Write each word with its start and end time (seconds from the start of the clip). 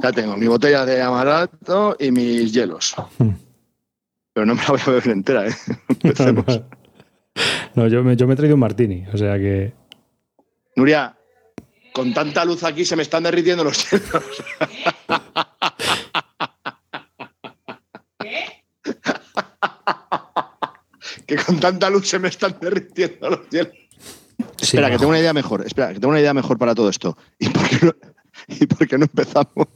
Ya 0.00 0.12
tengo 0.12 0.36
mi 0.36 0.46
botella 0.46 0.86
de 0.86 1.02
amarato 1.02 1.96
y 1.98 2.12
mis 2.12 2.52
hielos. 2.52 2.94
Pero 4.32 4.46
no 4.46 4.54
me 4.54 4.62
la 4.62 4.68
voy 4.68 4.80
a 4.80 4.90
beber 4.90 5.08
entera, 5.08 5.48
¿eh? 5.48 5.54
Empecemos. 5.88 6.62
No, 7.74 7.88
yo 7.88 8.04
me, 8.04 8.14
yo 8.16 8.28
me 8.28 8.34
he 8.34 8.36
traído 8.36 8.54
un 8.54 8.60
martini, 8.60 9.04
o 9.12 9.16
sea 9.18 9.36
que. 9.38 9.72
Nuria, 10.76 11.16
con 11.92 12.14
tanta 12.14 12.44
luz 12.44 12.62
aquí 12.62 12.84
se 12.84 12.94
me 12.94 13.02
están 13.02 13.24
derritiendo 13.24 13.64
los 13.64 13.90
hielos. 13.90 14.24
que 21.26 21.36
con 21.36 21.58
tanta 21.58 21.90
luz 21.90 22.08
se 22.08 22.20
me 22.20 22.28
están 22.28 22.56
derritiendo 22.60 23.30
los 23.30 23.48
hielos. 23.50 23.74
Sí, 24.58 24.76
espera, 24.76 24.90
que 24.90 24.98
tengo 24.98 25.10
una 25.10 25.18
idea 25.18 25.32
mejor. 25.32 25.66
Espera, 25.66 25.88
que 25.88 25.94
tengo 25.94 26.10
una 26.10 26.20
idea 26.20 26.34
mejor 26.34 26.56
para 26.56 26.76
todo 26.76 26.88
esto. 26.88 27.18
¿Y 27.40 27.48
por 27.48 27.68
qué 27.68 27.84
no, 27.84 27.92
y 28.48 28.66
por 28.66 28.86
qué 28.88 28.98
no 28.98 29.04
empezamos? 29.04 29.68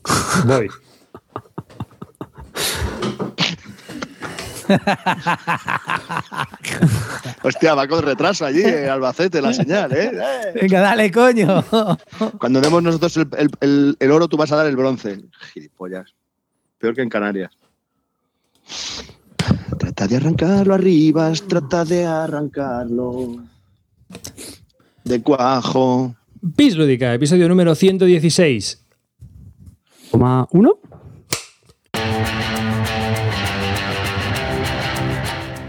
Voy. 0.46 0.68
Hostia, 7.42 7.74
va 7.74 7.86
con 7.88 8.02
retraso 8.02 8.44
allí, 8.44 8.62
en 8.62 8.88
Albacete, 8.88 9.40
la 9.42 9.52
señal, 9.52 9.92
¿eh? 9.92 10.10
¡Eh! 10.14 10.58
Venga, 10.62 10.80
dale, 10.80 11.10
coño. 11.10 11.64
Cuando 12.38 12.60
demos 12.60 12.82
nosotros 12.82 13.16
el, 13.16 13.28
el- 13.36 13.50
el- 13.60 13.96
el 13.98 14.10
oro, 14.10 14.28
tú 14.28 14.36
vas 14.36 14.52
a 14.52 14.56
dar 14.56 14.66
el 14.66 14.76
bronce. 14.76 15.20
Gilipollas. 15.52 16.14
Peor 16.78 16.94
que 16.94 17.02
en 17.02 17.08
Canarias. 17.08 17.52
Trata 19.78 20.06
de 20.06 20.16
arrancarlo 20.16 20.74
arriba, 20.74 21.32
trata 21.48 21.84
de 21.84 22.06
arrancarlo. 22.06 23.36
De 25.04 25.22
cuajo. 25.22 26.14
Bis 26.44 26.74
Lúdica, 26.74 27.14
episodio 27.14 27.48
número 27.48 27.72
116. 27.72 28.84
¿Coma 30.10 30.48
uno? 30.50 30.80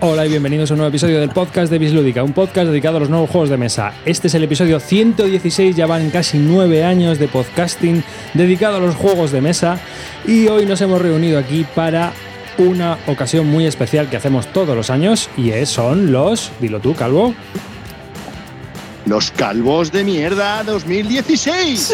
Hola 0.01 0.25
y 0.25 0.29
bienvenidos 0.29 0.71
a 0.71 0.73
un 0.73 0.79
nuevo 0.79 0.89
episodio 0.89 1.19
del 1.19 1.29
podcast 1.29 1.71
de 1.71 1.77
Bislúdica, 1.77 2.23
un 2.23 2.33
podcast 2.33 2.69
dedicado 2.69 2.97
a 2.97 3.01
los 3.01 3.09
nuevos 3.11 3.29
juegos 3.29 3.51
de 3.51 3.57
mesa. 3.57 3.93
Este 4.03 4.25
es 4.25 4.33
el 4.33 4.45
episodio 4.45 4.79
116, 4.79 5.75
ya 5.75 5.85
van 5.85 6.09
casi 6.09 6.39
nueve 6.39 6.83
años 6.83 7.19
de 7.19 7.27
podcasting 7.27 8.03
dedicado 8.33 8.77
a 8.77 8.79
los 8.79 8.95
juegos 8.95 9.31
de 9.31 9.41
mesa 9.41 9.79
y 10.25 10.47
hoy 10.47 10.65
nos 10.65 10.81
hemos 10.81 10.99
reunido 10.99 11.37
aquí 11.37 11.67
para 11.75 12.13
una 12.57 12.97
ocasión 13.05 13.45
muy 13.45 13.67
especial 13.67 14.09
que 14.09 14.17
hacemos 14.17 14.47
todos 14.47 14.75
los 14.75 14.89
años 14.89 15.29
y 15.37 15.51
es, 15.51 15.69
son 15.69 16.11
los, 16.11 16.51
dilo 16.59 16.79
tú, 16.79 16.95
Calvo, 16.95 17.35
Los 19.05 19.31
calvos 19.31 19.91
de 19.91 20.03
mierda 20.03 20.63
2016. 20.63 21.93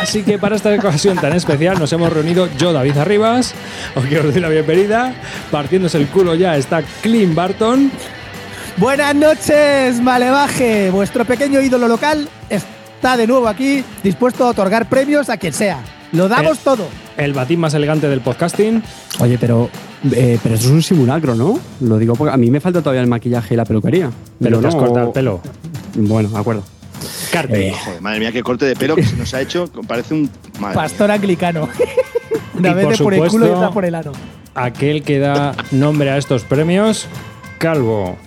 Así 0.00 0.22
que 0.22 0.38
para 0.38 0.56
esta 0.56 0.74
ocasión 0.74 1.16
tan 1.18 1.32
especial 1.34 1.78
nos 1.78 1.92
hemos 1.92 2.12
reunido 2.12 2.48
yo, 2.58 2.72
David 2.72 2.96
Arribas, 2.96 3.54
os 3.94 4.04
quiero 4.06 4.24
decir 4.24 4.42
la 4.42 4.48
bienvenida, 4.48 5.14
partiéndose 5.50 5.98
el 5.98 6.08
culo 6.08 6.34
ya 6.34 6.56
está 6.56 6.82
Clint 7.02 7.34
Barton. 7.34 7.90
Buenas 8.78 9.14
noches, 9.14 10.00
Malevaje. 10.00 10.90
Vuestro 10.90 11.24
pequeño 11.24 11.60
ídolo 11.60 11.86
local 11.88 12.28
está 12.48 13.16
de 13.16 13.26
nuevo 13.26 13.46
aquí, 13.46 13.84
dispuesto 14.02 14.44
a 14.44 14.48
otorgar 14.48 14.88
premios 14.88 15.28
a 15.28 15.36
quien 15.36 15.52
sea. 15.52 15.80
Lo 16.12 16.28
damos 16.28 16.58
Eh. 16.58 16.60
todo. 16.64 16.88
el 17.14 17.34
batín 17.34 17.60
más 17.60 17.74
elegante 17.74 18.08
del 18.08 18.22
podcasting. 18.22 18.82
Oye, 19.20 19.36
pero, 19.38 19.68
eh, 20.12 20.38
pero 20.42 20.54
eso 20.54 20.64
es 20.68 20.70
un 20.70 20.82
simulacro, 20.82 21.34
¿no? 21.34 21.60
Lo 21.82 21.98
digo 21.98 22.14
porque 22.16 22.32
a 22.32 22.38
mí 22.38 22.50
me 22.50 22.58
falta 22.58 22.80
todavía 22.80 23.02
el 23.02 23.06
maquillaje 23.06 23.52
y 23.52 23.56
la 23.58 23.66
peluquería. 23.66 24.10
Pero 24.40 24.58
te 24.60 24.68
has 24.68 24.74
no- 24.74 24.80
cortado 24.80 25.06
el 25.08 25.12
pelo. 25.12 25.40
Bueno, 25.94 26.28
de 26.28 26.38
acuerdo. 26.38 26.64
Carte. 27.30 27.68
Eh, 27.68 27.74
Joder, 27.84 28.00
madre 28.00 28.20
mía, 28.20 28.32
qué 28.32 28.42
corte 28.42 28.66
de 28.66 28.76
pelo 28.76 28.94
que 28.96 29.04
se 29.04 29.16
nos 29.16 29.32
ha 29.34 29.40
hecho. 29.40 29.70
Parece 29.88 30.14
un. 30.14 30.30
madre 30.58 30.74
mía. 30.76 30.82
Pastor 30.82 31.10
anglicano. 31.10 31.68
Una 32.54 32.74
vez 32.74 32.84
por 32.86 32.96
de 32.96 33.02
por 33.02 33.14
el 33.14 33.30
culo 33.30 33.46
y 33.46 33.50
otra 33.50 33.70
por 33.70 33.84
el 33.84 33.94
ano. 33.94 34.12
Aquel 34.54 35.02
que 35.02 35.18
da 35.18 35.54
nombre 35.70 36.10
a 36.10 36.18
estos 36.18 36.44
premios, 36.44 37.06
Calvo. 37.58 38.18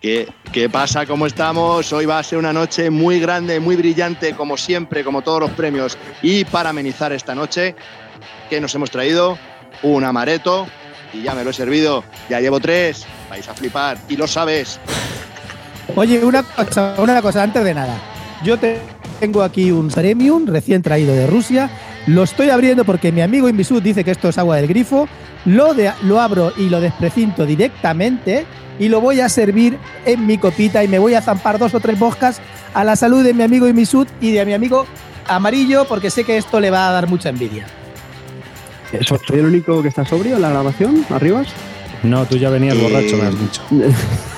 ¿Qué, 0.00 0.28
¿Qué 0.52 0.68
pasa? 0.68 1.06
¿Cómo 1.06 1.26
estamos? 1.26 1.92
Hoy 1.92 2.06
va 2.06 2.18
a 2.18 2.22
ser 2.22 2.38
una 2.38 2.52
noche 2.52 2.90
muy 2.90 3.18
grande, 3.18 3.58
muy 3.58 3.74
brillante, 3.74 4.34
como 4.34 4.56
siempre, 4.56 5.02
como 5.02 5.22
todos 5.22 5.40
los 5.40 5.50
premios. 5.52 5.98
Y 6.22 6.44
para 6.44 6.70
amenizar 6.70 7.12
esta 7.12 7.34
noche, 7.34 7.74
¿qué 8.50 8.60
nos 8.60 8.74
hemos 8.74 8.90
traído? 8.90 9.38
Un 9.82 10.04
amareto. 10.04 10.66
Y 11.12 11.22
ya 11.22 11.34
me 11.34 11.42
lo 11.42 11.50
he 11.50 11.54
servido. 11.54 12.04
Ya 12.28 12.40
llevo 12.40 12.60
tres. 12.60 13.06
Vais 13.30 13.48
a 13.48 13.54
flipar. 13.54 13.98
Y 14.08 14.16
lo 14.16 14.26
sabes. 14.26 14.78
Oye, 15.96 16.24
una 16.24 16.42
cosa, 16.42 16.94
una 16.98 17.20
cosa 17.22 17.42
antes 17.42 17.62
de 17.64 17.74
nada. 17.74 17.96
Yo 18.42 18.58
te- 18.58 18.78
tengo 19.20 19.42
aquí 19.42 19.70
un 19.70 19.88
premium 19.88 20.46
recién 20.46 20.82
traído 20.82 21.14
de 21.14 21.26
Rusia. 21.26 21.70
Lo 22.06 22.24
estoy 22.24 22.50
abriendo 22.50 22.84
porque 22.84 23.12
mi 23.12 23.20
amigo 23.22 23.48
Invisud 23.48 23.82
dice 23.82 24.04
que 24.04 24.10
esto 24.10 24.28
es 24.28 24.38
agua 24.38 24.56
del 24.56 24.66
grifo. 24.66 25.08
Lo, 25.44 25.72
de- 25.74 25.92
lo 26.02 26.20
abro 26.20 26.52
y 26.56 26.68
lo 26.68 26.80
desprecinto 26.80 27.46
directamente 27.46 28.44
y 28.78 28.88
lo 28.88 29.00
voy 29.00 29.20
a 29.20 29.28
servir 29.28 29.78
en 30.04 30.26
mi 30.26 30.36
copita 30.38 30.82
y 30.82 30.88
me 30.88 30.98
voy 30.98 31.14
a 31.14 31.22
zampar 31.22 31.58
dos 31.58 31.74
o 31.74 31.80
tres 31.80 31.98
boscas 31.98 32.40
a 32.74 32.82
la 32.82 32.96
salud 32.96 33.22
de 33.22 33.32
mi 33.34 33.42
amigo 33.44 33.68
Invisud 33.68 34.06
y 34.20 34.32
de 34.32 34.44
mi 34.44 34.52
amigo 34.52 34.86
Amarillo 35.28 35.84
porque 35.86 36.10
sé 36.10 36.24
que 36.24 36.36
esto 36.36 36.60
le 36.60 36.70
va 36.70 36.88
a 36.88 36.92
dar 36.92 37.08
mucha 37.08 37.28
envidia. 37.28 37.66
¿so- 39.06 39.18
¿Soy 39.26 39.38
el 39.38 39.46
único 39.46 39.80
que 39.82 39.88
está 39.88 40.04
sobrio 40.04 40.36
en 40.36 40.42
la 40.42 40.50
grabación, 40.50 41.04
Arribas? 41.10 41.48
No, 42.02 42.24
tú 42.26 42.36
ya 42.36 42.50
venías 42.50 42.74
Eh, 42.76 42.82
borracho, 42.82 43.16
me 43.16 43.22
has 43.28 43.40
dicho. 43.40 43.62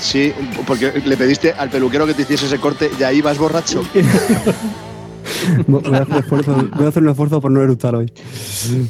Sí, 0.00 0.32
porque 0.66 0.92
le 1.04 1.16
pediste 1.16 1.52
al 1.52 1.68
peluquero 1.70 2.06
que 2.06 2.14
te 2.14 2.22
hiciese 2.22 2.46
ese 2.46 2.58
corte 2.58 2.90
y 2.98 3.02
ahí 3.02 3.20
vas 3.20 3.38
borracho. 3.38 3.82
Voy 5.66 5.82
a, 5.94 5.98
hacer 6.02 6.16
esfuerzo- 6.24 6.70
voy 6.76 6.86
a 6.86 6.88
hacer 6.88 7.02
un 7.02 7.08
esfuerzo 7.10 7.40
por 7.40 7.50
no 7.50 7.62
eructar 7.62 7.94
hoy. 7.94 8.12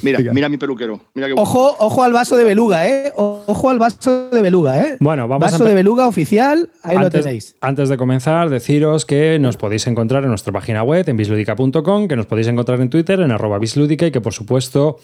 Mira, 0.02 0.18
Venga. 0.18 0.32
mira 0.32 0.48
mi 0.48 0.56
peluquero. 0.56 1.00
Mira 1.14 1.28
qué 1.28 1.34
Ojo, 1.36 1.76
ojo 1.78 2.02
al 2.02 2.12
vaso 2.12 2.36
de 2.36 2.44
beluga, 2.44 2.88
¿eh? 2.88 3.12
Ojo 3.16 3.68
al 3.70 3.78
vaso 3.78 4.30
de 4.30 4.40
beluga, 4.40 4.80
¿eh? 4.80 4.96
Bueno, 5.00 5.28
vamos 5.28 5.48
a 5.48 5.50
vaso 5.52 5.64
de 5.64 5.74
beluga 5.74 6.06
oficial, 6.08 6.70
ahí 6.82 6.96
lo 6.98 7.10
tenéis. 7.10 7.56
antes 7.60 7.88
de 7.88 7.96
comenzar, 7.96 8.48
deciros 8.48 9.04
que 9.06 9.38
nos 9.38 9.56
podéis 9.56 9.86
encontrar 9.86 10.22
en 10.24 10.30
nuestra 10.30 10.52
página 10.52 10.82
web, 10.82 11.08
en 11.08 11.16
bisludica.com, 11.16 12.08
que 12.08 12.16
nos 12.16 12.26
podéis 12.26 12.48
encontrar 12.48 12.80
en 12.80 12.90
Twitter, 12.90 13.20
en 13.20 13.30
arroba 13.32 13.58
bisludica, 13.58 14.06
y 14.06 14.10
que 14.10 14.20
por 14.20 14.32
supuesto 14.32 14.98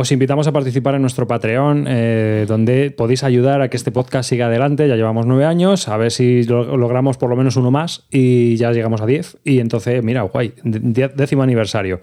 os 0.00 0.12
invitamos 0.12 0.46
a 0.46 0.52
participar 0.52 0.94
en 0.94 1.02
nuestro 1.02 1.26
Patreon, 1.26 1.86
eh, 1.88 2.44
donde 2.46 2.92
podéis 2.92 3.24
ayudar 3.24 3.62
a 3.62 3.68
que 3.68 3.76
este 3.76 3.90
podcast 3.90 4.28
siga 4.30 4.46
adelante. 4.46 4.86
Ya 4.86 4.94
llevamos 4.94 5.26
nueve 5.26 5.44
años, 5.44 5.88
a 5.88 5.96
ver 5.96 6.12
si 6.12 6.44
lo- 6.44 6.76
logramos 6.76 7.16
por 7.16 7.28
lo 7.28 7.34
menos 7.34 7.56
uno 7.56 7.72
más 7.72 8.06
y 8.12 8.54
ya 8.54 8.70
llegamos 8.70 9.00
a 9.00 9.06
diez. 9.06 9.36
Y 9.42 9.58
entonces, 9.58 10.04
mira, 10.04 10.22
guay, 10.22 10.52
décimo 10.62 11.42
aniversario. 11.42 11.98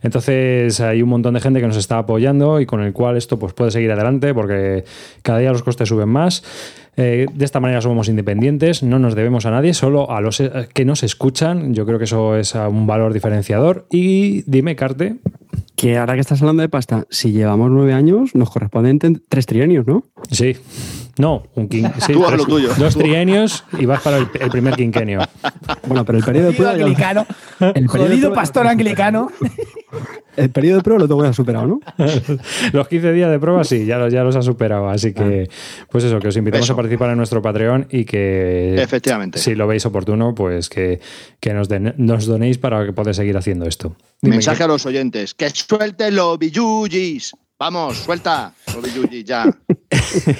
Entonces 0.00 0.80
hay 0.80 1.02
un 1.02 1.08
montón 1.08 1.34
de 1.34 1.40
gente 1.40 1.60
que 1.60 1.66
nos 1.66 1.76
está 1.76 1.98
apoyando 1.98 2.60
y 2.60 2.66
con 2.66 2.82
el 2.82 2.92
cual 2.92 3.16
esto 3.16 3.36
pues, 3.36 3.52
puede 3.52 3.72
seguir 3.72 3.90
adelante 3.90 4.32
porque 4.32 4.84
cada 5.22 5.40
día 5.40 5.50
los 5.50 5.64
costes 5.64 5.88
suben 5.88 6.08
más. 6.08 6.44
Eh, 6.96 7.26
de 7.32 7.44
esta 7.44 7.60
manera 7.60 7.80
somos 7.80 8.08
independientes, 8.08 8.82
no 8.82 8.98
nos 8.98 9.14
debemos 9.14 9.46
a 9.46 9.50
nadie, 9.50 9.74
solo 9.74 10.10
a 10.10 10.20
los 10.20 10.40
eh, 10.40 10.68
que 10.72 10.84
nos 10.84 11.02
escuchan. 11.02 11.74
Yo 11.74 11.86
creo 11.86 11.98
que 11.98 12.04
eso 12.04 12.36
es 12.36 12.54
ah, 12.56 12.68
un 12.68 12.86
valor 12.86 13.12
diferenciador. 13.12 13.86
Y 13.90 14.42
dime, 14.50 14.76
Carte, 14.76 15.16
Que 15.76 15.96
ahora 15.96 16.14
que 16.14 16.20
estás 16.20 16.42
hablando 16.42 16.62
de 16.62 16.68
pasta, 16.68 17.06
si 17.10 17.32
llevamos 17.32 17.70
nueve 17.70 17.94
años, 17.94 18.34
nos 18.34 18.50
corresponden 18.50 18.98
tres 19.28 19.46
trienios, 19.46 19.86
¿no? 19.86 20.04
Sí. 20.30 20.56
No, 21.20 21.42
un 21.54 21.68
quin- 21.68 21.92
sí, 22.06 22.12
Tú 22.12 22.24
haz 22.26 22.36
lo 22.36 22.44
tuyo. 22.46 22.70
dos 22.78 22.96
trienios 22.96 23.64
y 23.78 23.86
vas 23.86 24.00
para 24.00 24.16
el, 24.18 24.28
el 24.40 24.50
primer 24.50 24.74
quinquenio. 24.74 25.20
Bueno, 25.86 26.04
pero 26.04 26.18
el 26.18 26.24
periodo 26.24 26.46
de 26.48 26.52
prueba. 26.54 26.72
anglicano, 26.72 27.26
el 27.60 27.72
periodo 27.72 27.82
de 27.82 27.88
jodido 27.88 28.18
prueba- 28.28 28.34
pastor 28.34 28.66
anglicano. 28.66 29.30
El 30.36 30.50
periodo 30.50 30.76
de 30.78 30.82
prueba 30.82 31.00
lo 31.00 31.08
tengo 31.08 31.24
ya 31.24 31.32
superado, 31.32 31.66
¿no? 31.66 31.80
Los 32.72 32.88
15 32.88 33.12
días 33.12 33.30
de 33.30 33.38
prueba 33.40 33.64
sí, 33.64 33.84
ya, 33.84 33.98
los- 33.98 34.12
ya 34.12 34.22
los 34.22 34.36
ha 34.36 34.42
superado. 34.42 34.88
Así 34.88 35.12
que, 35.12 35.50
pues 35.90 36.04
eso, 36.04 36.18
que 36.20 36.28
os 36.28 36.36
invitamos 36.36 36.64
Eso. 36.66 36.72
a 36.72 36.76
participar 36.76 37.10
en 37.10 37.16
nuestro 37.16 37.42
Patreon 37.42 37.88
y 37.90 38.04
que 38.04 38.80
Efectivamente. 38.80 39.38
si 39.38 39.54
lo 39.54 39.66
veis 39.66 39.84
oportuno, 39.86 40.34
pues 40.34 40.68
que, 40.68 41.00
que 41.40 41.52
nos, 41.52 41.68
den- 41.68 41.94
nos 41.98 42.26
donéis 42.26 42.58
para 42.58 42.86
que 42.86 42.92
podáis 42.92 43.16
seguir 43.16 43.36
haciendo 43.36 43.66
esto. 43.66 43.96
Dime, 44.22 44.36
Mensaje 44.36 44.62
a 44.62 44.68
los 44.68 44.86
oyentes. 44.86 45.34
Que 45.34 45.50
suelten 45.50 46.14
los 46.14 46.38
billuyis. 46.38 47.32
Vamos, 47.60 47.98
suelta 47.98 48.54
ya. 49.24 49.44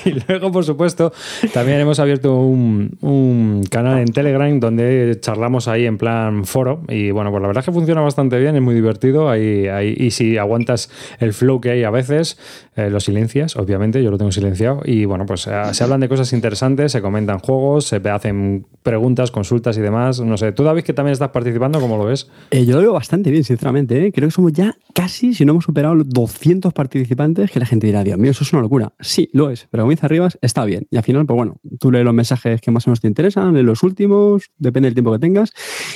Y 0.04 0.10
luego, 0.26 0.50
por 0.52 0.64
supuesto, 0.64 1.12
también 1.52 1.80
hemos 1.80 1.98
abierto 2.00 2.36
un, 2.40 2.96
un 3.02 3.62
canal 3.70 3.98
en 3.98 4.06
Telegram 4.12 4.58
donde 4.58 5.18
charlamos 5.20 5.68
ahí 5.68 5.84
en 5.86 5.98
plan 5.98 6.44
foro. 6.44 6.82
Y 6.88 7.10
bueno, 7.10 7.30
pues 7.30 7.42
la 7.42 7.48
verdad 7.48 7.60
es 7.62 7.66
que 7.66 7.72
funciona 7.72 8.00
bastante 8.00 8.38
bien, 8.38 8.56
es 8.56 8.62
muy 8.62 8.74
divertido. 8.74 9.28
Ahí, 9.28 9.66
ahí- 9.68 9.94
y 9.98 10.12
si 10.12 10.38
aguantas 10.38 10.90
el 11.18 11.32
flow 11.34 11.60
que 11.60 11.70
hay 11.70 11.84
a 11.84 11.90
veces, 11.90 12.38
eh, 12.76 12.88
lo 12.90 13.00
silencias, 13.00 13.56
obviamente, 13.56 14.02
yo 14.02 14.10
lo 14.10 14.16
tengo 14.18 14.32
silenciado. 14.32 14.80
Y 14.84 15.04
bueno, 15.04 15.26
pues 15.26 15.46
eh, 15.46 15.52
se 15.72 15.84
hablan 15.84 16.00
de 16.00 16.08
cosas 16.08 16.32
interesantes, 16.32 16.92
se 16.92 17.02
comentan 17.02 17.38
juegos, 17.40 17.84
se 17.86 17.96
hacen 17.96 18.66
preguntas, 18.82 19.30
consultas 19.30 19.76
y 19.76 19.80
demás. 19.80 20.20
No 20.20 20.36
sé, 20.38 20.52
tú, 20.52 20.62
David, 20.64 20.84
que 20.84 20.94
también 20.94 21.12
estás 21.12 21.30
participando, 21.30 21.80
¿cómo 21.80 21.96
lo 21.98 22.04
ves? 22.04 22.30
Eh, 22.50 22.64
yo 22.64 22.76
lo 22.76 22.82
veo 22.82 22.92
bastante 22.94 23.30
bien, 23.30 23.44
sinceramente. 23.44 24.06
¿eh? 24.06 24.12
Creo 24.12 24.28
que 24.28 24.32
somos 24.32 24.52
ya 24.52 24.74
casi, 24.94 25.34
si 25.34 25.44
no 25.44 25.52
hemos 25.52 25.64
superado 25.64 25.94
los 25.96 26.08
200 26.08 26.72
participantes, 26.72 27.09
que 27.16 27.58
la 27.60 27.66
gente 27.66 27.86
dirá, 27.86 28.04
Dios 28.04 28.18
mío, 28.18 28.30
eso 28.30 28.44
es 28.44 28.52
una 28.52 28.62
locura. 28.62 28.92
Sí, 29.00 29.28
lo 29.32 29.50
es, 29.50 29.66
pero 29.70 29.82
como 29.82 29.90
dice 29.90 30.06
Arribas, 30.06 30.38
está 30.42 30.64
bien. 30.64 30.86
Y 30.90 30.96
al 30.96 31.02
final, 31.02 31.26
pues 31.26 31.36
bueno, 31.36 31.56
tú 31.78 31.90
lees 31.90 32.04
los 32.04 32.14
mensajes 32.14 32.60
que 32.60 32.70
más 32.70 32.86
o 32.86 32.90
menos 32.90 33.00
te 33.00 33.08
interesan, 33.08 33.52
lees 33.54 33.64
los 33.66 33.82
últimos, 33.82 34.50
depende 34.58 34.86
del 34.88 34.94
tiempo 34.94 35.12
que 35.12 35.18
tengas, 35.18 35.52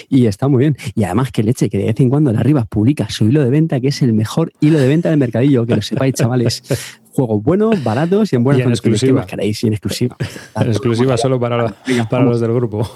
y 0.09 0.27
está 0.27 0.49
muy 0.49 0.61
bien. 0.61 0.77
Y 0.95 1.05
además, 1.05 1.31
que 1.33 1.43
leche, 1.43 1.69
que 1.71 1.79
de 1.79 1.85
vez 1.87 2.01
en 2.01 2.11
cuando 2.11 2.31
el 2.31 2.37
Arribas 2.37 2.67
publica 2.67 3.09
su 3.11 3.27
hilo 3.27 3.43
de 3.43 3.51
venta, 3.51 3.81
que 3.81 3.89
es 3.89 4.03
el 4.03 4.13
mejor 4.13 4.53
hilo 4.61 4.79
de 4.79 4.89
venta 4.89 5.11
del 5.11 5.19
mercadillo, 5.19 5.67
que 5.67 5.77
lo 5.77 5.83
sepáis, 5.83 6.15
chavales. 6.15 6.63
Juegos 7.13 7.43
buenos, 7.43 7.83
baratos 7.85 8.33
y 8.33 8.37
en 8.37 8.43
buenas 8.43 8.59
Y 8.59 8.63
en 8.63 8.65
condiciones. 8.67 8.81
¿Qué 8.81 8.89
exclusiva. 9.07 9.21
más 9.21 9.27
queréis? 9.27 9.63
Y 9.63 9.67
en 9.69 9.73
exclusiva. 9.75 10.17
En 10.57 10.69
exclusiva 10.69 11.17
solo 11.17 11.39
para, 11.39 11.57
la- 11.59 12.21
los 12.25 12.41
del 12.41 12.53
grupo. 12.53 12.91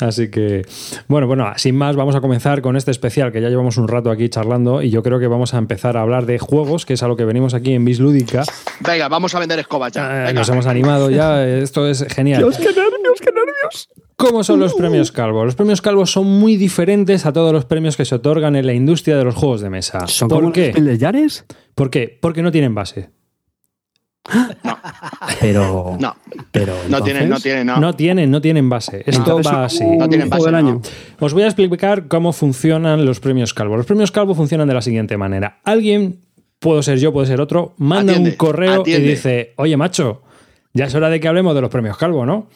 Así 0.00 0.28
que, 0.28 0.66
bueno, 1.06 1.26
bueno, 1.26 1.52
sin 1.56 1.76
más, 1.76 1.94
vamos 1.94 2.16
a 2.16 2.20
comenzar 2.20 2.62
con 2.62 2.76
este 2.76 2.90
especial 2.90 3.30
que 3.30 3.40
ya 3.40 3.48
llevamos 3.48 3.76
un 3.76 3.86
rato 3.86 4.10
aquí 4.10 4.28
charlando 4.28 4.82
y 4.82 4.90
yo 4.90 5.02
creo 5.02 5.20
que 5.20 5.28
vamos 5.28 5.54
a 5.54 5.58
empezar 5.58 5.96
a 5.96 6.00
hablar 6.00 6.26
de 6.26 6.38
juegos, 6.38 6.84
que 6.84 6.94
es 6.94 7.02
a 7.02 7.08
lo 7.08 7.16
que 7.16 7.24
venimos 7.24 7.54
aquí 7.54 7.74
en 7.74 7.84
Bislúdica. 7.84 8.42
Venga, 8.80 9.08
vamos 9.08 9.34
a 9.34 9.38
vender 9.38 9.60
escobas 9.60 9.92
ya. 9.92 10.30
Eh, 10.30 10.34
nos 10.34 10.48
hemos 10.48 10.66
animado 10.66 11.10
ya, 11.10 11.46
esto 11.46 11.86
es 11.86 12.04
genial. 12.12 12.40
Dios, 12.40 12.56
qué 12.58 12.66
nervios, 12.66 13.20
qué 13.20 13.30
nervios. 13.30 13.88
¿Cómo 14.16 14.44
son 14.44 14.60
los 14.60 14.74
premios 14.74 15.12
Calvo? 15.12 15.44
Los 15.44 15.54
premios 15.56 15.82
Calvo 15.82 16.06
son 16.06 16.26
muy 16.26 16.56
diferentes 16.56 17.26
a 17.26 17.32
todos 17.32 17.52
los 17.52 17.64
premios 17.64 17.96
que 17.96 18.04
se 18.04 18.14
otorgan 18.14 18.56
en 18.56 18.66
la 18.66 18.72
industria 18.72 19.16
de 19.16 19.24
los 19.24 19.34
juegos 19.34 19.60
de 19.60 19.70
mesa. 19.70 20.06
¿Son 20.06 20.28
¿Por 20.28 20.40
como 20.40 20.52
qué? 20.52 20.72
los 20.72 20.84
de 20.84 20.98
Yares? 20.98 21.44
¿Por 21.74 21.90
qué? 21.90 22.18
Porque 22.20 22.42
no 22.42 22.52
tienen 22.52 22.74
base. 22.74 23.10
Pero. 25.40 25.96
No, 26.00 26.16
Pero. 26.50 26.74
no 26.88 27.02
tiene, 27.02 27.20
no 27.20 27.24
entonces- 27.24 27.42
tiene, 27.42 27.64
no. 27.64 27.76
No 27.78 27.94
tienen, 27.94 28.30
no 28.30 28.40
tienen 28.40 28.68
base. 28.68 28.98
Esto 29.06 29.18
Entonces 29.20 29.52
va 29.52 29.64
así. 29.64 29.84
No 29.84 30.08
tienen 30.08 30.26
un 30.26 30.30
base, 30.30 30.42
juego 30.42 30.56
del 30.56 30.64
no. 30.64 30.70
año. 30.72 30.80
Os 31.20 31.32
voy 31.34 31.42
a 31.42 31.46
explicar 31.46 32.08
cómo 32.08 32.32
funcionan 32.32 33.04
los 33.04 33.20
premios 33.20 33.54
Calvo. 33.54 33.76
Los 33.76 33.86
premios 33.86 34.10
Calvo 34.12 34.34
funcionan 34.34 34.68
de 34.68 34.74
la 34.74 34.82
siguiente 34.82 35.16
manera. 35.16 35.60
Alguien, 35.64 36.20
puedo 36.58 36.82
ser 36.82 36.98
yo, 36.98 37.12
puede 37.12 37.26
ser 37.26 37.40
otro, 37.40 37.74
manda 37.78 38.12
Atiende, 38.12 38.30
un 38.30 38.36
correo 38.36 38.80
atiende. 38.80 39.06
y 39.06 39.10
dice, 39.10 39.52
oye 39.56 39.76
macho, 39.76 40.22
ya 40.72 40.86
es 40.86 40.94
hora 40.94 41.10
de 41.10 41.20
que 41.20 41.28
hablemos 41.28 41.54
de 41.54 41.60
los 41.60 41.70
premios 41.70 41.96
Calvo, 41.96 42.24
¿no? 42.24 42.48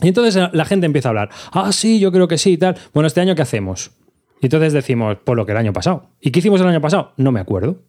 Y 0.00 0.08
entonces 0.08 0.40
la 0.52 0.64
gente 0.64 0.86
empieza 0.86 1.08
a 1.08 1.10
hablar, 1.10 1.30
ah, 1.52 1.70
sí, 1.72 1.98
yo 2.00 2.10
creo 2.12 2.26
que 2.28 2.38
sí 2.38 2.52
y 2.52 2.56
tal. 2.58 2.76
Bueno, 2.94 3.06
este 3.06 3.20
año, 3.20 3.34
¿qué 3.34 3.42
hacemos? 3.42 3.92
Y 4.40 4.46
entonces 4.46 4.72
decimos, 4.72 5.18
pues 5.24 5.36
lo 5.36 5.46
que 5.46 5.52
el 5.52 5.58
año 5.58 5.72
pasado. 5.72 6.10
¿Y 6.20 6.30
qué 6.30 6.40
hicimos 6.40 6.60
el 6.60 6.66
año 6.66 6.80
pasado? 6.80 7.12
No 7.16 7.30
me 7.30 7.38
acuerdo. 7.40 7.82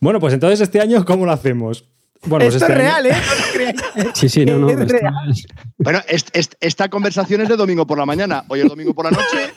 Bueno, 0.00 0.20
pues 0.20 0.32
entonces 0.34 0.60
este 0.60 0.80
año, 0.80 1.04
¿cómo 1.04 1.26
lo 1.26 1.32
hacemos? 1.32 1.88
Bueno, 2.26 2.44
pues 2.46 2.54
Esto 2.56 2.66
este 2.66 2.72
es 2.72 2.92
año- 2.92 3.02
real, 3.02 3.06
¿eh? 3.06 3.74
Sí, 4.14 4.28
sí, 4.28 4.44
no, 4.44 4.58
no. 4.58 4.68
Es 4.70 4.78
esto 4.80 4.92
real. 4.92 5.30
es- 5.30 5.46
Bueno, 5.78 6.00
est- 6.08 6.36
est- 6.36 6.54
esta 6.60 6.88
conversación 6.88 7.40
es 7.40 7.48
de 7.48 7.56
domingo 7.56 7.86
por 7.86 7.98
la 7.98 8.06
mañana. 8.06 8.44
Hoy 8.48 8.60
es 8.60 8.68
domingo 8.68 8.94
por 8.94 9.04
la 9.06 9.10
noche. 9.12 9.52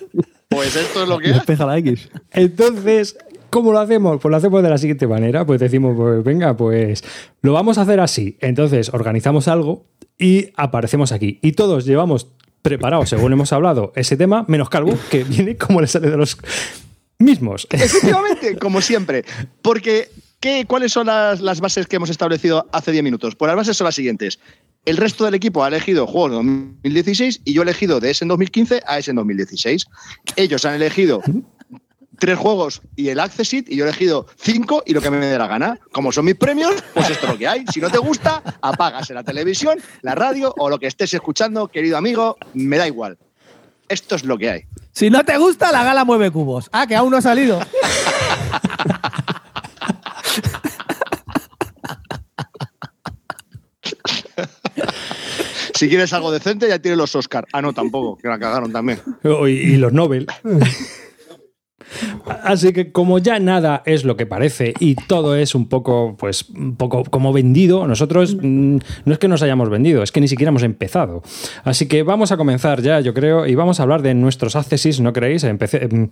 Pues 0.48 0.76
esto 0.76 1.04
es 1.04 1.10
lo 1.10 1.18
que 1.20 1.30
es. 1.30 1.36
Despeja 1.36 1.66
la 1.66 1.78
X. 1.78 2.10
Entonces, 2.32 3.18
¿cómo 3.50 3.72
lo 3.72 3.80
hacemos? 3.80 4.20
Pues 4.22 4.30
lo 4.32 4.38
hacemos 4.38 4.64
de 4.64 4.70
la 4.70 4.78
siguiente 4.78 5.08
manera. 5.08 5.46
Pues 5.46 5.60
decimos, 5.60 5.96
pues 5.96 6.24
venga, 6.24 6.56
pues 6.58 7.04
lo 7.42 7.54
vamos 7.54 7.78
a 7.78 7.82
hacer 7.82 8.00
así. 8.00 8.38
Entonces, 8.42 8.90
organizamos 8.94 9.48
algo 9.48 9.86
y 10.18 10.52
aparecemos 10.56 11.12
aquí. 11.12 11.40
Y 11.42 11.52
todos 11.54 11.86
llevamos 11.86 12.28
preparado, 12.62 13.06
según 13.06 13.32
hemos 13.34 13.54
hablado, 13.54 13.94
ese 13.96 14.18
tema, 14.18 14.44
menos 14.48 14.70
Calvo, 14.70 14.98
que 15.10 15.24
viene 15.24 15.56
como 15.56 15.80
le 15.82 15.88
sale 15.88 16.10
de 16.10 16.18
los 16.18 16.38
mismos. 17.18 17.68
Efectivamente, 17.72 18.58
como 18.58 18.82
siempre. 18.82 19.24
Porque, 19.62 20.10
¿qué, 20.40 20.66
¿cuáles 20.66 20.92
son 20.92 21.08
las, 21.08 21.42
las 21.42 21.60
bases 21.60 21.88
que 21.88 21.98
hemos 21.98 22.10
establecido 22.10 22.68
hace 22.72 22.92
10 22.92 23.04
minutos? 23.04 23.36
Pues 23.36 23.48
las 23.48 23.58
bases 23.58 23.78
son 23.78 23.86
las 23.86 23.96
siguientes. 23.96 24.40
El 24.86 24.98
resto 24.98 25.26
del 25.26 25.34
equipo 25.34 25.64
ha 25.64 25.68
elegido 25.68 26.08
juegos 26.08 26.32
de 26.32 26.36
2016 26.38 27.42
y 27.46 27.54
yo 27.54 27.62
he 27.62 27.64
elegido 27.64 28.00
de 28.00 28.12
ese 28.12 28.24
en 28.24 28.30
2015 28.30 28.82
a 28.88 28.98
ese 28.98 29.12
en 29.12 29.18
2016. 29.18 29.86
Ellos 30.36 30.66
han 30.66 30.76
elegido 30.76 31.22
tres 32.20 32.38
juegos 32.38 32.82
y 32.96 33.10
el 33.10 33.20
Accessit 33.20 33.70
y 33.70 33.76
yo 33.76 33.86
he 33.86 33.88
elegido 33.88 34.28
cinco 34.38 34.84
y 34.86 34.94
lo 34.94 35.02
que 35.02 35.10
me 35.10 35.26
dé 35.26 35.38
la 35.38 35.48
gana. 35.48 35.80
Como 35.92 36.12
son 36.12 36.26
mis 36.26 36.36
premios, 36.36 36.76
pues 36.94 37.10
esto 37.10 37.26
es 37.26 37.32
lo 37.34 37.38
que 37.38 37.48
hay. 37.48 37.66
Si 37.74 37.80
no 37.80 37.90
te 37.90 37.98
gusta, 37.98 38.42
apagas 38.62 39.10
en 39.10 39.16
la 39.16 39.24
televisión, 39.24 39.80
la 40.02 40.16
radio 40.16 40.54
o 40.58 40.70
lo 40.70 40.80
que 40.80 40.88
estés 40.88 41.14
escuchando, 41.14 41.68
querido 41.68 41.98
amigo, 41.98 42.38
me 42.54 42.78
da 42.78 42.88
igual. 42.88 43.18
Esto 43.88 44.16
es 44.16 44.24
lo 44.24 44.38
que 44.38 44.50
hay. 44.50 44.62
Si 44.92 45.10
no 45.10 45.24
te 45.24 45.38
gusta, 45.38 45.72
la 45.72 45.84
gala 45.84 46.06
mueve 46.06 46.30
cubos. 46.32 46.70
Ah, 46.72 46.86
que 46.86 46.96
aún 46.96 47.12
no 47.12 47.18
ha 47.18 47.22
salido. 47.22 47.60
Si 55.80 55.88
quieres 55.88 56.12
algo 56.12 56.30
decente, 56.30 56.68
ya 56.68 56.78
tienes 56.80 56.98
los 56.98 57.16
Oscar. 57.16 57.48
Ah, 57.54 57.62
no, 57.62 57.72
tampoco, 57.72 58.18
que 58.18 58.28
la 58.28 58.38
cagaron 58.38 58.70
también. 58.70 59.00
y, 59.24 59.50
y 59.50 59.78
los 59.78 59.94
Nobel. 59.94 60.28
Así 62.44 62.74
que 62.74 62.92
como 62.92 63.18
ya 63.18 63.40
nada 63.40 63.82
es 63.86 64.04
lo 64.04 64.18
que 64.18 64.26
parece 64.26 64.74
y 64.82 64.96
todo 64.96 65.38
es 65.38 65.56
un 65.56 65.70
poco, 65.70 66.18
pues, 66.20 66.50
un 66.50 66.76
poco 66.76 67.06
como 67.06 67.32
vendido, 67.32 67.88
nosotros 67.88 68.36
mm, 68.36 68.78
no 69.06 69.14
es 69.14 69.20
que 69.20 69.30
nos 69.30 69.42
hayamos 69.42 69.70
vendido, 69.70 70.04
es 70.04 70.12
que 70.12 70.20
ni 70.20 70.28
siquiera 70.28 70.50
hemos 70.50 70.64
empezado. 70.64 71.24
Así 71.64 71.88
que 71.88 72.04
vamos 72.04 72.34
a 72.34 72.38
comenzar 72.38 72.82
ya, 72.82 73.00
yo 73.00 73.14
creo, 73.14 73.48
y 73.48 73.56
vamos 73.56 73.80
a 73.80 73.84
hablar 73.84 74.02
de 74.02 74.14
nuestros 74.16 74.58
accesis, 74.58 75.00
¿no 75.00 75.14
creéis? 75.14 75.46
Empecé, 75.46 75.88
mm, 75.88 76.10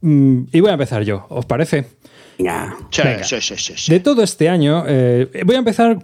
mm, 0.00 0.46
y 0.52 0.60
voy 0.60 0.70
a 0.70 0.74
empezar 0.74 1.02
yo, 1.02 1.26
¿os 1.28 1.44
parece? 1.44 1.86
Venga. 2.38 2.76
sí, 3.24 3.40
sí, 3.40 3.56
sí. 3.58 3.90
De 3.90 3.98
todo 3.98 4.22
este 4.22 4.48
año, 4.48 4.84
eh, 4.86 5.42
voy 5.44 5.56
a 5.56 5.58
empezar. 5.58 5.98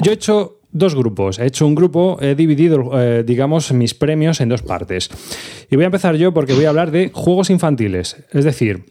Yo 0.00 0.10
he 0.10 0.14
hecho 0.14 0.58
dos 0.72 0.94
grupos. 0.94 1.38
He 1.38 1.46
hecho 1.46 1.66
un 1.66 1.74
grupo, 1.74 2.18
he 2.20 2.34
dividido, 2.34 2.98
eh, 3.00 3.22
digamos, 3.22 3.72
mis 3.72 3.94
premios 3.94 4.40
en 4.40 4.48
dos 4.48 4.62
partes. 4.62 5.10
Y 5.70 5.76
voy 5.76 5.84
a 5.84 5.86
empezar 5.86 6.16
yo 6.16 6.32
porque 6.32 6.54
voy 6.54 6.64
a 6.64 6.70
hablar 6.70 6.90
de 6.90 7.10
juegos 7.12 7.50
infantiles. 7.50 8.16
Es 8.32 8.44
decir, 8.44 8.86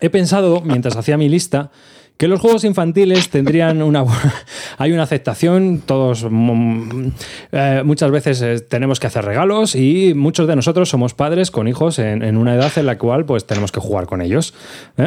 he 0.00 0.10
pensado, 0.10 0.60
mientras 0.60 0.96
hacía 0.96 1.16
mi 1.16 1.28
lista, 1.28 1.70
que 2.16 2.28
los 2.28 2.40
juegos 2.40 2.64
infantiles 2.64 3.28
tendrían 3.28 3.82
una 3.82 4.04
hay 4.78 4.92
una 4.92 5.02
aceptación 5.02 5.82
todos 5.84 6.26
mm, 6.28 7.08
eh, 7.52 7.82
muchas 7.84 8.10
veces 8.10 8.42
eh, 8.42 8.60
tenemos 8.60 9.00
que 9.00 9.06
hacer 9.06 9.24
regalos 9.24 9.74
y 9.74 10.14
muchos 10.14 10.46
de 10.46 10.56
nosotros 10.56 10.88
somos 10.88 11.12
padres 11.12 11.50
con 11.50 11.68
hijos 11.68 11.98
en, 11.98 12.36
una 12.36 12.54
edad 12.54 12.72
en 12.76 12.86
la 12.86 12.96
cual 12.96 13.26
pues 13.26 13.46
tenemos 13.46 13.70
que 13.70 13.80
jugar 13.80 14.06
con 14.06 14.22
ellos 14.22 14.54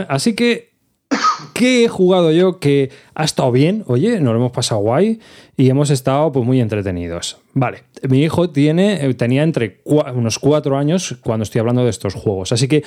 así 0.07 0.35
que 0.35 0.68
¿Qué 1.59 1.83
he 1.83 1.87
jugado 1.89 2.31
yo 2.31 2.57
que 2.57 2.89
ha 3.15 3.25
estado 3.25 3.51
bien? 3.51 3.83
Oye, 3.87 4.21
nos 4.21 4.31
lo 4.31 4.39
hemos 4.39 4.53
pasado 4.53 4.79
guay 4.79 5.19
y 5.57 5.69
hemos 5.69 5.89
estado 5.89 6.31
pues, 6.31 6.45
muy 6.45 6.61
entretenidos. 6.61 7.35
Vale, 7.53 7.83
mi 8.07 8.23
hijo 8.23 8.49
tiene, 8.49 9.05
eh, 9.05 9.13
tenía 9.13 9.43
entre 9.43 9.81
unos 9.83 10.39
cuatro 10.39 10.77
años 10.77 11.17
cuando 11.21 11.43
estoy 11.43 11.59
hablando 11.59 11.83
de 11.83 11.89
estos 11.89 12.13
juegos. 12.13 12.53
Así 12.53 12.69
que 12.69 12.85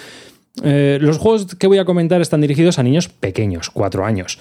eh, 0.64 0.96
los 1.02 1.18
juegos 1.18 1.54
que 1.56 1.66
voy 1.66 1.76
a 1.76 1.84
comentar 1.84 2.22
están 2.22 2.40
dirigidos 2.40 2.78
a 2.78 2.82
niños 2.82 3.08
pequeños, 3.08 3.68
cuatro 3.68 4.06
años. 4.06 4.38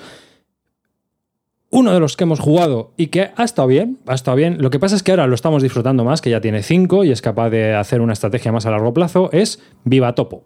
Uno 1.70 1.92
de 1.92 2.00
los 2.00 2.16
que 2.16 2.24
hemos 2.24 2.40
jugado 2.40 2.94
y 2.96 3.08
que 3.08 3.32
ha 3.36 3.44
estado 3.44 3.68
bien, 3.68 4.00
ha 4.08 4.14
estado 4.14 4.38
bien. 4.38 4.62
Lo 4.62 4.70
que 4.70 4.80
pasa 4.80 4.96
es 4.96 5.04
que 5.04 5.12
ahora 5.12 5.28
lo 5.28 5.36
estamos 5.36 5.62
disfrutando 5.62 6.06
más, 6.06 6.22
que 6.22 6.30
ya 6.30 6.40
tiene 6.40 6.64
cinco 6.64 7.04
y 7.04 7.12
es 7.12 7.22
capaz 7.22 7.50
de 7.50 7.76
hacer 7.76 8.00
una 8.00 8.14
estrategia 8.14 8.54
más 8.54 8.66
a 8.66 8.72
largo 8.72 8.94
plazo, 8.94 9.30
es 9.34 9.62
Viva 9.84 10.16
Topo. 10.16 10.46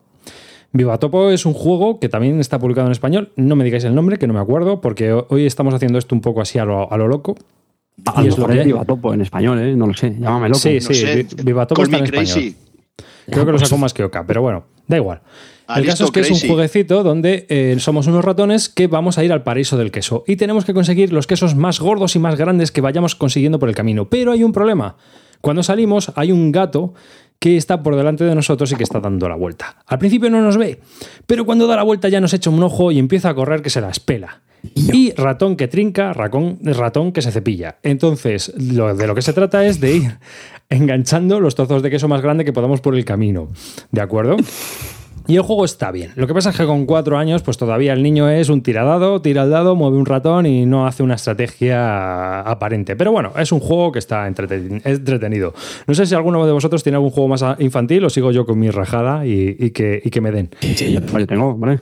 Viva 0.71 0.97
Topo 1.00 1.29
es 1.29 1.45
un 1.45 1.53
juego 1.53 2.00
que 2.00 2.09
también 2.09 2.39
está 2.39 2.59
publicado 2.59 2.88
en 2.88 2.91
español. 2.91 3.31
No 3.35 3.56
me 3.56 3.63
digáis 3.63 3.83
el 3.85 3.95
nombre, 3.95 4.17
que 4.17 4.27
no 4.27 4.34
me 4.34 4.39
acuerdo, 4.39 4.81
porque 4.81 5.13
hoy 5.13 5.45
estamos 5.45 5.74
haciendo 5.74 5.98
esto 5.98 6.13
un 6.15 6.22
poco 6.22 6.41
así 6.41 6.60
a 6.60 6.65
lo, 6.65 6.91
a 6.91 6.98
lo 6.98 7.07
loco. 7.07 7.36
A 8.05 8.22
Y 8.22 8.25
lo 8.25 8.29
es 8.31 8.38
lo 8.38 8.48
mejor 8.48 8.48
que 8.48 8.53
es 8.55 8.60
hay. 8.62 8.65
Viva 8.74 8.86
Topo 8.86 9.13
en 9.13 9.22
español, 9.22 9.60
¿eh? 9.60 9.75
No 9.75 9.88
lo 9.88 9.93
sé. 9.93 10.15
Llámame 10.19 10.50
loco. 10.50 10.60
Sí, 10.60 10.75
No 10.75 10.81
sí, 10.81 10.93
sé, 10.95 11.27
Viva 11.43 11.65
Topo 11.65 11.81
Call 11.81 11.86
está 11.93 11.98
en 11.98 12.01
me 12.03 12.07
español. 12.07 12.34
crazy. 12.34 12.55
Creo 13.27 13.45
que 13.45 13.51
lo 13.53 13.60
sacó 13.60 13.77
más 13.77 13.93
que 13.93 14.03
Oca, 14.03 14.24
pero 14.27 14.41
bueno, 14.41 14.65
da 14.88 14.98
igual. 14.98 15.22
El 15.67 15.74
Aristo 15.77 15.91
caso 15.91 16.03
es 16.05 16.12
que 16.12 16.19
es 16.19 16.27
un 16.29 16.34
Crazy. 16.38 16.48
jueguecito 16.48 17.01
donde 17.03 17.48
eh, 17.50 17.75
somos 17.79 18.05
unos 18.05 18.24
ratones 18.24 18.69
que 18.69 18.86
vamos 18.86 19.17
a 19.17 19.24
ir 19.24 19.31
al 19.34 19.41
paraíso 19.41 19.77
del 19.77 19.89
queso 19.89 20.24
y 20.27 20.36
tenemos 20.36 20.63
que 20.63 20.75
conseguir 20.75 21.12
los 21.12 21.25
quesos 21.25 21.55
más 21.55 21.79
gordos 21.79 22.15
y 22.15 22.19
más 22.19 22.36
grandes 22.38 22.72
que 22.72 22.81
vayamos 22.81 23.15
consiguiendo 23.15 23.57
por 23.57 23.67
el 23.69 23.74
camino. 23.74 24.05
Pero 24.10 24.31
hay 24.31 24.43
un 24.43 24.51
problema. 24.51 24.95
Cuando 25.41 25.63
salimos 25.63 26.12
hay 26.15 26.31
un 26.31 26.51
gato 26.51 26.93
que 27.39 27.58
está 27.58 27.84
por 27.84 27.96
delante 27.96 28.24
de 28.24 28.36
nosotros 28.36 28.72
y 28.72 28.75
que 28.75 28.84
está 28.84 29.00
dando 29.00 29.30
la 29.30 29.36
vuelta. 29.36 29.77
Al 29.86 30.00
principio 30.00 30.30
no 30.30 30.42
nos 30.42 30.58
ve, 30.58 30.80
pero 31.25 31.46
cuando 31.46 31.68
da 31.68 31.75
la 31.75 31.84
vuelta 31.84 32.10
ya 32.10 32.22
nos 32.22 32.34
echa 32.34 32.50
un 32.50 32.63
ojo 32.63 32.92
y 32.92 33.00
empieza 33.00 33.30
a 33.30 33.36
correr 33.36 33.62
que 33.62 33.70
se 33.70 33.82
la 33.82 33.89
espela. 33.89 34.42
Y 34.74 35.13
ratón 35.13 35.56
que 35.56 35.68
trinca, 35.68 36.13
ratón, 36.13 36.58
ratón 36.63 37.12
que 37.12 37.22
se 37.22 37.32
cepilla. 37.32 37.77
Entonces, 37.84 38.54
lo, 38.58 38.96
de 38.96 39.06
lo 39.08 39.13
que 39.13 39.22
se 39.22 39.34
trata 39.34 39.65
es 39.65 39.80
de 39.80 39.96
ir 39.96 40.18
enganchando 40.70 41.39
los 41.39 41.56
trozos 41.56 41.84
de 41.84 41.92
queso 41.92 42.08
más 42.08 42.22
grande 42.22 42.46
que 42.46 42.54
podamos 42.54 42.82
por 42.82 42.96
el 42.96 43.06
camino. 43.06 43.50
¿De 43.92 44.01
acuerdo? 44.01 44.38
Y 45.27 45.36
el 45.38 45.41
juego 45.41 45.65
está 45.65 45.91
bien. 45.91 46.12
Lo 46.15 46.27
que 46.27 46.34
pasa 46.34 46.51
es 46.51 46.58
que 46.58 46.65
con 46.65 46.86
cuatro 46.86 47.17
años, 47.17 47.41
pues 47.41 47.58
todavía 47.58 47.94
el 47.94 48.03
niño 48.03 48.29
es 48.29 48.50
un 48.50 48.62
tiradado, 48.62 49.22
tira 49.22 49.44
el 49.44 49.50
dado, 49.50 49.75
mueve 49.75 49.98
un 49.98 50.05
ratón 50.05 50.46
y 50.46 50.65
no 50.65 50.86
hace 50.88 51.01
una 51.03 51.15
estrategia 51.15 52.41
aparente. 52.41 52.96
Pero 52.96 53.12
bueno, 53.12 53.32
es 53.38 53.51
un 53.51 53.60
juego 53.60 53.91
que 53.91 54.00
está 54.00 54.27
entreten- 54.29 54.82
entretenido. 54.84 55.53
No 55.88 55.94
sé 55.94 56.05
si 56.05 56.15
alguno 56.15 56.46
de 56.46 56.51
vosotros 56.51 56.84
tiene 56.84 56.96
algún 56.98 57.12
juego 57.12 57.27
más 57.29 57.44
infantil 57.60 58.05
o 58.05 58.10
sigo 58.10 58.32
yo 58.32 58.46
con 58.46 58.60
mi 58.60 58.70
rajada 58.70 59.25
y, 59.25 59.55
y 59.60 59.72
que, 59.72 60.01
y 60.03 60.10
que 60.10 60.22
me 60.22 60.32
den. 60.32 60.50
Sí, 60.62 60.94
yo, 60.94 61.01
tengo, 61.25 61.48
hombre. 61.50 61.79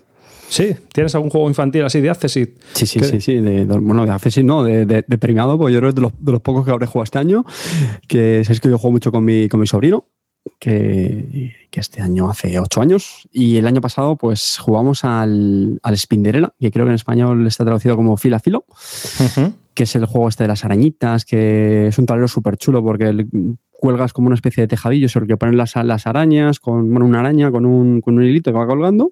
Sí, 0.48 0.76
¿tienes 0.94 1.16
algún 1.16 1.30
juego 1.32 1.48
infantil 1.48 1.84
así 1.84 2.00
de 2.00 2.12
Accessit? 2.12 2.52
Sí, 2.74 2.86
sí, 2.86 3.00
¿Qué? 3.00 3.06
sí, 3.06 3.22
sí. 3.22 3.36
De, 3.40 3.66
bueno, 3.66 4.06
de 4.06 4.12
Accessit 4.12 4.44
no, 4.46 4.64
de, 4.64 4.86
de, 4.86 5.04
de 5.08 5.18
premiado, 5.18 5.58
pues 5.58 5.74
yo 5.74 5.80
creo 5.80 5.88
que 5.88 5.90
es 5.90 5.96
de 5.96 6.02
los, 6.02 6.12
de 6.20 6.32
los 6.32 6.42
pocos 6.42 6.64
que 6.64 6.72
habré 6.72 6.86
jugado 6.86 7.06
este 7.06 7.18
año. 7.18 7.44
Que 8.08 8.42
es 8.42 8.60
que 8.62 8.70
yo 8.70 8.78
juego 8.78 8.92
mucho 8.92 9.12
con 9.12 9.26
mi, 9.26 9.50
con 9.50 9.60
mi 9.60 9.66
sobrino. 9.68 10.06
Que, 10.60 11.54
que 11.70 11.80
este 11.80 12.02
año 12.02 12.30
hace 12.30 12.60
ocho 12.60 12.82
años. 12.82 13.28
Y 13.32 13.58
el 13.58 13.68
año 13.68 13.82
pasado, 13.82 14.16
pues 14.16 14.58
jugamos 14.60 15.04
al, 15.04 15.80
al 15.84 15.98
Spinderella, 15.98 16.54
que 16.60 16.72
creo 16.72 16.86
que 16.86 16.90
en 16.92 16.96
español 16.96 17.46
está 17.48 17.64
traducido 17.64 17.96
como 17.96 18.18
fila 18.18 18.40
filo, 18.40 18.66
Ujú. 19.20 19.54
que 19.74 19.84
es 19.84 19.96
el 19.96 20.06
juego 20.06 20.30
este 20.30 20.44
de 20.46 20.48
las 20.50 20.66
arañitas, 20.66 21.26
que 21.26 21.88
es 21.88 21.98
un 21.98 22.06
tablero 22.06 22.28
súper 22.28 22.58
chulo 22.58 22.84
porque 22.84 23.06
el- 23.10 23.28
cuelgas 23.72 24.14
como 24.14 24.28
una 24.28 24.36
especie 24.36 24.62
de 24.62 24.70
tejadillo 24.70 25.10
sobre 25.10 25.26
el 25.26 25.28
que 25.28 25.36
ponen 25.38 25.58
las, 25.58 25.76
las 25.76 26.08
arañas, 26.08 26.62
con 26.62 26.90
bueno, 26.90 27.06
una 27.06 27.20
araña 27.20 27.52
con 27.52 27.66
un, 27.66 28.00
con 28.00 28.16
un 28.18 28.24
hilito 28.24 28.52
que 28.54 28.58
va 28.58 28.66
colgando. 28.66 29.12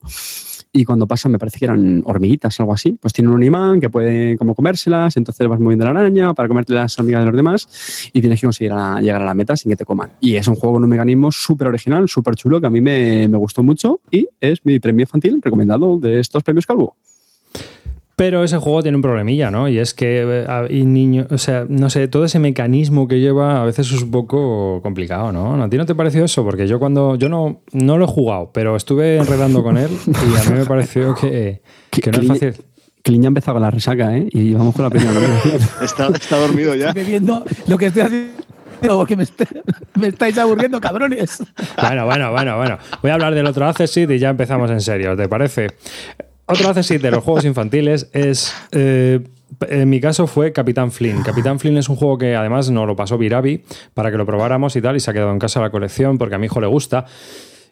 Y 0.74 0.86
cuando 0.86 1.06
pasan, 1.06 1.34
me 1.34 1.38
parece 1.40 1.60
que 1.60 1.66
eran 1.66 2.02
hormiguitas, 2.06 2.58
algo 2.62 2.74
así. 2.74 2.98
Pues 3.00 3.12
tienen 3.14 3.34
un 3.34 3.44
imán 3.44 3.82
que 3.82 3.90
puede 3.90 4.38
como 4.38 4.56
comérselas, 4.56 5.18
entonces 5.18 5.46
vas 5.48 5.60
moviendo 5.60 5.84
la 5.86 5.92
araña 6.00 6.34
para 6.34 6.48
comerte 6.48 6.74
las 6.74 6.98
hormigas 6.98 7.22
de 7.22 7.26
los 7.26 7.36
demás 7.36 8.10
y 8.14 8.22
tienes 8.22 8.40
que 8.40 8.48
conseguir 8.48 8.72
a- 8.72 9.02
llegar 9.02 9.22
a 9.22 9.26
la 9.26 9.34
meta 9.34 9.58
sin 9.58 9.70
que 9.70 9.76
te 9.76 9.84
coman. 9.84 10.12
Y 10.22 10.36
es 10.38 10.48
un 10.48 10.56
juego 10.56 10.76
con 10.76 10.84
un 10.86 10.90
mecanismo 10.90 11.30
súper 11.32 11.68
original, 11.68 12.08
súper 12.08 12.36
chulo, 12.36 12.62
que 12.62 12.68
a 12.68 12.70
mí 12.70 12.80
me, 12.80 13.28
me 13.28 13.38
gustó 13.38 13.64
mucho 13.64 14.00
y 14.10 14.28
es 14.40 14.66
mi 14.66 14.80
premio 14.80 15.04
infantil 15.04 15.42
recomendado 15.42 15.98
de 16.00 16.20
estos 16.22 16.42
premios 16.42 16.66
Calvo. 16.66 16.96
Pero 18.22 18.44
ese 18.44 18.58
juego 18.58 18.84
tiene 18.84 18.98
un 18.98 19.02
problemilla, 19.02 19.50
¿no? 19.50 19.68
Y 19.68 19.80
es 19.80 19.96
que 19.96 20.22
eh, 20.22 20.46
hay 20.48 20.86
niños, 20.86 21.26
o 21.32 21.40
sea, 21.40 21.66
no 21.68 21.90
sé, 21.90 22.08
todo 22.08 22.24
ese 22.24 22.38
mecanismo 22.38 23.08
que 23.08 23.20
lleva 23.20 23.64
a 23.64 23.66
veces 23.66 23.92
es 23.92 24.04
un 24.04 24.12
poco 24.12 24.80
complicado, 24.84 25.32
¿no? 25.32 25.62
¿A 25.64 25.68
ti 25.72 25.78
no 25.78 25.88
te 25.88 25.96
pareció 25.96 26.24
eso? 26.24 26.44
Porque 26.44 26.68
yo 26.68 26.78
cuando, 26.78 27.16
yo 27.16 27.30
no, 27.30 27.62
no 27.74 27.98
lo 27.98 28.06
he 28.06 28.08
jugado, 28.08 28.52
pero 28.54 28.76
estuve 28.76 29.18
enredando 29.18 29.64
con 29.64 29.76
él 29.78 29.90
y 30.06 30.38
a 30.40 30.52
mí 30.52 30.60
me 30.60 30.66
pareció 30.66 31.16
que, 31.16 31.62
que 31.90 32.12
no 32.12 32.20
es 32.20 32.28
fácil. 32.28 32.54
Clint 33.02 33.24
ya 33.24 33.28
ha 33.28 33.30
empezado 33.30 33.56
con 33.56 33.64
la 33.64 33.72
resaca, 33.72 34.16
¿eh? 34.16 34.28
Y 34.32 34.54
vamos 34.54 34.76
con 34.76 34.84
la 34.84 34.92
primera. 34.92 35.12
Está, 35.82 36.08
está 36.10 36.38
dormido 36.38 36.76
ya. 36.76 36.90
Estoy 36.90 37.04
bebiendo 37.04 37.44
lo 37.66 37.78
que 37.80 37.88
estoy 37.88 38.04
haciendo 38.04 38.98
porque 38.98 39.16
me, 39.16 39.24
est- 39.24 39.42
me 39.96 40.10
estáis 40.10 40.38
aburriendo, 40.38 40.80
cabrones. 40.80 41.44
Bueno, 41.82 42.06
bueno, 42.06 42.32
bueno, 42.32 42.58
bueno. 42.58 42.78
Voy 43.02 43.10
a 43.10 43.16
hablar 43.16 43.34
del 43.34 43.48
otro 43.48 43.66
Accessit 43.68 44.12
y 44.12 44.20
ya 44.20 44.30
empezamos 44.30 44.70
en 44.70 44.82
serio, 44.82 45.16
¿te 45.18 45.28
parece? 45.28 45.70
Otro 46.46 46.70
Accessit 46.70 47.02
de 47.02 47.12
los 47.12 47.24
juegos 47.24 47.46
infantiles 47.46 48.10
es. 48.14 48.54
eh, 48.72 49.20
en 49.70 49.90
mi 49.90 50.00
caso 50.00 50.28
fue 50.28 50.54
Capitán 50.54 50.92
Flynn. 50.92 51.24
Capitán 51.24 51.60
Flynn 51.60 51.78
es 51.78 51.90
un 51.90 51.96
juego 51.96 52.18
que 52.18 52.36
además 52.36 52.70
nos 52.72 52.88
lo 52.88 52.96
pasó 52.96 53.18
Virabi 53.18 53.64
para 53.94 54.10
que 54.10 54.18
lo 54.18 54.26
probáramos 54.26 54.76
y 54.76 54.82
tal, 54.82 54.96
y 54.96 55.00
se 55.00 55.12
ha 55.12 55.14
quedado 55.14 55.32
en 55.32 55.40
casa 55.40 55.60
la 55.62 55.70
colección 55.70 56.18
porque 56.18 56.36
a 56.36 56.38
mi 56.38 56.46
hijo 56.46 56.62
le 56.62 56.68
gusta. 56.68 57.06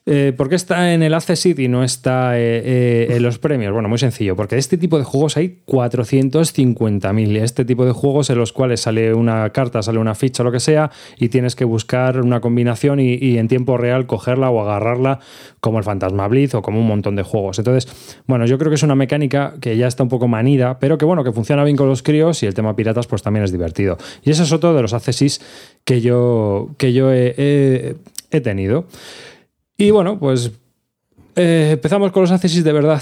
Eh, 0.05 0.33
¿Por 0.35 0.49
qué 0.49 0.55
está 0.55 0.93
en 0.93 1.03
el 1.03 1.13
Accessit 1.13 1.59
y 1.59 1.67
no 1.67 1.83
está 1.83 2.39
eh, 2.39 2.61
eh, 2.63 3.07
en 3.11 3.21
los 3.21 3.37
premios? 3.37 3.73
Bueno, 3.73 3.89
muy 3.89 3.99
sencillo, 3.99 4.35
porque 4.35 4.55
de 4.55 4.59
este 4.59 4.77
tipo 4.77 4.97
de 4.97 5.03
juegos 5.03 5.37
hay 5.37 5.59
450.000. 5.67 7.37
Este 7.37 7.65
tipo 7.65 7.85
de 7.85 7.91
juegos 7.91 8.29
en 8.29 8.37
los 8.37 8.53
cuales 8.53 8.81
sale 8.81 9.13
una 9.13 9.49
carta, 9.51 9.83
sale 9.83 9.99
una 9.99 10.15
ficha, 10.15 10.43
lo 10.43 10.51
que 10.51 10.59
sea, 10.59 10.89
y 11.17 11.29
tienes 11.29 11.55
que 11.55 11.65
buscar 11.65 12.21
una 12.21 12.41
combinación 12.41 12.99
y, 12.99 13.37
en 13.37 13.47
tiempo 13.47 13.77
real 13.77 14.07
cogerla 14.07 14.49
o 14.49 14.61
agarrarla, 14.61 15.19
como 15.59 15.77
el 15.77 15.83
Fantasma 15.83 16.27
Blitz 16.27 16.55
o 16.55 16.61
como 16.61 16.79
un 16.79 16.87
montón 16.87 17.15
de 17.15 17.23
juegos. 17.23 17.59
Entonces, 17.59 17.87
bueno, 18.25 18.45
yo 18.45 18.57
creo 18.57 18.71
que 18.71 18.75
es 18.75 18.83
una 18.83 18.95
mecánica 18.95 19.53
que 19.61 19.77
ya 19.77 19.87
está 19.87 20.03
un 20.03 20.09
poco 20.09 20.27
manida, 20.27 20.79
pero 20.79 20.97
que 20.97 21.05
bueno, 21.05 21.23
que 21.23 21.33
funciona 21.33 21.63
bien 21.63 21.75
con 21.75 21.87
los 21.87 22.01
críos 22.01 22.41
y 22.41 22.47
el 22.47 22.53
tema 22.53 22.75
piratas 22.75 23.05
pues 23.05 23.21
también 23.21 23.43
es 23.43 23.51
divertido. 23.51 23.97
Y 24.23 24.31
ese 24.31 24.43
es 24.43 24.51
otro 24.51 24.73
de 24.73 24.81
los 24.81 24.93
Accessis 24.93 25.41
que 25.83 26.01
yo, 26.01 26.69
que 26.77 26.93
yo 26.93 27.11
he 27.11 27.95
tenido. 28.41 28.87
Y 29.79 29.91
bueno, 29.91 30.19
pues 30.19 30.51
eh, 31.35 31.69
empezamos 31.73 32.11
con 32.11 32.21
los 32.23 32.31
accesis 32.31 32.63
de 32.63 32.73
verdad. 32.73 33.01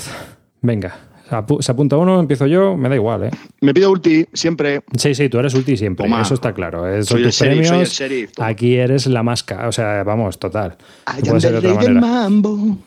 Venga, 0.62 0.96
apu- 1.31 1.62
se 1.62 1.72
apunta 1.72 1.98
uno, 1.98 2.19
empiezo 2.19 2.46
yo, 2.46 2.77
me 2.77 2.88
da 2.88 2.96
igual, 2.96 3.24
¿eh? 3.25 3.31
Me 3.62 3.74
pido 3.74 3.89
ulti 3.91 4.27
siempre. 4.34 4.81
Sí, 4.98 5.15
sí, 5.15 5.27
tú 5.27 5.39
eres 5.39 5.53
ulti 5.55 5.75
siempre, 5.75 6.05
Toma. 6.05 6.22
eso 6.22 6.36
está 6.36 6.53
claro. 6.53 6.88
eh, 6.88 7.03
son 7.03 7.17
Soy 7.17 7.22
el 7.24 7.27
tus 7.29 7.36
sheriff, 7.36 7.55
soy 7.57 7.63
el 7.63 7.67
premios. 7.69 7.89
sheriff. 8.00 8.31
toma. 8.34 8.48
Aquí 8.48 8.75
eres 8.75 9.07
la 9.07 9.24
masca, 9.24 9.67
o 9.67 9.72
sea, 9.72 10.03
vamos, 10.03 10.38
total. 10.39 10.77
No 11.07 11.13
I 11.17 11.22
puede 11.22 11.31
am 11.34 11.41
ser 11.41 11.53
the 11.55 11.62
de 11.62 11.67
otra 11.67 11.79
rey 11.81 11.88
del 11.88 11.96
manera. 11.96 12.13
mambo. 12.29 12.77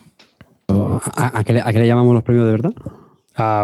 ¿A, 1.16 1.38
a 1.40 1.44
qué 1.44 1.52
le, 1.54 1.60
a 1.60 1.72
qué 1.72 1.78
le 1.80 1.86
llamamos 1.88 2.14
los 2.14 2.22
premios 2.22 2.46
de 2.46 2.52
verdad? 2.52 2.72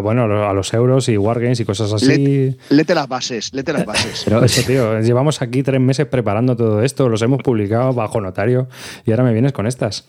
Bueno, 0.03 0.49
a 0.49 0.53
los 0.53 0.73
euros 0.75 1.09
y 1.09 1.17
Wargames 1.17 1.61
y 1.61 1.65
cosas 1.65 1.93
así. 1.93 2.07
Lete, 2.07 2.57
lete 2.71 2.95
las 2.95 3.09
bases, 3.09 3.53
lete 3.53 3.73
las 3.73 3.85
bases. 3.85 4.23
Pero 4.25 4.45
eso, 4.45 4.63
tío, 4.67 5.01
llevamos 5.01 5.43
aquí 5.43 5.63
tres 5.63 5.81
meses 5.81 6.07
preparando 6.07 6.57
todo 6.57 6.83
esto, 6.83 7.09
los 7.09 7.23
hemos 7.23 7.43
publicado 7.43 7.93
bajo 7.93 8.21
notario 8.21 8.69
y 9.05 9.11
ahora 9.11 9.25
me 9.25 9.33
vienes 9.33 9.53
con 9.53 9.67
estas. 9.67 10.09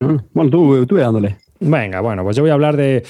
Ah, 0.00 0.16
Bueno, 0.32 0.50
tú, 0.50 0.86
tú 0.86 0.96
dándole. 0.96 1.38
Venga, 1.58 2.00
bueno, 2.00 2.22
pues 2.22 2.36
yo 2.36 2.42
voy 2.42 2.50
a 2.50 2.54
hablar 2.54 2.76
de 2.76 3.02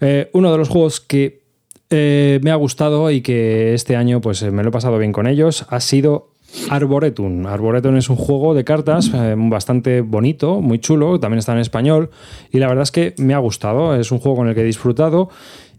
eh, 0.00 0.30
uno 0.34 0.52
de 0.52 0.58
los 0.58 0.68
juegos 0.68 1.00
que 1.00 1.42
eh, 1.90 2.38
me 2.42 2.50
ha 2.50 2.56
gustado 2.56 3.10
y 3.10 3.20
que 3.20 3.74
este 3.74 3.96
año 3.96 4.20
pues 4.20 4.42
me 4.42 4.62
lo 4.62 4.68
he 4.68 4.72
pasado 4.72 4.98
bien 4.98 5.12
con 5.12 5.26
ellos. 5.26 5.66
Ha 5.70 5.80
sido 5.80 6.33
Arboretum. 6.70 7.46
Arboretum 7.46 7.96
es 7.96 8.08
un 8.08 8.16
juego 8.16 8.54
de 8.54 8.64
cartas 8.64 9.10
eh, 9.12 9.34
bastante 9.36 10.00
bonito, 10.00 10.60
muy 10.60 10.78
chulo, 10.78 11.18
también 11.20 11.38
está 11.38 11.52
en 11.52 11.58
español 11.58 12.10
y 12.50 12.58
la 12.58 12.68
verdad 12.68 12.82
es 12.82 12.90
que 12.90 13.14
me 13.18 13.34
ha 13.34 13.38
gustado. 13.38 13.94
Es 13.94 14.12
un 14.12 14.18
juego 14.18 14.38
con 14.38 14.48
el 14.48 14.54
que 14.54 14.62
he 14.62 14.64
disfrutado 14.64 15.28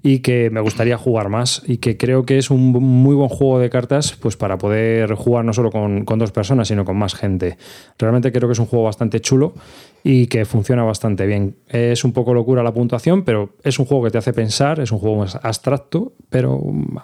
y 0.08 0.20
que 0.20 0.52
me 0.52 0.62
gustaría 0.62 1.00
jugar 1.00 1.30
más 1.30 1.64
y 1.66 1.78
que 1.78 1.98
creo 1.98 2.28
que 2.28 2.38
es 2.38 2.52
un 2.52 2.74
muy 2.74 3.16
buen 3.16 3.28
juego 3.28 3.58
de 3.58 3.72
cartas 3.72 4.16
pues 4.22 4.38
para 4.38 4.60
poder 4.60 5.16
jugar 5.16 5.44
no 5.44 5.52
solo 5.52 5.72
con, 5.72 6.06
con 6.06 6.20
dos 6.20 6.32
personas 6.32 6.68
sino 6.68 6.86
con 6.86 6.96
más 6.96 7.16
gente. 7.16 7.58
Realmente 7.98 8.32
creo 8.32 8.48
que 8.48 8.54
es 8.54 8.60
un 8.60 8.68
juego 8.68 8.86
bastante 8.86 9.20
chulo 9.20 9.56
y 10.04 10.28
que 10.28 10.46
funciona 10.46 10.84
bastante 10.84 11.26
bien. 11.26 11.56
Es 11.68 12.04
un 12.04 12.14
poco 12.14 12.36
locura 12.36 12.62
la 12.62 12.72
puntuación, 12.72 13.24
pero 13.24 13.56
es 13.64 13.80
un 13.80 13.86
juego 13.88 14.04
que 14.04 14.12
te 14.12 14.20
hace 14.20 14.32
pensar, 14.32 14.80
es 14.80 14.92
un 14.92 15.00
juego 15.00 15.16
más 15.16 15.40
abstracto, 15.42 16.14
pero 16.30 16.60
mm, 16.60 16.98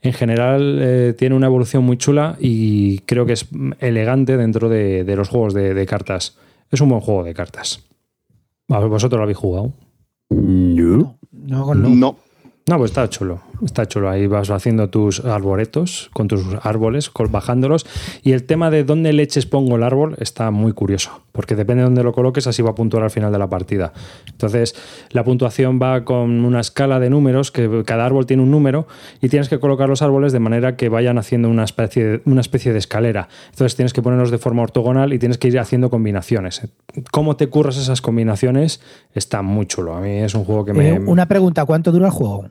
en 0.00 0.12
general 0.14 0.78
eh, 0.80 1.14
tiene 1.18 1.34
una 1.34 1.48
evolución 1.48 1.84
muy 1.84 1.98
chula 1.98 2.38
y 2.40 3.00
creo 3.00 3.26
que 3.26 3.34
es 3.34 3.48
elegante 3.80 4.38
dentro 4.38 4.70
de, 4.70 5.04
de 5.04 5.14
los 5.16 5.28
juegos 5.28 5.52
de, 5.52 5.84
cartas. 5.84 6.38
Es 6.70 6.80
un 6.80 6.88
buen 6.88 7.02
juego 7.02 7.22
de 7.22 7.34
cartas. 7.34 7.84
¿Vosotros 8.66 9.18
lo 9.18 9.24
habéis 9.24 9.36
jugado? 9.36 9.74
No. 10.30 10.73
No. 11.46 11.74
No. 11.74 12.16
No, 12.66 12.78
pues 12.78 12.90
está 12.90 13.08
chulo. 13.08 13.40
Está 13.62 13.86
chulo. 13.86 14.10
Ahí 14.10 14.26
vas 14.26 14.50
haciendo 14.50 14.90
tus 14.90 15.24
arboretos 15.24 16.10
con 16.12 16.28
tus 16.28 16.42
árboles, 16.62 17.10
bajándolos. 17.30 17.86
Y 18.22 18.32
el 18.32 18.44
tema 18.44 18.70
de 18.70 18.84
dónde 18.84 19.12
leches 19.12 19.46
pongo 19.46 19.76
el 19.76 19.82
árbol 19.82 20.16
está 20.18 20.50
muy 20.50 20.72
curioso. 20.72 21.22
Porque 21.32 21.56
depende 21.56 21.82
de 21.82 21.86
dónde 21.86 22.02
lo 22.02 22.12
coloques, 22.12 22.46
así 22.46 22.62
va 22.62 22.70
a 22.70 22.74
puntuar 22.74 23.02
al 23.02 23.10
final 23.10 23.32
de 23.32 23.38
la 23.38 23.48
partida. 23.48 23.92
Entonces, 24.30 24.74
la 25.10 25.24
puntuación 25.24 25.80
va 25.82 26.04
con 26.04 26.44
una 26.44 26.60
escala 26.60 27.00
de 27.00 27.10
números, 27.10 27.50
que 27.50 27.82
cada 27.84 28.06
árbol 28.06 28.26
tiene 28.26 28.42
un 28.42 28.50
número, 28.52 28.86
y 29.20 29.28
tienes 29.28 29.48
que 29.48 29.58
colocar 29.58 29.88
los 29.88 30.02
árboles 30.02 30.32
de 30.32 30.38
manera 30.38 30.76
que 30.76 30.88
vayan 30.88 31.18
haciendo 31.18 31.48
una 31.48 31.64
especie 31.64 32.04
de, 32.04 32.22
una 32.24 32.40
especie 32.40 32.72
de 32.72 32.78
escalera. 32.78 33.28
Entonces, 33.50 33.74
tienes 33.74 33.92
que 33.92 34.00
ponerlos 34.00 34.30
de 34.30 34.38
forma 34.38 34.62
ortogonal 34.62 35.12
y 35.12 35.18
tienes 35.18 35.38
que 35.38 35.48
ir 35.48 35.58
haciendo 35.58 35.90
combinaciones. 35.90 36.68
¿Cómo 37.10 37.36
te 37.36 37.48
curras 37.48 37.76
esas 37.78 38.00
combinaciones? 38.00 38.80
Está 39.12 39.42
muy 39.42 39.66
chulo. 39.66 39.96
A 39.96 40.00
mí 40.00 40.18
es 40.18 40.34
un 40.34 40.44
juego 40.44 40.64
que 40.64 40.72
me. 40.72 40.90
Eh, 40.90 41.00
una 41.00 41.26
pregunta, 41.26 41.64
¿cuánto 41.64 41.90
dura 41.90 42.06
el 42.06 42.12
juego? 42.12 42.50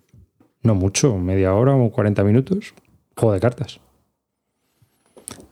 No 0.63 0.75
mucho, 0.75 1.17
media 1.17 1.53
hora 1.53 1.75
o 1.75 1.91
40 1.91 2.23
minutos. 2.23 2.73
Juego 3.15 3.33
de 3.33 3.39
cartas. 3.39 3.79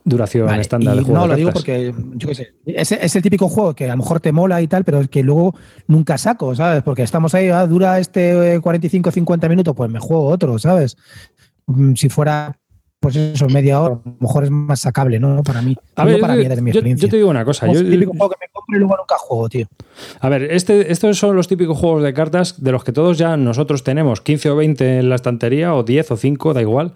Duración 0.04 0.46
Vale, 0.46 0.62
estándar 0.62 0.96
de 0.96 1.02
juego 1.02 1.16
no, 1.16 1.22
de 1.22 1.28
lo 1.28 1.36
digo 1.36 1.52
porque, 1.52 1.94
yo 2.14 2.28
qué 2.28 2.34
sé, 2.34 2.54
es, 2.66 2.90
es 2.90 3.14
el 3.14 3.22
típico 3.22 3.48
juego 3.48 3.74
que 3.74 3.84
a 3.84 3.92
lo 3.92 3.98
mejor 3.98 4.18
te 4.18 4.32
mola 4.32 4.60
y 4.60 4.66
tal, 4.66 4.82
pero 4.82 5.06
que 5.08 5.22
luego 5.22 5.54
nunca 5.86 6.18
saco, 6.18 6.56
¿sabes? 6.56 6.82
Porque 6.82 7.02
estamos 7.02 7.34
ahí, 7.34 7.50
ah, 7.50 7.66
dura 7.66 8.00
este 8.00 8.60
45-50 8.60 9.48
minutos, 9.48 9.76
pues 9.76 9.88
me 9.90 10.00
juego 10.00 10.26
otro, 10.26 10.58
¿sabes? 10.58 10.96
Mm, 11.66 11.94
Si 11.94 12.08
fuera, 12.08 12.58
pues 13.02 13.16
eso, 13.16 13.48
media 13.48 13.80
hora, 13.80 13.94
a 13.96 14.08
lo 14.08 14.16
mejor 14.20 14.44
es 14.44 14.50
más 14.50 14.80
sacable, 14.80 15.18
¿no? 15.18 15.42
Para 15.42 15.60
mí. 15.60 15.76
A 15.96 16.04
ver, 16.04 16.20
para 16.20 16.34
yo, 16.36 16.42
mí, 16.42 16.48
desde 16.48 16.62
mi 16.62 16.70
experiencia. 16.70 17.06
yo 17.06 17.10
te 17.10 17.16
digo 17.16 17.28
una 17.28 17.44
cosa. 17.44 17.66
Es 17.66 17.74
yo- 17.74 17.80
el 17.80 17.90
típico 17.90 18.12
juego 18.12 18.30
que 18.30 18.36
me 18.40 18.46
compro 18.52 18.76
y 18.76 18.78
luego 18.78 18.96
nunca 18.96 19.16
juego, 19.18 19.48
tío. 19.48 19.66
a 20.20 20.28
ver, 20.28 20.42
este, 20.44 20.92
estos 20.92 21.18
son 21.18 21.34
los 21.34 21.48
típicos 21.48 21.76
juegos 21.76 22.02
de 22.04 22.14
cartas 22.14 22.62
de 22.62 22.70
los 22.72 22.84
que 22.84 22.92
todos 22.92 23.18
ya 23.18 23.36
nosotros 23.36 23.82
tenemos 23.82 24.20
15 24.20 24.50
o 24.50 24.56
20 24.56 25.00
en 25.00 25.08
la 25.08 25.16
estantería, 25.16 25.74
o 25.74 25.82
10 25.82 26.12
o 26.12 26.16
5, 26.16 26.54
da 26.54 26.60
igual. 26.62 26.92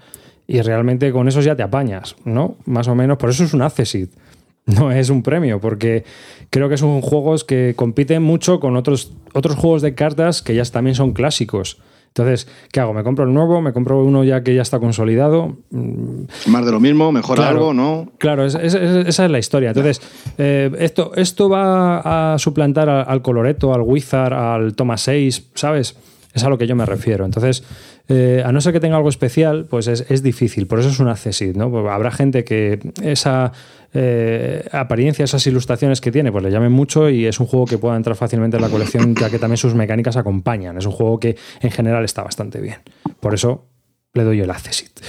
Y 0.46 0.60
realmente 0.60 1.10
con 1.10 1.26
esos 1.26 1.44
ya 1.44 1.56
te 1.56 1.64
apañas, 1.64 2.14
¿no? 2.24 2.54
Más 2.66 2.86
o 2.86 2.94
menos. 2.94 3.18
Por 3.18 3.30
eso 3.30 3.42
es 3.44 3.52
un 3.52 3.62
accessit. 3.62 4.10
No 4.66 4.90
es 4.90 5.10
un 5.10 5.22
premio, 5.22 5.60
porque 5.60 6.04
creo 6.50 6.68
que 6.68 6.76
son 6.76 7.00
juegos 7.00 7.44
que 7.44 7.74
compiten 7.76 8.20
mucho 8.24 8.58
con 8.58 8.76
otros, 8.76 9.12
otros 9.32 9.54
juegos 9.56 9.80
de 9.80 9.94
cartas 9.94 10.42
que 10.42 10.56
ya 10.56 10.64
también 10.64 10.96
son 10.96 11.12
clásicos. 11.12 11.78
Entonces, 12.16 12.48
¿qué 12.72 12.80
hago? 12.80 12.94
¿Me 12.94 13.04
compro 13.04 13.26
el 13.26 13.34
nuevo? 13.34 13.60
¿Me 13.60 13.74
compro 13.74 14.02
uno 14.02 14.24
ya 14.24 14.42
que 14.42 14.54
ya 14.54 14.62
está 14.62 14.78
consolidado? 14.80 15.54
Mm, 15.70 16.22
Más 16.46 16.64
de 16.64 16.72
lo 16.72 16.80
mismo, 16.80 17.12
mejor 17.12 17.36
Claro. 17.36 17.56
algo, 17.58 17.74
¿no? 17.74 18.08
Claro, 18.16 18.46
es- 18.46 18.54
es- 18.54 18.72
es- 18.72 19.06
esa 19.08 19.26
es 19.26 19.30
la 19.30 19.38
historia. 19.38 19.68
Entonces, 19.68 20.00
eh, 20.38 20.70
esto, 20.78 21.12
esto 21.14 21.50
va 21.50 22.32
a 22.34 22.38
suplantar 22.38 22.88
al, 22.88 23.04
al 23.06 23.20
Coloreto, 23.20 23.74
al 23.74 23.82
Wizard, 23.82 24.32
al 24.32 24.74
Thomas 24.74 25.02
6, 25.02 25.50
¿sabes? 25.54 25.94
Es 26.36 26.44
a 26.44 26.50
lo 26.50 26.58
que 26.58 26.66
yo 26.66 26.76
me 26.76 26.84
refiero. 26.84 27.24
Entonces, 27.24 27.64
eh, 28.08 28.42
a 28.44 28.52
no 28.52 28.60
ser 28.60 28.74
que 28.74 28.80
tenga 28.80 28.96
algo 28.96 29.08
especial, 29.08 29.64
pues 29.64 29.88
es, 29.88 30.04
es 30.10 30.22
difícil. 30.22 30.66
Por 30.66 30.78
eso 30.78 30.90
es 30.90 31.00
un 31.00 31.08
accessit, 31.08 31.56
¿no? 31.56 31.70
Porque 31.70 31.88
habrá 31.88 32.10
gente 32.10 32.44
que 32.44 32.78
esa 33.02 33.52
eh, 33.94 34.68
apariencia, 34.70 35.24
esas 35.24 35.46
ilustraciones 35.46 36.02
que 36.02 36.12
tiene, 36.12 36.30
pues 36.30 36.44
le 36.44 36.50
llamen 36.50 36.70
mucho 36.70 37.08
y 37.08 37.24
es 37.24 37.40
un 37.40 37.46
juego 37.46 37.64
que 37.64 37.78
pueda 37.78 37.96
entrar 37.96 38.14
fácilmente 38.14 38.58
en 38.58 38.62
la 38.62 38.68
colección, 38.68 39.14
ya 39.14 39.30
que 39.30 39.38
también 39.38 39.56
sus 39.56 39.74
mecánicas 39.74 40.18
acompañan. 40.18 40.76
Es 40.76 40.84
un 40.84 40.92
juego 40.92 41.18
que 41.18 41.36
en 41.60 41.70
general 41.70 42.04
está 42.04 42.22
bastante 42.22 42.60
bien. 42.60 42.76
Por 43.18 43.32
eso 43.32 43.66
le 44.12 44.22
doy 44.22 44.40
el 44.40 44.50
accessit. 44.50 45.00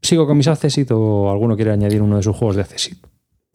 ¿Sigo 0.00 0.26
con 0.26 0.38
mis 0.38 0.48
accessit 0.48 0.90
o 0.92 1.30
alguno 1.30 1.56
quiere 1.56 1.72
añadir 1.72 2.00
uno 2.00 2.16
de 2.16 2.22
sus 2.22 2.34
juegos 2.34 2.56
de 2.56 2.62
accessit? 2.62 2.98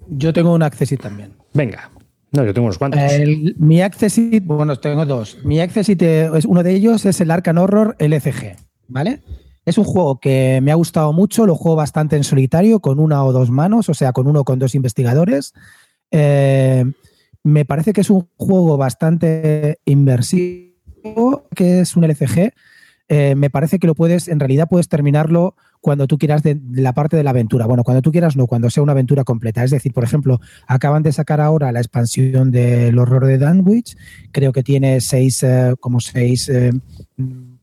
Yo 0.09 0.33
tengo 0.33 0.53
un 0.53 0.63
Accessit 0.63 1.01
también. 1.01 1.33
Venga. 1.53 1.91
No, 2.31 2.45
yo 2.45 2.53
tengo 2.53 2.65
unos 2.67 2.77
cuantos. 2.77 3.01
El- 3.01 3.55
mi 3.57 3.81
Accessit, 3.81 4.45
bueno, 4.45 4.75
tengo 4.77 5.05
dos. 5.05 5.38
Mi 5.43 5.59
Accessit, 5.59 6.01
eh, 6.01 6.29
es, 6.36 6.45
uno 6.45 6.62
de 6.63 6.74
ellos 6.75 7.05
es 7.05 7.19
el 7.21 7.31
Arcan 7.31 7.57
Horror 7.57 7.95
LCG, 8.00 8.55
¿vale? 8.88 9.24
Es 9.65 9.77
un 9.77 9.83
juego 9.83 10.19
que 10.19 10.59
me 10.62 10.71
ha 10.71 10.75
gustado 10.75 11.12
mucho, 11.13 11.45
lo 11.45 11.55
juego 11.55 11.75
bastante 11.75 12.15
en 12.15 12.24
solitario, 12.24 12.79
con 12.79 13.00
una 13.00 13.24
o 13.24 13.31
dos 13.31 13.50
manos, 13.51 13.89
o 13.89 13.93
sea, 13.93 14.13
con 14.13 14.27
uno 14.27 14.41
o 14.41 14.43
con 14.43 14.59
dos 14.59 14.74
investigadores. 14.75 15.53
Eh, 16.12 16.86
me 17.43 17.65
parece 17.65 17.93
que 17.93 18.01
es 18.01 18.09
un 18.09 18.27
juego 18.38 18.77
bastante 18.77 19.77
inversivo, 19.86 21.48
que 21.55 21.81
es 21.81 21.95
un 21.95 22.03
LCG. 22.03 22.51
Eh, 23.12 23.34
me 23.34 23.50
parece 23.50 23.80
que 23.80 23.88
lo 23.88 23.96
puedes, 23.96 24.28
en 24.28 24.39
realidad 24.39 24.68
puedes 24.70 24.88
terminarlo 24.88 25.56
cuando 25.82 26.06
tú 26.06 26.20
quieras 26.20 26.44
de, 26.44 26.60
la 26.72 26.94
parte 26.94 27.18
de 27.18 27.24
la 27.24 27.32
aventura. 27.32 27.66
Bueno, 27.66 27.84
cuando 27.84 28.04
tú 28.04 28.12
quieras, 28.12 28.36
no, 28.36 28.46
cuando 28.46 28.70
sea 28.70 28.84
una 28.84 28.92
aventura 28.92 29.24
completa. 29.24 29.63
Es 29.63 29.72
decir, 29.72 29.94
por 29.94 30.04
ejemplo, 30.04 30.39
acaban 30.68 31.01
de 31.01 31.12
sacar 31.12 31.42
ahora 31.42 31.72
la 31.72 31.80
expansión 31.80 32.51
del 32.51 33.00
horror 33.00 33.25
de 33.25 33.39
Danwich. 33.39 33.98
Creo 34.32 34.51
que 34.51 34.62
tiene 34.62 35.01
seis, 35.01 35.42
eh, 35.42 35.74
como 35.80 36.00
seis 36.01 36.50
eh, 36.50 36.72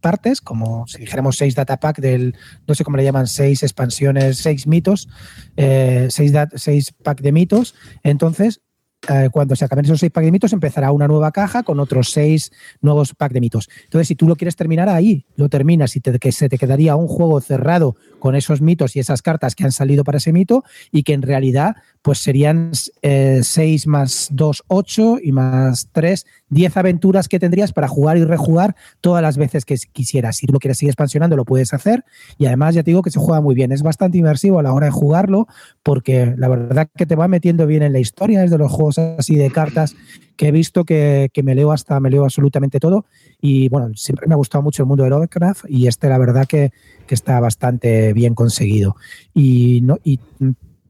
partes, 0.01 0.41
como 0.41 0.87
si 0.89 0.99
dijéramos 0.99 1.37
seis 1.37 1.55
datapack 1.55 2.01
del, 2.01 2.35
no 2.67 2.75
sé 2.75 2.83
cómo 2.83 2.97
le 2.97 3.05
llaman, 3.05 3.29
seis 3.29 3.63
expansiones, 3.63 4.39
seis 4.39 4.67
mitos, 4.67 5.09
seis, 5.57 6.33
dat- 6.33 6.57
seis 6.57 6.93
pack 6.93 7.21
de 7.21 7.31
mitos. 7.33 7.75
Entonces, 8.03 8.63
eh, 9.09 9.29
cuando 9.31 9.57
se 9.57 9.65
acaben 9.65 9.85
esos 9.85 10.01
seis 10.01 10.13
pack 10.13 10.25
de 10.25 10.33
mitos, 10.33 10.53
empezará 10.53 10.93
una 10.93 11.09
nueva 11.09 11.33
caja 11.33 11.63
con 11.63 11.81
otros 11.81 12.11
seis 12.11 12.53
nuevos 12.81 13.15
pack 13.15 13.33
de 13.33 13.41
mitos. 13.41 13.69
Entonces, 13.85 14.09
si 14.09 14.15
tú 14.15 14.27
lo 14.27 14.37
quieres 14.37 14.57
terminar 14.57 14.89
ahí, 14.89 15.25
lo 15.37 15.49
terminas 15.49 15.97
y 15.97 16.01
te, 16.01 16.19
que 16.19 16.33
se 16.33 16.49
te 16.49 16.59
quedaría 16.59 16.97
un 16.97 17.07
juego 17.07 17.41
cerrado 17.41 17.97
con 18.19 18.35
esos 18.35 18.61
mitos 18.61 18.97
y 18.97 19.01
esas 19.01 19.23
cartas 19.23 19.55
que 19.55 19.65
han 19.65 19.73
salido 19.73 20.05
para 20.05 20.19
ese 20.19 20.33
mito 20.33 20.65
y 20.91 21.03
que 21.03 21.13
en 21.13 21.23
realidad 21.23 21.77
pues 22.07 22.21
serían 22.21 22.71
6 23.03 23.89
más 23.89 24.29
2, 24.31 24.63
8 24.69 25.17
y 25.25 25.33
más 25.33 25.89
3, 25.91 26.25
10 26.51 26.77
aventuras 26.77 27.27
que 27.27 27.41
tendrías 27.41 27.73
para 27.73 27.89
jugar 27.89 28.17
y 28.17 28.23
rejugar 28.23 28.77
todas 29.01 29.23
las 29.23 29.37
veces 29.37 29.65
que 29.65 29.75
quisieras. 29.93 30.37
Si 30.37 30.47
lo 30.47 30.61
quieres 30.61 30.79
seguir 30.79 30.91
expansionando, 30.91 31.35
lo 31.35 31.45
puedes 31.45 31.75
hacer. 31.75 32.05
Y 32.39 32.47
además, 32.47 32.77
ya 32.77 32.85
te 32.85 32.93
digo 32.93 33.03
que 33.03 33.11
se 33.11 33.19
juega 33.19 33.41
muy 33.41 33.57
bien. 33.57 33.73
Es 33.73 33.83
bastante 33.83 34.19
inmersivo 34.19 34.61
a 34.61 34.63
la 34.63 34.73
hora 34.73 34.87
de 34.87 34.93
jugarlo, 34.93 35.49
porque 35.83 36.33
la 36.37 36.47
verdad 36.47 36.89
que 36.97 37.07
te 37.07 37.17
va 37.17 37.27
metiendo 37.27 37.67
bien 37.67 37.83
en 37.83 37.93
la 37.93 37.99
historia. 37.99 38.45
Es 38.45 38.53
de 38.53 38.59
los 38.59 38.71
juegos 38.71 38.99
así 39.01 39.35
de 39.35 39.51
cartas 39.51 39.97
que 40.37 40.47
he 40.47 40.53
visto 40.53 40.85
que, 40.85 41.31
que 41.33 41.43
me 41.43 41.57
leo 41.57 41.73
hasta, 41.73 41.99
me 41.99 42.11
leo 42.11 42.23
absolutamente 42.23 42.79
todo. 42.79 43.05
Y 43.41 43.69
bueno, 43.69 43.97
siempre 43.97 44.29
me 44.29 44.35
ha 44.35 44.37
gustado 44.37 44.63
mucho 44.63 44.85
el 44.85 44.87
mundo 44.87 45.03
de 45.03 45.11
Lovecraft 45.11 45.65
y 45.69 45.89
este, 45.89 46.09
la 46.09 46.19
verdad, 46.19 46.47
que, 46.47 46.71
que 47.09 47.17
está 47.17 47.41
bastante 47.41 48.13
bien 48.13 48.37
conseguido. 48.37 48.95
Y, 49.35 49.81
no, 49.81 49.99
y 50.05 50.21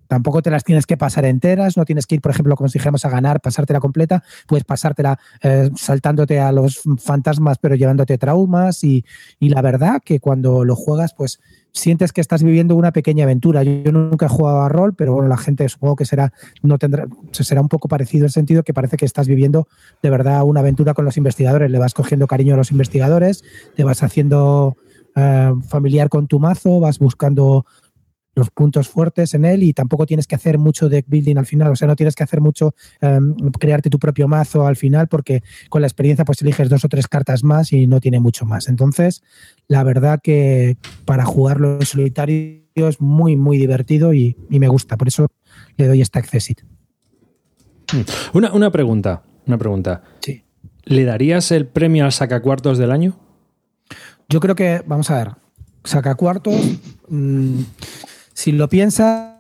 tampoco 0.07 0.43
te 0.43 0.51
las 0.51 0.65
tienes 0.65 0.87
que 0.87 0.97
pasar 0.97 1.25
enteras, 1.25 1.77
no 1.77 1.85
tienes 1.85 2.07
que 2.07 2.17
ir, 2.17 2.21
por 2.21 2.31
ejemplo, 2.31 2.57
como 2.57 2.69
si 2.69 2.79
dijéramos 2.79 3.05
a 3.05 3.11
ganar, 3.11 3.41
pasártela 3.41 3.81
completa, 3.81 4.23
puedes 4.47 4.65
pasártela 4.65 5.19
eh, 5.43 5.71
saltándote 5.77 6.41
a 6.41 6.53
los 6.53 6.83
fantasmas 6.99 7.59
pero 7.59 7.75
llevándote 7.75 8.19
traumas 8.19 8.85
y, 8.85 9.05
y, 9.39 9.49
la 9.49 9.63
verdad 9.63 10.03
que 10.05 10.21
cuando 10.21 10.65
lo 10.65 10.77
juegas 10.77 11.15
pues 11.15 11.41
sientes 11.77 12.13
que 12.13 12.21
estás 12.21 12.43
viviendo 12.43 12.75
una 12.75 12.93
pequeña 12.93 13.25
aventura. 13.25 13.63
Yo, 13.63 13.93
nunca 13.93 14.27
he 14.27 14.29
jugado 14.29 14.63
a 14.63 14.69
rol, 14.69 14.95
pero 14.95 15.15
bueno, 15.15 15.29
la 15.29 15.37
gente 15.37 15.69
supongo 15.69 15.97
que 15.97 16.05
será, 16.05 16.33
no 16.63 16.79
tendrá, 16.79 17.07
será 17.33 17.61
un 17.61 17.69
poco 17.69 17.89
parecido 17.89 18.23
en 18.23 18.27
el 18.27 18.33
sentido 18.33 18.63
que 18.63 18.75
parece 18.75 18.97
que 18.97 19.05
estás 19.05 19.29
viviendo 19.29 19.69
de 20.03 20.11
verdad 20.11 20.43
una 20.45 20.61
aventura 20.61 20.95
con 20.95 21.05
los 21.05 21.17
investigadores, 21.17 21.71
le 21.71 21.79
vas 21.79 21.95
cogiendo 21.95 22.27
cariño 22.27 22.55
a 22.55 22.57
los 22.57 22.71
investigadores, 22.71 23.45
te 23.77 23.85
vas 23.85 24.03
haciendo 24.03 24.77
eh, 25.15 25.53
familiar 25.69 26.09
con 26.09 26.27
tu 26.27 26.41
mazo, 26.41 26.81
vas 26.81 26.99
buscando 26.99 27.67
los 28.37 28.51
puntos 28.51 28.89
fuertes 28.89 29.35
en 29.35 29.45
él 29.47 29.63
y 29.63 29.73
tampoco 29.73 30.07
tienes 30.07 30.27
que 30.27 30.37
hacer 30.37 30.59
mucho 30.59 30.89
deck 30.89 31.07
building 31.09 31.39
al 31.39 31.47
final, 31.47 31.73
o 31.73 31.77
sea, 31.77 31.89
no 31.89 31.97
tienes 31.97 32.15
que 32.15 32.23
hacer 32.23 32.41
mucho 32.41 32.75
um, 33.01 33.35
crearte 33.59 33.91
tu 33.91 33.99
propio 33.99 34.29
mazo 34.29 34.67
al 34.67 34.77
final 34.77 35.09
porque 35.09 35.43
con 35.71 35.81
la 35.81 35.89
experiencia 35.89 36.25
pues 36.25 36.43
eliges 36.43 36.69
dos 36.69 36.85
o 36.85 36.89
tres 36.89 37.09
cartas 37.09 37.43
más 37.43 37.73
y 37.73 37.87
no 37.87 37.99
tiene 37.99 38.21
mucho 38.21 38.45
más. 38.45 38.69
Entonces, 38.69 39.23
la 39.69 39.83
verdad 39.83 40.21
que 40.23 40.77
para 41.07 41.25
jugarlo 41.25 41.79
en 41.81 41.87
solitario 41.87 42.61
es 42.75 43.01
muy, 43.01 43.37
muy 43.37 43.57
divertido 43.57 44.13
y, 44.13 44.37
y 44.51 44.61
me 44.61 44.69
gusta, 44.69 44.99
por 44.99 45.09
eso 45.09 45.29
le 45.77 45.89
doy 45.89 46.03
esta 46.03 46.19
Accessit. 46.19 46.61
Una, 48.35 48.53
una 48.53 48.71
pregunta, 48.71 49.23
una 49.47 49.57
pregunta. 49.57 50.03
Sí. 50.21 50.43
¿Le 50.85 51.05
darías 51.05 51.51
el 51.53 51.67
premio 51.67 52.05
al 52.05 52.13
sacacuartos 52.13 52.77
del 52.77 52.91
año? 52.91 53.19
Yo 54.29 54.41
creo 54.41 54.55
que, 54.55 54.83
vamos 54.87 55.11
a 55.11 55.17
ver, 55.17 55.31
sacacuartos, 55.85 56.55
mmm, 57.09 57.61
si 58.37 58.53
lo 58.53 58.69
piensas, 58.69 59.33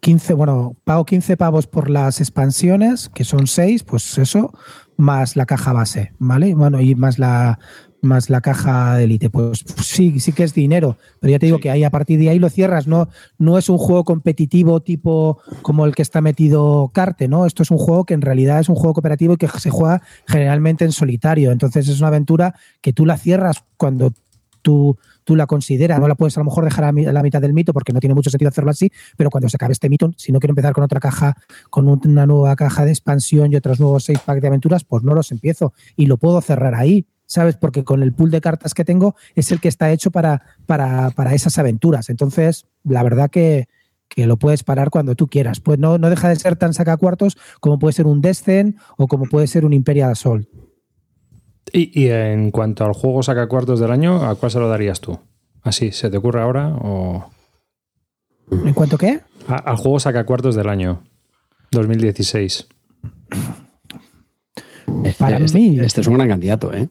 15, 0.00 0.32
bueno, 0.32 0.76
pago 0.84 1.04
15 1.04 1.36
pavos 1.36 1.66
por 1.66 1.90
las 1.90 2.20
expansiones, 2.20 3.10
que 3.10 3.24
son 3.24 3.46
6, 3.46 3.84
pues 3.84 4.16
eso, 4.16 4.50
más 4.96 5.36
la 5.36 5.44
caja 5.44 5.74
base, 5.74 6.14
¿vale? 6.18 6.54
Bueno, 6.54 6.80
y 6.80 6.94
más 6.94 7.18
la 7.18 7.58
más 8.00 8.30
la 8.30 8.40
caja 8.40 8.96
de 8.96 9.04
élite, 9.04 9.28
pues 9.28 9.62
sí, 9.82 10.20
sí 10.20 10.32
que 10.32 10.44
es 10.44 10.54
dinero, 10.54 10.96
pero 11.20 11.32
ya 11.32 11.38
te 11.38 11.46
digo 11.46 11.58
sí. 11.58 11.64
que 11.64 11.70
ahí 11.70 11.84
a 11.84 11.90
partir 11.90 12.18
de 12.18 12.30
ahí 12.30 12.38
lo 12.38 12.48
cierras, 12.48 12.86
no, 12.86 13.08
no 13.38 13.58
es 13.58 13.68
un 13.68 13.76
juego 13.76 14.04
competitivo 14.04 14.80
tipo 14.80 15.40
como 15.62 15.84
el 15.84 15.96
que 15.96 16.02
está 16.02 16.20
metido 16.20 16.90
Carte, 16.94 17.26
¿no? 17.26 17.44
Esto 17.44 17.62
es 17.64 17.72
un 17.72 17.78
juego 17.78 18.04
que 18.04 18.14
en 18.14 18.22
realidad 18.22 18.60
es 18.60 18.68
un 18.68 18.76
juego 18.76 18.94
cooperativo 18.94 19.34
y 19.34 19.36
que 19.36 19.48
se 19.48 19.70
juega 19.70 20.00
generalmente 20.28 20.84
en 20.84 20.92
solitario, 20.92 21.50
entonces 21.50 21.88
es 21.88 21.98
una 21.98 22.08
aventura 22.08 22.54
que 22.80 22.94
tú 22.94 23.04
la 23.04 23.18
cierras 23.18 23.64
cuando 23.76 24.12
tú, 24.62 24.96
tú 25.28 25.36
la 25.36 25.46
consideras, 25.46 26.00
no 26.00 26.08
la 26.08 26.14
puedes 26.14 26.38
a 26.38 26.40
lo 26.40 26.46
mejor 26.46 26.64
dejar 26.64 26.86
a 26.86 26.92
la 26.92 27.22
mitad 27.22 27.42
del 27.42 27.52
mito 27.52 27.74
porque 27.74 27.92
no 27.92 28.00
tiene 28.00 28.14
mucho 28.14 28.30
sentido 28.30 28.48
hacerlo 28.48 28.70
así, 28.70 28.90
pero 29.18 29.28
cuando 29.28 29.46
se 29.50 29.58
acabe 29.58 29.74
este 29.74 29.90
mito, 29.90 30.10
si 30.16 30.32
no 30.32 30.40
quiero 30.40 30.52
empezar 30.52 30.72
con 30.72 30.84
otra 30.84 31.00
caja, 31.00 31.36
con 31.68 31.86
una 31.86 32.24
nueva 32.24 32.56
caja 32.56 32.86
de 32.86 32.92
expansión 32.92 33.52
y 33.52 33.56
otros 33.56 33.78
nuevos 33.78 34.04
seis 34.04 34.20
packs 34.20 34.40
de 34.40 34.48
aventuras, 34.48 34.84
pues 34.84 35.02
no 35.02 35.12
los 35.12 35.30
empiezo 35.30 35.74
y 35.96 36.06
lo 36.06 36.16
puedo 36.16 36.40
cerrar 36.40 36.74
ahí. 36.74 37.06
¿Sabes? 37.26 37.56
Porque 37.56 37.84
con 37.84 38.02
el 38.02 38.14
pool 38.14 38.30
de 38.30 38.40
cartas 38.40 38.72
que 38.72 38.86
tengo 38.86 39.14
es 39.34 39.52
el 39.52 39.60
que 39.60 39.68
está 39.68 39.92
hecho 39.92 40.10
para, 40.10 40.40
para, 40.64 41.10
para 41.10 41.34
esas 41.34 41.58
aventuras. 41.58 42.08
Entonces, 42.08 42.64
la 42.84 43.02
verdad 43.02 43.28
que, 43.28 43.68
que 44.08 44.26
lo 44.26 44.38
puedes 44.38 44.62
parar 44.64 44.88
cuando 44.88 45.14
tú 45.14 45.28
quieras. 45.28 45.60
Pues 45.60 45.78
no, 45.78 45.98
no 45.98 46.08
deja 46.08 46.30
de 46.30 46.36
ser 46.36 46.56
tan 46.56 46.72
sacacuartos 46.72 47.36
como 47.60 47.78
puede 47.78 47.92
ser 47.92 48.06
un 48.06 48.22
Descent 48.22 48.78
o 48.96 49.08
como 49.08 49.26
puede 49.26 49.46
ser 49.46 49.66
un 49.66 49.74
Imperial 49.74 50.12
Assault. 50.12 50.48
Y, 51.72 52.00
y, 52.00 52.10
en 52.10 52.50
cuanto 52.50 52.84
al 52.84 52.92
juego 52.92 53.22
saca 53.22 53.46
cuartos 53.48 53.80
del 53.80 53.90
año, 53.90 54.24
¿a 54.28 54.34
cuál 54.34 54.50
se 54.50 54.58
lo 54.58 54.68
darías 54.68 55.00
tú? 55.00 55.18
¿Así 55.62 55.92
se 55.92 56.10
te 56.10 56.16
ocurre 56.16 56.40
ahora 56.40 56.74
o...? 56.80 57.30
¿En 58.50 58.72
cuanto 58.72 58.96
qué? 58.96 59.20
A, 59.46 59.56
al 59.56 59.76
juego 59.76 60.00
saca 60.00 60.24
cuartos 60.24 60.54
del 60.54 60.68
año 60.68 61.02
2016. 61.70 62.68
Para 65.18 65.38
este, 65.38 65.58
mí... 65.58 65.78
Este 65.80 66.00
es 66.00 66.06
un 66.06 66.14
gran 66.14 66.28
candidato, 66.28 66.72
¿eh? 66.72 66.88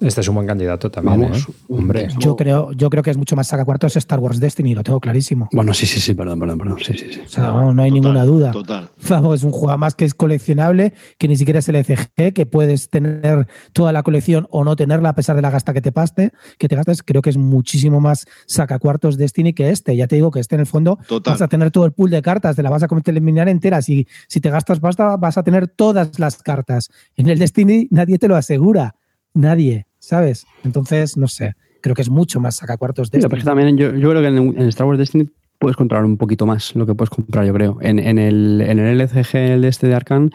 Este 0.00 0.22
es 0.22 0.28
un 0.28 0.34
buen 0.34 0.46
candidato 0.46 0.90
también, 0.90 1.20
Vamos, 1.20 1.46
¿eh? 1.48 1.52
Hombre. 1.68 2.08
Yo 2.18 2.34
creo, 2.34 2.72
yo 2.72 2.88
creo 2.88 3.02
que 3.02 3.10
es 3.10 3.18
mucho 3.18 3.36
más 3.36 3.48
sacacuartos 3.48 3.96
Star 3.96 4.18
Wars 4.18 4.40
Destiny, 4.40 4.74
lo 4.74 4.82
tengo 4.82 4.98
clarísimo. 4.98 5.48
Bueno, 5.52 5.74
sí, 5.74 5.84
sí, 5.84 6.00
sí, 6.00 6.14
perdón, 6.14 6.40
perdón, 6.40 6.58
perdón. 6.58 6.78
Sí, 6.80 6.94
sí, 6.96 7.12
sí. 7.12 7.20
O 7.24 7.28
sea, 7.28 7.44
no, 7.48 7.74
no 7.74 7.82
hay 7.82 7.90
Total, 7.90 8.02
ninguna 8.02 8.24
duda. 8.24 8.50
Total. 8.50 8.88
Vamos, 9.08 9.40
es 9.40 9.44
un 9.44 9.52
juego 9.52 9.76
más 9.76 9.94
que 9.94 10.06
es 10.06 10.14
coleccionable, 10.14 10.94
que 11.18 11.28
ni 11.28 11.36
siquiera 11.36 11.58
es 11.58 11.68
el 11.68 11.76
ECG, 11.76 12.32
que 12.32 12.46
puedes 12.46 12.88
tener 12.88 13.46
toda 13.72 13.92
la 13.92 14.02
colección 14.02 14.46
o 14.50 14.64
no 14.64 14.74
tenerla 14.74 15.10
a 15.10 15.14
pesar 15.14 15.36
de 15.36 15.42
la 15.42 15.50
gasta 15.50 15.74
que 15.74 15.82
te 15.82 15.92
paste, 15.92 16.32
que 16.58 16.68
te 16.68 16.76
gastes. 16.76 17.02
Creo 17.02 17.20
que 17.20 17.30
es 17.30 17.36
muchísimo 17.36 18.00
más 18.00 18.26
sacacuartos 18.46 19.18
Destiny 19.18 19.52
que 19.52 19.68
este. 19.68 19.96
Ya 19.96 20.06
te 20.06 20.16
digo 20.16 20.30
que 20.30 20.40
este 20.40 20.54
en 20.54 20.62
el 20.62 20.66
fondo 20.66 20.98
Total. 21.08 21.34
vas 21.34 21.42
a 21.42 21.48
tener 21.48 21.70
todo 21.70 21.84
el 21.84 21.92
pool 21.92 22.10
de 22.10 22.22
cartas, 22.22 22.56
te 22.56 22.62
la 22.62 22.70
vas 22.70 22.82
a 22.82 22.88
eliminar 23.06 23.48
entera. 23.48 23.82
Si, 23.82 24.06
si 24.28 24.40
te 24.40 24.48
gastas 24.50 24.80
pasta, 24.80 25.16
vas 25.16 25.36
a 25.36 25.42
tener 25.42 25.68
todas 25.68 26.18
las 26.18 26.38
cartas. 26.38 26.90
En 27.16 27.28
el 27.28 27.38
Destiny 27.38 27.88
nadie 27.90 28.18
te 28.18 28.28
lo 28.28 28.36
asegura. 28.36 28.94
Nadie. 29.34 29.89
¿Sabes? 30.00 30.46
Entonces, 30.64 31.16
no 31.16 31.28
sé, 31.28 31.54
creo 31.80 31.94
que 31.94 32.02
es 32.02 32.10
mucho 32.10 32.40
más 32.40 32.56
sacacuartos 32.56 33.10
de 33.10 33.20
sí, 33.20 33.28
pero 33.30 33.44
también 33.44 33.76
yo, 33.76 33.94
yo, 33.94 34.10
creo 34.10 34.22
que 34.22 34.28
en, 34.28 34.38
en, 34.60 34.68
Star 34.68 34.86
Wars 34.86 34.98
Destiny 34.98 35.28
puedes 35.58 35.76
controlar 35.76 36.04
un 36.04 36.16
poquito 36.16 36.46
más 36.46 36.74
lo 36.74 36.86
que 36.86 36.94
puedes 36.94 37.10
comprar, 37.10 37.46
yo 37.46 37.52
creo. 37.52 37.78
En, 37.82 37.98
en, 37.98 38.18
el, 38.18 38.62
en 38.62 38.78
el 38.78 39.00
LCG 39.00 39.36
el 39.36 39.62
de 39.62 39.68
este 39.68 39.86
de 39.86 39.94
Arcan, 39.94 40.30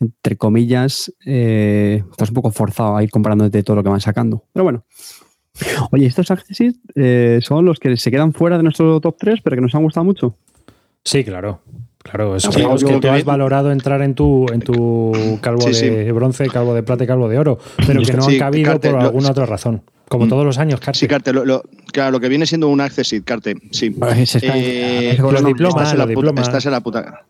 entre 0.00 0.36
comillas, 0.36 1.12
eh, 1.26 2.04
estás 2.10 2.30
un 2.30 2.34
poco 2.34 2.52
forzado 2.52 2.96
a 2.96 3.02
ir 3.02 3.10
comprándote 3.10 3.62
todo 3.62 3.76
lo 3.76 3.82
que 3.82 3.90
van 3.90 4.00
sacando. 4.00 4.44
Pero 4.52 4.64
bueno. 4.64 4.84
Oye, 5.90 6.06
estos 6.06 6.30
accessis 6.30 6.78
eh, 6.94 7.40
son 7.42 7.64
los 7.64 7.80
que 7.80 7.96
se 7.96 8.12
quedan 8.12 8.32
fuera 8.32 8.56
de 8.56 8.62
nuestro 8.62 9.00
top 9.00 9.16
3, 9.18 9.40
pero 9.42 9.56
que 9.56 9.62
nos 9.62 9.74
han 9.74 9.82
gustado 9.82 10.04
mucho. 10.04 10.36
Sí, 11.08 11.24
claro. 11.24 11.60
Claro, 12.02 12.36
es 12.36 12.44
No, 12.44 12.50
que, 12.52 12.56
pero 12.58 12.74
es 12.74 12.84
que 12.84 12.98
tú 13.00 13.08
has 13.08 13.24
valorado 13.24 13.70
entrar 13.70 14.00
en 14.02 14.14
tu, 14.14 14.46
en 14.52 14.60
tu 14.60 15.38
calvo 15.42 15.60
Sí, 15.72 15.88
de 15.90 16.10
bronce, 16.12 16.46
calvo 16.48 16.72
de 16.74 16.82
plata 16.82 17.04
y 17.04 17.06
calvo 17.06 17.28
de 17.28 17.38
oro, 17.38 17.58
pero 17.86 18.00
que 18.02 18.12
no 18.14 18.22
Sí, 18.22 18.34
han 18.34 18.38
cabido 18.38 18.70
Carte, 18.72 18.90
por 18.90 18.98
lo- 19.00 19.06
alguna 19.06 19.30
otra 19.30 19.44
razón. 19.46 19.82
Como 20.08 20.24
Mm. 20.24 20.28
todos 20.30 20.44
los 20.46 20.56
años, 20.58 20.80
Carte. 20.80 20.98
Sí, 21.00 21.06
Carte, 21.08 21.32
lo, 21.34 21.44
lo- 21.44 21.62
claro, 21.92 22.12
lo 22.12 22.20
que 22.20 22.28
viene 22.30 22.46
siendo 22.46 22.68
un 22.68 22.80
Accessit, 22.80 23.24
Carte, 23.24 23.56
sí. 23.72 23.94
Se 24.24 24.38
está- 24.38 24.52
Eh, 24.56 25.18
con 25.20 25.34
los 25.34 25.44
diplomas, 25.44 25.74
estás, 25.82 25.92
en 25.92 25.98
la 25.98 26.04
los 26.06 26.14
puta, 26.14 26.20
diplomas. 26.28 26.48
estás 26.48 26.64
en 26.66 26.72
la 26.72 26.80
puta. 26.80 27.24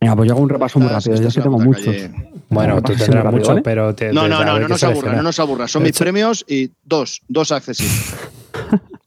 Venga, 0.00 0.16
pues 0.16 0.26
yo 0.28 0.34
hago 0.34 0.42
un 0.42 0.48
repaso 0.50 0.78
muy 0.78 0.88
rápido. 0.88 1.14
Yo 1.14 1.20
que 1.28 1.38
en 1.38 1.42
tengo 1.44 1.58
muchos. 1.58 1.84
calle. 1.86 2.10
Bueno, 2.50 2.82
tú 2.82 2.92
tendrás 2.94 3.24
rápido, 3.24 3.30
mucho, 3.40 3.48
¿vale? 3.50 3.62
pero 3.62 3.94
te, 3.94 4.12
No, 4.12 4.28
no, 4.28 4.44
no, 4.44 4.58
no 4.58 4.68
nos 4.68 4.82
aburra, 4.84 5.12
no 5.14 5.22
nos 5.22 5.38
aburra. 5.40 5.68
Son 5.68 5.82
mis 5.82 5.96
premios 5.98 6.44
y 6.48 6.70
dos, 6.84 7.22
dos 7.28 7.50
Accessit. 7.52 7.88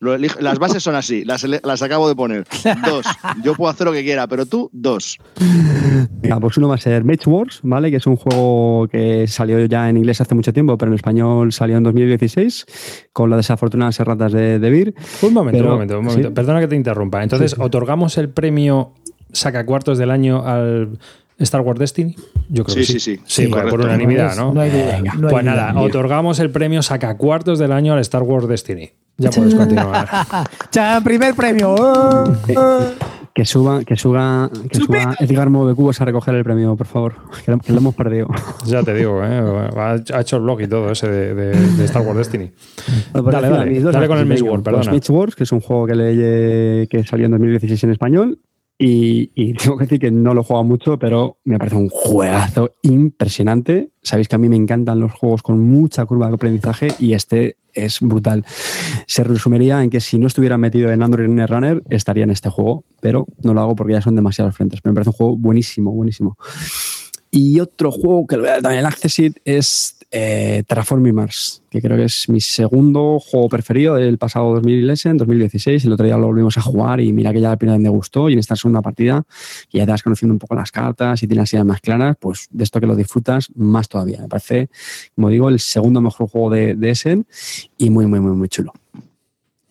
Lo 0.06 0.16
elijo- 0.16 0.40
Las 0.40 0.60
bases 0.60 0.82
son 0.84 0.96
así, 0.96 1.26
las, 1.26 1.44
las 1.44 1.82
acabo 1.82 2.08
de 2.08 2.16
poner. 2.16 2.46
Dos. 2.86 3.06
Yo 3.44 3.56
puedo 3.56 3.70
hacer 3.72 3.86
lo 3.88 3.92
que 3.94 4.04
quiera, 4.04 4.28
pero 4.28 4.46
tú, 4.46 4.70
dos. 4.72 5.18
Venga, 6.22 6.40
pues 6.40 6.58
uno 6.58 6.68
va 6.70 6.76
a 6.76 6.78
ser 6.78 7.04
Mage 7.04 7.30
Wars, 7.30 7.60
¿vale? 7.64 7.92
Que 7.92 7.98
es 7.98 8.08
un 8.08 8.16
juego 8.16 8.88
que 8.90 9.28
salió 9.28 9.64
ya 9.66 9.90
en 9.90 9.98
inglés 9.98 10.22
hace 10.22 10.36
mucho 10.36 10.54
tiempo, 10.54 10.78
pero 10.78 10.92
en 10.92 10.96
español 10.96 11.52
salió 11.52 11.78
en 11.78 11.84
2016 11.84 12.66
con 13.14 13.30
las 13.30 13.38
desafortunadas 13.38 14.00
erratas 14.00 14.32
de, 14.32 14.60
de 14.60 14.70
Vir. 14.70 14.96
Un 15.22 15.34
momento, 15.34 15.58
Pero- 15.58 15.70
un 15.70 15.74
momento, 15.76 16.00
un 16.00 16.06
momento. 16.06 16.28
¿sí? 16.30 16.34
Perdona 16.34 16.60
que 16.62 16.68
te 16.68 16.76
interrumpa. 16.76 17.24
Entonces, 17.24 17.52
Sí, 17.52 17.58
sí. 17.58 17.62
¿otorgamos 17.64 18.18
el 18.18 18.30
premio 18.30 18.94
sacacuartos 19.32 19.98
del 19.98 20.12
año 20.12 20.46
al 20.46 20.98
Star 21.40 21.62
Wars 21.62 21.80
Destiny? 21.80 22.16
Yo 22.50 22.64
creo 22.64 22.76
Sí, 22.76 22.80
que 22.82 22.86
sí, 22.86 23.00
sí. 23.00 23.16
sí. 23.18 23.22
Sí, 23.26 23.44
Sí, 23.46 23.48
por- 23.52 23.82
unanimidad, 23.82 24.36
¿no? 24.36 24.54
No 24.54 24.62
hay 24.62 24.70
duda. 24.70 24.86
Venga. 24.98 25.14
no 25.16 25.28
hay 25.28 25.34
pues 25.34 25.44
duda. 25.46 25.56
nada, 25.56 25.80
otorgamos 25.82 26.40
el 26.40 26.50
premio 26.52 26.82
sacacuartos 26.82 27.60
del 27.60 27.72
año 27.72 27.94
al 27.94 28.00
Star 28.00 28.24
Wars 28.24 28.48
Destiny. 28.48 28.92
Ya 29.18 29.30
puedes 29.30 29.56
continuar. 29.56 30.08
Chan, 30.72 31.04
primer 31.04 31.34
premio. 31.36 31.76
Que 33.34 33.44
suba, 33.44 33.84
que 33.84 33.98
suba, 33.98 34.50
que 34.70 34.80
suba 34.80 35.14
Edgar 35.20 35.50
Cubos 35.52 36.00
a 36.00 36.06
recoger 36.06 36.36
el 36.36 36.44
premio, 36.46 36.76
por 36.78 36.88
favor. 36.88 37.16
Que 37.44 37.52
lo, 37.52 37.60
que 37.60 37.74
lo 37.74 37.80
hemos 37.80 37.94
perdido. 37.94 38.28
ya 38.66 38.82
te 38.82 38.94
digo, 38.94 39.22
¿eh? 39.26 39.70
ha 39.76 39.96
ha 40.14 40.22
hecho 40.22 40.38
el 40.38 40.44
blog 40.44 40.62
y 40.62 40.68
todo 40.68 40.90
ese 40.92 41.10
de, 41.10 41.34
de- 41.36 41.52
de 41.76 41.86
Star 41.86 42.02
Wars 42.04 42.18
Destiny. 42.18 42.52
Bueno, 43.12 43.32
Dale, 43.32 43.50
dale. 43.50 43.82
Dale 43.82 44.08
con 44.08 44.18
el 44.20 44.24
actos, 44.24 44.28
Mage 44.30 44.42
venga, 44.42 44.52
War, 44.52 44.64
pues 44.64 44.76
perdona. 44.78 44.92
Mage 44.98 45.12
Wars, 45.12 45.36
que 45.36 45.44
es 45.44 45.52
un 45.52 45.60
juego 45.60 45.86
que, 45.86 45.96
le, 45.96 46.88
que 46.88 47.04
salió 47.04 47.26
en 47.26 47.32
2016 47.32 47.84
en 47.84 47.92
español. 47.92 48.40
Y, 48.78 49.54
tengo 49.54 49.78
que 49.78 49.86
decir 49.86 50.00
que 50.00 50.12
no 50.12 50.34
lo 50.34 50.46
he 50.48 50.64
mucho, 50.64 51.00
pero 51.00 51.38
me 51.46 51.58
parece 51.58 51.78
un 51.78 51.90
juegazo 51.90 52.76
impresionante. 52.82 53.92
Sabéis 54.02 54.28
que 54.28 54.36
a 54.36 54.40
mí 54.40 54.50
me 54.50 54.56
encantan 54.56 55.00
los 55.00 55.14
juegos 55.14 55.42
con 55.42 55.60
mucha 55.60 56.06
curva 56.06 56.28
de 56.28 56.36
aprendizaje 56.36 56.90
y 57.00 57.14
este 57.14 57.58
es 57.74 58.00
brutal. 58.02 58.46
Se 59.08 59.24
resumiría 59.24 59.84
en 59.84 59.90
que 59.90 60.00
si 60.00 60.18
no 60.18 60.28
estuviera 60.28 60.58
metido 60.58 60.92
en 60.92 61.04
Android 61.04 61.28
Runner, 61.48 61.84
estaría 61.90 62.24
en 62.24 62.32
este 62.32 62.50
juego, 62.50 62.86
pero 63.02 63.28
no 63.44 63.54
lo 63.54 63.62
hago 63.62 63.76
porque 63.76 63.94
ya 63.94 64.02
son 64.02 64.16
demasiados 64.16 64.56
frentes. 64.56 64.82
Pero 64.82 64.92
me 64.92 64.96
parece 64.96 65.10
un 65.10 65.16
juego 65.16 65.38
buenísimo, 65.38 65.92
buenísimo. 65.92 66.38
Y 67.32 67.60
otro 67.60 67.92
juego 67.92 68.26
que 68.28 68.38
le 68.38 68.42
voy 68.44 68.50
a 68.50 68.54
dar 68.54 68.62
también 68.62 68.80
el 68.80 68.86
Accessit 68.86 69.38
es 69.44 69.95
eh, 70.18 70.64
Terraforming 70.66 71.14
Mars, 71.14 71.62
que 71.70 71.82
creo 71.82 71.98
que 71.98 72.06
es 72.06 72.30
mi 72.30 72.40
segundo 72.40 73.20
juego 73.20 73.50
preferido 73.50 73.96
del 73.96 74.18
pasado 74.18 74.54
2016, 74.56 75.12
en 75.12 75.18
2016. 75.18 75.84
El 75.84 75.92
otro 75.92 76.06
día 76.06 76.16
lo 76.18 76.28
volvimos 76.28 76.58
a 76.58 76.62
jugar 76.62 77.02
y 77.02 77.12
mira 77.12 77.34
que 77.34 77.42
ya 77.42 77.50
la 77.50 77.58
primera 77.58 77.76
vez 77.76 77.84
me 77.84 77.90
gustó. 77.90 78.30
Y 78.30 78.34
en 78.34 78.40
esta 78.40 78.56
segunda 78.56 78.82
partida, 78.82 79.26
que 79.70 79.80
ya 79.80 79.86
te 79.86 79.92
vas 79.92 80.02
conociendo 80.02 80.32
un 80.32 80.40
poco 80.40 80.56
las 80.56 80.72
cartas 80.72 81.22
y 81.22 81.28
tienes 81.28 81.42
las 81.42 81.54
ideas 81.54 81.66
más 81.66 81.82
claras, 81.82 82.16
pues 82.18 82.48
de 82.50 82.64
esto 82.64 82.80
que 82.80 82.88
lo 82.88 82.96
disfrutas 82.96 83.50
más 83.56 83.90
todavía. 83.90 84.22
Me 84.22 84.30
parece, 84.30 84.70
como 85.16 85.30
digo, 85.30 85.50
el 85.50 85.60
segundo 85.60 86.00
mejor 86.00 86.30
juego 86.30 86.50
de, 86.50 86.76
de 86.76 86.92
Essen 86.92 87.26
y 87.78 87.90
muy, 87.90 88.06
muy, 88.06 88.22
muy, 88.22 88.38
muy 88.38 88.48
chulo. 88.48 88.72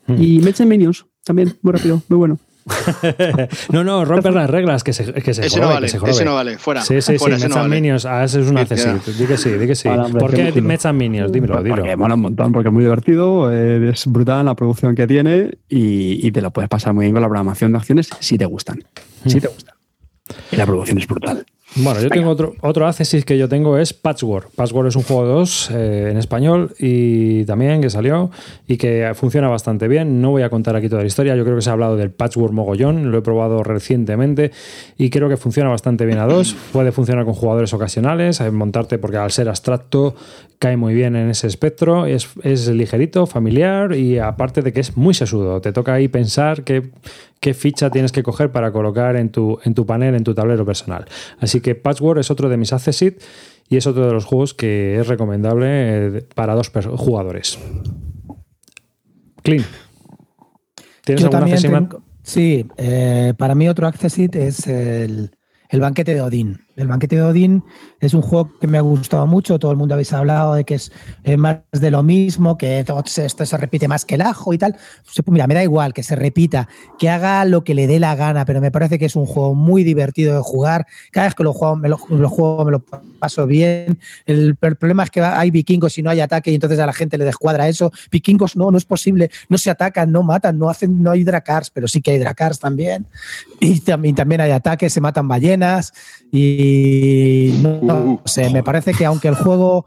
Hmm. 0.07 0.20
Y 0.20 0.46
and 0.46 0.66
Minions, 0.66 1.07
también, 1.24 1.57
muy 1.62 1.72
rápido, 1.72 2.02
muy 2.07 2.18
bueno. 2.18 2.38
no, 3.72 3.85
no, 3.85 4.05
romper 4.05 4.33
las 4.33 4.48
reglas, 4.48 4.83
que 4.85 4.92
se, 4.92 5.12
que 5.12 5.35
se 5.35 5.46
Ese 5.46 5.61
no 5.61 5.68
vale, 5.68 5.83
que 5.87 5.88
se 5.90 5.98
jorobe. 5.98 6.12
ese 6.12 6.24
no 6.24 6.35
vale. 6.35 6.59
Fuera. 6.59 6.83
Sí, 6.83 7.00
sí, 7.03 7.18
fuera, 7.18 7.37
sí, 7.37 7.42
Mets 7.44 7.55
no 7.55 7.62
vale. 7.62 7.74
Minions. 7.74 8.07
Ah, 8.07 8.24
ese 8.24 8.40
es 8.40 8.46
un 8.48 8.57
Sí, 8.57 8.62
accessit. 8.62 9.05
Di 9.16 9.27
que 9.27 9.37
sí, 9.37 9.50
di 9.50 9.66
que 9.66 9.74
sí. 9.74 9.88
Ahora, 9.88 10.05
hombre, 10.07 10.20
¿Por 10.20 10.31
qué 10.31 10.44
qué 10.44 10.53
chulo. 10.55 10.68
Mets 10.68 10.87
and 10.87 10.98
Minions? 10.98 11.33
Dímelo, 11.33 11.62
dilo. 11.62 11.77
Porque 11.77 11.96
mola 11.96 12.14
un 12.14 12.20
montón, 12.20 12.53
porque 12.53 12.68
es 12.68 12.72
muy 12.72 12.85
divertido, 12.85 13.53
eh, 13.53 13.90
es 13.90 14.07
brutal 14.07 14.46
la 14.46 14.55
producción 14.55 14.94
que 14.94 15.07
tiene 15.07 15.59
y, 15.68 16.27
y 16.27 16.33
te 16.33 16.40
lo 16.40 16.50
puedes 16.53 16.68
pasar 16.68 16.94
muy 16.94 17.05
bien 17.05 17.14
con 17.14 17.22
la 17.22 17.29
programación 17.29 17.72
de 17.72 17.79
acciones 17.79 18.09
si 18.20 18.38
te 18.38 18.46
gustan. 18.46 18.83
Si 19.27 19.40
te 19.40 19.48
gustan. 19.48 19.74
Y 20.50 20.57
la 20.57 20.64
producción 20.66 20.98
es 20.98 21.07
brutal. 21.07 21.44
Bueno, 21.76 22.00
yo 22.00 22.08
tengo 22.08 22.30
otro, 22.30 22.54
otro 22.60 22.87
accessit 22.87 23.24
que 23.24 23.37
yo 23.37 23.48
tengo 23.48 23.76
es 23.78 23.92
Patchwork. 23.92 24.50
Patchwork 24.54 24.88
es 24.88 24.96
un 24.96 25.02
juego 25.02 25.26
de 25.26 25.32
dos 25.32 25.70
eh, 25.72 26.08
en 26.10 26.16
español 26.16 26.72
y 26.78 27.44
también 27.46 27.80
que 27.80 27.90
salió 27.90 28.30
y 28.68 28.76
que 28.76 29.10
funciona 29.14 29.48
bastante 29.48 29.88
bien. 29.88 30.20
No 30.20 30.30
voy 30.30 30.42
a 30.42 30.50
contar 30.50 30.76
aquí 30.76 30.88
toda 30.88 31.02
la 31.02 31.08
historia. 31.08 31.34
Yo 31.34 31.42
creo 31.42 31.56
que 31.56 31.62
se 31.62 31.70
ha 31.70 31.72
hablado 31.72 31.96
del 31.96 32.10
Patchwork 32.10 32.52
mogollón. 32.52 33.10
Lo 33.10 33.18
he 33.18 33.22
probado 33.22 33.64
recientemente 33.64 34.52
y 34.96 35.10
creo 35.10 35.28
que 35.28 35.37
funciona 35.37 35.68
bastante 35.68 36.06
bien 36.06 36.18
a 36.18 36.26
dos. 36.26 36.54
Puede 36.72 36.92
funcionar 36.92 37.24
con 37.24 37.34
jugadores 37.34 37.74
ocasionales, 37.74 38.40
eh, 38.40 38.52
montarte 38.52 38.98
porque 38.98 39.16
al 39.16 39.32
ser 39.32 39.48
abstracto 39.48 40.14
cae 40.60 40.76
muy 40.76 40.94
bien 40.94 41.16
en 41.16 41.28
ese 41.28 41.48
espectro. 41.48 42.06
Es, 42.06 42.28
es 42.44 42.68
ligerito, 42.68 43.26
familiar 43.26 43.94
y 43.94 44.20
aparte 44.20 44.62
de 44.62 44.72
que 44.72 44.78
es 44.80 44.96
muy 44.96 45.12
sesudo. 45.12 45.60
Te 45.60 45.72
toca 45.72 45.94
ahí 45.94 46.06
pensar 46.06 46.62
qué, 46.62 46.84
qué 47.44 47.52
ficha 47.52 47.90
tienes 47.90 48.11
que 48.11 48.22
coger 48.22 48.50
para 48.50 48.72
colocar 48.72 49.16
en 49.16 49.28
tu, 49.28 49.59
en 49.64 49.74
tu 49.74 49.85
panel, 49.85 50.14
en 50.14 50.24
tu 50.24 50.33
tablero 50.35 50.64
personal. 50.64 51.04
Así 51.40 51.61
que 51.61 51.74
Patchwork 51.74 52.18
es 52.18 52.30
otro 52.30 52.48
de 52.48 52.57
mis 52.57 52.72
accessit 52.72 53.20
y 53.68 53.76
es 53.76 53.87
otro 53.87 54.07
de 54.07 54.14
los 54.14 54.24
juegos 54.24 54.54
que 54.54 54.98
es 54.98 55.07
recomendable 55.09 55.66
eh, 55.68 56.26
para 56.35 56.54
dos 56.54 56.70
jugadores. 56.96 57.59
Clean. 59.42 59.62
¿Tienes 61.04 61.22
Yo 61.22 61.28
algún 61.37 61.50
tengo- 61.61 62.02
Sí, 62.22 62.66
eh, 62.78 63.35
para 63.37 63.54
mí 63.54 63.68
otro 63.68 63.87
accessit 63.87 64.35
es 64.37 64.66
el, 64.66 65.30
el 65.68 65.80
banquete 65.80 66.14
de 66.14 66.22
Odín. 66.22 66.61
El 66.76 66.88
banquete 66.88 67.16
de 67.16 67.22
Odín 67.22 67.62
es 68.00 68.14
un 68.14 68.22
juego 68.22 68.50
que 68.60 68.66
me 68.66 68.78
ha 68.78 68.80
gustado 68.80 69.26
mucho. 69.26 69.58
Todo 69.58 69.70
el 69.70 69.76
mundo 69.76 69.94
habéis 69.94 70.12
hablado 70.12 70.54
de 70.54 70.64
que 70.64 70.74
es 70.74 70.90
eh, 71.22 71.37
más 71.37 71.58
de 71.72 71.90
lo 71.90 72.02
mismo, 72.02 72.58
que 72.58 72.80
esto 72.80 73.46
se 73.46 73.56
repite 73.56 73.87
más 73.87 74.04
que 74.04 74.16
el 74.16 74.22
ajo 74.22 74.52
y 74.52 74.58
tal. 74.58 74.76
Pues, 75.04 75.22
mira, 75.28 75.46
me 75.46 75.54
da 75.54 75.62
igual 75.62 75.94
que 75.94 76.02
se 76.02 76.16
repita, 76.16 76.68
que 76.98 77.08
haga 77.08 77.44
lo 77.44 77.62
que 77.62 77.74
le 77.74 77.87
dé 77.87 78.00
la 78.00 78.16
gana, 78.16 78.44
pero 78.44 78.60
me 78.60 78.72
parece 78.72 78.98
que 78.98 79.06
es 79.06 79.14
un 79.14 79.26
juego 79.26 79.54
muy 79.54 79.84
divertido 79.84 80.34
de 80.34 80.40
jugar. 80.42 80.87
Cada 81.12 81.26
vez 81.26 81.34
que 81.34 81.44
lo 81.44 81.52
juego 81.52 81.76
me 81.76 81.88
lo, 81.88 81.96
juego 81.96 82.64
me 82.64 82.72
lo 82.72 82.80
paso 82.80 83.46
bien. 83.46 83.98
El, 84.26 84.56
el 84.60 84.76
problema 84.76 85.04
es 85.04 85.10
que 85.10 85.20
hay 85.20 85.50
vikingos 85.50 85.96
y 85.98 86.02
no 86.02 86.10
hay 86.10 86.20
ataque 86.20 86.50
y 86.50 86.54
entonces 86.54 86.80
a 86.80 86.87
la 86.87 86.92
gente 86.92 87.18
le 87.18 87.24
descuadra 87.24 87.68
eso. 87.68 87.92
Vikingos 88.10 88.56
no, 88.56 88.70
no 88.72 88.78
es 88.78 88.84
posible. 88.84 89.30
No 89.48 89.58
se 89.58 89.70
atacan, 89.70 90.10
no 90.10 90.24
matan, 90.24 90.58
no 90.58 90.68
hacen, 90.68 91.02
no 91.02 91.12
hay 91.12 91.22
dracars, 91.22 91.70
pero 91.70 91.87
sí 91.87 92.02
que 92.02 92.10
hay 92.10 92.18
dracars 92.18 92.58
también. 92.58 93.06
Y 93.60 93.80
también, 93.80 94.16
también 94.16 94.40
hay 94.40 94.50
ataques, 94.50 94.92
se 94.92 95.00
matan 95.00 95.28
ballenas 95.28 95.92
y 96.37 97.61
no, 97.62 97.81
no 97.81 98.23
sé, 98.25 98.51
me 98.51 98.64
parece 98.64 98.92
que 98.92 99.07
aunque 99.07 99.29
el 99.29 99.37
juego 99.37 99.85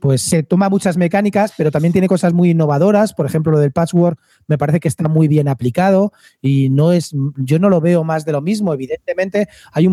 pues 0.00 0.20
se 0.20 0.42
toma 0.42 0.68
muchas 0.68 0.96
mecánicas, 0.96 1.52
pero 1.56 1.70
también 1.70 1.92
tiene 1.92 2.08
cosas 2.08 2.32
muy 2.32 2.50
innovadoras, 2.50 3.14
por 3.14 3.24
ejemplo 3.24 3.52
lo 3.52 3.60
del 3.60 3.70
patchwork 3.70 4.18
me 4.48 4.58
parece 4.58 4.80
que 4.80 4.88
está 4.88 5.08
muy 5.08 5.28
bien 5.28 5.46
aplicado 5.46 6.12
y 6.42 6.70
no 6.70 6.90
es 6.90 7.14
yo 7.36 7.60
no 7.60 7.70
lo 7.70 7.80
veo 7.80 8.02
más 8.02 8.24
de 8.24 8.32
lo 8.32 8.42
mismo, 8.42 8.74
evidentemente 8.74 9.48
hay 9.72 9.86
un 9.86 9.92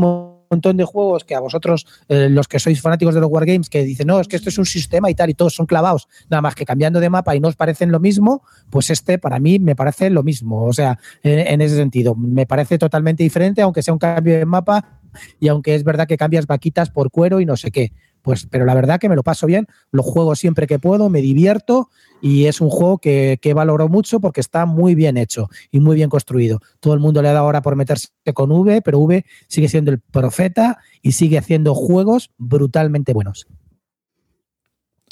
montón 0.50 0.78
de 0.78 0.84
juegos 0.84 1.26
que 1.26 1.36
a 1.36 1.40
vosotros 1.40 1.86
eh, 2.10 2.28
los 2.28 2.48
que 2.48 2.58
sois 2.58 2.82
fanáticos 2.82 3.14
de 3.14 3.22
los 3.22 3.30
wargames 3.30 3.70
que 3.70 3.84
dicen, 3.84 4.08
"No, 4.08 4.20
es 4.20 4.28
que 4.28 4.36
esto 4.36 4.50
es 4.50 4.58
un 4.58 4.66
sistema 4.66 5.12
y 5.12 5.16
tal 5.16 5.30
y 5.30 5.36
todos 5.36 5.54
son 5.54 5.68
clavados, 5.68 6.08
nada 6.28 6.42
más 6.42 6.56
que 6.56 6.66
cambiando 6.66 7.00
de 7.02 7.12
mapa 7.12 7.36
y 7.36 7.40
no 7.40 7.50
os 7.50 7.56
parecen 7.56 7.92
lo 7.92 8.00
mismo", 8.00 8.42
pues 8.72 8.90
este 8.90 9.20
para 9.20 9.38
mí 9.38 9.60
me 9.60 9.76
parece 9.76 10.10
lo 10.10 10.24
mismo, 10.24 10.64
o 10.66 10.74
sea, 10.74 10.98
en, 11.22 11.38
en 11.38 11.62
ese 11.62 11.76
sentido, 11.76 12.16
me 12.16 12.48
parece 12.48 12.80
totalmente 12.80 13.22
diferente 13.22 13.62
aunque 13.62 13.84
sea 13.84 13.94
un 13.94 14.00
cambio 14.00 14.40
de 14.40 14.46
mapa 14.46 15.03
y 15.40 15.48
aunque 15.48 15.76
es 15.76 15.84
verdad 15.84 16.08
que 16.08 16.18
cambias 16.18 16.48
vaquitas 16.48 16.90
por 16.90 17.12
cuero 17.12 17.40
y 17.40 17.46
no 17.46 17.58
sé 17.58 17.72
qué, 17.72 17.92
pues, 18.24 18.48
pero 18.50 18.66
la 18.66 18.74
verdad 18.74 19.00
que 19.00 19.10
me 19.10 19.16
lo 19.16 19.24
paso 19.24 19.46
bien, 19.46 19.68
lo 19.92 20.02
juego 20.02 20.36
siempre 20.36 20.66
que 20.66 20.80
puedo, 20.80 21.10
me 21.10 21.22
divierto 21.22 21.90
y 22.22 22.46
es 22.46 22.62
un 22.62 22.70
juego 22.70 22.98
que, 22.98 23.38
que 23.42 23.54
valoro 23.54 23.90
mucho 23.90 24.22
porque 24.22 24.40
está 24.40 24.66
muy 24.66 24.96
bien 24.96 25.18
hecho 25.18 25.50
y 25.72 25.82
muy 25.82 25.98
bien 25.98 26.10
construido. 26.10 26.60
Todo 26.80 26.94
el 26.94 27.02
mundo 27.02 27.22
le 27.22 27.28
ha 27.28 27.34
dado 27.34 27.46
ahora 27.46 27.62
por 27.62 27.76
meterse 27.76 28.10
con 28.34 28.52
V, 28.52 28.82
pero 28.82 29.00
V 29.00 29.26
sigue 29.48 29.68
siendo 29.68 29.92
el 29.92 30.00
profeta 30.00 30.80
y 31.02 31.12
sigue 31.12 31.38
haciendo 31.38 31.76
juegos 31.76 32.32
brutalmente 32.38 33.14
buenos. 33.14 33.46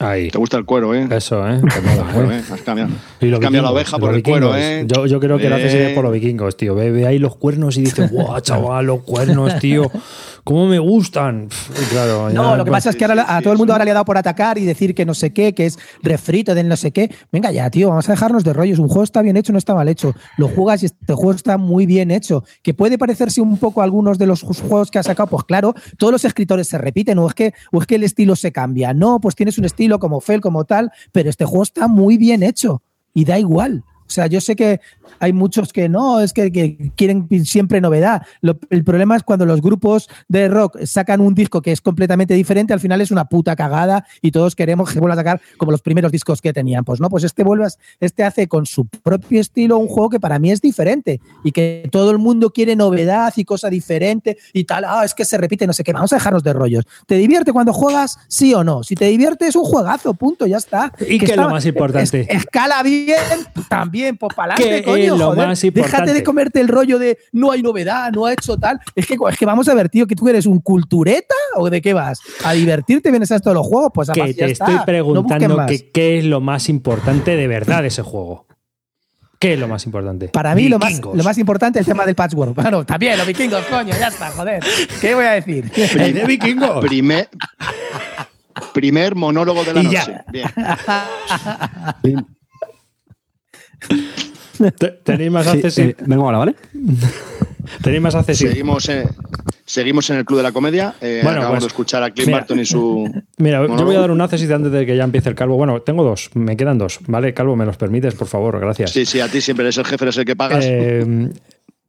Ahí. 0.02 0.30
Te 0.30 0.38
gusta 0.38 0.58
el 0.58 0.66
cuero, 0.66 0.96
¿eh? 0.96 1.08
Eso, 1.12 1.48
¿eh? 1.48 1.62
Te 1.74 1.82
mola, 1.82 2.34
¿eh? 2.36 2.40
¿eh? 2.40 2.44
Has 2.52 2.62
cambiado. 2.62 2.90
Y 3.22 3.32
Has 3.32 3.40
cambiado 3.40 3.66
la 3.68 3.72
oveja 3.72 3.98
por 4.00 4.14
el 4.16 4.24
cuero. 4.24 4.56
¿eh? 4.58 4.84
Yo, 4.88 5.06
yo 5.06 5.20
creo 5.20 5.38
que 5.38 5.48
lo 5.50 5.56
haces 5.56 5.74
Eh. 5.74 5.92
por 5.94 6.04
los 6.04 6.14
vikingos, 6.14 6.58
tío. 6.58 6.74
Ve, 6.76 6.92
ve 6.92 7.06
ahí 7.08 7.20
los 7.20 7.36
cuernos 7.36 7.78
y 7.78 7.82
dices, 7.82 8.12
guau, 8.12 8.40
chaval, 8.42 8.86
los 8.88 9.02
cuernos, 9.04 9.60
tío. 9.60 9.92
¿Cómo 10.43 10.67
me 10.67 10.80
gustan? 10.80 11.47
Pff, 11.49 11.69
y 11.82 11.86
claro, 11.86 12.30
No, 12.30 12.51
ya, 12.51 12.58
lo 12.58 12.65
que 12.65 12.71
pues, 12.71 12.80
pasa 12.80 12.89
es 12.89 12.95
que 12.95 13.06
ahora 13.06 13.23
sí, 13.23 13.30
a 13.30 13.38
sí, 13.38 13.43
todo 13.43 13.54
el 13.54 13.60
mundo 13.60 13.71
sí. 13.71 13.75
ahora 13.75 13.86
le 13.86 13.91
ha 13.91 13.93
dado 13.93 14.06
por 14.06 14.17
atacar 14.17 14.58
y 14.58 14.65
decir 14.65 14.95
que 14.95 15.06
no 15.06 15.13
sé 15.13 15.34
qué, 15.34 15.54
que 15.54 15.65
es 15.65 15.77
refrito 16.01 16.56
del 16.56 16.67
no 16.67 16.75
sé 16.75 16.91
qué. 16.91 17.13
Venga 17.32 17.51
ya, 17.51 17.69
tío, 17.69 17.89
vamos 17.89 18.10
a 18.10 18.13
dejarnos 18.13 18.43
de 18.43 18.54
rollos. 18.54 18.80
Un 18.80 18.88
juego 18.88 19.04
está 19.04 19.21
bien 19.21 19.38
hecho, 19.38 19.51
no 19.51 19.60
está 19.60 19.75
mal 19.75 19.88
hecho. 19.88 20.15
Lo 20.38 20.47
juegas 20.47 20.84
y 20.84 20.88
este 20.88 21.13
juego 21.13 21.32
está 21.32 21.58
muy 21.58 21.86
bien 21.86 22.12
hecho. 22.12 22.43
Que 22.63 22.73
puede 22.73 22.97
parecerse 22.97 23.41
un 23.41 23.58
poco 23.58 23.82
a 23.82 23.84
algunos 23.84 24.17
de 24.17 24.27
los 24.27 24.41
juegos 24.41 24.89
que 24.89 24.99
ha 24.99 25.04
sacado, 25.04 25.27
pues 25.27 25.43
claro, 25.43 25.73
todos 25.97 26.12
los 26.12 26.25
escritores 26.25 26.67
se 26.67 26.77
repiten, 26.77 27.19
o 27.19 27.27
es 27.27 27.34
que, 27.34 27.54
o 27.71 27.82
es 27.82 27.88
que 27.88 27.95
el 27.95 28.04
estilo 28.04 28.36
se 28.36 28.51
cambia. 28.51 28.93
No, 28.93 29.19
pues 29.19 29.36
tienes 29.36 29.58
un 29.58 29.65
estilo 29.65 29.99
como 29.99 30.21
Fel, 30.21 30.41
como 30.41 30.65
tal, 30.65 30.91
pero 31.12 31.30
este 31.30 31.45
juego 31.45 31.63
está 31.63 31.88
muy 31.88 32.17
bien 32.17 32.43
hecho 32.43 32.82
y 33.13 33.25
da 33.25 33.38
igual. 33.38 33.84
O 34.12 34.13
sea, 34.13 34.28
yo 34.28 34.41
sé 34.41 34.56
que 34.58 34.82
hay 35.19 35.32
muchos 35.32 35.71
que 35.71 35.88
no, 35.88 36.19
es 36.19 36.34
que, 36.34 36.52
que 36.52 36.91
quieren 36.97 37.28
siempre 37.45 37.80
novedad. 37.80 38.24
Lo- 38.41 38.60
el 38.69 38.84
problema 38.84 39.15
es 39.15 39.24
cuando 39.24 39.45
los 39.45 39.62
grupos 39.62 40.10
de 40.28 40.50
rock 40.50 40.80
sacan 40.84 41.21
un 41.21 41.34
disco 41.34 41.62
que 41.62 41.71
es 41.71 41.80
completamente 41.80 42.34
diferente, 42.34 42.74
al 42.74 42.80
final 42.82 43.00
es 43.00 43.12
una 43.12 43.26
puta 43.26 43.56
cagada 43.56 44.06
y 44.21 44.32
todos 44.32 44.56
queremos 44.56 44.91
que 44.91 45.00
vuelva 45.00 45.13
a 45.13 45.17
sacar 45.17 45.41
como 45.58 45.71
los 45.71 45.82
primeros 45.82 46.12
discos 46.12 46.41
que 46.41 46.52
tenían. 46.52 46.84
Pues 46.84 47.00
no, 47.00 47.10
pues 47.10 47.24
este 47.24 47.43
vuelvas, 47.43 47.80
este 48.02 48.24
hace 48.26 48.47
con 48.50 48.65
su 48.65 48.86
propio 48.86 49.39
estilo 49.39 49.78
un 49.78 49.88
juego 49.88 50.10
que 50.10 50.19
para 50.19 50.39
mí 50.39 50.52
es 50.52 50.60
diferente 50.62 51.21
y 51.43 51.52
que 51.54 51.88
todo 51.91 52.12
el 52.12 52.17
mundo 52.17 52.52
quiere 52.52 52.76
novedad 52.76 53.34
y 53.38 53.45
cosa 53.45 53.69
diferente 53.69 54.38
y 54.52 54.65
tal. 54.65 54.84
Ah, 54.86 55.04
es 55.06 55.13
que 55.13 55.24
se 55.24 55.38
repite, 55.38 55.65
no 55.67 55.74
sé 55.74 55.84
qué. 55.86 55.93
Vamos 55.93 56.12
a 56.12 56.17
dejarnos 56.17 56.43
de 56.43 56.52
rollos. 56.52 56.84
¿Te 57.08 57.15
divierte 57.15 57.54
cuando 57.54 57.71
juegas? 57.71 58.17
Sí 58.28 58.54
o 58.54 58.63
no. 58.63 58.84
Si 58.84 58.95
te 58.95 59.06
divierte, 59.06 59.47
es 59.47 59.56
un 59.56 59.63
juegazo, 59.63 60.13
punto, 60.15 60.45
ya 60.47 60.58
está. 60.58 60.91
Y 61.00 61.17
que 61.17 61.26
es 61.26 61.36
lo 61.38 61.43
está- 61.43 61.47
más 61.54 61.65
importante. 61.65 62.21
es- 62.21 62.30
escala 62.41 62.82
bien, 62.84 63.15
también 63.69 64.01
bien, 64.02 64.18
pues 64.18 64.36
para 64.36 64.54
adelante, 64.56 64.82
¿Qué 64.82 64.84
coño. 64.84 65.04
es 65.14 65.20
lo 65.20 65.26
joder. 65.32 65.48
más 65.48 65.64
importante? 65.64 65.92
Déjate 65.98 66.14
de 66.14 66.24
comerte 66.24 66.60
el 66.62 66.68
rollo 66.68 67.00
de 67.00 67.18
no 67.32 67.52
hay 67.52 67.62
novedad, 67.62 68.12
no 68.12 68.26
ha 68.26 68.34
hecho 68.34 68.58
tal. 68.58 68.80
Es 68.96 69.06
que, 69.08 69.16
es 69.30 69.38
que 69.38 69.46
vamos 69.46 69.68
a 69.70 69.74
ver, 69.74 69.90
tío, 69.90 70.06
que 70.08 70.16
tú 70.16 70.28
eres 70.30 70.46
un 70.46 70.60
cultureta 70.60 71.36
o 71.56 71.70
de 71.70 71.82
qué 71.82 71.94
vas? 71.94 72.20
¿A 72.44 72.54
divertirte? 72.54 73.12
¿Vienes 73.12 73.32
a 73.32 73.36
esto 73.38 73.50
de 73.50 73.56
los 73.56 73.66
juegos? 73.68 73.92
Pues 73.94 74.10
a 74.10 74.14
Que 74.14 74.34
te 74.34 74.46
está. 74.52 74.66
estoy 74.66 74.76
No 74.76 74.86
preguntando 74.86 75.56
más. 75.58 75.68
que 75.72 75.90
qué 75.92 76.18
es 76.20 76.26
lo 76.26 76.42
más 76.42 76.68
importante 76.70 77.36
de 77.36 77.48
verdad 77.48 77.82
de 77.82 77.88
ese 77.90 78.02
juego. 78.02 78.48
¿Qué 79.40 79.54
es 79.54 79.60
lo 79.60 79.68
más 79.68 79.86
importante? 79.88 80.28
Para 80.30 80.54
mí, 80.54 80.70
lo 80.70 80.78
más, 80.78 81.00
lo 81.02 81.24
más 81.24 81.36
importante 81.40 81.80
es 81.80 81.88
el 81.88 81.94
tema 81.94 82.06
del 82.06 82.14
patchwork. 82.14 82.54
Bueno, 82.54 82.86
también, 82.86 83.18
los 83.18 83.26
vikingos, 83.26 83.64
coño, 83.66 83.92
ya 84.00 84.10
está, 84.10 84.30
joder. 84.30 84.64
¿Qué 85.02 85.16
voy 85.16 85.26
a 85.26 85.32
decir? 85.32 85.72
El 85.98 86.14
de 86.14 86.26
vikingos. 86.26 86.86
Primer, 86.86 87.28
primer 88.72 89.16
monólogo 89.16 89.64
de 89.64 89.74
la 89.74 89.80
Y 89.82 89.84
noche. 89.86 89.98
ya. 89.98 90.26
Bien. 92.04 92.28
Te- 94.78 94.89
¿Tenéis 95.04 95.32
más 95.32 95.46
Sí, 95.48 95.58
accesi- 95.58 95.89
eh, 95.89 95.96
vengo 96.06 96.26
ahora, 96.26 96.38
¿vale? 96.39 96.56
¿Tenéis 97.82 98.02
más 98.02 98.15
accesible? 98.15 98.52
Seguimos, 98.54 98.89
en, 98.89 99.08
seguimos 99.65 100.10
en 100.10 100.17
el 100.17 100.26
Club 100.26 100.38
de 100.38 100.44
la 100.44 100.52
Comedia. 100.52 100.96
Eh, 101.02 101.22
Bueno, 101.24 101.39
acabamos 101.39 101.60
pues, 101.60 101.63
de 101.63 101.67
escuchar 101.67 102.04
a 102.04 102.12
Clint 102.12 102.28
mira. 102.28 102.39
Barton 102.39 102.60
y 102.60 102.65
su. 102.65 103.10
Mira, 103.38 103.65
yo 103.65 103.86
voy 103.86 103.96
a 103.96 104.00
dar 104.02 104.12
un 104.12 104.22
accessit 104.22 104.52
antes 104.52 104.72
de 104.72 104.86
que 104.86 104.96
ya 104.96 105.04
empiece 105.04 105.30
el 105.30 105.36
calvo. 105.36 105.56
Bueno, 105.58 105.82
tengo 105.82 106.04
dos, 106.04 106.30
me 106.36 106.56
quedan 106.58 106.78
dos. 106.78 107.00
¿Vale, 107.08 107.34
calvo? 107.34 107.56
¿Me 107.56 107.65
los 107.65 107.78
permites, 107.78 108.13
por 108.13 108.28
favor? 108.28 108.60
Gracias. 108.60 108.91
Sí, 108.91 109.06
sí, 109.06 109.20
a 109.20 109.28
ti 109.28 109.41
siempre 109.41 109.63
eres 109.65 109.78
el 109.78 109.86
jefe, 109.86 110.04
eres 110.06 110.17
el 110.17 110.26
que 110.26 110.36
pagas. 110.36 110.63
Eh, 110.67 111.30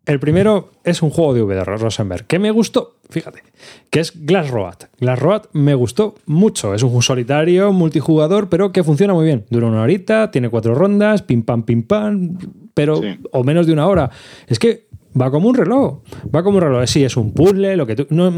el 0.07 0.19
primero 0.21 0.71
es 0.85 1.03
un 1.03 1.11
juego 1.11 1.35
de 1.35 1.43
VR, 1.43 1.77
Rosenberg, 1.79 2.27
que 2.27 2.39
me 2.39 2.51
gustó, 2.51 2.97
fíjate, 3.11 3.43
que 3.91 4.01
es 4.01 4.13
Glass 4.25 4.51
Road. 4.51 4.75
Glass 5.01 5.19
Road 5.19 5.43
me 5.53 5.75
gustó 5.75 6.17
mucho. 6.27 6.75
Es 6.75 6.83
un 6.83 6.89
juego 6.91 7.03
solitario, 7.03 7.73
multijugador, 7.73 8.49
pero 8.49 8.73
que 8.73 8.83
funciona 8.83 9.15
muy 9.15 9.25
bien. 9.27 9.45
Dura 9.51 9.69
una 9.69 9.83
horita, 9.83 10.31
tiene 10.31 10.49
cuatro 10.49 10.75
rondas, 10.75 11.23
pim 11.23 11.43
pam, 11.43 11.63
pim 11.63 11.83
pam, 11.85 12.37
pero 12.75 12.97
Sí. 12.97 13.19
o 13.31 13.45
menos 13.45 13.67
de 13.67 13.73
una 13.75 13.87
hora. 13.87 14.11
Es 14.49 14.59
que 14.59 14.89
va 15.21 15.31
como 15.31 15.49
un 15.49 15.55
reloj. 15.55 16.01
Va 16.35 16.43
como 16.43 16.59
un 16.59 16.63
reloj. 16.63 16.87
Sí, 16.87 17.05
es 17.05 17.17
un 17.17 17.33
puzzle, 17.33 17.77
lo 17.77 17.87
que 17.87 17.97
tú. 17.97 18.07
No, 18.11 18.33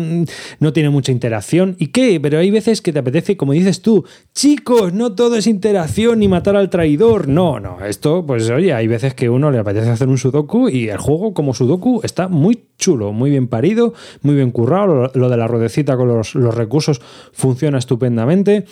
no 0.61 0.73
tiene 0.73 0.91
mucha 0.91 1.13
interacción. 1.13 1.77
¿Y 1.79 1.89
qué? 1.89 2.19
Pero 2.21 2.39
hay 2.39 2.51
veces 2.51 2.81
que 2.81 2.93
te 2.93 2.99
apetece, 2.99 3.37
como 3.37 3.53
dices 3.53 3.83
tú, 3.83 4.05
chicos, 4.35 4.93
no 4.93 5.15
todo 5.15 5.37
es 5.37 5.47
interacción 5.47 6.19
ni 6.19 6.29
matar 6.29 6.57
al 6.57 6.71
traidor. 6.71 7.29
No, 7.29 7.61
no. 7.61 7.85
Esto, 7.85 8.25
pues 8.27 8.49
oye, 8.51 8.73
hay 8.73 8.87
veces 8.87 9.15
que 9.15 9.29
uno 9.29 9.51
le 9.51 9.59
apetece 9.59 9.91
hacer 9.91 10.09
un 10.09 10.19
sudoku 10.19 10.69
y 10.69 10.89
el 10.89 10.99
juego, 10.99 11.35
como 11.35 11.55
sudoku, 11.55 12.01
está 12.03 12.29
muy 12.29 12.65
chulo, 12.79 13.13
muy 13.13 13.31
bien 13.31 13.49
parido, 13.49 13.95
muy 14.23 14.35
bien 14.35 14.51
currado. 14.51 15.11
Lo, 15.15 15.29
de 15.29 15.37
la 15.37 15.47
ruedecita 15.47 15.97
con 15.97 16.09
los, 16.09 16.35
los 16.35 16.55
recursos 16.55 17.01
funciona 17.33 17.79
estupendamente. 17.79 18.65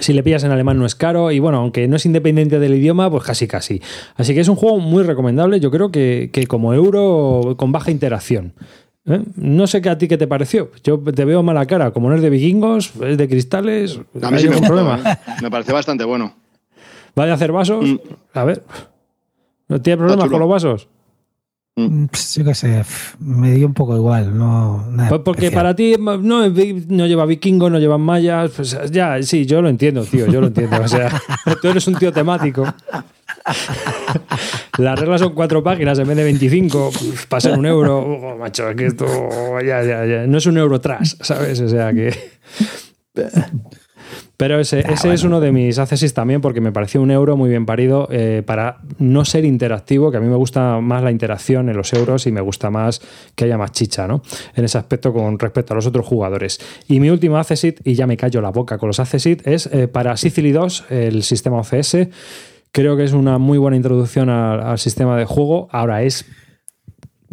Si 0.00 0.12
le 0.12 0.22
pillas 0.22 0.42
en 0.44 0.50
alemán 0.50 0.78
no 0.78 0.86
es 0.86 0.94
caro 0.94 1.30
y 1.30 1.38
bueno, 1.38 1.58
aunque 1.58 1.86
no 1.86 1.96
es 1.96 2.06
independiente 2.06 2.58
del 2.58 2.74
idioma, 2.74 3.10
pues 3.10 3.22
casi 3.22 3.46
casi. 3.46 3.80
Así 4.16 4.34
que 4.34 4.40
es 4.40 4.48
un 4.48 4.56
juego 4.56 4.80
muy 4.80 5.02
recomendable, 5.02 5.60
yo 5.60 5.70
creo 5.70 5.92
que, 5.92 6.30
que 6.32 6.46
como 6.46 6.74
euro 6.74 7.54
con 7.56 7.70
baja 7.70 7.90
interacción. 7.90 8.54
¿eh? 9.06 9.20
No 9.36 9.66
sé 9.66 9.82
qué 9.82 9.90
a 9.90 9.98
ti 9.98 10.08
qué 10.08 10.16
te 10.16 10.26
pareció. 10.26 10.70
Yo 10.82 10.98
te 10.98 11.24
veo 11.24 11.42
mala 11.42 11.66
cara, 11.66 11.92
como 11.92 12.08
no 12.08 12.16
es 12.16 12.22
de 12.22 12.30
vikingos, 12.30 12.92
es 13.02 13.18
de 13.18 13.28
cristales, 13.28 14.00
a 14.20 14.30
mí 14.30 14.36
hay 14.36 14.42
sí 14.42 14.48
me 14.48 14.56
gustó, 14.56 14.74
problema. 14.74 14.98
¿eh? 14.98 15.32
Me 15.42 15.50
pareció 15.50 15.74
bastante 15.74 16.04
bueno. 16.04 16.34
¿Vaya 17.14 17.32
a 17.32 17.34
hacer 17.36 17.52
vasos? 17.52 17.84
Mm. 17.84 17.96
A 18.32 18.44
ver. 18.44 18.64
¿No 19.68 19.80
tiene 19.80 19.98
problemas 19.98 20.28
con 20.28 20.40
los 20.40 20.48
vasos? 20.48 20.88
Mm, 21.76 22.04
pues, 22.06 22.36
yo 22.36 22.44
qué 22.44 22.54
sé, 22.54 22.84
me 23.18 23.52
dio 23.52 23.66
un 23.66 23.74
poco 23.74 23.96
igual. 23.96 24.36
No, 24.38 24.86
nada 24.90 25.08
Pues 25.08 25.22
porque 25.24 25.46
especial. 25.46 25.62
para 25.62 25.74
ti 25.74 25.96
no, 25.98 26.48
no 26.48 27.06
lleva 27.06 27.26
vikingos, 27.26 27.70
no 27.70 27.78
llevan 27.80 28.00
mayas. 28.00 28.52
Pues 28.54 28.78
ya, 28.92 29.20
sí, 29.22 29.44
yo 29.44 29.60
lo 29.60 29.68
entiendo, 29.68 30.04
tío, 30.04 30.26
yo 30.26 30.40
lo 30.40 30.46
entiendo. 30.46 30.80
O 30.80 30.88
sea, 30.88 31.10
tú 31.62 31.68
eres 31.68 31.86
un 31.88 31.96
tío 31.96 32.12
temático. 32.12 32.64
Las 34.78 34.98
reglas 34.98 35.20
son 35.20 35.34
cuatro 35.34 35.62
páginas 35.62 35.98
en 35.98 36.06
vez 36.08 36.16
de 36.16 36.24
25. 36.24 36.90
Pues, 36.92 37.26
Para 37.26 37.40
ser 37.40 37.58
un 37.58 37.66
euro, 37.66 37.98
oh, 38.34 38.36
macho, 38.38 38.68
es 38.68 38.76
que 38.76 38.86
esto 38.86 39.06
ya, 39.60 39.82
ya, 39.82 40.04
ya. 40.06 40.26
No 40.26 40.38
es 40.38 40.46
un 40.46 40.56
euro 40.58 40.80
tras, 40.80 41.16
¿sabes? 41.20 41.60
O 41.60 41.68
sea 41.68 41.92
que. 41.92 42.12
Pero 44.36 44.58
ese, 44.58 44.80
ese 44.80 45.12
es 45.12 45.22
uno 45.22 45.40
de 45.40 45.52
mis 45.52 45.78
accesis 45.78 46.12
también 46.12 46.40
porque 46.40 46.60
me 46.60 46.72
pareció 46.72 47.00
un 47.00 47.10
euro 47.12 47.36
muy 47.36 47.48
bien 47.48 47.66
parido 47.66 48.08
eh, 48.10 48.42
para 48.44 48.78
no 48.98 49.24
ser 49.24 49.44
interactivo, 49.44 50.10
que 50.10 50.16
a 50.16 50.20
mí 50.20 50.26
me 50.26 50.36
gusta 50.36 50.80
más 50.80 51.04
la 51.04 51.12
interacción 51.12 51.68
en 51.68 51.76
los 51.76 51.92
euros 51.92 52.26
y 52.26 52.32
me 52.32 52.40
gusta 52.40 52.68
más 52.68 53.00
que 53.36 53.44
haya 53.44 53.56
más 53.56 53.70
chicha, 53.70 54.08
¿no? 54.08 54.22
En 54.56 54.64
ese 54.64 54.76
aspecto 54.76 55.12
con 55.12 55.38
respecto 55.38 55.72
a 55.72 55.76
los 55.76 55.86
otros 55.86 56.04
jugadores. 56.04 56.58
Y 56.88 56.98
mi 56.98 57.10
último 57.10 57.38
accesit, 57.38 57.80
y 57.84 57.94
ya 57.94 58.08
me 58.08 58.16
callo 58.16 58.40
la 58.40 58.50
boca 58.50 58.76
con 58.76 58.88
los 58.88 58.98
accesit, 58.98 59.46
es 59.46 59.66
eh, 59.66 59.86
para 59.86 60.16
Sicily 60.16 60.50
2, 60.50 60.86
el 60.90 61.22
sistema 61.22 61.58
OCS. 61.58 62.08
Creo 62.72 62.96
que 62.96 63.04
es 63.04 63.12
una 63.12 63.38
muy 63.38 63.58
buena 63.58 63.76
introducción 63.76 64.30
al, 64.30 64.60
al 64.60 64.78
sistema 64.80 65.16
de 65.16 65.26
juego. 65.26 65.68
Ahora 65.70 66.02
es 66.02 66.26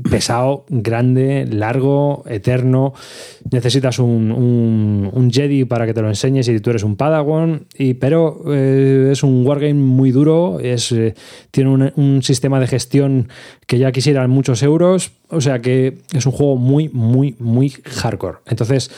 pesado, 0.09 0.65
grande, 0.69 1.47
largo, 1.49 2.23
eterno. 2.27 2.93
Necesitas 3.51 3.99
un, 3.99 5.29
Jedi 5.31 5.65
para 5.65 5.85
que 5.85 5.93
te 5.93 6.01
lo 6.01 6.09
enseñes 6.09 6.45
si 6.45 6.59
tú 6.59 6.69
eres 6.69 6.83
un 6.83 6.95
Padawan. 6.95 7.65
Y, 7.77 7.95
pero 7.95 8.43
eh, 8.47 9.09
es 9.11 9.23
un 9.23 9.45
wargame 9.45 9.73
muy 9.73 10.11
duro. 10.11 10.59
Es, 10.59 10.91
eh, 10.91 11.15
tiene 11.51 11.69
un, 11.69 11.93
un 11.95 12.23
sistema 12.23 12.59
de 12.59 12.67
gestión 12.67 13.29
que 13.67 13.77
ya 13.77 13.91
quisieran 13.91 14.29
muchos 14.29 14.63
euros. 14.63 15.11
O 15.29 15.41
sea 15.41 15.59
que 15.59 15.99
es 16.13 16.25
un 16.25 16.31
juego 16.31 16.57
muy, 16.57 16.89
muy, 16.89 17.35
muy 17.39 17.69
hardcore. 17.69 18.39
Entonces 18.45 18.91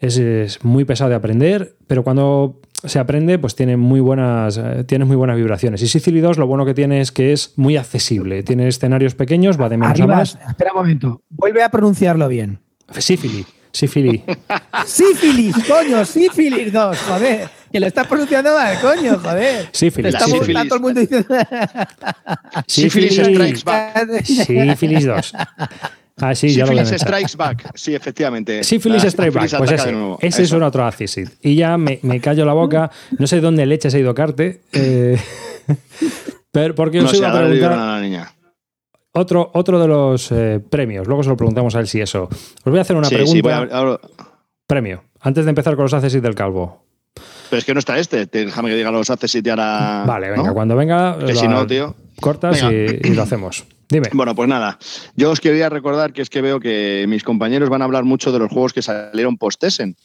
es, 0.00 0.18
es 0.18 0.64
muy 0.64 0.84
pesado 0.84 1.10
de 1.10 1.16
aprender, 1.16 1.74
pero 1.86 2.04
cuando 2.04 2.60
se 2.84 2.98
aprende, 2.98 3.38
pues 3.38 3.54
tiene 3.56 3.76
muy 3.76 4.00
buenas, 4.00 4.56
eh, 4.58 4.84
tienes 4.86 5.08
muy 5.08 5.16
buenas 5.16 5.36
vibraciones. 5.36 5.82
Y 5.82 5.88
Sicily 5.88 6.20
2 6.20 6.38
lo 6.38 6.46
bueno 6.46 6.64
que 6.64 6.74
tiene 6.74 7.00
es 7.00 7.10
que 7.12 7.32
es 7.32 7.52
muy 7.56 7.76
accesible. 7.76 8.42
Tiene 8.42 8.68
escenarios 8.68 9.14
pequeños, 9.14 9.60
va 9.60 9.68
de 9.68 9.76
menos 9.76 9.88
a 9.88 10.02
Arribas, 10.02 10.36
más. 10.36 10.48
espera 10.50 10.72
un 10.72 10.78
momento. 10.78 11.22
Vuelve 11.28 11.62
a 11.62 11.70
pronunciarlo 11.70 12.28
bien. 12.28 12.60
Sífili, 12.98 13.44
sífili. 13.72 14.24
Sífilis, 14.86 15.56
coño, 15.66 16.04
sífilis 16.04 16.72
2, 16.72 16.98
joder. 16.98 17.48
Que 17.70 17.80
lo 17.80 17.86
estás 17.86 18.06
pronunciando 18.06 18.54
mal, 18.54 18.78
coño, 18.80 19.18
joder. 19.18 19.68
Sífilis, 19.72 20.14
Estamos 20.14 20.38
sífilis. 20.38 20.56
está 20.56 20.68
todo 20.68 20.76
el 20.76 20.82
mundo 20.82 21.00
diciendo. 21.00 21.28
Sífilis 22.66 23.14
Sífilis. 23.16 23.34
Strikes 23.34 23.64
Back. 23.64 24.24
Sífilis 24.24 25.04
2. 25.04 25.32
Ah, 26.20 26.34
sí, 26.34 26.48
ya 26.54 26.64
lo 26.64 26.72
Sífilis 26.72 26.90
veo. 26.90 26.98
Strikes 26.98 27.36
Back. 27.36 27.70
Sí, 27.74 27.94
efectivamente. 27.94 28.64
Sífilis 28.64 29.02
La 29.04 29.10
Strike 29.10 29.32
Back, 29.34 29.58
pues 29.58 29.70
ese, 29.72 29.94
ese 30.20 30.42
es 30.42 30.52
un 30.52 30.62
otro 30.62 30.84
accesit. 30.84 31.30
Y 31.42 31.54
ya 31.56 31.76
me, 31.78 31.98
me 32.02 32.20
callo 32.20 32.44
la 32.44 32.52
boca. 32.54 32.90
No 33.18 33.26
sé 33.26 33.40
dónde 33.40 33.64
leche 33.66 33.90
se 33.90 33.96
ha 33.96 34.00
ido 34.00 34.14
Carte. 34.14 34.62
eh, 34.72 35.18
pero 36.52 36.74
porque 36.74 36.98
No 36.98 37.04
os 37.06 37.10
sé, 37.12 37.18
iba 37.18 37.28
a 37.28 37.30
ahora 37.32 37.46
preguntar 37.46 37.72
a 37.72 37.76
la 37.94 38.00
niña. 38.00 38.32
otro, 39.12 39.50
otro 39.54 39.78
de 39.80 39.88
los 39.88 40.30
eh, 40.32 40.60
premios. 40.68 41.06
Luego 41.06 41.22
se 41.22 41.28
lo 41.28 41.36
preguntamos 41.36 41.74
a 41.74 41.80
él 41.80 41.86
si 41.88 42.00
eso. 42.00 42.24
Os 42.24 42.64
voy 42.64 42.78
a 42.78 42.82
hacer 42.82 42.96
una 42.96 43.08
Sí, 43.08 43.14
pregunta. 43.14 43.32
sí, 43.36 43.42
voy 43.42 43.52
a- 43.52 43.76
ahora- 43.76 44.00
Premio. 44.66 45.04
Antes 45.20 45.44
de 45.44 45.50
empezar 45.50 45.74
con 45.76 45.84
los 45.84 45.94
accesit 45.94 46.22
del 46.22 46.34
calvo. 46.34 46.84
Pero 47.50 47.58
es 47.58 47.64
que 47.64 47.72
no 47.72 47.78
está 47.80 47.98
este. 47.98 48.26
Te- 48.26 48.44
Déjame 48.44 48.68
que 48.68 48.76
diga 48.76 48.90
los 48.90 49.08
haces 49.08 49.34
y 49.34 49.48
hará. 49.48 50.04
Vale, 50.06 50.30
venga, 50.30 50.48
¿no? 50.48 50.54
cuando 50.54 50.76
venga. 50.76 51.16
Que 51.18 51.32
lo- 51.32 51.40
si 51.40 51.48
no, 51.48 51.66
tío. 51.66 51.94
Cortas 52.20 52.60
y, 52.62 53.08
y 53.08 53.14
lo 53.14 53.22
hacemos. 53.22 53.64
Dime. 53.88 54.08
Bueno, 54.12 54.34
pues 54.34 54.48
nada. 54.48 54.78
Yo 55.16 55.30
os 55.30 55.40
quería 55.40 55.68
recordar 55.68 56.12
que 56.12 56.20
es 56.22 56.28
que 56.30 56.42
veo 56.42 56.60
que 56.60 57.06
mis 57.08 57.24
compañeros 57.24 57.68
van 57.70 57.80
a 57.82 57.86
hablar 57.86 58.04
mucho 58.04 58.32
de 58.32 58.38
los 58.38 58.50
juegos 58.52 58.72
que 58.72 58.82
salieron 58.82 59.38
post-Essen. 59.38 59.96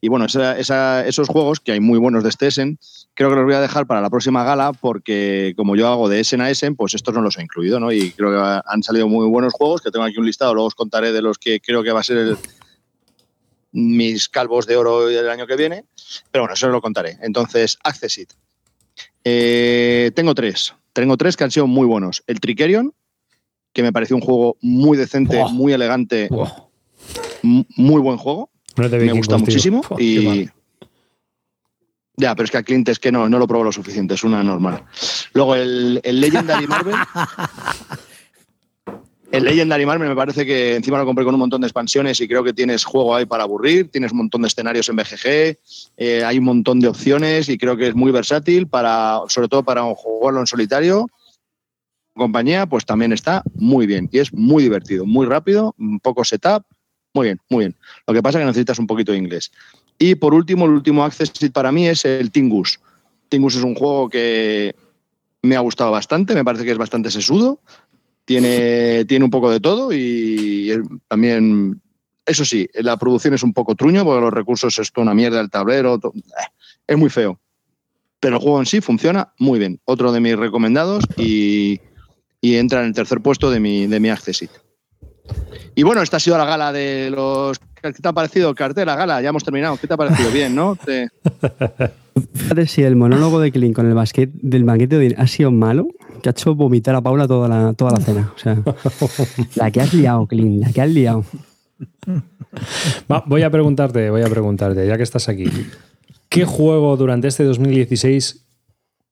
Y 0.00 0.08
bueno, 0.08 0.26
esa- 0.26 0.58
esa- 0.58 1.06
esos 1.06 1.28
juegos, 1.28 1.60
que 1.60 1.72
hay 1.72 1.80
muy 1.80 1.98
buenos 1.98 2.22
de 2.24 2.28
este 2.28 2.48
Essen, 2.48 2.78
creo 3.14 3.30
que 3.30 3.36
los 3.36 3.44
voy 3.44 3.54
a 3.54 3.60
dejar 3.60 3.86
para 3.86 4.00
la 4.00 4.10
próxima 4.10 4.42
gala 4.44 4.72
porque 4.72 5.54
como 5.56 5.76
yo 5.76 5.86
hago 5.88 6.08
de 6.08 6.20
Essen 6.20 6.40
a 6.40 6.50
Essen, 6.50 6.74
pues 6.76 6.94
estos 6.94 7.14
no 7.14 7.20
los 7.22 7.38
he 7.38 7.42
incluido, 7.42 7.78
¿no? 7.80 7.92
Y 7.92 8.10
creo 8.12 8.30
que 8.32 8.60
han 8.66 8.82
salido 8.82 9.06
muy 9.08 9.26
buenos 9.28 9.52
juegos, 9.52 9.80
que 9.80 9.90
tengo 9.92 10.04
aquí 10.04 10.18
un 10.18 10.26
listado, 10.26 10.54
luego 10.54 10.66
os 10.68 10.74
contaré 10.74 11.12
de 11.12 11.22
los 11.22 11.38
que 11.38 11.60
creo 11.60 11.82
que 11.84 11.92
va 11.92 12.00
a 12.00 12.04
ser 12.04 12.18
el- 12.18 12.36
mis 13.72 14.28
calvos 14.28 14.66
de 14.66 14.76
oro 14.76 15.06
del 15.06 15.28
año 15.30 15.46
que 15.46 15.56
viene. 15.56 15.84
Pero 16.30 16.42
bueno, 16.42 16.54
eso 16.54 16.66
os 16.66 16.72
lo 16.72 16.80
contaré. 16.82 17.18
Entonces, 17.22 17.78
Accessit. 17.82 18.32
Eh, 19.24 20.10
tengo 20.14 20.34
tres. 20.34 20.74
Tengo 20.92 21.16
tres 21.16 21.36
que 21.36 21.44
han 21.44 21.50
sido 21.50 21.66
muy 21.66 21.86
buenos. 21.86 22.22
El 22.26 22.40
Tricerion, 22.40 22.92
que 23.72 23.82
me 23.82 23.92
pareció 23.92 24.16
un 24.16 24.22
juego 24.22 24.56
muy 24.60 24.96
decente, 24.96 25.42
muy 25.52 25.72
elegante, 25.72 26.28
muy 27.42 28.00
buen 28.00 28.18
juego. 28.18 28.50
no 28.76 28.88
me 28.88 28.98
vikingos, 28.98 29.16
gusta 29.18 29.38
muchísimo. 29.38 29.82
Y 29.98 30.48
ya, 32.16 32.34
pero 32.34 32.44
es 32.44 32.50
que 32.50 32.58
a 32.58 32.62
Clint 32.62 32.88
es 32.88 32.98
que 32.98 33.10
no, 33.10 33.28
no 33.28 33.38
lo 33.38 33.48
probó 33.48 33.64
lo 33.64 33.72
suficiente, 33.72 34.14
es 34.14 34.24
una 34.24 34.42
normal. 34.42 34.84
Luego 35.32 35.54
el, 35.54 36.00
el 36.04 36.20
Legendary 36.20 36.66
Marvel. 36.66 36.94
El 39.32 39.44
Legendary 39.44 39.86
Marvel 39.86 40.10
me 40.10 40.14
parece 40.14 40.44
que 40.44 40.76
encima 40.76 40.98
lo 40.98 41.06
compré 41.06 41.24
con 41.24 41.32
un 41.32 41.40
montón 41.40 41.62
de 41.62 41.66
expansiones 41.66 42.20
y 42.20 42.28
creo 42.28 42.44
que 42.44 42.52
tienes 42.52 42.84
juego 42.84 43.16
ahí 43.16 43.24
para 43.24 43.44
aburrir, 43.44 43.90
tienes 43.90 44.12
un 44.12 44.18
montón 44.18 44.42
de 44.42 44.48
escenarios 44.48 44.90
en 44.90 44.96
BGG, 44.96 45.58
eh, 45.96 46.22
hay 46.22 46.36
un 46.36 46.44
montón 46.44 46.80
de 46.80 46.88
opciones 46.88 47.48
y 47.48 47.56
creo 47.56 47.74
que 47.78 47.88
es 47.88 47.94
muy 47.94 48.12
versátil 48.12 48.66
para, 48.66 49.20
sobre 49.28 49.48
todo 49.48 49.62
para 49.62 49.84
jugarlo 49.94 50.40
en 50.40 50.46
solitario. 50.46 51.06
Compañía, 52.12 52.66
pues 52.66 52.84
también 52.84 53.14
está 53.14 53.42
muy 53.54 53.86
bien 53.86 54.06
y 54.12 54.18
es 54.18 54.34
muy 54.34 54.64
divertido, 54.64 55.06
muy 55.06 55.24
rápido, 55.24 55.74
poco 56.02 56.26
setup, 56.26 56.64
muy 57.14 57.28
bien, 57.28 57.40
muy 57.48 57.60
bien. 57.60 57.76
Lo 58.06 58.12
que 58.12 58.22
pasa 58.22 58.38
es 58.38 58.42
que 58.42 58.46
necesitas 58.48 58.78
un 58.78 58.86
poquito 58.86 59.12
de 59.12 59.18
inglés. 59.18 59.50
Y 59.98 60.14
por 60.14 60.34
último, 60.34 60.66
el 60.66 60.72
último 60.72 61.04
access 61.04 61.32
para 61.54 61.72
mí 61.72 61.88
es 61.88 62.04
el 62.04 62.30
Tingus. 62.30 62.80
Tingus 63.30 63.56
es 63.56 63.62
un 63.62 63.74
juego 63.74 64.10
que 64.10 64.74
me 65.40 65.56
ha 65.56 65.60
gustado 65.60 65.90
bastante, 65.90 66.34
me 66.34 66.44
parece 66.44 66.64
que 66.64 66.70
es 66.70 66.78
bastante 66.78 67.10
sesudo, 67.10 67.60
tiene, 68.24 69.04
tiene 69.04 69.24
un 69.24 69.30
poco 69.30 69.50
de 69.50 69.60
todo 69.60 69.92
y 69.92 70.72
también, 71.08 71.80
eso 72.26 72.44
sí, 72.44 72.68
la 72.74 72.96
producción 72.96 73.34
es 73.34 73.42
un 73.42 73.52
poco 73.52 73.74
truño 73.74 74.04
porque 74.04 74.20
los 74.20 74.32
recursos 74.32 74.78
es 74.78 74.92
toda 74.92 75.04
una 75.04 75.14
mierda 75.14 75.40
el 75.40 75.50
tablero, 75.50 76.00
eh, 76.14 76.20
es 76.86 76.98
muy 76.98 77.10
feo. 77.10 77.38
Pero 78.20 78.36
el 78.36 78.42
juego 78.42 78.60
en 78.60 78.66
sí 78.66 78.80
funciona 78.80 79.32
muy 79.38 79.58
bien. 79.58 79.80
Otro 79.84 80.12
de 80.12 80.20
mis 80.20 80.36
recomendados 80.36 81.04
y, 81.16 81.80
entra 82.40 82.80
en 82.80 82.86
el 82.86 82.94
tercer 82.94 83.20
puesto 83.20 83.50
de 83.50 83.58
mi, 83.58 83.88
de 83.88 83.98
mi 83.98 84.10
Accessit. 84.10 84.50
Y 85.74 85.82
bueno, 85.82 86.02
esta 86.02 86.18
ha 86.18 86.20
sido 86.20 86.38
la 86.38 86.44
gala 86.44 86.72
de 86.72 87.10
los. 87.10 87.58
¿Qué 87.58 87.92
te 87.92 88.08
ha 88.08 88.12
parecido 88.12 88.50
el 88.50 88.54
cartel? 88.54 88.86
La 88.86 88.96
gala, 88.96 89.20
ya 89.20 89.30
hemos 89.30 89.42
terminado. 89.42 89.76
¿Qué 89.76 89.86
te 89.86 89.94
ha 89.94 89.96
parecido? 89.96 90.30
Bien, 90.32 90.54
¿no? 90.54 90.78
Fíjate 92.34 92.66
si 92.66 92.82
el 92.82 92.94
monólogo 92.94 93.40
de 93.40 93.50
Clint 93.50 93.74
con 93.74 93.86
el 93.86 93.94
basquet, 93.94 94.30
del 94.34 94.64
banquete 94.64 95.14
ha 95.16 95.26
sido 95.26 95.50
malo, 95.50 95.88
que 96.22 96.28
ha 96.28 96.32
hecho 96.32 96.54
vomitar 96.54 96.94
a 96.94 97.00
Paula 97.00 97.26
toda 97.26 97.48
la, 97.48 97.72
toda 97.74 97.92
la 97.92 98.00
cena. 98.00 98.32
O 98.34 98.38
sea, 98.38 98.62
la 99.56 99.70
que 99.70 99.80
has 99.80 99.92
liado, 99.92 100.26
Clint, 100.26 100.64
la 100.64 100.72
que 100.72 100.80
has 100.80 100.90
liado. 100.90 101.24
voy 103.26 103.42
a 103.42 103.50
preguntarte, 103.50 104.10
voy 104.10 104.22
a 104.22 104.28
preguntarte, 104.28 104.86
ya 104.86 104.96
que 104.96 105.02
estás 105.02 105.28
aquí. 105.28 105.46
¿Qué 106.28 106.44
juego 106.44 106.96
durante 106.96 107.28
este 107.28 107.44
2016 107.44 108.42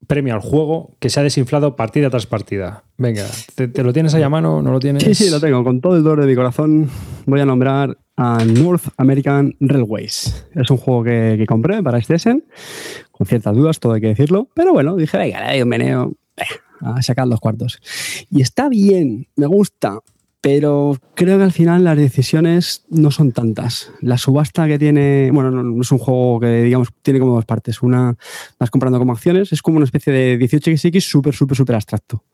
premio 0.06 0.34
al 0.34 0.40
juego 0.40 0.96
que 0.98 1.10
se 1.10 1.20
ha 1.20 1.22
desinflado 1.22 1.76
partida 1.76 2.10
tras 2.10 2.26
partida. 2.26 2.84
Venga, 2.96 3.26
¿te, 3.54 3.82
lo 3.82 3.92
tienes 3.92 4.14
ahí 4.14 4.22
a 4.22 4.28
mano? 4.28 4.62
¿No 4.62 4.72
lo 4.72 4.80
tienes? 4.80 5.04
Sí, 5.04 5.14
sí, 5.14 5.30
lo 5.30 5.40
tengo. 5.40 5.62
Con 5.62 5.80
todo 5.80 5.96
el 5.96 6.02
dolor 6.02 6.22
de 6.22 6.26
mi 6.26 6.34
corazón 6.34 6.90
voy 7.26 7.40
a 7.40 7.46
nombrar 7.46 7.96
a 8.16 8.44
North 8.44 8.88
American 8.96 9.54
Railways. 9.60 10.46
Es 10.54 10.70
un 10.70 10.78
juego 10.78 11.04
que, 11.04 11.44
compré 11.46 11.82
para 11.82 11.98
Essen, 11.98 12.44
con 13.10 13.26
ciertas 13.26 13.54
dudas, 13.54 13.78
todo 13.78 13.92
hay 13.92 14.00
que 14.00 14.08
decirlo. 14.08 14.48
Pero 14.54 14.72
bueno, 14.72 14.96
dije, 14.96 15.16
venga, 15.16 15.40
le 15.40 15.52
doy 15.52 15.62
un 15.62 15.68
meneo 15.68 16.12
a 16.80 17.02
sacar 17.02 17.26
los 17.26 17.40
cuartos. 17.40 17.80
Y 18.30 18.42
está 18.42 18.68
bien, 18.68 19.28
me 19.36 19.46
gusta, 19.46 20.00
pero 20.40 20.96
creo 21.14 21.36
que 21.36 21.44
al 21.44 21.52
final 21.52 21.84
las 21.84 21.96
decisiones 21.96 22.84
no 22.88 23.10
son 23.10 23.32
tantas. 23.32 23.92
La 24.00 24.16
subasta 24.16 24.66
que 24.66 24.78
tiene, 24.78 25.30
bueno, 25.32 25.50
no, 25.50 25.82
es 25.82 25.92
un 25.92 25.98
juego 25.98 26.40
que 26.40 26.62
digamos 26.62 26.88
tiene 27.02 27.20
como 27.20 27.34
dos 27.34 27.44
partes. 27.44 27.82
Una 27.82 28.16
vas 28.58 28.70
comprando 28.70 28.98
como 28.98 29.12
acciones, 29.12 29.52
es 29.52 29.60
como 29.60 29.76
una 29.76 29.84
especie 29.84 30.12
de 30.12 30.38
18xx 30.38 31.00
súper, 31.00 31.34
súper, 31.34 31.56
súper 31.56 31.74
abstracto. 31.76 32.24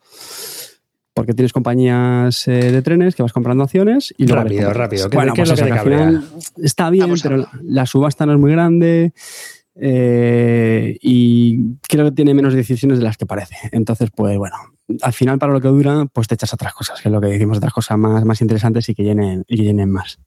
Porque 1.14 1.32
tienes 1.32 1.52
compañías 1.52 2.46
eh, 2.46 2.70
de 2.70 2.82
trenes 2.82 3.16
que 3.16 3.22
vas 3.22 3.32
comprando 3.32 3.64
acciones 3.64 4.14
y 4.18 4.26
luego 4.26 4.42
Rápido, 4.42 4.72
rápido. 4.72 5.08
bueno, 5.08 5.32
pues 5.34 5.50
al 5.50 5.56
final 5.56 6.28
está 6.58 6.90
bien, 6.90 7.12
pero 7.22 7.48
la 7.62 7.86
subasta 7.86 8.26
no 8.26 8.34
es 8.34 8.38
muy 8.38 8.52
grande. 8.52 9.14
Eh, 9.78 10.96
y 11.02 11.74
creo 11.88 12.06
que 12.06 12.12
tiene 12.12 12.34
menos 12.34 12.54
decisiones 12.54 12.98
de 12.98 13.04
las 13.04 13.16
que 13.16 13.26
parece. 13.26 13.56
Entonces, 13.72 14.10
pues 14.14 14.38
bueno, 14.38 14.56
al 15.02 15.12
final 15.12 15.38
para 15.38 15.52
lo 15.52 15.60
que 15.60 15.68
dura, 15.68 16.06
pues 16.12 16.28
te 16.28 16.34
echas 16.34 16.52
otras 16.54 16.72
cosas, 16.72 17.00
que 17.00 17.08
es 17.08 17.12
lo 17.12 17.20
que 17.20 17.28
decimos, 17.28 17.58
otras 17.58 17.72
cosas 17.72 17.98
más, 17.98 18.24
más 18.24 18.40
interesantes 18.40 18.88
y 18.88 18.94
que 18.94 19.02
llenen, 19.02 19.44
y 19.46 19.62
llenen 19.62 19.90
más. 19.90 20.18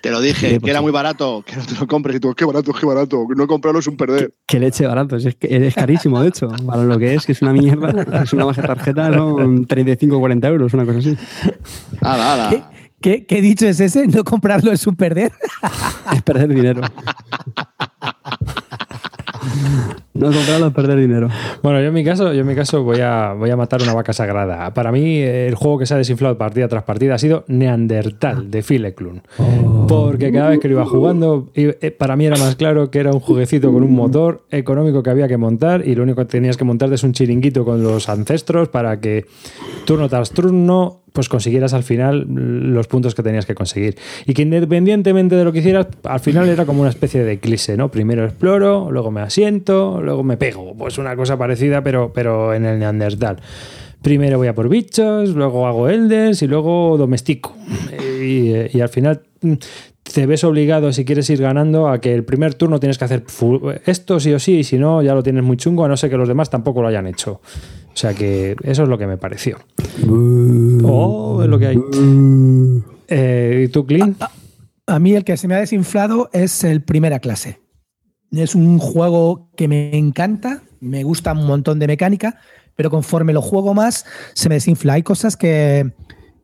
Te 0.00 0.10
lo 0.10 0.20
dije, 0.20 0.48
que 0.48 0.60
pues 0.60 0.70
era 0.70 0.80
muy 0.80 0.92
barato, 0.92 1.42
que 1.46 1.56
no 1.56 1.64
te 1.64 1.74
lo 1.74 1.86
compres 1.86 2.16
y 2.16 2.20
tú, 2.20 2.34
qué 2.34 2.44
barato, 2.44 2.72
qué 2.72 2.86
barato, 2.86 3.26
no 3.34 3.46
comprarlo 3.46 3.80
es 3.80 3.86
un 3.86 3.96
perder. 3.96 4.34
Qué, 4.46 4.60
leche 4.60 4.86
barato, 4.86 5.16
es, 5.16 5.36
es 5.40 5.74
carísimo 5.74 6.20
de 6.20 6.28
hecho, 6.28 6.48
para 6.66 6.84
lo 6.84 6.98
que 6.98 7.14
es, 7.14 7.26
que 7.26 7.32
es 7.32 7.42
una 7.42 7.52
mierda, 7.52 8.22
es 8.22 8.32
una 8.32 8.44
baja 8.44 8.62
tarjeta, 8.62 9.12
son 9.12 9.66
35 9.66 10.16
o 10.16 10.20
40 10.20 10.48
euros, 10.48 10.74
una 10.74 10.84
cosa 10.86 10.98
así. 10.98 11.16
¿Qué, 13.00 13.26
¿Qué 13.26 13.42
dicho 13.42 13.66
es 13.66 13.80
ese? 13.80 14.06
¿No 14.06 14.24
comprarlo 14.24 14.72
es 14.72 14.86
un 14.86 14.96
perder? 14.96 15.32
es 16.14 16.22
perder 16.22 16.48
dinero. 16.48 16.82
No 20.14 20.30
comprarlo 20.30 20.68
es 20.68 20.72
perder 20.72 20.98
dinero. 20.98 21.28
Bueno, 21.60 21.80
yo 21.80 21.88
en 21.88 21.94
mi 21.94 22.04
caso, 22.04 22.32
yo 22.32 22.42
en 22.42 22.46
mi 22.46 22.54
caso 22.54 22.84
voy 22.84 23.00
a, 23.00 23.32
voy 23.32 23.50
a 23.50 23.56
matar 23.56 23.82
una 23.82 23.94
vaca 23.94 24.12
sagrada. 24.12 24.72
Para 24.72 24.92
mí, 24.92 25.18
el 25.18 25.56
juego 25.56 25.80
que 25.80 25.86
se 25.86 25.94
ha 25.94 25.96
desinflado 25.96 26.38
partida 26.38 26.68
tras 26.68 26.84
partida 26.84 27.16
ha 27.16 27.18
sido 27.18 27.44
Neandertal 27.48 28.48
de 28.48 28.62
Phil 28.62 28.84
Eklund. 28.84 29.22
Oh. 29.38 29.86
Porque 29.88 30.30
cada 30.30 30.50
vez 30.50 30.60
que 30.60 30.68
lo 30.68 30.74
iba 30.74 30.86
jugando, 30.86 31.50
eh, 31.54 31.90
para 31.90 32.14
mí 32.14 32.26
era 32.26 32.36
más 32.36 32.54
claro 32.54 32.92
que 32.92 33.00
era 33.00 33.10
un 33.10 33.18
jueguecito 33.18 33.72
con 33.72 33.82
un 33.82 33.92
motor 33.92 34.44
económico 34.50 35.02
que 35.02 35.10
había 35.10 35.26
que 35.26 35.36
montar 35.36 35.86
y 35.86 35.96
lo 35.96 36.04
único 36.04 36.22
que 36.22 36.26
tenías 36.26 36.56
que 36.56 36.64
montar 36.64 36.92
es 36.92 37.02
un 37.02 37.12
chiringuito 37.12 37.64
con 37.64 37.82
los 37.82 38.08
ancestros 38.08 38.68
para 38.68 39.00
que 39.00 39.26
turno 39.84 40.08
tras 40.08 40.30
turno 40.30 41.03
pues 41.14 41.28
consiguieras 41.28 41.72
al 41.74 41.84
final 41.84 42.26
los 42.28 42.88
puntos 42.88 43.14
que 43.14 43.22
tenías 43.22 43.46
que 43.46 43.54
conseguir. 43.54 43.96
Y 44.26 44.34
que 44.34 44.42
independientemente 44.42 45.36
de 45.36 45.44
lo 45.44 45.52
que 45.52 45.60
hicieras, 45.60 45.86
al 46.02 46.18
final 46.18 46.48
era 46.48 46.66
como 46.66 46.80
una 46.80 46.90
especie 46.90 47.22
de 47.22 47.34
eclipse, 47.34 47.76
¿no? 47.76 47.88
Primero 47.88 48.24
exploro, 48.24 48.90
luego 48.90 49.12
me 49.12 49.20
asiento, 49.20 50.00
luego 50.02 50.24
me 50.24 50.36
pego. 50.36 50.74
Pues 50.76 50.98
una 50.98 51.14
cosa 51.14 51.38
parecida, 51.38 51.84
pero, 51.84 52.12
pero 52.12 52.52
en 52.52 52.66
el 52.66 52.80
Neandertal. 52.80 53.36
Primero 54.02 54.38
voy 54.38 54.48
a 54.48 54.56
por 54.56 54.68
bichos, 54.68 55.30
luego 55.36 55.68
hago 55.68 55.88
elders 55.88 56.42
y 56.42 56.48
luego 56.48 56.98
domestico. 56.98 57.54
Y, 58.20 58.80
al 58.80 58.88
final 58.88 59.22
mm, 59.40 59.52
te 60.02 60.26
ves 60.26 60.42
obligado, 60.42 60.92
si 60.92 61.04
quieres 61.04 61.30
ir 61.30 61.40
ganando, 61.40 61.88
a 61.88 62.00
que 62.00 62.12
el 62.12 62.24
primer 62.24 62.54
turno 62.54 62.80
tienes 62.80 62.98
que 62.98 63.04
hacer 63.04 63.24
esto 63.86 64.18
sí 64.18 64.32
o 64.32 64.40
sí, 64.40 64.58
y 64.58 64.64
si 64.64 64.78
no, 64.78 65.00
ya 65.00 65.14
lo 65.14 65.22
tienes 65.22 65.44
muy 65.44 65.56
chungo, 65.56 65.84
a 65.84 65.88
no 65.88 65.96
ser 65.96 66.10
que 66.10 66.16
los 66.16 66.26
demás 66.26 66.50
tampoco 66.50 66.82
lo 66.82 66.88
hayan 66.88 67.06
hecho. 67.06 67.40
O 67.94 67.96
sea 67.96 68.12
que 68.12 68.56
eso 68.64 68.82
es 68.82 68.88
lo 68.88 68.98
que 68.98 69.06
me 69.06 69.16
pareció. 69.16 69.58
Oh, 70.94 71.42
es 71.42 71.48
lo 71.48 71.58
que 71.58 71.66
hay. 71.66 71.78
Eh, 73.08 73.64
¿Y 73.66 73.68
tú, 73.68 73.86
Clint? 73.86 74.20
A, 74.86 74.98
mí 74.98 75.14
el 75.14 75.24
que 75.24 75.36
se 75.36 75.48
me 75.48 75.54
ha 75.54 75.58
desinflado 75.58 76.30
es 76.32 76.64
el 76.64 76.82
Primera 76.82 77.18
Clase. 77.18 77.60
Es 78.32 78.54
un 78.54 78.78
juego 78.78 79.50
que 79.56 79.68
me 79.68 79.96
encanta, 79.96 80.62
me 80.80 81.04
gusta 81.04 81.32
un 81.32 81.46
montón 81.46 81.78
de 81.78 81.86
mecánica, 81.86 82.40
pero 82.76 82.90
conforme 82.90 83.32
lo 83.32 83.42
juego 83.42 83.74
más, 83.74 84.04
se 84.34 84.48
me 84.48 84.56
desinfla. 84.56 84.94
Hay 84.94 85.02
cosas 85.02 85.36
que, 85.36 85.92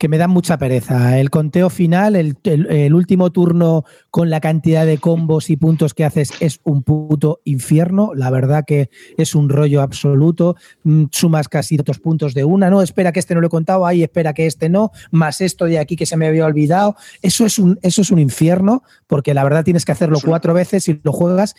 que 0.01 0.09
me 0.09 0.17
dan 0.17 0.31
mucha 0.31 0.57
pereza. 0.57 1.19
El 1.19 1.29
conteo 1.29 1.69
final, 1.69 2.17
el, 2.17 2.95
último 2.95 3.31
turno 3.33 3.85
con 4.11 4.31
la 4.31 4.41
cantidad 4.41 4.87
de 4.87 4.97
combos 4.97 5.51
y 5.51 5.59
puntos 5.59 5.93
que 5.93 6.07
haces 6.07 6.33
es 6.41 6.59
un 6.65 6.83
puto 6.83 7.43
infierno. 7.45 8.13
La 8.15 8.31
verdad 8.31 8.65
que 8.67 8.89
es 9.19 9.35
un 9.35 9.51
rollo 9.51 9.83
absoluto. 9.83 10.57
Mm, 10.85 11.05
sumas 11.13 11.51
casi 11.51 11.77
dos 11.77 11.99
puntos 11.99 12.33
de 12.33 12.45
una, 12.45 12.71
no, 12.71 12.81
espera 12.81 13.13
que 13.13 13.21
este 13.21 13.35
no 13.35 13.43
lo 13.43 13.49
he 13.49 13.51
contado, 13.51 13.85
ahí 13.85 14.03
espera 14.03 14.33
que 14.33 14.47
este 14.47 14.71
no, 14.71 14.91
más 15.11 15.43
esto 15.43 15.67
de 15.67 15.79
aquí 15.79 15.97
que 15.97 16.07
se 16.07 16.17
me 16.17 16.27
había 16.27 16.47
olvidado. 16.47 16.97
Eso 17.21 17.45
es 17.45 17.59
un, 17.59 17.79
eso 17.83 18.01
es 18.01 18.11
un 18.11 18.21
infierno, 18.21 18.83
porque 19.07 19.35
la 19.35 19.45
verdad 19.45 19.65
tienes 19.65 19.85
que 19.85 19.93
hacerlo 19.93 20.19
cuatro 20.25 20.55
veces 20.55 20.89
y 20.89 20.99
lo 21.03 21.13
juegas 21.13 21.55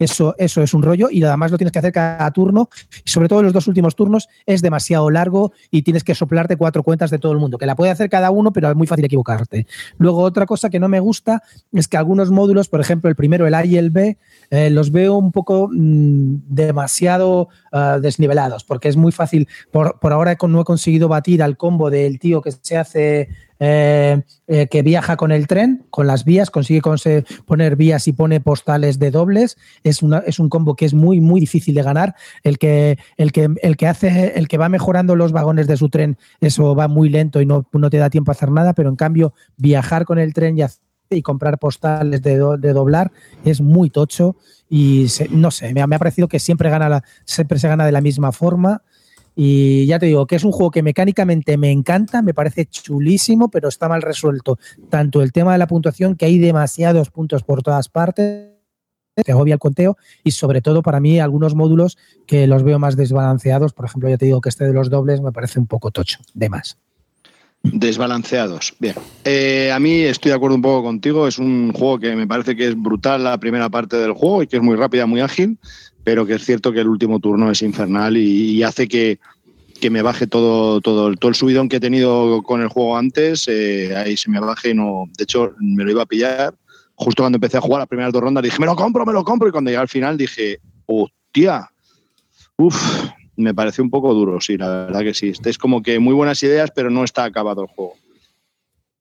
eso, 0.00 0.34
eso 0.38 0.62
es 0.62 0.74
un 0.74 0.82
rollo 0.82 1.08
y 1.10 1.22
además 1.22 1.52
lo 1.52 1.58
tienes 1.58 1.72
que 1.72 1.78
hacer 1.78 1.92
cada 1.92 2.30
turno. 2.32 2.68
Y 3.04 3.10
sobre 3.10 3.28
todo 3.28 3.40
en 3.40 3.44
los 3.44 3.52
dos 3.52 3.68
últimos 3.68 3.94
turnos 3.94 4.28
es 4.46 4.62
demasiado 4.62 5.10
largo 5.10 5.52
y 5.70 5.82
tienes 5.82 6.02
que 6.02 6.14
soplarte 6.14 6.56
cuatro 6.56 6.82
cuentas 6.82 7.10
de 7.10 7.18
todo 7.18 7.32
el 7.32 7.38
mundo, 7.38 7.58
que 7.58 7.66
la 7.66 7.76
puede 7.76 7.92
hacer 7.92 8.10
cada 8.10 8.30
uno, 8.30 8.52
pero 8.52 8.70
es 8.70 8.76
muy 8.76 8.86
fácil 8.86 9.04
equivocarte. 9.04 9.66
Luego, 9.98 10.22
otra 10.22 10.46
cosa 10.46 10.70
que 10.70 10.80
no 10.80 10.88
me 10.88 11.00
gusta 11.00 11.42
es 11.72 11.86
que 11.86 11.96
algunos 11.96 12.30
módulos, 12.30 12.68
por 12.68 12.80
ejemplo, 12.80 13.08
el 13.10 13.16
primero, 13.16 13.46
el 13.46 13.54
A 13.54 13.64
y 13.64 13.76
el 13.76 13.90
B, 13.90 14.18
eh, 14.50 14.70
los 14.70 14.90
veo 14.90 15.16
un 15.16 15.32
poco 15.32 15.68
mm, 15.70 16.36
demasiado 16.48 17.48
ah, 17.72 17.98
desnivelados, 18.00 18.64
porque 18.64 18.88
es 18.88 18.96
muy 18.96 19.12
fácil. 19.12 19.48
Por, 19.70 20.00
por 20.00 20.12
ahora 20.12 20.36
no 20.48 20.62
he 20.62 20.64
conseguido 20.64 21.08
batir 21.08 21.42
al 21.42 21.56
combo 21.56 21.90
del 21.90 22.18
tío 22.18 22.40
que 22.40 22.52
se 22.52 22.76
hace 22.76 23.28
eh, 23.62 24.22
eh, 24.46 24.68
que 24.68 24.80
viaja 24.80 25.18
con 25.18 25.32
el 25.32 25.46
tren, 25.46 25.84
con 25.90 26.06
las 26.06 26.24
vías, 26.24 26.50
consigue 26.50 26.80
poner 27.44 27.76
vías 27.76 28.08
y 28.08 28.12
pone 28.12 28.40
postales 28.40 28.98
de 28.98 29.10
dobles. 29.10 29.58
Es, 29.84 30.00
es 30.26 30.38
un 30.38 30.48
combo 30.48 30.74
que 30.74 30.86
es 30.86 30.94
muy, 30.94 31.20
muy 31.20 31.40
difícil 31.40 31.74
de 31.74 31.82
ganar. 31.82 32.14
El 32.42 32.58
que, 32.58 32.98
el 33.18 33.32
que, 33.32 33.50
el 33.62 33.76
que 33.76 33.86
hace, 33.86 34.32
el 34.36 34.48
que 34.48 34.56
va 34.56 34.70
mejorando 34.70 35.14
los 35.14 35.32
vagones 35.32 35.66
de 35.66 35.76
su 35.76 35.90
tren, 35.90 36.16
eso 36.40 36.74
va 36.74 36.88
muy 36.88 37.10
lento 37.10 37.42
y 37.42 37.46
no, 37.46 37.66
no 37.70 37.90
te 37.90 37.98
da 37.98 38.08
tiempo 38.08 38.30
a 38.30 38.34
hacer 38.34 38.50
nada, 38.50 38.72
pero 38.72 38.88
en 38.88 38.96
cambio, 38.96 39.34
viajar 39.58 40.06
con 40.06 40.18
el 40.18 40.32
tren 40.32 40.58
y, 40.58 40.62
y 41.10 41.20
comprar 41.20 41.58
postales 41.58 42.22
de, 42.22 42.38
de, 42.58 42.72
doblar 42.72 43.12
es 43.44 43.60
muy 43.60 43.90
tocho 43.90 44.36
y 44.70 45.06
no 45.30 45.50
sé, 45.50 45.74
me, 45.74 45.86
me, 45.86 45.96
ha 45.96 45.98
parecido 45.98 46.28
que 46.28 46.38
siempre, 46.38 46.70
gana 46.70 46.88
la, 46.88 47.04
siempre 47.24 47.58
se 47.58 47.68
gana 47.68 47.84
de 47.84 47.92
la 47.92 48.00
misma 48.00 48.32
forma 48.32 48.82
y 49.42 49.86
ya 49.86 49.98
te 49.98 50.04
digo 50.04 50.26
que 50.26 50.36
es 50.36 50.44
un 50.44 50.52
juego 50.52 50.70
que 50.70 50.82
mecánicamente 50.82 51.56
me 51.56 51.70
encanta, 51.70 52.20
me 52.20 52.34
parece 52.34 52.66
chulísimo, 52.66 53.50
pero 53.50 53.70
está 53.70 53.88
mal 53.88 54.02
resuelto. 54.02 54.58
Tanto 54.90 55.22
el 55.22 55.32
tema 55.32 55.52
de 55.52 55.58
la 55.58 55.66
puntuación, 55.66 56.14
que 56.14 56.26
hay 56.26 56.38
demasiados 56.38 57.08
puntos 57.08 57.42
por 57.42 57.62
todas 57.62 57.88
partes, 57.88 58.50
que 59.24 59.32
agobia 59.32 59.54
el 59.54 59.58
conteo, 59.58 59.96
y 60.24 60.32
sobre 60.32 60.60
todo 60.60 60.82
para 60.82 61.00
mí 61.00 61.20
algunos 61.20 61.54
módulos 61.54 61.96
que 62.26 62.46
los 62.46 62.64
veo 62.64 62.78
más 62.78 62.96
desbalanceados. 62.96 63.72
Por 63.72 63.86
ejemplo, 63.86 64.10
ya 64.10 64.18
te 64.18 64.26
digo 64.26 64.42
que 64.42 64.50
este 64.50 64.66
de 64.66 64.74
los 64.74 64.90
dobles 64.90 65.22
me 65.22 65.32
parece 65.32 65.58
un 65.58 65.66
poco 65.66 65.90
tocho, 65.90 66.18
de 66.34 66.50
más. 66.50 66.76
Desbalanceados. 67.62 68.74
Bien. 68.78 68.94
Eh, 69.24 69.70
a 69.72 69.80
mí 69.80 70.02
estoy 70.02 70.30
de 70.30 70.36
acuerdo 70.36 70.56
un 70.56 70.62
poco 70.62 70.82
contigo. 70.82 71.26
Es 71.26 71.38
un 71.38 71.72
juego 71.72 71.98
que 71.98 72.14
me 72.14 72.26
parece 72.26 72.56
que 72.56 72.68
es 72.68 72.74
brutal 72.76 73.24
la 73.24 73.38
primera 73.38 73.70
parte 73.70 73.96
del 73.96 74.12
juego 74.12 74.42
y 74.42 74.46
que 74.46 74.56
es 74.56 74.62
muy 74.62 74.76
rápida, 74.76 75.06
muy 75.06 75.20
ágil 75.20 75.58
pero 76.04 76.26
que 76.26 76.34
es 76.34 76.44
cierto 76.44 76.72
que 76.72 76.80
el 76.80 76.88
último 76.88 77.18
turno 77.20 77.50
es 77.50 77.62
infernal 77.62 78.16
y, 78.16 78.62
hace 78.62 78.88
que, 78.88 79.18
me 79.90 80.02
baje 80.02 80.26
todo, 80.26 80.80
todo, 80.80 81.14
todo 81.14 81.28
el 81.28 81.34
subidón 81.34 81.68
que 81.68 81.76
he 81.76 81.80
tenido 81.80 82.42
con 82.42 82.60
el 82.60 82.68
juego 82.68 82.96
antes, 82.96 83.48
eh, 83.48 83.96
ahí 83.96 84.16
se 84.16 84.30
me 84.30 84.40
baje 84.40 84.70
y 84.70 84.74
no, 84.74 85.04
de 85.16 85.24
hecho 85.24 85.54
me 85.60 85.84
lo 85.84 85.90
iba 85.90 86.02
a 86.02 86.06
pillar. 86.06 86.54
Justo 86.94 87.22
cuando 87.22 87.36
empecé 87.36 87.56
a 87.56 87.62
jugar 87.62 87.80
las 87.80 87.88
primeras 87.88 88.12
dos 88.12 88.22
rondas 88.22 88.44
dije, 88.44 88.58
me 88.60 88.66
lo 88.66 88.76
compro, 88.76 89.06
me 89.06 89.12
lo 89.12 89.24
compro, 89.24 89.48
y 89.48 89.52
cuando 89.52 89.70
llegué 89.70 89.80
al 89.80 89.88
final 89.88 90.18
dije, 90.18 90.58
hostia, 90.84 91.70
uff, 92.58 93.08
me 93.36 93.54
pareció 93.54 93.82
un 93.82 93.90
poco 93.90 94.12
duro, 94.12 94.38
sí, 94.40 94.58
la 94.58 94.68
verdad 94.68 95.00
que 95.00 95.14
sí. 95.14 95.32
Es 95.44 95.56
como 95.56 95.82
que 95.82 95.98
muy 95.98 96.12
buenas 96.12 96.42
ideas, 96.42 96.70
pero 96.74 96.90
no 96.90 97.04
está 97.04 97.24
acabado 97.24 97.62
el 97.62 97.68
juego. 97.68 97.94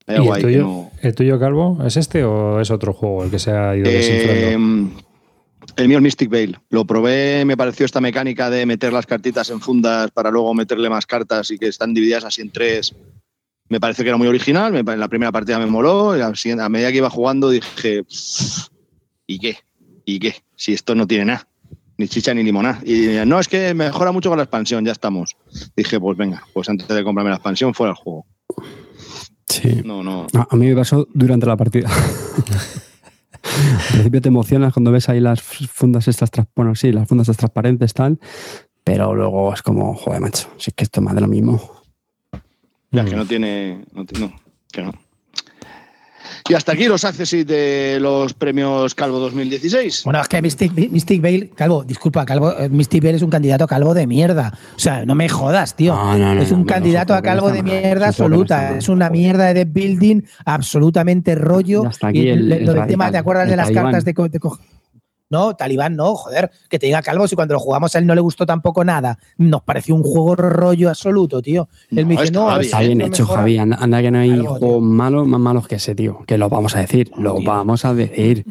Hay 0.08 0.24
¿Y 0.24 0.28
el 0.28 0.36
que 0.36 0.42
tuyo, 0.42 0.62
no- 0.62 0.92
el 1.02 1.14
tuyo, 1.14 1.40
Calvo, 1.40 1.78
es 1.86 1.98
este 1.98 2.24
o 2.24 2.60
es 2.62 2.72
otro 2.72 2.94
juego 2.94 3.26
el 3.26 3.32
que 3.32 3.40
se 3.40 3.52
ha 3.52 3.76
ido 3.76 3.92
desinflando? 3.92 5.09
El 5.76 5.88
mío 5.88 5.98
es 5.98 6.04
Mystic 6.04 6.30
Veil. 6.30 6.58
Lo 6.70 6.86
probé, 6.86 7.46
me 7.46 7.58
pareció 7.58 7.86
esta 7.86 8.02
mecánica 8.02 8.50
de 8.50 8.66
meter 8.66 8.92
las 8.92 9.06
cartitas 9.06 9.50
en 9.50 9.62
fundas 9.62 10.12
para 10.12 10.32
luego 10.32 10.54
meterle 10.54 10.90
más 10.90 11.06
cartas 11.06 11.52
y 11.52 11.58
que 11.58 11.68
están 11.68 11.94
divididas 11.94 12.26
así 12.26 12.42
en 12.42 12.52
tres. 12.52 12.96
Me 13.70 13.80
pareció 13.80 14.04
que 14.04 14.10
era 14.10 14.18
muy 14.18 14.28
original. 14.28 14.76
en 14.76 15.00
la 15.00 15.08
primera 15.08 15.32
partida 15.32 15.60
me 15.60 15.68
moló. 15.68 16.18
Y 16.18 16.22
a, 16.22 16.70
medida 16.70 16.92
que 16.92 16.98
iba 16.98 17.10
jugando 17.10 17.50
dije, 17.50 18.04
¿y 19.28 19.40
qué? 19.40 19.58
¿Y 20.06 20.20
qué? 20.20 20.36
Si 20.56 20.74
esto 20.74 20.96
no 20.96 21.06
tiene 21.06 21.26
nada. 21.26 21.48
Ni 21.98 22.08
chicha 22.08 22.34
ni 22.34 22.44
limonada. 22.44 22.82
Y 22.84 23.18
no, 23.26 23.40
es 23.40 23.48
que 23.48 23.74
mejora 23.74 24.12
mucho 24.12 24.30
con 24.30 24.38
la 24.38 24.44
expansión, 24.44 24.86
ya 24.86 24.92
estamos. 24.92 25.36
Dije, 25.76 26.00
pues 26.00 26.18
venga, 26.18 26.44
pues 26.54 26.68
antes 26.70 26.88
de 26.88 27.04
comprarme 27.04 27.30
la 27.30 27.36
expansión 27.36 27.74
fuera 27.74 27.92
el 27.92 27.98
juego. 27.98 28.26
Sí. 29.48 29.82
No, 29.84 30.04
no. 30.04 30.26
A 30.34 30.56
mí 30.56 30.68
me 30.68 30.76
pasó 30.76 31.08
durante 31.14 31.46
la 31.46 31.58
partida. 31.58 31.90
Al 33.44 33.92
principio 33.92 34.22
te 34.22 34.30
emocionas 34.30 34.74
cuando 34.74 34.92
ves 34.92 35.10
ahí 35.10 35.20
las 35.20 35.42
fundas 35.42 36.08
estas, 36.08 36.30
bueno, 36.56 36.76
sí, 36.76 36.92
las 36.92 37.08
fundas 37.08 37.26
estas 37.28 37.38
transparentes, 37.38 37.94
tal, 37.94 38.20
pero 38.84 39.14
luego 39.14 39.54
es 39.54 39.62
como, 39.62 39.96
joder, 39.96 40.22
macho, 40.22 40.50
si 40.58 40.70
es 40.72 40.74
que 40.76 40.84
esto 40.84 41.00
es 41.00 41.04
más 41.06 41.16
de 41.16 41.22
lo 41.22 41.28
mismo. 41.28 41.62
Ya, 42.92 43.06
que 43.06 43.16
no 43.16 43.26
tiene. 43.26 43.86
No, 43.94 44.06
ti- 44.06 44.20
no, 44.20 44.34
que 44.72 44.82
no. 44.82 44.92
Y 46.50 46.54
hasta 46.54 46.72
aquí 46.74 46.86
los 46.86 47.04
accesits 47.06 47.48
de 47.48 47.98
los 48.02 48.34
premios 48.34 48.96
Calvo 48.96 49.20
2016. 49.20 50.04
Bueno, 50.06 50.22
es 50.22 50.28
que 50.28 50.42
Mystic, 50.42 50.74
Mystic 50.92 51.22
Veil, 51.22 51.52
Calvo, 51.56 51.84
disculpa, 51.84 52.26
Calvo, 52.26 52.52
eh, 52.58 52.70
Mystic 52.70 53.04
Veil 53.04 53.16
es 53.16 53.22
un 53.22 53.30
candidato 53.30 53.64
a 53.64 53.68
calvo 53.68 53.94
de 53.94 54.08
mierda. 54.08 54.58
O 54.76 54.80
sea, 54.80 55.06
no 55.06 55.16
me 55.16 55.30
jodas, 55.30 55.76
tío. 55.76 55.96
No, 55.96 56.18
no, 56.18 56.36
no, 56.36 56.42
es 56.42 56.52
un 56.52 56.62
no, 56.62 56.66
candidato 56.66 57.14
no, 57.14 57.20
a 57.20 57.22
calvo 57.22 57.52
de 57.52 57.64
mierda 57.64 58.08
absoluta. 58.10 58.78
Es 58.78 58.90
una 58.90 59.10
mierda 59.10 59.54
de 59.54 59.66
building, 59.66 60.22
absolutamente 60.46 61.36
rollo. 61.36 61.84
Y 61.84 61.88
hasta 61.88 62.08
aquí 62.08 62.20
Y 62.22 62.30
el- 62.30 62.86
tema, 62.88 63.12
¿te 63.12 63.18
acuerdas 63.18 63.50
de 63.50 63.56
las 63.56 63.72
cartas 63.72 64.06
de, 64.06 64.14
de 64.14 64.40
co- 64.40 64.60
No, 65.30 65.56
talibán 65.56 65.96
no, 65.96 66.16
joder, 66.16 66.50
que 66.70 66.80
te 66.80 66.88
diga 66.88 67.02
calvo 67.04 67.28
si 67.28 67.36
cuando 67.36 67.54
lo 67.54 67.60
jugamos 67.60 67.96
a 67.96 68.00
él 68.00 68.08
no 68.08 68.16
le 68.16 68.22
gustó 68.22 68.46
tampoco 68.46 68.84
nada. 68.84 69.20
Nos 69.38 69.62
pareció 69.62 69.94
un 69.96 70.02
juego 70.04 70.36
rollo 70.36 70.90
absoluto, 70.90 71.42
tío. 71.42 71.70
Él 71.92 72.06
me 72.08 72.16
dice, 72.18 72.32
no, 72.32 72.50
a 72.50 72.60
Está 72.60 72.80
bien 72.80 73.02
hecho, 73.02 73.24
mejora". 73.24 73.42
Javi. 73.42 73.58
Anda, 73.60 73.78
anda 73.80 74.02
que 74.02 74.10
no 74.12 74.20
hay 74.20 74.32
Algo, 74.32 74.56
juegos 74.56 74.82
malos 74.82 75.28
más 75.28 75.40
malos 75.40 75.68
que 75.68 75.76
ese, 75.76 75.94
tío. 75.94 76.24
Que 76.26 76.38
lo 76.38 76.50
vamos 76.50 76.76
a 76.76 76.80
decir. 76.80 77.12
Lo 77.18 77.36
tío. 77.36 77.48
vamos 77.48 77.86
a 77.86 77.94
decir. 77.94 78.46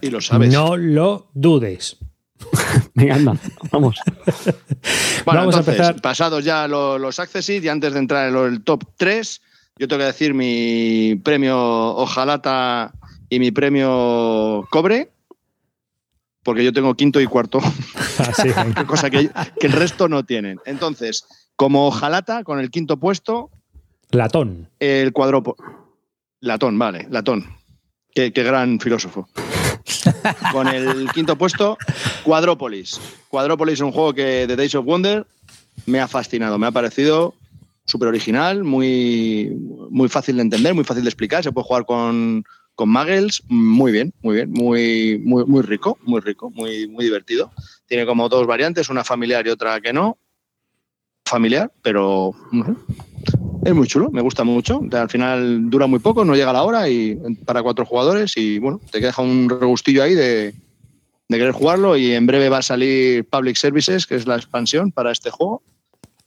Y 0.00 0.10
lo 0.10 0.20
sabes. 0.20 0.52
No 0.52 0.76
lo 0.76 1.30
dudes. 1.34 1.98
Venga, 2.94 3.16
anda, 3.16 3.34
vamos. 3.72 3.96
Bueno, 4.06 4.20
Vamos 5.40 5.54
a 5.56 5.58
entonces, 5.58 5.74
empezar. 5.74 6.00
pasados 6.00 6.44
ya 6.44 6.68
lo- 6.68 6.98
los 6.98 7.18
accesits 7.18 7.64
y 7.64 7.68
antes 7.68 7.92
de 7.92 7.98
entrar 7.98 8.28
en 8.28 8.36
el 8.36 8.62
top 8.64 8.84
3, 8.96 9.40
yo 9.78 9.88
tengo 9.88 10.00
que 10.00 10.06
decir 10.06 10.34
mi 10.34 11.16
premio 11.22 11.58
Ojalata 11.96 12.92
y 13.28 13.38
mi 13.40 13.50
premio 13.50 14.66
Cobre, 14.70 15.10
porque 16.48 16.64
yo 16.64 16.72
tengo 16.72 16.94
quinto 16.94 17.20
y 17.20 17.26
cuarto, 17.26 17.58
Así, 18.18 18.48
venga. 18.48 18.86
cosa 18.86 19.10
que, 19.10 19.28
que 19.60 19.66
el 19.66 19.74
resto 19.74 20.08
no 20.08 20.24
tienen. 20.24 20.58
Entonces, 20.64 21.26
como 21.56 21.86
Ojalata, 21.86 22.42
con 22.42 22.58
el 22.58 22.70
quinto 22.70 22.96
puesto, 22.96 23.50
Latón. 24.12 24.70
el 24.80 25.12
cuadropo. 25.12 25.56
Latón, 26.40 26.78
vale, 26.78 27.06
Latón. 27.10 27.54
Qué, 28.14 28.32
qué 28.32 28.42
gran 28.44 28.80
filósofo. 28.80 29.28
Con 30.52 30.68
el 30.68 31.10
quinto 31.12 31.36
puesto, 31.36 31.76
Cuadrópolis. 32.22 32.98
Cuadrópolis 33.28 33.74
es 33.74 33.80
un 33.82 33.92
juego 33.92 34.14
que 34.14 34.46
de 34.46 34.56
Days 34.56 34.74
of 34.74 34.86
Wonder 34.86 35.26
me 35.84 36.00
ha 36.00 36.08
fascinado, 36.08 36.56
me 36.56 36.66
ha 36.66 36.70
parecido 36.72 37.34
súper 37.84 38.08
original, 38.08 38.64
muy, 38.64 39.54
muy 39.90 40.08
fácil 40.08 40.36
de 40.36 40.42
entender, 40.42 40.72
muy 40.72 40.84
fácil 40.84 41.04
de 41.04 41.10
explicar. 41.10 41.44
Se 41.44 41.52
puede 41.52 41.66
jugar 41.66 41.84
con, 41.84 42.42
con 42.78 42.90
muggles, 42.90 43.42
muy 43.48 43.90
bien, 43.90 44.14
muy 44.22 44.36
bien, 44.36 44.52
muy, 44.52 45.20
muy, 45.24 45.44
muy 45.44 45.62
rico, 45.62 45.98
muy 46.02 46.20
rico, 46.20 46.48
muy, 46.50 46.86
muy 46.86 47.04
divertido. 47.04 47.50
Tiene 47.86 48.06
como 48.06 48.28
dos 48.28 48.46
variantes, 48.46 48.88
una 48.88 49.02
familiar 49.02 49.44
y 49.44 49.50
otra 49.50 49.80
que 49.80 49.92
no. 49.92 50.16
Familiar, 51.24 51.72
pero 51.82 52.36
es 53.64 53.74
muy 53.74 53.88
chulo, 53.88 54.12
me 54.12 54.20
gusta 54.20 54.44
mucho. 54.44 54.80
Al 54.92 55.10
final 55.10 55.68
dura 55.68 55.88
muy 55.88 55.98
poco, 55.98 56.24
no 56.24 56.36
llega 56.36 56.52
la 56.52 56.62
hora 56.62 56.88
y 56.88 57.16
para 57.44 57.64
cuatro 57.64 57.84
jugadores 57.84 58.36
y 58.36 58.60
bueno, 58.60 58.80
te 58.92 59.00
deja 59.00 59.22
un 59.22 59.48
regustillo 59.50 60.04
ahí 60.04 60.14
de, 60.14 60.54
de 61.28 61.36
querer 61.36 61.50
jugarlo 61.50 61.96
y 61.96 62.12
en 62.12 62.28
breve 62.28 62.48
va 62.48 62.58
a 62.58 62.62
salir 62.62 63.24
Public 63.24 63.56
Services, 63.56 64.06
que 64.06 64.14
es 64.14 64.28
la 64.28 64.36
expansión 64.36 64.92
para 64.92 65.10
este 65.10 65.30
juego. 65.30 65.64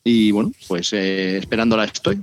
Y 0.04 0.32
bueno, 0.32 0.52
pues 0.68 0.92
eh, 0.92 1.38
esperándola 1.38 1.86
estoy. 1.86 2.22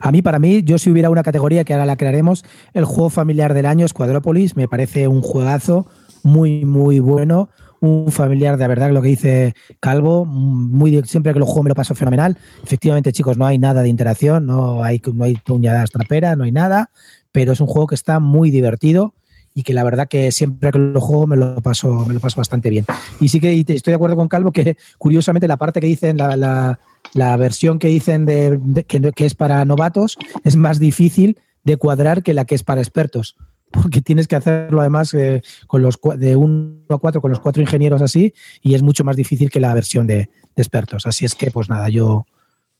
A 0.00 0.12
mí, 0.12 0.22
para 0.22 0.38
mí, 0.38 0.62
yo 0.62 0.78
si 0.78 0.90
hubiera 0.90 1.10
una 1.10 1.22
categoría 1.22 1.64
que 1.64 1.72
ahora 1.72 1.86
la 1.86 1.96
crearemos, 1.96 2.44
el 2.74 2.84
juego 2.84 3.10
familiar 3.10 3.54
del 3.54 3.66
año 3.66 3.86
es 3.86 3.92
Quadrópolis. 3.92 4.56
Me 4.56 4.68
parece 4.68 5.08
un 5.08 5.22
juegazo 5.22 5.86
muy, 6.22 6.64
muy 6.64 6.98
bueno. 7.00 7.48
Un 7.80 8.10
familiar 8.10 8.56
de 8.56 8.66
verdad, 8.66 8.90
lo 8.90 9.02
que 9.02 9.08
dice 9.08 9.54
Calvo, 9.80 10.24
muy 10.24 11.02
siempre 11.04 11.32
que 11.34 11.38
lo 11.38 11.46
juego 11.46 11.64
me 11.64 11.68
lo 11.68 11.74
paso 11.74 11.94
fenomenal. 11.94 12.38
Efectivamente, 12.64 13.12
chicos, 13.12 13.36
no 13.36 13.46
hay 13.46 13.58
nada 13.58 13.82
de 13.82 13.88
interacción, 13.88 14.46
no 14.46 14.82
hay, 14.82 15.00
no 15.12 15.24
hay 15.24 15.36
puñadas 15.36 15.90
traperas, 15.90 16.36
no 16.38 16.44
hay 16.44 16.52
nada, 16.52 16.90
pero 17.32 17.52
es 17.52 17.60
un 17.60 17.66
juego 17.66 17.86
que 17.86 17.94
está 17.94 18.18
muy 18.18 18.50
divertido 18.50 19.14
y 19.56 19.62
que 19.62 19.72
la 19.72 19.82
verdad 19.84 20.06
que 20.06 20.30
siempre 20.32 20.70
que 20.70 20.78
lo 20.78 21.00
juego 21.00 21.26
me 21.26 21.34
lo 21.34 21.62
paso, 21.62 22.04
me 22.06 22.12
lo 22.12 22.20
paso 22.20 22.36
bastante 22.36 22.68
bien. 22.68 22.84
Y 23.20 23.30
sí 23.30 23.40
que 23.40 23.58
estoy 23.58 23.90
de 23.90 23.94
acuerdo 23.94 24.14
con 24.14 24.28
Calvo 24.28 24.52
que 24.52 24.76
curiosamente 24.98 25.48
la 25.48 25.56
parte 25.56 25.80
que 25.80 25.86
dicen, 25.86 26.18
la, 26.18 26.36
la- 26.36 27.36
versión 27.38 27.78
que 27.78 27.88
dicen 27.88 28.26
de, 28.26 28.58
de- 28.62 28.84
que, 28.84 29.00
que 29.12 29.24
es 29.24 29.34
para 29.34 29.64
novatos 29.64 30.18
es 30.44 30.56
más 30.56 30.78
difícil 30.78 31.38
de 31.64 31.78
cuadrar 31.78 32.22
que 32.22 32.34
la 32.34 32.44
que 32.44 32.54
es 32.54 32.62
para 32.64 32.82
expertos. 32.82 33.34
Porque 33.70 34.02
tienes 34.02 34.28
que 34.28 34.36
hacerlo 34.36 34.80
además 34.82 35.14
eh, 35.14 35.42
con 35.66 35.80
los 35.80 35.98
de 36.18 36.36
1 36.36 36.82
a 36.90 36.98
4 36.98 37.22
con 37.22 37.30
los 37.30 37.40
cuatro 37.40 37.62
ingenieros 37.62 38.02
así 38.02 38.34
y 38.62 38.74
es 38.74 38.82
mucho 38.82 39.04
más 39.04 39.16
difícil 39.16 39.48
que 39.50 39.58
la 39.58 39.72
versión 39.72 40.06
de, 40.06 40.16
de 40.16 40.62
expertos. 40.62 41.06
Así 41.06 41.24
es 41.24 41.34
que, 41.34 41.50
pues 41.50 41.70
nada, 41.70 41.88
yo, 41.88 42.26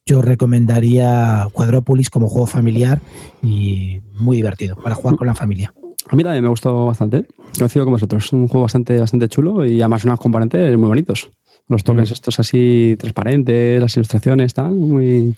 yo 0.04 0.20
recomendaría 0.20 1.48
Quadrópolis 1.54 2.10
como 2.10 2.28
juego 2.28 2.46
familiar 2.46 3.00
y 3.42 4.00
muy 4.12 4.36
divertido 4.36 4.76
para 4.76 4.94
jugar 4.94 5.16
con 5.16 5.26
la 5.26 5.34
familia. 5.34 5.72
A 6.08 6.14
mí 6.16 6.22
también 6.22 6.42
me 6.44 6.48
gustó 6.50 6.86
bastante. 6.86 7.18
¿eh? 7.18 7.26
Coincido 7.58 7.84
con 7.84 7.94
vosotros. 7.94 8.24
Es 8.26 8.32
un 8.32 8.48
juego 8.48 8.62
bastante, 8.62 8.98
bastante 8.98 9.28
chulo 9.28 9.64
y 9.66 9.80
además 9.80 10.04
unos 10.04 10.20
componentes 10.20 10.76
muy 10.78 10.88
bonitos. 10.88 11.30
Los 11.68 11.82
tokens 11.82 12.10
Mm. 12.10 12.12
estos 12.12 12.38
así 12.40 12.96
transparentes, 12.98 13.80
las 13.80 13.96
ilustraciones, 13.96 14.54
tal, 14.54 14.70
muy... 14.72 15.34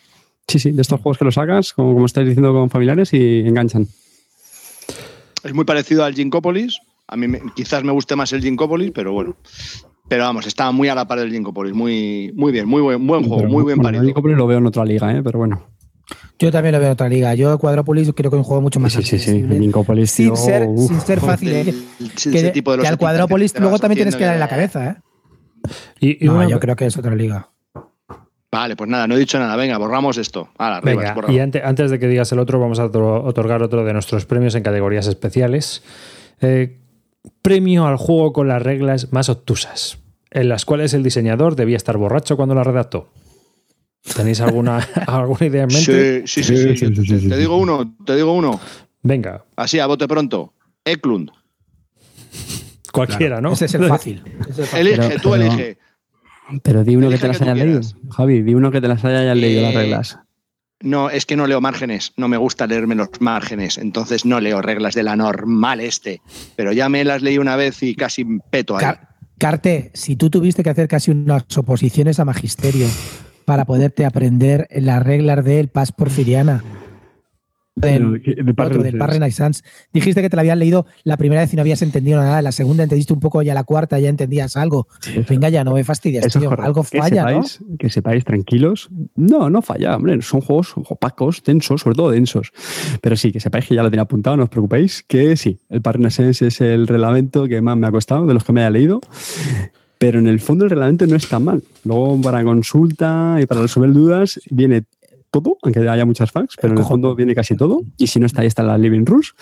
Sí, 0.46 0.58
sí, 0.58 0.70
de 0.72 0.82
estos 0.82 1.00
juegos 1.00 1.18
que 1.18 1.24
los 1.26 1.34
sacas, 1.34 1.72
como, 1.72 1.92
como 1.94 2.06
estáis 2.06 2.26
diciendo 2.26 2.52
con 2.52 2.70
familiares, 2.70 3.12
y 3.14 3.40
enganchan. 3.40 3.86
Es 5.44 5.54
muy 5.54 5.64
parecido 5.64 6.04
al 6.04 6.14
Ginkopolis. 6.14 6.78
A 7.06 7.16
mí 7.16 7.28
me- 7.28 7.40
quizás 7.54 7.82
me 7.84 7.92
guste 7.92 8.16
más 8.16 8.32
el 8.32 8.42
Ginkopolis, 8.42 8.90
pero 8.94 9.12
bueno. 9.12 9.36
Pero 10.08 10.24
vamos, 10.24 10.46
está 10.46 10.70
muy 10.72 10.88
a 10.88 10.94
la 10.94 11.06
par 11.06 11.18
del 11.20 11.30
Ginkopolis. 11.32 11.74
Muy, 11.74 12.32
muy 12.34 12.50
bien, 12.52 12.66
muy 12.66 12.80
buen, 12.82 13.06
buen 13.06 13.22
juego, 13.24 13.36
Pero, 13.42 13.48
muy 13.50 13.64
bien 13.64 13.76
bueno, 13.78 13.82
parido. 13.98 14.04
yo 14.04 14.14
Copri 14.14 14.34
lo 14.34 14.46
veo 14.46 14.58
en 14.58 14.66
otra 14.66 14.84
liga, 14.84 15.14
¿eh? 15.14 15.22
pero 15.22 15.38
bueno. 15.38 15.62
Yo 16.38 16.52
también 16.52 16.72
lo 16.72 16.78
veo 16.78 16.88
en 16.88 16.92
otra 16.92 17.08
liga. 17.08 17.34
Yo 17.34 17.58
Quadrópolis 17.58 18.12
creo 18.14 18.30
que 18.30 18.36
es 18.36 18.38
un 18.38 18.44
juego 18.44 18.62
mucho 18.62 18.78
más 18.78 18.92
Sí, 18.92 19.02
sí, 19.02 19.18
sí. 19.18 19.30
Incopolis, 19.60 20.10
sin, 20.10 20.26
tío, 20.26 20.36
ser, 20.36 20.66
uf. 20.68 20.86
sin 20.88 21.00
ser 21.00 21.20
fácil. 21.20 21.48
¿eh? 21.52 21.60
El- 21.62 21.84
ese 22.16 22.30
que, 22.30 22.50
tipo 22.50 22.70
de 22.70 22.76
los 22.78 22.84
que 22.84 22.88
al 22.88 22.98
te 22.98 23.60
luego 23.60 23.78
también 23.78 23.96
tienes 23.96 24.14
que 24.16 24.24
dar 24.24 24.34
en 24.34 24.40
la 24.40 24.48
cabeza. 24.48 24.86
¿eh? 24.90 24.96
Y, 25.98 26.24
y 26.24 26.28
No, 26.28 26.36
una- 26.36 26.48
yo 26.48 26.60
creo 26.60 26.76
que 26.76 26.86
es 26.86 26.96
otra 26.96 27.14
liga. 27.16 27.50
Vale, 28.50 28.76
pues 28.76 28.88
nada, 28.88 29.06
no 29.06 29.14
he 29.16 29.18
dicho 29.18 29.38
nada. 29.38 29.56
Venga, 29.56 29.76
borramos 29.78 30.16
esto. 30.16 30.48
Ahora, 30.56 30.76
arriba, 30.78 31.00
Venga, 31.02 31.14
borrado. 31.14 31.32
y 31.34 31.40
ante- 31.40 31.62
antes 31.62 31.90
de 31.90 31.98
que 31.98 32.06
digas 32.06 32.30
el 32.32 32.38
otro, 32.38 32.58
vamos 32.60 32.78
a 32.78 32.86
otro- 32.86 33.22
otorgar 33.24 33.62
otro 33.62 33.84
de 33.84 33.92
nuestros 33.92 34.24
premios 34.24 34.54
en 34.54 34.62
categorías 34.62 35.06
especiales. 35.06 35.82
Eh, 36.40 36.78
premio 37.42 37.86
al 37.86 37.96
juego 37.96 38.32
con 38.32 38.48
las 38.48 38.62
reglas 38.62 39.12
más 39.12 39.28
obtusas, 39.28 39.98
en 40.30 40.48
las 40.48 40.64
cuales 40.64 40.94
el 40.94 41.02
diseñador 41.02 41.56
debía 41.56 41.76
estar 41.76 41.96
borracho 41.98 42.36
cuando 42.36 42.54
la 42.54 42.64
redactó. 42.64 43.08
¿Tenéis 44.16 44.40
alguna, 44.40 44.78
alguna 45.06 45.46
idea 45.46 45.62
en 45.64 45.68
mente? 45.68 46.26
Sí, 46.26 46.42
sí, 46.42 46.42
sí. 46.44 46.56
sí, 46.56 46.76
Sí, 46.76 46.76
sí, 46.76 46.90
Te- 46.94 47.02
sí, 47.02 47.20
sí, 47.20 47.28
te 47.28 47.34
sí. 47.34 47.40
digo 47.40 47.56
uno, 47.56 47.94
te 48.04 48.16
digo 48.16 48.32
uno. 48.32 48.58
Venga, 49.02 49.44
Así, 49.56 49.78
a 49.78 49.86
bote 49.86 50.08
pronto. 50.08 50.52
Eklund. 50.84 51.30
cualquiera, 52.92 53.40
¿no? 53.40 53.52
Ese 53.52 53.66
es 53.66 53.74
el 53.74 53.84
fácil. 53.88 54.22
Ese 54.48 54.50
es 54.50 54.58
el 54.58 54.64
fácil. 54.66 54.78
Elige, 54.86 55.08
Pero- 55.08 55.20
tú 55.20 55.30
pero- 55.30 55.42
elige. 55.44 55.78
Pero 56.62 56.82
di 56.82 56.96
uno 56.96 57.10
que 57.10 57.18
te 57.18 57.28
las 57.28 57.36
que 57.38 57.44
hayas 57.44 57.58
leído. 57.58 57.80
Javi, 58.10 58.40
di 58.42 58.54
uno 58.54 58.70
que 58.70 58.80
te 58.80 58.88
las 58.88 59.04
hayas 59.04 59.36
leído 59.36 59.62
las 59.62 59.74
Eh, 59.74 59.76
reglas. 59.76 60.18
No, 60.80 61.10
es 61.10 61.26
que 61.26 61.36
no 61.36 61.46
leo 61.46 61.60
márgenes. 61.60 62.14
No 62.16 62.26
me 62.28 62.38
gusta 62.38 62.66
leerme 62.66 62.94
los 62.94 63.08
márgenes. 63.20 63.76
Entonces 63.76 64.24
no 64.24 64.40
leo 64.40 64.62
reglas 64.62 64.94
de 64.94 65.02
la 65.02 65.14
normal 65.14 65.80
este. 65.80 66.22
Pero 66.56 66.72
ya 66.72 66.88
me 66.88 67.04
las 67.04 67.20
leí 67.20 67.36
una 67.36 67.56
vez 67.56 67.82
y 67.82 67.94
casi 67.94 68.24
peto 68.50 68.76
ahí. 68.78 68.80
Car- 68.84 69.08
Carte, 69.38 69.90
si 69.92 70.16
tú 70.16 70.30
tuviste 70.30 70.62
que 70.62 70.70
hacer 70.70 70.88
casi 70.88 71.10
unas 71.10 71.44
oposiciones 71.58 72.18
a 72.18 72.24
magisterio 72.24 72.86
para 73.48 73.64
poderte 73.64 74.04
aprender 74.04 74.68
las 74.70 75.02
reglas 75.02 75.42
del 75.42 75.68
Paz 75.68 75.90
Porfiriana, 75.90 76.62
del, 77.74 78.20
De- 78.22 78.42
de 78.42 78.50
otro, 78.62 78.82
del. 78.82 78.98
Parrenaissance. 78.98 79.62
Dijiste 79.90 80.20
que 80.20 80.28
te 80.28 80.36
lo 80.36 80.40
habían 80.40 80.58
leído 80.58 80.84
la 81.04 81.16
primera 81.16 81.40
vez 81.40 81.52
y 81.54 81.56
no 81.56 81.62
habías 81.62 81.80
entendido 81.80 82.18
nada, 82.20 82.42
la 82.42 82.52
segunda 82.52 82.82
entendiste 82.82 83.14
un 83.14 83.20
poco, 83.20 83.40
ya 83.40 83.54
la 83.54 83.64
cuarta 83.64 83.98
ya 84.00 84.10
entendías 84.10 84.54
algo. 84.58 84.86
Sí, 85.00 85.24
Venga, 85.26 85.48
ya 85.48 85.64
no 85.64 85.72
me 85.72 85.82
fastidies, 85.82 86.26
tío. 86.30 86.50
Algo 86.60 86.82
que 86.84 86.98
falla, 86.98 87.22
¿no? 87.22 87.44
sepáis, 87.44 87.60
Que 87.78 87.88
sepáis 87.88 88.24
tranquilos. 88.26 88.90
No, 89.16 89.48
no 89.48 89.62
falla, 89.62 89.96
hombre. 89.96 90.20
Son 90.20 90.42
juegos 90.42 90.74
opacos, 90.76 91.42
densos, 91.42 91.80
sobre 91.80 91.96
todo 91.96 92.10
densos. 92.10 92.50
Pero 93.00 93.16
sí, 93.16 93.32
que 93.32 93.40
sepáis 93.40 93.66
que 93.66 93.76
ya 93.76 93.82
lo 93.82 93.88
tenía 93.90 94.02
apuntado, 94.02 94.36
no 94.36 94.42
os 94.42 94.50
preocupéis, 94.50 95.04
que 95.08 95.36
sí, 95.38 95.58
el 95.70 95.80
Parrenaissance 95.80 96.46
es 96.48 96.60
el 96.60 96.86
reglamento 96.86 97.46
que 97.48 97.62
más 97.62 97.78
me 97.78 97.86
ha 97.86 97.90
costado 97.92 98.26
de 98.26 98.34
los 98.34 98.44
que 98.44 98.52
me 98.52 98.60
haya 98.60 98.70
leído. 98.70 99.00
Pero 99.98 100.18
en 100.20 100.28
el 100.28 100.40
fondo 100.40 100.64
el 100.64 100.70
reglamento 100.70 101.06
no 101.06 101.16
es 101.16 101.28
tan 101.28 101.44
mal. 101.44 101.62
Luego 101.84 102.20
para 102.20 102.44
consulta 102.44 103.38
y 103.42 103.46
para 103.46 103.62
resolver 103.62 103.92
dudas 103.92 104.40
viene 104.50 104.84
todo, 105.30 105.58
aunque 105.62 105.86
haya 105.88 106.06
muchas 106.06 106.30
facts, 106.30 106.56
pero 106.60 106.72
en 106.72 106.78
el 106.78 106.84
fondo 106.84 107.14
viene 107.14 107.34
casi 107.34 107.56
todo. 107.56 107.82
Y 107.96 108.06
si 108.06 108.18
no 108.20 108.26
está 108.26 108.42
ahí, 108.42 108.46
está 108.46 108.62
la 108.62 108.78
Living 108.78 109.04
Rules. 109.04 109.34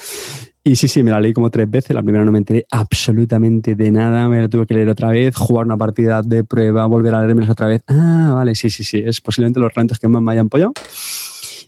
Y 0.64 0.74
sí, 0.74 0.88
sí, 0.88 1.04
me 1.04 1.12
la 1.12 1.20
leí 1.20 1.32
como 1.32 1.48
tres 1.48 1.70
veces. 1.70 1.94
La 1.94 2.02
primera 2.02 2.24
no 2.24 2.32
me 2.32 2.38
enteré 2.38 2.66
absolutamente 2.72 3.76
de 3.76 3.92
nada. 3.92 4.28
Me 4.28 4.40
la 4.40 4.48
tuve 4.48 4.66
que 4.66 4.74
leer 4.74 4.88
otra 4.88 5.11
vez, 5.11 5.36
jugar 5.36 5.64
una 5.64 5.76
partida 5.76 6.22
de 6.22 6.42
prueba, 6.42 6.86
volver 6.86 7.14
a 7.14 7.20
leérmelas 7.20 7.50
otra 7.50 7.68
vez. 7.68 7.82
Ah, 7.86 8.32
vale, 8.34 8.57
sí, 8.57 8.68
sí, 8.68 8.82
sí. 8.82 9.00
Es 9.04 9.20
posiblemente 9.20 9.61
los 9.61 9.68
reglamentos 9.68 10.00
que 10.00 10.09
más 10.09 10.20
me 10.20 10.32
hayan 10.32 10.46
apoyado. 10.46 10.72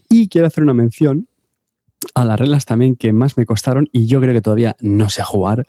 Y 0.09 0.27
quiero 0.27 0.47
hacer 0.47 0.65
una 0.65 0.73
mención 0.73 1.28
a 2.13 2.25
las 2.25 2.39
reglas 2.39 2.65
también 2.65 2.95
que 2.95 3.13
más 3.13 3.37
me 3.37 3.45
costaron 3.45 3.89
y 3.91 4.07
yo 4.07 4.21
creo 4.21 4.33
que 4.33 4.41
todavía 4.41 4.75
no 4.79 5.09
sé 5.09 5.23
jugar, 5.23 5.67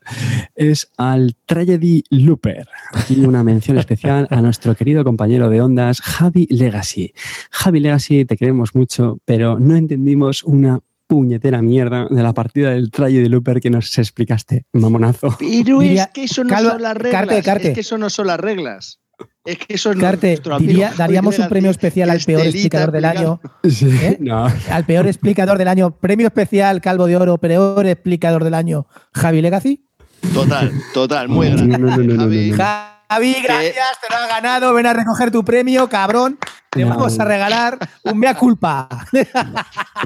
es 0.54 0.90
al 0.96 1.36
Tragedy 1.46 2.04
Looper. 2.10 2.68
Aquí 2.92 3.24
una 3.24 3.42
mención 3.42 3.78
especial 3.78 4.26
a 4.30 4.40
nuestro 4.40 4.74
querido 4.74 5.04
compañero 5.04 5.48
de 5.50 5.60
ondas, 5.60 6.00
Javi 6.00 6.46
Legacy. 6.50 7.12
Javi 7.50 7.80
Legacy, 7.80 8.24
te 8.24 8.36
queremos 8.36 8.74
mucho, 8.74 9.18
pero 9.24 9.58
no 9.58 9.76
entendimos 9.76 10.44
una 10.44 10.80
puñetera 11.06 11.60
mierda 11.60 12.06
de 12.08 12.22
la 12.22 12.32
partida 12.32 12.70
del 12.70 12.92
Tragedy 12.92 13.28
Looper 13.28 13.60
que 13.60 13.68
nos 13.68 13.98
explicaste, 13.98 14.66
mamonazo. 14.72 15.36
Pero 15.40 15.82
es 15.82 16.06
que 16.08 16.24
eso 16.24 16.44
no 16.44 16.56
son 16.56 16.82
las 16.82 16.96
reglas. 16.96 17.26
Carte, 17.26 17.42
Carte. 17.42 17.68
Es 17.68 17.74
que 17.74 17.80
eso 17.80 17.98
no 17.98 18.08
son 18.08 18.28
las 18.28 18.38
reglas. 18.38 19.00
Es 19.44 19.56
que 19.58 19.74
eso 19.74 19.90
es 19.92 19.98
Carte, 19.98 20.28
nuestro 20.28 20.54
amigo 20.54 20.70
diría- 20.70 20.88
Javi 20.88 20.98
daríamos 20.98 21.38
un 21.38 21.48
premio 21.48 21.70
especial 21.70 22.10
al 22.10 22.20
peor 22.20 22.42
explicador 22.42 22.92
del 22.92 23.04
año. 23.06 23.40
¿Eh? 23.62 24.16
No, 24.20 24.46
Al 24.70 24.84
peor 24.84 25.06
explicador 25.06 25.56
del 25.58 25.68
año. 25.68 25.92
Premio 25.92 26.26
especial 26.26 26.80
Calvo 26.80 27.06
de 27.06 27.16
Oro, 27.16 27.38
peor 27.38 27.86
explicador 27.86 28.44
del 28.44 28.54
año, 28.54 28.86
Javi 29.14 29.40
Legacy. 29.40 29.86
Total, 30.34 30.70
total, 30.92 31.28
muy 31.28 31.48
grande. 31.50 31.78
no, 31.78 31.78
no, 31.78 31.96
no, 31.96 32.02
no, 32.02 32.16
Javi, 32.22 32.50
no, 32.50 32.56
no. 32.58 32.64
Javi, 33.08 33.36
gracias, 33.42 33.74
te 34.06 34.14
lo 34.14 34.16
has 34.22 34.28
ganado. 34.28 34.74
Ven 34.74 34.86
a 34.86 34.92
recoger 34.92 35.30
tu 35.30 35.42
premio, 35.44 35.88
cabrón. 35.88 36.38
Te 36.68 36.82
No. 36.84 36.90
vamos 36.90 37.18
a 37.18 37.24
regalar 37.24 37.78
un 38.04 38.18
mea 38.18 38.34
culpa. 38.34 38.88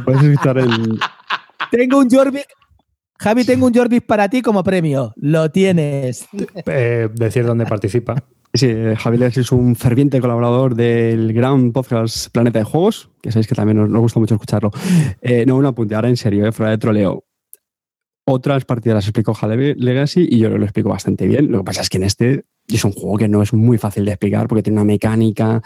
Puedes 0.04 0.22
escuchar 0.22 0.58
en, 0.58 0.98
tengo 1.70 1.98
un 1.98 2.08
Jorvik. 2.08 2.46
Javi, 3.18 3.44
tengo 3.44 3.66
un 3.66 3.74
Jorvik 3.74 4.06
para 4.06 4.28
ti 4.28 4.40
como 4.42 4.62
premio. 4.62 5.12
Lo 5.16 5.50
tienes. 5.50 6.26
Eh, 6.66 7.08
decir 7.12 7.44
dónde 7.44 7.66
participa. 7.66 8.22
Sí, 8.56 8.72
Javier 8.96 9.32
es 9.36 9.50
un 9.50 9.74
ferviente 9.74 10.20
colaborador 10.20 10.76
del 10.76 11.32
gran 11.32 11.72
podcast 11.72 12.30
Planeta 12.30 12.60
de 12.60 12.64
Juegos, 12.64 13.10
que 13.20 13.32
sabéis 13.32 13.48
que 13.48 13.54
también 13.56 13.78
nos, 13.90 14.00
gusta 14.00 14.20
mucho 14.20 14.36
escucharlo. 14.36 14.70
Eh, 15.20 15.44
no, 15.44 15.56
un 15.56 15.66
apunte, 15.66 15.96
ahora 15.96 16.08
en 16.08 16.16
serio, 16.16 16.46
eh, 16.46 16.52
fuera 16.52 16.70
de 16.70 16.78
troleo. 16.78 17.24
Otras 18.26 18.64
partidas 18.64 18.94
las 18.94 19.06
explicó 19.06 19.34
Javi 19.34 19.74
Legacy 19.74 20.28
y 20.30 20.38
yo 20.38 20.50
lo 20.50 20.62
explico 20.62 20.88
bastante 20.88 21.26
bien. 21.26 21.50
Lo 21.50 21.58
que 21.58 21.64
pasa 21.64 21.82
es 21.82 21.88
que 21.88 21.96
en 21.96 22.04
este 22.04 22.44
es 22.68 22.84
un 22.84 22.92
juego 22.92 23.18
que 23.18 23.28
no 23.28 23.42
es 23.42 23.52
muy 23.52 23.76
fácil 23.76 24.04
de 24.04 24.12
explicar 24.12 24.46
porque 24.46 24.62
tiene 24.62 24.80
una 24.80 24.84
mecánica 24.84 25.60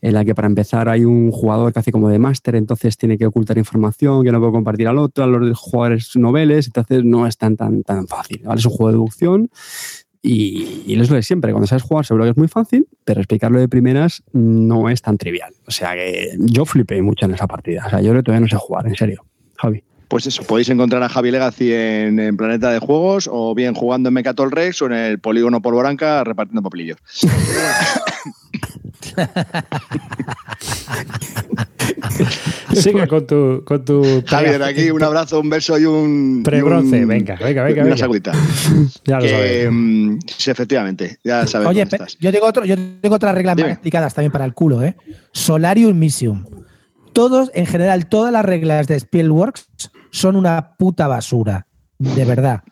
en 0.00 0.14
la 0.14 0.24
que 0.24 0.34
para 0.34 0.48
empezar 0.48 0.88
hay 0.88 1.04
un 1.04 1.30
jugador 1.30 1.72
que 1.72 1.78
hace 1.78 1.92
como 1.92 2.08
de 2.08 2.18
máster, 2.18 2.56
entonces 2.56 2.96
tiene 2.96 3.18
que 3.18 3.26
ocultar 3.26 3.58
información 3.58 4.24
que 4.24 4.32
no 4.32 4.40
puede 4.40 4.52
compartir 4.52 4.88
al 4.88 4.98
otro, 4.98 5.24
a 5.24 5.26
los 5.26 5.58
jugadores 5.58 6.16
noveles, 6.16 6.66
entonces 6.66 7.04
no 7.04 7.26
es 7.26 7.36
tan, 7.36 7.56
tan, 7.56 7.82
tan 7.82 8.08
fácil. 8.08 8.42
¿vale? 8.44 8.58
Es 8.58 8.66
un 8.66 8.72
juego 8.72 8.88
de 8.88 8.94
deducción 8.94 9.50
y, 10.22 10.82
y 10.86 11.00
es 11.00 11.08
lo 11.08 11.16
de 11.16 11.22
siempre, 11.22 11.52
cuando 11.52 11.66
sabes 11.66 11.82
jugar 11.82 12.04
seguro 12.04 12.24
que 12.24 12.30
es 12.30 12.36
muy 12.36 12.48
fácil, 12.48 12.86
pero 13.04 13.20
explicarlo 13.20 13.58
de 13.58 13.68
primeras 13.68 14.22
no 14.32 14.90
es 14.90 15.00
tan 15.00 15.16
trivial. 15.16 15.54
O 15.66 15.70
sea 15.70 15.94
que 15.94 16.36
yo 16.38 16.64
flipé 16.66 17.00
mucho 17.00 17.24
en 17.26 17.34
esa 17.34 17.46
partida. 17.46 17.84
O 17.86 17.90
sea, 17.90 18.00
yo 18.00 18.10
todavía 18.22 18.40
no 18.40 18.48
sé 18.48 18.56
jugar, 18.56 18.86
en 18.86 18.96
serio. 18.96 19.24
Javi. 19.56 19.82
Pues 20.10 20.26
eso, 20.26 20.42
podéis 20.42 20.68
encontrar 20.68 21.00
a 21.04 21.08
Javi 21.08 21.30
Legacy 21.30 21.72
en, 21.72 22.18
en 22.18 22.36
Planeta 22.36 22.72
de 22.72 22.80
Juegos 22.80 23.30
o 23.32 23.54
bien 23.54 23.74
jugando 23.74 24.08
en 24.08 24.14
Mecatol 24.14 24.50
Rex 24.50 24.82
o 24.82 24.86
en 24.86 24.92
el 24.92 25.20
polígono 25.20 25.62
por 25.62 25.72
Boranca 25.72 26.24
repartiendo 26.24 26.62
papelillos. 26.62 26.98
Sigue 32.74 33.06
con 33.08 33.26
tu. 33.26 33.62
Con 33.64 33.84
tu 33.84 34.22
Javier, 34.26 34.62
aquí 34.62 34.90
un 34.90 35.02
abrazo, 35.02 35.40
un 35.40 35.50
beso 35.50 35.78
y 35.78 35.84
un. 35.84 36.42
Prebronce, 36.44 37.04
venga, 37.04 37.36
venga, 37.36 37.64
venga, 37.64 37.82
Una 37.82 37.84
venga. 37.84 37.96
sagüita. 37.96 38.32
Ya 39.04 39.16
lo 39.16 39.22
Que, 39.22 39.28
sabes. 39.30 39.68
mm, 39.70 40.18
sí, 40.36 40.50
efectivamente, 40.50 41.18
ya 41.24 41.46
sabes 41.46 41.68
Oye, 41.68 41.82
estás. 41.82 42.16
yo 42.18 42.32
tengo, 42.32 42.46
otro, 42.46 42.64
yo 42.64 42.76
tengo 43.00 43.14
otras 43.16 43.34
reglas 43.34 43.56
Dime. 43.56 43.68
más 43.68 43.74
explicadas 43.74 44.14
también 44.14 44.32
para 44.32 44.44
el 44.44 44.54
culo, 44.54 44.82
¿eh? 44.82 44.96
Solarium 45.32 45.98
Mission. 45.98 46.46
Todos, 47.12 47.50
en 47.54 47.66
general, 47.66 48.08
todas 48.08 48.32
las 48.32 48.44
reglas 48.44 48.86
de 48.86 48.98
Spielworks 48.98 49.68
son 50.10 50.36
una 50.36 50.76
puta 50.76 51.06
basura. 51.06 51.66
De 51.98 52.24
verdad. 52.24 52.62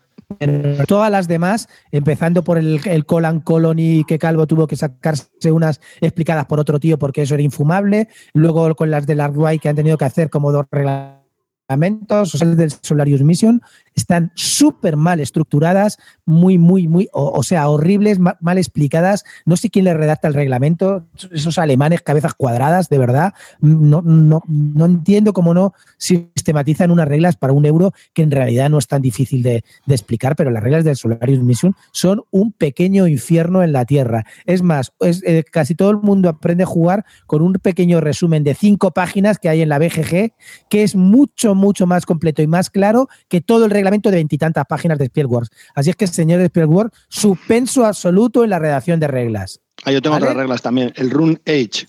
Todas 0.86 1.10
las 1.10 1.26
demás, 1.26 1.68
empezando 1.90 2.44
por 2.44 2.58
el, 2.58 2.80
el 2.84 3.06
Colan 3.06 3.40
Colony 3.40 4.04
que 4.06 4.18
Calvo 4.18 4.46
tuvo 4.46 4.66
que 4.66 4.76
sacarse 4.76 5.50
unas 5.50 5.80
explicadas 6.00 6.44
por 6.44 6.60
otro 6.60 6.78
tío 6.78 6.98
porque 6.98 7.22
eso 7.22 7.34
era 7.34 7.42
infumable. 7.42 8.08
Luego 8.34 8.74
con 8.74 8.90
las 8.90 9.06
del 9.06 9.20
Arkway 9.20 9.58
que 9.58 9.70
han 9.70 9.76
tenido 9.76 9.96
que 9.96 10.04
hacer 10.04 10.28
como 10.28 10.52
dos 10.52 10.66
reglamentos, 10.70 12.34
o 12.34 12.38
sea, 12.38 12.46
del 12.48 12.70
Solarius 12.70 13.22
Mission, 13.22 13.62
están 13.98 14.32
súper 14.34 14.96
mal 14.96 15.20
estructuradas, 15.20 15.98
muy, 16.24 16.56
muy, 16.56 16.88
muy, 16.88 17.08
o, 17.12 17.42
sea, 17.42 17.68
horribles, 17.68 18.18
ma- 18.18 18.38
mal 18.40 18.56
explicadas. 18.56 19.24
No 19.44 19.56
sé 19.56 19.70
quién 19.70 19.84
le 19.84 19.94
redacta 19.94 20.28
el 20.28 20.34
reglamento, 20.34 21.06
esos 21.32 21.58
alemanes, 21.58 22.00
cabezas 22.02 22.34
cuadradas, 22.34 22.88
de 22.88 22.98
verdad. 22.98 23.34
No, 23.60 24.00
no, 24.02 24.42
no 24.46 24.86
entiendo 24.86 25.32
cómo 25.32 25.52
no 25.52 25.74
sistematizan 25.98 26.90
unas 26.90 27.08
reglas 27.08 27.36
para 27.36 27.52
un 27.52 27.66
euro 27.66 27.92
que 28.14 28.22
en 28.22 28.30
realidad 28.30 28.70
no 28.70 28.78
es 28.78 28.86
tan 28.86 29.02
difícil 29.02 29.42
de, 29.42 29.64
de 29.86 29.94
explicar, 29.94 30.36
pero 30.36 30.50
las 30.50 30.62
reglas 30.62 30.84
del 30.84 30.96
Solarius 30.96 31.42
Mission 31.42 31.74
son 31.92 32.22
un 32.30 32.52
pequeño 32.52 33.08
infierno 33.08 33.62
en 33.62 33.72
la 33.72 33.84
Tierra. 33.84 34.24
Es 34.46 34.62
más, 34.62 34.92
es, 35.00 35.22
eh, 35.26 35.44
casi 35.50 35.74
todo 35.74 35.90
el 35.90 35.98
mundo 35.98 36.28
aprende 36.28 36.62
a 36.62 36.66
jugar 36.66 37.04
con 37.26 37.42
un 37.42 37.54
pequeño 37.54 38.00
resumen 38.00 38.44
de 38.44 38.54
cinco 38.54 38.92
páginas 38.92 39.38
que 39.38 39.48
hay 39.48 39.60
en 39.62 39.68
la 39.68 39.78
BGG, 39.78 40.32
que 40.70 40.82
es 40.82 40.94
mucho, 40.94 41.54
mucho 41.54 41.86
más 41.86 42.06
completo 42.06 42.42
y 42.42 42.46
más 42.46 42.70
claro 42.70 43.08
que 43.28 43.40
todo 43.40 43.64
el 43.64 43.70
reglamento 43.70 43.87
de 43.90 44.10
veintitantas 44.10 44.64
páginas 44.68 44.98
de 44.98 45.06
Spielworks. 45.06 45.50
Así 45.74 45.90
es 45.90 45.96
que, 45.96 46.06
señor 46.06 46.40
Spielworks, 46.42 46.96
suspenso 47.08 47.84
absoluto 47.84 48.44
en 48.44 48.50
la 48.50 48.58
redacción 48.58 49.00
de 49.00 49.08
reglas. 49.08 49.60
Ah, 49.84 49.92
yo 49.92 50.02
tengo 50.02 50.14
¿Vale? 50.14 50.26
otras 50.26 50.36
reglas 50.36 50.62
también. 50.62 50.92
El 50.96 51.10
Rune 51.10 51.40
Age. 51.46 51.86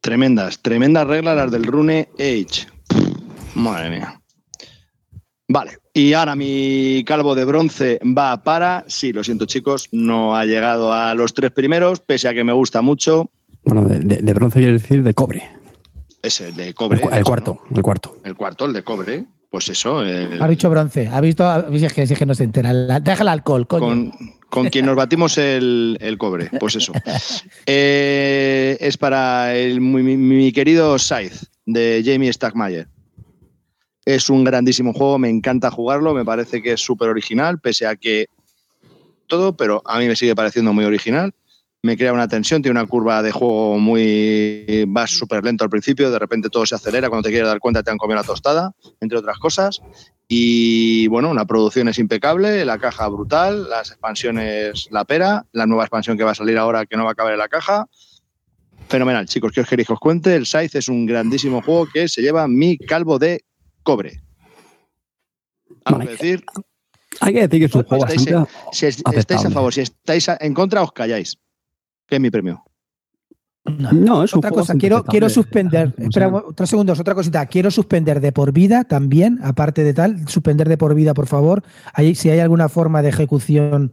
Tremendas, 0.00 0.60
tremendas 0.60 1.06
reglas 1.06 1.36
las 1.36 1.50
del 1.50 1.64
Rune 1.64 2.08
Age. 2.18 2.66
Pff, 2.88 3.56
Madre 3.56 3.90
mía. 3.90 4.20
Vale, 5.50 5.78
y 5.94 6.12
ahora 6.12 6.36
mi 6.36 7.02
calvo 7.06 7.34
de 7.34 7.44
bronce 7.46 7.98
va 8.04 8.42
para. 8.42 8.84
Sí, 8.86 9.12
lo 9.12 9.24
siento, 9.24 9.46
chicos, 9.46 9.88
no 9.92 10.36
ha 10.36 10.44
llegado 10.44 10.92
a 10.92 11.14
los 11.14 11.32
tres 11.32 11.50
primeros, 11.52 12.00
pese 12.00 12.28
a 12.28 12.34
que 12.34 12.44
me 12.44 12.52
gusta 12.52 12.82
mucho. 12.82 13.30
Bueno, 13.64 13.84
de, 13.86 13.98
de- 14.00 14.22
de 14.22 14.34
bronce 14.34 14.58
quiere 14.58 14.74
decir 14.74 15.02
de 15.02 15.14
cobre. 15.14 15.50
Ese, 16.22 16.48
el 16.48 16.54
de 16.54 16.68
El, 16.68 16.74
cobre. 16.74 17.00
cu- 17.00 17.08
el 17.10 17.24
cuarto, 17.24 17.62
el 17.74 17.82
cuarto. 17.82 18.18
El 18.24 18.34
cuarto, 18.36 18.66
el 18.66 18.72
de 18.74 18.82
cobre. 18.84 19.24
Pues 19.50 19.68
eso. 19.70 20.02
el- 20.02 20.40
Ha 20.42 20.48
dicho 20.48 20.68
bronce. 20.68 21.06
¿Ha 21.08 21.20
visto? 21.20 21.68
Es 21.72 21.92
que, 21.92 22.02
es 22.02 22.18
que 22.18 22.26
no 22.26 22.34
se 22.34 22.44
entera. 22.44 22.72
Deja 23.00 23.22
el 23.22 23.28
alcohol, 23.28 23.66
coño. 23.66 23.86
con, 23.86 24.12
con 24.50 24.68
quien 24.68 24.84
nos 24.86 24.94
batimos 24.96 25.38
el, 25.38 25.96
el 26.00 26.18
cobre. 26.18 26.50
Pues 26.60 26.76
eso. 26.76 26.92
Eh, 27.66 28.76
es 28.80 28.96
para 28.96 29.54
el, 29.56 29.80
mi, 29.80 30.02
mi- 30.02 30.16
mi 30.16 30.52
querido 30.52 30.98
Scythe 30.98 31.36
de 31.66 32.02
Jamie 32.04 32.32
Stackmeyer. 32.32 32.88
Es 34.04 34.30
un 34.30 34.42
grandísimo 34.44 34.92
juego, 34.94 35.18
me 35.18 35.28
encanta 35.28 35.70
jugarlo, 35.70 36.14
me 36.14 36.24
parece 36.24 36.62
que 36.62 36.72
es 36.72 36.80
súper 36.80 37.08
original, 37.10 37.58
pese 37.60 37.86
a 37.86 37.94
que 37.96 38.26
todo, 39.26 39.54
pero 39.54 39.82
a 39.84 39.98
mí 39.98 40.06
me 40.06 40.16
sigue 40.16 40.34
pareciendo 40.34 40.72
muy 40.72 40.86
original. 40.86 41.34
Me 41.82 41.96
crea 41.96 42.12
una 42.12 42.26
tensión, 42.26 42.60
tiene 42.60 42.78
una 42.78 42.88
curva 42.88 43.22
de 43.22 43.30
juego 43.30 43.78
muy. 43.78 44.84
vas 44.88 45.10
súper 45.12 45.44
lento 45.44 45.62
al 45.62 45.70
principio, 45.70 46.10
de 46.10 46.18
repente 46.18 46.50
todo 46.50 46.66
se 46.66 46.74
acelera, 46.74 47.08
cuando 47.08 47.26
te 47.26 47.30
quieres 47.30 47.48
dar 47.48 47.60
cuenta 47.60 47.84
te 47.84 47.90
han 47.90 47.98
comido 47.98 48.16
la 48.16 48.24
tostada, 48.24 48.72
entre 49.00 49.18
otras 49.18 49.38
cosas. 49.38 49.80
Y 50.26 51.06
bueno, 51.06 51.32
la 51.34 51.46
producción 51.46 51.88
es 51.88 51.98
impecable, 51.98 52.64
la 52.64 52.78
caja 52.78 53.06
brutal, 53.08 53.70
las 53.70 53.90
expansiones 53.90 54.88
la 54.90 55.04
pera, 55.04 55.46
la 55.52 55.66
nueva 55.66 55.84
expansión 55.84 56.18
que 56.18 56.24
va 56.24 56.32
a 56.32 56.34
salir 56.34 56.58
ahora 56.58 56.84
que 56.84 56.96
no 56.96 57.04
va 57.04 57.12
a 57.12 57.14
caber 57.14 57.34
en 57.34 57.38
la 57.38 57.48
caja. 57.48 57.86
Fenomenal, 58.88 59.26
chicos, 59.26 59.52
¿qué 59.52 59.60
os 59.60 59.68
queréis 59.68 59.86
que 59.86 59.92
os 59.92 60.00
cuente? 60.00 60.34
El 60.34 60.46
Scythe 60.46 60.78
es 60.78 60.88
un 60.88 61.06
grandísimo 61.06 61.62
juego 61.62 61.86
que 61.92 62.08
se 62.08 62.22
lleva 62.22 62.48
mi 62.48 62.76
calvo 62.76 63.18
de 63.18 63.44
cobre. 63.84 64.20
¿Algo 65.84 66.00
Vale. 66.00 66.04
que 66.04 66.16
decir? 66.16 66.44
Hay 67.20 67.32
que 67.34 67.40
decir 67.46 67.60
que 67.60 67.66
es 67.66 67.74
un 67.74 67.84
juego 67.84 68.04
Estáis, 68.04 68.24
bastante. 68.32 68.52
Si 68.72 68.86
aceptable. 68.86 69.20
estáis 69.20 69.44
a 69.44 69.50
favor, 69.50 69.72
si 69.72 69.80
estáis 69.82 70.28
en 70.40 70.54
contra, 70.54 70.82
os 70.82 70.92
calláis. 70.92 71.38
Que 72.08 72.16
es 72.16 72.20
mi 72.20 72.30
premio. 72.30 72.64
No, 73.92 74.24
es 74.24 74.34
Otra 74.34 74.50
cosa, 74.50 74.74
quiero, 74.76 75.04
quiero 75.04 75.28
suspender, 75.28 75.94
espera 75.98 76.28
otros 76.28 76.70
segundos, 76.70 76.98
otra 77.00 77.14
cosita, 77.14 77.44
quiero 77.44 77.70
suspender 77.70 78.18
de 78.20 78.32
por 78.32 78.50
vida 78.52 78.84
también, 78.84 79.40
aparte 79.42 79.84
de 79.84 79.92
tal, 79.92 80.26
suspender 80.26 80.70
de 80.70 80.78
por 80.78 80.94
vida, 80.94 81.12
por 81.12 81.26
favor. 81.26 81.62
Ahí, 81.92 82.14
si 82.14 82.30
hay 82.30 82.38
alguna 82.40 82.70
forma 82.70 83.02
de 83.02 83.10
ejecución 83.10 83.92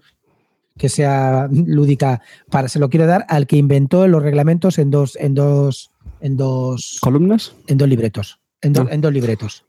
que 0.78 0.88
sea 0.88 1.50
lúdica, 1.52 2.22
para, 2.50 2.70
se 2.70 2.80
lo 2.80 2.90
quiero 2.90 3.06
dar 3.06 3.26
al 3.28 3.48
que 3.48 3.58
inventó 3.58 4.08
los 4.08 4.24
reglamentos 4.24 4.78
en 4.80 4.92
dos, 4.92 5.18
en 5.20 5.34
dos, 5.36 5.92
en 6.22 6.38
dos, 6.38 6.98
¿Columnas? 7.02 7.54
en 7.68 7.78
dos 7.78 7.90
libretos. 7.90 8.40
En, 8.62 8.72
do- 8.72 8.88
Ah. 8.90 8.94
en 8.94 9.02
dos 9.02 9.12
libretos. 9.12 9.65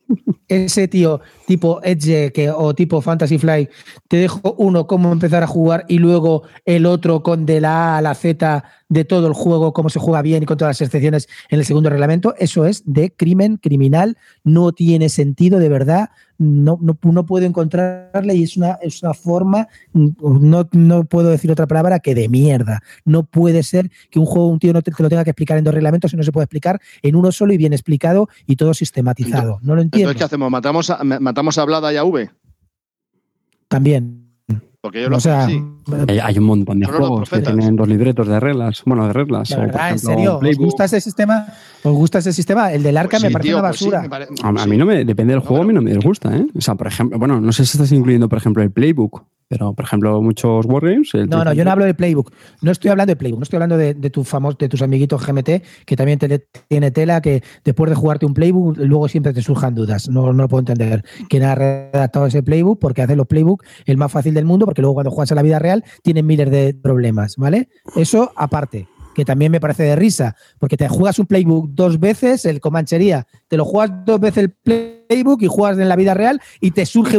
Ese 0.48 0.86
tío 0.86 1.20
tipo 1.46 1.80
Edge 1.82 2.32
que, 2.32 2.50
o 2.50 2.72
tipo 2.74 3.00
Fantasy 3.00 3.36
Fly, 3.38 3.68
te 4.08 4.18
dejo 4.18 4.54
uno 4.58 4.86
cómo 4.86 5.10
empezar 5.10 5.42
a 5.42 5.46
jugar 5.48 5.84
y 5.88 5.98
luego 5.98 6.44
el 6.64 6.86
otro 6.86 7.22
con 7.22 7.46
de 7.46 7.60
la 7.60 7.94
A 7.94 7.98
a 7.98 8.02
la 8.02 8.14
Z 8.14 8.64
de 8.88 9.04
todo 9.04 9.26
el 9.26 9.32
juego, 9.32 9.72
cómo 9.72 9.88
se 9.88 9.98
juega 9.98 10.22
bien 10.22 10.42
y 10.42 10.46
con 10.46 10.56
todas 10.56 10.78
las 10.78 10.86
excepciones 10.86 11.28
en 11.50 11.58
el 11.58 11.64
segundo 11.64 11.90
reglamento. 11.90 12.34
Eso 12.38 12.66
es 12.66 12.82
de 12.86 13.12
crimen 13.12 13.56
criminal. 13.56 14.16
No 14.44 14.72
tiene 14.72 15.08
sentido, 15.08 15.58
de 15.58 15.68
verdad. 15.68 16.10
No, 16.38 16.78
no, 16.82 16.98
no 17.02 17.26
puedo 17.26 17.46
encontrarle 17.46 18.34
y 18.34 18.42
es 18.42 18.58
una, 18.58 18.72
es 18.82 19.02
una 19.02 19.14
forma, 19.14 19.68
no, 19.94 20.68
no 20.70 21.04
puedo 21.04 21.30
decir 21.30 21.50
otra 21.50 21.66
palabra 21.66 21.98
que 21.98 22.14
de 22.14 22.28
mierda. 22.28 22.82
No 23.06 23.24
puede 23.24 23.62
ser 23.62 23.90
que 24.10 24.18
un 24.18 24.26
juego, 24.26 24.48
un 24.48 24.58
tío 24.58 24.74
no 24.74 24.82
te, 24.82 24.90
te 24.90 25.02
lo 25.02 25.08
tenga 25.08 25.24
que 25.24 25.30
explicar 25.30 25.56
en 25.56 25.64
dos 25.64 25.72
reglamentos 25.72 26.12
y 26.12 26.16
no 26.16 26.22
se 26.22 26.32
puede 26.32 26.44
explicar 26.44 26.78
en 27.02 27.16
uno 27.16 27.32
solo 27.32 27.54
y 27.54 27.56
bien 27.56 27.72
explicado 27.72 28.28
y 28.46 28.56
todo 28.56 28.74
sistematizado. 28.74 29.58
No 29.62 29.74
lo 29.74 29.82
entiendo. 29.82 29.95
Entonces, 29.96 30.18
¿qué 30.18 30.24
hacemos? 30.24 30.50
¿Matamos 30.50 30.90
a, 30.90 31.02
matamos 31.04 31.58
a 31.58 31.64
Blada 31.64 31.92
y 31.92 31.96
a 31.96 32.04
V? 32.04 32.30
También. 33.68 34.30
Porque 34.80 35.02
yo 35.02 35.08
lo 35.08 35.16
O 35.16 35.20
sea, 35.20 35.46
sí. 35.46 35.54
Hay, 35.54 35.75
hay 36.08 36.38
un 36.38 36.44
montón 36.44 36.80
de 36.80 36.86
los 36.86 36.96
juegos 36.96 37.30
que 37.30 37.40
tienen 37.40 37.76
dos 37.76 37.88
libretos 37.88 38.26
de 38.26 38.40
reglas. 38.40 38.82
Bueno, 38.84 39.06
de 39.06 39.12
reglas. 39.12 39.48
de 39.48 39.54
o, 39.54 39.58
por 39.58 39.66
verdad, 39.66 39.90
en 39.90 39.98
serio, 39.98 40.38
¿os 40.42 40.56
gusta 40.58 40.84
ese 40.84 41.00
sistema? 41.00 41.46
¿Os 41.82 41.92
gusta 41.94 42.18
ese 42.18 42.32
sistema? 42.32 42.72
El 42.72 42.82
del 42.82 42.96
arca 42.96 43.18
Pues 43.18 43.22
me 43.24 43.30
parece 43.30 43.48
tío, 43.50 43.58
una 43.58 43.68
pues 43.68 43.78
sí, 43.78 43.84
basura. 43.90 44.08
pare- 44.08 44.26
A, 44.42 44.48
a 44.48 44.64
sí. 44.64 44.68
mí 44.70 44.76
no 44.76 44.86
me 44.86 45.04
depende 45.04 45.32
del 45.34 45.42
No, 45.42 45.46
juego, 45.48 45.62
a 45.62 45.66
mí 45.66 45.72
no 45.72 45.82
me 45.82 45.92
disgusta, 45.92 46.36
¿eh? 46.36 46.46
O 46.56 46.60
sea, 46.60 46.74
por 46.74 46.86
ejemplo, 46.88 47.18
bueno, 47.18 47.40
no 47.40 47.52
sé 47.52 47.64
si 47.64 47.76
estás 47.76 47.92
incluyendo, 47.92 48.28
por 48.28 48.38
ejemplo, 48.38 48.62
el 48.62 48.70
playbook, 48.70 49.24
pero 49.48 49.72
por 49.74 49.84
ejemplo, 49.84 50.20
muchos 50.22 50.66
wargames. 50.66 51.14
el 51.14 51.28
No, 51.28 51.44
no, 51.44 51.52
yo 51.52 51.64
no 51.64 51.70
hablo 51.70 51.84
de 51.84 51.94
Playbook. 51.94 52.32
No 52.62 52.72
estoy 52.72 52.90
hablando 52.90 53.12
de 53.12 53.16
Playbook, 53.16 53.38
no 53.38 53.44
estoy 53.44 53.58
hablando 53.58 53.76
de, 53.76 53.94
de, 53.94 54.10
tu 54.10 54.24
famos- 54.24 54.58
de 54.58 54.68
tus 54.68 54.82
amiguitos 54.82 55.24
GMT, 55.24 55.62
que 55.84 55.94
también 55.96 56.18
te- 56.18 56.48
tiene 56.66 56.90
tela 56.90 57.20
que 57.20 57.44
después 57.64 57.88
de 57.88 57.94
jugarte 57.94 58.26
un 58.26 58.34
Playbook, 58.34 58.76
luego 58.78 59.06
siempre 59.06 59.32
te 59.32 59.42
surjan 59.42 59.76
dudas. 59.76 60.08
No, 60.08 60.32
no 60.32 60.42
lo 60.42 60.48
puedo 60.48 60.58
entender. 60.62 61.04
¿Quién 61.28 61.44
ha 61.44 61.54
redactado 61.54 62.26
ese 62.26 62.42
Playbook? 62.42 62.80
Porque 62.80 63.02
hace 63.02 63.14
los 63.14 63.28
Playbook 63.28 63.62
el 63.84 63.96
más 63.96 64.10
fácil 64.10 64.34
del 64.34 64.46
mundo, 64.46 64.66
porque 64.66 64.82
luego 64.82 64.94
cuando 64.94 65.12
juegas 65.12 65.30
a 65.30 65.36
la 65.36 65.42
vida 65.42 65.60
real 65.60 65.75
tienen 66.02 66.26
miles 66.26 66.50
de 66.50 66.74
problemas, 66.74 67.36
¿vale? 67.36 67.68
Eso 67.94 68.32
aparte 68.36 68.88
que 69.14 69.24
también 69.24 69.50
me 69.50 69.60
parece 69.60 69.82
de 69.84 69.96
risa, 69.96 70.36
porque 70.58 70.76
te 70.76 70.88
juegas 70.88 71.18
un 71.18 71.24
playbook 71.24 71.70
dos 71.70 71.98
veces, 71.98 72.44
el 72.44 72.60
Comanchería, 72.60 73.26
te 73.48 73.56
lo 73.56 73.64
juegas 73.64 74.04
dos 74.04 74.20
veces 74.20 74.44
el 74.44 74.50
playbook 74.50 75.40
y 75.40 75.46
juegas 75.46 75.78
en 75.78 75.88
la 75.88 75.96
vida 75.96 76.12
real 76.12 76.38
y 76.60 76.72
te 76.72 76.84
surge 76.84 77.18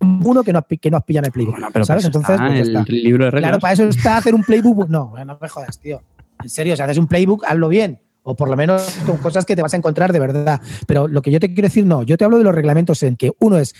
uno 0.00 0.44
que 0.44 0.52
no, 0.52 0.62
que 0.62 0.90
no 0.90 0.98
has 0.98 1.04
pillado 1.04 1.24
en 1.24 1.28
el 1.28 1.32
playbook. 1.32 1.54
Bueno, 1.54 1.68
pero 1.72 1.86
¿Sabes? 1.86 2.04
pues 2.04 2.14
Entonces, 2.14 2.36
pues 2.38 2.60
el 2.68 2.76
está. 2.76 2.92
libro 2.92 3.24
de 3.24 3.30
reglas. 3.30 3.48
Claro, 3.48 3.60
para 3.60 3.72
eso 3.72 3.84
está 3.84 4.18
hacer 4.18 4.34
un 4.34 4.42
playbook. 4.42 4.90
No, 4.90 5.14
no 5.24 5.38
me 5.40 5.48
jodas, 5.48 5.78
tío. 5.78 6.02
En 6.42 6.50
serio, 6.50 6.76
si 6.76 6.82
haces 6.82 6.98
un 6.98 7.06
playbook, 7.06 7.44
hazlo 7.46 7.70
bien. 7.70 7.98
O 8.22 8.36
por 8.36 8.50
lo 8.50 8.56
menos 8.56 8.82
con 9.06 9.16
cosas 9.16 9.46
que 9.46 9.56
te 9.56 9.62
vas 9.62 9.72
a 9.72 9.78
encontrar 9.78 10.12
de 10.12 10.20
verdad. 10.20 10.60
Pero 10.86 11.08
lo 11.08 11.22
que 11.22 11.30
yo 11.30 11.40
te 11.40 11.48
quiero 11.48 11.68
decir, 11.68 11.86
no. 11.86 12.02
Yo 12.02 12.18
te 12.18 12.26
hablo 12.26 12.36
de 12.36 12.44
los 12.44 12.54
reglamentos 12.54 13.02
en 13.02 13.16
que 13.16 13.32
uno 13.38 13.56
es 13.56 13.74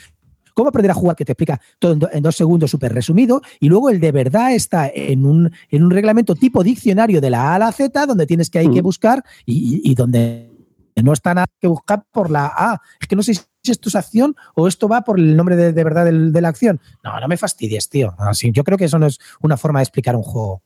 cómo 0.59 0.71
aprender 0.71 0.91
a 0.91 0.95
jugar, 0.95 1.15
que 1.15 1.25
te 1.25 1.31
explica 1.33 1.61
todo 1.79 1.93
en, 1.93 1.99
do- 2.01 2.09
en 2.13 2.21
dos 2.23 2.35
segundos 2.35 2.69
súper 2.69 2.93
resumido. 2.93 3.41
Y 3.61 3.69
luego 3.69 3.91
el 3.91 4.01
de 4.01 4.11
verdad 4.11 4.53
está 4.55 4.91
en 4.93 5.25
un, 5.25 5.53
en 5.71 5.85
un 5.85 5.91
reglamento 5.93 6.35
tipo 6.35 6.65
diccionario 6.65 7.21
de 7.21 7.31
la 7.31 7.53
A 7.53 7.55
a 7.55 7.59
la 7.61 7.71
Z, 7.73 8.07
donde 8.07 8.27
tienes 8.27 8.51
que 8.51 8.59
hay 8.59 8.69
que 8.69 8.83
buscar 8.83 9.23
y, 9.47 9.95
donde 9.95 10.51
no 10.97 11.13
está 11.13 11.33
nada 11.33 11.47
que 11.61 11.69
buscar 11.69 12.03
por 12.11 12.29
la 12.29 12.47
A. 12.47 12.81
Es 13.01 13.07
que 13.07 13.15
no 13.15 13.23
sé 13.23 13.35
si 13.35 13.43
esto 13.71 13.89
es 13.89 13.95
acción 13.95 14.35
o 14.57 14.67
esto 14.67 14.89
va 14.89 15.03
por 15.03 15.19
el 15.21 15.37
nombre 15.37 15.55
de, 15.55 15.73
de 15.73 15.85
verdad 15.85 16.05
del- 16.05 16.33
de 16.33 16.41
la 16.41 16.49
acción. 16.49 16.81
No, 17.05 17.21
no 17.21 17.29
me 17.29 17.37
fastidies, 17.37 17.89
tío. 17.89 18.15
Así, 18.19 18.51
yo 18.51 18.65
creo 18.65 18.77
que 18.77 18.87
eso 18.87 18.99
no 18.99 19.07
es 19.07 19.19
una 19.41 19.57
forma 19.57 19.79
de 19.79 19.85
explicar 19.85 20.17
un 20.17 20.25
juego. 20.25 20.63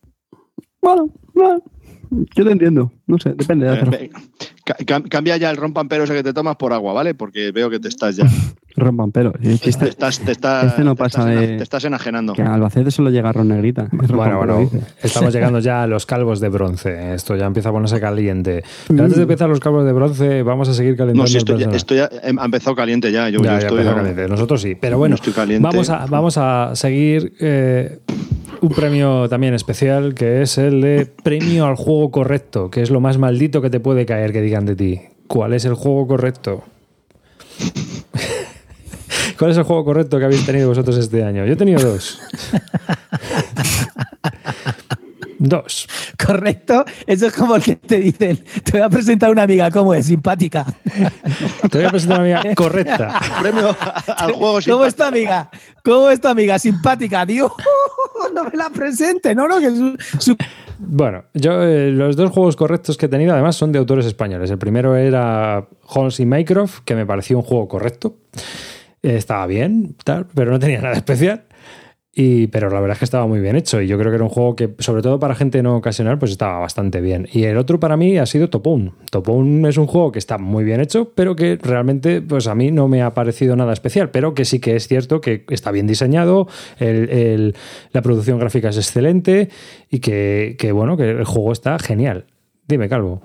Bueno, 0.80 1.10
bueno, 1.34 1.62
yo 2.34 2.44
te 2.44 2.50
entiendo. 2.52 2.92
No 3.06 3.18
sé, 3.18 3.30
depende 3.34 3.66
de 3.66 3.74
Eh, 3.74 3.80
hacer. 3.80 4.10
Cambia 5.08 5.36
ya 5.36 5.50
el 5.50 5.56
rompan 5.56 5.88
ese 5.90 6.14
que 6.14 6.22
te 6.22 6.32
tomas 6.32 6.56
por 6.56 6.72
agua, 6.72 6.92
¿vale? 6.92 7.14
Porque 7.14 7.50
veo 7.52 7.68
que 7.68 7.78
te 7.80 7.88
estás 7.88 8.16
ya. 8.16 8.26
Rompan 8.76 9.10
pelo. 9.12 9.32
Y 9.40 9.58
Te 9.58 9.68
Este, 9.70 9.88
estás, 9.88 10.20
te 10.20 10.32
estás, 10.32 10.66
este 10.68 10.84
no 10.84 10.94
te 10.94 10.98
pasa 11.00 11.20
estás 11.30 11.40
de- 11.48 11.56
te 11.58 11.62
estás 11.62 11.84
enajenando. 11.84 12.32
que 12.32 12.42
a 12.42 12.54
Albacete 12.54 12.90
solo 12.90 13.10
llega 13.10 13.30
Ron 13.32 13.48
Negrita. 13.48 13.88
Bueno, 13.92 14.38
bueno, 14.38 14.70
estamos 15.02 15.32
llegando 15.34 15.58
ya 15.58 15.82
a 15.82 15.86
los 15.86 16.06
calvos 16.06 16.40
de 16.40 16.48
bronce. 16.48 17.14
Esto 17.14 17.36
ya 17.36 17.46
empieza 17.46 17.68
a 17.68 17.72
ponerse 17.72 18.00
caliente. 18.00 18.62
Pero 18.88 19.02
antes 19.02 19.16
de 19.16 19.22
empezar 19.22 19.48
los 19.48 19.60
calvos 19.60 19.84
de 19.84 19.92
bronce, 19.92 20.42
vamos 20.42 20.68
a 20.68 20.74
seguir 20.74 20.96
calentando 20.96 21.24
No, 21.24 21.26
si 21.26 21.36
esto 21.38 21.58
ya, 21.58 21.68
esto 21.70 21.94
ya 21.94 22.08
em- 22.22 22.38
ha 22.38 22.44
empezado 22.46 22.74
caliente 22.76 23.12
ya. 23.12 23.28
Yo, 23.28 23.40
Ya, 23.40 23.44
yo 23.54 23.58
ya 23.60 23.66
estoy. 23.66 23.84
no, 23.84 23.94
caliente. 23.94 24.28
Nosotros 24.28 24.62
sí. 24.62 24.74
Pero 24.80 24.96
bueno, 24.96 25.16
estoy 25.16 25.32
caliente. 25.32 25.62
vamos 25.66 25.90
a, 25.90 26.06
vamos 26.06 26.38
a 26.38 26.70
seguir 26.74 27.34
eh, 27.40 27.98
un 28.62 28.70
premio 28.70 29.28
también 29.28 29.52
especial 29.54 30.14
que 30.14 30.42
es 30.42 30.56
el 30.56 30.80
de 30.80 31.06
premio 31.06 31.66
al 31.66 31.74
juego 31.74 32.10
correcto, 32.12 32.70
que 32.70 32.80
es 32.80 32.90
lo 32.90 33.00
más 33.00 33.18
maldito 33.18 33.60
que 33.60 33.70
te 33.70 33.80
puede 33.80 34.06
caer 34.06 34.32
que 34.32 34.40
digan 34.40 34.64
de 34.64 34.76
ti. 34.76 35.00
¿Cuál 35.26 35.52
es 35.52 35.64
el 35.64 35.74
juego 35.74 36.06
correcto? 36.06 36.62
¿Cuál 39.38 39.50
es 39.50 39.56
el 39.56 39.64
juego 39.64 39.84
correcto 39.84 40.18
que 40.18 40.24
habéis 40.26 40.46
tenido 40.46 40.68
vosotros 40.68 40.96
este 40.96 41.24
año? 41.24 41.44
Yo 41.44 41.54
he 41.54 41.56
tenido 41.56 41.80
dos. 41.80 42.20
dos. 45.40 45.88
¿Correcto? 46.24 46.84
Eso 47.06 47.26
es 47.26 47.32
como 47.32 47.56
el 47.56 47.62
que 47.62 47.74
te 47.74 47.98
dicen, 47.98 48.44
te 48.64 48.72
voy 48.72 48.82
a 48.82 48.88
presentar 48.88 49.30
una 49.30 49.42
amiga, 49.42 49.72
¿cómo 49.72 49.92
es? 49.92 50.06
Simpática. 50.06 50.64
Te 51.70 51.78
voy 51.78 51.86
a 51.86 51.90
presentar 51.90 52.20
una 52.20 52.36
amiga 52.36 52.54
correcta. 52.54 53.20
Premio 53.40 53.76
al 54.06 54.32
juego 54.32 54.58
¿Cómo 54.64 54.84
es 54.84 54.94
tu 54.94 55.02
amiga? 55.02 55.50
¿Cómo 55.84 56.10
es 56.10 56.20
tu 56.20 56.28
amiga? 56.28 56.58
Simpática, 56.58 57.26
tío. 57.26 57.52
No 58.34 58.44
me 58.44 58.56
la 58.56 58.70
presente, 58.70 59.34
no, 59.34 59.46
que 59.58 59.96
Bueno, 60.78 61.24
yo 61.34 61.62
eh, 61.62 61.90
los 61.90 62.16
dos 62.16 62.30
juegos 62.30 62.56
correctos 62.56 62.96
que 62.96 63.06
he 63.06 63.08
tenido 63.08 63.32
además 63.32 63.56
son 63.56 63.72
de 63.72 63.78
autores 63.78 64.06
españoles. 64.06 64.50
El 64.50 64.58
primero 64.58 64.96
era 64.96 65.66
Holmes 65.86 66.20
y 66.20 66.26
Mycroft, 66.26 66.80
que 66.84 66.94
me 66.94 67.06
pareció 67.06 67.36
un 67.38 67.44
juego 67.44 67.68
correcto. 67.68 68.16
Eh, 69.02 69.16
estaba 69.16 69.46
bien, 69.46 69.96
tal, 70.04 70.26
pero 70.34 70.52
no 70.52 70.58
tenía 70.58 70.80
nada 70.80 70.94
especial. 70.94 71.44
Y, 72.14 72.48
pero 72.48 72.68
la 72.68 72.78
verdad 72.78 72.92
es 72.96 72.98
que 72.98 73.04
estaba 73.06 73.26
muy 73.26 73.40
bien 73.40 73.56
hecho 73.56 73.80
y 73.80 73.86
yo 73.86 73.96
creo 73.98 74.10
que 74.10 74.16
era 74.16 74.24
un 74.24 74.28
juego 74.28 74.54
que, 74.54 74.74
sobre 74.80 75.00
todo 75.00 75.18
para 75.18 75.34
gente 75.34 75.62
no 75.62 75.76
ocasional, 75.76 76.18
pues 76.18 76.30
estaba 76.32 76.58
bastante 76.58 77.00
bien. 77.00 77.26
Y 77.32 77.44
el 77.44 77.56
otro 77.56 77.80
para 77.80 77.96
mí 77.96 78.18
ha 78.18 78.26
sido 78.26 78.50
Topón. 78.50 78.92
Topón 79.10 79.64
es 79.64 79.78
un 79.78 79.86
juego 79.86 80.12
que 80.12 80.18
está 80.18 80.36
muy 80.36 80.62
bien 80.62 80.80
hecho, 80.82 81.10
pero 81.14 81.34
que 81.34 81.58
realmente 81.62 82.20
pues 82.20 82.48
a 82.48 82.54
mí 82.54 82.70
no 82.70 82.86
me 82.86 83.00
ha 83.00 83.14
parecido 83.14 83.56
nada 83.56 83.72
especial, 83.72 84.10
pero 84.10 84.34
que 84.34 84.44
sí 84.44 84.60
que 84.60 84.76
es 84.76 84.88
cierto 84.88 85.22
que 85.22 85.46
está 85.48 85.70
bien 85.70 85.86
diseñado, 85.86 86.48
el- 86.78 87.08
el- 87.08 87.54
la 87.92 88.02
producción 88.02 88.38
gráfica 88.38 88.68
es 88.68 88.76
excelente 88.76 89.48
y 89.90 90.00
que, 90.00 90.56
que, 90.58 90.70
bueno, 90.72 90.98
que 90.98 91.08
el 91.12 91.24
juego 91.24 91.50
está 91.52 91.78
genial. 91.78 92.26
Dime, 92.68 92.90
Calvo. 92.90 93.22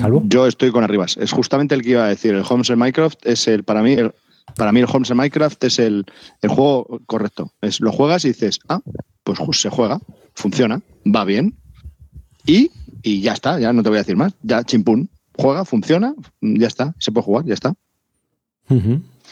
¿Calvo? 0.00 0.22
Yo 0.26 0.46
estoy 0.46 0.70
con 0.70 0.84
arribas. 0.84 1.16
Es 1.16 1.32
justamente 1.32 1.74
el 1.74 1.82
que 1.82 1.90
iba 1.90 2.04
a 2.04 2.08
decir. 2.08 2.34
El 2.34 2.42
Holmes 2.48 2.70
en 2.70 2.78
Minecraft 2.78 3.26
es 3.26 3.46
el, 3.48 3.62
para 3.64 3.82
mí, 3.82 3.92
el, 3.92 4.12
para 4.56 4.72
mí 4.72 4.80
el 4.80 4.86
Holmes 4.90 5.10
en 5.10 5.16
Minecraft 5.16 5.62
es 5.64 5.78
el, 5.78 6.04
el 6.42 6.50
juego 6.50 7.00
correcto. 7.06 7.52
Es, 7.60 7.80
lo 7.80 7.92
juegas 7.92 8.24
y 8.24 8.28
dices, 8.28 8.60
ah, 8.68 8.80
pues 9.22 9.38
se 9.58 9.70
juega, 9.70 10.00
funciona, 10.34 10.80
va 11.04 11.24
bien. 11.24 11.56
Y, 12.46 12.70
y 13.02 13.20
ya 13.20 13.32
está, 13.32 13.58
ya 13.58 13.72
no 13.72 13.82
te 13.82 13.88
voy 13.88 13.96
a 13.96 14.02
decir 14.02 14.16
más. 14.16 14.34
Ya, 14.42 14.62
chimpún. 14.62 15.08
Juega, 15.36 15.64
funciona, 15.64 16.14
ya 16.40 16.68
está. 16.68 16.94
Se 16.98 17.10
puede 17.10 17.24
jugar, 17.24 17.44
ya 17.44 17.54
está. 17.54 17.74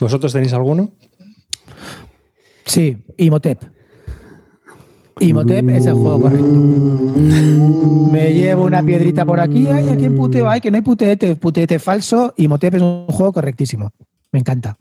¿Vosotros 0.00 0.32
tenéis 0.32 0.52
alguno? 0.52 0.90
Sí, 2.64 2.96
Imhotep. 3.18 3.62
Imhotep 5.20 5.68
es 5.68 5.86
el 5.86 5.94
juego 5.94 6.22
correcto. 6.22 6.46
Me 8.10 8.32
llevo 8.32 8.64
una 8.64 8.82
piedrita 8.82 9.24
por 9.24 9.40
aquí, 9.40 9.66
ay, 9.68 9.88
aquí 9.88 10.06
en 10.06 10.16
puteo, 10.16 10.48
ay, 10.48 10.60
que 10.60 10.70
no 10.70 10.76
hay 10.76 10.82
puteete, 10.82 11.36
puteete 11.36 11.78
falso. 11.78 12.34
Imhotep 12.36 12.74
es 12.74 12.82
un 12.82 13.06
juego 13.06 13.32
correctísimo. 13.32 13.92
Me 14.32 14.40
encanta. 14.40 14.76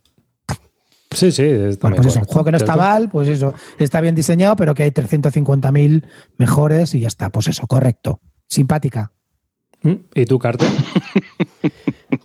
Sí, 1.11 1.31
sí. 1.31 1.43
está 1.43 1.89
Bueno, 1.89 1.97
pues 2.03 2.07
eso, 2.15 2.19
un 2.19 2.25
juego 2.25 2.45
que 2.45 2.51
no 2.51 2.57
está 2.57 2.75
mal, 2.75 3.09
pues 3.09 3.27
eso, 3.27 3.53
está 3.77 3.99
bien 4.01 4.15
diseñado, 4.15 4.55
pero 4.55 4.73
que 4.73 4.83
hay 4.83 4.91
350.000 4.91 6.03
mejores 6.37 6.95
y 6.95 7.01
ya 7.01 7.07
está. 7.07 7.29
Pues 7.29 7.47
eso, 7.49 7.67
correcto. 7.67 8.19
Simpática. 8.47 9.11
¿Mm? 9.83 9.93
¿Y 10.15 10.25
tú, 10.25 10.39
Carter? 10.39 10.67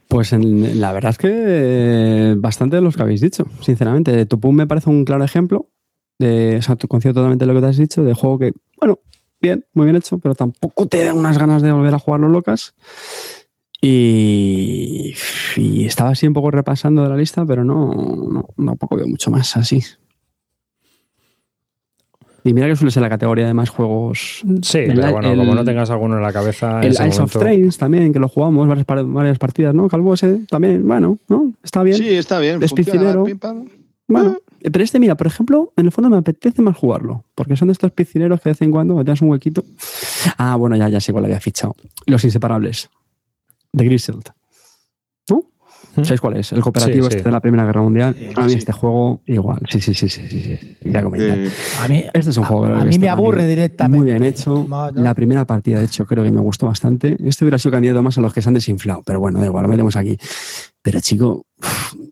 Pues 0.09 0.33
en- 0.33 0.81
la 0.81 0.93
verdad 0.93 1.11
es 1.11 1.19
que 1.19 1.29
eh, 1.33 2.35
bastante 2.39 2.77
de 2.77 2.83
los 2.83 2.97
que 2.97 3.03
habéis 3.03 3.21
dicho, 3.21 3.45
sinceramente. 3.61 4.25
Topun 4.27 4.55
me 4.55 4.67
parece 4.67 4.89
un 4.89 5.05
claro 5.05 5.25
ejemplo 5.25 5.69
de, 6.19 6.57
o 6.59 6.63
sea, 6.63 6.77
tú 6.77 6.87
coincido 6.89 7.13
totalmente 7.15 7.45
lo 7.45 7.55
que 7.55 7.61
te 7.61 7.67
has 7.67 7.77
dicho, 7.77 8.03
de 8.05 8.15
juego 8.15 8.39
que, 8.39 8.53
bueno, 8.81 9.01
bien, 9.41 9.67
muy 9.75 9.85
bien 9.87 9.97
hecho, 9.97 10.19
pero 10.19 10.35
tampoco 10.35 10.87
te 10.87 11.05
da 11.05 11.13
unas 11.13 11.39
ganas 11.39 11.61
de 11.61 11.73
volver 11.73 11.93
a 11.93 11.99
jugarlo 11.99 12.29
locas. 12.29 12.75
Y, 13.89 15.15
y 15.57 15.85
estaba 15.85 16.11
así 16.11 16.27
un 16.27 16.33
poco 16.33 16.51
repasando 16.51 17.03
de 17.03 17.09
la 17.09 17.17
lista, 17.17 17.45
pero 17.47 17.65
no, 17.65 17.93
no, 18.57 18.67
tampoco 18.67 18.97
veo 18.97 19.07
mucho 19.07 19.31
más 19.31 19.57
así. 19.57 19.83
Y 22.45 22.53
mira 22.55 22.69
que 22.69 22.77
suele 22.77 22.91
ser 22.93 23.03
la 23.03 23.09
categoría 23.09 23.47
de 23.47 23.55
más 23.55 23.71
juegos. 23.71 24.43
Sí, 24.63 24.79
El- 24.79 24.95
pero 24.97 25.13
bueno, 25.13 25.33
el- 25.33 25.39
como 25.39 25.55
no 25.55 25.65
tengas 25.65 25.91
alguno 25.91 26.17
en 26.17 26.23
la 26.23 26.33
cabeza. 26.33 26.81
El 26.83 26.93
Ice 26.93 27.21
of 27.21 27.33
Trains 27.41 27.77
también, 27.79 28.13
que 28.13 28.19
lo 28.21 28.29
jugamos 28.29 28.69
varias, 28.69 28.87
varias 28.87 29.39
partidas, 29.39 29.75
¿no? 29.75 29.89
Calvo 29.89 30.15
ese 30.15 30.41
también, 30.49 30.87
bueno, 30.87 31.19
¿no? 31.29 31.53
Está 31.63 31.83
bien. 31.83 31.97
Sí, 31.97 32.09
está 32.09 32.39
bien. 32.39 32.63
Es 32.63 32.73
piscinero. 32.73 33.25
Bueno, 34.09 34.39
eh, 34.61 34.71
pero 34.71 34.85
este, 34.85 35.01
mira, 35.01 35.17
por 35.17 35.27
ejemplo, 35.27 35.73
en 35.77 35.87
el 35.87 35.93
fondo 35.93 36.09
me 36.11 36.17
apetece 36.19 36.63
más 36.63 36.77
jugarlo, 36.77 37.25
porque 37.35 37.57
son 37.57 37.67
de 37.69 37.73
estos 37.73 37.91
piscineros 37.91 38.41
que 38.41 38.49
de 38.51 38.53
vez 38.53 38.63
en 38.63 38.71
cuando 38.71 38.97
te 39.05 39.11
das 39.11 39.21
un 39.23 39.31
huequito. 39.31 39.65
Ah, 40.39 40.55
bueno, 40.55 40.77
ya, 40.77 40.89
ya 40.89 41.01
sé 41.01 41.13
cuál 41.13 41.25
había 41.25 41.41
fichado. 41.41 41.75
Los 42.07 42.23
inseparables. 42.25 42.89
De 43.77 43.85
Grizzled. 43.85 44.25
¿No? 45.31 45.43
¿Mm? 45.97 46.03
¿Sabéis 46.05 46.21
cuál 46.21 46.37
es? 46.39 46.53
El 46.53 46.61
cooperativo 46.63 47.05
Sí, 47.05 47.11
sí. 47.11 47.17
este 47.19 47.29
de 47.29 47.33
la 47.33 47.41
Primera 47.41 47.65
Guerra 47.67 47.83
Mundial. 47.83 48.17
A 48.37 48.43
mí 48.45 48.53
sí. 48.53 48.59
este 48.59 48.73
juego, 48.73 49.21
igual. 49.27 49.61
Sí, 49.71 49.81
sí, 49.81 49.93
sí, 49.93 50.09
sí, 50.09 50.27
sí. 50.29 50.41
sí. 50.59 50.77
Ya 50.85 51.03
comenté. 51.03 51.45
Eh, 51.47 51.51
A 51.83 51.89
mí, 51.89 52.05
Este 52.15 52.31
es 52.31 52.37
un 52.39 52.45
a- 52.45 52.47
juego. 52.47 52.65
a, 52.67 52.85
mí 52.85 52.99
me 52.99 53.09
aburre 53.11 53.47
directamente. 53.47 53.99
Muy 54.03 54.11
bien 54.11 54.25
hecho. 54.25 54.67
La 54.95 55.15
primera 55.15 55.45
partida, 55.47 55.79
de 55.79 55.85
hecho, 55.85 56.07
creo 56.07 56.25
que 56.25 56.31
me 56.33 56.41
gustó 56.41 56.67
bastante. 56.67 57.17
Este 57.25 57.45
hubiera 57.45 57.59
sido 57.59 57.73
candidato 57.73 58.03
más 58.03 58.17
a 58.17 58.21
los 58.23 58.33
que 58.33 58.41
se 58.41 58.49
han 58.49 58.55
desinflado, 58.55 59.03
pero 59.05 59.21
bueno, 59.21 59.39
da 59.41 59.47
igual, 59.47 59.65
lo 59.65 59.69
metemos 59.69 59.95
aquí. 59.97 60.17
Pero 60.83 61.01
chico, 61.01 61.45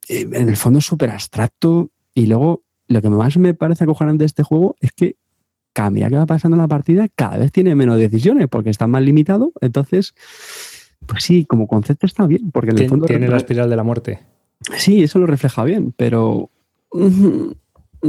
eh, 0.09 0.29
en 0.33 0.49
el 0.51 0.57
fondo 0.57 0.79
es 0.81 0.85
súper 0.85 1.11
abstracto. 1.11 1.91
Y 2.15 2.27
luego, 2.27 2.63
lo 2.89 3.01
que 3.01 3.09
más 3.09 3.37
me 3.39 3.55
parece 3.55 3.85
acojonante 3.85 4.23
de 4.23 4.27
este 4.27 4.43
juego 4.43 4.77
es 4.81 4.93
que 4.93 5.17
cada 5.73 5.91
medida 5.91 6.09
que 6.11 6.17
va 6.17 6.27
pasando 6.27 6.57
la 6.57 6.69
partida, 6.69 7.09
cada 7.17 7.39
vez 7.39 7.51
tiene 7.51 7.75
menos 7.75 7.99
decisiones 7.99 8.47
porque 8.49 8.71
está 8.71 8.87
más 8.87 9.03
limitado. 9.03 9.51
Entonces, 9.61 10.15
pues 11.07 11.23
sí, 11.25 11.45
como 11.45 11.67
concepto 11.67 12.07
está 12.07 12.27
bien, 12.27 12.51
porque 12.51 12.71
en 12.71 12.79
el 12.79 12.89
fondo. 12.89 13.07
Tiene 13.07 13.29
la 13.29 13.37
espiral 13.37 13.69
de 13.71 13.77
la 13.77 13.83
muerte. 13.83 14.21
Sí, 14.77 15.03
eso 15.03 15.19
lo 15.19 15.27
refleja 15.27 15.65
bien, 15.65 15.93
pero. 15.97 16.51
mm, 16.93 17.51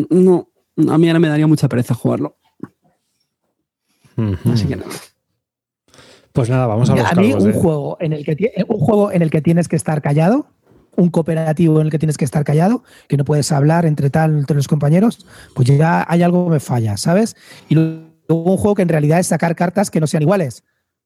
No, 0.10 0.50
a 0.90 0.98
mí 0.98 1.08
ahora 1.08 1.20
me 1.20 1.30
daría 1.30 1.48
mucha 1.48 1.70
pereza 1.70 1.94
jugarlo. 1.94 2.36
Así 4.52 4.66
que 4.68 4.76
no. 4.76 4.84
Pues 6.32 6.50
nada, 6.50 6.68
vamos 6.68 6.90
a 6.90 6.96
los 6.96 7.06
a 7.12 7.16
mí 7.16 7.34
un 7.34 7.44
de- 7.44 7.54
juego 7.54 7.98
en 8.02 8.14
el 8.14 8.26
que 8.26 8.36
ti- 8.36 8.50
un 8.68 8.78
juego 8.80 9.12
en 9.12 9.22
el 9.22 9.30
que 9.30 9.42
tienes 9.42 9.68
que 9.70 9.76
estar 9.78 10.02
callado, 10.02 10.48
un 10.98 11.10
cooperativo 11.10 11.80
en 11.80 11.88
el 11.88 11.92
que 11.92 12.00
tienes 12.00 12.18
que 12.18 12.26
estar 12.26 12.44
callado, 12.44 12.84
que 13.08 13.16
no 13.18 13.24
puedes 13.26 13.52
hablar 13.54 13.86
entre 13.86 14.10
tal 14.10 14.38
entre 14.38 14.56
los 14.56 14.68
compañeros, 14.68 15.26
pues 15.54 15.68
ya 15.70 16.06
hay 16.08 16.24
algo 16.24 16.46
que 16.46 16.52
me 16.52 16.60
falla, 16.60 16.98
¿sabes? 16.98 17.36
Y 17.70 17.76
luego 17.76 18.04
un 18.28 18.58
juego 18.58 18.76
que 18.76 18.82
en 18.82 18.90
realidad 18.90 19.20
es 19.20 19.28
sacar 19.28 19.56
cartas 19.56 19.90
que 19.92 20.00
no 20.02 20.08
sean 20.08 20.24
iguales. 20.24 20.64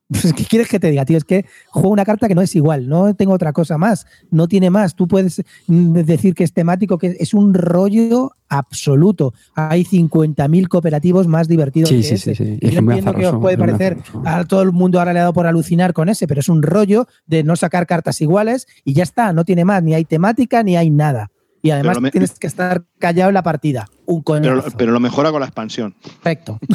Pues, 0.09 0.33
¿Qué 0.35 0.45
quieres 0.45 0.67
que 0.67 0.79
te 0.79 0.89
diga, 0.89 1.05
tío? 1.05 1.17
Es 1.17 1.23
que 1.23 1.45
juego 1.69 1.89
una 1.89 2.05
carta 2.05 2.27
que 2.27 2.35
no 2.35 2.41
es 2.41 2.55
igual, 2.55 2.87
no 2.89 3.13
tengo 3.13 3.33
otra 3.33 3.53
cosa 3.53 3.77
más, 3.77 4.07
no 4.31 4.47
tiene 4.47 4.69
más. 4.69 4.95
Tú 4.95 5.07
puedes 5.07 5.43
mm, 5.67 5.93
decir 5.93 6.35
que 6.35 6.43
es 6.43 6.53
temático, 6.53 6.97
que 6.97 7.15
es 7.19 7.33
un 7.33 7.53
rollo 7.53 8.31
absoluto. 8.49 9.33
Hay 9.55 9.83
50.000 9.83 10.67
cooperativos 10.67 11.27
más 11.27 11.47
divertidos 11.47 11.89
Sí, 11.89 11.97
que 11.97 12.03
sí, 12.03 12.13
ese. 12.15 12.35
sí, 12.35 12.45
sí. 12.45 12.57
Y 12.61 12.67
Es 12.67 12.73
yo 12.73 12.79
entiendo 12.79 13.13
que 13.13 13.27
os 13.27 13.39
puede 13.39 13.57
parecer 13.57 13.97
a 14.25 14.43
todo 14.45 14.63
el 14.63 14.71
mundo 14.71 14.99
ahora 14.99 15.13
le 15.13 15.19
ha 15.19 15.23
dado 15.23 15.33
por 15.33 15.45
alucinar 15.45 15.93
con 15.93 16.09
ese, 16.09 16.27
pero 16.27 16.39
es 16.39 16.49
un 16.49 16.63
rollo 16.63 17.07
de 17.27 17.43
no 17.43 17.55
sacar 17.55 17.85
cartas 17.85 18.19
iguales 18.21 18.67
y 18.83 18.93
ya 18.93 19.03
está, 19.03 19.31
no 19.33 19.45
tiene 19.45 19.65
más, 19.65 19.83
ni 19.83 19.93
hay 19.93 20.05
temática 20.05 20.63
ni 20.63 20.75
hay 20.75 20.89
nada. 20.89 21.29
Y 21.61 21.71
además 21.71 21.99
me- 21.99 22.11
tienes 22.11 22.37
que 22.39 22.47
estar 22.47 22.83
callado 22.99 23.29
en 23.29 23.33
la 23.33 23.43
partida. 23.43 23.87
Un 24.05 24.23
pero, 24.23 24.63
pero 24.77 24.91
lo 24.91 24.99
mejora 24.99 25.29
con 25.31 25.39
la 25.41 25.45
expansión. 25.47 25.93
Perfecto. 26.01 26.57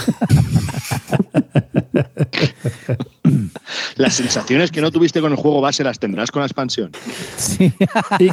Las 3.97 4.14
sensaciones 4.14 4.70
que 4.70 4.80
no 4.80 4.91
tuviste 4.91 5.20
con 5.20 5.32
el 5.32 5.39
juego 5.39 5.61
base 5.61 5.82
las 5.85 5.99
tendrás 5.99 6.30
con 6.30 6.41
la 6.41 6.47
expansión. 6.47 6.91
Sí. 7.37 7.72
Y, 8.18 8.28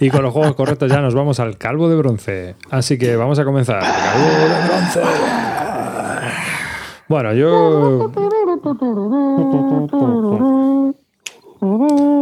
y 0.00 0.10
con 0.10 0.22
los 0.22 0.32
juegos 0.32 0.54
correctos 0.54 0.90
ya 0.90 1.00
nos 1.00 1.14
vamos 1.14 1.40
al 1.40 1.56
calvo 1.58 1.88
de 1.88 1.96
bronce. 1.96 2.56
Así 2.70 2.98
que 2.98 3.16
vamos 3.16 3.38
a 3.38 3.44
comenzar. 3.44 3.80
Calvo 3.80 4.28
de 4.28 4.68
bronce. 4.68 5.00
Bueno, 7.08 7.32
yo. 7.32 8.12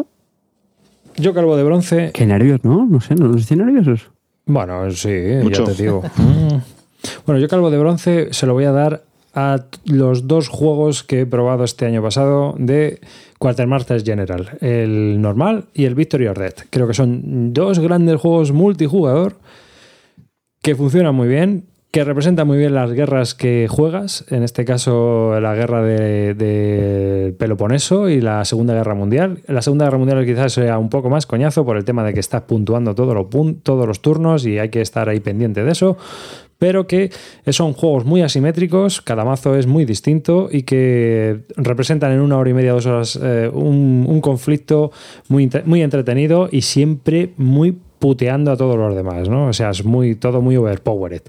Yo 1.19 1.35
calvo 1.35 1.57
de 1.57 1.65
bronce. 1.65 2.11
Qué 2.13 2.27
nervios, 2.27 2.63
¿no? 2.65 2.87
No 2.87 3.01
sé, 3.01 3.15
¿no 3.15 3.29
nos 3.29 3.43
estoy 3.43 3.57
nerviosos? 3.57 4.11
Bueno, 4.47 4.91
sí, 4.91 5.09
Mucho. 5.43 5.65
ya 5.65 5.73
te 5.73 5.83
digo. 5.83 6.03
Mm. 6.17 6.59
Bueno, 7.25 7.41
yo 7.41 7.47
calvo 7.47 7.71
de 7.71 7.79
bronce 7.79 8.33
se 8.33 8.47
lo 8.47 8.55
voy 8.55 8.65
a 8.65 8.73
dar 8.73 9.05
a 9.35 9.67
los 9.85 10.27
dos 10.27 10.49
juegos 10.49 11.05
que 11.05 11.21
he 11.21 11.27
probado 11.27 11.63
este 11.63 11.85
año 11.87 12.03
pasado 12.03 12.55
de 12.59 13.01
Quartermasters 13.39 14.03
General, 14.03 14.57
el 14.61 15.21
normal 15.21 15.67
y 15.75 15.85
el 15.85 15.95
Victory 15.95 16.27
or 16.27 16.39
Dead. 16.39 16.55
Creo 16.71 16.89
que 16.89 16.95
son 16.95 17.53
dos 17.53 17.79
grandes 17.79 18.19
juegos 18.19 18.51
multijugador 18.51 19.37
que 20.63 20.75
funcionan 20.75 21.15
muy 21.15 21.29
bien, 21.29 21.67
que 21.97 22.05
representan 22.05 22.47
muy 22.47 22.59
bien 22.59 22.75
las 22.75 22.93
guerras 22.93 23.35
que 23.35 23.69
juegas, 23.71 24.27
en 24.29 24.43
este 24.43 24.67
caso 24.67 25.41
la 25.41 25.55
guerra 25.55 25.83
de, 25.83 27.35
Peloponeso 27.39 28.11
y 28.11 28.21
la 28.21 28.45
Segunda 28.45 28.75
Guerra 28.75 28.95
Mundial. 28.95 29.39
La 29.47 29.63
Segunda 29.63 29.87
Guerra 29.87 29.97
Mundial 29.97 30.27
quizás 30.27 30.53
sea 30.53 30.77
un 30.77 30.91
poco 30.91 31.09
más 31.09 31.25
coñazo 31.25 31.65
por 31.65 31.79
el 31.79 31.87
tema 31.87 32.05
de 32.05 32.13
que 32.13 32.21
estás 32.21 32.43
puntuando 32.43 32.95
todos 32.95 33.15
los, 33.89 34.03
turnos 34.03 34.45
y 34.45 34.59
hay 34.59 34.69
que 34.69 34.83
estar 34.83 35.09
ahí 35.09 35.21
pendiente 35.21 35.65
de 35.65 35.73
eso, 35.73 35.97
pero 36.59 36.87
que 36.87 37.11
son 37.47 37.73
juegos 37.73 38.05
muy 38.05 38.21
asimétricos, 38.21 39.01
cada 39.01 39.25
mazo 39.25 39.57
es 39.57 39.67
muy 39.67 39.87
distinto 39.87 40.51
y 40.53 40.65
que 40.65 41.47
representan 41.57 42.13
en 42.13 42.21
una 42.21 42.37
hora 42.37 42.51
y 42.51 42.53
media, 42.53 42.73
dos 42.73 42.85
horas 42.85 43.19
eh, 43.23 43.51
un, 43.51 44.05
un 44.07 44.21
conflicto 44.21 44.93
muy, 45.29 45.49
muy 45.65 45.81
entretenido 45.81 46.51
y 46.53 46.61
siempre 46.61 47.31
muy 47.39 47.75
puteando 47.99 48.53
a 48.53 48.57
todos 48.59 48.77
los 48.77 48.95
demás, 48.95 49.31
¿no? 49.31 49.47
O 49.47 49.55
sea, 49.55 49.71
es 49.71 49.83
muy, 49.83 50.15
todo 50.15 50.43
muy 50.43 50.59
overpowered. 50.59 51.23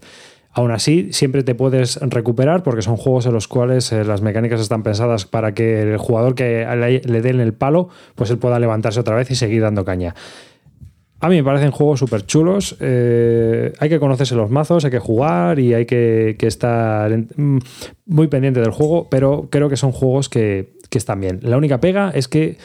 Aún 0.58 0.72
así, 0.72 1.10
siempre 1.14 1.44
te 1.44 1.54
puedes 1.54 1.98
recuperar 2.02 2.64
porque 2.64 2.82
son 2.82 2.98
juegos 2.98 3.28
en 3.28 3.34
los 3.34 3.48
cuales 3.48 3.92
eh, 3.92 4.04
las 4.04 4.24
mecánicas 4.24 4.60
están 4.60 4.82
pensadas 4.82 5.28
para 5.28 5.54
que 5.54 5.84
el 5.84 5.98
jugador 5.98 6.34
que 6.34 6.66
le, 6.66 7.00
le 7.02 7.22
den 7.22 7.40
el 7.40 7.54
palo, 7.54 7.90
pues 8.16 8.32
él 8.32 8.40
pueda 8.40 8.58
levantarse 8.58 9.00
otra 9.00 9.16
vez 9.16 9.30
y 9.30 9.36
seguir 9.36 9.62
dando 9.62 9.86
caña. 9.86 10.16
A 11.20 11.30
mí 11.30 11.36
me 11.36 11.44
parecen 11.44 11.70
juegos 11.70 12.00
súper 12.00 12.26
chulos. 12.26 12.76
eh, 12.80 13.72
hay 13.80 13.88
que 13.88 14.00
conocerse 14.00 14.34
los 14.34 14.50
mazos, 14.50 14.84
hay 14.84 14.90
que 14.90 14.98
jugar 14.98 15.60
y 15.60 15.76
hay 15.76 15.86
que, 15.86 16.36
estar 16.40 17.16
mm, 17.16 17.60
muy 18.08 18.26
pendiente 18.26 18.60
del 18.60 18.72
juego, 18.72 19.10
pero 19.12 19.50
creo 19.52 19.70
que 19.70 19.78
son 19.78 19.92
juegos 19.92 20.28
que, 20.28 20.76
están 20.92 21.22
bien. 21.22 21.40
La 21.44 21.58
única 21.58 21.80
pega 21.80 22.10
es 22.10 22.28
que 22.28 22.58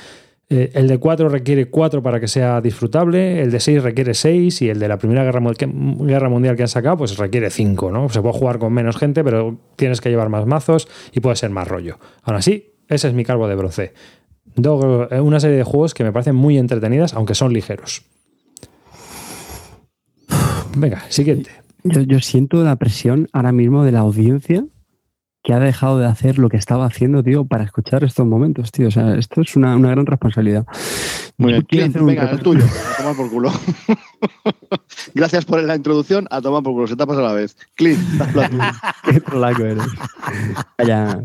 el 0.49 0.87
de 0.87 0.99
4 0.99 1.29
requiere 1.31 1.71
4 1.71 2.03
para 2.03 2.21
que 2.21 2.29
sea 2.29 2.61
disfrutable, 2.61 3.41
el 3.41 3.51
de 3.51 3.59
6 3.59 3.83
requiere 3.83 4.13
6 4.13 4.63
y 4.63 4.69
el 4.69 4.79
de 4.79 4.89
la 4.89 4.99
Primera 4.99 5.25
Guerra, 5.25 5.41
Guerra 5.41 6.29
Mundial 6.29 6.57
que 6.57 6.63
han 6.63 6.69
sacado 6.69 6.99
pues 6.99 7.17
requiere 7.17 7.49
5. 7.49 7.91
¿no? 7.91 8.09
Se 8.11 8.21
puede 8.21 8.39
jugar 8.39 8.59
con 8.59 8.73
menos 8.73 8.97
gente, 8.97 9.25
pero 9.25 9.59
tienes 9.77 10.01
que 10.01 10.11
llevar 10.11 10.29
más 10.29 10.47
mazos 10.47 10.89
y 11.13 11.21
puede 11.21 11.37
ser 11.37 11.51
más 11.51 11.67
rollo. 11.69 11.99
Aún 12.23 12.37
así, 12.37 12.75
ese 12.89 13.09
es 13.09 13.15
mi 13.15 13.25
calvo 13.25 13.49
de 13.49 13.55
bronce. 13.55 13.95
Eh, 14.57 15.21
una 15.21 15.41
serie 15.41 15.57
de 15.57 15.65
juegos 15.65 15.95
que 15.95 16.05
me 16.05 16.13
parecen 16.13 16.37
muy 16.37 16.59
entretenidas, 16.59 17.15
aunque 17.15 17.35
son 17.35 17.53
ligeros. 17.53 18.05
Venga, 20.77 21.03
siguiente. 21.09 21.51
Yo 21.85 22.21
siento 22.21 22.63
la 22.63 22.77
presión 22.77 23.29
ahora 23.33 23.53
mismo 23.53 23.85
de 23.85 23.93
la 23.93 24.01
audiencia 24.01 24.65
que 25.45 25.53
ha 25.53 25.59
dejado 25.59 25.99
de 25.99 26.07
hacer 26.07 26.39
lo 26.39 26.49
que 26.49 26.57
estaba 26.57 26.87
haciendo, 26.87 27.23
tío, 27.23 27.45
para 27.45 27.65
escuchar 27.65 28.05
estos 28.05 28.25
momentos, 28.27 28.71
tío. 28.71 28.89
O 28.89 28.91
sea, 28.93 29.17
esto 29.17 29.41
es 29.41 29.57
una, 29.57 29.75
una 29.77 29.91
gran 29.91 30.07
responsabilidad. 30.07 30.65
Hacer 30.69 32.01
un 32.01 32.07
venga, 32.07 32.23
el 32.23 32.29
repaso- 32.39 32.43
tuyo. 32.43 32.65
A 32.65 32.97
tomar 32.99 33.17
por 33.17 33.31
culo. 33.31 33.53
Gracias 35.15 35.45
por 35.45 35.63
la 35.63 35.75
introducción. 35.75 36.29
A 36.31 36.41
tomar 36.41 36.63
por 36.63 36.73
culo. 36.75 36.87
Se 36.87 36.95
tapas 36.97 37.19
a 37.19 37.23
la 37.23 37.33
vez. 37.33 37.57
Clint. 37.75 37.99
Qué 39.05 39.21
trolaco 39.21 39.65
eres. 39.65 39.85
Vaya. 40.79 41.25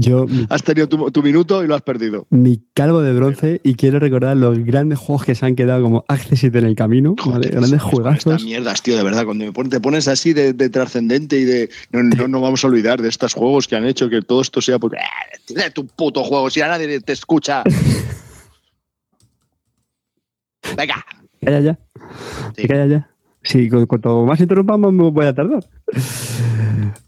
Yo, 0.00 0.26
has 0.48 0.62
tenido 0.62 0.88
tu, 0.88 1.10
tu 1.10 1.22
minuto 1.24 1.64
y 1.64 1.66
lo 1.66 1.74
has 1.74 1.82
perdido. 1.82 2.26
mi 2.30 2.62
calvo 2.74 3.00
de 3.00 3.12
bronce, 3.12 3.60
y 3.64 3.74
quiero 3.74 3.98
recordar 3.98 4.36
los 4.36 4.58
grandes 4.60 4.98
juegos 4.98 5.24
que 5.24 5.34
se 5.34 5.44
han 5.44 5.56
quedado 5.56 5.82
como 5.82 6.04
Accessit 6.06 6.54
en 6.54 6.66
el 6.66 6.76
camino, 6.76 7.16
grandes 7.16 7.82
juegazos. 7.82 8.18
Estas 8.34 8.44
mierdas, 8.44 8.80
tío, 8.82 8.96
de 8.96 9.02
verdad. 9.02 9.24
Cuando 9.24 9.44
me 9.44 9.52
pones- 9.52 9.70
te 9.70 9.80
pones 9.80 10.06
así 10.06 10.32
de, 10.34 10.52
de 10.52 10.68
trascendente 10.70 11.38
y 11.40 11.44
de. 11.44 11.70
No, 11.90 12.02
no, 12.02 12.28
no 12.28 12.40
vamos 12.40 12.62
a 12.64 12.68
olvidar 12.68 13.02
de 13.02 13.08
estos 13.08 13.34
juegos 13.34 13.66
que 13.66 13.74
han 13.76 13.86
hecho 13.86 14.08
que 14.08 14.22
todo 14.22 14.40
esto 14.42 14.60
sea 14.60 14.78
porque. 14.78 14.98
¡Eh, 14.98 15.54
de 15.54 15.70
tu 15.70 15.86
puto 15.86 16.22
juego! 16.22 16.48
Si 16.50 16.60
a 16.60 16.68
nadie 16.68 17.00
te 17.00 17.12
escucha. 17.12 17.64
Venga. 20.76 21.04
Calla 21.44 21.60
ya. 21.60 21.78
Sí. 22.56 22.66
Calla 22.68 22.86
ya. 22.86 23.10
Sí, 23.42 23.68
cu- 23.70 23.86
cuanto 23.86 24.24
más 24.26 24.40
interrumpamos, 24.40 24.92
me 24.92 25.10
voy 25.10 25.26
a 25.26 25.34
tardar. 25.34 25.64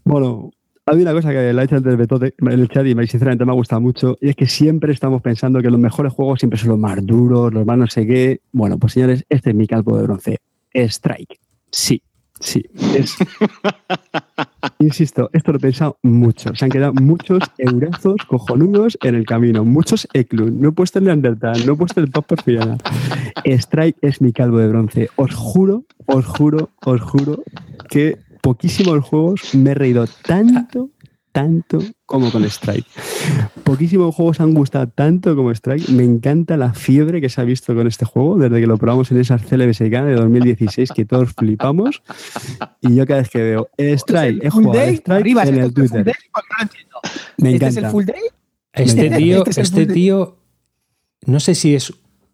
Bueno, 0.03 0.51
hay 0.91 1.01
una 1.01 1.13
cosa 1.13 1.31
que 1.31 1.53
la 1.53 1.61
he 1.61 1.65
hecho 1.65 1.75
antes 1.77 1.97
Betote 1.97 2.33
en 2.37 2.47
el 2.49 2.67
chat 2.69 2.85
y 2.85 2.95
me- 2.95 3.07
sinceramente 3.07 3.45
me 3.45 3.51
ha 3.51 3.55
gustado 3.55 3.81
mucho, 3.81 4.17
y 4.21 4.29
es 4.29 4.35
que 4.35 4.45
siempre 4.47 4.93
estamos 4.93 5.21
pensando 5.21 5.61
que 5.61 5.69
los 5.69 5.79
mejores 5.79 6.13
juegos 6.13 6.39
siempre 6.39 6.59
son 6.59 6.69
los 6.69 6.79
más 6.79 7.05
duros, 7.05 7.53
los 7.53 7.65
más 7.65 7.77
no 7.77 7.87
sé 7.87 8.05
qué. 8.05 8.41
Bueno, 8.51 8.77
pues 8.77 8.93
señores, 8.93 9.25
este 9.29 9.51
es 9.51 9.55
mi 9.55 9.67
calvo 9.67 9.97
de 9.97 10.03
bronce. 10.03 10.37
Strike. 10.73 11.39
Sí, 11.71 12.01
sí. 12.39 12.63
Es... 12.95 13.15
Insisto, 14.79 15.29
esto 15.33 15.51
lo 15.51 15.57
he 15.57 15.61
pensado 15.61 15.97
mucho. 16.01 16.55
Se 16.55 16.65
han 16.65 16.71
quedado 16.71 16.93
muchos 16.93 17.39
eurazos 17.57 18.15
cojonudos 18.27 18.97
en 19.03 19.15
el 19.15 19.25
camino. 19.25 19.63
Muchos 19.63 20.07
Eklund. 20.13 20.59
No 20.59 20.69
he 20.69 20.71
puesto 20.71 20.99
el 20.99 21.05
Neandertal, 21.05 21.65
no 21.65 21.73
he 21.73 21.75
puesto 21.75 21.99
el 21.99 22.09
Pop 22.09 22.25
Porfiriana. 22.27 22.77
Strike 23.45 23.97
es 24.01 24.21
mi 24.21 24.33
calvo 24.33 24.57
de 24.57 24.67
bronce. 24.67 25.09
Os 25.15 25.33
juro, 25.35 25.85
os 26.07 26.25
juro, 26.25 26.69
os 26.85 27.01
juro 27.01 27.43
que 27.89 28.17
poquísimos 28.41 29.03
juegos 29.05 29.53
me 29.55 29.71
he 29.71 29.73
reído 29.75 30.05
tanto, 30.25 30.89
tanto 31.31 31.79
como 32.05 32.31
con 32.31 32.43
Strike. 32.43 32.85
Poquísimos 33.63 34.13
juegos 34.15 34.39
han 34.41 34.53
gustado 34.53 34.87
tanto 34.89 35.35
como 35.35 35.51
Strike. 35.51 35.89
Me 35.89 36.03
encanta 36.03 36.57
la 36.57 36.73
fiebre 36.73 37.21
que 37.21 37.29
se 37.29 37.39
ha 37.39 37.43
visto 37.43 37.73
con 37.73 37.87
este 37.87 38.05
juego 38.05 38.37
desde 38.37 38.59
que 38.59 38.67
lo 38.67 38.77
probamos 38.77 39.11
en 39.11 39.19
esas 39.19 39.41
CLBSK 39.43 39.81
de 40.03 40.15
2016 40.15 40.91
que 40.91 41.05
todos 41.05 41.31
flipamos. 41.33 42.01
Y 42.81 42.95
yo 42.95 43.05
cada 43.05 43.21
vez 43.21 43.29
que 43.29 43.41
veo 43.41 43.69
Strike, 43.77 44.43
he 44.43 44.49
jugado 44.49 44.73
day, 44.73 44.95
Strike 44.95 45.21
arriba, 45.21 45.43
en 45.43 45.55
¿es 45.59 45.65
el 45.65 45.73
Twitter. 45.73 46.03
day? 46.05 46.13
No. 46.91 46.99
Me 47.37 47.53
¿Este 47.53 47.67
es 47.67 47.77
el 47.77 47.83
encanta. 47.85 47.91
full 47.91 48.05
day? 48.05 48.21
Este 48.73 49.09
tío, 49.09 49.37
Este 49.39 49.49
es 49.51 49.57
este 49.57 49.85
tío, 49.85 50.37
no 51.25 51.39
sé 51.39 51.55
si 51.55 51.75
es, 51.75 51.93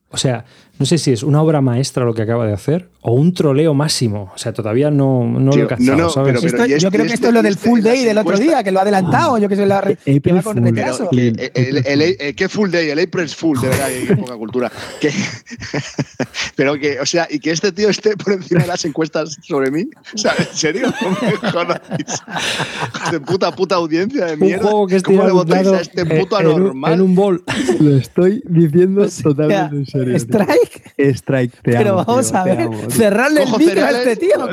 o 0.09 0.17
sea, 0.17 0.45
no 0.79 0.85
sé 0.85 0.97
si 0.99 1.11
es 1.11 1.23
una 1.23 1.41
obra 1.41 1.61
maestra 1.61 2.05
lo 2.05 2.13
que 2.13 2.21
acaba 2.21 2.45
de 2.45 2.53
hacer 2.53 2.89
o 3.01 3.13
un 3.13 3.33
troleo 3.33 3.73
máximo. 3.73 4.31
O 4.35 4.37
sea, 4.37 4.51
todavía 4.53 4.91
no, 4.91 5.23
no 5.25 5.51
Tío, 5.51 5.59
lo 5.61 5.65
he 5.65 5.69
cachado, 5.69 5.97
no, 5.97 6.03
no, 6.03 6.09
¿sabes? 6.09 6.33
pero- 6.35 6.45
Esto- 6.47 6.65
y 6.65 6.73
este- 6.73 6.79
yo 6.79 6.91
creo 6.91 7.01
que 7.05 7.07
este- 7.07 7.13
esto 7.15 7.27
es 7.29 7.33
lo 7.33 7.41
del 7.43 7.53
este- 7.53 7.69
full 7.69 7.81
day 7.81 8.03
del 8.03 8.17
otro 8.17 8.37
día, 8.37 8.63
que 8.63 8.71
lo 8.71 8.79
ha 8.79 8.81
adelantado. 8.81 9.37
Yo 9.37 9.47
que 9.47 9.55
sé, 9.55 9.65
la 9.65 9.81
re- 9.81 9.93
April 10.01 10.21
que 10.21 10.31
va 10.33 10.41
con 10.43 10.63
retraso. 10.63 11.09
Que 11.09 11.27
el, 11.29 11.51
el- 11.53 11.85
el- 11.85 12.01
el- 12.19 12.35
¿Qué 12.35 12.49
full 12.49 12.69
day? 12.69 12.89
El 12.89 12.99
April 12.99 13.29
full, 13.29 13.59
de 13.59 13.69
verdad, 13.69 13.87
que, 14.07 14.15
poca 14.17 14.35
cultura. 14.35 14.71
Que- 14.99 15.11
pero 16.55 16.77
que, 16.79 16.99
o 16.99 17.05
sea, 17.05 17.27
y 17.29 17.39
que 17.39 17.51
este 17.51 17.71
tío 17.71 17.89
esté 17.89 18.17
por 18.17 18.33
encima 18.33 18.61
de 18.61 18.67
las 18.67 18.83
encuestas 18.85 19.37
sobre 19.41 19.71
mí. 19.71 19.85
O 20.13 20.17
sea, 20.17 20.33
¿en 20.37 20.55
serio? 20.57 20.93
De 23.11 23.19
puta, 23.21 23.51
puta 23.51 23.75
audiencia 23.75 24.25
de 24.25 24.33
un 24.33 24.39
mierda. 24.39 24.63
juego 24.63 24.87
que 24.87 24.95
es 24.97 25.03
¿Cómo 25.03 25.23
le 25.23 25.31
un 25.31 25.37
votáis 25.37 25.67
a 25.67 25.81
este 25.81 26.01
en- 26.01 26.19
puto 26.19 26.39
en, 26.39 26.47
un, 26.47 26.53
anormal? 26.55 26.93
en 26.93 27.01
un 27.01 27.15
bol. 27.15 27.43
Lo 27.79 27.95
estoy 27.97 28.43
diciendo 28.47 29.03
O 29.03 29.09
sea, 29.09 29.23
totalmente 29.23 29.75
en 29.75 29.85
serio. 29.85 30.05
tío. 30.07 30.15
Strike, 30.17 30.93
Strike, 31.15 31.51
te 31.61 31.71
pero 31.71 31.99
amo, 31.99 32.05
vamos 32.05 32.27
tío, 32.31 32.37
a 32.37 32.43
ver, 32.43 32.69
cerrarle 32.89 33.43
el 33.43 33.79
a 33.83 33.91
este 33.91 34.15
tío. 34.15 34.47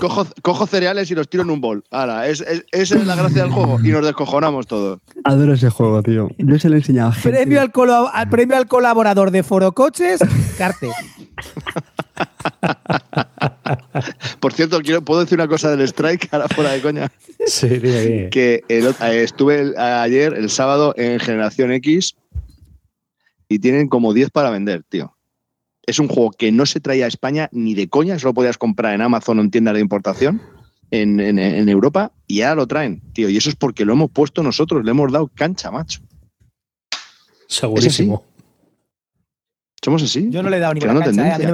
Cojo, 0.00 0.26
cojo 0.42 0.66
cereales 0.66 1.10
y 1.10 1.14
los 1.14 1.28
tiro 1.28 1.42
en 1.42 1.50
un 1.50 1.60
bol. 1.60 1.84
Ahora, 1.90 2.26
es, 2.28 2.40
es- 2.40 2.64
esa 2.72 2.96
es 2.96 3.06
la 3.06 3.14
gracia 3.14 3.42
del 3.42 3.52
juego. 3.52 3.78
Y 3.82 3.88
nos 3.90 4.04
descojonamos 4.04 4.66
todos. 4.66 5.00
Adoro 5.24 5.52
ese 5.54 5.68
juego, 5.70 6.02
tío. 6.02 6.28
Yo 6.38 6.58
se 6.58 6.68
lo 6.68 6.76
he 6.76 6.78
enseñado 6.78 7.10
a 7.10 7.12
gente. 7.12 7.30
Premio 7.30 7.60
al, 7.60 7.72
colo- 7.72 8.10
al 8.12 8.28
premio 8.28 8.56
al 8.56 8.66
colaborador 8.66 9.30
de 9.30 9.42
Foro 9.42 9.72
Coches, 9.72 10.20
Carte. 10.58 10.90
Por 14.40 14.52
cierto, 14.52 14.80
quiero, 14.80 15.02
¿puedo 15.02 15.20
decir 15.20 15.38
una 15.38 15.48
cosa 15.48 15.74
del 15.74 15.86
Strike 15.88 16.28
ahora 16.32 16.48
fuera 16.48 16.72
de 16.72 16.80
coña? 16.80 17.12
Sí, 17.46 17.68
dime, 17.68 18.28
que 18.30 18.62
el 18.68 18.86
eh, 18.86 19.22
estuve 19.22 19.60
el- 19.60 19.78
ayer, 19.78 20.34
el 20.34 20.50
sábado, 20.50 20.94
en 20.96 21.18
Generación 21.20 21.72
X 21.72 22.14
y 23.48 23.58
tienen 23.58 23.88
como 23.88 24.12
10 24.14 24.30
para 24.30 24.50
vender, 24.50 24.82
tío. 24.88 25.14
Es 25.86 25.98
un 25.98 26.08
juego 26.08 26.30
que 26.30 26.52
no 26.52 26.64
se 26.66 26.80
traía 26.80 27.06
a 27.06 27.08
España 27.08 27.48
ni 27.52 27.74
de 27.74 27.88
coña, 27.88 28.18
solo 28.18 28.34
podías 28.34 28.56
comprar 28.58 28.94
en 28.94 29.00
Amazon 29.02 29.38
o 29.38 29.42
en 29.42 29.50
tiendas 29.50 29.74
de 29.74 29.80
importación 29.80 30.40
en, 30.90 31.18
en- 31.20 31.38
en 31.38 31.68
Europa 31.68 32.12
y 32.26 32.42
ahora 32.42 32.54
lo 32.56 32.66
traen, 32.66 33.00
tío. 33.12 33.28
Y 33.28 33.36
eso 33.36 33.48
es 33.48 33.56
porque 33.56 33.84
lo 33.84 33.92
hemos 33.94 34.10
puesto 34.10 34.42
nosotros, 34.42 34.84
le 34.84 34.90
hemos 34.92 35.10
dado 35.10 35.28
cancha, 35.34 35.70
macho. 35.70 36.00
Segurísimo. 37.48 38.24
Somos 39.84 40.02
así. 40.04 40.28
Yo 40.30 40.42
no 40.42 40.48
le 40.50 40.58
he 40.58 40.60
dado 40.60 40.74
ni 40.74 40.84
una 40.84 41.00
cancha, 41.00 41.10
eh, 41.10 41.32
a 41.32 41.38
mí 41.38 41.44
tendencia. 41.44 41.46
no 41.48 41.52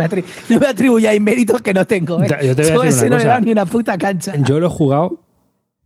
me, 0.48 0.54
no 0.54 0.60
me 0.60 0.66
atribuyáis 0.66 1.20
méritos 1.20 1.62
que 1.62 1.72
no 1.72 1.86
tengo. 1.86 2.22
Eh. 2.22 2.28
Yo 2.44 2.54
te 2.54 2.62
voy 2.62 2.70
a 2.70 2.74
Yo 2.74 2.82
decir 2.82 2.88
ese 2.88 3.06
una 3.06 3.10
no 3.10 3.16
le 3.16 3.22
he 3.22 3.26
dado 3.26 3.40
ni 3.40 3.52
una 3.52 3.66
puta 3.66 3.96
cancha. 3.96 4.34
Yo 4.46 4.60
lo 4.60 4.66
he 4.66 4.70
jugado 4.70 5.24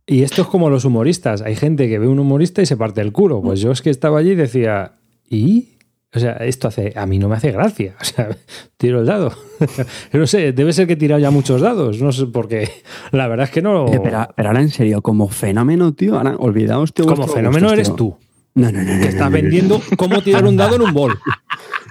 y 0.05 0.23
esto 0.23 0.41
es 0.41 0.47
como 0.49 0.69
los 0.69 0.83
humoristas. 0.83 1.41
Hay 1.41 1.55
gente 1.55 1.87
que 1.87 1.99
ve 1.99 2.07
un 2.07 2.19
humorista 2.19 2.61
y 2.61 2.65
se 2.65 2.75
parte 2.75 2.99
el 2.99 3.13
culo. 3.13 3.41
Pues 3.41 3.61
yo 3.61 3.71
es 3.71 3.81
que 3.81 3.89
estaba 3.89 4.19
allí 4.19 4.31
y 4.31 4.35
decía, 4.35 4.95
¿y? 5.29 5.69
O 6.15 6.19
sea, 6.19 6.33
esto 6.33 6.67
hace, 6.67 6.93
a 6.95 7.05
mí 7.07 7.17
no 7.17 7.27
me 7.27 7.35
hace 7.37 7.51
gracia. 7.51 7.95
O 7.99 8.03
sea, 8.03 8.29
tiro 8.77 8.99
el 8.99 9.05
dado. 9.05 9.33
No 10.13 10.27
sé, 10.27 10.51
debe 10.51 10.73
ser 10.73 10.87
que 10.87 10.93
he 10.93 10.97
tirado 10.97 11.19
ya 11.19 11.31
muchos 11.31 11.61
dados. 11.61 11.99
No 12.01 12.11
sé, 12.11 12.25
porque 12.27 12.69
la 13.11 13.27
verdad 13.27 13.45
es 13.45 13.51
que 13.51 13.61
no. 13.61 13.87
Eh, 13.91 13.99
pero, 14.03 14.27
pero 14.35 14.49
ahora 14.49 14.61
en 14.61 14.69
serio, 14.69 15.01
como 15.01 15.27
fenómeno, 15.29 15.93
tío, 15.93 16.17
ahora 16.17 16.35
olvidaos, 16.37 16.93
tío. 16.93 17.05
como 17.05 17.27
fenómeno 17.27 17.67
gustos, 17.67 17.73
eres 17.73 17.87
tío. 17.87 17.95
tú, 17.95 18.17
No, 18.55 18.71
no, 18.71 18.79
no. 18.79 18.83
no, 18.83 18.91
que 18.91 18.97
no, 18.97 19.03
estás 19.05 19.15
no, 19.15 19.25
no, 19.25 19.31
vendiendo 19.31 19.81
cómo 19.97 20.21
tirar 20.21 20.45
un 20.45 20.55
dado 20.57 20.75
en 20.75 20.81
un 20.83 20.93
bol. 20.93 21.17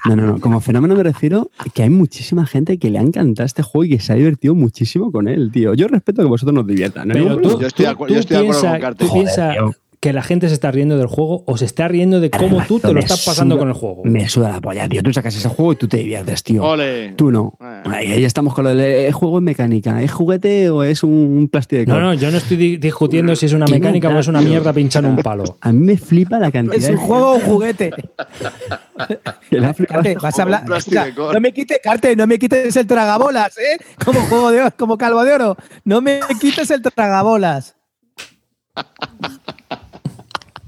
No, 0.05 0.16
no, 0.16 0.27
no. 0.27 0.41
Como 0.41 0.61
fenómeno 0.61 0.97
me 0.97 1.05
refiero 1.05 1.49
que 1.75 1.85
hay 1.85 1.89
muchísima 1.91 2.45
gente 2.45 2.77
que 2.77 2.91
le 2.91 2.99
ha 2.99 3.03
encantado 3.03 3.47
este 3.47 3.62
juego 3.62 3.85
y 3.85 3.91
que 3.91 4.01
se 4.01 4.12
ha 4.12 4.16
divertido 4.16 4.53
muchísimo 4.57 5.12
con 5.12 5.29
él, 5.29 5.53
tío. 5.53 5.75
Yo 5.75 5.87
respeto 5.87 6.23
que 6.23 6.29
vosotros 6.29 6.53
nos 6.53 6.66
diviertan. 6.66 7.07
¿no? 7.07 7.14
Pero 7.14 7.37
tú, 7.41 7.61
Yo 7.61 7.68
estoy 7.68 7.87
de 7.87 7.93
tú- 7.95 7.99
acu- 8.03 8.07
tú 8.09 8.14
yo 8.14 8.18
estoy 8.18 8.37
de 8.39 8.43
acuerdo 8.43 8.61
piensa- 8.62 8.70
con 8.73 8.81
Carter. 8.81 9.07
tú 9.07 9.12
Joder, 9.12 9.23
piensa 9.25 9.53
tío. 9.53 9.73
Que 10.03 10.12
la 10.12 10.24
gente 10.24 10.48
se 10.48 10.55
está 10.55 10.72
riendo 10.72 10.98
del 10.98 11.07
juego 11.07 11.44
o 11.46 11.57
se 11.57 11.64
está 11.64 11.86
riendo 11.86 12.18
de 12.18 12.28
cómo 12.28 12.61
tú 12.66 12.80
te 12.80 12.92
lo 12.92 12.98
estás 12.98 13.24
pasando 13.24 13.55
suda- 13.55 13.61
con 13.61 13.68
el 13.68 13.74
juego. 13.74 14.03
Me 14.03 14.28
suda 14.28 14.48
la 14.48 14.61
polla, 14.61 14.88
tío. 14.88 15.00
Tú 15.00 15.12
sacas 15.12 15.36
ese 15.36 15.48
juego 15.48 15.74
y 15.74 15.76
tú 15.76 15.86
te 15.86 15.98
diviertes, 15.98 16.42
tío. 16.42 16.64
Ole. 16.64 17.12
Tú 17.12 17.30
no. 17.30 17.57
Ah. 17.61 17.84
Ahí, 17.86 18.11
ahí 18.11 18.24
estamos 18.24 18.53
con 18.53 18.64
lo 18.64 18.74
de 18.74 19.07
¿es 19.07 19.14
juego 19.14 19.38
en 19.38 19.44
mecánica. 19.44 20.03
¿Es 20.03 20.11
juguete 20.11 20.70
o 20.70 20.82
es 20.82 21.05
un, 21.05 21.12
un 21.12 21.46
plástico 21.48 21.78
de 21.82 21.86
No, 21.86 22.00
no, 22.00 22.14
yo 22.14 22.32
no 22.32 22.38
estoy 22.38 22.57
di- 22.57 22.76
discutiendo 22.78 23.36
si 23.36 23.46
es 23.46 23.53
una 23.53 23.66
¿Qué 23.66 23.74
mecánica 23.74 24.09
o 24.09 24.18
es 24.18 24.26
una 24.26 24.40
mierda 24.40 24.72
pinchar 24.72 25.07
un 25.07 25.18
palo. 25.18 25.57
A 25.61 25.70
mí 25.70 25.86
me 25.86 25.96
flipa 25.96 26.40
la 26.40 26.50
cantidad 26.50 26.74
Es 26.82 26.90
un 26.90 26.96
juego 26.96 27.30
o 27.30 27.34
un 27.36 27.40
juguete. 27.42 27.92
Carte, 29.88 30.16
vas 30.20 30.36
a 30.36 30.42
hablar. 30.42 30.64
Escucha, 30.78 31.07
no 31.32 31.40
me 31.40 31.53
quites, 31.53 31.78
Carte, 31.80 32.16
no 32.16 32.26
me 32.26 32.40
quites 32.40 32.74
el 32.76 32.88
tragabolas, 32.88 33.57
¿eh? 33.57 33.78
Como 34.05 34.20
juego 34.22 34.50
de 34.50 34.62
oro, 34.62 34.70
como 34.76 34.98
calvo 34.98 35.22
de 35.24 35.32
oro. 35.32 35.57
No 35.84 36.00
me 36.00 36.18
quites 36.40 36.72
el 36.72 36.82
tragabolas. 36.82 37.76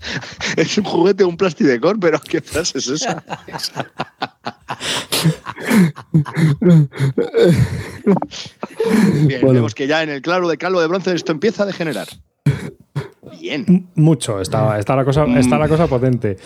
Es 0.56 0.76
un 0.78 0.84
juguete, 0.84 1.24
un 1.24 1.36
plastidecor, 1.36 1.98
pero 2.00 2.20
¿qué 2.20 2.40
frase 2.40 2.78
es 2.78 2.88
esa? 2.88 3.22
Bien, 9.26 9.40
Bueno. 9.40 9.54
vemos 9.54 9.74
que 9.74 9.86
ya 9.86 10.02
en 10.02 10.10
el 10.10 10.22
claro 10.22 10.48
de 10.48 10.58
calvo 10.58 10.80
de 10.80 10.86
bronce 10.86 11.14
esto 11.14 11.32
empieza 11.32 11.62
a 11.62 11.66
degenerar. 11.66 12.08
Bien. 13.40 13.88
Mucho, 13.94 14.40
está, 14.40 14.78
está, 14.78 14.96
la 14.96 15.04
cosa, 15.04 15.24
está 15.38 15.58
la 15.58 15.68
cosa 15.68 15.86
potente. 15.86 16.36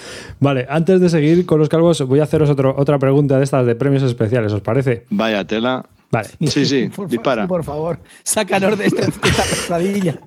Vale, 0.40 0.66
antes 0.68 1.00
de 1.00 1.08
seguir 1.08 1.46
con 1.46 1.58
los 1.58 1.68
calvos, 1.68 2.00
voy 2.02 2.20
a 2.20 2.24
haceros 2.24 2.50
otro- 2.50 2.74
otra 2.76 2.98
pregunta 2.98 3.38
de 3.38 3.44
estas 3.44 3.66
de 3.66 3.74
premios 3.76 4.02
especiales, 4.02 4.52
¿os 4.52 4.60
parece? 4.62 5.04
Vaya 5.10 5.44
tela. 5.44 5.84
Vale. 6.10 6.28
Sí, 6.46 6.64
sí, 6.66 6.88
Por 6.94 7.08
dispara. 7.08 7.46
Por 7.46 7.62
favor, 7.64 8.00
sácanos 8.24 8.78
de 8.78 8.86
esta, 8.86 9.02
de 9.02 9.08
esta 9.28 9.42
pesadilla. 9.42 10.18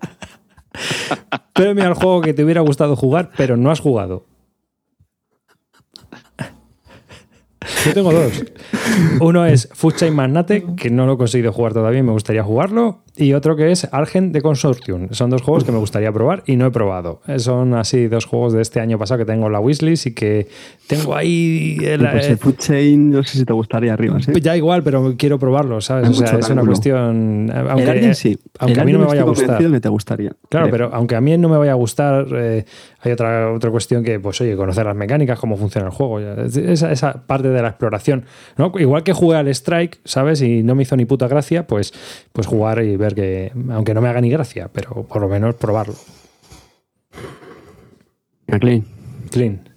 Premio 1.54 1.86
al 1.86 1.94
juego 1.94 2.22
que 2.22 2.34
te 2.34 2.44
hubiera 2.44 2.62
gustado 2.62 2.96
jugar, 2.96 3.32
pero 3.38 3.58
no 3.58 3.72
has 3.72 3.80
jugado. 3.80 4.26
Yo 7.86 7.94
tengo 7.94 8.14
dos. 8.14 8.44
Uno 9.20 9.46
es 9.46 9.70
Food 9.74 9.96
Chain 9.96 10.16
Magnate, 10.16 10.66
que 10.76 10.90
no 10.90 11.06
lo 11.06 11.14
he 11.14 11.18
conseguido 11.18 11.52
jugar 11.52 11.74
todavía 11.74 12.00
y 12.00 12.04
me 12.04 12.12
gustaría 12.12 12.44
jugarlo. 12.44 13.04
Y 13.22 13.34
otro 13.34 13.56
que 13.56 13.72
es 13.72 13.88
Argent 13.92 14.34
de 14.34 14.42
Consortium. 14.42 15.10
Son 15.12 15.30
dos 15.30 15.42
juegos 15.44 15.64
que 15.64 15.72
me 15.72 15.78
gustaría 15.78 16.12
probar 16.12 16.44
y 16.48 16.56
no 16.56 16.66
he 16.66 16.72
probado. 16.72 17.22
Son 17.38 17.74
así 17.76 18.08
dos 18.08 18.26
juegos 18.26 18.54
de 18.54 18.62
este 18.62 18.80
año 18.80 18.98
pasado 18.98 19.20
que 19.20 19.26
tengo 19.26 19.46
en 19.48 19.54
la 19.54 19.60
wishlist 19.60 20.08
y 20.08 20.14
que 20.14 20.48
tengo 20.88 21.16
ahí. 21.16 21.78
el- 21.84 22.00
Pues 22.10 22.26
eh, 22.28 22.32
el 22.32 22.38
Food 22.38 22.56
Chain, 22.58 23.12
no 23.12 23.24
sé 23.24 23.38
si 23.38 23.46
te 23.46 23.54
gustaría 23.54 23.94
arriba, 23.94 24.20
¿sí? 24.22 24.32
ya 24.42 24.58
igual, 24.58 24.82
pero 24.84 25.14
quiero 25.18 25.38
probarlo, 25.38 25.80
¿sabes? 25.82 26.10
Es 26.10 26.20
O 26.22 26.26
sea, 26.26 26.40
es 26.40 26.50
una 26.50 26.66
cuestión. 26.66 27.50
eh, 27.50 27.60
el 27.60 27.70
Aunque, 27.70 27.90
Argent 27.92 28.14
sí. 28.16 28.38
aunque 28.60 28.74
El 28.74 28.80
a 28.80 28.86
mí 28.86 28.94
no 28.94 29.00
me 29.00 29.06
vaya 29.06 29.22
a 29.22 29.26
gustar. 29.26 29.58
que 29.72 29.80
te 29.80 29.90
gustaría. 29.90 30.32
Claro, 30.50 30.66
creo. 30.68 30.72
pero 30.90 30.96
aunque 30.96 31.16
a 31.16 31.22
mí 31.22 31.38
no 31.38 31.48
me 31.48 31.58
vaya 31.58 31.72
a 31.74 31.76
gustar, 31.76 32.26
eh, 32.34 32.66
hay 33.02 33.12
otra, 33.12 33.52
otra 33.54 33.70
cuestión 33.72 34.04
que, 34.04 34.20
pues 34.20 34.42
oye, 34.42 34.56
conocer 34.56 34.86
las 34.86 34.96
mecánicas, 34.96 35.40
cómo 35.40 35.58
funciona 35.58 35.88
el 35.88 35.94
juego. 35.94 36.20
Esa, 36.20 36.92
esa 36.92 37.26
parte 37.28 37.50
de 37.50 37.62
la 37.62 37.70
exploración. 37.70 38.26
¿no? 38.58 38.72
Igual 38.80 39.04
que 39.04 39.14
jugué 39.14 39.38
al 39.38 39.48
Strike, 39.50 40.00
¿sabes? 40.06 40.42
Y 40.42 40.64
no 40.64 40.74
me 40.76 40.84
hizo 40.84 40.96
ni 40.98 41.06
puta 41.06 41.28
gracia, 41.28 41.68
pues, 41.68 41.94
pues 42.34 42.48
jugar 42.48 42.84
y 42.84 42.98
ver 42.98 43.11
que, 43.14 43.51
aunque 43.72 43.93
no 43.93 44.01
me 44.01 44.09
haga 44.09 44.22
ni 44.22 44.30
gracia, 44.30 44.70
pero 44.72 45.03
por 45.03 45.22
lo 45.22 45.28
menos 45.30 45.55
probarlo. 45.55 45.95
Clean. 49.30 49.70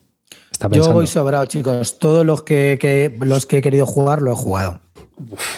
Está 0.50 0.68
Yo 0.68 0.92
voy 0.92 1.06
sobrado, 1.06 1.46
chicos. 1.46 1.98
Todos 1.98 2.24
los 2.26 2.42
que, 2.42 2.78
que- 2.80 3.14
los 3.24 3.46
que 3.46 3.58
he 3.58 3.62
querido 3.62 3.86
jugar 3.86 4.22
lo 4.22 4.32
he 4.32 4.36
jugado. 4.36 4.80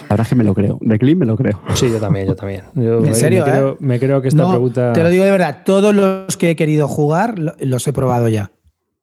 La 0.03 0.09
verdad 0.11 0.21
es 0.27 0.29
que 0.29 0.35
me 0.35 0.45
lo 0.45 0.55
creo. 0.55 0.79
De 0.83 0.99
Clean 0.99 1.17
me 1.19 1.25
lo 1.27 1.37
creo. 1.37 1.61
Sí, 1.75 1.91
yo 1.91 1.99
también, 1.99 2.27
yo 2.27 2.37
también. 2.37 2.63
Yo, 2.75 2.99
¿En 2.99 3.07
eh, 3.07 3.15
serio, 3.15 3.45
me, 3.45 3.51
creo, 3.53 3.73
eh? 3.73 3.77
me 3.81 3.99
creo 3.99 4.21
que 4.23 4.29
esta 4.29 4.43
No, 4.43 4.51
pregunta. 4.51 4.93
Te 4.93 5.03
lo 5.03 5.09
digo 5.09 5.25
de 5.25 5.31
verdad, 5.31 5.63
todos 5.65 5.95
los 5.95 6.37
que 6.37 6.51
he 6.51 6.57
querido 6.57 6.89
jugar 6.89 7.39
lo- 7.39 7.55
los 7.61 7.87
he 7.89 7.93
probado 7.93 8.29
ya. 8.29 8.51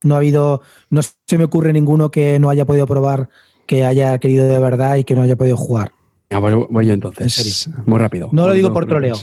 No 0.03 0.15
ha 0.15 0.17
habido, 0.17 0.61
no 0.89 1.01
se 1.01 1.37
me 1.37 1.45
ocurre 1.45 1.73
ninguno 1.73 2.11
que 2.11 2.37
no 2.39 2.49
haya 2.49 2.65
podido 2.65 2.85
probar, 2.85 3.29
que 3.65 3.85
haya 3.85 4.17
querido 4.19 4.45
de 4.45 4.59
verdad 4.59 4.97
y 4.97 5.05
que 5.05 5.15
no 5.15 5.21
haya 5.23 5.35
podido 5.35 5.57
jugar. 5.57 5.91
Ya, 6.33 6.39
voy, 6.39 6.65
voy 6.67 6.85
yo 6.87 6.93
En 6.93 6.95
entonces. 6.95 7.69
Muy 7.85 7.99
rápido. 7.99 8.29
No 8.31 8.47
lo 8.47 8.53
digo 8.53 8.73
por 8.73 8.87
troleo. 8.87 9.15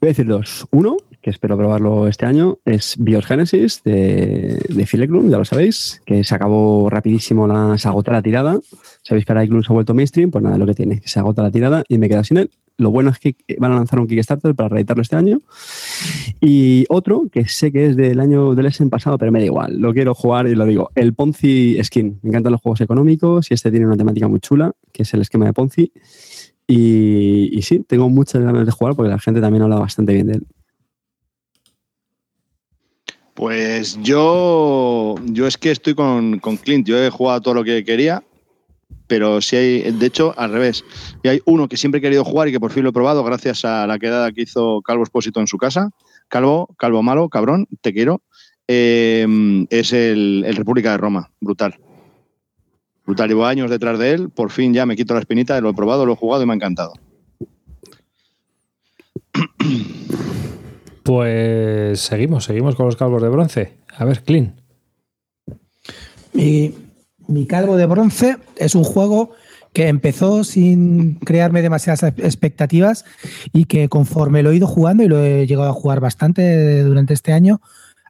Voy 0.00 0.06
a 0.06 0.06
decir 0.06 0.26
dos. 0.26 0.64
Uno, 0.70 0.96
que 1.20 1.30
espero 1.30 1.56
probarlo 1.56 2.06
este 2.06 2.24
año, 2.24 2.58
es 2.64 2.94
Biogenesis 3.00 3.82
de, 3.82 4.64
de 4.68 4.86
Fileclum, 4.86 5.28
ya 5.28 5.38
lo 5.38 5.44
sabéis, 5.44 6.02
que 6.06 6.22
se 6.22 6.32
acabó 6.32 6.88
rapidísimo, 6.88 7.48
la, 7.48 7.76
se 7.78 7.88
agotó 7.88 8.12
la 8.12 8.22
tirada. 8.22 8.60
Sabéis 9.02 9.26
que 9.26 9.32
ahora 9.32 9.42
Iglum 9.42 9.64
se 9.64 9.72
ha 9.72 9.74
vuelto 9.74 9.92
mainstream, 9.92 10.30
pues 10.30 10.44
nada, 10.44 10.56
lo 10.56 10.66
que 10.66 10.74
tiene, 10.74 11.00
que 11.00 11.08
se 11.08 11.18
agota 11.18 11.42
la 11.42 11.50
tirada 11.50 11.82
y 11.88 11.98
me 11.98 12.08
quedo 12.08 12.22
sin 12.22 12.36
él. 12.36 12.50
Lo 12.76 12.90
bueno 12.90 13.10
es 13.10 13.18
que 13.18 13.36
van 13.58 13.72
a 13.72 13.76
lanzar 13.76 14.00
un 14.00 14.08
Kickstarter 14.08 14.54
para 14.54 14.68
reeditarlo 14.68 15.02
este 15.02 15.16
año. 15.16 15.40
Y 16.40 16.84
otro, 16.88 17.28
que 17.30 17.46
sé 17.46 17.70
que 17.70 17.86
es 17.86 17.96
del 17.96 18.18
año 18.18 18.54
del 18.54 18.66
Essen 18.66 18.90
pasado, 18.90 19.16
pero 19.16 19.30
me 19.30 19.38
da 19.38 19.44
igual, 19.44 19.78
lo 19.78 19.92
quiero 19.92 20.14
jugar 20.14 20.48
y 20.48 20.54
lo 20.54 20.66
digo. 20.66 20.90
El 20.94 21.14
Ponzi 21.14 21.78
Skin. 21.82 22.18
Me 22.22 22.30
encantan 22.30 22.52
los 22.52 22.60
juegos 22.60 22.80
económicos 22.80 23.50
y 23.50 23.54
este 23.54 23.70
tiene 23.70 23.86
una 23.86 23.96
temática 23.96 24.26
muy 24.26 24.40
chula, 24.40 24.72
que 24.92 25.02
es 25.02 25.14
el 25.14 25.20
esquema 25.20 25.46
de 25.46 25.52
Ponzi. 25.52 25.92
Y, 26.66 27.50
y 27.56 27.62
sí, 27.62 27.84
tengo 27.86 28.08
muchas 28.08 28.42
ganas 28.42 28.66
de 28.66 28.72
jugar 28.72 28.96
porque 28.96 29.10
la 29.10 29.18
gente 29.18 29.40
también 29.40 29.62
habla 29.62 29.76
bastante 29.76 30.14
bien 30.14 30.26
de 30.26 30.32
él. 30.34 30.46
Pues 33.34 33.98
yo, 34.00 35.16
yo 35.24 35.46
es 35.48 35.58
que 35.58 35.72
estoy 35.72 35.94
con, 35.94 36.38
con 36.38 36.56
Clint. 36.56 36.86
Yo 36.86 36.96
he 36.96 37.10
jugado 37.10 37.40
todo 37.40 37.54
lo 37.54 37.64
que 37.64 37.84
quería, 37.84 38.22
pero 39.06 39.40
si 39.40 39.56
hay, 39.56 39.92
de 39.92 40.06
hecho, 40.06 40.34
al 40.36 40.52
revés. 40.52 40.84
Y 41.22 41.28
hay 41.28 41.40
uno 41.44 41.68
que 41.68 41.76
siempre 41.76 41.98
he 41.98 42.02
querido 42.02 42.24
jugar 42.24 42.48
y 42.48 42.52
que 42.52 42.60
por 42.60 42.70
fin 42.70 42.82
lo 42.82 42.90
he 42.90 42.92
probado 42.92 43.22
gracias 43.24 43.64
a 43.64 43.86
la 43.86 43.98
quedada 43.98 44.32
que 44.32 44.42
hizo 44.42 44.82
Calvo 44.82 45.04
Espósito 45.04 45.40
en 45.40 45.46
su 45.46 45.58
casa. 45.58 45.90
Calvo, 46.28 46.74
Calvo 46.78 47.02
Malo, 47.02 47.28
cabrón, 47.28 47.66
te 47.80 47.92
quiero. 47.92 48.22
Eh, 48.66 49.26
es 49.70 49.92
el, 49.92 50.44
el 50.46 50.56
República 50.56 50.92
de 50.92 50.98
Roma, 50.98 51.30
brutal. 51.40 51.78
Brutal, 53.06 53.28
llevo 53.28 53.44
años 53.44 53.70
detrás 53.70 53.98
de 53.98 54.12
él, 54.12 54.30
por 54.30 54.50
fin 54.50 54.72
ya 54.72 54.86
me 54.86 54.96
quito 54.96 55.12
la 55.12 55.20
espinita, 55.20 55.60
lo 55.60 55.68
he 55.68 55.74
probado, 55.74 56.06
lo 56.06 56.14
he 56.14 56.16
jugado 56.16 56.42
y 56.42 56.46
me 56.46 56.52
ha 56.52 56.56
encantado. 56.56 56.94
Pues 61.04 62.00
seguimos, 62.00 62.44
seguimos 62.44 62.76
con 62.76 62.86
los 62.86 62.96
calvos 62.96 63.20
de 63.20 63.28
bronce. 63.28 63.76
A 63.94 64.06
ver, 64.06 64.22
Clean. 64.22 64.58
Mi, 66.32 66.74
mi 67.28 67.46
calvo 67.46 67.76
de 67.76 67.86
bronce 67.86 68.36
es 68.56 68.74
un 68.74 68.84
juego 68.84 69.32
que 69.72 69.88
empezó 69.88 70.44
sin 70.44 71.16
crearme 71.16 71.60
demasiadas 71.60 72.04
expectativas 72.18 73.04
y 73.52 73.64
que 73.64 73.88
conforme 73.88 74.42
lo 74.42 74.52
he 74.52 74.56
ido 74.56 74.68
jugando 74.68 75.02
y 75.02 75.08
lo 75.08 75.18
he 75.18 75.46
llegado 75.46 75.68
a 75.68 75.74
jugar 75.74 76.00
bastante 76.00 76.82
durante 76.84 77.12
este 77.12 77.32
año, 77.32 77.60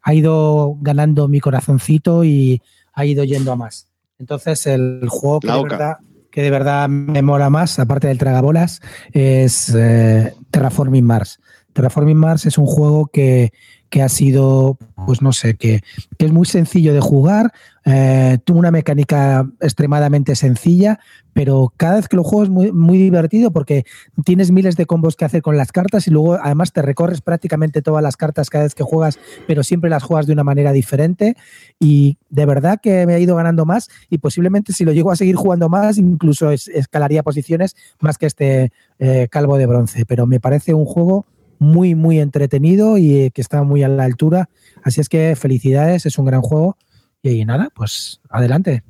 ha 0.02 0.12
ido 0.12 0.76
ganando 0.80 1.26
mi 1.26 1.40
corazoncito 1.40 2.22
y 2.22 2.60
ha 2.92 3.06
ido 3.06 3.24
yendo 3.24 3.50
a 3.50 3.56
más. 3.56 3.88
Entonces 4.18 4.66
el 4.66 5.06
juego 5.08 5.40
que, 5.40 5.46
La 5.46 5.54
de 5.54 5.60
oca. 5.60 5.76
verdad, 5.76 5.96
que 6.30 6.42
de 6.42 6.50
verdad 6.50 6.88
me 6.88 7.22
mola 7.22 7.48
más, 7.48 7.78
aparte 7.78 8.08
del 8.08 8.18
tragabolas, 8.18 8.82
es 9.12 9.74
eh, 9.74 10.34
Terraforming 10.50 11.04
Mars. 11.04 11.40
Terraforming 11.72 12.16
Mars 12.16 12.44
es 12.44 12.58
un 12.58 12.66
juego 12.66 13.06
que, 13.06 13.52
que 13.94 14.02
ha 14.02 14.08
sido, 14.08 14.76
pues 15.06 15.22
no 15.22 15.32
sé, 15.32 15.54
que, 15.54 15.80
que 16.18 16.26
es 16.26 16.32
muy 16.32 16.46
sencillo 16.46 16.92
de 16.92 16.98
jugar, 16.98 17.52
eh, 17.84 18.38
tuvo 18.42 18.58
una 18.58 18.72
mecánica 18.72 19.48
extremadamente 19.60 20.34
sencilla, 20.34 20.98
pero 21.32 21.72
cada 21.76 21.94
vez 21.94 22.08
que 22.08 22.16
lo 22.16 22.24
juego 22.24 22.42
es 22.42 22.50
muy, 22.50 22.72
muy 22.72 22.98
divertido 22.98 23.52
porque 23.52 23.84
tienes 24.24 24.50
miles 24.50 24.74
de 24.74 24.86
combos 24.86 25.14
que 25.14 25.24
hacer 25.24 25.42
con 25.42 25.56
las 25.56 25.70
cartas 25.70 26.08
y 26.08 26.10
luego 26.10 26.34
además 26.42 26.72
te 26.72 26.82
recorres 26.82 27.20
prácticamente 27.20 27.82
todas 27.82 28.02
las 28.02 28.16
cartas 28.16 28.50
cada 28.50 28.64
vez 28.64 28.74
que 28.74 28.82
juegas, 28.82 29.20
pero 29.46 29.62
siempre 29.62 29.90
las 29.90 30.02
juegas 30.02 30.26
de 30.26 30.32
una 30.32 30.42
manera 30.42 30.72
diferente. 30.72 31.36
Y 31.78 32.18
de 32.30 32.46
verdad 32.46 32.80
que 32.82 33.06
me 33.06 33.14
ha 33.14 33.20
ido 33.20 33.36
ganando 33.36 33.64
más 33.64 33.88
y 34.10 34.18
posiblemente 34.18 34.72
si 34.72 34.84
lo 34.84 34.90
llego 34.92 35.12
a 35.12 35.16
seguir 35.16 35.36
jugando 35.36 35.68
más 35.68 35.98
incluso 35.98 36.50
es- 36.50 36.66
escalaría 36.66 37.22
posiciones 37.22 37.76
más 38.00 38.18
que 38.18 38.26
este 38.26 38.72
eh, 38.98 39.28
calvo 39.30 39.56
de 39.56 39.66
bronce, 39.66 40.04
pero 40.04 40.26
me 40.26 40.40
parece 40.40 40.74
un 40.74 40.84
juego 40.84 41.26
muy 41.58 41.94
muy 41.94 42.20
entretenido 42.20 42.98
y 42.98 43.16
eh, 43.16 43.30
que 43.32 43.40
está 43.40 43.62
muy 43.62 43.82
a 43.82 43.88
la 43.88 44.04
altura, 44.04 44.48
así 44.82 45.00
es 45.00 45.08
que 45.08 45.36
felicidades, 45.36 46.06
es 46.06 46.18
un 46.18 46.26
gran 46.26 46.42
juego 46.42 46.76
y 47.22 47.44
nada, 47.44 47.70
pues 47.74 48.20
adelante. 48.28 48.82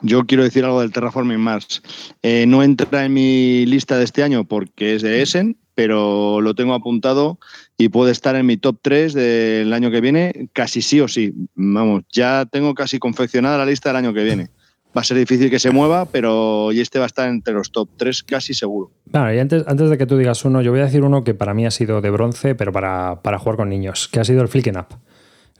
Yo 0.00 0.26
quiero 0.26 0.44
decir 0.44 0.64
algo 0.64 0.80
del 0.80 0.92
Terraforming 0.92 1.40
Mars. 1.40 1.82
Eh, 2.22 2.46
no 2.46 2.62
entra 2.62 3.04
en 3.04 3.12
mi 3.12 3.66
lista 3.66 3.98
de 3.98 4.04
este 4.04 4.22
año 4.22 4.44
porque 4.44 4.94
es 4.94 5.02
de 5.02 5.22
Essen, 5.22 5.58
pero 5.74 6.40
lo 6.40 6.54
tengo 6.54 6.74
apuntado 6.74 7.38
y 7.76 7.88
puede 7.88 8.12
estar 8.12 8.36
en 8.36 8.46
mi 8.46 8.56
top 8.56 8.78
3 8.80 9.12
del 9.12 9.72
año 9.72 9.90
que 9.90 10.00
viene, 10.00 10.50
casi 10.52 10.82
sí 10.82 11.00
o 11.00 11.08
sí. 11.08 11.34
Vamos, 11.54 12.04
ya 12.12 12.46
tengo 12.46 12.74
casi 12.74 12.98
confeccionada 12.98 13.58
la 13.58 13.66
lista 13.66 13.88
del 13.88 13.96
año 13.96 14.14
que 14.14 14.24
viene. 14.24 14.50
Va 14.98 15.02
a 15.02 15.04
ser 15.04 15.16
difícil 15.16 15.48
que 15.48 15.60
se 15.60 15.70
mueva, 15.70 16.06
pero 16.06 16.72
y 16.72 16.80
este 16.80 16.98
va 16.98 17.04
a 17.04 17.06
estar 17.06 17.28
entre 17.28 17.54
los 17.54 17.70
top 17.70 17.88
3 17.98 18.24
casi 18.24 18.52
seguro. 18.52 18.90
Y 19.14 19.38
antes, 19.38 19.62
antes 19.68 19.90
de 19.90 19.96
que 19.96 20.06
tú 20.06 20.16
digas 20.16 20.44
uno, 20.44 20.60
yo 20.60 20.72
voy 20.72 20.80
a 20.80 20.86
decir 20.86 21.04
uno 21.04 21.22
que 21.22 21.34
para 21.34 21.54
mí 21.54 21.64
ha 21.64 21.70
sido 21.70 22.00
de 22.00 22.10
bronce, 22.10 22.56
pero 22.56 22.72
para, 22.72 23.22
para 23.22 23.38
jugar 23.38 23.58
con 23.58 23.68
niños, 23.68 24.08
que 24.08 24.18
ha 24.18 24.24
sido 24.24 24.42
el 24.42 24.48
Flicken 24.48 24.76
Up. 24.76 24.98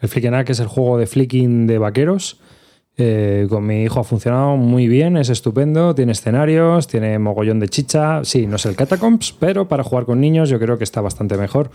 El 0.01 0.09
Flicken 0.09 0.35
Up, 0.35 0.45
es 0.49 0.59
el 0.59 0.67
juego 0.67 0.99
de 0.99 1.07
flicking 1.07 1.69
de 1.69 1.79
vaqueros. 1.79 2.41
Eh, 3.01 3.47
con 3.49 3.65
mi 3.65 3.85
hijo 3.85 4.01
ha 4.01 4.05
funcionado 4.05 4.57
muy 4.57 4.89
bien, 4.89 5.17
es 5.17 5.29
estupendo, 5.29 5.95
tiene 5.95 6.11
escenarios, 6.11 6.89
tiene 6.89 7.17
mogollón 7.21 7.61
de 7.61 7.69
chicha. 7.69 8.25
Sí, 8.25 8.49
no 8.49 8.57
es 8.57 8.67
el 8.67 8.75
Catacombs, 8.75 9.37
pero 9.39 9.69
para 9.69 9.85
jugar 9.85 10.05
con 10.05 10.21
niños 10.21 10.49
yo 10.49 10.59
creo 10.59 10.79
que 10.79 10.85
está 10.85 11.01
bastante 11.01 11.37
mejor. 11.37 11.71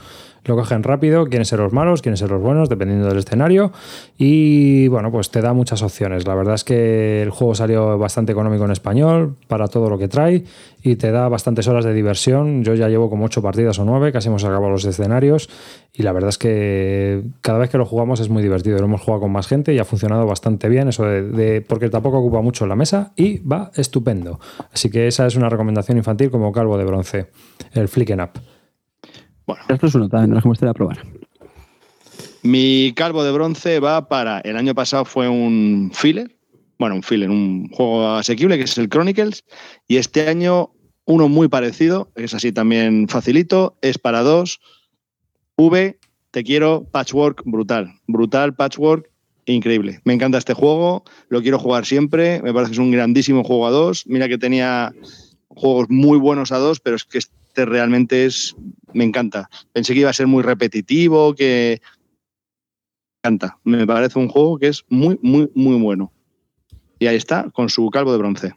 Lo 0.45 0.57
cogen 0.57 0.83
rápido, 0.83 1.25
quieren 1.27 1.45
ser 1.45 1.59
los 1.59 1.71
malos, 1.71 2.01
quieren 2.01 2.17
ser 2.17 2.29
los 2.29 2.41
buenos, 2.41 2.67
dependiendo 2.67 3.07
del 3.07 3.17
escenario. 3.19 3.71
Y 4.17 4.89
bueno, 4.89 5.09
pues 5.09 5.31
te 5.31 5.39
da 5.41 5.53
muchas 5.53 5.81
opciones. 5.81 6.27
La 6.27 6.35
verdad 6.35 6.55
es 6.55 6.65
que 6.65 7.21
el 7.21 7.29
juego 7.29 7.55
salió 7.55 7.97
bastante 7.97 8.33
económico 8.33 8.65
en 8.65 8.71
español 8.71 9.37
para 9.47 9.69
todo 9.69 9.89
lo 9.89 9.97
que 9.97 10.09
trae 10.09 10.43
y 10.81 10.97
te 10.97 11.11
da 11.11 11.29
bastantes 11.29 11.67
horas 11.69 11.85
de 11.85 11.93
diversión. 11.93 12.63
Yo 12.65 12.73
ya 12.73 12.89
llevo 12.89 13.09
como 13.09 13.23
ocho 13.25 13.41
partidas 13.41 13.79
o 13.79 13.85
nueve, 13.85 14.11
casi 14.11 14.27
hemos 14.27 14.43
acabado 14.43 14.69
los 14.69 14.83
escenarios 14.83 15.49
y 15.93 16.03
la 16.03 16.11
verdad 16.11 16.29
es 16.29 16.37
que 16.37 17.23
cada 17.39 17.59
vez 17.59 17.69
que 17.69 17.77
lo 17.77 17.85
jugamos 17.85 18.19
es 18.19 18.27
muy 18.27 18.43
divertido. 18.43 18.77
Lo 18.79 18.85
hemos 18.85 18.99
jugado 19.01 19.21
con 19.21 19.31
más 19.31 19.47
gente 19.47 19.73
y 19.73 19.79
ha 19.79 19.85
funcionado 19.85 20.25
bastante 20.25 20.67
bien 20.67 20.89
eso 20.89 21.05
de, 21.05 21.21
de- 21.23 21.61
porque 21.61 21.89
tampoco 21.89 22.17
ocupa 22.19 22.41
mucho 22.41 22.67
la 22.67 22.75
mesa 22.75 23.13
y 23.15 23.39
va 23.39 23.71
estupendo. 23.75 24.41
Así 24.73 24.89
que 24.89 25.07
esa 25.07 25.25
es 25.25 25.37
una 25.37 25.47
recomendación 25.47 25.97
infantil 25.97 26.29
como 26.31 26.51
calvo 26.51 26.77
de 26.77 26.83
bronce, 26.83 27.27
el 27.71 27.87
Flicken 27.87 28.19
Up. 28.19 28.31
Esto 29.67 29.87
es 29.87 29.95
uno 29.95 30.09
también, 30.09 30.39
que 30.39 30.47
me 30.47 30.51
gustaría 30.51 30.73
probar. 30.73 31.03
Mi 32.43 32.93
calvo 32.95 33.23
de 33.23 33.31
bronce 33.31 33.79
va 33.79 34.07
para. 34.07 34.39
El 34.39 34.57
año 34.57 34.75
pasado 34.75 35.05
fue 35.05 35.29
un 35.29 35.91
filler. 35.93 36.35
Bueno, 36.77 36.95
un 36.95 37.03
filler, 37.03 37.29
un 37.29 37.69
juego 37.69 38.15
asequible 38.15 38.57
que 38.57 38.63
es 38.63 38.77
el 38.77 38.89
Chronicles. 38.89 39.43
Y 39.87 39.97
este 39.97 40.27
año 40.27 40.71
uno 41.05 41.27
muy 41.27 41.47
parecido, 41.47 42.11
es 42.15 42.33
así 42.33 42.51
también 42.51 43.07
facilito, 43.07 43.77
es 43.81 43.97
para 43.97 44.21
dos. 44.21 44.59
V, 45.55 45.99
te 46.31 46.43
quiero, 46.43 46.85
patchwork, 46.91 47.43
brutal. 47.45 47.93
Brutal, 48.07 48.55
patchwork, 48.55 49.09
increíble. 49.45 50.01
Me 50.03 50.13
encanta 50.13 50.37
este 50.37 50.53
juego, 50.53 51.03
lo 51.29 51.41
quiero 51.41 51.59
jugar 51.59 51.85
siempre. 51.85 52.41
Me 52.41 52.53
parece 52.53 52.71
que 52.71 52.75
es 52.75 52.79
un 52.79 52.91
grandísimo 52.91 53.43
juego 53.43 53.67
a 53.67 53.71
dos. 53.71 54.05
Mira 54.07 54.27
que 54.27 54.37
tenía 54.37 54.93
juegos 55.47 55.87
muy 55.89 56.17
buenos 56.17 56.51
a 56.51 56.57
dos, 56.57 56.79
pero 56.79 56.95
es 56.95 57.03
que 57.03 57.19
este 57.53 57.65
realmente 57.65 58.25
es. 58.25 58.55
Me 58.93 59.03
encanta. 59.03 59.49
Pensé 59.71 59.93
que 59.93 59.99
iba 60.01 60.09
a 60.09 60.13
ser 60.13 60.25
muy 60.27 60.41
repetitivo, 60.43 61.33
que 61.35 61.79
encanta. 63.23 63.59
Me 63.63 63.85
parece 63.85 64.17
un 64.19 64.27
juego 64.27 64.57
que 64.57 64.67
es 64.67 64.83
muy, 64.89 65.19
muy, 65.21 65.49
muy 65.53 65.79
bueno. 65.79 66.11
Y 66.99 67.07
ahí 67.07 67.15
está, 67.15 67.49
con 67.51 67.69
su 67.69 67.89
calvo 67.91 68.11
de 68.11 68.17
bronce. 68.17 68.53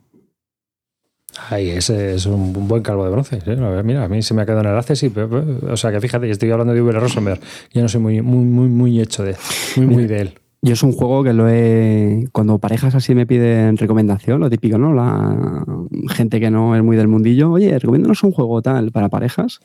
Ahí, 1.51 1.69
ese 1.69 2.15
es 2.15 2.25
un 2.25 2.67
buen 2.67 2.83
calvo 2.83 3.05
de 3.05 3.11
bronce. 3.11 3.39
¿eh? 3.45 3.83
Mira, 3.85 4.05
a 4.05 4.09
mí 4.09 4.23
se 4.23 4.33
me 4.33 4.43
ha 4.43 4.47
quedado 4.47 4.61
en 4.63 4.67
el 4.67 4.73
enlace, 4.73 4.97
sí. 4.97 5.11
pero- 5.11 5.45
O 5.71 5.77
sea, 5.77 5.93
que 5.93 6.01
fíjate, 6.01 6.31
estoy 6.31 6.51
hablando 6.51 6.73
de 6.73 6.81
V. 6.81 6.93
Rosenberg. 6.93 7.41
Yo 7.73 7.83
no 7.83 7.89
soy 7.89 8.01
muy, 8.01 8.23
muy, 8.23 8.45
muy, 8.45 8.69
muy 8.69 9.01
hecho 9.01 9.23
de, 9.25 9.37
muy, 9.77 9.87
muy 9.87 10.05
de 10.07 10.21
él. 10.21 10.39
Yo 10.67 10.73
es 10.73 10.83
un 10.83 10.91
juego 10.93 11.23
que 11.23 11.33
lo 11.33 11.49
he. 11.49 12.25
Cuando 12.33 12.59
parejas 12.59 12.95
así 12.97 13.15
me 13.15 13.25
piden 13.25 13.77
recomendación, 13.77 14.41
lo 14.41 14.51
típico, 14.51 14.79
¿no? 14.79 14.93
La 14.93 15.65
gente 16.09 16.41
que 16.41 16.51
no 16.51 16.75
es 16.75 16.83
muy 16.83 16.97
del 16.97 17.07
mundillo, 17.07 17.53
oye, 17.53 17.79
recomiéndanos 17.79 18.23
un 18.25 18.33
juego 18.33 18.61
tal 18.63 18.91
para 18.91 19.09
parejas, 19.09 19.61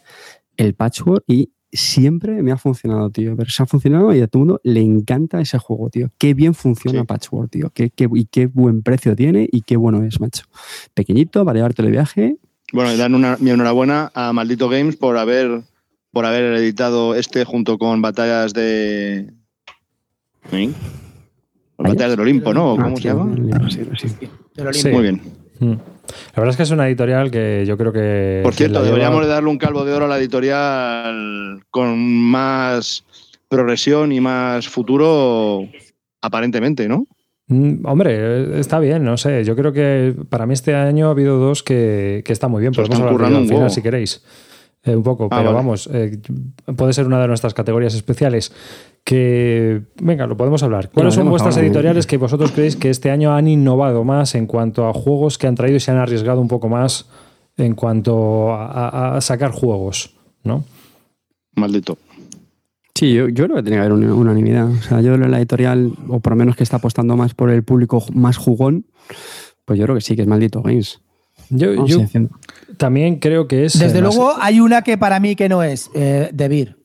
el 0.58 0.76
patchwork, 0.76 1.24
y 1.26 1.50
siempre 1.72 2.44
me 2.44 2.52
ha 2.52 2.58
funcionado, 2.58 3.10
tío. 3.10 3.36
Pero 3.36 3.50
se 3.50 3.64
ha 3.64 3.66
funcionado 3.66 4.14
y 4.14 4.22
a 4.22 4.28
todo 4.28 4.44
el 4.44 4.48
mundo 4.48 4.62
le 4.64 4.82
encanta 4.82 5.42
ese 5.42 5.58
juego, 5.58 5.90
tío. 5.90 6.12
Qué 6.20 6.36
bien 6.36 6.54
funciona 6.54 7.00
Sí. 7.00 7.06
patchwork, 7.08 7.50
tío. 7.50 7.72
Qué, 7.74 7.90
qué- 7.90 8.08
y 8.14 8.26
qué 8.26 8.46
buen 8.46 8.84
precio 8.84 9.16
tiene 9.16 9.48
y 9.52 9.62
qué 9.62 9.78
bueno 9.78 10.04
es, 10.04 10.20
macho. 10.22 10.44
Pequeñito, 10.94 11.44
para 11.46 11.58
llevarte 11.58 11.82
de 11.82 11.90
viaje. 11.90 12.38
Bueno, 12.74 12.94
y 12.94 12.98
dan 12.98 13.16
una, 13.16 13.38
mi 13.40 13.50
enhorabuena 13.50 14.12
a 14.14 14.34
Maldito 14.34 14.70
Games 14.70 14.98
por 14.98 15.18
haber, 15.18 15.62
por 16.12 16.26
haber 16.28 16.54
editado 16.58 17.16
este 17.16 17.44
junto 17.44 17.78
con 17.80 18.04
Batallas 18.04 18.54
de. 18.54 19.32
¿Sí? 20.50 20.74
Batallas 21.78 22.12
del 22.12 22.20
Olimpo, 22.20 22.54
¿no? 22.54 22.76
¿Cómo 22.76 22.88
Ah, 22.88 22.96
se 22.96 23.02
tío, 23.02 23.14
llama? 23.18 23.70
sí, 23.70 23.82
sí. 23.98 24.08
Sí. 24.74 24.90
Muy 24.90 25.02
bien. 25.04 25.22
Mm. 25.60 25.72
La 25.72 26.36
verdad 26.38 26.50
es 26.50 26.58
que 26.58 26.64
es 26.64 26.72
una 26.72 26.88
editorial 26.88 27.32
que 27.32 27.64
yo 27.66 27.78
creo 27.78 27.92
que. 27.94 28.42
Por 28.44 28.54
cierto, 28.54 28.74
la 28.76 28.80
lleva- 28.82 28.88
deberíamos 28.96 29.22
de 29.24 29.28
darle 29.30 29.50
un 29.50 29.58
calvo 29.58 29.86
de 29.86 29.94
oro 29.94 30.06
a 30.06 30.08
la 30.08 30.18
editorial 30.20 31.62
con 31.70 31.98
más 32.00 33.04
progresión 33.48 34.12
y 34.12 34.20
más 34.20 34.68
futuro, 34.68 35.68
aparentemente, 36.22 36.88
¿no? 36.88 37.06
Mm, 37.48 37.86
Hombre, 37.86 38.60
está 38.60 38.80
bien, 38.80 39.04
no 39.04 39.18
sé. 39.18 39.44
Yo 39.44 39.56
creo 39.56 39.74
que 39.74 40.16
para 40.30 40.46
mí 40.46 40.54
este 40.54 40.76
año 40.76 41.08
ha 41.08 41.12
habido 41.12 41.38
dos 41.38 41.64
que, 41.64 42.22
que 42.26 42.34
están 42.34 42.52
muy 42.52 42.62
bien. 42.62 42.74
Se 42.74 42.82
lo 42.82 42.88
Podemos 42.88 43.12
hablar 43.12 43.32
de 43.32 43.38
al 43.38 43.48
final 43.48 43.72
si 43.72 43.82
queréis. 43.82 44.24
Eh, 44.84 44.96
un 44.96 45.04
poco, 45.04 45.26
Ah, 45.26 45.30
pero 45.30 45.44
vale. 45.44 45.54
vamos, 45.56 45.88
eh, 45.94 46.20
puede 46.76 46.94
ser 46.94 47.06
una 47.06 47.20
de 47.22 47.28
nuestras 47.28 47.54
categorías 47.54 47.94
especiales 47.94 48.52
que, 49.04 49.84
venga, 50.02 50.26
lo 50.26 50.36
podemos 50.38 50.64
hablar. 50.64 50.90
¿Cuáles 50.90 51.14
son 51.14 51.30
vuestras 51.30 51.56
editoriales 51.58 52.08
que 52.08 52.18
vosotros 52.18 52.52
creéis 52.52 52.76
que 52.78 52.90
este 52.90 53.12
año 53.12 53.32
han 53.34 53.48
innovado 53.48 54.04
más 54.04 54.34
en 54.36 54.48
cuanto 54.48 54.88
a 54.88 54.94
juegos 54.94 55.38
que 55.38 55.46
han 55.48 55.56
traído 55.56 55.78
y 55.78 55.80
se 55.80 55.92
han 55.92 55.98
arriesgado 55.98 56.42
un 56.42 56.48
poco 56.48 56.68
más 56.70 57.08
en 57.58 57.76
cuanto 57.76 58.54
a, 58.54 58.90
a- 58.90 59.18
a 59.18 59.22
sacar 59.22 59.52
juegos? 59.52 60.16
¿no? 60.44 60.64
Maldito. 61.56 61.98
Sí, 62.96 63.14
yo, 63.14 63.28
yo 63.30 63.46
creo 63.46 63.58
que 63.58 63.64
tiene 63.64 63.78
que 63.78 63.82
haber 63.82 63.94
una 63.94 64.14
unanimidad. 64.14 64.70
O 64.70 64.82
sea, 64.82 65.02
yo 65.02 65.14
creo 65.14 65.26
que 65.26 65.32
la 65.32 65.38
editorial, 65.38 65.92
o 66.08 66.20
por 66.20 66.34
lo 66.34 66.38
menos 66.38 66.56
que 66.56 66.64
está 66.64 66.78
apostando 66.78 67.16
más 67.16 67.34
por 67.34 67.50
el 67.52 67.64
público 67.64 68.04
más 68.14 68.38
jugón, 68.38 68.86
pues 69.66 69.78
yo 69.80 69.86
creo 69.86 69.96
que 69.96 70.02
sí, 70.02 70.16
que 70.16 70.24
es 70.24 70.28
maldito 70.28 70.62
Games. 70.62 71.02
Yo, 71.52 71.76
también 72.78 73.18
creo 73.18 73.48
que 73.48 73.66
es. 73.66 73.74
Desde 73.74 74.00
además, 74.00 74.16
luego 74.16 74.34
hay 74.40 74.60
una 74.60 74.82
que 74.82 74.98
para 74.98 75.20
mí 75.20 75.36
que 75.36 75.50
no 75.50 75.64
es, 75.64 75.92
eh, 75.94 76.30
De 76.34 76.48
Beer, 76.48 76.78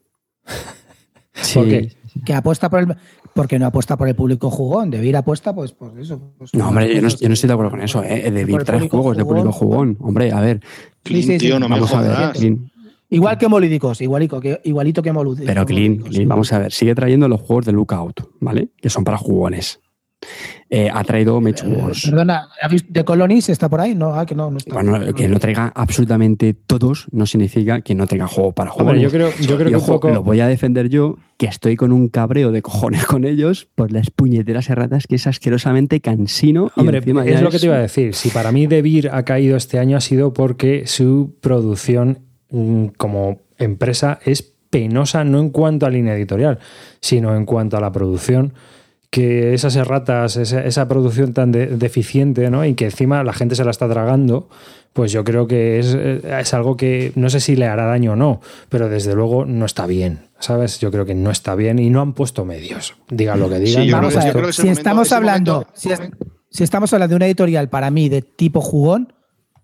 Sí. 1.33 1.59
¿Por 1.59 1.69
qué? 1.69 1.93
que 2.25 2.35
apuesta 2.35 2.71
por 2.71 2.81
el... 2.81 2.97
Porque 3.35 3.59
no 3.59 3.67
apuesta 3.67 3.99
por 3.99 4.09
el 4.09 4.15
público 4.15 4.51
jugón. 4.51 4.91
De 4.91 4.99
Beer 4.99 5.17
apuesta 5.17 5.55
pues 5.55 5.73
por 5.73 5.99
eso. 6.01 6.33
pues, 6.39 6.55
No, 6.55 6.69
hombre, 6.69 6.95
yo 6.95 7.03
no, 7.03 7.09
yo 7.09 7.29
no 7.29 7.35
estoy 7.35 7.49
de 7.49 7.53
acuerdo 7.53 7.71
con 7.71 7.83
eso. 7.83 8.03
¿eh? 8.03 8.31
De 8.31 8.41
el 8.41 8.47
tres 8.47 8.65
público 8.65 8.97
juegos 8.97 9.17
de 9.19 9.25
público 9.27 9.53
jugón. 9.53 9.99
Hombre, 10.01 10.33
a 10.33 10.41
ver, 10.41 10.61
Clean, 11.03 11.23
sí, 11.23 11.33
sí. 11.33 11.39
tío, 11.39 11.61
no 11.61 11.69
me 11.69 11.75
vamos 11.75 11.93
a 11.93 12.01
ver. 12.01 12.33
Clean. 12.33 12.71
Igual 13.11 13.39
que 13.39 13.47
Molídicos, 13.47 14.01
igualico 14.01 14.41
que, 14.41 14.61
igualito 14.65 15.03
que 15.03 15.13
Molídicos. 15.13 15.47
Pero 15.47 15.67
Clean, 15.67 15.97
Clean, 15.97 16.27
vamos 16.27 16.53
a 16.53 16.59
ver, 16.61 16.73
sigue 16.73 16.95
trayendo 16.95 17.29
los 17.29 17.41
juegos 17.43 17.67
de 17.67 17.73
Lookout, 17.73 18.29
¿vale? 18.41 18.71
Que 18.81 18.89
son 18.89 19.05
para 19.05 19.19
jugones. 19.19 19.81
Eh, 20.69 20.91
ha 20.93 21.05
traído 21.05 21.41
Mage 21.41 21.65
Wars. 21.67 22.03
Perdona, 22.07 22.49
¿has 22.61 22.73
visto- 22.73 22.89
¿de 22.91 23.05
Colonies 23.05 23.49
está 23.51 23.69
por 23.69 23.81
ahí? 23.81 23.95
No, 23.95 24.15
ah, 24.15 24.27
que 24.27 24.35
no, 24.35 24.51
no 24.51 24.57
está. 24.57 24.75
Bueno, 24.75 25.15
que 25.15 25.29
no 25.29 25.39
traiga 25.39 25.71
absolutamente 25.75 26.55
todos 26.55 27.07
no 27.13 27.25
significa 27.27 27.83
que 27.83 27.95
no 27.95 28.07
tenga 28.09 28.27
juego 28.27 28.53
para 28.53 28.71
jugones. 28.71 29.01
yo 29.03 29.11
creo, 29.11 29.31
yo 29.41 29.57
creo 29.57 29.69
Y 29.69 29.71
que 29.73 29.77
un 29.77 29.87
poco. 29.87 30.09
lo 30.11 30.25
voy 30.25 30.41
a 30.41 30.49
defender 30.49 30.89
yo, 30.89 31.19
que 31.37 31.47
estoy 31.47 31.77
con 31.77 31.93
un 31.93 32.09
cabreo 32.09 32.51
de 32.51 32.63
cojones 32.63 33.07
con 33.07 33.25
ellos 33.25 33.69
por 33.77 33.93
las 33.93 34.11
puñeteras 34.11 34.69
erratas 34.69 35.07
que 35.07 35.15
es 35.15 35.27
asquerosamente 35.29 36.01
cansino. 36.01 36.73
Hombre, 36.75 36.99
es 36.99 37.05
ya 37.05 37.43
lo 37.43 37.51
que 37.51 37.61
te 37.61 37.67
iba 37.67 37.77
a 37.77 37.81
decir. 37.81 38.15
Si 38.15 38.31
para 38.31 38.51
mí 38.51 38.67
De 38.67 38.83
Beer 38.83 39.11
ha 39.13 39.25
caído 39.25 39.57
este 39.57 39.79
año 39.79 39.97
ha 39.97 40.01
sido 40.01 40.33
porque 40.33 40.87
su 40.89 41.37
producción 41.41 42.19
mm, 42.51 42.87
como 42.97 43.43
empresa 43.59 44.19
es 44.25 44.43
penosa 44.71 45.23
no 45.23 45.39
en 45.39 45.51
cuanto 45.51 45.87
a 45.87 45.91
línea 45.91 46.15
editorial, 46.17 46.59
sino 47.01 47.37
en 47.37 47.45
cuanto 47.47 47.77
a 47.77 47.81
la 47.81 47.93
producción 47.93 48.53
que 49.11 49.55
esas 49.55 49.77
erratas, 49.77 50.37
esa, 50.37 50.65
esa 50.65 50.89
producción 50.89 51.33
tan 51.33 51.53
de- 51.53 51.67
deficiente, 51.69 52.51
¿no? 52.51 52.65
Y 52.65 52.75
que 52.75 52.87
encima 52.87 53.23
la 53.25 53.33
gente 53.33 53.55
se 53.55 53.65
la 53.65 53.71
está 53.71 53.89
tragando, 53.89 54.49
pues 54.93 55.13
yo 55.13 55.25
creo 55.25 55.47
que 55.47 55.79
es, 55.79 55.95
eh, 55.99 56.21
es 56.41 56.53
algo 56.55 56.77
que 56.77 57.13
no 57.15 57.31
sé 57.31 57.41
si 57.41 57.55
le 57.57 57.67
hará 57.67 57.85
daño 57.87 58.13
o 58.13 58.17
no, 58.17 58.41
pero 58.69 58.89
desde 58.89 59.15
luego 59.15 59.45
no 59.45 59.65
está 59.65 59.87
bien, 59.87 60.21
¿sabes? 60.39 60.79
Yo 60.81 60.91
creo 60.91 61.05
que 61.07 61.15
no 61.15 61.31
está 61.31 61.55
bien 61.55 61.79
y 61.79 61.89
no 61.91 62.01
han 62.01 62.15
puesto 62.15 62.45
medios. 62.45 62.97
Digan 63.09 63.41
lo 63.41 63.49
que 63.49 63.59
digan. 63.61 63.85
Sí, 63.85 63.91
Vamos 63.91 64.15
creo 64.15 64.21
a 64.23 64.25
ver, 64.33 64.53
si 64.55 64.63
momento- 64.63 64.81
estamos 64.81 65.13
hablando, 65.13 65.53
momento- 65.53 65.73
si, 65.75 65.93
es- 65.93 66.01
si 66.51 66.65
estamos 66.65 66.93
hablando 66.93 67.13
de 67.13 67.17
una 67.17 67.27
editorial 67.27 67.69
para 67.69 67.91
mí 67.91 68.09
de 68.09 68.23
tipo 68.23 68.61
jugón, 68.61 69.13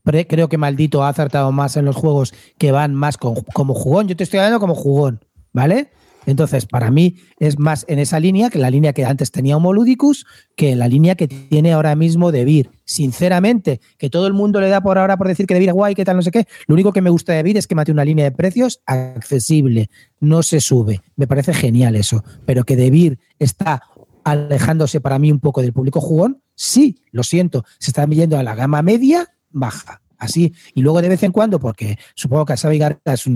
creo 0.04 0.48
que 0.48 0.58
Maldito 0.58 1.02
ha 1.04 1.08
acertado 1.08 1.50
más 1.52 1.76
en 1.76 1.84
los 1.84 1.96
juegos 1.96 2.34
que 2.58 2.72
van 2.72 2.94
más 2.94 3.16
con- 3.18 3.36
como 3.54 3.74
jugón. 3.74 4.08
Yo 4.08 4.16
te 4.16 4.24
estoy 4.24 4.38
hablando 4.40 4.60
como 4.60 4.74
jugón, 4.74 5.20
¿vale? 5.52 5.90
Entonces, 6.26 6.66
para 6.66 6.90
mí 6.90 7.16
es 7.38 7.58
más 7.58 7.84
en 7.88 7.98
esa 7.98 8.20
línea 8.20 8.50
que 8.50 8.58
la 8.58 8.70
línea 8.70 8.92
que 8.92 9.04
antes 9.04 9.30
tenía 9.30 9.56
Homoludicus, 9.56 10.26
que 10.56 10.76
la 10.76 10.88
línea 10.88 11.14
que 11.14 11.28
tiene 11.28 11.72
ahora 11.72 11.96
mismo 11.96 12.32
de 12.32 12.44
Vir. 12.44 12.70
Sinceramente, 12.84 13.80
que 13.98 14.10
todo 14.10 14.26
el 14.26 14.32
mundo 14.32 14.60
le 14.60 14.68
da 14.68 14.80
por 14.80 14.98
ahora 14.98 15.16
por 15.16 15.28
decir 15.28 15.46
que 15.46 15.54
de 15.54 15.60
Vir 15.60 15.70
es 15.70 15.74
guay, 15.74 15.94
que 15.94 16.04
tal, 16.04 16.16
no 16.16 16.22
sé 16.22 16.30
qué. 16.30 16.46
Lo 16.66 16.74
único 16.74 16.92
que 16.92 17.00
me 17.00 17.10
gusta 17.10 17.32
de 17.32 17.42
Vir 17.42 17.56
es 17.56 17.66
que 17.66 17.74
mate 17.74 17.92
una 17.92 18.04
línea 18.04 18.24
de 18.24 18.32
precios 18.32 18.80
accesible, 18.86 19.90
no 20.20 20.42
se 20.42 20.60
sube. 20.60 21.00
Me 21.16 21.26
parece 21.26 21.54
genial 21.54 21.96
eso. 21.96 22.22
Pero 22.46 22.64
que 22.64 22.76
de 22.76 22.90
Vir 22.90 23.18
está 23.38 23.82
alejándose 24.24 25.00
para 25.00 25.18
mí 25.18 25.32
un 25.32 25.40
poco 25.40 25.62
del 25.62 25.72
público 25.72 26.00
jugón, 26.00 26.42
sí, 26.54 27.02
lo 27.10 27.22
siento. 27.22 27.64
Se 27.78 27.90
está 27.90 28.06
yendo 28.06 28.38
a 28.38 28.42
la 28.42 28.54
gama 28.54 28.82
media, 28.82 29.28
baja. 29.50 30.02
Así, 30.22 30.54
y 30.74 30.82
luego 30.82 31.02
de 31.02 31.08
vez 31.08 31.20
en 31.24 31.32
cuando, 31.32 31.58
porque 31.58 31.98
supongo 32.14 32.44
que 32.46 32.52
a 32.52 32.56
Xavi 32.56 32.80
es 33.06 33.26
un 33.26 33.34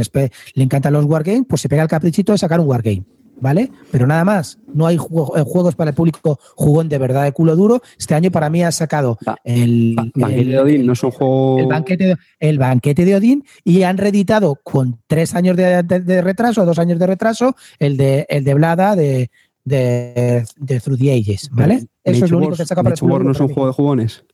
le 0.54 0.62
encantan 0.62 0.92
los 0.92 1.04
wargames, 1.04 1.42
pues 1.48 1.60
se 1.60 1.68
pega 1.68 1.82
el 1.82 1.88
caprichito 1.88 2.30
de 2.30 2.38
sacar 2.38 2.60
un 2.60 2.68
wargame, 2.68 3.02
¿vale? 3.40 3.72
Pero 3.90 4.06
nada 4.06 4.24
más, 4.24 4.60
no 4.72 4.86
hay 4.86 4.96
juego- 4.96 5.36
eh, 5.36 5.42
juegos 5.44 5.74
para 5.74 5.90
el 5.90 5.96
público 5.96 6.38
jugón 6.54 6.88
de 6.88 6.98
verdad 6.98 7.24
de 7.24 7.32
culo 7.32 7.56
duro. 7.56 7.82
Este 7.98 8.14
año 8.14 8.30
para 8.30 8.50
mí 8.50 8.62
ha 8.62 8.70
sacado 8.70 9.18
Ba- 9.26 9.36
el, 9.42 9.96
Ba- 10.14 10.32
el- 10.32 10.48
de 10.48 10.58
Odín 10.60 10.86
no 10.86 10.92
es 10.92 11.02
un 11.02 11.10
juego. 11.10 11.58
el 11.58 11.66
banquete, 11.66 12.06
de, 12.06 12.16
el 12.38 12.58
banquete 12.58 13.04
de 13.04 13.16
Odín 13.16 13.44
y 13.64 13.82
han 13.82 13.98
reeditado 13.98 14.54
con 14.62 15.00
tres 15.08 15.34
años 15.34 15.56
de, 15.56 15.82
de- 15.82 16.00
de 16.00 16.22
retraso, 16.22 16.64
dos 16.64 16.78
años 16.78 17.00
de 17.00 17.06
retraso, 17.08 17.56
el 17.80 17.96
de, 17.96 18.26
el 18.28 18.44
de 18.44 18.54
Blada 18.54 18.94
de, 18.94 19.32
de, 19.64 20.44
de 20.56 20.80
Through 20.80 20.98
the 21.00 21.12
Ages, 21.12 21.50
¿vale? 21.50 21.86
Eso 22.04 22.24
es 22.26 22.30
lo 22.30 22.38
único 22.38 22.52
que 22.56 22.64
saca 22.66 22.82
para 22.84 22.94
el 22.94 23.02
Wars 23.02 23.24
no 23.24 23.32
es 23.32 23.40
un 23.40 23.48
juego 23.54 23.66
de 23.66 23.72
jugones. 23.72 24.24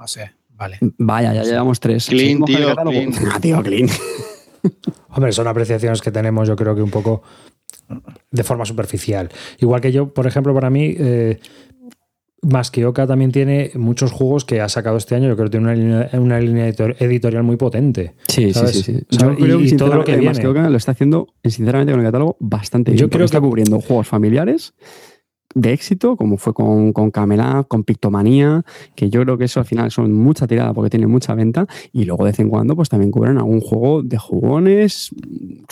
No 0.00 0.06
sé, 0.08 0.32
vale. 0.56 0.78
Vaya, 0.98 1.32
ya 1.34 1.42
llevamos 1.44 1.78
tres. 1.80 2.06
Clean, 2.06 2.42
tío, 2.44 2.74
clean. 2.74 3.12
Ah, 3.32 3.40
tío, 3.40 3.62
clean. 3.62 3.88
Hombre, 5.10 5.32
son 5.32 5.46
apreciaciones 5.46 6.00
que 6.02 6.10
tenemos, 6.10 6.48
yo 6.48 6.56
creo 6.56 6.74
que 6.74 6.82
un 6.82 6.90
poco 6.90 7.22
de 8.30 8.42
forma 8.42 8.64
superficial. 8.64 9.28
Igual 9.60 9.80
que 9.80 9.92
yo, 9.92 10.12
por 10.12 10.26
ejemplo, 10.26 10.52
para 10.54 10.70
mí, 10.70 10.94
eh, 10.98 11.38
Maskioka 12.42 13.06
también 13.06 13.32
tiene 13.32 13.70
muchos 13.74 14.12
juegos 14.12 14.44
que 14.44 14.60
ha 14.60 14.68
sacado 14.68 14.96
este 14.98 15.14
año. 15.14 15.28
Yo 15.28 15.34
creo 15.36 15.46
que 15.46 15.58
tiene 15.58 15.66
una 15.66 15.74
línea, 15.74 16.10
una 16.14 16.38
línea 16.40 16.68
editor- 16.68 16.94
editorial 16.98 17.42
muy 17.42 17.56
potente. 17.56 18.14
Sí, 18.28 18.46
sí, 18.46 18.52
¿sabes? 18.52 18.70
sí, 18.72 18.82
sí. 18.82 18.98
O 19.10 19.14
sea, 19.14 19.28
Yo 19.28 19.32
y- 19.32 19.36
creo 19.42 19.58
que 19.58 19.64
y 19.64 19.76
todo 19.76 19.94
lo 19.94 20.04
que 20.04 20.16
viene. 20.16 20.46
Oca 20.46 20.68
lo 20.70 20.76
está 20.76 20.92
haciendo, 20.92 21.28
sinceramente, 21.42 21.92
con 21.92 22.00
el 22.00 22.06
catálogo 22.06 22.36
bastante 22.40 22.92
bien. 22.92 23.00
Yo 23.00 23.10
creo 23.10 23.24
está 23.24 23.38
que- 23.38 23.46
cubriendo 23.46 23.80
juegos 23.80 24.06
familiares 24.06 24.74
de 25.54 25.72
éxito, 25.72 26.16
como 26.16 26.36
fue 26.36 26.52
con, 26.52 26.92
con 26.92 27.10
Camelot, 27.10 27.66
con 27.68 27.82
Pictomanía, 27.84 28.62
que 28.94 29.08
yo 29.08 29.22
creo 29.22 29.38
que 29.38 29.44
eso 29.44 29.60
al 29.60 29.66
final 29.66 29.90
son 29.90 30.12
mucha 30.12 30.46
tirada 30.46 30.72
porque 30.74 30.90
tienen 30.90 31.10
mucha 31.10 31.34
venta, 31.34 31.66
y 31.92 32.04
luego 32.04 32.24
de 32.24 32.30
vez 32.32 32.40
en 32.40 32.50
cuando 32.50 32.76
pues 32.76 32.88
también 32.88 33.10
cubren 33.10 33.38
algún 33.38 33.60
juego 33.60 34.02
de 34.02 34.18
jugones, 34.18 35.10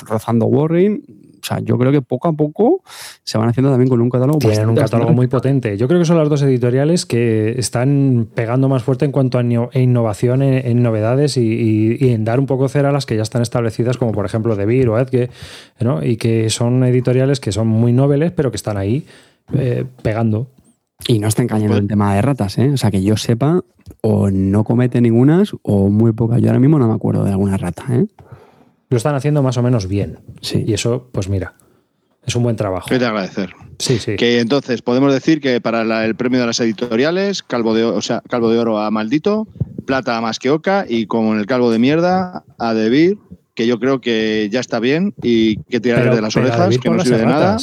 rozando 0.08 0.46
Warring. 0.46 1.02
O 1.42 1.46
sea, 1.46 1.60
yo 1.60 1.76
creo 1.76 1.92
que 1.92 2.00
poco 2.00 2.28
a 2.28 2.32
poco 2.32 2.82
se 3.22 3.36
van 3.36 3.50
haciendo 3.50 3.68
también 3.70 3.90
con 3.90 4.00
un 4.00 4.08
catálogo 4.08 4.38
Tienen 4.38 4.66
un 4.70 4.74
catálogo 4.76 5.12
muy 5.12 5.26
potente. 5.26 5.76
Yo 5.76 5.86
creo 5.88 5.98
que 6.00 6.06
son 6.06 6.16
las 6.16 6.30
dos 6.30 6.40
editoriales 6.40 7.04
que 7.04 7.58
están 7.58 8.26
pegando 8.34 8.70
más 8.70 8.82
fuerte 8.82 9.04
en 9.04 9.12
cuanto 9.12 9.36
a 9.36 9.42
e 9.42 9.82
innovación, 9.82 10.40
en, 10.40 10.66
en 10.66 10.82
novedades 10.82 11.36
y, 11.36 11.42
y- 11.42 11.96
y 12.00 12.08
en 12.12 12.24
dar 12.24 12.40
un 12.40 12.46
poco 12.46 12.66
cera 12.70 12.88
a 12.88 12.92
las 12.92 13.04
que 13.04 13.16
ya 13.16 13.22
están 13.22 13.42
establecidas, 13.42 13.98
como 13.98 14.12
por 14.12 14.24
ejemplo 14.24 14.56
De 14.56 14.64
Beer 14.64 14.88
o 14.88 14.98
Edge, 14.98 15.28
¿no? 15.80 16.02
y 16.02 16.16
que 16.16 16.48
son 16.48 16.82
editoriales 16.82 17.40
que 17.40 17.52
son 17.52 17.66
muy 17.68 17.92
noveles, 17.92 18.32
pero 18.32 18.50
que 18.50 18.56
están 18.56 18.78
ahí 18.78 19.04
eh, 19.53 19.84
pegando. 20.03 20.51
Y 21.07 21.18
no 21.18 21.28
están 21.28 21.47
cayendo 21.47 21.72
Pues- 21.74 21.82
en 21.82 21.88
tema 21.88 22.14
de 22.14 22.22
ratas, 22.22 22.57
¿eh? 22.59 22.70
O 22.70 22.76
sea, 22.76 22.90
que 22.90 23.03
yo 23.03 23.16
sepa, 23.16 23.62
o 24.01 24.30
no 24.30 24.64
comete 24.64 25.01
ningunas, 25.01 25.53
o 25.62 25.88
muy 25.90 26.12
pocas. 26.12 26.40
Yo 26.40 26.49
ahora 26.49 26.61
mismo 26.61 26.78
no 26.78 26.88
me 26.88 26.95
acuerdo 26.95 27.24
de 27.24 27.30
alguna 27.30 27.57
rata, 27.57 27.84
¿eh? 27.90 28.07
Lo 28.90 28.97
están 28.97 29.14
haciendo 29.14 29.42
más 29.42 29.57
o 29.57 29.62
menos 29.62 29.88
bien. 29.88 30.18
Sí. 30.40 30.64
Y 30.66 30.72
eso, 30.72 31.09
pues 31.12 31.28
mira, 31.28 31.55
es 32.24 32.34
un 32.36 32.42
buen 32.45 32.57
trabajo. 32.57 32.86
¿Qué 32.88 32.99
te 32.99 33.05
agradecer? 33.07 33.51
Sí, 33.78 33.99
sí. 33.99 34.14
Que 34.16 34.38
entonces 34.40 34.82
podemos 34.82 35.12
decir 35.12 35.40
que 35.40 35.61
para 35.61 35.84
la- 35.84 36.05
el 36.07 36.14
premio 36.14 36.40
de 36.40 36.47
las 36.47 36.61
editoriales, 36.61 37.42
Calvo 37.42 37.74
de, 37.74 37.84
o 37.84 38.01
sea, 38.01 38.22
Calvo 38.28 38.49
de 38.51 38.59
Oro 38.59 38.78
a 38.78 38.90
Maldito, 38.90 39.49
Plata 39.84 40.16
a 40.16 40.20
Más 40.20 40.38
que 40.38 40.51
Oca 40.51 40.86
y 40.88 41.07
como 41.07 41.34
en 41.34 41.40
el 41.40 41.47
Calvo 41.47 41.70
de 41.72 41.78
Mierda 41.80 42.45
a 42.59 42.72
Debir, 42.72 43.18
que 43.55 43.66
yo 43.66 43.78
creo 43.80 44.01
que 44.01 44.49
ya 44.51 44.61
está 44.61 44.78
bien 44.80 45.12
y 45.22 45.57
que 45.64 45.80
tirar 45.80 46.14
de 46.14 46.22
las 46.22 46.36
orejas, 46.36 46.78
que 46.78 46.88
no 46.88 46.97
las 46.97 47.05
sirve 47.09 47.18
de 47.20 47.26
nada. 47.26 47.57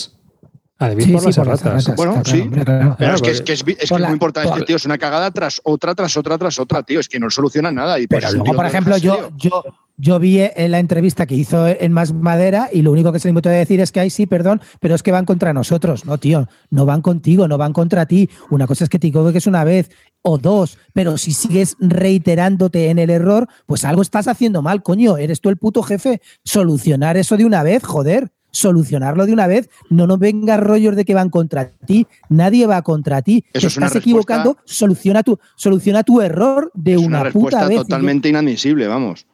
A 0.81 0.87
David 0.89 1.03
Sí, 1.05 1.11
por 1.11 1.21
sí, 1.21 1.27
las 1.27 1.35
por 1.35 1.95
Bueno, 1.95 2.13
sí. 2.25 2.31
claro, 2.31 2.43
hombre, 2.43 2.65
claro. 2.65 2.95
Pero 2.97 2.97
Claro, 2.97 3.15
es 3.15 3.21
que 3.21 3.31
es, 3.31 3.41
que 3.41 3.53
es, 3.53 3.59
es 3.59 3.63
que 3.63 3.73
por 3.87 3.97
es 3.97 4.01
la- 4.01 4.07
muy 4.07 4.13
importante, 4.15 4.47
es 4.47 4.51
por- 4.51 4.59
que, 4.59 4.65
tío, 4.65 4.75
es 4.75 4.85
una 4.85 4.97
cagada 4.97 5.29
tras 5.31 5.61
otra, 5.63 5.93
tras 5.95 6.17
otra, 6.17 6.37
tras 6.37 6.59
otra, 6.59 6.83
tío. 6.83 6.99
Es 6.99 7.07
que 7.07 7.19
no 7.19 7.29
soluciona 7.29 7.71
nada. 7.71 7.99
Y 7.99 8.07
Pero 8.07 8.29
luego, 8.31 8.45
por 8.53 8.61
¿qué 8.63 8.67
ejemplo, 8.67 8.97
yo, 8.97 9.29
yo, 9.37 9.63
yo 9.97 10.17
vi 10.19 10.39
en 10.41 10.71
la 10.71 10.79
entrevista 10.79 11.27
que 11.27 11.35
hizo 11.35 11.67
en 11.67 11.91
Más 11.93 12.11
Madera 12.13 12.69
y 12.73 12.81
lo 12.81 12.91
único 12.91 13.11
que 13.11 13.19
se 13.19 13.31
le 13.31 13.39
a 13.39 13.49
decir 13.51 13.79
es 13.79 13.91
que, 13.91 13.99
ay, 13.99 14.09
sí, 14.09 14.25
perdón, 14.25 14.59
pero 14.79 14.95
es 14.95 15.03
que 15.03 15.11
van 15.11 15.25
contra 15.25 15.53
nosotros. 15.53 16.05
No, 16.05 16.17
tío, 16.17 16.49
no 16.71 16.87
van 16.87 17.01
contigo, 17.03 17.47
no 17.47 17.59
van 17.59 17.73
contra 17.73 18.07
ti. 18.07 18.27
Una 18.49 18.65
cosa 18.65 18.83
es 18.85 18.89
que 18.89 18.97
te 18.97 19.05
digo 19.07 19.31
que 19.31 19.37
es 19.37 19.45
una 19.47 19.63
vez 19.63 19.91
o 20.23 20.39
dos, 20.39 20.79
pero 20.93 21.17
si 21.19 21.31
sigues 21.33 21.75
reiterándote 21.79 22.89
en 22.89 22.97
el 22.99 23.09
error, 23.11 23.47
pues 23.67 23.85
algo 23.85 24.01
estás 24.01 24.27
haciendo 24.27 24.61
mal, 24.63 24.81
coño. 24.83 25.17
Eres 25.17 25.41
tú 25.41 25.49
el 25.49 25.57
puto 25.57 25.83
jefe. 25.83 26.21
Solucionar 26.43 27.17
eso 27.17 27.37
de 27.37 27.45
una 27.45 27.61
vez, 27.63 27.83
joder. 27.83 28.31
Solucionarlo 28.51 29.25
de 29.25 29.33
una 29.33 29.47
vez. 29.47 29.69
No 29.89 30.07
nos 30.07 30.19
vengas 30.19 30.59
rollos 30.59 30.95
de 30.95 31.05
que 31.05 31.13
van 31.13 31.29
contra 31.29 31.69
ti. 31.71 32.05
Nadie 32.29 32.67
va 32.67 32.81
contra 32.81 33.21
ti. 33.21 33.43
Eso 33.53 33.61
te 33.61 33.67
es 33.67 33.73
estás 33.73 33.95
equivocando. 33.95 34.57
Soluciona 34.65 35.23
tu, 35.23 35.39
soluciona 35.55 36.03
tu 36.03 36.21
error 36.21 36.71
de 36.73 36.93
es 36.93 36.97
una, 36.99 37.07
una 37.07 37.23
respuesta 37.23 37.57
puta 37.59 37.67
vez. 37.69 37.77
Yo- 37.77 37.83
totalmente 37.83 38.29
inadmisible, 38.29 38.87
vamos. 38.87 39.25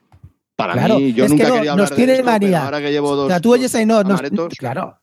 Para 0.56 0.74
Claro, 0.74 1.00
mí, 1.00 1.14
yo 1.14 1.26
es 1.26 1.30
nunca 1.32 1.44
que 1.44 1.50
no, 1.50 1.56
quería 1.56 1.72
nos 1.76 1.84
hablar 1.86 1.90
de 1.90 1.96
tiene 1.96 2.14
esto, 2.14 2.26
manía. 2.26 2.64
ahora 2.66 2.80
que 2.82 2.92
llevo 2.92 3.16
dos, 3.16 3.26
O 3.26 3.30
sea, 3.30 3.40
tú 3.40 3.54
oyes 3.54 3.74
ahí, 3.76 3.86
no, 3.86 4.02
no, 4.04 4.14
amaretos, 4.16 4.56
claro. 4.58 4.98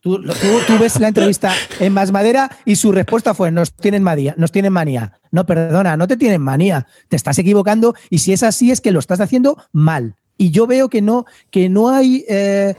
Tú, 0.00 0.22
tú- 0.22 0.60
tú 0.66 0.78
ves 0.78 1.00
la 1.00 1.08
entrevista 1.08 1.52
en 1.80 1.92
Más 1.92 2.12
Madera 2.12 2.48
y 2.64 2.76
su 2.76 2.92
respuesta 2.92 3.34
fue: 3.34 3.50
Nos 3.50 3.72
tienen 3.74 4.02
manía, 4.02 4.34
nos 4.36 4.52
tienen 4.52 4.72
manía. 4.72 5.18
No, 5.30 5.44
perdona, 5.46 5.96
no 5.96 6.06
te 6.06 6.16
tienen 6.16 6.40
manía. 6.42 6.86
Te 7.08 7.16
estás 7.16 7.38
equivocando 7.38 7.94
y 8.10 8.18
si 8.18 8.32
es 8.32 8.42
así, 8.42 8.70
es 8.70 8.80
que 8.80 8.92
lo 8.92 8.98
estás 9.00 9.20
haciendo 9.20 9.56
mal. 9.72 10.14
Y 10.38 10.50
yo 10.50 10.66
veo 10.66 10.88
que 10.88 11.02
no, 11.02 11.24
que 11.50 11.68
no 11.68 11.88
hay. 11.90 12.24
eh, 12.28 12.74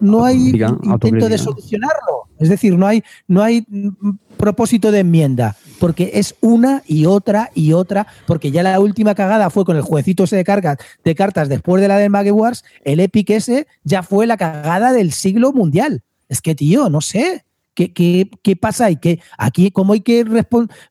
no 0.00 0.24
hay 0.24 0.54
intento 0.82 1.28
de 1.28 1.38
solucionarlo. 1.38 2.28
Es 2.38 2.48
decir, 2.48 2.76
no 2.76 2.86
hay, 2.86 3.02
no 3.28 3.42
hay 3.42 3.64
mm, 3.68 4.10
propósito 4.36 4.90
de 4.90 5.00
enmienda, 5.00 5.56
porque 5.78 6.10
es 6.14 6.34
una 6.40 6.82
y 6.86 7.06
otra 7.06 7.50
y 7.54 7.72
otra, 7.72 8.06
porque 8.26 8.50
ya 8.50 8.62
la 8.62 8.80
última 8.80 9.14
cagada 9.14 9.50
fue 9.50 9.64
con 9.64 9.76
el 9.76 9.82
jueguecito 9.82 10.24
ese 10.24 10.36
de, 10.36 10.44
cargas, 10.44 10.78
de 11.04 11.14
cartas 11.14 11.48
después 11.48 11.80
de 11.80 11.88
la 11.88 11.98
del 11.98 12.10
Mague 12.10 12.32
Wars, 12.32 12.64
el 12.84 13.00
Epic 13.00 13.30
ese 13.30 13.66
ya 13.84 14.02
fue 14.02 14.26
la 14.26 14.36
cagada 14.36 14.92
del 14.92 15.12
siglo 15.12 15.52
mundial. 15.52 16.02
Es 16.28 16.40
que, 16.40 16.54
tío, 16.54 16.88
no 16.88 17.00
sé. 17.00 17.44
¿Qué, 17.74 17.92
qué, 17.92 18.30
qué 18.42 18.56
pasa 18.56 18.86
ahí? 18.86 18.96
¿Qué, 18.96 19.20
aquí, 19.36 19.70
¿cómo 19.70 19.92
hay, 19.94 20.00
que 20.00 20.24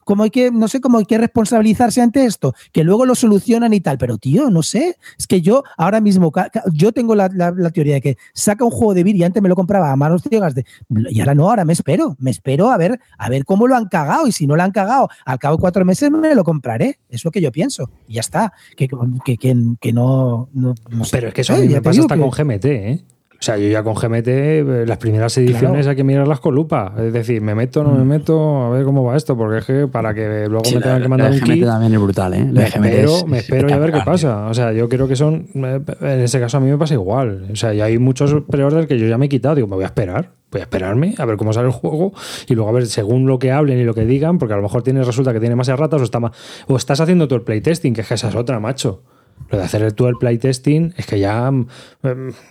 cómo 0.04 0.24
hay 0.24 0.30
que, 0.30 0.52
no 0.52 0.68
sé, 0.68 0.82
cómo 0.82 0.98
hay 0.98 1.06
que 1.06 1.18
responsabilizarse 1.18 2.02
ante 2.02 2.26
esto? 2.26 2.54
Que 2.72 2.84
luego 2.84 3.06
lo 3.06 3.16
solucionan 3.16 3.74
y 3.74 3.80
tal. 3.80 3.98
Pero, 3.98 4.18
tío, 4.18 4.50
no 4.50 4.64
sé. 4.64 4.98
Es 5.18 5.26
que 5.28 5.42
yo 5.42 5.64
ahora 5.78 6.02
mismo, 6.02 6.32
yo 6.74 6.92
tengo 6.92 7.16
la, 7.16 7.30
la- 7.34 7.52
la 7.52 7.70
teoría 7.72 7.96
de 7.96 8.02
que 8.02 8.18
saca 8.34 8.66
un 8.66 8.72
juego 8.72 8.94
de 8.94 9.04
Vir 9.04 9.16
y 9.16 9.24
antes 9.24 9.42
me 9.42 9.50
lo 9.50 9.56
compraba 9.56 9.92
a 9.92 9.96
manos 9.96 10.24
ciegas 10.24 10.56
de, 10.56 10.66
y 11.10 11.20
ahora 11.22 11.36
no, 11.36 11.50
ahora 11.50 11.66
me 11.66 11.74
espero. 11.74 12.16
Me 12.20 12.32
espero 12.32 12.70
a 12.70 12.78
ver, 12.78 13.00
a 13.18 13.30
ver 13.30 13.46
cómo 13.46 13.68
lo 13.68 13.76
han 13.76 13.86
cagado. 13.88 14.28
Y 14.28 14.32
si 14.32 14.46
no 14.48 14.56
lo 14.56 14.64
han 14.64 14.72
cagado, 14.72 15.08
al 15.26 15.40
cabo 15.40 15.56
de 15.58 15.62
cuatro 15.62 15.86
meses 15.86 16.12
me 16.12 16.36
lo 16.36 16.44
compraré. 16.44 17.00
Es 17.10 17.24
lo 17.24 17.32
que 17.32 17.42
yo 17.42 17.52
pienso. 17.52 17.90
Y 18.08 18.16
ya 18.16 18.22
está. 18.22 18.54
Que, 18.76 18.88
que, 19.24 19.38
que, 19.38 19.56
que 19.80 19.94
no, 19.94 20.50
no, 20.54 20.76
no 20.90 21.06
sé. 21.06 21.12
Pero 21.18 21.28
es 21.30 21.34
que 21.34 21.42
eso 21.42 21.54
Eh, 21.54 21.58
a 21.58 21.60
mí 21.62 21.68
ya 21.70 21.76
me 21.76 21.82
pasa 21.82 22.02
hasta 22.02 22.18
con 22.18 22.30
GMT, 22.30 22.66
¿eh? 22.66 23.04
O 23.44 23.46
sea, 23.46 23.58
yo 23.58 23.68
ya 23.68 23.84
con 23.84 23.94
GMT, 23.96 24.28
eh, 24.30 24.86
las 24.88 24.98
primeras 25.00 25.38
ediciones 25.38 25.60
Claro. 25.82 25.90
hay 25.90 25.96
que 25.98 26.04
mirarlas 26.06 26.40
con 26.40 26.56
lupa. 26.56 26.94
Es 26.98 27.12
decir, 27.12 27.42
me 27.42 27.54
meto, 27.54 27.84
no 27.84 27.92
me 27.92 28.06
meto, 28.06 28.64
a 28.64 28.70
ver 28.70 28.86
cómo 28.86 29.04
va 29.04 29.18
esto, 29.18 29.36
porque 29.36 29.58
es 29.58 29.66
que 29.66 29.86
para 29.90 30.14
que 30.14 30.46
luego 30.48 30.64
Sí, 30.64 30.76
me 30.76 30.80
la- 30.80 30.84
tengan 30.86 30.98
que 31.00 31.04
la 31.04 31.10
mandar 31.10 31.30
de 31.32 31.36
un 31.36 31.42
GMT 31.42 31.54
kit. 31.56 31.66
también 31.66 31.94
es 31.94 32.00
brutal, 32.00 32.34
¿eh? 32.36 32.48
La 32.54 32.62
Me 32.62 32.70
GMT 32.70 32.86
espero, 32.86 33.18
es 33.18 33.28
me 33.28 33.38
espero 33.40 33.68
y 33.70 33.72
a 33.74 33.78
ver 33.80 33.92
qué 33.92 34.00
pasa. 34.06 34.48
O 34.48 34.54
sea, 34.54 34.72
yo 34.72 34.88
creo 34.88 35.10
que 35.10 35.18
son. 35.18 35.48
eh, 35.56 35.82
En 36.00 36.22
ese 36.22 36.40
caso 36.40 36.56
a 36.56 36.60
mí 36.62 36.72
me 36.72 36.78
pasa 36.78 36.94
igual. 36.94 37.48
O 37.52 37.56
sea, 37.58 37.74
y 37.74 37.82
hay 37.82 37.98
muchos 37.98 38.34
pre-orders 38.50 38.88
que 38.88 38.98
yo 38.98 39.08
ya 39.08 39.18
me 39.18 39.26
he 39.26 39.30
quitado. 39.30 39.56
Digo, 39.56 39.68
me 39.68 39.76
voy 39.76 39.84
a 39.84 39.88
esperar. 39.88 40.30
Voy 40.50 40.62
a 40.62 40.64
esperarme 40.64 41.16
a 41.18 41.26
ver 41.26 41.36
cómo 41.36 41.52
sale 41.52 41.68
el 41.68 41.74
juego 41.74 42.14
y 42.48 42.54
luego 42.56 42.70
a 42.70 42.74
ver 42.74 42.86
según 42.88 43.26
lo 43.26 43.40
que 43.40 43.52
hablen 43.52 43.78
y 43.78 43.84
lo 43.84 43.94
que 43.94 44.06
digan, 44.06 44.38
porque 44.38 44.54
a 44.54 44.58
lo 44.58 44.64
mejor 44.64 44.84
tienes, 44.84 45.06
resulta 45.06 45.34
que 45.34 45.42
tiene 45.42 45.56
más 45.58 45.68
ratas 45.68 46.00
o, 46.00 46.04
está 46.06 46.22
ma- 46.22 46.32
o 46.70 46.78
estás 46.78 47.02
haciendo 47.02 47.28
tú 47.28 47.36
el 47.36 47.42
playtesting, 47.42 47.94
que 47.94 48.02
es 48.02 48.08
que 48.08 48.14
esa 48.14 48.30
es 48.30 48.36
otra, 48.36 48.62
macho. 48.62 49.02
Lo 49.50 49.58
de 49.60 49.64
hacer 49.66 49.92
tú 49.94 50.08
el 50.08 50.16
playtesting 50.18 50.94
es 50.98 51.06
que 51.06 51.20
ya, 51.20 51.52
mm, 51.52 51.68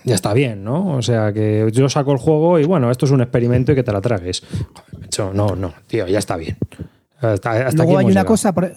ya 0.05 0.15
está 0.15 0.33
bien, 0.33 0.63
¿no? 0.63 0.95
O 0.95 1.01
sea, 1.01 1.33
que 1.33 1.67
yo 1.73 1.89
saco 1.89 2.11
el 2.13 2.17
juego 2.17 2.59
y 2.59 2.65
bueno, 2.65 2.89
esto 2.91 3.05
es 3.05 3.11
un 3.11 3.21
experimento 3.21 3.71
y 3.71 3.75
que 3.75 3.83
te 3.83 3.91
la 3.91 3.99
tragues. 3.99 4.41
No, 5.33 5.55
no, 5.55 5.73
tío, 5.87 6.07
ya 6.07 6.19
está 6.19 6.37
bien. 6.37 6.57
Hasta, 7.19 7.67
hasta 7.67 7.83
Luego 7.83 7.97
hay 7.99 8.05
una 8.05 8.11
llegado. 8.13 8.27
cosa, 8.27 8.53
por- 8.53 8.73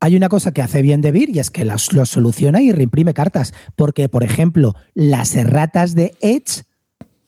hay 0.00 0.16
una 0.16 0.28
cosa 0.28 0.52
que 0.52 0.62
hace 0.62 0.82
bien 0.82 1.00
DeVir 1.00 1.30
y 1.30 1.40
es 1.40 1.50
que 1.50 1.64
las- 1.64 1.92
lo 1.92 2.06
soluciona 2.06 2.62
y 2.62 2.70
reimprime 2.72 3.12
cartas. 3.14 3.52
Porque, 3.76 4.08
por 4.08 4.22
ejemplo, 4.22 4.74
las 4.94 5.34
erratas 5.34 5.94
de 5.96 6.14
Edge 6.20 6.62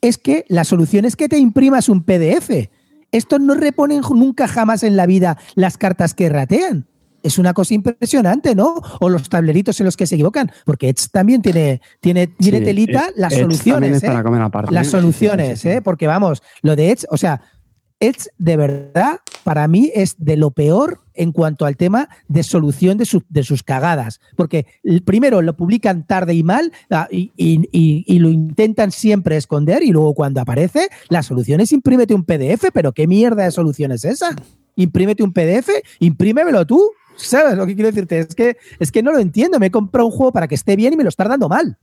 es 0.01 0.16
que 0.19 0.45
la 0.49 0.65
solución 0.65 1.05
es 1.05 1.16
que 1.16 1.28
te 1.28 1.39
imprimas 1.39 1.89
un 1.89 2.05
PDF. 2.05 2.70
Estos 3.12 3.41
no 3.41 3.55
reponen 3.55 4.03
nunca 4.15 4.47
jamás 4.47 4.85
en 4.85 4.97
la 4.97 5.07
vida 5.07 5.37
las 5.57 5.77
cartas 5.77 6.15
que 6.15 6.28
ratean. 6.28 6.87
Es 7.22 7.38
una 7.38 7.52
cosa 7.52 7.74
impresionante, 7.74 8.55
¿no? 8.55 8.74
O 9.01 9.09
los 9.09 9.28
tableritos 9.28 9.78
en 9.80 9.86
los 9.86 9.97
que 9.97 10.06
se 10.06 10.14
equivocan. 10.14 10.51
Porque 10.64 10.88
Edge 10.88 11.09
también 11.12 11.42
tiene, 11.42 11.80
tiene, 12.01 12.26
tiene 12.28 12.59
Sí, 12.60 12.64
telita 12.64 13.09
Edge- 13.09 13.12
las 13.16 13.34
soluciones. 13.34 13.97
es 13.97 14.02
¿eh? 14.02 14.06
para 14.06 14.22
comer 14.22 14.42
aparte. 14.42 14.72
las 14.72 14.86
¿eh? 14.86 14.90
soluciones, 14.90 15.48
Sí, 15.60 15.68
sí, 15.68 15.72
sí. 15.72 15.76
¿eh? 15.76 15.82
Porque 15.82 16.06
vamos, 16.06 16.42
lo 16.62 16.76
de 16.76 16.90
Edge, 16.92 17.05
o 17.10 17.16
sea, 17.16 17.42
Edge 18.02 18.28
de 18.38 18.56
verdad 18.56 19.18
para 19.44 19.68
mí 19.68 19.92
es 19.94 20.14
de 20.18 20.38
lo 20.38 20.51
peor 20.52 21.01
en 21.12 21.32
cuanto 21.32 21.66
al 21.66 21.76
tema 21.76 22.09
de 22.28 22.42
solución 22.42 22.97
de, 22.97 23.05
su- 23.05 23.22
de 23.28 23.42
sus 23.42 23.62
cagadas. 23.62 24.20
Porque 24.36 24.64
primero 25.05 25.42
lo 25.42 25.55
publican 25.55 26.06
tarde 26.06 26.32
y 26.32 26.42
mal 26.42 26.72
ah, 26.90 27.09
y, 27.10 27.30
y- 27.36 27.68
y- 27.70 28.05
y 28.06 28.18
lo 28.20 28.30
intentan 28.30 28.90
siempre 28.92 29.36
esconder 29.36 29.82
y 29.82 29.90
luego 29.92 30.14
cuando 30.14 30.40
aparece, 30.40 30.88
la 31.10 31.22
solución 31.22 31.60
es 31.60 31.72
imprímete 31.72 32.14
un 32.14 32.24
PDF, 32.24 32.70
pero 32.72 32.92
¿qué 32.92 33.06
mierda 33.06 33.44
de 33.44 33.51
solución 33.51 33.92
es 33.92 34.06
esa? 34.06 34.34
Imprímete 34.76 35.22
un 35.22 35.34
PDF, 35.34 35.68
imprímemelo 35.98 36.64
tú. 36.66 36.80
¿Sabes 37.22 37.56
lo 37.56 37.66
que 37.66 37.74
quiero 37.74 37.88
decirte? 37.90 38.18
Es 38.20 38.34
que, 38.34 38.56
es 38.78 38.90
que 38.92 39.02
no 39.02 39.12
lo 39.12 39.18
entiendo. 39.18 39.59
Me 39.59 39.66
he 39.66 39.70
comprado 39.70 40.06
un 40.06 40.12
juego 40.12 40.32
para 40.32 40.48
que 40.48 40.55
esté 40.55 40.76
bien 40.76 40.92
y 40.92 40.97
me 40.97 41.02
lo 41.05 41.09
está 41.09 41.24
dando 41.24 41.48
mal. 41.48 41.78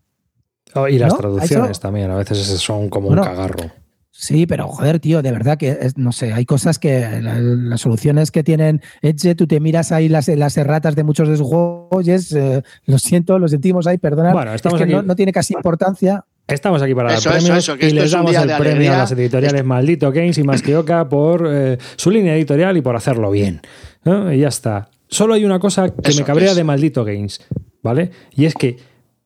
Oh, 0.73 0.87
y 0.87 0.97
las 0.99 1.13
¿no? 1.13 1.17
traducciones 1.19 1.71
Eso- 1.71 1.79
también, 1.81 2.11
a 2.11 2.15
veces 2.17 2.37
son 2.59 2.89
como 2.89 3.07
Bueno, 3.07 3.21
un 3.23 3.27
cagarro. 3.27 3.71
Sí, 4.11 4.47
pero 4.47 4.67
joder, 4.67 4.99
tío, 4.99 5.21
de 5.21 5.31
verdad 5.31 5.57
que 5.59 5.77
es- 5.79 5.95
no 5.97 6.11
sé, 6.11 6.33
hay 6.33 6.43
cosas 6.43 6.79
que 6.79 7.21
la- 7.21 7.39
las 7.39 7.79
soluciones 7.81 8.31
que 8.31 8.43
tienen 8.43 8.81
Edge, 9.03 9.35
tú 9.35 9.45
te 9.45 9.59
miras 9.59 9.91
ahí 9.91 10.09
las, 10.09 10.27
las 10.27 10.57
erratas 10.57 10.95
de 10.95 11.03
muchos 11.03 11.29
de 11.29 11.37
sus 11.37 11.47
juegos 11.47 12.07
y 12.07 12.11
es, 12.11 12.31
eh, 12.33 12.63
lo 12.85 12.97
siento, 12.97 13.37
lo 13.37 13.47
sentimos 13.47 13.85
ahí, 13.85 13.99
perdona. 13.99 14.33
Bueno, 14.33 14.53
estamos 14.55 14.81
es 14.81 14.87
que 14.87 14.91
aquí- 14.91 14.93
no, 14.95 15.03
no 15.03 15.15
tiene 15.15 15.31
casi 15.31 15.53
importancia. 15.53 16.25
Estamos 16.47 16.81
aquí 16.81 16.95
para 16.95 17.13
Eso, 17.13 17.29
dar 17.29 17.37
eso, 17.37 17.45
premios 17.47 17.63
eso, 17.63 17.77
que 17.77 17.89
y 17.89 17.91
les 17.91 18.09
damos 18.11 18.31
el 18.33 18.41
premio 18.43 18.61
alegría. 18.71 18.95
a 18.95 18.97
las 18.99 19.11
editoriales 19.11 19.63
Maldito 19.65 20.11
Games 20.11 20.37
y 20.37 20.43
Más 20.43 20.61
que 20.63 20.75
Oca 20.77 21.07
por 21.07 21.45
eh, 21.47 21.77
su 21.97 22.09
línea 22.09 22.35
editorial 22.35 22.75
y 22.77 22.81
por 22.81 22.95
hacerlo 22.95 23.29
bien. 23.31 23.61
¿no? 24.03 24.31
Y 24.33 24.39
ya 24.39 24.47
está. 24.47 24.89
Solo 25.07 25.33
hay 25.33 25.45
una 25.45 25.59
cosa 25.59 25.89
que 25.93 26.09
Eso, 26.11 26.19
me 26.21 26.25
cabrea 26.25 26.51
es. 26.51 26.55
de 26.55 26.63
Maldito 26.63 27.03
Games, 27.05 27.39
¿vale? 27.83 28.11
Y 28.35 28.45
es 28.45 28.53
que 28.53 28.77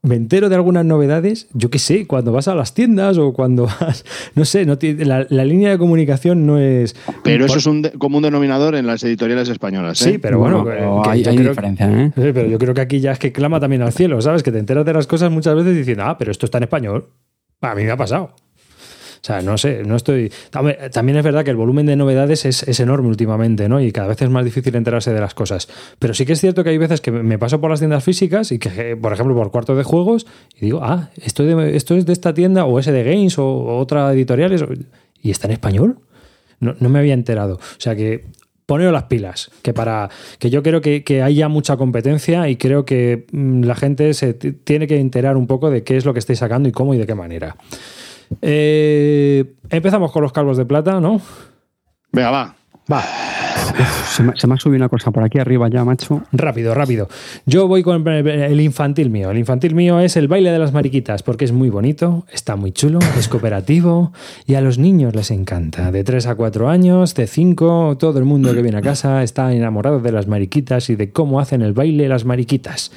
me 0.04 0.16
entero 0.16 0.50
de 0.50 0.56
algunas 0.56 0.84
novedades, 0.84 1.48
yo 1.54 1.70
qué 1.70 1.78
sé, 1.78 2.08
cuando 2.08 2.32
vas 2.32 2.48
a 2.48 2.56
las 2.56 2.74
tiendas 2.74 3.20
o 3.20 3.34
cuando 3.34 3.66
vas, 3.68 4.04
no 4.36 4.46
sé, 4.46 4.66
no 4.66 4.78
tiene- 4.80 5.06
la, 5.06 5.28
la 5.30 5.46
línea 5.46 5.70
de 5.70 5.78
comunicación 5.78 6.46
no 6.48 6.58
es... 6.58 6.96
Pero 7.24 7.46
eso 7.46 7.58
es 7.60 7.66
un 7.68 7.84
de- 7.84 7.92
común 7.92 8.24
denominador 8.24 8.74
en 8.76 8.88
las 8.88 9.04
editoriales 9.04 9.48
españolas. 9.50 10.02
¿eh? 10.02 10.14
Sí, 10.14 10.18
pero 10.18 10.40
bueno, 10.40 10.64
Bueno, 10.64 11.02
que- 11.04 11.04
que 11.04 11.10
hay, 11.12 11.24
yo 11.24 11.30
hay 11.32 11.36
creo- 11.38 11.50
diferencia, 11.50 11.92
¿eh? 11.92 12.12
Sí, 12.16 12.22
pero 12.34 12.48
yo 12.48 12.58
creo 12.58 12.74
que 12.74 12.82
aquí 12.82 13.00
ya 13.00 13.12
es 13.12 13.20
que 13.20 13.32
clama 13.32 13.60
también 13.60 13.84
al 13.84 13.92
cielo, 13.94 14.20
¿sabes? 14.22 14.42
Que 14.42 14.52
te 14.52 14.58
enteras 14.58 14.86
de 14.86 14.94
las 14.94 15.06
cosas 15.06 15.30
muchas 15.32 15.54
veces 15.56 15.76
diciendo, 15.76 16.04
ah, 16.06 16.18
pero 16.18 16.32
esto 16.32 16.46
está 16.48 16.58
en 16.58 16.64
español. 16.64 17.10
A 17.62 17.76
mí 17.76 17.84
me 17.84 17.92
ha 17.92 17.98
pasado. 17.98 18.34
O 19.22 19.24
sea, 19.24 19.42
no 19.44 19.56
sé, 19.60 19.84
no 19.86 19.96
estoy. 19.98 20.32
También 20.50 21.18
es 21.18 21.24
verdad 21.24 21.44
que 21.46 21.52
el 21.52 21.56
volumen 21.56 21.86
de 21.86 21.96
novedades 21.96 22.44
es, 22.46 22.64
es 22.64 22.80
enorme 22.80 23.08
últimamente, 23.08 23.70
¿no? 23.70 23.80
Y 23.80 23.92
cada 23.92 24.08
vez 24.08 24.20
es 24.24 24.30
más 24.32 24.44
difícil 24.44 24.76
enterarse 24.76 25.14
de 25.14 25.20
las 25.20 25.36
cosas. 25.36 25.68
Pero 26.00 26.16
sí 26.16 26.26
que 26.26 26.34
es 26.34 26.42
cierto 26.42 26.64
que 26.64 26.72
hay 26.72 26.80
veces 26.80 27.02
que 27.02 27.12
me 27.12 27.38
paso 27.38 27.62
por 27.62 27.70
las 27.70 27.80
tiendas 27.80 28.04
físicas 28.04 28.52
y 28.52 28.58
que, 28.58 28.98
por 28.98 29.14
ejemplo, 29.14 29.36
por 29.36 29.52
cuarto 29.52 29.76
de 29.76 29.84
juegos, 29.84 30.26
y 30.58 30.62
digo, 30.66 30.80
ah, 30.82 31.10
esto, 31.22 31.44
de- 31.44 31.76
es 31.76 31.86
de 31.86 32.14
esta 32.14 32.34
tienda, 32.34 32.66
o 32.66 32.80
ese 32.80 32.92
de 32.92 33.04
Games, 33.04 33.38
o, 33.38 33.78
otra 33.78 34.12
editoriales, 34.12 34.64
o- 34.64 34.70
y 35.22 35.30
está 35.30 35.46
en 35.48 35.54
español. 35.54 36.00
No, 36.60 36.74
no 36.80 36.90
me 36.90 36.98
había 36.98 37.14
enterado. 37.14 37.56
O 37.58 37.80
sea 37.80 37.96
que 37.96 38.26
poneros 38.66 38.94
las 38.94 39.04
pilas, 39.04 39.52
que 39.62 39.74
para 39.74 40.10
que 40.40 40.50
yo 40.50 40.64
creo 40.64 40.82
que, 40.82 41.04
que 41.04 41.22
hay 41.22 41.36
ya 41.36 41.48
mucha 41.50 41.78
competencia 41.78 42.48
y 42.50 42.56
creo 42.56 42.86
que 42.86 43.26
mm, 43.32 43.64
la 43.66 43.76
gente 43.76 44.14
se 44.16 44.34
tiene 44.34 44.88
que 44.88 45.00
enterar 45.00 45.38
un 45.38 45.46
poco 45.46 45.70
de 45.70 45.84
qué 45.84 45.98
es 45.98 46.06
lo 46.06 46.14
que 46.14 46.20
estáis 46.20 46.40
sacando 46.40 46.70
y 46.70 46.72
cómo 46.72 46.94
y 46.96 46.98
de 46.98 47.06
qué 47.06 47.14
manera. 47.14 47.56
Eh, 48.42 49.54
empezamos 49.70 50.12
con 50.12 50.22
los 50.24 50.32
calvos 50.32 50.58
de 50.58 50.66
plata, 50.66 51.00
¿no? 51.00 51.22
Venga, 52.12 52.32
va. 52.32 52.56
Va, 52.92 53.04
Se 54.08 54.24
me, 54.24 54.34
se 54.36 54.48
me 54.48 54.56
ha 54.56 54.58
subido 54.58 54.78
una 54.78 54.90
cosa 54.90 55.12
por 55.12 55.24
aquí 55.24 55.40
arriba 55.40 55.70
ya, 55.70 55.86
macho. 55.86 56.24
rápido, 56.34 56.74
rápido. 56.74 57.08
Yo 57.46 57.68
voy 57.68 57.84
con 57.84 58.06
el 58.08 58.28
el 58.28 58.60
infantil 58.60 59.10
mío. 59.10 59.32
El 59.32 59.38
infantil 59.38 59.76
mío 59.76 60.00
es 60.00 60.18
el 60.18 60.28
baile 60.28 60.52
de 60.52 60.60
las 60.60 60.74
mariquitas, 60.74 61.24
porque 61.24 61.46
es 61.46 61.52
muy 61.54 61.70
bonito, 61.70 62.26
está 62.34 62.56
muy 62.56 62.72
chulo, 62.74 63.00
es 63.18 63.30
cooperativo 63.30 64.12
y 64.46 64.56
a 64.56 64.62
los 64.62 64.78
niños 64.78 65.16
les 65.16 65.32
encanta. 65.32 65.92
De 65.92 66.04
3 66.04 66.28
a 66.28 66.36
4 66.36 66.70
años, 66.70 67.14
de 67.16 67.28
5, 67.28 67.98
todo 67.98 68.20
el 68.20 68.26
mundo 68.26 68.54
que 68.54 68.62
viene 68.62 68.80
a 68.80 68.82
casa 68.82 69.24
está 69.24 69.54
enamorado 69.54 70.00
de 70.00 70.12
las 70.12 70.28
mariquitas 70.28 70.90
y 70.90 70.96
de 70.96 71.12
cómo 71.12 71.40
hacen 71.40 71.62
el 71.62 71.74
baile 71.74 72.10
las 72.10 72.26
mariquitas. 72.26 72.92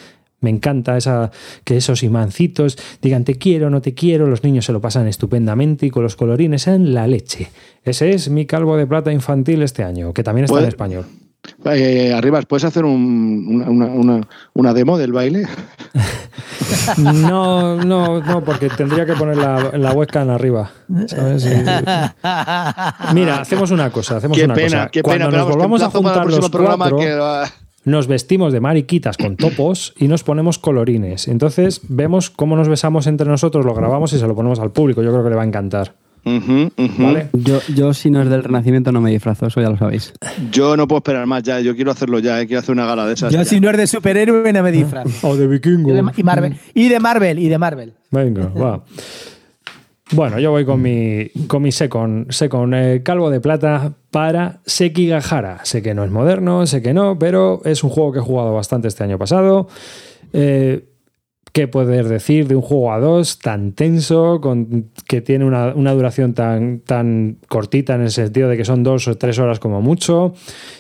Me 0.44 0.50
encanta 0.50 0.96
esa, 0.96 1.30
que 1.64 1.76
esos 1.78 2.02
imancitos 2.04 2.78
digan 3.02 3.24
te 3.24 3.36
quiero, 3.36 3.70
no 3.70 3.80
te 3.80 3.94
quiero, 3.94 4.26
los 4.28 4.44
niños 4.44 4.64
se 4.66 4.72
lo 4.72 4.80
pasan 4.80 5.08
estupendamente 5.08 5.86
y 5.86 5.90
con 5.90 6.02
los 6.04 6.14
colorines 6.14 6.66
en 6.68 6.94
la 6.94 7.06
leche. 7.08 7.48
Ese 7.82 8.10
es 8.12 8.28
mi 8.28 8.46
calvo 8.46 8.76
de 8.76 8.86
plata 8.86 9.10
infantil 9.12 9.62
este 9.62 9.82
año, 9.82 10.12
que 10.12 10.22
también 10.22 10.44
está 10.44 10.54
en 10.56 10.60
Puede- 10.60 10.68
español. 10.68 11.04
Eh, 11.66 12.10
Arribas, 12.14 12.46
¿puedes 12.46 12.64
hacer 12.64 12.86
un- 12.86 13.46
una, 13.50 13.68
una- 13.68 13.86
una- 13.92 14.28
una 14.54 14.72
demo 14.72 14.96
del 14.96 15.12
baile? 15.12 15.46
No, 16.98 17.76
no, 17.82 18.20
no, 18.20 18.42
porque 18.44 18.68
tendría 18.68 19.04
que 19.06 19.12
poner 19.14 19.36
la, 19.36 19.70
la 19.76 19.92
webcam 19.92 20.28
arriba. 20.30 20.70
Mira, 23.14 23.40
hacemos 23.40 23.70
una 23.70 23.90
cosa, 23.90 24.16
hacemos 24.18 24.36
Qué 24.36 24.44
una 24.44 24.54
pena, 24.54 24.68
cosa. 24.78 24.88
qué 24.90 25.02
Cuando 25.02 25.26
pena. 25.26 25.38
nos 25.38 25.48
volvamos 25.48 25.82
a 25.82 25.90
juntar 25.90 26.26
los 26.26 26.50
cuatro, 26.50 26.98
que 26.98 27.18
nos 27.85 28.06
vestimos 28.06 28.52
de 28.52 28.61
mariquitas 28.61 29.16
con 29.16 29.36
topos 29.36 29.94
y 29.98 30.09
nos 30.09 30.24
ponemos 30.24 30.59
colorines. 30.59 31.28
Entonces 31.28 31.81
vemos 31.89 32.31
cómo 32.31 32.56
nos 32.56 32.69
besamos 32.69 33.06
entre 33.06 33.28
nosotros, 33.28 33.65
lo 33.65 33.74
grabamos 33.74 34.12
y 34.12 34.19
se 34.19 34.27
lo 34.27 34.35
ponemos 34.35 34.61
al 34.61 34.73
público. 34.73 35.02
Yo 35.02 35.11
creo 35.11 35.24
que 35.24 35.31
le 35.31 35.36
va 35.36 35.43
a 35.43 35.47
encantar. 35.47 35.94
¿Vale? 36.24 37.28
Yo, 37.35 37.61
yo, 37.74 37.93
si 37.93 38.11
no 38.11 38.23
es 38.23 38.31
del 38.31 38.43
Renacimiento, 38.43 38.93
no 38.93 39.01
me 39.01 39.11
disfrazo, 39.11 39.47
eso 39.47 39.61
ya 39.61 39.69
lo 39.69 39.77
sabéis. 39.77 40.15
Yo 40.51 40.77
no 40.77 40.89
puedo 40.89 40.98
esperar 40.98 41.27
más 41.27 41.43
ya, 41.43 41.61
yo 41.61 41.74
quiero 41.74 41.90
hacerlo 41.90 42.19
ya, 42.19 42.40
eh, 42.40 42.47
quiero 42.47 42.61
hacer 42.61 42.73
una 42.73 42.86
gala 42.86 43.06
de 43.06 43.15
esas. 43.15 43.31
Yo 43.31 43.40
ya. 43.40 43.44
si 43.44 43.61
no 43.61 43.70
es 43.70 43.77
de 43.77 43.86
superhéroe 43.86 44.52
no 44.52 44.62
me 44.62 44.73
disfrazo. 44.73 45.28
O 45.28 45.36
de 45.36 45.47
vikingo. 45.47 45.90
Y 45.90 45.93
de, 45.93 46.02
y 46.16 46.23
Marvel, 46.23 46.56
y 46.73 46.89
de 46.89 47.01
Marvel, 47.01 47.39
y 47.39 47.48
de 47.48 47.59
Marvel. 47.59 47.93
Venga, 48.11 48.47
va. 48.48 48.82
Bueno, 50.14 50.38
yo 50.38 50.52
voy 50.52 50.64
con 50.64 50.80
mi, 50.80 51.28
con 51.48 51.60
mi 51.60 51.70
eh, 51.70 53.02
calvo 53.02 53.30
de 53.30 53.40
plata 53.40 53.94
para 54.12 54.60
Sekigahara. 54.64 55.64
Sé 55.64 55.82
que 55.82 55.92
no 55.92 56.04
es 56.04 56.10
moderno, 56.12 56.64
sé 56.66 56.82
que 56.82 56.94
no, 56.94 57.18
pero 57.18 57.60
es 57.64 57.82
un 57.82 57.90
juego 57.90 58.12
que 58.12 58.20
he 58.20 58.22
jugado 58.22 58.54
bastante 58.54 58.86
este 58.86 59.02
año 59.02 59.18
pasado. 59.18 59.66
Eh, 60.32 60.84
¿Qué 61.52 61.66
poder 61.66 62.08
decir 62.08 62.46
de 62.46 62.54
un 62.54 62.62
juego 62.62 62.92
a 62.92 63.00
dos 63.00 63.40
tan 63.40 63.72
tenso, 63.72 64.40
que 65.06 65.20
tiene 65.20 65.44
una, 65.44 65.74
una 65.74 65.92
duración 65.92 66.32
tan, 66.32 66.80
tan 66.80 67.38
cortita 67.48 67.96
en 67.96 68.02
el 68.02 68.10
sentido 68.10 68.48
de 68.48 68.56
que 68.56 68.64
son 68.64 68.82
dos 68.84 69.08
o 69.08 69.16
tres 69.16 69.38
horas 69.40 69.58
como 69.58 69.80
mucho, 69.80 70.34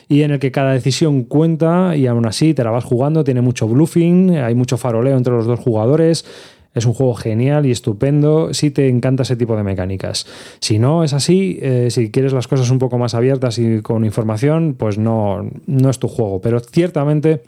y 0.08 0.22
en 0.22 0.32
el 0.32 0.38
que 0.38 0.50
cada 0.52 0.72
decisión 0.72 1.24
cuenta 1.24 1.96
y 1.96 2.06
aún 2.06 2.26
así 2.26 2.54
te 2.54 2.64
la 2.64 2.70
vas 2.70 2.84
jugando, 2.84 3.22
tiene 3.22 3.40
mucho 3.40 3.68
bluffing, 3.68 4.36
hay 4.36 4.54
mucho 4.54 4.76
faroleo 4.76 5.16
entre 5.16 5.32
los 5.32 5.46
dos 5.46 5.60
jugadores. 5.60 6.24
Es 6.74 6.86
un 6.86 6.92
juego 6.92 7.14
genial 7.14 7.66
y 7.66 7.70
estupendo 7.70 8.52
si 8.52 8.70
te 8.70 8.88
encanta 8.88 9.22
ese 9.22 9.36
tipo 9.36 9.56
de 9.56 9.62
mecánicas. 9.62 10.26
Si 10.60 10.78
no 10.78 11.04
es 11.04 11.12
así, 11.12 11.58
eh, 11.62 11.88
si 11.90 12.10
quieres 12.10 12.32
las 12.32 12.48
cosas 12.48 12.70
un 12.70 12.78
poco 12.78 12.98
más 12.98 13.14
abiertas 13.14 13.58
y 13.58 13.80
con 13.82 14.04
información, 14.04 14.74
pues 14.78 14.98
no, 14.98 15.48
no 15.66 15.90
es 15.90 15.98
tu 15.98 16.08
juego. 16.08 16.40
Pero 16.40 16.60
ciertamente 16.60 17.42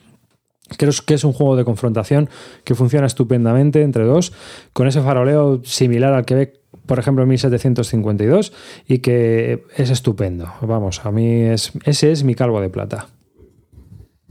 Creo 0.79 0.93
que 1.07 1.15
es 1.15 1.23
un 1.23 1.33
juego 1.33 1.55
de 1.55 1.65
confrontación 1.65 2.29
que 2.65 2.75
funciona 2.75 3.07
estupendamente 3.07 3.83
entre 3.83 4.05
dos, 4.05 4.33
con 4.73 4.89
ese 4.89 5.01
faroleo 5.01 5.61
similar 5.65 6.13
al 6.13 6.25
que 6.25 6.35
ve, 6.35 6.53
por 6.87 6.99
ejemplo, 6.99 7.23
en 7.23 7.29
1752 7.29 8.53
y 8.89 8.99
que 8.99 9.63
es 9.77 9.91
estupendo. 9.91 10.53
Vamos, 10.63 11.07
a 11.07 11.13
mí 11.13 11.43
es, 11.43 11.73
ese 11.85 12.11
es 12.11 12.25
mi 12.25 12.35
calvo 12.35 12.61
de 12.61 12.69
plata. 12.69 13.07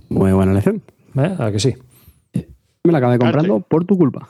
Muy 0.10 0.34
buena 0.34 0.54
lección. 0.54 0.82
¿Eh? 1.16 1.36
¿A 1.40 1.52
que 1.52 1.60
sí? 1.60 1.76
Me 2.84 2.92
la 2.92 2.98
acabé 2.98 3.18
comprando 3.18 3.62
por 3.62 3.86
tu 3.86 3.98
culpa. 3.98 4.30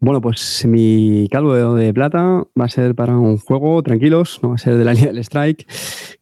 Bueno, 0.00 0.20
pues 0.20 0.64
mi 0.66 1.28
calvo 1.30 1.74
de 1.76 1.94
plata 1.94 2.44
va 2.60 2.64
a 2.64 2.68
ser 2.68 2.94
para 2.96 3.16
un 3.16 3.38
juego, 3.38 3.80
tranquilos, 3.84 4.40
no 4.42 4.48
va 4.50 4.54
a 4.56 4.58
ser 4.58 4.76
de 4.76 4.84
la 4.84 4.94
línea 4.94 5.12
del 5.12 5.18
Strike, 5.18 5.64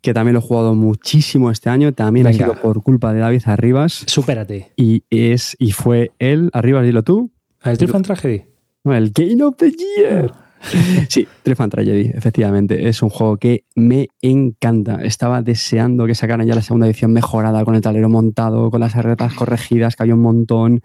que 0.03 0.13
también 0.13 0.35
lo 0.35 0.41
he 0.41 0.43
jugado 0.43 0.75
muchísimo 0.75 1.51
este 1.51 1.71
año, 1.71 1.93
también 1.95 2.27
ha 2.27 2.33
sido 2.35 2.55
por 2.57 2.83
culpa 2.83 3.15
de 3.15 3.21
David 3.21 3.43
Arribas, 3.47 4.05
Supérate. 4.07 4.73
y 4.77 5.05
es 5.09 5.57
y 5.59 5.73
fue 5.73 6.13
él, 6.19 6.51
Arribas, 6.53 6.85
dilo 6.85 7.03
tú, 7.03 7.31
¿El 7.65 7.79
Triumph 7.79 8.03
Tragedy? 8.07 8.43
no, 8.85 8.95
el 8.95 9.13
Game 9.13 9.43
of 9.43 9.57
the 9.57 9.71
Year. 9.73 10.33
Sí, 11.09 11.27
Triumph 11.43 11.63
and 11.63 11.73
Tragedy, 11.73 12.11
efectivamente. 12.13 12.87
Es 12.87 13.03
un 13.03 13.09
juego 13.09 13.39
que 13.39 13.65
me 13.77 14.09
encanta. 14.21 14.97
Estaba 15.03 15.41
deseando 15.41 16.05
que 16.07 16.15
sacaran 16.15 16.47
ya 16.47 16.55
la 16.55 16.61
segunda 16.61 16.87
edición 16.87 17.15
mejorada, 17.15 17.65
con 17.65 17.77
el 17.77 17.81
tablero 17.81 18.11
montado, 18.11 18.71
con 18.71 18.81
las 18.81 18.95
herretas 18.95 19.33
corregidas, 19.33 19.97
que 19.97 20.03
había 20.03 20.15
un 20.15 20.21
montón. 20.21 20.83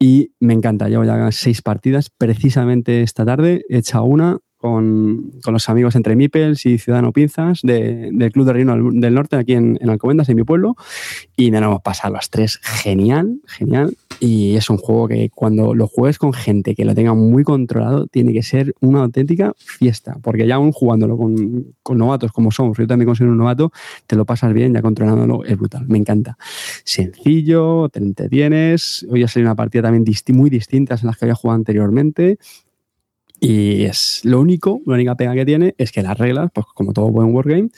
Y 0.00 0.32
me 0.40 0.54
encanta. 0.54 0.88
Llevo 0.88 1.04
ya 1.04 1.30
seis 1.32 1.62
partidas. 1.62 2.10
Precisamente 2.10 3.02
esta 3.02 3.24
tarde 3.24 3.62
he 3.68 3.78
hecho 3.78 4.02
una 4.04 4.38
con, 4.58 5.32
con 5.42 5.54
los 5.54 5.68
amigos 5.68 5.94
entre 5.96 6.16
Mipels 6.16 6.66
y 6.66 6.78
Ciudadano 6.78 7.12
Pinzas 7.12 7.60
de- 7.62 8.10
del 8.12 8.32
Club 8.32 8.44
de 8.46 8.52
Reino 8.52 8.76
del- 8.92 9.14
Norte, 9.14 9.36
aquí 9.36 9.54
en, 9.54 9.78
en 9.80 9.88
Alcobendas, 9.88 10.28
en 10.28 10.36
mi 10.36 10.44
pueblo. 10.44 10.76
Y 11.36 11.50
nos 11.50 11.62
hemos 11.62 11.80
pasado 11.82 12.12
las 12.14 12.28
tres. 12.28 12.58
Genial, 12.62 13.40
genial. 13.46 13.96
Y 14.20 14.56
es 14.56 14.68
un 14.68 14.78
juego 14.78 15.06
que 15.08 15.30
cuando 15.32 15.74
lo 15.74 15.86
juegues 15.86 16.18
con 16.18 16.32
gente 16.32 16.74
que 16.74 16.84
lo 16.84 16.94
tenga 16.94 17.14
muy 17.14 17.44
controlado, 17.44 18.08
tiene 18.08 18.32
que 18.32 18.42
ser 18.42 18.74
una 18.80 19.02
auténtica 19.02 19.52
fiesta. 19.56 20.16
Porque 20.22 20.46
ya 20.46 20.56
aún 20.56 20.72
jugándolo 20.72 21.16
con, 21.16 21.74
con 21.82 21.98
novatos 21.98 22.32
como 22.32 22.50
somos, 22.50 22.76
yo 22.78 22.86
también 22.86 23.06
considero 23.06 23.30
un 23.32 23.38
novato, 23.38 23.70
te 24.08 24.16
lo 24.16 24.24
pasas 24.26 24.52
bien, 24.52 24.74
ya 24.74 24.82
controlándolo 24.82 25.44
es 25.44 25.56
brutal. 25.56 25.86
Me 25.88 25.98
encanta. 25.98 26.36
Sencillo, 26.84 27.88
te 27.90 28.00
entretienes. 28.00 29.06
Hoy 29.08 29.22
ha 29.22 29.28
salido 29.28 29.48
una 29.50 29.54
partida 29.56 29.82
también 29.82 30.04
muy 30.32 30.50
distintas 30.50 31.02
en 31.02 31.06
las 31.06 31.16
que 31.16 31.24
había 31.26 31.34
jugado 31.34 31.56
anteriormente. 31.56 32.38
Y 33.40 33.84
es 33.84 34.20
lo 34.24 34.40
único, 34.40 34.80
la 34.84 34.94
única 34.94 35.14
pega 35.14 35.34
que 35.34 35.44
tiene 35.44 35.74
es 35.78 35.92
que 35.92 36.02
las 36.02 36.18
reglas, 36.18 36.50
pues 36.52 36.66
como 36.74 36.92
todo 36.92 37.08
buen 37.10 37.32
wargame, 37.32 37.70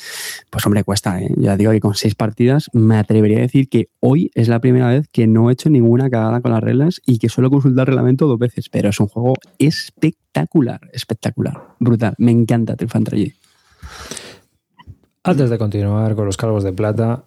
pues 0.48 0.64
hombre, 0.64 0.84
cuesta, 0.84 1.20
¿eh? 1.20 1.30
Ya 1.36 1.56
digo 1.56 1.72
que 1.72 1.80
con 1.80 1.94
seis 1.94 2.14
partidas 2.14 2.70
me 2.72 2.96
atrevería 2.96 3.38
a 3.38 3.42
decir 3.42 3.68
que 3.68 3.90
hoy 4.00 4.30
es 4.34 4.48
la 4.48 4.60
primera 4.60 4.88
vez 4.88 5.08
que 5.12 5.26
no 5.26 5.50
he 5.50 5.52
hecho 5.52 5.68
ninguna 5.68 6.08
cagada 6.08 6.40
con 6.40 6.52
las 6.52 6.62
reglas 6.62 7.02
y 7.04 7.18
que 7.18 7.28
suelo 7.28 7.50
consultar 7.50 7.88
reglamento 7.88 8.26
dos 8.26 8.38
veces, 8.38 8.70
pero 8.70 8.88
es 8.88 9.00
un 9.00 9.08
juego 9.08 9.34
espectacular, 9.58 10.80
espectacular, 10.92 11.74
brutal. 11.78 12.14
Me 12.16 12.30
encanta 12.30 12.74
Tragedy. 12.76 13.34
Antes 15.22 15.50
de 15.50 15.58
continuar 15.58 16.14
con 16.14 16.24
los 16.24 16.38
calvos 16.38 16.64
de 16.64 16.72
plata, 16.72 17.24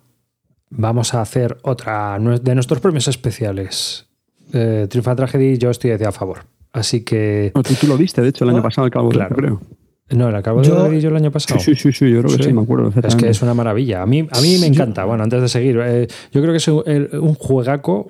vamos 0.71 1.13
a 1.13 1.21
hacer 1.21 1.57
otra 1.61 2.17
de 2.17 2.55
nuestros 2.55 2.79
premios 2.79 3.07
especiales. 3.07 4.07
Eh, 4.51 4.87
Tragedy, 4.89 5.59
yo 5.59 5.69
estoy 5.69 5.91
a 5.91 6.11
favor. 6.11 6.52
Así 6.73 7.01
que. 7.03 7.51
No, 7.55 7.63
tú, 7.63 7.73
tú 7.79 7.87
lo 7.87 7.97
viste, 7.97 8.21
de 8.21 8.29
hecho, 8.29 8.43
el 8.43 8.49
año 8.49 8.59
Oh, 8.59 8.63
pasado, 8.63 8.85
el 8.85 8.91
cabo 8.91 9.09
claro. 9.09 9.35
creo. 9.35 9.61
No, 10.09 10.27
el 10.29 10.35
acabo 10.35 10.61
de 10.61 10.67
Yo- 10.67 10.89
ver 10.89 10.99
yo 10.99 11.09
el 11.09 11.15
año 11.15 11.31
pasado. 11.31 11.59
Sí, 11.59 11.75
sí, 11.75 11.91
sí, 11.91 11.91
sí, 11.93 12.11
yo 12.11 12.19
creo 12.21 12.31
que 12.37 12.43
Sí. 12.43 12.49
sí, 12.49 12.53
me 12.53 12.61
acuerdo. 12.61 12.91
Es 13.01 13.15
que 13.15 13.29
es 13.29 13.41
una 13.41 13.53
maravilla. 13.53 14.01
A 14.01 14.05
mí, 14.05 14.27
a 14.31 14.41
mí 14.41 14.57
me 14.59 14.67
encanta. 14.67 15.05
Bueno, 15.05 15.23
antes 15.23 15.41
de 15.41 15.47
seguir, 15.47 15.79
eh, 15.83 16.07
yo 16.31 16.41
creo 16.41 16.51
que 16.51 16.57
es 16.57 16.67
un, 16.67 16.83
el- 16.85 17.09
un 17.19 17.35
juegaco 17.35 18.09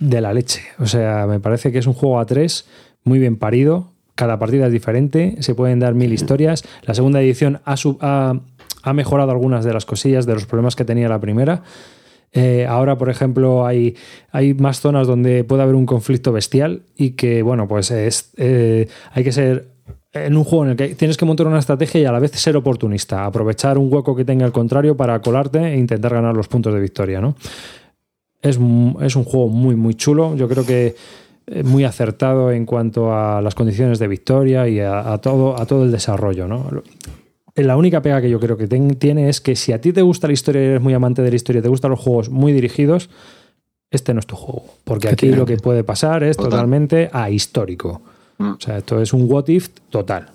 de 0.00 0.20
la 0.20 0.32
leche. 0.32 0.62
O 0.78 0.86
sea, 0.86 1.26
me 1.28 1.38
parece 1.38 1.70
que 1.72 1.78
es 1.78 1.86
un 1.86 1.92
juego 1.92 2.18
a 2.18 2.26
tres 2.26 2.66
muy 3.04 3.18
bien 3.18 3.36
parido. 3.36 3.92
Cada 4.14 4.38
partida 4.38 4.66
es 4.66 4.72
diferente. 4.72 5.36
Se 5.40 5.54
pueden 5.54 5.78
dar 5.78 5.94
mil 5.94 6.12
historias. 6.12 6.64
La 6.86 6.94
segunda 6.94 7.20
edición 7.20 7.60
ha, 7.64 7.76
sub- 7.76 7.98
ha- 8.00 8.40
ha 8.82 8.92
mejorado 8.92 9.30
algunas 9.30 9.64
de 9.64 9.72
las 9.74 9.84
cosillas, 9.84 10.26
de 10.26 10.34
los 10.34 10.46
problemas 10.46 10.74
que 10.74 10.84
tenía 10.84 11.08
la 11.08 11.20
primera. 11.20 11.62
Eh, 12.32 12.66
ahora, 12.68 12.96
por 12.96 13.10
ejemplo, 13.10 13.66
hay, 13.66 13.96
hay 14.30 14.54
más 14.54 14.80
zonas 14.80 15.06
donde 15.06 15.42
puede 15.44 15.62
haber 15.62 15.74
un 15.74 15.86
conflicto 15.86 16.32
bestial 16.32 16.82
y 16.96 17.10
que, 17.10 17.42
bueno, 17.42 17.66
pues 17.66 17.90
es, 17.90 18.32
eh, 18.36 18.88
hay 19.12 19.24
que 19.24 19.32
ser 19.32 19.68
en 20.12 20.36
un 20.36 20.44
juego 20.44 20.64
en 20.64 20.70
el 20.70 20.76
que 20.76 20.94
tienes 20.94 21.16
que 21.16 21.24
montar 21.24 21.46
una 21.46 21.58
estrategia 21.58 22.00
y 22.00 22.04
a 22.04 22.12
la 22.12 22.18
vez 22.18 22.32
ser 22.32 22.56
oportunista, 22.56 23.24
aprovechar 23.24 23.78
un 23.78 23.92
hueco 23.92 24.14
que 24.16 24.24
tenga 24.24 24.44
el 24.44 24.52
contrario 24.52 24.96
para 24.96 25.20
colarte 25.20 25.58
e 25.58 25.76
intentar 25.76 26.12
ganar 26.12 26.36
los 26.36 26.48
puntos 26.48 26.74
de 26.74 26.80
victoria, 26.80 27.20
¿no? 27.20 27.36
Es, 28.42 28.58
es 29.02 29.16
un 29.16 29.24
juego 29.24 29.48
muy, 29.48 29.76
muy 29.76 29.94
chulo. 29.94 30.34
Yo 30.34 30.48
creo 30.48 30.64
que 30.64 30.96
eh, 31.46 31.62
muy 31.62 31.84
acertado 31.84 32.50
en 32.52 32.64
cuanto 32.64 33.14
a 33.14 33.40
las 33.42 33.54
condiciones 33.54 33.98
de 33.98 34.08
victoria 34.08 34.66
y 34.68 34.80
a, 34.80 35.12
a 35.12 35.18
todo, 35.18 35.60
a 35.60 35.66
todo 35.66 35.84
el 35.84 35.92
desarrollo, 35.92 36.48
¿no? 36.48 36.66
La 37.64 37.76
única 37.76 38.02
pega 38.02 38.20
que 38.20 38.30
yo 38.30 38.38
creo 38.40 38.56
que 38.56 38.66
ten- 38.66 38.96
tiene 38.96 39.28
es 39.28 39.40
que 39.40 39.56
si 39.56 39.72
a 39.72 39.80
ti 39.80 39.92
te 39.92 40.02
gusta 40.02 40.26
la 40.26 40.32
historia 40.32 40.62
y 40.62 40.66
eres 40.66 40.80
muy 40.82 40.94
amante 40.94 41.22
de 41.22 41.30
la 41.30 41.36
historia, 41.36 41.62
te 41.62 41.68
gustan 41.68 41.90
los 41.90 42.00
juegos 42.00 42.28
muy 42.30 42.52
dirigidos, 42.52 43.10
este 43.90 44.14
no 44.14 44.20
es 44.20 44.26
tu 44.26 44.36
juego. 44.36 44.64
Porque 44.84 45.08
aquí 45.08 45.30
lo 45.32 45.44
que 45.46 45.56
puede 45.56 45.82
pasar 45.84 46.22
es 46.22 46.36
Total. 46.36 46.50
totalmente 46.50 47.10
ahistórico. 47.12 48.02
Mm. 48.38 48.50
O 48.52 48.60
sea, 48.60 48.78
esto 48.78 49.00
es 49.02 49.12
un 49.12 49.26
what 49.30 49.48
if 49.48 49.68
total. 49.90 50.26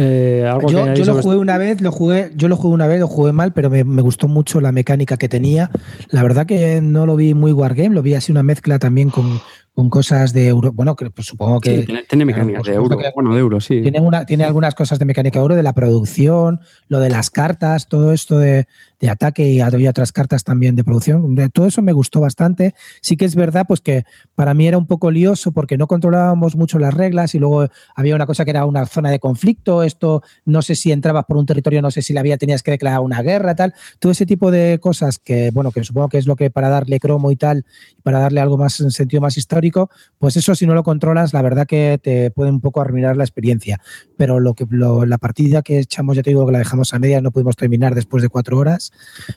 Eh, 0.00 0.46
algo 0.48 0.68
Yo, 0.70 0.86
lo 1.04 1.20
jugué 1.20 1.36
una 1.36 1.58
vez, 1.58 1.80
lo 1.80 1.90
jugué, 1.90 2.30
yo 2.36 2.46
lo 2.46 2.54
jugué 2.56 2.72
una 2.74 2.86
vez, 2.86 3.00
lo 3.00 3.08
jugué 3.08 3.32
mal, 3.32 3.52
pero 3.52 3.68
me, 3.68 3.82
me 3.82 4.00
gustó 4.00 4.28
mucho 4.28 4.60
la 4.60 4.70
mecánica 4.70 5.16
que 5.16 5.28
tenía. 5.28 5.70
La 6.10 6.22
verdad 6.22 6.46
que 6.46 6.80
no 6.80 7.04
lo 7.04 7.16
vi 7.16 7.34
muy 7.34 7.50
wargame, 7.50 7.96
lo 7.96 8.02
vi 8.02 8.14
así 8.14 8.30
una 8.30 8.44
mezcla 8.44 8.78
también 8.78 9.10
con, 9.10 9.40
con 9.78 9.90
cosas 9.90 10.32
de 10.32 10.48
euro. 10.48 10.72
Bueno, 10.72 10.96
que 10.96 11.08
pues 11.08 11.28
supongo 11.28 11.60
que 11.60 11.70
Sí, 11.82 11.86
tiene, 11.86 12.24
por 12.56 12.66
de 12.66 12.74
euro. 12.74 12.98
que- 12.98 13.12
Bueno, 13.14 13.32
de 13.32 13.38
euro, 13.38 13.60
sí. 13.60 13.80
tiene, 13.80 14.00
una, 14.00 14.26
tiene 14.26 14.42
algunas 14.42 14.74
cosas 14.74 14.98
de 14.98 15.04
mecánica 15.04 15.38
euro, 15.38 15.54
de 15.54 15.62
la 15.62 15.72
producción, 15.72 16.58
lo 16.88 16.98
de 16.98 17.10
las 17.10 17.30
cartas, 17.30 17.86
todo 17.86 18.12
esto 18.12 18.40
de, 18.40 18.66
de 19.00 19.10
ataque 19.10 19.48
y 19.48 19.60
había 19.60 19.90
otras 19.90 20.12
cartas 20.12 20.44
también 20.44 20.74
de 20.76 20.84
producción. 20.84 21.34
De 21.34 21.48
todo 21.48 21.66
eso 21.66 21.82
me 21.82 21.92
gustó 21.92 22.20
bastante. 22.20 22.74
Sí 23.00 23.16
que 23.16 23.24
es 23.24 23.34
verdad, 23.34 23.64
pues 23.66 23.80
que 23.80 24.04
para 24.34 24.54
mí 24.54 24.66
era 24.66 24.78
un 24.78 24.86
poco 24.86 25.10
lioso 25.10 25.52
porque 25.52 25.76
no 25.76 25.86
controlábamos 25.86 26.56
mucho 26.56 26.78
las 26.78 26.94
reglas 26.94 27.34
y 27.34 27.38
luego 27.38 27.68
había 27.94 28.14
una 28.14 28.26
cosa 28.26 28.44
que 28.44 28.50
era 28.50 28.64
una 28.64 28.86
zona 28.86 29.10
de 29.10 29.20
conflicto. 29.20 29.82
Esto 29.82 30.22
no 30.44 30.62
sé 30.62 30.74
si 30.74 30.90
entrabas 30.92 31.24
por 31.26 31.36
un 31.36 31.46
territorio, 31.46 31.82
no 31.82 31.90
sé 31.90 32.02
si 32.02 32.12
la 32.12 32.20
había 32.20 32.38
tenías 32.38 32.62
que 32.62 32.72
declarar 32.72 33.00
una 33.00 33.22
guerra, 33.22 33.54
tal. 33.54 33.74
Todo 33.98 34.12
ese 34.12 34.26
tipo 34.26 34.50
de 34.50 34.78
cosas 34.80 35.18
que, 35.18 35.50
bueno, 35.52 35.70
que 35.70 35.84
supongo 35.84 36.08
que 36.08 36.18
es 36.18 36.26
lo 36.26 36.36
que 36.36 36.50
para 36.50 36.68
darle 36.68 36.98
cromo 36.98 37.30
y 37.30 37.36
tal, 37.36 37.64
para 38.02 38.18
darle 38.18 38.40
algo 38.40 38.58
más 38.58 38.80
en 38.80 38.90
sentido 38.90 39.20
más 39.20 39.36
histórico, 39.36 39.90
pues 40.18 40.36
eso 40.36 40.54
si 40.54 40.66
no 40.66 40.74
lo 40.74 40.82
controlas, 40.82 41.32
la 41.32 41.42
verdad 41.42 41.66
que 41.66 42.00
te 42.02 42.30
puede 42.30 42.50
un 42.50 42.60
poco 42.60 42.80
arruinar 42.80 43.16
la 43.16 43.24
experiencia. 43.24 43.80
Pero 44.18 44.40
lo 44.40 44.52
que 44.52 44.66
lo- 44.68 45.06
la 45.06 45.16
partida 45.16 45.62
que 45.62 45.78
echamos, 45.78 46.16
ya 46.16 46.22
te 46.22 46.30
digo 46.30 46.44
que 46.44 46.52
la 46.52 46.58
dejamos 46.58 46.92
a 46.92 46.98
medias, 46.98 47.22
no 47.22 47.30
pudimos 47.30 47.56
terminar 47.56 47.94
después 47.94 48.22
de 48.22 48.28
cuatro 48.28 48.58
horas, 48.58 48.92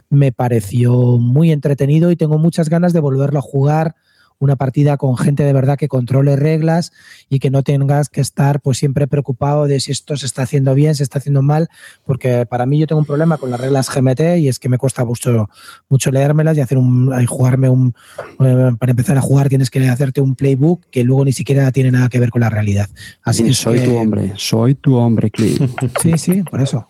me 0.09 0.33
pareció 0.33 0.93
muy 1.19 1.51
entretenido 1.51 2.11
y 2.11 2.17
tengo 2.17 2.37
muchas 2.37 2.67
ganas 2.67 2.91
de 2.91 2.99
volverlo 2.99 3.39
a 3.39 3.43
jugar 3.43 3.95
una 4.41 4.55
partida 4.55 4.97
con 4.97 5.15
gente 5.17 5.43
de 5.43 5.53
verdad 5.53 5.77
que 5.77 5.87
controle 5.87 6.35
reglas 6.35 6.91
y 7.29 7.37
que 7.39 7.51
no 7.51 7.61
tengas 7.63 8.09
que 8.09 8.21
estar 8.21 8.59
pues 8.59 8.79
siempre 8.79 9.07
preocupado 9.07 9.67
de 9.67 9.79
si 9.79 9.91
esto 9.91 10.17
se 10.17 10.25
está 10.25 10.41
haciendo 10.41 10.73
bien, 10.73 10.95
se 10.95 11.03
está 11.03 11.19
haciendo 11.19 11.41
mal, 11.43 11.69
porque 12.05 12.45
para 12.47 12.65
mí 12.65 12.79
yo 12.79 12.87
tengo 12.87 12.99
un 12.99 13.05
problema 13.05 13.37
con 13.37 13.51
las 13.51 13.61
reglas 13.61 13.89
GMT 13.89 14.37
y 14.39 14.47
es 14.47 14.57
que 14.57 14.67
me 14.67 14.79
cuesta 14.79 15.05
mucho, 15.05 15.47
mucho 15.89 16.11
leérmelas 16.11 16.57
y 16.57 16.61
hacer 16.61 16.77
un 16.79 17.13
y 17.21 17.25
jugarme 17.27 17.69
un 17.69 17.93
eh, 18.39 18.71
para 18.79 18.89
empezar 18.89 19.15
a 19.17 19.21
jugar 19.21 19.47
tienes 19.47 19.69
que 19.69 19.87
hacerte 19.87 20.21
un 20.21 20.35
playbook 20.35 20.81
que 20.89 21.03
luego 21.03 21.23
ni 21.23 21.33
siquiera 21.33 21.71
tiene 21.71 21.91
nada 21.91 22.09
que 22.09 22.19
ver 22.19 22.31
con 22.31 22.41
la 22.41 22.49
realidad. 22.49 22.89
Así 23.23 23.53
soy 23.53 23.79
que- 23.79 23.85
tu 23.85 23.95
hombre, 23.95 24.33
soy 24.37 24.73
tu 24.75 24.95
hombre, 24.95 25.29
Clint. 25.29 25.61
Sí, 26.01 26.17
sí, 26.17 26.41
por 26.41 26.61
eso. 26.61 26.87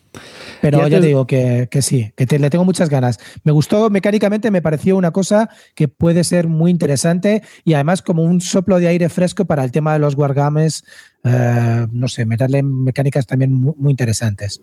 Pero 0.61 0.88
ya 0.88 0.99
te 1.01 1.07
digo 1.07 1.25
que, 1.27 1.67
que 1.71 1.81
sí, 1.81 2.11
que 2.15 2.25
te- 2.25 2.39
le 2.39 2.49
tengo 2.49 2.63
muchas 2.65 2.89
ganas. 2.89 3.19
Me 3.43 3.51
gustó 3.51 3.89
mecánicamente, 3.89 4.51
me 4.51 4.61
pareció 4.61 4.95
una 4.95 5.11
cosa 5.11 5.49
que 5.75 5.88
puede 5.88 6.23
ser 6.23 6.47
muy 6.47 6.71
interesante 6.71 7.41
y 7.65 7.73
además 7.73 8.01
como 8.01 8.23
un 8.23 8.41
soplo 8.41 8.79
de 8.79 8.88
aire 8.88 9.09
fresco 9.09 9.45
para 9.45 9.63
el 9.63 9.71
tema 9.71 9.93
de 9.93 9.99
los 9.99 10.15
wargames, 10.15 10.83
eh, 11.23 11.88
no 11.91 12.07
sé, 12.07 12.25
meterle 12.25 12.63
mecánicas 12.63 13.25
también 13.25 13.53
muy, 13.53 13.73
muy 13.77 13.91
interesantes. 13.91 14.61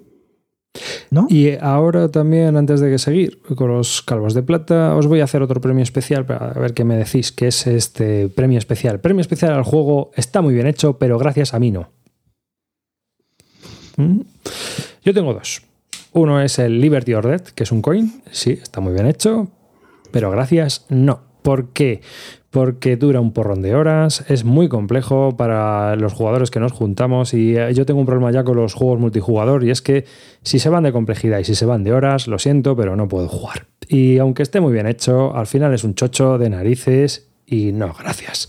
¿No? 1.10 1.26
Y 1.30 1.56
ahora 1.60 2.08
también, 2.10 2.56
antes 2.56 2.80
de 2.80 2.90
que 2.90 2.98
seguir 2.98 3.40
con 3.56 3.68
los 3.68 4.02
calvos 4.02 4.34
de 4.34 4.42
plata, 4.42 4.94
os 4.94 5.06
voy 5.06 5.20
a 5.20 5.24
hacer 5.24 5.42
otro 5.42 5.60
premio 5.60 5.82
especial 5.82 6.26
para 6.26 6.52
ver 6.52 6.74
qué 6.74 6.84
me 6.84 6.96
decís, 6.96 7.32
que 7.32 7.48
es 7.48 7.66
este 7.66 8.28
premio 8.28 8.58
especial. 8.58 9.00
Premio 9.00 9.22
especial 9.22 9.54
al 9.54 9.64
juego 9.64 10.10
está 10.14 10.42
muy 10.42 10.52
bien 10.54 10.66
hecho, 10.66 10.98
pero 10.98 11.18
gracias 11.18 11.54
a 11.54 11.58
mí 11.58 11.70
no. 11.70 11.90
¿Mm? 13.96 14.20
Yo 15.02 15.14
tengo 15.14 15.32
dos. 15.32 15.62
Uno 16.18 16.40
es 16.40 16.58
el 16.58 16.80
Liberty 16.80 17.14
or 17.14 17.42
que 17.54 17.62
es 17.62 17.72
un 17.72 17.82
coin. 17.82 18.22
Sí, 18.30 18.52
está 18.52 18.80
muy 18.80 18.92
bien 18.92 19.06
hecho, 19.06 19.48
pero 20.10 20.30
gracias 20.30 20.86
no. 20.88 21.20
¿Por 21.42 21.68
qué? 21.72 22.02
porque 22.50 22.96
dura 22.96 23.20
un 23.20 23.32
porrón 23.32 23.62
de 23.62 23.74
horas, 23.74 24.24
es 24.28 24.44
muy 24.44 24.68
complejo 24.68 25.36
para 25.36 25.96
los 25.96 26.14
jugadores 26.14 26.50
que 26.50 26.60
nos 26.60 26.72
juntamos 26.72 27.34
y 27.34 27.56
eh, 27.56 27.74
yo 27.74 27.84
tengo 27.84 28.00
un 28.00 28.06
problema 28.06 28.30
ya 28.32 28.42
con 28.42 28.56
los 28.56 28.74
juegos 28.74 28.98
multijugador 28.98 29.64
y 29.64 29.70
es 29.70 29.82
que 29.82 30.06
si 30.42 30.58
se 30.58 30.70
van 30.70 30.84
de 30.84 30.92
complejidad 30.92 31.40
y 31.40 31.44
si 31.44 31.54
se 31.54 31.66
van 31.66 31.84
de 31.84 31.92
horas, 31.92 32.26
lo 32.26 32.38
siento, 32.38 32.74
pero 32.74 32.96
no 32.96 33.06
puedo 33.06 33.28
jugar. 33.28 33.66
Y 33.86 34.18
aunque 34.18 34.42
esté 34.42 34.60
muy 34.60 34.72
bien 34.72 34.86
hecho, 34.86 35.34
al 35.36 35.46
final 35.46 35.74
es 35.74 35.84
un 35.84 35.94
chocho 35.94 36.38
de 36.38 36.50
narices 36.50 37.28
y 37.46 37.72
no, 37.72 37.94
gracias. 37.98 38.48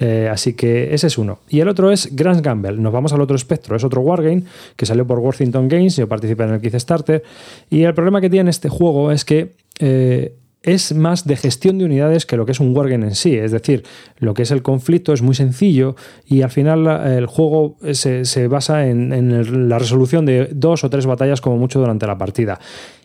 Eh, 0.00 0.28
así 0.30 0.54
que 0.54 0.94
ese 0.94 1.08
es 1.08 1.18
uno. 1.18 1.40
Y 1.48 1.60
el 1.60 1.68
otro 1.68 1.90
es 1.90 2.14
Grand 2.14 2.40
Gamble. 2.40 2.76
Nos 2.76 2.92
vamos 2.92 3.12
al 3.12 3.20
otro 3.20 3.36
espectro. 3.36 3.76
Es 3.76 3.84
otro 3.84 4.00
Wargame 4.00 4.44
que 4.76 4.86
salió 4.86 5.06
por 5.06 5.18
Worthington 5.18 5.68
Games. 5.68 5.96
Yo 5.96 6.08
participé 6.08 6.44
en 6.44 6.54
el 6.54 6.60
Kickstarter. 6.60 7.22
Y 7.70 7.82
el 7.82 7.94
problema 7.94 8.20
que 8.20 8.30
tiene 8.30 8.50
este 8.50 8.68
juego 8.68 9.10
es 9.10 9.24
que 9.24 9.52
eh, 9.80 10.34
es 10.62 10.94
más 10.94 11.26
de 11.26 11.36
gestión 11.36 11.78
de 11.78 11.84
unidades 11.84 12.26
que 12.26 12.36
lo 12.36 12.44
que 12.44 12.52
es 12.52 12.60
un 12.60 12.76
wargame 12.76 13.06
en 13.06 13.14
sí. 13.14 13.36
Es 13.36 13.52
decir, 13.52 13.84
lo 14.18 14.34
que 14.34 14.42
es 14.42 14.50
el 14.50 14.62
conflicto 14.62 15.12
es 15.12 15.22
muy 15.22 15.34
sencillo 15.34 15.94
y 16.26 16.42
al 16.42 16.50
final 16.50 16.86
el 17.06 17.26
juego 17.26 17.76
se, 17.92 18.48
basa 18.48 18.86
en, 18.86 19.68
la 19.68 19.78
resolución 19.78 20.26
de 20.26 20.48
dos 20.52 20.84
o 20.84 20.90
tres 20.90 21.06
batallas 21.06 21.40
como 21.40 21.56
mucho 21.56 21.78
durante 21.78 22.06
la 22.06 22.18
partida. 22.18 22.58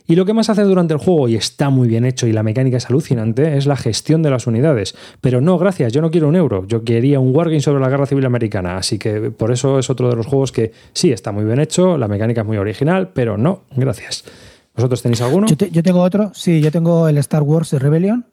Y 0.06 0.16
lo 0.16 0.26
que 0.26 0.34
más 0.34 0.50
hace 0.50 0.62
durante 0.64 0.92
el 0.92 1.00
juego, 1.00 1.28
y 1.28 1.36
está 1.36 1.70
muy 1.70 1.88
bien 1.88 2.04
hecho 2.04 2.26
y 2.26 2.32
la 2.32 2.42
mecánica 2.42 2.76
es 2.76 2.90
alucinante, 2.90 3.56
es 3.56 3.64
la 3.64 3.76
gestión 3.76 4.22
de 4.22 4.28
las 4.28 4.46
unidades. 4.46 4.94
Pero 5.22 5.40
no, 5.40 5.56
gracias, 5.56 5.94
yo 5.94 6.02
no 6.02 6.10
quiero 6.10 6.28
un 6.28 6.36
euro, 6.36 6.66
yo 6.66 6.84
quería 6.84 7.20
un 7.20 7.34
wargame 7.34 7.60
sobre 7.60 7.80
la 7.80 7.88
Guerra 7.88 8.04
Civil 8.04 8.26
Americana. 8.26 8.76
Así 8.76 8.98
que 8.98 9.30
por 9.30 9.50
eso 9.50 9.78
es 9.78 9.88
otro 9.88 10.10
de 10.10 10.16
los 10.16 10.26
juegos 10.26 10.52
que 10.52 10.72
sí 10.92 11.10
está 11.10 11.32
muy 11.32 11.44
bien 11.44 11.58
hecho, 11.58 11.96
la 11.96 12.08
mecánica 12.08 12.42
es 12.42 12.46
muy 12.46 12.58
original, 12.58 13.12
pero 13.14 13.38
no, 13.38 13.62
gracias. 13.74 14.24
¿Vosotros 14.74 15.02
tenéis 15.02 15.20
alguno? 15.20 15.46
Yo, 15.46 15.82
tengo 15.82 16.02
otro, 16.02 16.32
sí, 16.34 16.60
yo 16.60 16.72
tengo 16.72 17.08
el 17.08 17.18
Star 17.18 17.42
Wars 17.42 17.72
Rebellion. 17.72 18.26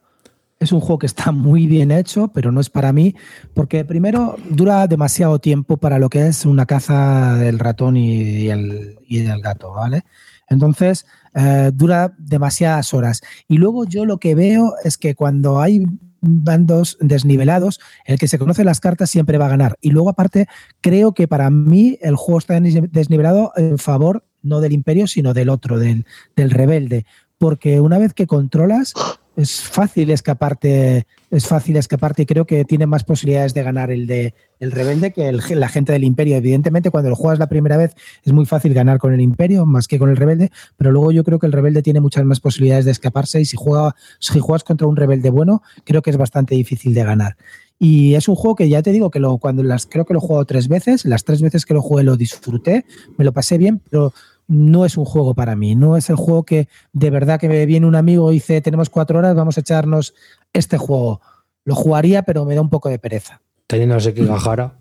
Es 0.60 0.72
un 0.72 0.80
juego 0.80 1.00
que 1.00 1.08
está 1.08 1.32
muy 1.32 1.66
bien 1.66 1.92
hecho, 1.92 2.30
pero 2.30 2.52
no 2.52 2.62
es 2.62 2.70
para 2.70 2.94
mí, 2.94 3.16
porque 3.54 3.84
primero 3.84 4.38
dura 4.50 4.86
demasiado 4.88 5.40
tiempo 5.40 5.78
para 5.78 5.98
lo 5.98 6.10
que 6.10 6.28
es 6.28 6.46
una 6.46 6.66
caza 6.66 7.36
del 7.36 7.58
ratón 7.58 7.98
y, 7.98 8.48
el, 8.50 8.98
del 9.10 9.42
gato, 9.42 9.72
¿vale? 9.72 10.04
Entonces, 10.50 11.06
eh, 11.34 11.72
dura 11.74 12.14
demasiadas 12.18 12.94
horas. 12.94 13.22
Y 13.48 13.58
luego 13.58 13.86
yo 13.86 14.06
lo 14.06 14.20
que 14.20 14.36
veo 14.36 14.74
es 14.84 14.98
que 14.98 15.16
cuando 15.16 15.62
hay 15.62 15.84
bandos 16.22 16.98
desnivelados, 17.02 17.80
el 18.06 18.20
que 18.20 18.28
se 18.28 18.38
conoce 18.38 18.64
las 18.64 18.80
cartas 18.80 19.10
siempre 19.10 19.38
va 19.38 19.46
a 19.48 19.50
ganar. 19.50 19.78
Y 19.82 19.90
luego, 19.90 20.10
aparte, 20.10 20.48
creo 20.82 21.14
que 21.14 21.28
para 21.28 21.50
mí 21.50 21.98
el 22.02 22.16
juego 22.16 22.40
está 22.40 22.60
desnivelado 22.60 23.52
en 23.56 23.78
favor 23.78 24.24
no 24.44 24.60
del 24.62 24.74
imperio, 24.74 25.08
sino 25.08 25.34
del 25.34 25.50
otro, 25.50 25.80
del, 25.80 26.06
del 26.36 26.52
rebelde. 26.52 27.06
Porque 27.38 27.80
una 27.80 27.98
vez 27.98 28.14
que 28.14 28.28
controlas, 28.28 28.94
es 29.36 29.62
fácil 29.62 30.12
escaparte, 30.12 31.08
es 31.30 31.48
fácil 31.48 31.78
escaparte 31.78 32.24
y 32.24 32.26
creo 32.26 32.46
que 32.46 32.66
tiene 32.66 32.86
más 32.86 33.04
posibilidades 33.04 33.54
de 33.54 33.64
ganar 33.64 33.90
el 33.90 34.06
de 34.06 34.34
el 34.60 34.72
rebelde 34.72 35.12
que 35.12 35.32
la 35.32 35.70
gente 35.70 35.94
del 35.94 36.04
imperio. 36.04 36.36
Evidentemente, 36.36 36.92
cuando 36.92 37.10
lo 37.10 37.16
juegas 37.16 37.40
la 37.40 37.48
primera 37.48 37.78
vez 37.78 37.96
es 38.24 38.34
muy 38.34 38.46
fácil 38.46 38.74
ganar 38.74 39.00
con 39.00 39.14
el 39.14 39.22
imperio 39.22 39.66
más 39.66 39.88
que 39.88 40.00
con 40.00 40.10
el 40.10 40.18
rebelde, 40.18 40.52
pero 40.78 40.92
luego 40.92 41.12
yo 41.12 41.24
creo 41.24 41.40
que 41.40 41.48
el 41.48 41.54
rebelde 41.54 41.82
tiene 41.82 42.02
muchas 42.02 42.26
más 42.26 42.40
posibilidades 42.40 42.86
de 42.86 42.92
escaparse 42.92 43.40
y 43.40 43.46
si, 43.46 43.58
juega, 43.58 43.96
si 44.20 44.40
juegas 44.40 44.64
contra 44.64 44.88
un 44.88 44.96
rebelde 44.96 45.30
bueno, 45.30 45.64
creo 45.86 46.02
que 46.02 46.10
es 46.10 46.18
bastante 46.18 46.56
difícil 46.56 46.94
de 46.94 47.04
ganar. 47.04 47.38
Y 47.80 48.14
es 48.14 48.28
un 48.28 48.36
juego 48.36 48.56
que 48.56 48.70
ya 48.70 48.84
te 48.84 48.92
digo 48.92 49.10
que 49.10 49.20
lo, 49.20 49.40
cuando 49.40 49.64
las 49.64 49.88
creo 49.88 50.06
que 50.06 50.14
lo 50.14 50.20
he 50.20 50.22
jugado 50.22 50.46
tres 50.46 50.68
veces, 50.68 51.04
las 51.04 51.24
tres 51.24 51.42
veces 51.42 51.66
que 51.66 51.74
lo 51.74 51.82
jugué 51.82 52.04
lo 52.04 52.16
disfruté, 52.16 52.86
me 53.18 53.26
lo 53.26 53.32
pasé 53.32 53.58
bien, 53.58 53.82
pero 53.90 54.14
no 54.52 54.84
es 54.84 54.98
un 54.98 55.06
juego 55.06 55.34
para 55.34 55.56
mí, 55.56 55.76
no 55.76 55.96
es 55.96 56.10
el 56.10 56.18
juego 56.18 56.44
que 56.44 56.68
de 56.92 57.10
verdad 57.10 57.40
que 57.40 57.48
me 57.48 57.66
viene 57.66 57.88
un 57.88 57.96
amigo 57.96 58.32
y 58.32 58.36
dice, 58.36 58.60
tenemos 58.60 58.90
cuatro 58.90 59.20
horas, 59.20 59.34
vamos 59.34 59.58
a 59.58 59.62
echarnos 59.62 60.14
este 60.52 60.78
juego. 60.78 61.22
Lo 61.64 61.74
jugaría, 61.74 62.24
pero 62.24 62.44
me 62.44 62.54
da 62.54 62.62
un 62.62 62.70
poco 62.70 62.90
de 62.90 63.00
pereza. 63.00 63.42
Teniendo 63.66 63.96
el 63.96 64.02
Sekigahara. 64.02 64.74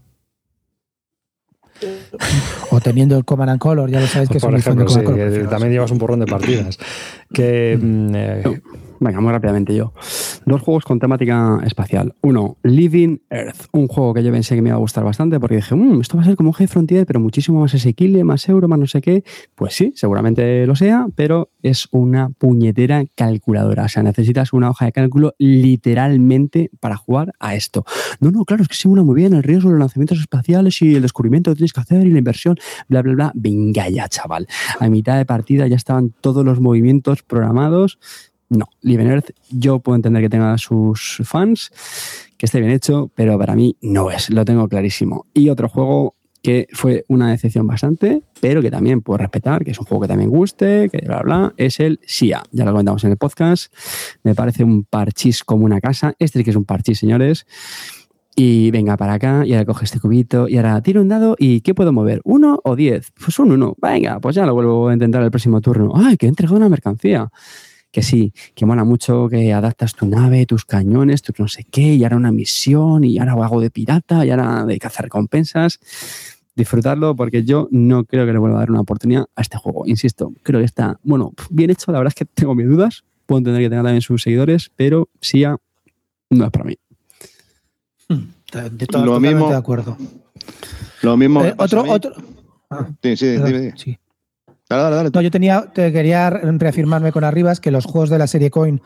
O 2.70 2.80
teniendo 2.80 3.16
el 3.16 3.24
Command 3.24 3.50
and 3.50 3.60
Color, 3.60 3.88
ya 3.88 4.00
lo 4.00 4.06
sabéis 4.08 4.28
que 4.28 4.40
Por 4.40 4.54
ejemplo, 4.54 4.88
sí, 4.88 5.00
también 5.48 5.72
llevas 5.72 5.92
un 5.92 5.98
porrón 5.98 6.18
de 6.18 6.26
partidas. 6.26 6.76
que 7.32 7.78
mm, 7.80 8.14
eh, 8.14 8.62
Venga, 9.02 9.18
muy 9.22 9.32
rápidamente 9.32 9.74
yo. 9.74 9.94
Dos 10.44 10.60
juegos 10.60 10.84
con 10.84 10.98
temática 10.98 11.58
espacial. 11.64 12.14
Uno, 12.20 12.58
Living 12.62 13.16
Earth, 13.30 13.64
un 13.72 13.88
juego 13.88 14.12
que 14.12 14.22
yo 14.22 14.30
pensé 14.30 14.54
que 14.54 14.60
me 14.60 14.68
iba 14.68 14.76
a 14.76 14.80
gustar 14.80 15.04
bastante 15.04 15.40
porque 15.40 15.56
dije, 15.56 15.74
mmm, 15.74 16.02
esto 16.02 16.18
va 16.18 16.22
a 16.22 16.26
ser 16.26 16.36
como 16.36 16.52
G 16.52 16.68
Frontier, 16.68 17.06
pero 17.06 17.18
muchísimo 17.18 17.60
más 17.60 17.74
asequible, 17.74 18.22
más 18.24 18.46
euro, 18.50 18.68
más 18.68 18.78
no 18.78 18.86
sé 18.86 19.00
qué. 19.00 19.24
Pues 19.54 19.72
sí, 19.72 19.94
seguramente 19.96 20.66
lo 20.66 20.76
sea, 20.76 21.06
pero 21.14 21.50
es 21.62 21.88
una 21.92 22.28
puñetera 22.28 23.04
calculadora. 23.14 23.84
O 23.84 23.88
sea, 23.88 24.02
necesitas 24.02 24.52
una 24.52 24.68
hoja 24.68 24.84
de 24.84 24.92
cálculo 24.92 25.34
literalmente 25.38 26.70
para 26.78 26.96
jugar 26.96 27.32
a 27.40 27.54
esto. 27.54 27.86
No, 28.20 28.30
no, 28.30 28.44
claro, 28.44 28.62
es 28.62 28.68
que 28.68 28.74
se 28.74 28.86
una 28.86 29.02
muy 29.02 29.14
bien 29.14 29.32
el 29.32 29.42
riesgo 29.42 29.70
de 29.70 29.76
los 29.76 29.80
lanzamientos 29.80 30.20
espaciales 30.20 30.82
y 30.82 30.94
el 30.94 31.00
descubrimiento 31.00 31.52
que 31.52 31.56
tienes 31.56 31.72
que 31.72 31.80
hacer 31.80 32.06
y 32.06 32.10
la 32.10 32.18
inversión, 32.18 32.58
bla, 32.86 33.00
bla, 33.00 33.14
bla. 33.14 33.32
Venga 33.34 33.88
ya, 33.88 34.08
chaval. 34.08 34.46
A 34.78 34.90
mitad 34.90 35.16
de 35.16 35.24
partida 35.24 35.66
ya 35.68 35.76
estaban 35.76 36.12
todos 36.20 36.44
los 36.44 36.60
movimientos 36.60 37.22
programados 37.22 37.98
no, 38.50 38.66
Live 38.82 39.04
Earth 39.04 39.30
yo 39.50 39.78
puedo 39.78 39.96
entender 39.96 40.22
que 40.22 40.28
tenga 40.28 40.58
sus 40.58 41.22
fans, 41.24 41.70
que 42.36 42.46
esté 42.46 42.60
bien 42.60 42.72
hecho, 42.72 43.10
pero 43.14 43.38
para 43.38 43.54
mí 43.54 43.76
no 43.80 44.10
es, 44.10 44.28
lo 44.30 44.44
tengo 44.44 44.68
clarísimo. 44.68 45.26
Y 45.32 45.48
otro 45.48 45.68
juego 45.68 46.16
que 46.42 46.66
fue 46.72 47.04
una 47.08 47.30
decepción 47.30 47.66
bastante, 47.66 48.22
pero 48.40 48.62
que 48.62 48.70
también 48.70 49.02
puedo 49.02 49.18
respetar, 49.18 49.64
que 49.64 49.70
es 49.70 49.78
un 49.78 49.86
juego 49.86 50.02
que 50.02 50.08
también 50.08 50.30
guste, 50.30 50.88
que 50.90 51.06
bla, 51.06 51.22
bla, 51.22 51.54
es 51.56 51.80
el 51.80 52.00
SIA. 52.04 52.42
Ya 52.50 52.64
lo 52.64 52.72
comentamos 52.72 53.04
en 53.04 53.12
el 53.12 53.16
podcast. 53.18 53.72
Me 54.24 54.34
parece 54.34 54.64
un 54.64 54.84
parchís 54.84 55.44
como 55.44 55.64
una 55.64 55.80
casa. 55.80 56.14
Este 56.18 56.42
que 56.42 56.50
es 56.50 56.56
un 56.56 56.64
parchís, 56.64 56.98
señores. 56.98 57.46
Y 58.34 58.70
venga 58.70 58.96
para 58.96 59.14
acá, 59.14 59.44
y 59.44 59.52
ahora 59.52 59.66
coge 59.66 59.84
este 59.84 60.00
cubito, 60.00 60.48
y 60.48 60.56
ahora 60.56 60.80
tiro 60.82 61.02
un 61.02 61.08
dado, 61.08 61.36
¿y 61.38 61.60
qué 61.60 61.74
puedo 61.74 61.92
mover? 61.92 62.22
¿Uno 62.24 62.60
o 62.64 62.74
diez? 62.74 63.12
Pues 63.22 63.38
un 63.38 63.52
uno. 63.52 63.74
Venga, 63.80 64.18
pues 64.18 64.34
ya 64.34 64.46
lo 64.46 64.54
vuelvo 64.54 64.88
a 64.88 64.92
intentar 64.94 65.22
el 65.22 65.30
próximo 65.30 65.60
turno. 65.60 65.92
¡Ay, 65.94 66.16
que 66.16 66.26
he 66.26 66.28
entregado 66.28 66.56
una 66.56 66.68
mercancía! 66.68 67.30
Que 67.90 68.02
sí, 68.02 68.32
que 68.54 68.66
mola 68.66 68.84
mucho, 68.84 69.28
que 69.28 69.52
adaptas 69.52 69.94
tu 69.94 70.06
nave, 70.06 70.46
tus 70.46 70.64
cañones, 70.64 71.22
tu 71.22 71.32
no 71.38 71.48
sé 71.48 71.64
qué, 71.64 71.94
y 71.94 72.04
ahora 72.04 72.16
una 72.16 72.32
misión, 72.32 73.04
y 73.04 73.18
ahora 73.18 73.32
hago 73.32 73.60
de 73.60 73.70
pirata, 73.70 74.24
y 74.24 74.30
ahora 74.30 74.64
de 74.64 74.78
cazar 74.78 75.04
recompensas. 75.04 75.78
Disfrutarlo 76.54 77.16
porque 77.16 77.44
yo 77.44 77.68
no 77.70 78.04
creo 78.04 78.26
que 78.26 78.32
le 78.32 78.38
vuelva 78.38 78.58
a 78.58 78.60
dar 78.60 78.70
una 78.70 78.80
oportunidad 78.80 79.26
a 79.34 79.42
este 79.42 79.56
juego. 79.56 79.84
Insisto, 79.86 80.32
creo 80.42 80.60
que 80.60 80.66
está, 80.66 80.98
bueno, 81.02 81.32
bien 81.50 81.70
hecho, 81.70 81.90
la 81.92 81.98
verdad 81.98 82.12
es 82.16 82.18
que 82.18 82.24
tengo 82.26 82.54
mis 82.54 82.68
dudas, 82.68 83.04
puedo 83.26 83.38
entender 83.38 83.62
que 83.62 83.70
tenga 83.70 83.82
también 83.82 84.02
sus 84.02 84.22
seguidores, 84.22 84.70
pero 84.76 85.08
sí, 85.20 85.44
no 86.30 86.44
es 86.44 86.50
para 86.50 86.64
mí. 86.64 86.76
De 88.08 88.86
todo, 88.86 89.06
lo 89.06 89.20
mismo, 89.20 89.48
de 89.48 89.56
acuerdo. 89.56 89.96
Lo 91.02 91.16
mismo. 91.16 91.44
Eh, 91.44 91.54
otro, 91.56 91.84
otro. 91.88 92.12
sí, 93.02 93.16
sí, 93.16 93.28
dime, 93.36 93.72
sí. 93.76 93.96
No, 94.70 95.20
yo 95.20 95.30
tenía, 95.32 95.66
te 95.74 95.92
quería 95.92 96.30
reafirmarme 96.30 97.10
con 97.10 97.24
Arribas 97.24 97.58
que 97.58 97.72
los 97.72 97.86
juegos 97.86 98.08
de 98.08 98.18
la 98.18 98.28
serie 98.28 98.50
Coin 98.50 98.80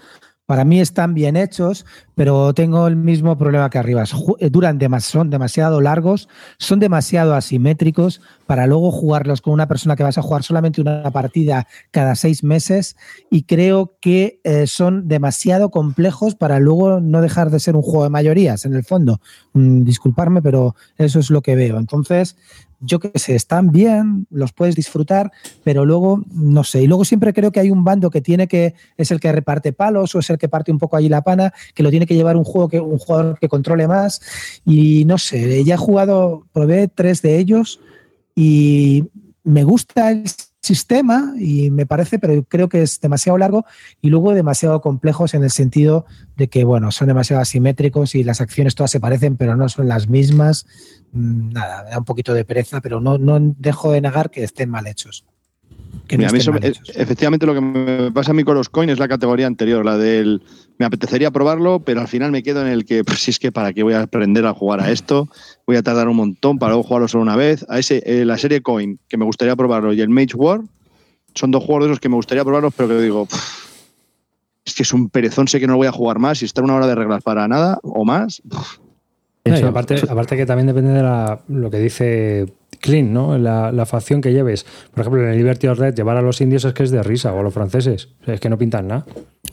para 0.47 0.65
mí 0.65 0.79
están 0.79 1.15
bien 1.15 1.37
hechos, 1.37 1.87
pero 2.15 2.53
tengo 2.53 2.87
el 2.87 2.97
mismo 2.97 3.39
problema 3.39 3.71
que 3.71 3.79
Arribas. 3.79 4.15
Eh, 4.39 4.51
duran 4.51 4.79
son 5.01 5.31
demasiado 5.31 5.81
largos, 5.81 6.29
son 6.59 6.81
demasiado 6.81 7.35
asimétricos 7.35 8.21
para 8.47 8.67
luego 8.67 8.91
jugarlos 8.91 9.41
con 9.41 9.55
una 9.55 9.69
persona 9.69 9.97
que 9.97 10.03
vas 10.03 10.19
a 10.19 10.23
jugar 10.23 10.43
solamente 10.43 10.83
una 10.83 11.11
partida 11.11 11.67
cada 11.91 12.15
seis 12.15 12.45
meses 12.45 12.97
y 13.31 13.45
creo 13.45 13.97
que 14.01 14.41
eh, 14.45 14.67
son 14.67 15.09
demasiado 15.09 15.71
complejos 15.71 16.35
para 16.35 16.61
luego 16.61 17.01
no 17.01 17.23
dejar 17.23 17.51
de 17.51 17.61
ser 17.61 17.75
un 17.75 17.83
juego 17.83 18.05
de 18.05 18.11
mayorías 18.11 18.67
en 18.67 18.75
el 18.75 18.85
fondo. 18.85 19.21
Mm, 19.55 19.85
disculparme, 19.85 20.43
pero 20.43 20.77
eso 20.99 21.21
es 21.21 21.31
lo 21.31 21.41
que 21.41 21.57
veo. 21.57 21.79
Entonces, 21.79 22.37
yo 22.85 23.01
qué 23.01 23.19
sé, 23.19 23.35
están 23.35 23.71
bien, 23.71 24.27
los 24.31 24.53
puedes 24.53 24.75
disfrutar, 24.75 25.33
pero 25.63 25.85
luego, 25.85 26.25
no 26.33 26.65
sé, 26.65 26.83
y 26.83 26.87
luego 26.87 27.05
siempre 27.05 27.33
creo 27.33 27.53
que 27.53 27.61
hay 27.61 27.71
un 27.71 27.85
bando 27.85 28.11
que 28.11 28.21
tiene 28.21 28.49
que, 28.49 28.75
es 28.97 29.11
el 29.11 29.21
que 29.21 29.33
reparte 29.33 29.73
palos 29.73 30.15
o 30.15 30.19
es 30.19 30.31
el 30.31 30.39
que 30.39 30.49
parte 30.49 30.73
un 30.73 30.79
poco 30.79 30.97
allí 30.97 31.09
la 31.09 31.23
pana, 31.23 31.53
que 31.75 31.83
lo 31.83 31.91
tiene 31.91 32.07
que 32.07 32.15
llevar 32.15 32.37
un 32.37 32.45
juego 32.45 32.69
que, 32.69 32.81
un 32.81 32.99
jugador 32.99 33.39
que 33.39 33.49
controle 33.49 33.89
más, 33.89 34.21
y 34.65 35.05
no 35.05 35.19
sé, 35.19 35.65
ya 35.65 35.75
he 35.75 35.79
jugado, 35.79 36.47
probé 36.53 36.89
tres 36.89 37.23
de 37.23 37.39
ellos 37.39 37.81
y 38.35 39.05
me 39.45 39.65
gusta 39.65 40.11
el 40.11 40.25
sistema 40.65 41.35
y 41.39 41.71
me 41.71 41.87
parece, 41.87 42.19
pero 42.19 42.43
creo 42.45 42.69
que 42.69 42.83
es 42.83 43.01
demasiado 43.01 43.39
largo 43.39 43.65
y 44.01 44.09
luego 44.09 44.35
demasiado 44.35 44.81
complejos 44.81 45.35
en 45.35 45.45
el 45.45 45.51
sentido 45.51 46.07
de 46.37 46.49
que, 46.49 46.65
bueno, 46.65 46.91
son 46.91 47.09
demasiado 47.09 47.43
asimétricos 47.43 48.15
y 48.15 48.25
las 48.25 48.41
acciones 48.41 48.75
todas 48.75 48.91
se 48.91 49.01
parecen, 49.01 49.37
pero 49.37 49.57
no 49.57 49.69
son 49.69 49.89
las 49.89 50.09
mismas. 50.09 50.67
Mm, 51.13 51.53
nada, 51.53 51.85
da 51.85 51.99
un 51.99 52.05
poquito 52.05 52.35
de 52.35 52.45
pereza, 52.45 52.81
pero 52.81 53.01
no, 53.01 53.19
no 53.19 53.39
dejo 53.59 53.93
de 53.93 54.01
negar 54.01 54.31
que 54.31 54.43
estén 54.43 54.71
mal 54.71 54.87
hechos. 54.87 55.25
Efectivamente 56.95 57.47
lo 57.47 57.55
que 57.55 57.61
me 57.61 58.13
pasa 58.13 58.33
a 58.33 58.35
mí 58.35 58.45
con 58.45 58.55
los 58.57 58.69
coins 58.69 58.93
es 58.93 58.99
la 58.99 59.09
categoría 59.09 59.47
anterior, 59.47 59.85
la 59.85 59.97
del 59.97 60.43
me 60.79 60.87
apetecería 60.87 61.31
probarlo, 61.31 61.81
pero 61.81 62.01
al 62.01 62.09
final 62.09 62.33
me 62.33 62.43
quedo 62.43 62.61
en 62.63 62.69
el 62.69 62.85
que, 62.85 63.05
pues 63.05 63.21
si 63.21 63.31
es 63.31 63.39
que 63.39 63.53
para 63.53 63.73
qué 63.73 63.83
voy 63.83 63.95
a 63.95 64.03
aprender 64.03 64.45
a 64.45 64.53
jugar 64.55 64.81
a 64.81 64.91
esto, 64.91 65.29
voy 65.67 65.77
a 65.77 65.83
tardar 65.83 66.09
un 66.09 66.17
montón 66.17 66.59
para 66.59 66.71
luego 66.73 66.83
jugarlo 66.83 67.09
solo 67.09 67.23
una 67.23 67.37
vez. 67.37 67.65
A 67.69 67.79
ese, 67.79 68.03
eh, 68.07 68.25
la 68.25 68.37
serie 68.39 68.61
Coin, 68.61 68.99
que 69.09 69.17
me 69.17 69.25
gustaría 69.25 69.55
probarlo, 69.55 69.93
y 69.93 70.01
el 70.01 70.09
Mage 70.09 70.35
War, 70.35 70.61
son 71.35 71.51
dos 71.51 71.65
juegos 71.65 71.85
de 71.85 71.91
esos 71.91 72.01
que 72.01 72.09
me 72.09 72.17
gustaría 72.17 72.45
probarlos, 72.45 72.75
pero 72.77 72.89
que 72.89 73.01
digo, 73.01 73.29
es 74.65 74.75
que 74.75 74.83
es 74.83 74.93
un 74.93 75.11
perezón, 75.11 75.47
sé 75.49 75.61
que 75.61 75.67
no 75.67 75.77
voy 75.77 75.87
a 75.87 75.93
jugar 75.93 76.19
más 76.19 76.43
y 76.43 76.45
estar 76.45 76.65
una 76.65 76.75
hora 76.75 76.87
de 76.87 76.95
reglas 76.95 77.23
para 77.23 77.47
nada 77.49 77.79
o 77.83 78.05
más. 78.05 78.43
No, 79.45 79.59
y 79.59 79.63
aparte, 79.63 80.01
aparte 80.09 80.37
que 80.37 80.47
también 80.47 80.67
depende 80.67 80.93
de 80.93 81.03
la- 81.03 81.41
lo 81.49 81.71
que 81.71 81.79
dice 81.79 82.47
Clean, 82.85 83.15
¿no? 83.15 83.39
La, 83.39 83.87
facción 83.87 84.21
que 84.21 84.31
lleves. 84.31 84.67
Por 84.91 85.01
ejemplo, 85.01 85.23
en 85.23 85.31
el 85.31 85.39
Liberty 85.39 85.69
of 85.69 85.79
Red, 85.79 85.95
llevar 85.95 86.19
a 86.19 86.21
los 86.21 86.43
indios 86.43 86.67
es 86.67 86.75
que 86.75 86.83
es 86.83 86.91
de 86.91 87.03
risa, 87.03 87.33
o 87.33 87.41
a 87.41 87.43
los 87.43 87.55
franceses. 87.55 88.11
Es 88.27 88.41
que 88.41 88.51
no 88.51 88.59
pintan 88.59 88.89
nada. 88.89 89.07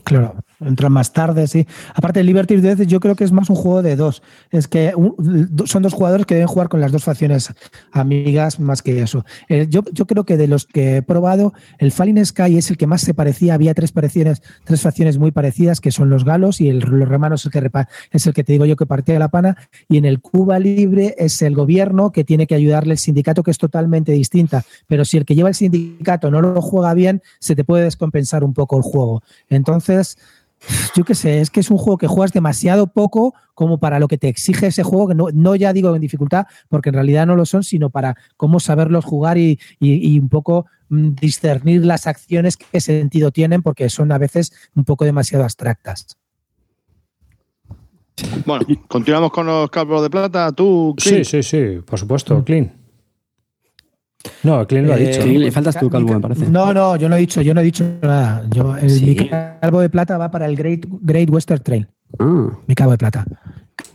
Claro, 0.04 0.36
entran 0.60 0.92
más 0.92 1.14
tarde, 1.14 1.48
sí. 1.48 1.68
Aparte, 1.94 2.24
Liberty 2.24 2.58
Death 2.58 2.82
yo 2.82 3.00
creo 3.00 3.16
que 3.16 3.24
es 3.24 3.32
más 3.32 3.50
un 3.50 3.56
juego 3.56 3.82
de 3.82 3.96
dos. 3.96 4.24
Es 4.50 4.68
que 4.68 4.94
son 5.66 5.84
dos 5.84 5.94
jugadores 5.94 6.26
que 6.26 6.34
deben 6.34 6.48
jugar 6.48 6.70
con 6.70 6.82
las 6.82 6.92
dos 6.92 7.04
facciones 7.04 7.54
amigas 7.92 8.60
más 8.60 8.82
que 8.82 9.02
eso. 9.02 9.26
Yo, 9.70 9.84
yo 9.92 10.08
creo 10.08 10.26
que 10.26 10.38
de 10.38 10.48
los 10.48 10.66
que 10.66 10.98
he 10.98 11.02
probado, 11.02 11.54
el 11.78 11.92
Falling 11.92 12.26
Sky 12.26 12.58
es 12.58 12.72
el 12.72 12.78
que 12.78 12.88
más 12.88 13.02
se 13.02 13.14
parecía. 13.14 13.54
Había 13.54 13.74
tres, 13.74 13.94
tres 13.94 14.82
facciones 14.82 15.18
muy 15.18 15.32
parecidas, 15.32 15.82
que 15.82 15.92
son 15.92 16.10
los 16.10 16.26
galos 16.26 16.62
y 16.62 16.70
el, 16.70 16.80
los 16.80 17.08
romanos 17.08 17.42
es 17.42 17.46
el, 17.48 17.52
que, 17.52 17.70
repa- 17.70 17.88
es 18.12 18.26
el 18.28 18.34
que 18.34 18.44
te 18.44 18.54
digo 18.54 18.66
yo 18.66 18.76
que 18.76 18.86
partía 18.86 19.20
la 19.20 19.30
pana. 19.30 19.58
Y 19.88 19.98
en 19.98 20.06
el 20.06 20.20
Cuba 20.20 20.58
Libre 20.60 21.16
es 21.18 21.42
el 21.42 21.54
gobierno 21.54 22.12
que 22.12 22.24
tiene 22.24 22.48
que 22.48 22.56
ayudarle 22.56 22.94
el 22.94 23.00
sindicato, 23.00 23.44
que 23.44 23.52
es 23.52 23.58
totalmente 23.58 24.14
distinta. 24.14 24.64
Pero 24.88 25.06
si 25.06 25.18
el 25.18 25.26
que 25.26 25.36
lleva 25.36 25.50
el 25.50 25.56
sindicato 25.56 26.32
no 26.32 26.42
lo 26.42 26.62
juega 26.62 26.94
bien, 26.94 27.22
se 27.40 27.56
te 27.56 27.64
puede 27.64 27.84
descompensar 27.84 28.44
un 28.44 28.54
poco 28.54 28.78
el 28.78 28.84
juego. 28.84 29.22
Entonces, 29.50 29.81
yo 30.96 31.04
qué 31.04 31.16
sé, 31.16 31.42
es 31.42 31.50
que 31.50 31.60
es 31.60 31.72
un 31.72 31.78
juego 31.78 31.98
que 31.98 32.08
juegas 32.08 32.34
demasiado 32.34 32.88
poco 32.88 33.34
como 33.56 33.80
para 33.80 34.00
lo 34.00 34.08
que 34.08 34.18
te 34.18 34.28
exige 34.28 34.68
ese 34.68 34.84
juego, 34.84 35.08
que 35.08 35.16
no, 35.16 35.28
no 35.34 35.56
ya 35.56 35.74
digo 35.74 35.96
en 35.96 36.02
dificultad, 36.02 36.46
porque 36.70 36.90
en 36.90 36.96
realidad 36.96 37.26
no 37.28 37.36
lo 37.36 37.46
son, 37.46 37.64
sino 37.64 37.90
para 37.90 38.16
cómo 38.38 38.60
saberlos 38.60 39.04
jugar 39.06 39.38
y, 39.38 39.60
y- 39.80 40.14
y 40.16 40.20
un 40.20 40.30
poco 40.30 40.66
mm, 40.90 41.10
discernir 41.20 41.86
las 41.86 42.06
acciones 42.08 42.58
qué 42.58 42.80
sentido 42.82 43.32
tienen, 43.32 43.62
porque 43.64 43.90
son 43.90 44.12
a 44.12 44.18
veces 44.18 44.52
un 44.76 44.84
poco 44.86 45.04
demasiado 45.06 45.44
abstractas. 45.44 46.18
Bueno, 48.46 48.66
continuamos 48.88 49.32
con 49.32 49.46
los 49.48 49.70
calvos 49.72 50.02
de 50.04 50.10
plata. 50.10 50.52
Tú, 50.52 50.94
Sí, 50.98 51.10
Clint? 51.10 51.26
sí, 51.26 51.44
sí, 51.44 51.80
por 51.86 51.98
supuesto, 51.98 52.44
Clean. 52.44 52.72
No, 54.44 54.66
Clean 54.68 54.86
lo 54.88 54.94
ha 54.94 55.00
Eh, 55.00 55.08
dicho. 55.08 55.26
Le 55.26 55.52
faltas 55.52 55.80
tú, 55.80 55.90
Calvo, 55.90 56.14
me 56.14 56.20
parece. 56.20 56.48
No, 56.50 56.74
no, 56.74 56.96
yo 56.96 57.10
no 57.10 57.16
he 57.16 57.20
dicho, 57.20 57.42
yo 57.42 57.54
no 57.54 57.62
he 57.62 57.64
dicho 57.64 57.86
nada. 58.02 58.44
Yo, 58.52 58.76
el, 58.78 58.90
Sí. 58.90 59.06
Mi 59.06 59.30
calvo 59.30 59.82
de 59.82 59.90
plata 59.90 60.18
va 60.18 60.30
para 60.32 60.46
el 60.46 60.56
Great, 60.56 60.86
Great 61.02 61.30
Western 61.30 61.62
Trail. 61.64 61.88
Ah, 62.20 62.50
Mi 62.68 62.76
cabo 62.76 62.92
de 62.92 62.98
plata. 62.98 63.26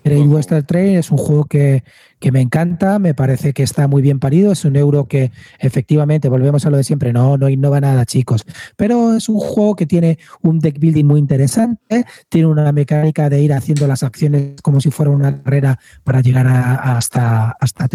Great 0.05 0.27
Western 0.27 0.65
Trail 0.65 0.97
es 0.97 1.11
un 1.11 1.19
juego 1.19 1.45
que, 1.45 1.85
que 2.19 2.33
me 2.33 2.41
encanta, 2.41 2.99
me 2.99 3.13
parece 3.15 3.53
que 3.53 3.63
está 3.63 3.87
muy 3.89 4.03
bien 4.03 4.19
parido, 4.21 4.53
es 4.53 4.65
un 4.65 4.75
euro 4.77 5.07
que 5.07 5.31
efectivamente, 5.59 6.29
volvemos 6.29 6.65
a 6.65 6.71
lo 6.71 6.77
de 6.77 6.85
siempre, 6.85 7.13
no, 7.13 7.37
no 7.37 7.49
innova 7.49 7.81
nada, 7.81 8.05
chicos, 8.05 8.45
pero 8.77 9.15
es 9.17 9.29
un 9.29 9.39
juego 9.39 9.75
que 9.77 9.87
tiene 9.87 10.19
un 10.43 10.59
deck 10.61 10.79
building 10.79 11.05
muy 11.05 11.21
interesante, 11.21 12.05
tiene 12.29 12.47
una 12.49 12.71
mecánica 12.73 13.29
de 13.29 13.43
ir 13.43 13.53
haciendo 13.53 13.87
las 13.87 14.03
acciones 14.03 14.61
como 14.63 14.81
si 14.81 14.91
fuera 14.91 15.11
una 15.11 15.43
carrera 15.43 15.79
para 16.05 16.21
llegar 16.21 16.47
a- 16.47 16.97
hasta, 16.97 17.51
hasta, 17.61 17.89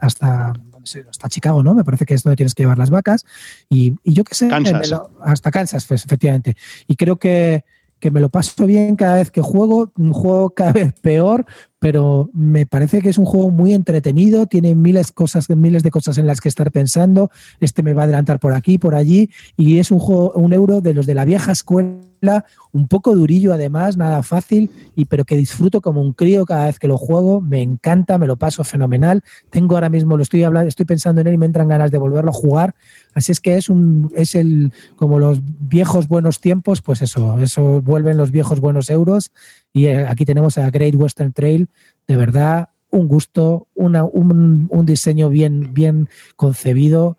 hasta, 0.00 0.52
hasta 0.96 1.28
Chicago, 1.28 1.62
¿no? 1.62 1.74
Me 1.74 1.84
parece 1.84 2.04
que 2.06 2.14
es 2.14 2.22
donde 2.22 2.36
tienes 2.36 2.54
que 2.54 2.62
llevar 2.62 2.78
las 2.78 2.90
vacas 2.90 3.24
y, 3.68 3.94
y 4.04 4.12
yo 4.14 4.24
qué 4.24 4.34
sé, 4.34 4.48
Kansas. 4.48 4.90
lo- 4.90 5.10
hasta 5.22 5.50
Kansas, 5.50 5.84
pues, 5.86 6.04
efectivamente. 6.04 6.56
Y 6.86 6.96
creo 6.96 7.18
que, 7.18 7.64
que 7.98 8.10
me 8.10 8.20
lo 8.20 8.28
paso 8.28 8.64
bien 8.66 8.94
cada 8.96 9.16
vez 9.16 9.30
que 9.30 9.40
juego, 9.42 9.92
un 9.96 10.12
juego 10.12 10.50
cada 10.50 10.72
vez 10.72 10.92
peor, 11.00 11.46
pero 11.78 12.28
me 12.32 12.66
parece 12.66 13.00
que 13.00 13.08
es 13.08 13.18
un 13.18 13.24
juego 13.24 13.50
muy 13.50 13.72
entretenido, 13.72 14.46
tiene 14.46 14.74
miles, 14.74 15.12
cosas, 15.12 15.48
miles 15.50 15.82
de 15.82 15.90
cosas 15.90 16.18
en 16.18 16.26
las 16.26 16.40
que 16.40 16.48
estar 16.48 16.72
pensando, 16.72 17.30
este 17.60 17.82
me 17.82 17.94
va 17.94 18.02
a 18.02 18.04
adelantar 18.04 18.40
por 18.40 18.52
aquí, 18.52 18.78
por 18.78 18.94
allí, 18.94 19.30
y 19.56 19.78
es 19.78 19.90
un 19.90 19.98
juego, 19.98 20.32
un 20.32 20.52
euro 20.52 20.80
de 20.80 20.94
los 20.94 21.06
de 21.06 21.14
la 21.14 21.24
vieja 21.24 21.52
escuela, 21.52 22.44
un 22.72 22.88
poco 22.88 23.14
durillo 23.14 23.52
además, 23.52 23.96
nada 23.96 24.24
fácil, 24.24 24.70
y 24.96 25.04
pero 25.04 25.24
que 25.24 25.36
disfruto 25.36 25.80
como 25.80 26.00
un 26.00 26.12
crío 26.12 26.44
cada 26.46 26.66
vez 26.66 26.80
que 26.80 26.88
lo 26.88 26.98
juego, 26.98 27.40
me 27.40 27.62
encanta, 27.62 28.18
me 28.18 28.26
lo 28.26 28.36
paso 28.36 28.64
fenomenal, 28.64 29.22
tengo 29.50 29.76
ahora 29.76 29.88
mismo, 29.88 30.16
lo 30.16 30.24
estoy 30.24 30.42
hablando, 30.42 30.68
estoy 30.68 30.86
pensando 30.86 31.20
en 31.20 31.28
él 31.28 31.34
y 31.34 31.38
me 31.38 31.46
entran 31.46 31.68
ganas 31.68 31.92
de 31.92 31.98
volverlo 31.98 32.30
a 32.30 32.34
jugar, 32.34 32.74
así 33.14 33.32
es 33.32 33.40
que 33.40 33.56
es 33.56 33.68
un, 33.68 34.10
es 34.16 34.34
el, 34.34 34.72
como 34.96 35.18
los 35.18 35.40
viejos 35.42 36.08
buenos 36.08 36.40
tiempos, 36.40 36.82
pues 36.82 37.02
eso, 37.02 37.38
eso 37.40 37.80
vuelven 37.82 38.16
los 38.16 38.30
viejos 38.30 38.60
buenos 38.60 38.90
euros, 38.90 39.30
y 39.72 39.86
eh, 39.86 40.06
aquí 40.06 40.24
tenemos 40.24 40.58
a 40.58 40.70
Great 40.70 40.94
Western 40.94 41.32
Trail, 41.32 41.68
de 42.06 42.16
verdad, 42.16 42.68
un 42.90 43.06
gusto, 43.08 43.68
una, 43.74 44.04
un, 44.04 44.66
un 44.70 44.86
diseño 44.86 45.28
bien, 45.28 45.74
bien 45.74 46.08
concebido. 46.36 47.18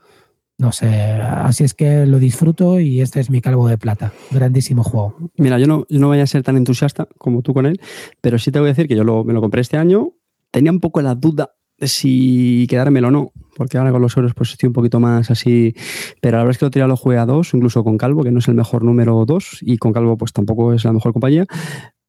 No 0.58 0.74
sé, 0.74 0.88
así 0.90 1.64
es 1.64 1.74
que 1.74 2.06
lo 2.06 2.20
disfruto 2.20 2.82
y 2.82 3.00
este 3.00 3.22
es 3.22 3.30
mi 3.30 3.40
calvo 3.40 3.70
de 3.70 3.78
plata. 3.78 4.12
Grandísimo 4.32 4.84
juego. 4.84 5.16
Mira, 5.38 5.58
yo 5.58 5.68
no, 5.68 5.86
yo 5.88 6.00
no 6.00 6.08
voy 6.08 6.20
a 6.20 6.28
ser 6.28 6.44
tan 6.44 6.58
entusiasta 6.58 7.08
como 7.18 7.42
tú 7.44 7.54
con 7.54 7.66
él, 7.66 7.80
pero 8.20 8.38
sí 8.40 8.52
te 8.52 8.60
voy 8.60 8.68
a 8.68 8.72
decir 8.74 8.88
que 8.90 8.96
yo 8.96 9.06
lo- 9.06 9.24
me 9.24 9.32
lo 9.32 9.40
compré 9.40 9.62
este 9.62 9.78
año. 9.78 10.12
Tenía 10.52 10.72
un 10.72 10.82
poco 10.82 11.02
la 11.02 11.16
duda 11.16 11.52
si 11.82 12.66
quedármelo 12.70 13.08
o 13.08 13.12
no, 13.12 13.32
porque 13.56 13.78
ahora 13.78 13.92
con 13.92 14.02
los 14.02 14.16
euros 14.18 14.34
pues 14.34 14.52
estoy 14.52 14.68
un 14.68 14.74
poquito 14.74 15.00
más 15.00 15.30
así. 15.32 15.76
Pero 16.22 16.38
la 16.38 16.44
verdad 16.44 16.52
es 16.52 16.58
que 16.60 16.66
lo 16.66 16.72
tirado 16.72 16.90
lo 16.90 16.98
jugué 16.98 17.18
a 17.18 17.26
dos, 17.26 17.54
incluso 17.54 17.84
con 17.84 17.98
Calvo, 17.98 18.24
que 18.24 18.32
no 18.32 18.40
es 18.40 18.48
el 18.48 18.56
mejor 18.56 18.84
número 18.84 19.26
dos, 19.26 19.58
y 19.62 19.78
con 19.78 19.94
Calvo 19.94 20.18
pues 20.18 20.34
tampoco 20.34 20.74
es 20.74 20.84
la 20.86 20.94
mejor 20.94 21.14
compañía. 21.14 21.46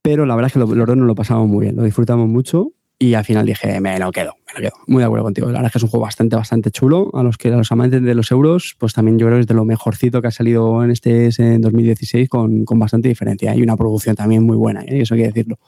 Pero 0.02 0.24
la 0.26 0.34
verdad 0.34 0.46
es 0.48 0.52
que 0.54 0.58
lo- 0.58 0.74
los 0.74 0.86
dos 0.86 0.96
nos 0.96 1.06
lo 1.06 1.14
pasamos 1.14 1.48
muy 1.48 1.64
bien, 1.64 1.76
lo 1.76 1.82
disfrutamos 1.84 2.28
mucho. 2.28 2.72
Y 3.02 3.14
al 3.14 3.24
final 3.24 3.46
dije, 3.46 3.80
me 3.80 3.98
lo 3.98 4.12
quedo, 4.12 4.34
me 4.46 4.52
lo 4.54 4.60
quedo. 4.68 4.78
Muy 4.86 4.98
de 5.00 5.06
acuerdo 5.06 5.24
contigo. 5.24 5.46
La 5.46 5.54
verdad 5.54 5.66
es 5.68 5.72
que 5.72 5.78
es 5.78 5.84
un 5.84 5.88
juego 5.88 6.04
bastante, 6.04 6.36
bastante 6.36 6.70
chulo. 6.70 7.10
A 7.14 7.22
los 7.22 7.38
que 7.38 7.48
a 7.48 7.56
los 7.56 7.72
amantes 7.72 8.02
de 8.02 8.14
los 8.14 8.30
euros, 8.30 8.76
pues 8.78 8.92
también 8.92 9.18
yo 9.18 9.24
creo 9.26 9.38
que 9.38 9.40
es 9.40 9.46
de 9.46 9.54
lo 9.54 9.64
mejorcito 9.64 10.20
que 10.20 10.28
ha 10.28 10.30
salido 10.30 10.84
en 10.84 10.90
este 10.90 11.30
en 11.38 11.62
2016 11.62 12.28
con, 12.28 12.66
con 12.66 12.78
bastante 12.78 13.08
diferencia. 13.08 13.52
Hay 13.52 13.62
una 13.62 13.74
producción 13.74 14.16
también 14.16 14.42
muy 14.44 14.58
buena, 14.58 14.82
¿eh? 14.82 14.98
y 14.98 15.00
eso 15.00 15.14
hay 15.14 15.20
que 15.20 15.26
decirlo. 15.28 15.58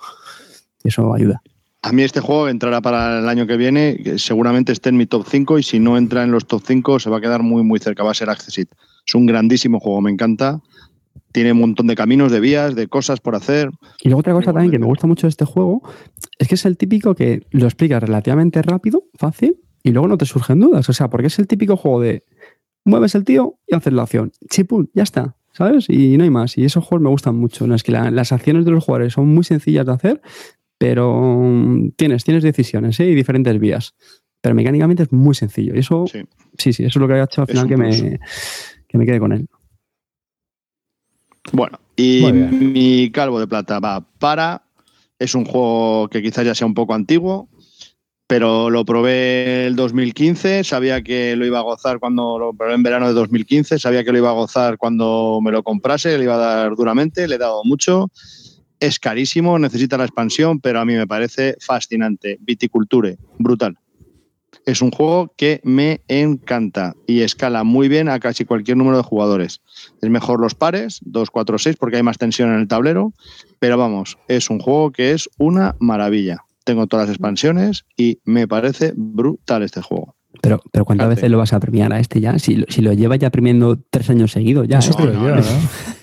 Y 0.84 0.88
eso 0.88 1.14
ayuda. 1.14 1.40
A 1.84 1.92
mí 1.92 2.02
este 2.02 2.20
juego 2.20 2.48
entrará 2.48 2.80
para 2.80 3.18
el 3.18 3.28
año 3.28 3.46
que 3.46 3.56
viene, 3.56 3.96
que 4.02 4.18
seguramente 4.18 4.70
esté 4.72 4.90
en 4.90 4.96
mi 4.96 5.06
top 5.06 5.26
5 5.28 5.58
y 5.58 5.62
si 5.64 5.80
no 5.80 5.96
entra 5.96 6.22
en 6.22 6.30
los 6.30 6.46
top 6.46 6.62
5 6.64 7.00
se 7.00 7.10
va 7.10 7.18
a 7.18 7.20
quedar 7.20 7.42
muy 7.42 7.64
muy 7.64 7.80
cerca, 7.80 8.04
va 8.04 8.12
a 8.12 8.14
ser 8.14 8.30
Accessit. 8.30 8.70
Es 9.04 9.14
un 9.16 9.26
grandísimo 9.26 9.80
juego, 9.80 10.00
me 10.00 10.10
encanta. 10.12 10.60
Tiene 11.32 11.52
un 11.52 11.60
montón 11.60 11.86
de 11.88 11.94
caminos, 11.96 12.30
de 12.30 12.40
vías, 12.40 12.74
de 12.76 12.86
cosas 12.88 13.20
por 13.20 13.34
hacer. 13.34 13.70
Y 14.02 14.08
luego 14.08 14.20
otra 14.20 14.32
cosa 14.34 14.52
también 14.52 14.70
que 14.70 14.78
me 14.78 14.86
gusta 14.86 15.06
mucho 15.06 15.26
de 15.26 15.30
este 15.30 15.44
juego 15.44 15.82
es 16.38 16.46
que 16.46 16.54
es 16.54 16.64
el 16.66 16.76
típico 16.76 17.14
que 17.14 17.42
lo 17.50 17.64
explicas 17.64 18.02
relativamente 18.02 18.62
rápido, 18.62 19.04
fácil, 19.14 19.56
y 19.82 19.90
luego 19.90 20.06
no 20.08 20.16
te 20.18 20.26
surgen 20.26 20.60
dudas. 20.60 20.88
O 20.88 20.92
sea, 20.92 21.10
porque 21.10 21.26
es 21.26 21.38
el 21.38 21.46
típico 21.48 21.76
juego 21.76 22.00
de 22.00 22.22
mueves 22.84 23.14
el 23.16 23.24
tío 23.24 23.58
y 23.66 23.74
haces 23.74 23.92
la 23.92 24.02
acción. 24.02 24.30
Chipun, 24.50 24.90
ya 24.94 25.02
está. 25.02 25.36
¿Sabes? 25.54 25.86
Y 25.90 26.16
no 26.16 26.24
hay 26.24 26.30
más. 26.30 26.56
Y 26.56 26.64
esos 26.64 26.84
juegos 26.84 27.02
me 27.02 27.10
gustan 27.10 27.36
mucho. 27.36 27.66
Es 27.74 27.82
que 27.82 27.92
la- 27.92 28.10
las 28.10 28.32
acciones 28.32 28.64
de 28.64 28.70
los 28.70 28.84
jugadores 28.84 29.12
son 29.14 29.28
muy 29.28 29.44
sencillas 29.44 29.84
de 29.84 29.92
hacer, 29.92 30.22
pero 30.82 31.38
mm, 31.40 31.92
tienes, 31.94 32.24
tienes 32.24 32.42
decisiones 32.42 32.98
¿eh? 32.98 33.06
y 33.06 33.14
diferentes 33.14 33.56
vías. 33.60 33.94
Pero 34.40 34.56
mecánicamente 34.56 35.04
es 35.04 35.12
muy 35.12 35.32
sencillo. 35.32 35.76
Y 35.76 35.78
eso, 35.78 36.06
sí, 36.10 36.24
Sí. 36.58 36.72
sí, 36.72 36.82
eso 36.82 36.98
es 36.98 37.00
lo 37.00 37.06
que 37.06 37.14
ha 37.14 37.22
hecho 37.22 37.42
al 37.42 37.46
final 37.46 37.68
que 37.68 37.76
me, 37.76 38.18
que 38.88 38.98
me 38.98 39.06
quede 39.06 39.20
con 39.20 39.32
él. 39.32 39.46
Bueno, 41.52 41.78
y 41.94 42.24
mi 42.32 43.12
calvo 43.12 43.38
de 43.38 43.46
plata 43.46 43.78
va 43.78 44.00
para. 44.00 44.64
Es 45.20 45.36
un 45.36 45.44
juego 45.44 46.08
que 46.08 46.20
quizás 46.20 46.44
ya 46.44 46.54
sea 46.56 46.66
un 46.66 46.74
poco 46.74 46.94
antiguo, 46.94 47.48
pero 48.26 48.68
lo 48.68 48.84
probé 48.84 49.68
el 49.68 49.76
2015. 49.76 50.64
Sabía 50.64 51.00
que 51.02 51.36
lo 51.36 51.46
iba 51.46 51.60
a 51.60 51.62
gozar 51.62 52.00
cuando 52.00 52.40
lo 52.40 52.54
probé 52.54 52.74
en 52.74 52.82
verano 52.82 53.06
de 53.06 53.14
2015. 53.14 53.78
Sabía 53.78 54.02
que 54.02 54.10
lo 54.10 54.18
iba 54.18 54.30
a 54.30 54.34
gozar 54.34 54.78
cuando 54.78 55.38
me 55.40 55.52
lo 55.52 55.62
comprase. 55.62 56.18
Le 56.18 56.24
iba 56.24 56.34
a 56.34 56.38
dar 56.38 56.74
duramente. 56.74 57.28
Le 57.28 57.36
he 57.36 57.38
dado 57.38 57.62
mucho. 57.62 58.10
Es 58.82 58.98
carísimo, 58.98 59.58
necesita 59.58 59.96
la 59.96 60.04
expansión, 60.04 60.60
pero 60.60 60.80
a 60.80 60.84
mí 60.84 60.94
me 60.94 61.06
parece 61.06 61.56
fascinante. 61.60 62.38
Viticulture, 62.40 63.16
brutal. 63.38 63.78
Es 64.66 64.82
un 64.82 64.90
juego 64.90 65.32
que 65.36 65.60
me 65.64 66.00
encanta 66.08 66.94
y 67.06 67.20
escala 67.22 67.64
muy 67.64 67.88
bien 67.88 68.08
a 68.08 68.20
casi 68.20 68.44
cualquier 68.44 68.76
número 68.76 68.96
de 68.96 69.02
jugadores. 69.02 69.60
Es 70.00 70.10
mejor 70.10 70.40
los 70.40 70.54
pares, 70.54 70.98
2, 71.04 71.30
4, 71.30 71.58
6, 71.58 71.76
porque 71.78 71.96
hay 71.96 72.02
más 72.02 72.18
tensión 72.18 72.52
en 72.52 72.60
el 72.60 72.68
tablero. 72.68 73.12
Pero 73.60 73.78
vamos, 73.78 74.18
es 74.28 74.50
un 74.50 74.58
juego 74.58 74.90
que 74.90 75.12
es 75.12 75.28
una 75.38 75.74
maravilla. 75.78 76.44
Tengo 76.64 76.86
todas 76.86 77.06
las 77.06 77.14
expansiones 77.16 77.84
y 77.96 78.18
me 78.24 78.46
parece 78.48 78.92
brutal 78.96 79.62
este 79.62 79.80
juego. 79.80 80.14
Pero, 80.40 80.60
pero 80.72 80.84
¿cuántas 80.84 81.08
veces 81.08 81.30
lo 81.30 81.38
vas 81.38 81.52
a 81.52 81.60
premiar 81.60 81.92
a 81.92 82.00
este 82.00 82.20
ya? 82.20 82.38
Si, 82.38 82.56
lo- 82.56 82.66
si 82.68 82.82
lo 82.82 82.92
lleva 82.92 83.14
ya 83.16 83.30
premiando 83.30 83.78
tres 83.90 84.10
años 84.10 84.32
seguidos, 84.32 84.66
ya. 84.68 84.78
Eso 84.78 84.92
¿eh? 84.98 85.12
no, 85.12 85.36
no. 85.36 85.42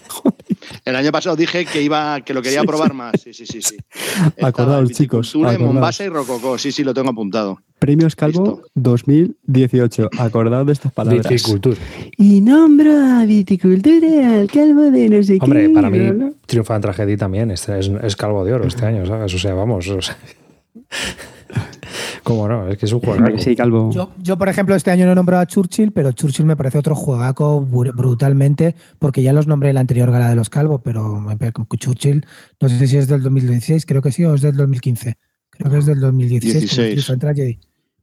El 0.90 0.96
año 0.96 1.12
pasado 1.12 1.36
dije 1.36 1.66
que 1.66 1.82
iba, 1.82 2.22
que 2.22 2.34
lo 2.34 2.42
quería 2.42 2.64
probar 2.64 2.94
más. 2.94 3.22
Sí, 3.22 3.34
sí, 3.34 3.46
sí, 3.46 3.62
sí. 3.62 3.78
Acordaos, 4.42 4.92
chicos, 4.92 5.30
acordaos. 5.36 5.60
Mombasa 5.60 6.06
y 6.06 6.10
Rococó. 6.10 6.58
Sí, 6.58 6.72
sí, 6.72 6.84
lo 6.84 6.94
tengo 6.94 7.12
apuntado. 7.12 7.60
Premios 7.78 8.16
Calvo 8.16 8.44
Listo. 8.44 8.68
2018. 8.76 10.10
Acordaos 10.18 10.66
de 10.66 10.74
estas 10.74 10.92
palabras. 10.92 11.28
Viticultura. 11.28 11.78
Y 12.18 12.42
nombro 12.42 12.92
a 12.92 13.26
viticultura 13.26 14.40
al 14.40 14.48
calvo 14.50 14.92
de 14.92 15.10
no 15.10 15.24
sé 15.24 15.38
Hombre, 15.40 15.68
qué, 15.68 15.70
para 15.70 15.90
mí 15.90 16.34
triunfa 16.46 16.76
en 16.76 16.82
tragedia 16.82 17.18
también. 17.18 17.52
Este 17.52 17.80
es, 17.80 17.90
es 18.02 18.16
calvo 18.16 18.44
de 18.44 18.54
oro 18.54 18.68
este 18.68 18.86
año, 18.86 19.06
¿sabes? 19.06 19.34
O 19.34 19.40
sea, 19.40 19.54
vamos. 19.54 19.88
o 19.88 20.02
sea. 20.02 20.18
Cómo 22.30 22.48
no, 22.48 22.68
es 22.68 22.78
que 22.78 22.86
es 22.86 22.94
un 22.94 23.00
juego. 23.00 23.26
Sí, 23.40 23.56
Calvo. 23.56 23.92
Yo, 23.92 24.12
yo, 24.22 24.38
por 24.38 24.50
ejemplo, 24.50 24.76
este 24.76 24.92
año 24.92 25.06
no 25.06 25.12
he 25.12 25.16
nombrado 25.16 25.42
a 25.42 25.46
Churchill, 25.48 25.92
pero 25.92 26.12
Churchill 26.12 26.46
me 26.46 26.56
parece 26.56 26.78
otro 26.78 26.96
juegaco 26.96 27.66
br- 27.66 27.94
brutalmente, 27.96 28.76
porque 29.00 29.24
ya 29.24 29.34
los 29.34 29.48
nombré 29.48 29.70
en 29.70 29.76
la 29.76 29.82
anterior 29.82 30.12
gala 30.12 30.30
de 30.30 30.36
los 30.36 30.50
Calvo, 30.50 30.80
pero 30.80 31.26
Churchill, 31.78 32.26
no 32.62 32.70
sé 32.70 32.88
si 32.88 32.98
es 32.98 33.08
del 33.08 33.24
2016, 33.24 33.86
creo 33.86 34.02
que 34.02 34.12
sí, 34.12 34.24
o 34.26 34.34
es 34.36 34.42
del 34.42 34.56
2015. 34.56 35.18
Creo 35.50 35.72
que 35.72 35.78
es 35.80 35.86
del 35.86 36.00
2016. 36.00 36.54
con 36.54 36.60
16. 36.62 36.76
Trials 36.88 37.10
and 37.10 37.22
Tragedy. 37.22 37.60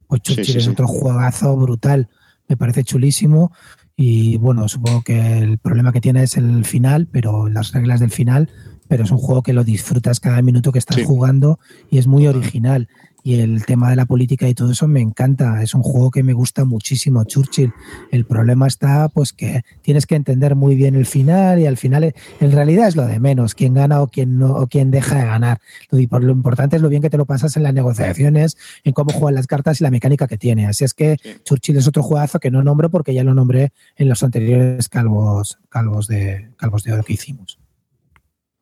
Pues 0.07 0.21
Sí, 0.23 0.35
Churchill 0.35 0.53
sí, 0.53 0.57
es 0.59 0.67
otro 0.67 0.87
juegazo 0.87 1.55
brutal, 1.57 2.09
me 2.47 2.57
parece 2.57 2.83
chulísimo. 2.83 3.51
Y 3.95 4.37
bueno, 4.37 4.67
supongo 4.67 5.01
que 5.01 5.39
el 5.39 5.57
problema 5.57 5.91
que 5.91 6.01
tiene 6.01 6.23
es 6.23 6.37
el 6.37 6.65
final, 6.65 7.07
pero 7.11 7.49
las 7.49 7.71
reglas 7.71 7.99
del 7.99 8.11
final, 8.11 8.49
pero 8.87 9.03
es 9.03 9.11
un 9.11 9.17
juego 9.17 9.41
que 9.41 9.53
lo 9.53 9.63
disfrutas 9.63 10.19
cada 10.19 10.41
minuto 10.41 10.71
que 10.71 10.79
estás 10.79 10.97
Sí. 10.97 11.03
jugando 11.03 11.59
y 11.89 11.97
es 11.97 12.05
muy 12.07 12.27
original. 12.27 12.87
Y 13.27 13.41
el 13.41 13.65
tema 13.65 13.89
de 13.89 13.97
la 13.97 14.05
política 14.05 14.47
y 14.47 14.53
todo 14.53 14.71
eso 14.71 14.87
me 14.87 15.01
encanta. 15.01 15.61
Es 15.61 15.73
un 15.73 15.83
juego 15.83 16.11
que 16.11 16.23
me 16.23 16.31
gusta 16.31 16.63
muchísimo, 16.63 17.25
Churchill. 17.25 17.73
El 18.09 18.23
problema 18.23 18.67
está, 18.67 19.09
pues, 19.09 19.33
que 19.33 19.63
tienes 19.81 20.05
que 20.05 20.15
entender 20.15 20.55
muy 20.55 20.75
bien 20.75 20.95
el 20.95 21.05
final 21.05 21.59
y 21.59 21.65
al 21.65 21.75
final, 21.75 22.05
eh, 22.05 22.15
en 22.39 22.53
realidad 22.53 22.87
es 22.87 22.95
lo 22.95 23.05
de 23.05 23.19
menos, 23.19 23.53
quién 23.53 23.73
gana 23.73 24.01
o 24.01 24.07
quién 24.07 24.39
no, 24.39 24.53
o 24.53 24.67
quién 24.67 24.91
deja 24.91 25.15
de 25.15 25.25
ganar. 25.25 25.59
Lo, 25.91 25.99
y 25.99 26.07
por 26.07 26.23
lo 26.23 26.31
importante 26.31 26.77
es 26.77 26.81
lo 26.81 26.87
bien 26.87 27.01
que 27.01 27.09
te 27.09 27.17
lo 27.17 27.25
pasas 27.25 27.57
en 27.57 27.63
las 27.63 27.73
negociaciones, 27.73 28.55
en 28.85 28.93
cómo 28.93 29.11
juegan 29.11 29.35
las 29.35 29.45
cartas 29.45 29.81
y 29.81 29.83
la 29.83 29.91
mecánica 29.91 30.25
que 30.25 30.37
tiene. 30.37 30.65
Así 30.65 30.85
es 30.85 30.93
que 30.93 31.17
Sí. 31.21 31.35
Churchill 31.43 31.75
es 31.75 31.85
otro 31.85 32.03
juegazo 32.03 32.39
que 32.39 32.49
no 32.49 32.63
nombro 32.63 32.89
porque 32.89 33.13
ya 33.13 33.25
lo 33.25 33.33
nombré 33.33 33.73
en 33.97 34.07
los 34.07 34.23
anteriores 34.23 34.87
calvos, 34.87 35.57
calvos 35.67 36.07
de 36.07 36.51
calvos 36.55 36.85
de 36.85 36.93
oro 36.93 37.03
que 37.03 37.11
hicimos. 37.11 37.59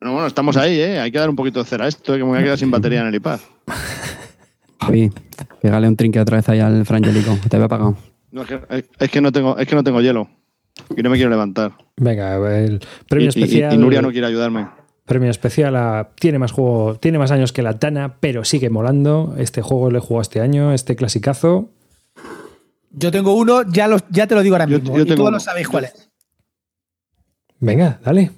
Pero 0.00 0.10
bueno, 0.10 0.26
estamos 0.26 0.56
ahí, 0.56 0.80
¿eh? 0.80 0.98
Hay 0.98 1.12
que 1.12 1.20
dar 1.20 1.30
un 1.30 1.36
poquito 1.36 1.60
de 1.60 1.66
cera 1.66 1.84
a 1.84 1.88
esto, 1.88 2.14
que 2.14 2.18
me 2.18 2.24
voy 2.24 2.38
a 2.40 2.42
quedar 2.42 2.58
sin 2.58 2.72
batería 2.72 3.02
en 3.02 3.06
el 3.06 3.14
iPad. 3.14 3.38
Javi, 4.86 5.10
pégale 5.60 5.88
un 5.88 5.96
trinque 5.96 6.20
otra 6.20 6.36
vez 6.36 6.48
ahí 6.48 6.60
al 6.60 6.84
Frangelico. 6.86 7.36
Te 7.48 7.56
había 7.56 7.68
pagado. 7.68 7.96
No, 8.32 8.42
es, 8.42 8.48
que, 8.48 8.60
es 8.98 9.10
que 9.10 9.20
no 9.20 9.32
tengo, 9.32 9.56
es 9.58 9.66
que 9.66 9.74
no 9.74 9.84
tengo 9.84 10.00
hielo. 10.00 10.28
Y 10.96 11.02
no 11.02 11.10
me 11.10 11.16
quiero 11.16 11.30
levantar. 11.30 11.72
Venga, 11.96 12.36
el 12.58 12.80
premio 13.08 13.26
y- 13.26 13.28
especial. 13.28 13.72
y 13.74 13.78
Nuria 13.78 14.02
no 14.02 14.10
quiere 14.12 14.26
ayudarme. 14.26 14.66
Premio 15.06 15.30
especial 15.30 15.76
a. 15.76 16.10
Tiene 16.18 16.38
más 16.38 16.52
juego, 16.52 16.96
tiene 16.98 17.18
más 17.18 17.30
años 17.30 17.52
que 17.52 17.62
la 17.62 17.78
Tana, 17.78 18.16
pero 18.20 18.44
sigue 18.44 18.70
molando. 18.70 19.34
Este 19.38 19.62
juego 19.62 19.90
lo 19.90 19.98
he 19.98 20.00
jugado 20.00 20.22
este 20.22 20.40
año, 20.40 20.72
este 20.72 20.96
clasicazo. 20.96 21.70
Yo 22.90 23.10
tengo 23.10 23.34
uno, 23.34 23.62
ya, 23.70 23.88
los, 23.88 24.04
ya 24.10 24.26
te 24.26 24.34
lo 24.34 24.42
digo 24.42 24.56
ahora 24.56 24.66
Yo- 24.66 24.78
mismo. 24.80 24.96
yo 24.96 25.02
y 25.02 25.06
tengo 25.06 25.16
todos 25.16 25.28
uno. 25.28 25.36
lo 25.36 25.40
sabéis 25.40 25.68
cuál 25.68 25.84
es. 25.84 26.10
Venga, 27.60 28.00
dale. 28.04 28.30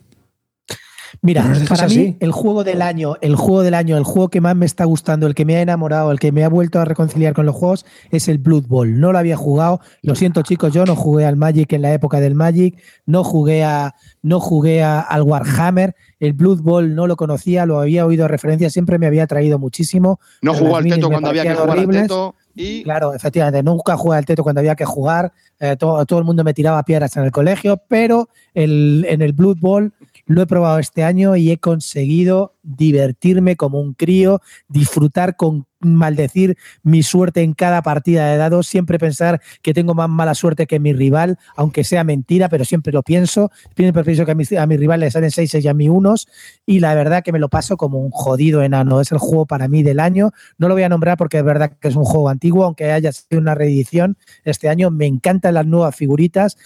Mira, 1.20 1.42
No 1.44 1.66
para 1.66 1.88
mí 1.88 2.16
el 2.20 2.30
juego 2.32 2.62
del 2.62 2.80
año, 2.80 3.16
el 3.20 3.34
juego 3.34 3.62
del 3.62 3.74
año, 3.74 3.96
el 3.96 4.04
juego 4.04 4.28
que 4.28 4.40
más 4.40 4.54
me 4.54 4.66
está 4.66 4.84
gustando, 4.84 5.26
el 5.26 5.34
que 5.34 5.44
me 5.44 5.56
ha 5.56 5.60
enamorado, 5.62 6.12
el 6.12 6.20
que 6.20 6.30
me 6.30 6.44
ha 6.44 6.48
vuelto 6.48 6.78
a 6.80 6.84
reconciliar 6.84 7.34
con 7.34 7.44
los 7.44 7.56
juegos 7.56 7.84
es 8.10 8.28
el 8.28 8.38
Blood 8.38 8.66
Bowl. 8.68 9.00
No 9.00 9.10
lo 9.12 9.18
había 9.18 9.36
jugado, 9.36 9.80
lo 10.02 10.14
siento 10.14 10.42
chicos, 10.42 10.72
yo 10.72 10.84
no 10.84 10.94
jugué 10.94 11.26
al 11.26 11.36
Magic 11.36 11.72
en 11.72 11.82
la 11.82 11.92
época 11.92 12.20
del 12.20 12.34
Magic, 12.36 12.78
no 13.04 13.24
jugué 13.24 13.64
a, 13.64 13.94
no 14.22 14.38
jugué 14.38 14.82
a- 14.84 15.00
al 15.00 15.22
Warhammer, 15.22 15.96
el 16.20 16.32
Blood 16.34 16.60
Bowl 16.62 16.94
no 16.94 17.06
lo 17.08 17.16
conocía, 17.16 17.66
lo 17.66 17.80
había 17.80 18.06
oído 18.06 18.28
referencias, 18.28 18.72
siempre 18.72 18.98
me 18.98 19.06
había 19.06 19.26
traído 19.26 19.58
muchísimo. 19.58 20.20
No 20.42 20.54
jugó 20.54 20.76
al 20.76 20.84
teto 20.84 21.08
cuando 21.10 21.30
había 21.30 21.42
que 21.42 21.54
jugar 21.54 21.78
al 21.78 21.88
teto. 22.02 22.34
Y 22.54 22.82
Claro, 22.82 23.14
efectivamente, 23.14 23.62
nunca 23.62 23.96
jugué 23.96 24.18
al 24.18 24.24
teto 24.26 24.42
cuando 24.42 24.58
había 24.60 24.74
que 24.74 24.84
jugar, 24.84 25.32
eh, 25.60 25.76
todo, 25.76 26.04
todo 26.06 26.18
el 26.18 26.24
mundo 26.24 26.42
me 26.42 26.54
tiraba 26.54 26.82
piedras 26.82 27.16
en 27.16 27.22
el 27.24 27.30
colegio, 27.30 27.80
pero 27.88 28.28
el- 28.54 29.04
en 29.08 29.22
el 29.22 29.32
Blood 29.32 29.58
Bowl 29.60 29.92
lo 30.28 30.42
he 30.42 30.46
probado 30.46 30.78
este 30.78 31.02
año 31.02 31.36
y 31.36 31.50
he 31.50 31.59
conseguido 31.59 32.55
divertirme 32.62 33.56
como 33.56 33.80
un 33.80 33.94
crío, 33.94 34.40
disfrutar 34.68 35.36
con 35.36 35.66
maldecir 35.80 36.56
mi 36.82 37.02
suerte 37.02 37.42
en 37.42 37.55
cada 37.55 37.82
partida 37.82 38.28
de 38.28 38.36
dados, 38.36 38.66
siempre 38.66 38.98
pensar 38.98 39.40
que 39.62 39.74
tengo 39.74 39.94
más 39.94 40.09
mala 40.09 40.34
suerte 40.34 40.66
que 40.66 40.80
mi 40.80 40.92
rival, 40.92 41.38
aunque 41.56 41.84
sea 41.84 42.05
mentira, 42.05 42.48
pero 42.48 42.64
siempre 42.64 42.92
lo 42.92 43.02
pienso. 43.02 43.50
Siempre 43.76 44.05
pienso 44.05 44.24
que 44.24 44.32
a 44.32 44.34
mi, 44.34 44.44
a 44.59 44.66
mi 44.66 44.76
rival 44.76 45.00
le 45.00 45.10
salen 45.10 45.30
6 45.30 45.55
y 45.55 45.68
a 45.68 45.74
mí 45.74 45.88
unos, 45.88 46.28
y 46.66 46.80
la 46.80 46.94
verdad 46.94 47.22
que 47.22 47.32
me 47.32 47.38
lo 47.38 47.48
paso 47.48 47.76
como 47.76 47.98
un 47.98 48.10
jodido 48.10 48.62
enano. 48.62 49.00
Es 49.00 49.12
el 49.12 49.18
juego 49.18 49.46
para 49.46 49.68
mí 49.68 49.82
del 49.82 50.00
año. 50.00 50.32
No 50.59 50.68
lo 50.68 50.74
voy 50.74 50.82
a 50.82 50.88
nombrar 50.88 51.16
porque 51.16 51.38
es 51.38 51.44
verdad 51.44 51.72
que 51.80 51.88
es 51.88 51.96
un 51.96 52.05
juego 52.05 52.28
antiguo, 52.28 52.64
aunque 52.64 52.90
haya 52.92 53.12
sido 53.12 53.40
una 53.40 53.55
reedición 53.55 54.16
este 54.44 54.68
año. 54.68 54.90
Me 54.90 55.06
encantan 55.06 55.55
las 55.55 55.66
nuevas 55.66 55.94
figuritas. 55.94 56.56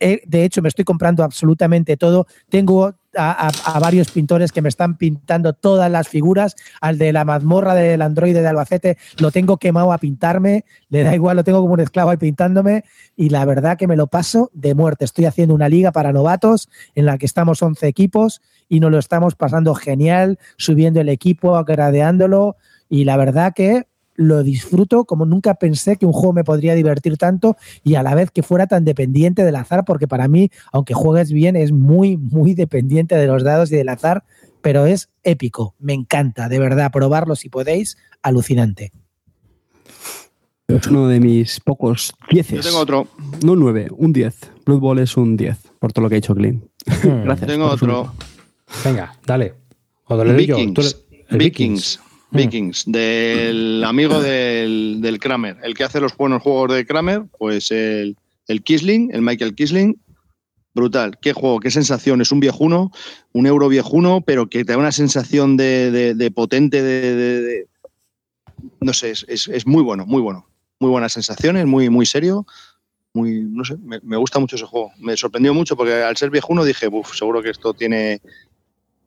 Eh, 0.00 0.22
De 0.26 0.44
hecho, 0.44 0.62
me 0.62 0.68
estoy 0.68 0.84
comprando 0.84 1.22
absolutamente 1.24 1.96
todo. 1.96 2.26
Tengo 2.48 2.94
a, 3.16 3.78
varios 3.80 4.10
pintores 4.10 4.52
que 4.52 4.62
me 4.62 4.68
están 4.68 4.96
pintando 4.96 5.52
todas 5.52 5.90
las 5.90 6.08
figuras. 6.08 6.56
Al 6.80 6.98
de 6.98 7.12
la 7.12 7.24
mazmorra 7.24 7.74
del 7.74 8.02
androide 8.02 8.42
de 8.42 8.48
Albacete 8.48 8.98
lo 9.18 9.30
tengo 9.30 9.58
quemado 9.58 9.92
a 9.92 9.98
pintarme. 9.98 10.64
Le 10.88 11.02
da 11.02 11.14
igual, 11.14 11.36
lo 11.36 11.44
tengo 11.44 11.60
como 11.60 11.74
un 11.74 11.80
esclavo 11.80 12.10
ahí 12.10 12.16
pintándome. 12.16 12.84
Y 13.16 13.30
la 13.30 13.44
verdad 13.44 13.76
que 13.76 13.86
me 13.86 13.96
lo 13.96 14.06
paso 14.06 14.50
de 14.52 14.74
muerte. 14.74 15.04
Estoy 15.04 15.24
haciendo 15.24 15.54
una 15.54 15.68
liga 15.68 15.92
para 15.92 16.12
novatos 16.12 16.68
en 16.94 17.06
la 17.06 17.18
que 17.18 17.26
estamos 17.26 17.62
11 17.62 17.86
equipos 17.86 18.40
y 18.68 18.80
nos 18.80 18.90
lo 18.90 18.98
estamos 18.98 19.34
pasando 19.34 19.74
genial, 19.74 20.38
subiendo 20.56 21.00
el 21.00 21.08
equipo, 21.08 21.62
gradeándolo. 21.64 22.56
Y 22.88 23.04
la 23.04 23.16
verdad 23.16 23.52
que 23.54 23.86
lo 24.16 24.42
disfruto 24.42 25.04
como 25.04 25.26
nunca 25.26 25.54
pensé 25.54 25.96
que 25.96 26.06
un 26.06 26.12
juego 26.12 26.32
me 26.32 26.44
podría 26.44 26.74
divertir 26.74 27.16
tanto 27.16 27.56
y 27.84 27.94
a 27.94 28.02
la 28.02 28.14
vez 28.14 28.30
que 28.30 28.42
fuera 28.42 28.66
tan 28.66 28.84
dependiente 28.84 29.44
del 29.44 29.56
azar, 29.56 29.84
porque 29.84 30.08
para 30.08 30.26
mí, 30.28 30.50
aunque 30.72 30.94
juegues 30.94 31.32
bien, 31.32 31.56
es 31.56 31.72
muy, 31.72 32.16
muy 32.16 32.54
dependiente 32.54 33.14
de 33.16 33.26
los 33.26 33.42
dados 33.44 33.70
y 33.70 33.76
del 33.76 33.88
azar, 33.88 34.24
pero 34.62 34.86
es 34.86 35.10
épico. 35.22 35.74
Me 35.78 35.92
encanta, 35.92 36.48
de 36.48 36.58
verdad, 36.58 36.90
probarlo 36.90 37.36
si 37.36 37.48
podéis, 37.48 37.96
alucinante. 38.22 38.92
Es 40.68 40.86
uno 40.88 41.06
de 41.06 41.20
mis 41.20 41.60
pocos 41.60 42.12
yo 42.22 42.26
dieces. 42.30 42.64
tengo 42.66 42.78
otro. 42.80 43.06
No 43.44 43.52
un 43.52 43.60
9, 43.60 43.88
un 43.96 44.12
10. 44.12 44.34
Blood 44.64 44.80
Bowl 44.80 44.98
es 44.98 45.16
un 45.16 45.36
10, 45.36 45.56
por 45.78 45.92
todo 45.92 46.02
lo 46.04 46.08
que 46.08 46.16
ha 46.16 46.20
dicho 46.20 46.34
Clint. 46.34 46.64
Hmm, 47.04 47.22
Gracias. 47.24 47.46
Tengo 47.48 47.66
otro. 47.66 48.12
Venga, 48.84 49.14
dale. 49.24 49.54
O 50.06 50.24
le 50.24 50.32
doy 50.32 50.46
yo. 50.46 50.56
Tú 50.56 50.82
Vikings. 50.82 50.96
Vikings. 51.30 52.00
Vikings. 52.36 52.84
Del 52.86 53.82
amigo 53.84 54.20
del, 54.20 54.98
del 55.00 55.18
Kramer. 55.18 55.56
El 55.62 55.74
que 55.74 55.84
hace 55.84 56.00
los 56.00 56.16
buenos 56.16 56.42
juegos 56.42 56.74
de 56.74 56.86
Kramer, 56.86 57.24
pues 57.38 57.70
el, 57.70 58.16
el 58.48 58.62
Kisling, 58.62 59.10
el 59.12 59.22
Michael 59.22 59.54
Kisling. 59.54 59.98
Brutal. 60.74 61.18
Qué 61.22 61.32
juego, 61.32 61.58
qué 61.60 61.70
sensación. 61.70 62.20
Es 62.20 62.32
un 62.32 62.40
viejuno, 62.40 62.90
un 63.32 63.46
euro 63.46 63.68
viejuno, 63.68 64.20
pero 64.20 64.46
que 64.48 64.62
te 64.64 64.72
da 64.72 64.78
una 64.78 64.92
sensación 64.92 65.56
de, 65.56 66.14
de- 66.14 66.30
potente, 66.30 66.82
de, 66.82 67.66
No 68.80 68.92
sé, 68.92 69.10
es, 69.12 69.24
es- 69.28 69.48
es 69.48 69.66
muy 69.66 69.82
bueno, 69.82 70.04
muy 70.06 70.20
bueno. 70.20 70.46
Muy 70.78 70.90
buenas 70.90 71.14
sensaciones, 71.14 71.64
muy, 71.64 71.88
muy 71.88 72.04
serio. 72.04 72.46
Muy, 73.14 73.40
no 73.40 73.64
sé, 73.64 73.76
me, 73.82 73.98
me 74.02 74.18
gusta 74.18 74.38
mucho 74.38 74.56
ese 74.56 74.66
juego. 74.66 74.92
Me 74.98 75.16
sorprendió 75.16 75.54
mucho 75.54 75.74
porque 75.74 75.94
al 75.94 76.18
ser 76.18 76.28
viejuno 76.28 76.62
dije, 76.62 76.86
uff, 76.88 77.14
seguro 77.16 77.42
que 77.42 77.48
esto 77.48 77.72
tiene 77.72 78.20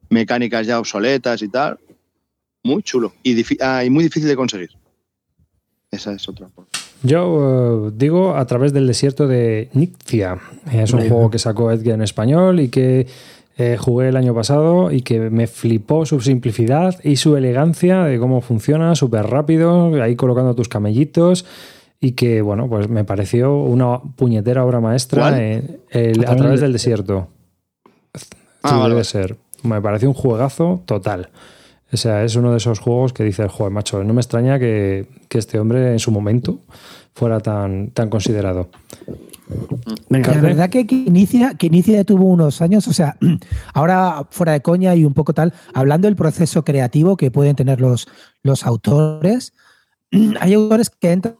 mecánicas 0.09 0.65
ya 0.65 0.79
obsoletas 0.79 1.43
y 1.43 1.49
tal. 1.49 1.77
Muy 2.63 2.83
chulo. 2.83 3.13
Y, 3.23 3.35
ah, 3.61 3.83
y 3.83 3.89
muy 3.89 4.03
difícil 4.03 4.27
de 4.29 4.35
conseguir. 4.35 4.69
Esa 5.91 6.13
es 6.13 6.27
otra. 6.29 6.47
Yo 7.01 7.87
eh, 7.87 7.91
digo 7.95 8.35
a 8.35 8.45
través 8.45 8.73
del 8.73 8.85
desierto 8.87 9.27
de 9.27 9.69
Nictia. 9.73 10.37
Es 10.71 10.93
un 10.93 11.07
juego 11.07 11.29
que 11.31 11.39
sacó 11.39 11.71
Edgar 11.71 11.95
en 11.95 12.01
español 12.03 12.59
y 12.59 12.67
que 12.69 13.07
eh, 13.57 13.77
jugué 13.79 14.09
el 14.09 14.17
año 14.17 14.33
pasado 14.35 14.91
y 14.91 15.01
que 15.01 15.19
me 15.29 15.47
flipó 15.47 16.05
su 16.05 16.19
simplicidad 16.21 16.95
y 17.03 17.15
su 17.15 17.35
elegancia 17.37 18.03
de 18.03 18.19
cómo 18.19 18.41
funciona, 18.41 18.95
súper 18.95 19.25
rápido, 19.27 19.93
ahí 20.01 20.15
colocando 20.15 20.53
tus 20.55 20.67
camellitos 20.69 21.45
y 22.01 22.11
que, 22.11 22.41
bueno, 22.41 22.69
pues 22.69 22.87
me 22.87 23.03
pareció 23.03 23.57
una 23.57 23.99
puñetera 23.99 24.63
obra 24.65 24.79
maestra 24.79 25.41
eh, 25.41 25.79
el- 25.89 26.25
A 26.27 26.35
través 26.35 26.61
del 26.61 26.71
desierto. 26.73 27.27
Ah, 28.61 28.77
vale. 28.77 29.03
ser. 29.03 29.37
Me 29.63 29.81
pareció 29.81 30.07
un 30.09 30.13
juegazo 30.15 30.81
total. 30.85 31.29
O 31.91 31.97
sea, 31.97 32.23
es 32.23 32.35
uno 32.35 32.51
de 32.51 32.57
esos 32.57 32.79
juegos 32.79 33.13
que 33.13 33.23
dices, 33.23 33.51
joder, 33.51 33.71
macho, 33.73 34.03
no 34.03 34.13
me 34.13 34.21
extraña 34.21 34.59
que, 34.59 35.07
que 35.27 35.39
este 35.39 35.59
hombre 35.59 35.91
en 35.91 35.99
su 35.99 36.11
momento 36.11 36.59
fuera 37.15 37.39
tan, 37.39 37.89
tan 37.91 38.09
considerado. 38.09 38.69
Venga, 40.09 40.35
La 40.35 40.41
verdad 40.41 40.69
que, 40.69 40.85
que 40.85 40.95
inicia, 40.95 41.55
que 41.55 41.67
inicia 41.67 42.03
tuvo 42.03 42.25
unos 42.25 42.61
años, 42.61 42.87
o 42.87 42.93
sea, 42.93 43.17
ahora 43.73 44.27
fuera 44.29 44.51
de 44.53 44.61
coña 44.61 44.95
y 44.95 45.03
un 45.05 45.13
poco 45.15 45.33
tal, 45.33 45.53
hablando 45.73 46.07
del 46.07 46.15
proceso 46.15 46.63
creativo 46.63 47.17
que 47.17 47.31
pueden 47.31 47.55
tener 47.55 47.81
los, 47.81 48.07
los 48.43 48.65
autores, 48.65 49.53
hay 50.39 50.53
autores 50.53 50.91
que 50.91 51.11
entran 51.11 51.35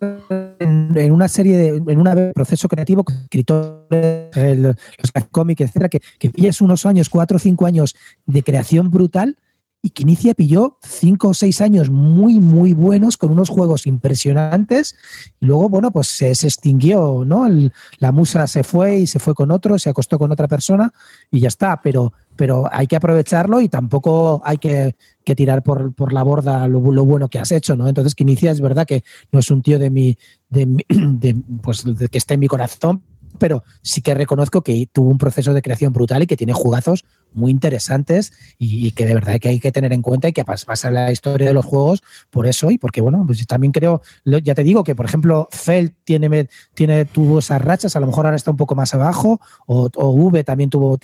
en, 0.59 0.91
en 0.95 1.11
una 1.11 1.27
serie 1.27 1.57
de, 1.57 1.67
en 1.77 1.99
un 1.99 2.31
proceso 2.33 2.67
creativo, 2.67 3.05
escritores, 3.23 4.35
el- 4.35 4.63
los 4.63 5.11
cómics, 5.31 5.61
etcétera, 5.61 5.89
que, 5.89 6.01
que 6.17 6.31
pillas 6.31 6.61
unos 6.61 6.87
años, 6.87 7.09
cuatro 7.09 7.37
o 7.37 7.39
cinco 7.39 7.67
años 7.67 7.95
de 8.25 8.41
creación 8.41 8.89
brutal 8.89 9.37
y 9.81 9.91
que 9.91 10.03
Inicia 10.03 10.33
pilló 10.33 10.77
cinco 10.83 11.29
o 11.29 11.33
seis 11.33 11.61
años 11.61 11.89
muy, 11.89 12.39
muy 12.39 12.73
buenos 12.73 13.15
con 13.15 13.31
unos 13.31 13.47
juegos 13.49 13.87
impresionantes 13.87 14.95
y 15.39 15.45
luego, 15.45 15.69
bueno, 15.69 15.91
pues 15.91 16.07
se, 16.07 16.29
extinguió, 16.31 17.23
¿no? 17.25 17.45
El- 17.47 17.71
la 17.99 18.11
musa 18.11 18.45
se 18.47 18.63
fue 18.63 18.97
y 18.99 19.07
se 19.07 19.19
fue 19.19 19.33
con 19.33 19.51
otro, 19.51 19.79
se 19.79 19.89
acostó 19.89 20.19
con 20.19 20.31
otra 20.31 20.47
persona 20.47 20.91
y 21.31 21.39
ya 21.39 21.47
está, 21.47 21.81
pero, 21.81 22.11
pero 22.35 22.67
hay 22.71 22.87
que 22.87 22.95
aprovecharlo 22.97 23.61
y 23.61 23.69
tampoco 23.69 24.41
hay 24.43 24.57
que, 24.57 24.95
que 25.23 25.35
tirar 25.35 25.63
por, 25.63 25.93
por 25.93 26.11
la 26.11 26.23
borda 26.23 26.67
lo, 26.67 26.79
lo 26.91 27.05
bueno 27.05 27.29
que 27.29 27.39
has 27.39 27.51
hecho, 27.51 27.75
¿no? 27.75 27.87
Entonces, 27.87 28.15
que 28.15 28.23
Inicia 28.23 28.51
es 28.51 28.59
verdad 28.61 28.85
que 28.85 29.03
no 29.31 29.39
es 29.39 29.49
un 29.49 29.61
tío 29.61 29.79
de 29.79 29.89
mi, 29.89 30.17
de, 30.49 30.65
mi- 30.65 30.85
de, 30.89 31.35
pues, 31.61 31.83
de 31.85 32.09
que 32.09 32.17
esté 32.17 32.33
en 32.33 32.41
mi 32.41 32.47
corazón, 32.47 33.01
pero 33.39 33.63
sí 33.81 34.01
que 34.01 34.13
reconozco 34.13 34.61
que 34.61 34.87
tuvo 34.91 35.09
un 35.09 35.17
proceso 35.17 35.53
de 35.53 35.61
creación 35.61 35.93
brutal 35.93 36.23
y 36.23 36.27
que 36.27 36.37
tiene 36.37 36.53
jugazos 36.53 37.05
muy 37.31 37.51
interesantes 37.51 38.33
y, 38.57 38.91
que 38.91 39.05
de 39.05 39.13
verdad 39.13 39.39
que 39.39 39.49
hay 39.49 39.59
que 39.59 39.71
tener 39.71 39.93
en 39.93 40.01
cuenta 40.01 40.27
y 40.27 40.33
que 40.33 40.45
pas- 40.45 40.65
pasa 40.65 40.91
la 40.91 41.11
historia 41.11 41.47
de 41.47 41.53
los 41.53 41.65
juegos 41.65 42.01
por 42.29 42.47
eso 42.47 42.71
y 42.71 42.77
porque, 42.77 43.01
bueno, 43.01 43.23
pues 43.25 43.45
también 43.47 43.71
creo, 43.71 44.01
ya 44.25 44.55
te 44.55 44.63
digo 44.63 44.83
que, 44.83 44.95
por 44.95 45.05
ejemplo, 45.05 45.47
Feld 45.51 45.93
tiene, 46.03 46.49
tiene, 46.73 47.05
tuvo 47.05 47.39
esas 47.39 47.61
rachas, 47.61 47.95
a 47.95 47.99
lo 47.99 48.07
mejor 48.07 48.25
ahora 48.25 48.35
está 48.35 48.51
un 48.51 48.57
poco 48.57 48.75
más 48.75 48.93
abajo, 48.93 49.39
o, 49.65 49.89
V 49.95 50.43
también 50.43 50.69
tuvo, 50.69 50.97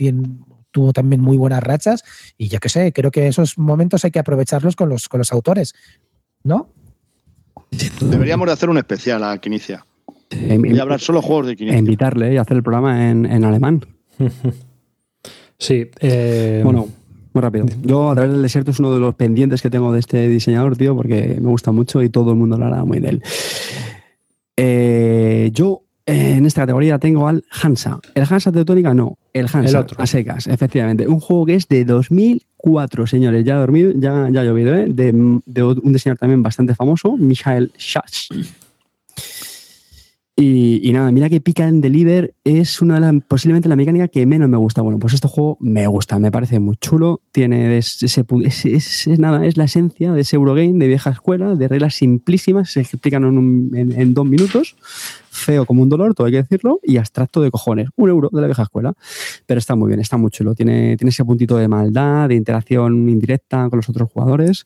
tuvo 0.72 0.94
también 0.94 1.22
muy 1.22 1.38
buenas 1.38 1.64
rachas 1.64 2.04
y 2.38 2.50
yo 2.50 2.60
qué 2.60 2.70
sé, 2.70 2.92
creo 2.92 3.12
que 3.12 3.28
esos 3.28 3.58
momentos 3.58 4.04
hay 4.06 4.12
que 4.12 4.20
aprovecharlos 4.20 4.76
con 4.76 4.90
los, 4.90 5.08
con 5.08 5.20
los 5.20 5.32
autores, 5.32 5.74
¿no? 6.44 6.70
Deberíamos 8.02 8.48
de 8.48 8.54
hacer 8.54 8.70
un 8.70 8.78
especial 8.78 9.24
a 9.24 9.38
Quinicia. 9.38 9.86
Eh, 10.32 10.60
Y 10.64 10.80
hablar 10.80 11.00
solo 11.00 11.22
juegos 11.22 11.48
de 11.48 11.54
e 11.54 11.56
Quinicia. 11.56 11.80
invitarle 11.80 12.34
y 12.34 12.38
hacer 12.38 12.58
el 12.58 12.64
programa 12.64 13.10
en, 13.10 13.26
en 13.26 13.44
alemán. 13.44 13.86
Sí. 15.58 15.90
eh, 16.02 16.60
Bueno, 16.66 16.88
muy 17.34 17.42
rápido. 17.42 17.66
Yo, 17.82 18.12
a 18.12 18.14
través 18.14 18.34
del 18.34 18.42
desierto, 18.42 18.72
es 18.72 18.80
uno 18.80 18.94
de 18.94 19.00
los 19.00 19.16
pendientes 19.16 19.62
que 19.62 19.70
tengo 19.70 19.94
de 19.94 20.00
este 20.00 20.28
diseñador, 20.28 20.76
tío, 20.76 20.96
porque 20.98 21.38
me 21.42 21.48
gusta 21.50 21.72
mucho 21.72 22.04
y 22.04 22.10
todo 22.10 22.32
el 22.32 22.38
mundo 22.38 22.56
hablará 22.56 22.84
muy 22.84 23.00
de 23.00 23.10
él. 23.10 23.24
Eh, 24.58 25.50
yo, 25.54 25.84
eh, 26.06 26.36
en 26.38 26.46
esta 26.46 26.62
categoría, 26.64 27.00
tengo 27.00 27.28
al 27.28 27.44
Hansa. 27.50 28.00
¿El 28.16 28.24
Hansa 28.30 28.52
Teutónica? 28.52 28.94
No, 28.94 29.18
el 29.34 29.46
Hansa, 29.46 29.70
El 29.70 29.76
otro. 29.78 30.02
a 30.02 30.06
secas, 30.06 30.48
efectivamente. 30.48 31.08
Un 31.08 31.22
juego 31.22 31.46
que 31.46 31.56
es 31.56 31.68
de 31.70 31.86
2004, 31.86 33.08
señores. 33.08 33.44
Ya 33.46 33.56
ha 33.56 33.60
dormido, 33.60 33.92
ya, 33.96 34.28
ya 34.30 34.42
ha 34.42 34.44
llovido, 34.44 34.76
¿eh? 34.76 34.88
De, 34.90 35.14
de 35.46 35.64
un 35.64 35.94
diseñador 35.94 36.20
también 36.20 36.44
bastante 36.44 36.76
famoso, 36.76 37.16
Michael 37.18 37.72
Schatz. 37.78 38.28
Y, 40.38 40.82
y 40.84 40.92
nada, 40.92 41.14
mira 41.14 41.30
que 41.30 41.40
Pick 41.40 41.62
and 41.62 41.82
Deliver 41.82 42.36
es 42.44 42.82
una 42.82 42.96
de 42.96 43.00
las, 43.00 43.14
posiblemente 43.26 43.70
la 43.70 43.78
mecánica 43.78 44.10
que 44.10 44.26
menos 44.26 44.50
me 44.50 44.58
gusta. 44.58 44.82
Bueno, 44.82 45.00
pues 45.00 45.14
este 45.14 45.30
juego 45.30 45.56
me 45.62 45.88
gusta, 45.88 46.20
me 46.20 46.30
parece 46.30 46.60
muy 46.60 46.76
chulo. 46.76 47.22
Tiene 47.32 47.78
ese, 47.78 48.08
ese 48.08 48.26
pu- 48.28 48.46
es, 48.46 48.66
es- 48.66 49.08
es 49.08 49.18
nada, 49.18 49.46
es 49.46 49.56
la 49.56 49.64
esencia 49.64 50.12
de 50.12 50.20
ese 50.22 50.36
Eurogame 50.36 50.74
de 50.74 50.88
vieja 50.90 51.10
escuela, 51.12 51.56
de 51.56 51.68
reglas 51.70 51.96
simplísimas, 51.96 52.70
se 52.72 52.82
explican 52.82 53.24
en, 53.24 53.38
un- 53.38 53.72
en- 53.76 53.94
en 53.94 54.14
dos 54.14 54.26
minutos. 54.26 54.76
Feo 55.30 55.66
como 55.66 55.84
un 55.84 55.90
dolor, 55.90 56.14
todo 56.14 56.28
hay 56.28 56.34
que 56.34 56.42
decirlo, 56.44 56.82
y 56.84 56.98
abstracto 56.98 57.42
de 57.42 57.50
cojones. 57.50 57.88
Un 57.96 58.10
euro 58.10 58.30
de 58.30 58.42
la 58.42 58.48
vieja 58.48 58.64
escuela. 58.64 58.94
Pero 59.46 59.58
está 59.60 59.76
muy 59.76 59.88
bien, 59.88 60.02
está 60.02 60.18
muy 60.18 60.32
chulo. 60.32 60.54
Tiene, 60.54 60.98
tiene 60.98 61.12
ese 61.12 61.24
puntito 61.24 61.56
de 61.56 61.70
maldad, 61.70 62.28
de 62.28 62.36
interacción 62.36 63.08
indirecta 63.08 63.70
con 63.70 63.78
los 63.78 63.88
otros 63.88 64.10
jugadores 64.12 64.66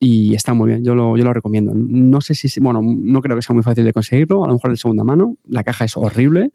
y 0.00 0.34
está 0.34 0.54
muy 0.54 0.68
bien, 0.68 0.84
yo 0.84 0.94
lo, 0.94 1.16
yo 1.16 1.24
lo 1.24 1.32
recomiendo. 1.32 1.72
No 1.74 2.20
sé 2.20 2.34
si, 2.34 2.60
bueno, 2.60 2.80
no 2.82 3.20
creo 3.20 3.36
que 3.36 3.42
sea 3.42 3.54
muy 3.54 3.64
fácil 3.64 3.84
de 3.84 3.92
conseguirlo, 3.92 4.44
a 4.44 4.48
lo 4.48 4.54
mejor 4.54 4.70
de 4.70 4.76
segunda 4.76 5.02
mano, 5.02 5.36
la 5.48 5.64
caja 5.64 5.84
es 5.84 5.96
horrible, 5.96 6.52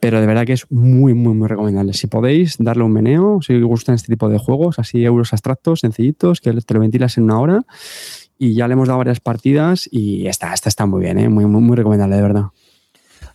pero 0.00 0.20
de 0.20 0.26
verdad 0.26 0.44
que 0.44 0.52
es 0.52 0.70
muy, 0.70 1.14
muy, 1.14 1.34
muy 1.34 1.48
recomendable. 1.48 1.94
Si 1.94 2.08
podéis, 2.08 2.56
darle 2.58 2.84
un 2.84 2.92
meneo, 2.92 3.40
si 3.40 3.54
os 3.54 3.64
gustan 3.64 3.94
este 3.94 4.12
tipo 4.12 4.28
de 4.28 4.38
juegos, 4.38 4.78
así 4.78 5.02
euros 5.02 5.32
abstractos, 5.32 5.80
sencillitos, 5.80 6.40
que 6.40 6.52
te 6.52 6.74
lo 6.74 6.80
ventilas 6.80 7.16
en 7.16 7.24
una 7.24 7.40
hora, 7.40 7.64
y 8.38 8.54
ya 8.54 8.68
le 8.68 8.74
hemos 8.74 8.88
dado 8.88 8.98
varias 8.98 9.20
partidas 9.20 9.88
y 9.90 10.26
esta 10.26 10.52
está 10.52 10.84
muy 10.84 11.00
bien, 11.00 11.18
¿eh? 11.18 11.28
muy, 11.28 11.46
muy, 11.46 11.62
muy 11.62 11.76
recomendable, 11.76 12.16
de 12.16 12.22
verdad. 12.22 12.44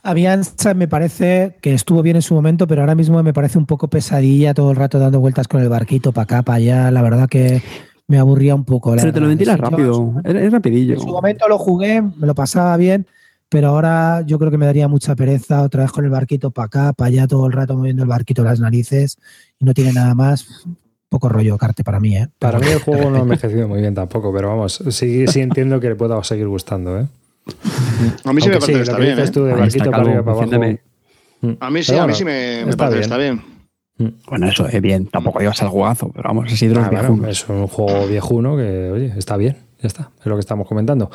Avianza 0.03 0.73
me 0.73 0.87
parece 0.87 1.57
que 1.61 1.73
estuvo 1.73 2.01
bien 2.01 2.17
en 2.17 2.21
su 2.21 2.35
momento, 2.35 2.67
pero 2.67 2.81
ahora 2.81 2.93
mismo 2.93 3.21
me 3.23 3.33
parece 3.33 3.57
un 3.57 3.65
poco 3.65 3.89
pesadilla 3.89 4.53
todo 4.53 4.69
el 4.71 4.77
rato 4.77 4.99
dando 4.99 5.19
vueltas 5.19 5.47
con 5.47 5.61
el 5.61 5.69
barquito 5.69 6.11
para 6.11 6.23
acá, 6.23 6.41
para 6.43 6.57
allá. 6.57 6.91
La 6.91 7.01
verdad 7.01 7.27
que 7.27 7.61
me 8.07 8.17
aburría 8.19 8.55
un 8.55 8.65
poco. 8.65 8.95
la 8.95 9.01
Pero 9.01 9.13
te 9.13 9.19
lo 9.19 9.27
ventilas 9.27 9.59
rápido, 9.59 10.13
es, 10.23 10.35
es 10.35 10.51
rapidillo. 10.51 10.93
En 10.95 10.99
su 10.99 11.07
momento 11.07 11.47
lo 11.47 11.57
jugué, 11.57 12.01
me 12.01 12.25
lo 12.27 12.33
pasaba 12.35 12.75
bien, 12.77 13.05
pero 13.49 13.69
ahora 13.69 14.21
yo 14.25 14.39
creo 14.39 14.51
que 14.51 14.57
me 14.57 14.65
daría 14.65 14.87
mucha 14.87 15.15
pereza 15.15 15.61
otra 15.63 15.83
vez 15.83 15.91
con 15.91 16.05
el 16.05 16.11
barquito 16.11 16.51
para 16.51 16.65
acá, 16.67 16.93
para 16.93 17.09
allá 17.09 17.27
todo 17.27 17.45
el 17.47 17.53
rato 17.53 17.75
moviendo 17.77 18.03
el 18.03 18.09
barquito 18.09 18.43
las 18.43 18.59
narices 18.59 19.17
y 19.59 19.65
no 19.65 19.73
tiene 19.73 19.93
nada 19.93 20.15
más. 20.15 20.45
Poco 21.09 21.29
rollo 21.29 21.57
carte 21.57 21.85
para 21.85 22.01
mí, 22.01 22.17
¿eh? 22.17 22.27
Para 22.37 22.59
mí 22.59 22.67
el 22.67 22.79
juego 22.79 23.09
no 23.09 23.17
ha 23.17 23.19
envejecido 23.23 23.65
muy 23.69 23.79
bien 23.79 23.95
tampoco, 23.95 24.33
pero 24.33 24.49
vamos, 24.49 24.83
sí, 24.89 25.25
sí 25.27 25.39
entiendo 25.39 25.79
que 25.79 25.87
le 25.87 25.95
pueda 25.95 26.21
seguir 26.25 26.49
gustando, 26.49 26.99
¿eh? 26.99 27.07
A 28.25 28.33
mí 28.33 28.41
sí 28.41 28.49
me 28.49 28.57
parece 28.59 28.73
que 28.73 28.81
está 28.81 28.97
bien. 28.97 29.17
¿eh? 29.17 29.31
tú 29.31 29.45
de 29.45 29.53
Ahí 29.53 29.59
barquito 29.61 29.85
está, 29.85 29.91
para 29.91 30.03
arriba 30.03 30.15
Calvo, 30.17 30.25
para 30.25 30.37
abajo. 30.37 30.49
defiéndeme. 30.49 31.57
A 31.61 31.69
mí 31.69 31.81
sí, 31.81 31.91
Pero 31.93 32.03
a 32.03 32.07
mí 32.07 32.11
bueno, 32.11 32.15
sí 32.17 32.25
me, 32.25 32.65
me 32.65 32.75
parece 32.75 32.97
que 32.97 33.03
está 33.03 33.17
bien. 33.17 33.41
Bueno, 33.97 34.47
eso 34.47 34.67
es 34.67 34.81
bien, 34.81 35.07
tampoco 35.07 35.39
digas 35.39 35.61
al 35.63 35.69
jugazo, 35.69 36.11
pero 36.13 36.29
vamos, 36.29 36.51
así 36.51 36.67
de 36.67 36.75
los 36.75 36.85
Ah, 36.85 36.89
bueno, 36.89 37.27
es 37.27 37.47
un 37.49 37.67
juego 37.67 38.07
viejuno 38.07 38.55
que, 38.55 38.91
oye, 38.91 39.13
está 39.17 39.37
bien, 39.37 39.57
ya 39.81 39.87
está, 39.87 40.11
es 40.19 40.25
lo 40.25 40.35
que 40.35 40.41
estamos 40.41 40.67
comentando. 40.67 41.09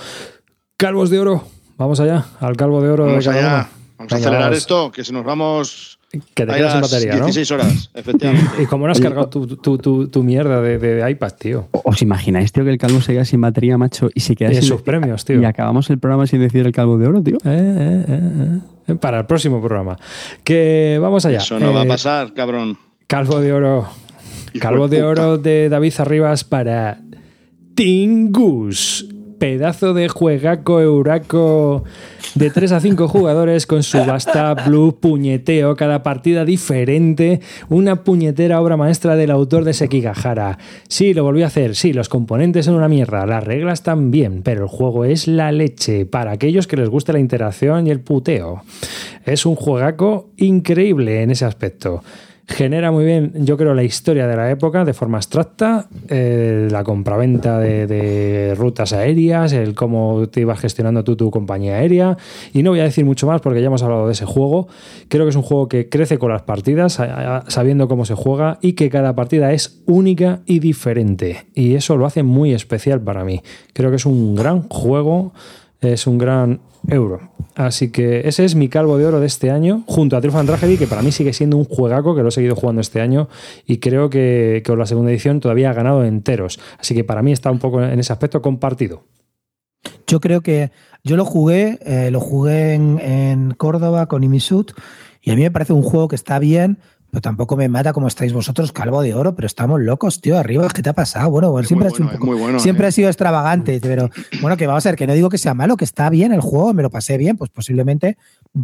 Calvos 0.76 1.10
de 1.10 1.20
oro, 1.20 1.44
vamos 1.76 2.00
allá, 2.00 2.26
al 2.40 2.56
calvo 2.56 2.82
de 2.82 2.90
oro 2.90 3.06
Vamos 3.06 3.24
de 3.24 3.30
allá. 3.30 3.68
Vamos 3.98 4.12
a 4.12 4.16
acelerar 4.16 4.42
vamos. 4.44 4.58
esto, 4.58 4.90
que 4.90 5.04
se 5.04 5.12
nos 5.12 5.24
vamos 5.24 6.00
Que 6.34 6.44
te 6.46 6.52
quedas 6.54 6.72
sin 6.72 6.80
las 6.82 6.90
batería, 6.92 7.12
¿no? 7.16 7.24
16 7.26 7.50
horas, 7.52 7.90
efectivamente. 7.94 8.62
Y 8.62 8.66
como 8.66 8.86
no 8.86 8.92
has 8.92 9.00
cargado 9.00 9.28
tu, 9.28 9.46
tu, 9.56 9.78
tu, 9.78 10.08
tu 10.08 10.22
mierda 10.22 10.60
de, 10.60 10.78
de- 10.78 10.94
de 10.96 11.10
iPad, 11.10 11.32
tío. 11.38 11.68
¿Os 11.72 12.02
imagináis, 12.02 12.52
tío, 12.52 12.64
que 12.64 12.70
el 12.70 12.78
calvo 12.78 13.00
se 13.00 13.12
queda 13.14 13.24
sin 13.24 13.40
batería, 13.40 13.78
macho, 13.78 14.10
y 14.14 14.20
se 14.20 14.36
queda 14.36 14.52
Y 14.52 14.56
sin 14.56 14.64
sus 14.64 14.82
premios, 14.82 15.24
tío. 15.24 15.40
Y 15.40 15.44
acabamos 15.46 15.88
el 15.90 15.98
programa 15.98 16.26
sin 16.26 16.40
decir 16.40 16.66
el 16.66 16.72
calvo 16.72 16.98
de 16.98 17.06
oro, 17.06 17.22
tío? 17.22 17.36
Eh, 17.36 17.40
eh, 17.46 18.04
eh, 18.08 18.58
eh. 18.88 18.94
Para 18.96 19.20
el 19.20 19.26
próximo 19.26 19.60
programa. 19.62 19.96
Que 20.44 20.98
vamos 21.00 21.24
allá. 21.24 21.38
Eso 21.38 21.58
no 21.58 21.72
va 21.72 21.82
a 21.82 21.86
pasar, 21.86 22.34
cabrón. 22.34 22.76
Calvo 23.06 23.40
de 23.40 23.52
oro. 23.52 23.88
Hijo 24.52 24.62
Calvo 24.62 24.88
de 24.88 25.02
oro 25.02 25.38
de 25.38 25.68
David 25.70 25.94
Arribas 25.98 26.44
para 26.44 27.00
Tingus. 27.74 29.08
Pedazo 29.42 29.92
de 29.92 30.06
juegaco 30.06 30.80
euraco 30.80 31.82
de 32.36 32.50
3 32.50 32.70
a 32.70 32.80
5 32.80 33.08
jugadores 33.08 33.66
con 33.66 33.82
su 33.82 33.98
basta 34.04 34.54
blue 34.54 35.00
puñeteo, 35.00 35.74
cada 35.74 36.04
partida 36.04 36.44
diferente, 36.44 37.40
una 37.68 38.04
puñetera 38.04 38.60
obra 38.60 38.76
maestra 38.76 39.16
del 39.16 39.32
autor 39.32 39.64
de 39.64 39.72
Sekigahara. 39.72 40.58
Sí, 40.86 41.12
lo 41.12 41.24
volví 41.24 41.42
a 41.42 41.48
hacer, 41.48 41.74
sí, 41.74 41.92
los 41.92 42.08
componentes 42.08 42.66
son 42.66 42.76
una 42.76 42.86
mierda, 42.86 43.26
las 43.26 43.42
reglas 43.42 43.82
también, 43.82 44.44
pero 44.44 44.62
el 44.62 44.68
juego 44.68 45.04
es 45.04 45.26
la 45.26 45.50
leche 45.50 46.06
para 46.06 46.30
aquellos 46.30 46.68
que 46.68 46.76
les 46.76 46.88
guste 46.88 47.12
la 47.12 47.18
interacción 47.18 47.88
y 47.88 47.90
el 47.90 47.98
puteo. 47.98 48.62
Es 49.24 49.44
un 49.44 49.56
juegaco 49.56 50.30
increíble 50.36 51.20
en 51.20 51.32
ese 51.32 51.46
aspecto. 51.46 52.04
Genera 52.52 52.90
muy 52.90 53.06
bien, 53.06 53.32
yo 53.34 53.56
creo, 53.56 53.72
la 53.72 53.82
historia 53.82 54.26
de 54.26 54.36
la 54.36 54.50
época 54.50 54.84
de 54.84 54.92
forma 54.92 55.16
abstracta, 55.16 55.86
eh, 56.08 56.68
la 56.70 56.84
compraventa 56.84 57.58
de, 57.58 57.86
de 57.86 58.54
rutas 58.54 58.92
aéreas, 58.92 59.54
el 59.54 59.74
cómo 59.74 60.28
te 60.28 60.40
ibas 60.42 60.60
gestionando 60.60 61.02
tú 61.02 61.16
tu 61.16 61.30
compañía 61.30 61.76
aérea. 61.76 62.18
Y 62.52 62.62
no 62.62 62.70
voy 62.70 62.80
a 62.80 62.84
decir 62.84 63.06
mucho 63.06 63.26
más 63.26 63.40
porque 63.40 63.62
ya 63.62 63.68
hemos 63.68 63.82
hablado 63.82 64.06
de 64.06 64.12
ese 64.12 64.26
juego. 64.26 64.68
Creo 65.08 65.24
que 65.24 65.30
es 65.30 65.36
un 65.36 65.42
juego 65.42 65.66
que 65.68 65.88
crece 65.88 66.18
con 66.18 66.30
las 66.30 66.42
partidas, 66.42 67.00
sabiendo 67.48 67.88
cómo 67.88 68.04
se 68.04 68.14
juega 68.14 68.58
y 68.60 68.74
que 68.74 68.90
cada 68.90 69.14
partida 69.14 69.52
es 69.52 69.82
única 69.86 70.40
y 70.44 70.58
diferente. 70.58 71.46
Y 71.54 71.74
eso 71.74 71.96
lo 71.96 72.04
hace 72.04 72.22
muy 72.22 72.52
especial 72.52 73.00
para 73.00 73.24
mí. 73.24 73.40
Creo 73.72 73.88
que 73.88 73.96
es 73.96 74.04
un 74.04 74.34
gran 74.34 74.68
juego, 74.68 75.32
es 75.80 76.06
un 76.06 76.18
gran 76.18 76.60
euro. 76.88 77.32
Así 77.54 77.90
que 77.90 78.26
ese 78.26 78.44
es 78.44 78.54
mi 78.54 78.68
calvo 78.68 78.96
de 78.96 79.06
oro 79.06 79.20
de 79.20 79.26
este 79.26 79.50
año, 79.50 79.84
junto 79.86 80.16
a 80.16 80.20
Triumph 80.20 80.36
and 80.36 80.48
Tragedy, 80.48 80.78
que 80.78 80.86
para 80.86 81.02
mí 81.02 81.12
sigue 81.12 81.32
siendo 81.32 81.56
un 81.56 81.64
juegaco 81.64 82.14
que 82.14 82.22
lo 82.22 82.28
he 82.28 82.32
seguido 82.32 82.56
jugando 82.56 82.80
este 82.80 83.00
año 83.00 83.28
y 83.66 83.78
creo 83.78 84.08
que, 84.08 84.62
con 84.64 84.78
la 84.78 84.86
segunda 84.86 85.10
edición 85.10 85.40
todavía 85.40 85.70
ha 85.70 85.74
ganado 85.74 86.04
enteros. 86.04 86.58
Así 86.78 86.94
que 86.94 87.04
para 87.04 87.22
mí 87.22 87.32
está 87.32 87.50
un 87.50 87.58
poco 87.58 87.82
en 87.82 87.98
ese 87.98 88.12
aspecto 88.12 88.40
compartido. 88.40 89.04
Yo 90.06 90.20
creo 90.20 90.40
que 90.40 90.70
yo 91.04 91.16
lo 91.16 91.24
jugué, 91.24 91.78
eh, 91.84 92.10
lo 92.10 92.20
jugué 92.20 92.74
en, 92.74 92.98
en 93.00 93.50
Córdoba 93.52 94.06
con 94.06 94.24
Imisut 94.24 94.72
y 95.20 95.30
a 95.30 95.36
mí 95.36 95.42
me 95.42 95.50
parece 95.50 95.72
un 95.72 95.82
juego 95.82 96.08
que 96.08 96.16
está 96.16 96.38
bien, 96.38 96.78
pero 97.12 97.20
tampoco 97.20 97.58
me 97.58 97.68
mata 97.68 97.92
como 97.92 98.08
estáis 98.08 98.32
vosotros, 98.32 98.72
calvo 98.72 99.02
de 99.02 99.12
oro, 99.14 99.34
pero 99.34 99.44
estamos 99.44 99.78
locos, 99.82 100.22
tío, 100.22 100.38
arriba, 100.38 100.66
¿qué 100.74 100.80
te 100.80 100.88
ha 100.88 100.92
pasado? 100.94 101.30
Bueno, 101.30 101.50
bueno 101.50 101.68
siempre, 101.68 101.88
ha 101.88 101.90
sido 101.90 102.06
bueno, 102.06 102.14
un 102.14 102.18
poco- 102.18 102.32
es 102.32 102.36
muy 102.38 102.42
bueno, 102.42 102.58
siempre 102.58 102.86
eh. 102.86 102.88
ha 102.88 102.90
sido 102.92 103.08
extravagante, 103.10 103.78
pero 103.82 104.08
bueno, 104.40 104.56
que 104.56 104.66
vamos 104.66 104.86
a 104.86 104.88
ver, 104.88 104.96
que 104.96 105.06
no 105.06 105.12
digo 105.12 105.28
que 105.28 105.36
sea 105.36 105.52
malo, 105.52 105.76
que 105.76 105.84
está 105.84 106.08
bien 106.08 106.32
el 106.32 106.40
juego, 106.40 106.72
me 106.72 106.82
lo 106.82 106.88
pasé 106.88 107.18
bien, 107.18 107.36
pues 107.36 107.50
posiblemente 107.50 108.16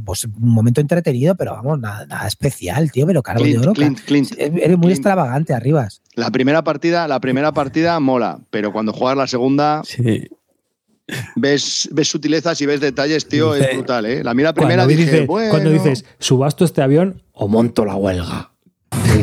pues, 0.02 0.24
un 0.24 0.32
momento 0.54 0.80
entretenido, 0.80 1.34
pero 1.34 1.52
vamos, 1.52 1.78
nada, 1.78 2.06
nada 2.06 2.26
especial, 2.26 2.90
tío, 2.90 3.06
pero 3.06 3.22
calvo 3.22 3.44
de 3.44 3.58
oro. 3.58 3.74
Clint, 3.74 4.00
Clint, 4.00 4.32
Eres 4.38 4.54
muy 4.78 4.78
Clint. 4.78 4.90
extravagante, 4.92 5.52
arribas. 5.52 6.00
La 6.14 6.30
primera 6.30 6.64
partida, 6.64 7.06
la 7.06 7.20
primera 7.20 7.52
partida 7.52 8.00
mola, 8.00 8.38
pero 8.48 8.72
cuando 8.72 8.94
juegas 8.94 9.18
la 9.18 9.26
segunda 9.26 9.82
Sí. 9.84 10.26
Ves, 11.36 11.88
ves 11.92 12.08
sutilezas 12.08 12.60
y 12.60 12.66
ves 12.66 12.80
detalles, 12.80 13.26
tío, 13.28 13.54
Dice- 13.54 13.70
es 13.70 13.76
brutal, 13.76 14.06
¿eh? 14.06 14.22
La 14.24 14.34
mira 14.34 14.52
primera 14.52 14.84
Cuando, 14.84 14.96
dije, 14.96 15.10
dices, 15.12 15.26
bueno, 15.26 15.50
cuando 15.50 15.70
dices, 15.70 16.04
subasto 16.18 16.64
este 16.64 16.82
avión 16.82 17.22
o 17.32 17.48
monto 17.48 17.84
la 17.84 17.94
huelga. 17.96 18.52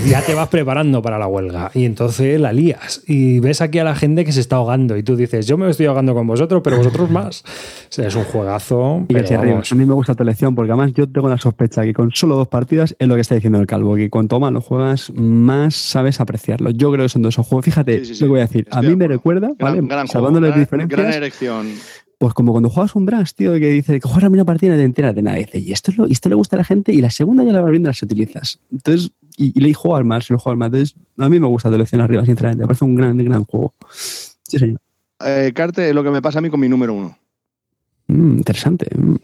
Ya 0.08 0.22
te 0.22 0.34
vas 0.34 0.50
preparando 0.50 1.02
para 1.02 1.18
la 1.18 1.28
huelga. 1.28 1.72
Y 1.74 1.86
entonces 1.86 2.40
la 2.40 2.54
lías. 2.54 3.02
Y 3.08 3.40
ves 3.40 3.62
aquí 3.62 3.80
a 3.80 3.84
la 3.84 3.96
gente 3.96 4.24
que 4.24 4.32
se 4.32 4.40
está 4.40 4.58
ahogando. 4.58 4.98
Y 4.98 5.04
tú 5.04 5.16
dices, 5.16 5.48
yo 5.48 5.58
me 5.58 5.70
estoy 5.70 5.86
ahogando 5.88 6.14
con 6.14 6.28
vosotros, 6.28 6.62
pero 6.64 6.78
vosotros 6.78 7.10
más. 7.10 7.42
O 7.44 7.46
sea, 7.90 8.08
es 8.08 8.16
un 8.16 8.24
juegazo. 8.24 9.06
Y 9.08 9.14
se 9.26 9.38
vamos. 9.38 9.72
A 9.72 9.76
mí 9.76 9.86
me 9.86 9.94
gusta 9.94 10.14
tu 10.16 10.24
elección 10.24 10.54
porque 10.56 10.72
además 10.72 10.94
yo 10.94 11.08
tengo 11.10 11.28
la 11.30 11.38
sospecha 11.38 11.84
que 11.84 11.94
con 11.94 12.12
solo 12.12 12.36
dos 12.36 12.48
partidas 12.48 12.96
es 13.00 13.08
lo 13.08 13.16
que 13.16 13.22
está 13.22 13.36
diciendo 13.36 13.60
el 13.60 13.68
calvo, 13.68 13.96
que 13.96 14.10
cuanto 14.10 14.40
más 14.40 14.52
lo 14.52 14.62
juegas, 14.62 15.12
más 15.16 15.76
sabes 15.76 16.20
apreciarlo. 16.20 16.70
Yo 16.70 16.92
creo 16.92 17.06
que 17.06 17.10
son 17.10 17.22
de 17.24 17.30
esos 17.30 17.46
juegos. 17.48 17.66
Fíjate, 17.66 18.00
Sí, 18.00 18.06
sí, 18.06 18.16
sí. 18.16 18.22
lo 18.22 18.28
que 18.28 18.32
voy 18.32 18.40
a 18.40 18.44
decir. 18.48 18.68
A 18.72 18.82
mí 18.82 18.96
me 18.96 19.08
recuerda, 19.08 19.48
Gran, 19.58 19.76
¿vale? 19.76 19.78
gran 19.88 19.90
juego, 19.90 20.08
Salvando 20.08 20.40
las 20.42 20.50
gran, 20.52 20.60
diferencias, 20.62 21.00
gran 21.02 21.14
elección. 21.14 21.68
Pues 22.26 22.34
como 22.34 22.54
cuando 22.54 22.70
juegas 22.72 22.96
un 22.96 23.06
Brass, 23.06 23.36
tío, 23.36 23.54
que 23.54 23.70
dice 23.70 24.00
que 24.00 24.08
juegas 24.08 24.32
una 24.32 24.44
partida 24.46 24.70
y 24.70 24.72
no 24.72 24.78
te 24.80 24.84
enteras 24.84 25.14
de 25.14 25.22
nada. 25.22 25.38
Y 25.40 25.44
dice, 25.46 25.60
y 25.60 25.72
esto, 25.72 25.92
es 25.92 25.98
lo- 25.98 26.08
y 26.08 26.12
esto 26.14 26.28
le 26.28 26.34
gusta 26.34 26.56
a 26.56 26.58
la 26.58 26.64
gente 26.64 26.92
y 26.92 27.00
la 27.00 27.12
segunda 27.12 27.44
ya 27.44 27.52
la 27.54 27.62
vas 27.62 27.70
viendo 27.70 27.88
y 27.88 27.92
las 27.92 28.02
utilizas. 28.02 28.60
Entonces, 28.72 29.12
y, 29.38 29.52
y 29.56 29.62
le 29.62 29.72
juego 29.76 29.96
al 29.96 30.06
más, 30.06 30.28
le 30.32 30.38
juego 30.38 30.52
al 30.54 30.58
más. 30.58 30.68
Entonces, 30.68 30.96
a 31.20 31.30
mí 31.30 31.40
me 31.40 31.46
gusta 31.46 31.70
tu 31.70 31.76
elección 31.76 32.02
arriba, 32.02 32.26
sinceramente. 32.26 32.64
Me 32.64 32.68
parece 32.68 32.84
un 32.84 32.96
gran, 32.96 33.16
gran 33.20 33.44
juego. 33.46 33.76
Sí, 33.92 34.58
señor. 34.58 34.80
Eh, 35.24 35.52
Carte, 35.54 35.94
lo 35.94 36.04
que 36.04 36.10
me 36.10 36.22
pasa 36.24 36.40
a 36.40 36.42
mí 36.42 36.50
con 36.50 36.60
mi 36.60 36.68
número 36.68 36.96
uno. 36.96 37.16
Mm, 38.08 38.38
interesante. 38.38 38.88
Mm. 38.98 39.12
Mm. 39.12 39.18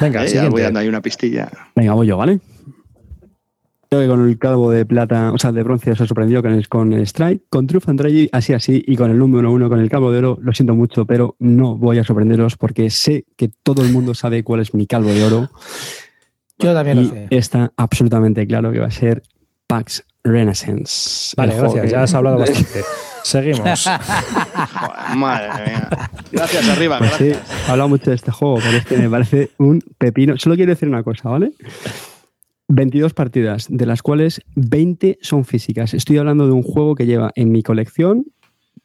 Venga, 0.00 0.24
Eh, 0.26 0.30
ya 0.34 0.48
voy 0.48 0.62
dando 0.62 0.80
ahí 0.80 0.88
una 0.88 1.00
pistilla. 1.00 1.48
Venga, 1.76 1.92
voy 1.94 2.08
yo, 2.08 2.16
¿vale? 2.16 2.40
Creo 3.92 4.02
que 4.02 4.08
con 4.08 4.28
el 4.28 4.38
calvo 4.38 4.70
de 4.70 4.86
plata, 4.86 5.32
o 5.32 5.38
sea, 5.38 5.50
de 5.50 5.64
bronce 5.64 5.90
os 5.90 6.00
ha 6.00 6.06
sorprendido 6.06 6.42
con 6.42 6.52
el, 6.52 6.68
con 6.68 6.92
el 6.92 7.02
Strike, 7.02 7.42
con 7.50 7.66
Truth 7.66 7.88
and 7.88 8.28
así 8.30 8.52
así, 8.52 8.84
y 8.86 8.94
con 8.94 9.10
el 9.10 9.18
número 9.18 9.50
uno, 9.50 9.68
con 9.68 9.80
el 9.80 9.90
calvo 9.90 10.12
de 10.12 10.18
oro, 10.18 10.38
lo 10.40 10.52
siento 10.52 10.76
mucho, 10.76 11.06
pero 11.06 11.34
no 11.40 11.76
voy 11.76 11.98
a 11.98 12.04
sorprenderos 12.04 12.56
porque 12.56 12.88
sé 12.90 13.24
que 13.36 13.50
todo 13.64 13.82
el 13.82 13.90
mundo 13.90 14.14
sabe 14.14 14.44
cuál 14.44 14.60
es 14.60 14.74
mi 14.74 14.86
calvo 14.86 15.08
de 15.08 15.24
oro. 15.24 15.50
Yo 16.60 16.72
también 16.72 17.02
lo 17.02 17.10
sé. 17.10 17.26
está 17.30 17.72
absolutamente 17.76 18.46
claro 18.46 18.70
que 18.70 18.78
va 18.78 18.86
a 18.86 18.92
ser 18.92 19.24
Pax 19.66 20.04
Renaissance. 20.22 21.34
Vale, 21.36 21.56
gracias. 21.56 21.90
Ya 21.90 22.02
has 22.04 22.14
hablado 22.14 22.38
bastante. 22.38 22.84
Seguimos. 23.24 23.86
Joder, 23.86 25.16
madre 25.16 25.48
mía. 25.66 25.88
Gracias, 26.30 26.68
arriba, 26.68 26.98
Pues 26.98 27.12
sí, 27.14 27.32
he 27.32 27.70
hablado 27.70 27.88
mucho 27.88 28.10
de 28.10 28.16
este 28.16 28.30
juego, 28.30 28.60
pero 28.64 28.78
es 28.78 28.86
que 28.86 28.96
me 28.96 29.10
parece 29.10 29.50
un 29.58 29.82
pepino. 29.98 30.38
Solo 30.38 30.54
quiero 30.54 30.70
decir 30.70 30.88
una 30.88 31.02
cosa, 31.02 31.28
¿vale? 31.28 31.50
22 32.70 33.14
partidas, 33.14 33.66
de 33.68 33.84
las 33.84 34.00
cuales 34.00 34.42
20 34.54 35.18
son 35.20 35.44
físicas. 35.44 35.92
Estoy 35.92 36.18
hablando 36.18 36.46
de 36.46 36.52
un 36.52 36.62
juego 36.62 36.94
que 36.94 37.04
lleva 37.04 37.32
en 37.34 37.50
mi 37.50 37.64
colección, 37.64 38.26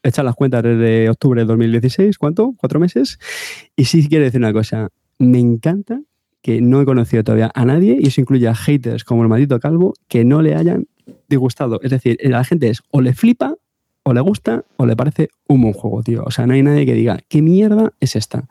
hecha 0.02 0.24
las 0.24 0.34
cuentas 0.34 0.64
desde 0.64 1.08
octubre 1.08 1.42
de 1.42 1.46
2016, 1.46 2.18
¿cuánto? 2.18 2.56
¿Cuatro 2.58 2.80
meses? 2.80 3.20
Y 3.76 3.86
sí 3.86 4.10
quiero 4.10 4.26
decir 4.26 4.40
una 4.42 4.54
cosa, 4.54 4.90
me 5.20 5.40
encanta 5.40 6.02
que 6.42 6.62
no 6.62 6.82
he 6.82 6.86
conocido 6.86 7.24
todavía 7.24 7.52
a 7.54 7.64
nadie, 7.64 7.98
y 8.00 8.08
eso 8.08 8.22
incluye 8.22 8.48
a 8.48 8.56
haters 8.56 9.04
como 9.04 9.22
el 9.22 9.30
maldito 9.30 9.60
calvo, 9.60 9.94
que 10.08 10.26
no 10.26 10.42
le 10.42 10.56
hayan 10.56 10.88
disgustado. 11.30 11.80
Es 11.84 11.92
decir, 11.92 12.18
la 12.24 12.44
gente 12.44 12.70
es 12.70 12.82
o 12.90 13.02
le 13.02 13.14
flipa, 13.14 13.56
o 14.02 14.14
le 14.14 14.22
gusta, 14.22 14.66
o 14.78 14.88
le 14.88 14.96
parece 14.96 15.30
un 15.48 15.62
buen 15.62 15.74
juego, 15.74 16.02
tío. 16.02 16.24
O 16.26 16.32
sea, 16.32 16.48
no 16.48 16.54
hay 16.54 16.64
nadie 16.64 16.88
que 16.88 16.94
diga, 16.94 17.20
¿qué 17.28 17.44
mierda 17.44 17.94
es 18.00 18.16
esta? 18.16 18.48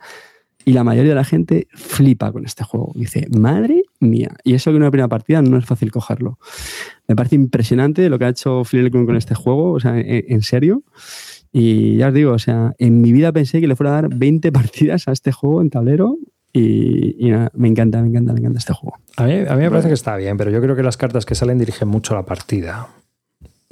Y 0.65 0.73
la 0.73 0.85
mayoría 0.85 1.11
de 1.11 1.16
la 1.16 1.24
gente 1.24 1.69
flipa 1.73 2.32
con 2.32 2.45
este 2.45 2.65
juego. 2.65 2.93
Dice, 2.95 3.27
madre 3.36 3.82
mía. 4.01 4.35
Y 4.45 4.55
eso 4.55 4.70
que 4.70 4.77
en 4.77 4.82
una 4.82 4.91
primera 4.91 5.09
partida 5.09 5.43
no 5.43 5.59
es 5.59 5.66
fácil 5.66 5.91
cogerlo. 5.91 6.39
Me 7.07 7.15
parece 7.15 7.35
impresionante 7.35 8.09
lo 8.09 8.19
que 8.19 8.24
ha 8.24 8.28
hecho 8.31 8.62
Elkins 8.73 9.07
con 9.07 9.16
este 9.16 9.35
juego, 9.35 9.73
o 9.73 9.81
sea, 9.81 9.99
en, 9.99 10.24
en 10.27 10.43
serio. 10.43 10.82
Y 11.53 11.99
ya 11.99 12.09
os 12.09 12.15
digo, 12.15 12.32
o 12.32 12.39
sea, 12.39 12.74
en 12.78 13.01
mi 13.01 13.12
vida 13.12 13.31
pensé 13.32 13.61
que 13.61 13.69
le 13.69 13.77
fuera 13.77 13.97
a 13.97 14.03
dar 14.03 14.09
20 14.15 14.51
partidas 14.53 15.07
a 15.09 15.12
este 15.12 15.32
juego 15.32 15.61
en 15.61 15.70
tablero. 15.70 16.16
Y, 16.53 17.16
y 17.19 17.31
nada, 17.31 17.51
me 17.55 17.69
encanta, 17.69 18.01
me 18.01 18.09
encanta, 18.09 18.32
me 18.32 18.39
encanta 18.41 18.59
este 18.59 18.73
juego. 18.73 18.97
A 19.16 19.24
mí, 19.24 19.32
a 19.32 19.57
mí 19.57 19.62
me 19.62 19.70
parece 19.70 19.89
que 19.89 19.95
está 19.95 20.16
bien, 20.16 20.36
pero 20.36 20.51
yo 20.51 20.61
creo 20.61 20.77
que 20.77 20.85
las 20.85 20.97
cartas 20.97 21.27
que 21.27 21.35
salen 21.35 21.59
dirigen 21.59 21.89
mucho 21.89 22.15
la 22.15 22.24
partida. 22.24 22.89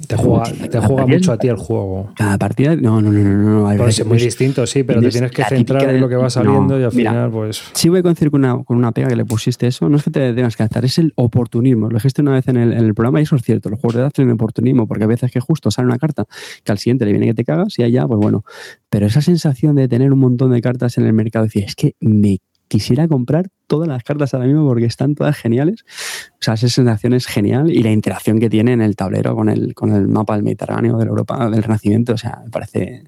Te 0.07 0.17
juega, 0.17 0.43
te 0.43 0.79
juega 0.79 1.05
mucho 1.05 1.31
a 1.31 1.37
ti 1.37 1.47
el 1.47 1.55
juego. 1.55 2.11
Cada 2.15 2.37
partida, 2.37 2.75
no, 2.75 3.01
no, 3.01 3.11
no, 3.11 3.23
no, 3.23 3.75
no. 3.75 3.91
ser 3.91 4.05
muy 4.05 4.17
distinto, 4.17 4.65
sí, 4.67 4.83
pero 4.83 5.01
te 5.01 5.07
es 5.07 5.13
tienes 5.13 5.31
que 5.31 5.43
centrar 5.45 5.89
en 5.89 6.01
lo 6.01 6.09
que 6.09 6.15
va 6.15 6.29
saliendo 6.29 6.79
y 6.79 6.83
al 6.83 6.91
final, 6.91 7.31
pues. 7.31 7.63
Sí 7.73 7.89
voy 7.89 7.99
a 7.99 8.03
coincidir 8.03 8.31
con 8.31 8.43
una, 8.43 8.63
con 8.63 8.77
una 8.77 8.91
pega 8.91 9.07
que 9.07 9.15
le 9.15 9.25
pusiste 9.25 9.67
eso. 9.67 9.87
No 9.89 9.97
es 9.97 10.03
que 10.03 10.11
te 10.11 10.33
tengas 10.33 10.55
que 10.55 10.63
adaptar, 10.63 10.85
es 10.85 10.97
el 10.97 11.13
oportunismo. 11.15 11.89
Lo 11.89 11.95
dijiste 11.95 12.21
una 12.21 12.31
vez 12.31 12.47
en 12.47 12.57
el, 12.57 12.73
en 12.73 12.85
el 12.85 12.93
programa 12.93 13.19
y 13.19 13.23
eso 13.23 13.35
es 13.35 13.43
cierto. 13.43 13.69
Los 13.69 13.79
juegos 13.79 13.95
de 13.95 14.01
edad 14.01 14.11
tienen 14.11 14.33
oportunismo 14.33 14.87
porque 14.87 15.03
a 15.05 15.07
veces 15.07 15.31
que 15.31 15.39
justo 15.39 15.71
sale 15.71 15.87
una 15.87 15.97
carta 15.97 16.25
que 16.63 16.71
al 16.71 16.77
siguiente 16.77 17.05
le 17.05 17.11
viene 17.11 17.27
que 17.27 17.33
te 17.33 17.45
cagas 17.45 17.77
y 17.79 17.83
allá, 17.83 18.07
pues 18.07 18.19
bueno. 18.19 18.43
Pero 18.89 19.05
esa 19.05 19.21
sensación 19.21 19.75
de 19.75 19.87
tener 19.87 20.11
un 20.11 20.19
montón 20.19 20.51
de 20.51 20.61
cartas 20.61 20.97
en 20.97 21.05
el 21.05 21.13
mercado, 21.13 21.45
decir, 21.45 21.63
es 21.63 21.75
que 21.75 21.95
me 21.99 22.39
quisiera 22.67 23.07
comprar 23.07 23.49
todas 23.67 23.87
las 23.87 24.03
cartas 24.03 24.33
ahora 24.33 24.47
mismo 24.47 24.67
porque 24.67 24.85
están 24.85 25.15
todas 25.15 25.37
geniales. 25.37 25.85
O 26.33 26.41
sea, 26.41 26.55
esa 26.55 26.69
sensación 26.69 27.13
es 27.13 27.27
genial 27.27 27.71
y 27.71 27.83
la 27.83 27.91
interacción 27.91 28.39
que 28.39 28.49
tiene 28.49 28.73
en 28.73 28.81
el 28.81 28.95
tablero 28.95 29.35
con 29.35 29.49
el, 29.49 29.73
con 29.73 29.93
el 29.93 30.07
mapa 30.07 30.35
del 30.35 30.43
Mediterráneo, 30.43 30.97
de 30.97 31.05
la 31.05 31.09
Europa, 31.09 31.49
del 31.49 31.63
Renacimiento, 31.63 32.13
o 32.13 32.17
sea, 32.17 32.41
me 32.43 32.49
parece 32.49 33.03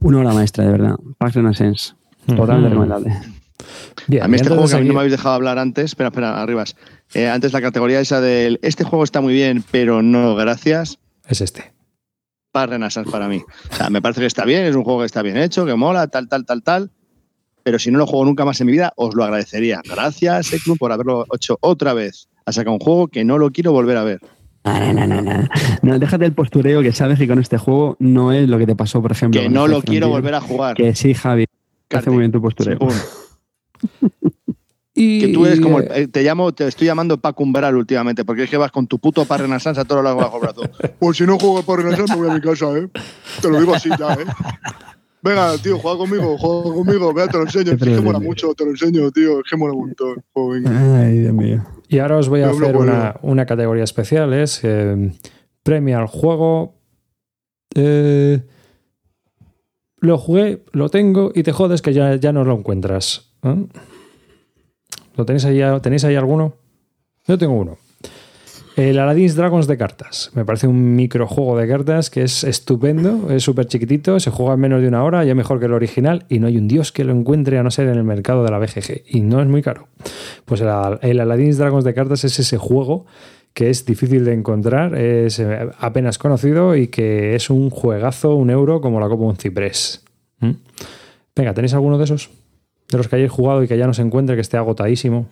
una 0.00 0.18
obra 0.18 0.32
maestra, 0.32 0.64
de 0.64 0.72
verdad. 0.72 0.96
Pax 1.18 1.34
Renaissance. 1.34 1.94
Totalmente 2.26 2.68
recomendable. 2.68 3.12
Bien, 4.06 4.22
A 4.22 4.28
mí 4.28 4.36
este 4.36 4.48
juego 4.48 4.66
que 4.66 4.74
a 4.74 4.78
mí 4.78 4.88
no 4.88 4.94
me 4.94 5.00
habéis 5.00 5.12
dejado 5.12 5.34
hablar 5.34 5.58
antes, 5.58 5.86
espera, 5.86 6.08
espera, 6.08 6.40
arribas. 6.42 6.76
Eh, 7.14 7.28
antes 7.28 7.52
la 7.52 7.60
categoría 7.60 8.00
esa 8.00 8.20
del 8.20 8.58
este 8.62 8.84
juego 8.84 9.04
está 9.04 9.20
muy 9.20 9.32
bien, 9.32 9.64
pero 9.70 10.02
no 10.02 10.34
gracias, 10.34 10.98
es 11.28 11.40
este. 11.40 11.72
para 12.50 12.72
Renaissance 12.72 13.10
para 13.10 13.28
mí. 13.28 13.42
O 13.70 13.76
sea, 13.76 13.90
me 13.90 14.02
parece 14.02 14.20
que 14.20 14.26
está 14.26 14.44
bien, 14.44 14.64
es 14.64 14.74
un 14.74 14.82
juego 14.84 15.00
que 15.00 15.06
está 15.06 15.22
bien 15.22 15.36
hecho, 15.36 15.64
que 15.66 15.74
mola, 15.74 16.08
tal, 16.08 16.28
tal, 16.28 16.44
tal, 16.44 16.62
tal. 16.62 16.90
Pero 17.64 17.78
si 17.78 17.90
no 17.90 17.98
lo 17.98 18.06
juego 18.06 18.24
nunca 18.24 18.44
más 18.44 18.60
en 18.60 18.66
mi 18.66 18.72
vida, 18.72 18.92
os 18.96 19.14
lo 19.14 19.24
agradecería. 19.24 19.80
Gracias, 19.88 20.52
Eclum, 20.52 20.76
por 20.78 20.92
haberlo 20.92 21.24
hecho 21.34 21.58
otra 21.60 21.92
vez. 21.94 22.28
Ha 22.44 22.52
sacado 22.52 22.74
un 22.74 22.80
juego 22.80 23.08
que 23.08 23.24
no 23.24 23.38
lo 23.38 23.50
quiero 23.52 23.72
volver 23.72 23.96
a 23.96 24.04
ver. 24.04 24.20
No, 24.64 24.92
no, 24.92 25.06
no, 25.06 25.20
no, 25.20 25.22
no. 25.22 25.48
No, 25.82 25.98
déjate 25.98 26.24
el 26.24 26.32
postureo 26.34 26.82
que 26.82 26.92
sabes 26.92 27.18
que 27.18 27.26
con 27.28 27.38
este 27.40 27.58
juego 27.58 27.96
no 27.98 28.32
es 28.32 28.48
lo 28.48 28.58
que 28.58 28.66
te 28.66 28.76
pasó, 28.76 29.00
por 29.02 29.12
ejemplo. 29.12 29.40
Que 29.40 29.48
no 29.48 29.66
lo 29.66 29.82
quiero 29.82 30.06
Frontier. 30.06 30.08
volver 30.08 30.34
a 30.34 30.40
jugar. 30.40 30.76
Que 30.76 30.94
sí, 30.94 31.14
Javi. 31.14 31.42
Hace 31.44 31.48
Carte. 31.88 32.10
muy 32.10 32.20
bien 32.20 32.32
tu 32.32 32.40
postureo. 32.40 32.78
Y, 34.94 35.20
Que 35.20 35.28
tú 35.28 35.46
eres 35.46 35.58
como. 35.58 35.78
el- 35.80 35.86
eh, 35.86 36.02
eh, 36.02 36.06
te 36.08 36.22
llamo, 36.22 36.52
te 36.52 36.68
estoy 36.68 36.86
llamando 36.86 37.16
Paco 37.16 37.42
Umbral 37.42 37.74
últimamente, 37.76 38.26
porque 38.26 38.42
es 38.42 38.50
que 38.50 38.58
vas 38.58 38.70
con 38.70 38.86
tu 38.86 38.98
puto 38.98 39.24
par 39.24 39.40
Renaissance 39.40 39.80
a 39.80 39.86
todo 39.86 39.98
lo 39.98 40.04
largo 40.04 40.20
bajo 40.20 40.36
el 40.36 40.42
brazo. 40.42 40.62
Pues 40.98 41.16
si 41.16 41.24
no 41.24 41.38
juego 41.38 41.62
par 41.62 41.78
Renaissance, 41.78 42.14
me 42.14 42.20
voy 42.20 42.30
a 42.30 42.34
mi 42.34 42.40
casa, 42.42 42.66
¿eh? 42.76 42.88
Te 43.40 43.48
lo 43.48 43.58
digo 43.58 43.74
así 43.74 43.88
ya, 43.98 44.12
¿eh? 44.12 44.26
Venga, 45.22 45.56
tío, 45.58 45.78
juega 45.78 45.98
conmigo, 45.98 46.36
juega 46.36 46.74
conmigo, 46.74 47.14
vea, 47.14 47.28
te 47.28 47.36
lo 47.38 47.44
enseño. 47.44 47.72
Es 47.72 47.78
que 47.80 48.00
mola 48.00 48.18
mucho, 48.18 48.54
te 48.54 48.64
lo 48.64 48.70
enseño, 48.72 49.10
tío. 49.12 49.38
Es 49.38 49.44
que 49.48 49.56
mola 49.56 49.72
un 49.72 49.86
montón. 49.86 50.24
Ay, 50.66 51.18
Dios 51.18 51.32
mío. 51.32 51.64
y 51.88 51.98
ahora 52.00 52.18
os 52.18 52.28
voy 52.28 52.42
a 52.42 52.50
hacer 52.50 52.76
una, 52.76 53.16
una 53.22 53.46
categoría 53.46 53.84
especial. 53.84 54.32
Es 54.34 54.60
eh, 54.64 55.12
premia 55.62 55.98
al 55.98 56.06
juego. 56.08 56.74
eh, 57.74 58.40
lo 60.00 60.18
jugué, 60.18 60.64
lo 60.72 60.88
tengo 60.88 61.30
y 61.32 61.44
te 61.44 61.52
jodes 61.52 61.80
que 61.80 61.92
ya, 61.92 62.16
ya 62.16 62.32
no 62.32 62.42
lo 62.44 62.54
encuentras. 62.56 63.30
¿eh? 63.44 63.66
¿Lo 65.16 65.24
tenéis 65.24 65.44
ahí, 65.44 65.60
¿Tenéis 65.80 66.02
ahí 66.04 66.16
alguno? 66.16 66.54
Yo 67.28 67.38
tengo 67.38 67.54
uno. 67.54 67.78
El 68.76 68.98
Aladdin's 68.98 69.36
Dragons 69.36 69.66
de 69.66 69.76
cartas. 69.76 70.30
Me 70.34 70.46
parece 70.46 70.66
un 70.66 70.96
microjuego 70.96 71.58
de 71.58 71.68
cartas 71.68 72.08
que 72.08 72.22
es 72.22 72.42
estupendo, 72.42 73.30
es 73.30 73.42
súper 73.42 73.66
chiquitito, 73.66 74.18
se 74.18 74.30
juega 74.30 74.54
en 74.54 74.60
menos 74.60 74.80
de 74.80 74.88
una 74.88 75.04
hora, 75.04 75.24
ya 75.24 75.34
mejor 75.34 75.60
que 75.60 75.66
el 75.66 75.74
original 75.74 76.24
y 76.30 76.38
no 76.38 76.46
hay 76.46 76.56
un 76.56 76.68
dios 76.68 76.90
que 76.90 77.04
lo 77.04 77.12
encuentre 77.12 77.58
a 77.58 77.62
no 77.62 77.70
ser 77.70 77.88
en 77.88 77.98
el 77.98 78.04
mercado 78.04 78.44
de 78.44 78.50
la 78.50 78.58
BGG. 78.58 79.02
Y 79.06 79.20
no 79.20 79.42
es 79.42 79.46
muy 79.46 79.60
caro. 79.60 79.88
Pues 80.46 80.62
el, 80.62 81.20
Aladdin's 81.20 81.58
Dragons 81.58 81.84
de 81.84 81.92
cartas 81.92 82.24
es 82.24 82.38
ese 82.38 82.56
juego 82.56 83.04
que 83.52 83.68
es 83.68 83.84
difícil 83.84 84.24
de 84.24 84.32
encontrar, 84.32 84.94
es 84.94 85.38
eh, 85.38 85.68
apenas 85.78 86.16
conocido 86.16 86.74
y 86.74 86.88
que 86.88 87.34
es 87.34 87.50
un 87.50 87.68
juegazo, 87.68 88.34
un 88.34 88.48
euro 88.48 88.80
como 88.80 89.00
la 89.00 89.08
Copa 89.08 89.24
un 89.24 89.36
Ciprés. 89.36 90.02
¿Mm? 90.40 90.52
Venga, 91.36 91.52
¿tenéis 91.52 91.74
alguno 91.74 91.98
de 91.98 92.04
esos? 92.04 92.30
De 92.88 92.96
los 92.96 93.08
que 93.08 93.16
hayáis 93.16 93.30
jugado 93.30 93.62
y 93.62 93.68
que 93.68 93.76
ya 93.76 93.86
no 93.86 93.92
se 93.92 94.00
encuentre, 94.00 94.34
que 94.34 94.40
esté 94.40 94.56
agotadísimo. 94.56 95.26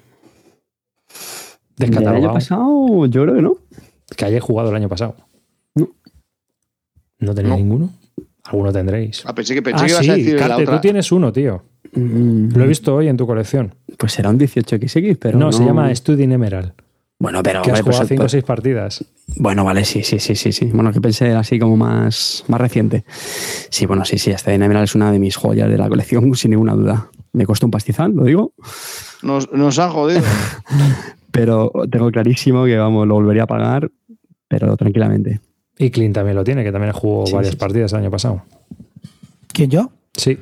¿El 1.81 1.91
año 1.91 1.99
Descatalogado. 2.01 2.35
pasado? 2.35 3.07
Yo 3.07 3.23
creo 3.23 3.35
que 3.35 3.43
no. 3.43 3.57
Que 4.17 4.25
hayáis 4.25 4.43
jugado 4.43 4.71
el 4.71 4.77
año 4.77 4.89
pasado. 4.89 5.17
No. 5.75 5.89
¿No 7.19 7.35
tenéis 7.35 7.53
No. 7.55 7.59
ninguno? 7.59 7.91
Alguno 8.45 8.73
tendréis. 8.73 9.23
Ah, 9.27 9.35
pensé 9.35 9.55
que, 9.55 9.63
pensé 9.63 9.85
Ah, 9.85 9.87
que 9.87 9.93
ibas 9.93 10.05
sí, 10.05 10.11
a 10.11 10.15
decir 10.17 10.35
la 10.35 10.49
Carte, 10.49 10.63
otra. 10.63 10.75
tú 10.77 10.81
tienes 10.81 11.13
uno, 11.13 11.33
tío. 11.33 11.63
Mm, 11.93 12.49
Lo 12.57 12.65
he 12.65 12.67
visto 12.67 12.95
hoy 12.95 13.09
en 13.09 13.17
tu 13.17 13.27
colección. 13.27 13.75
Pues 13.99 14.13
será 14.13 14.31
un 14.31 14.39
18XX, 14.39 15.17
pero. 15.21 15.39
no, 15.39 15.47
No, 15.47 15.53
se 15.53 15.65
llama 15.65 15.95
Studin 15.95 16.33
Emerald. 16.33 16.73
Bueno, 17.19 17.43
pero. 17.43 17.61
Que 17.63 17.71
has 17.71 17.83
pues, 17.83 17.97
jugado 17.97 18.09
5 18.09 18.23
o 18.23 18.25
pues- 18.25 18.33
6 18.33 18.45
partidas. 18.45 19.05
Bueno, 19.37 19.63
vale, 19.65 19.85
sí, 19.85 20.03
sí, 20.03 20.19
sí, 20.19 20.35
sí, 20.35 20.53
sí. 20.53 20.65
Bueno, 20.73 20.91
que 20.93 21.01
pensé 21.01 21.33
así 21.33 21.59
como 21.59 21.77
más, 21.77 22.45
más 22.49 22.61
reciente. 22.61 23.05
Sí, 23.69 23.85
bueno, 23.87 24.05
sí, 24.05 24.19
sí. 24.19 24.31
Este 24.31 24.55
Emerald 24.55 24.85
es 24.85 24.95
una 24.95 25.13
de 25.13 25.19
mis 25.19 25.37
joyas 25.37 25.69
de 25.69 25.77
la 25.77 25.89
colección, 25.89 26.35
sin 26.35 26.53
ninguna 26.53 26.73
duda. 26.75 27.11
Me 27.33 27.45
costó 27.47 27.67
un 27.67 27.71
pastizal, 27.71 28.13
lo 28.13 28.25
digo. 28.25 28.55
Nos, 29.23 29.53
nos 29.53 29.79
han 29.79 29.91
jodido. 29.91 30.23
Pero 31.31 31.73
tengo 31.91 32.11
clarísimo 32.11 32.65
que, 32.65 32.77
vamos, 32.77 33.07
lo 33.07 33.15
volvería 33.15 33.45
a 33.45 33.47
pagar, 33.47 33.91
pero 34.49 34.77
tranquilamente. 34.77 35.41
Y 35.79 35.91
Clint 35.91 36.15
también 36.15 36.37
lo 36.37 36.45
tiene, 36.45 36.65
que 36.65 36.73
también 36.73 36.93
jugó 36.93 37.27
Sí, 37.27 37.33
varias 37.35 37.53
sí, 37.53 37.57
sí. 37.57 37.61
partidas 37.61 37.93
el 37.93 38.01
año 38.01 38.11
pasado. 38.11 38.43
¿Quién 39.53 39.71
yo? 39.71 39.91
Sí. 40.15 40.39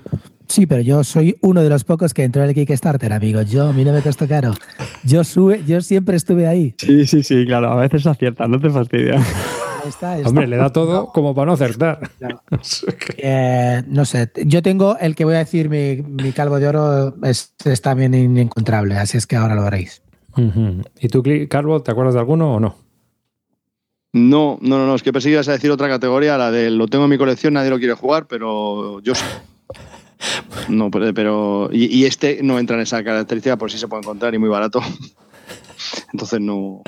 Sí, 0.48 0.66
pero 0.66 0.80
yo 0.80 1.04
soy 1.04 1.36
uno 1.42 1.62
de 1.62 1.68
los 1.68 1.84
pocos 1.84 2.14
que 2.14 2.24
entró 2.24 2.42
en 2.42 2.48
el 2.48 2.54
Kickstarter, 2.54 3.12
amigo. 3.12 3.42
Yo, 3.42 3.68
a 3.68 3.72
mí 3.72 3.84
no 3.84 3.92
me 3.92 4.00
costó 4.00 4.26
caro. 4.26 4.54
Yo, 5.04 5.22
sube, 5.22 5.62
yo 5.66 5.82
siempre 5.82 6.16
estuve 6.16 6.46
ahí. 6.46 6.74
Sí, 6.78 7.06
sí, 7.06 7.22
sí, 7.22 7.44
claro. 7.44 7.70
A 7.70 7.76
veces 7.76 8.06
acierta, 8.06 8.48
no 8.48 8.58
te 8.58 8.70
fastidia. 8.70 9.16
Ahí 9.16 9.88
está, 9.90 10.12
ahí 10.12 10.18
está. 10.20 10.30
Hombre, 10.30 10.46
le 10.46 10.56
da 10.56 10.70
todo 10.72 11.12
como 11.12 11.34
para 11.34 11.46
no 11.46 11.52
acertar. 11.52 12.00
Eh, 13.18 13.82
no 13.88 14.04
sé, 14.04 14.30
yo 14.46 14.62
tengo 14.62 14.96
el 14.98 15.14
que 15.14 15.24
voy 15.24 15.34
a 15.34 15.38
decir, 15.38 15.68
mi, 15.68 16.02
mi 16.02 16.32
calvo 16.32 16.58
de 16.60 16.68
oro 16.68 17.14
es, 17.24 17.52
es 17.64 17.82
también 17.82 18.14
inencontrable, 18.14 18.96
así 18.96 19.18
es 19.18 19.26
que 19.26 19.36
ahora 19.36 19.54
lo 19.54 19.64
veréis. 19.64 20.02
¿Y 21.00 21.08
tú, 21.08 21.22
Carlos, 21.48 21.82
te 21.84 21.90
acuerdas 21.90 22.14
de 22.14 22.20
alguno 22.20 22.54
o 22.54 22.60
no? 22.60 22.76
No, 24.12 24.58
no, 24.62 24.78
no, 24.78 24.86
no, 24.86 24.94
es 24.94 25.02
que 25.02 25.12
pensé 25.12 25.28
que 25.28 25.34
ibas 25.34 25.48
a 25.48 25.52
decir 25.52 25.70
otra 25.70 25.88
categoría, 25.88 26.38
la 26.38 26.50
de 26.50 26.70
lo 26.70 26.86
tengo 26.88 27.04
en 27.04 27.10
mi 27.10 27.18
colección, 27.18 27.54
nadie 27.54 27.70
lo 27.70 27.78
quiere 27.78 27.94
jugar, 27.94 28.26
pero 28.26 29.00
yo 29.00 29.14
sí. 29.14 29.24
No, 30.68 30.90
pero, 30.90 31.12
pero- 31.14 31.68
y, 31.72 31.86
y 31.86 32.04
este 32.04 32.40
no 32.42 32.58
entra 32.58 32.76
en 32.76 32.82
esa 32.82 33.02
característica, 33.04 33.56
por 33.56 33.70
si 33.70 33.78
se 33.78 33.86
puede 33.88 34.02
encontrar 34.02 34.34
y 34.34 34.38
muy 34.38 34.48
barato. 34.48 34.80
Entonces 36.12 36.40
no. 36.40 36.82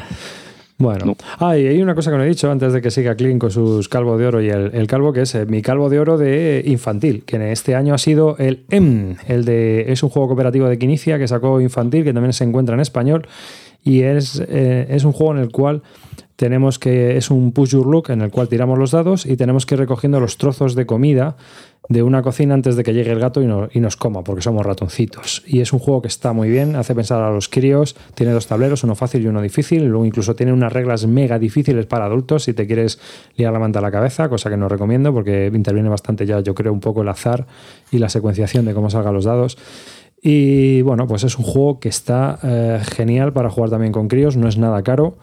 Bueno, 0.80 1.04
No. 1.04 1.16
ah, 1.38 1.56
y 1.56 1.66
hay 1.66 1.80
una 1.82 1.94
cosa 1.94 2.10
que 2.10 2.16
no 2.16 2.24
he 2.24 2.28
dicho 2.28 2.50
antes 2.50 2.72
de 2.72 2.80
que 2.80 2.90
siga 2.90 3.14
Clean 3.14 3.38
con 3.38 3.50
sus 3.50 3.88
calvo 3.88 4.16
de 4.18 4.26
oro 4.26 4.40
y 4.42 4.48
el, 4.48 4.70
el 4.74 4.86
calvo 4.86 5.12
que 5.12 5.20
es 5.22 5.34
eh, 5.34 5.46
mi 5.46 5.60
calvo 5.62 5.88
de 5.90 6.00
oro 6.00 6.18
de 6.18 6.62
infantil, 6.66 7.22
que 7.24 7.36
en 7.36 7.42
este 7.42 7.74
año 7.74 7.92
ha 7.94 7.98
sido 7.98 8.36
el 8.38 8.64
M, 8.70 9.16
el 9.28 9.44
de 9.44 9.92
es 9.92 10.02
un 10.02 10.08
juego 10.08 10.28
cooperativo 10.28 10.68
de 10.68 10.78
Quinicia 10.78 11.18
que 11.18 11.28
sacó 11.28 11.60
infantil, 11.60 12.02
que 12.02 12.12
también 12.14 12.32
se 12.32 12.44
encuentra 12.44 12.74
en 12.74 12.80
español 12.80 13.28
y 13.84 14.00
es, 14.02 14.42
eh, 14.48 14.86
es 14.90 15.04
un 15.04 15.12
juego 15.12 15.34
en 15.34 15.38
el 15.40 15.50
cual 15.52 15.82
tenemos 16.40 16.78
que 16.78 17.18
es 17.18 17.30
un 17.30 17.52
push 17.52 17.72
your 17.72 17.86
look 17.86 18.08
en 18.08 18.22
el 18.22 18.30
cual 18.30 18.48
tiramos 18.48 18.78
los 18.78 18.92
dados 18.92 19.26
y 19.26 19.36
tenemos 19.36 19.66
que 19.66 19.74
ir 19.74 19.80
recogiendo 19.80 20.20
los 20.20 20.38
trozos 20.38 20.74
de 20.74 20.86
comida 20.86 21.36
de 21.90 22.02
una 22.02 22.22
cocina 22.22 22.54
antes 22.54 22.76
de 22.76 22.82
que 22.82 22.94
llegue 22.94 23.12
el 23.12 23.18
gato 23.20 23.42
y, 23.42 23.46
no- 23.46 23.68
y 23.70 23.80
nos 23.80 23.96
coma, 23.96 24.24
porque 24.24 24.40
somos 24.40 24.64
ratoncitos. 24.64 25.42
Y 25.46 25.60
es 25.60 25.74
un 25.74 25.80
juego 25.80 26.00
que 26.00 26.08
está 26.08 26.32
muy 26.32 26.48
bien, 26.48 26.76
hace 26.76 26.94
pensar 26.94 27.20
a 27.22 27.30
los 27.30 27.50
críos, 27.50 27.94
tiene 28.14 28.32
dos 28.32 28.46
tableros, 28.46 28.84
uno 28.84 28.94
fácil 28.94 29.22
y 29.22 29.26
uno 29.26 29.42
difícil, 29.42 29.84
luego 29.84 30.06
incluso 30.06 30.34
tiene 30.34 30.54
unas 30.54 30.72
reglas 30.72 31.06
mega 31.06 31.38
difíciles 31.38 31.84
para 31.84 32.06
adultos 32.06 32.44
si 32.44 32.54
te 32.54 32.66
quieres 32.66 32.98
liar 33.36 33.52
la 33.52 33.58
manta 33.58 33.80
a 33.80 33.82
la 33.82 33.90
cabeza, 33.90 34.30
cosa 34.30 34.48
que 34.48 34.56
no 34.56 34.66
recomiendo 34.66 35.12
porque 35.12 35.50
interviene 35.52 35.90
bastante 35.90 36.24
ya, 36.24 36.40
yo 36.40 36.54
creo, 36.54 36.72
un 36.72 36.80
poco 36.80 37.02
el 37.02 37.08
azar 37.10 37.46
y 37.92 37.98
la 37.98 38.08
secuenciación 38.08 38.64
de 38.64 38.72
cómo 38.72 38.88
salgan 38.88 39.12
los 39.12 39.26
dados. 39.26 39.58
Y 40.22 40.82
bueno, 40.82 41.06
pues 41.06 41.24
es 41.24 41.38
un 41.38 41.44
juego 41.44 41.80
que 41.80 41.88
está 41.88 42.38
eh, 42.42 42.80
genial 42.94 43.32
para 43.32 43.48
jugar 43.50 43.70
también 43.70 43.92
con 43.92 44.06
críos, 44.08 44.36
no 44.36 44.48
es 44.48 44.58
nada 44.58 44.82
caro 44.82 45.16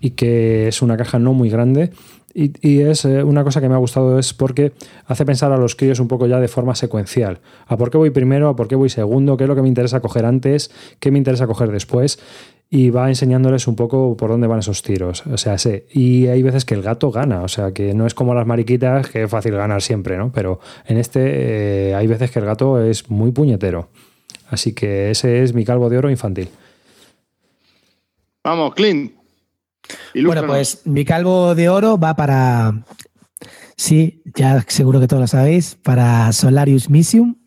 y 0.00 0.10
que 0.10 0.68
es 0.68 0.82
una 0.82 0.96
caja 0.96 1.18
no 1.18 1.32
muy 1.32 1.50
grande. 1.50 1.90
Y, 2.34 2.52
y 2.60 2.82
es 2.82 3.06
eh, 3.06 3.22
una 3.22 3.44
cosa 3.44 3.62
que 3.62 3.68
me 3.68 3.74
ha 3.74 3.78
gustado 3.78 4.18
es 4.18 4.34
porque 4.34 4.72
hace 5.06 5.24
pensar 5.24 5.52
a 5.52 5.56
los 5.56 5.74
críos 5.74 6.00
un 6.00 6.08
poco 6.08 6.26
ya 6.26 6.38
de 6.38 6.48
forma 6.48 6.74
secuencial. 6.74 7.40
¿A 7.66 7.78
por 7.78 7.90
qué 7.90 7.96
voy 7.96 8.10
primero? 8.10 8.50
¿A 8.50 8.56
por 8.56 8.68
qué 8.68 8.74
voy 8.74 8.90
segundo? 8.90 9.38
¿Qué 9.38 9.44
es 9.44 9.48
lo 9.48 9.56
que 9.56 9.62
me 9.62 9.68
interesa 9.68 10.00
coger 10.00 10.26
antes? 10.26 10.70
¿Qué 11.00 11.10
me 11.10 11.16
interesa 11.16 11.46
coger 11.46 11.70
después? 11.70 12.18
Y 12.68 12.90
va 12.90 13.08
enseñándoles 13.08 13.66
un 13.68 13.76
poco 13.76 14.18
por 14.18 14.28
dónde 14.28 14.48
van 14.48 14.58
esos 14.58 14.82
tiros. 14.82 15.24
O 15.26 15.38
sea, 15.38 15.56
sé. 15.56 15.86
Y 15.90 16.26
hay 16.26 16.42
veces 16.42 16.66
que 16.66 16.74
el 16.74 16.82
gato 16.82 17.10
gana. 17.10 17.40
O 17.40 17.48
sea, 17.48 17.72
que 17.72 17.94
no 17.94 18.06
es 18.06 18.12
como 18.12 18.34
las 18.34 18.46
mariquitas, 18.46 19.08
que 19.08 19.22
es 19.22 19.30
fácil 19.30 19.54
ganar 19.54 19.80
siempre, 19.80 20.18
¿no? 20.18 20.30
Pero 20.30 20.60
en 20.84 20.98
este 20.98 21.90
eh, 21.90 21.94
hay 21.94 22.06
veces 22.06 22.30
que 22.30 22.40
el 22.40 22.44
gato 22.44 22.82
es 22.82 23.08
muy 23.08 23.30
puñetero. 23.30 23.88
Así 24.50 24.74
que 24.74 25.10
ese 25.10 25.42
es 25.42 25.54
mi 25.54 25.64
calvo 25.64 25.88
de 25.88 25.96
oro 25.96 26.10
infantil. 26.10 26.50
Vamos, 28.44 28.74
Clint. 28.74 29.12
Bueno, 30.24 30.46
pues 30.46 30.82
mi 30.84 31.04
calvo 31.04 31.54
de 31.54 31.68
oro 31.68 31.98
va 31.98 32.14
para. 32.14 32.84
Sí, 33.76 34.22
ya 34.34 34.64
seguro 34.68 35.00
que 35.00 35.06
todos 35.06 35.20
lo 35.20 35.26
sabéis, 35.26 35.76
para 35.82 36.32
Solarius 36.32 36.88
Mission. 36.88 37.38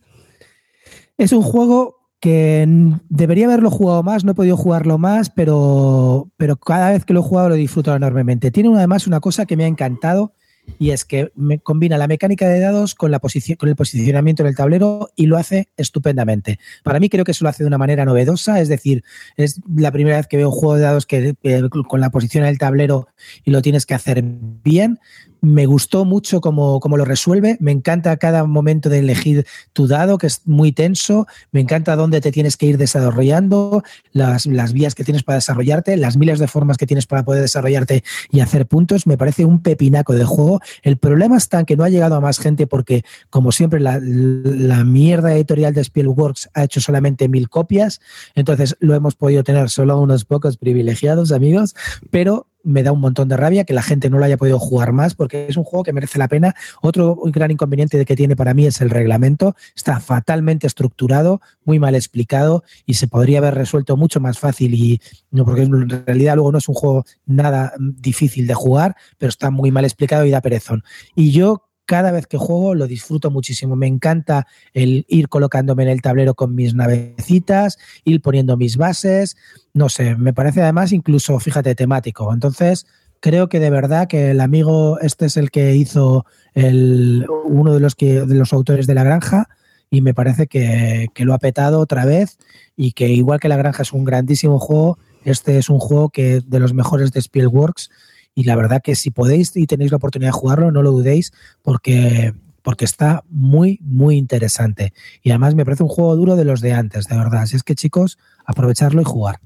Es 1.17 1.33
un 1.33 1.41
juego 1.41 1.99
que 2.19 2.67
debería 3.09 3.45
haberlo 3.45 3.71
jugado 3.71 4.03
más, 4.03 4.23
no 4.23 4.31
he 4.31 4.35
podido 4.35 4.57
jugarlo 4.57 4.97
más, 4.97 5.29
pero, 5.29 6.29
pero 6.37 6.57
cada 6.57 6.91
vez 6.91 7.05
que 7.05 7.13
lo 7.13 7.21
he 7.21 7.23
jugado 7.23 7.49
lo 7.49 7.55
disfruto 7.55 7.95
enormemente. 7.95 8.51
Tiene 8.51 8.75
además 8.75 9.07
una 9.07 9.19
cosa 9.19 9.45
que 9.45 9.55
me 9.57 9.63
ha 9.63 9.67
encantado 9.67 10.33
y 10.77 10.91
es 10.91 11.05
que 11.05 11.31
me 11.35 11.59
combina 11.59 11.97
la 11.97 12.07
mecánica 12.07 12.47
de 12.47 12.59
dados 12.59 12.95
con, 12.95 13.11
la 13.11 13.19
con 13.19 13.69
el 13.69 13.75
posicionamiento 13.75 14.43
en 14.43 14.47
el 14.47 14.55
tablero 14.55 15.09
y 15.15 15.25
lo 15.25 15.37
hace 15.37 15.69
estupendamente. 15.77 16.59
Para 16.83 16.99
mí 16.99 17.09
creo 17.09 17.25
que 17.25 17.31
eso 17.31 17.43
lo 17.43 17.49
hace 17.49 17.63
de 17.63 17.67
una 17.67 17.77
manera 17.77 18.05
novedosa, 18.05 18.59
es 18.59 18.69
decir, 18.69 19.03
es 19.37 19.61
la 19.75 19.91
primera 19.91 20.17
vez 20.17 20.27
que 20.27 20.37
veo 20.37 20.49
un 20.49 20.55
juego 20.55 20.75
de 20.75 20.81
dados 20.81 21.05
que 21.05 21.35
eh, 21.43 21.61
con 21.87 22.01
la 22.01 22.09
posición 22.09 22.43
en 22.43 22.49
el 22.49 22.57
tablero 22.57 23.07
y 23.43 23.51
lo 23.51 23.61
tienes 23.61 23.85
que 23.85 23.93
hacer 23.93 24.23
bien. 24.23 24.99
Me 25.41 25.65
gustó 25.65 26.05
mucho 26.05 26.41
cómo, 26.41 26.79
cómo 26.79 26.97
lo 26.97 27.05
resuelve. 27.05 27.57
Me 27.59 27.71
encanta 27.71 28.17
cada 28.17 28.45
momento 28.45 28.89
de 28.89 28.99
elegir 28.99 29.45
tu 29.73 29.87
dado, 29.87 30.17
que 30.17 30.27
es 30.27 30.41
muy 30.45 30.71
tenso. 30.71 31.27
Me 31.51 31.61
encanta 31.61 31.95
dónde 31.95 32.21
te 32.21 32.31
tienes 32.31 32.57
que 32.57 32.65
ir 32.65 32.77
desarrollando, 32.77 33.83
las, 34.11 34.45
las 34.45 34.73
vías 34.73 34.95
que 34.95 35.03
tienes 35.03 35.23
para 35.23 35.37
desarrollarte, 35.37 35.95
las 35.97 36.17
miles 36.17 36.39
de 36.39 36.47
formas 36.47 36.77
que 36.77 36.85
tienes 36.85 37.05
para 37.05 37.23
poder 37.23 37.41
desarrollarte 37.41 38.03
y 38.31 38.41
hacer 38.41 38.67
puntos. 38.67 39.07
Me 39.07 39.17
parece 39.17 39.45
un 39.45 39.61
pepinaco 39.61 40.13
de 40.13 40.25
juego. 40.25 40.61
El 40.81 40.97
problema 40.97 41.37
está 41.37 41.59
en 41.59 41.65
que 41.65 41.77
no 41.77 41.83
ha 41.83 41.89
llegado 41.89 42.15
a 42.15 42.21
más 42.21 42.39
gente 42.39 42.67
porque, 42.67 43.03
como 43.29 43.51
siempre, 43.51 43.79
la, 43.79 43.99
la 44.01 44.83
mierda 44.83 45.33
editorial 45.33 45.73
de 45.73 45.83
Spielworks 45.83 46.49
ha 46.53 46.63
hecho 46.63 46.81
solamente 46.81 47.29
mil 47.29 47.49
copias. 47.49 48.01
Entonces 48.35 48.75
lo 48.79 48.95
hemos 48.95 49.15
podido 49.15 49.43
tener 49.43 49.69
solo 49.69 49.99
unos 49.99 50.25
pocos 50.25 50.57
privilegiados, 50.57 51.31
amigos, 51.31 51.75
pero 52.11 52.47
me 52.63 52.83
da 52.83 52.91
un 52.91 52.99
montón 52.99 53.27
de 53.29 53.37
rabia 53.37 53.63
que 53.63 53.73
la 53.73 53.81
gente 53.81 54.09
no 54.09 54.17
lo 54.19 54.25
haya 54.25 54.37
podido 54.37 54.59
jugar 54.59 54.91
más 54.91 55.15
porque 55.15 55.47
es 55.47 55.57
un 55.57 55.63
juego 55.63 55.83
que 55.83 55.93
merece 55.93 56.19
la 56.19 56.27
pena. 56.27 56.55
Otro 56.81 57.17
gran 57.25 57.51
inconveniente 57.51 58.03
que 58.05 58.15
tiene 58.15 58.35
para 58.35 58.53
mí 58.53 58.65
es 58.65 58.81
el 58.81 58.89
reglamento. 58.89 59.55
Está 59.75 59.99
fatalmente 59.99 60.67
estructurado, 60.67 61.41
muy 61.63 61.79
mal 61.79 61.95
explicado 61.95 62.63
y 62.85 62.95
se 62.95 63.07
podría 63.07 63.39
haber 63.39 63.55
resuelto 63.55 63.97
mucho 63.97 64.19
más 64.19 64.39
fácil 64.39 64.73
y 64.73 65.01
no 65.31 65.45
porque 65.45 65.63
en 65.63 65.89
realidad 65.89 66.35
luego 66.35 66.51
no 66.51 66.57
es 66.57 66.67
un 66.67 66.75
juego 66.75 67.05
nada 67.25 67.73
mm, 67.77 68.01
difícil 68.01 68.47
de 68.47 68.53
jugar, 68.53 68.95
pero 69.17 69.29
está 69.29 69.49
muy 69.49 69.71
mal 69.71 69.85
explicado 69.85 70.25
y 70.25 70.31
da 70.31 70.41
perezón. 70.41 70.83
Y 71.15 71.31
yo 71.31 71.68
cada 71.89 72.11
vez 72.11 72.27
que 72.27 72.37
juego 72.37 72.75
lo 72.75 72.85
disfruto 72.85 73.31
muchísimo. 73.31 73.75
Me 73.75 73.87
encanta 73.87 74.45
el 74.75 75.05
ir 75.07 75.27
colocándome 75.27 75.81
en 75.81 75.89
el 75.89 76.03
tablero 76.03 76.35
con 76.35 76.53
mis 76.53 76.75
navecitas, 76.75 77.79
ir 78.05 78.21
poniendo 78.21 78.57
mis 78.57 78.77
bases. 78.77 79.37
No 79.73 79.89
sé, 79.89 80.15
me 80.15 80.31
parece 80.31 80.61
además 80.61 80.91
incluso, 80.91 81.39
fíjate, 81.39 81.73
temático. 81.73 82.31
Entonces, 82.31 82.85
creo 83.21 83.49
que 83.49 83.59
de 83.59 83.71
verdad 83.71 84.07
que 84.07 84.29
el 84.29 84.39
amigo, 84.39 84.99
este 84.99 85.25
es 85.25 85.35
el 85.35 85.49
que 85.49 85.75
hizo 85.75 86.27
el, 86.53 87.25
uno 87.45 87.73
de 87.73 87.79
los, 87.79 87.95
que, 87.95 88.21
de 88.21 88.35
los 88.35 88.53
autores 88.53 88.85
de 88.85 88.93
La 88.93 89.03
Granja 89.03 89.49
y 89.89 90.01
me 90.01 90.13
parece 90.13 90.45
que, 90.45 91.07
que 91.15 91.25
lo 91.25 91.33
ha 91.33 91.39
petado 91.39 91.79
otra 91.79 92.05
vez 92.05 92.37
y 92.77 92.91
que 92.91 93.09
igual 93.09 93.39
que 93.39 93.49
La 93.49 93.57
Granja 93.57 93.81
es 93.81 93.93
un 93.93 94.05
grandísimo 94.05 94.59
juego, 94.59 94.99
este 95.25 95.57
es 95.57 95.71
un 95.71 95.79
juego 95.79 96.09
que 96.09 96.41
de 96.45 96.59
los 96.59 96.75
mejores 96.75 97.11
de 97.13 97.19
Spielworks 97.19 97.89
y 98.35 98.43
la 98.43 98.55
verdad 98.55 98.81
que 98.83 98.95
si 98.95 99.11
podéis 99.11 99.55
y 99.55 99.67
tenéis 99.67 99.91
la 99.91 99.97
oportunidad 99.97 100.29
de 100.29 100.37
jugarlo, 100.39 100.71
no 100.71 100.81
lo 100.81 100.91
dudéis 100.91 101.31
porque, 101.61 102.33
porque 102.61 102.85
está 102.85 103.23
muy, 103.29 103.79
muy 103.81 104.15
interesante. 104.17 104.93
Y 105.23 105.31
además 105.31 105.55
me 105.55 105.65
parece 105.65 105.83
un 105.83 105.89
juego 105.89 106.15
duro 106.15 106.35
de 106.35 106.45
los 106.45 106.61
de 106.61 106.73
antes, 106.73 107.05
de 107.07 107.17
verdad. 107.17 107.41
Así 107.41 107.55
es 107.55 107.63
que 107.63 107.75
chicos, 107.75 108.17
aprovecharlo 108.45 109.01
y 109.01 109.05
jugar. 109.05 109.39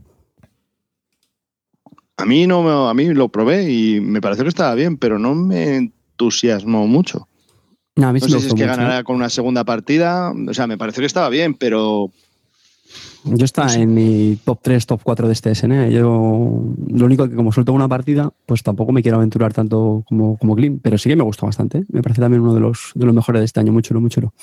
A 2.18 2.26
mí 2.26 2.46
no 2.46 2.62
me- 2.62 2.90
a 2.90 2.94
mí 2.94 3.14
lo 3.14 3.30
probé 3.30 3.72
y 3.72 4.00
me 4.00 4.22
pareció 4.22 4.44
que 4.44 4.50
estaba 4.50 4.76
bien, 4.76 4.98
pero 4.98 5.18
no 5.18 5.34
me 5.34 5.76
entusiasmó 5.78 6.86
mucho. 6.88 7.28
No, 7.96 8.08
a 8.08 8.14
mí 8.14 8.20
No 8.20 8.28
sí 8.28 8.32
sé 8.34 8.40
si 8.40 8.48
es 8.48 8.54
que 8.54 8.64
mucho, 8.66 8.78
ganará 8.78 9.04
con 9.04 9.16
una 9.16 9.30
segunda 9.30 9.64
partida. 9.64 10.32
O 10.32 10.54
sea, 10.54 10.68
me 10.68 10.78
pareció 10.78 11.02
que 11.02 11.08
estaba 11.08 11.30
bien, 11.30 11.56
pero 11.56 12.06
¿eh? 12.08 12.23
Yo 13.26 13.46
está 13.46 13.74
en 13.76 13.94
mi 13.94 14.38
top 14.44 14.60
3, 14.62 14.86
top 14.86 15.02
4 15.04 15.28
de 15.28 15.34
este 15.34 15.52
SN. 15.56 15.90
Yo 15.92 16.62
lo 16.90 17.06
único 17.06 17.30
que 17.30 17.36
como 17.36 17.52
suelto 17.54 17.72
una 17.74 17.88
partida, 17.88 18.32
pues 18.46 18.64
tampoco 18.64 18.92
me 18.92 19.02
quiero 19.02 19.18
aventurar 19.18 19.54
tanto 19.54 20.04
como, 20.08 20.38
como 20.38 20.56
Glim, 20.56 20.80
pero 20.80 20.98
sí 20.98 21.08
que 21.10 21.16
me 21.16 21.24
gustó 21.24 21.46
bastante. 21.46 21.80
¿eh? 21.80 21.84
Me 21.90 22.02
parece 22.02 22.20
también 22.22 22.42
uno 22.42 22.54
de 22.54 22.60
los, 22.60 22.92
de 22.96 23.06
los 23.06 23.16
mejores 23.16 23.40
de 23.42 23.46
este 23.46 23.60
año, 23.62 23.72
muy 23.72 23.82
chulo, 23.82 24.02
muy 24.02 24.10
chulo. 24.10 24.34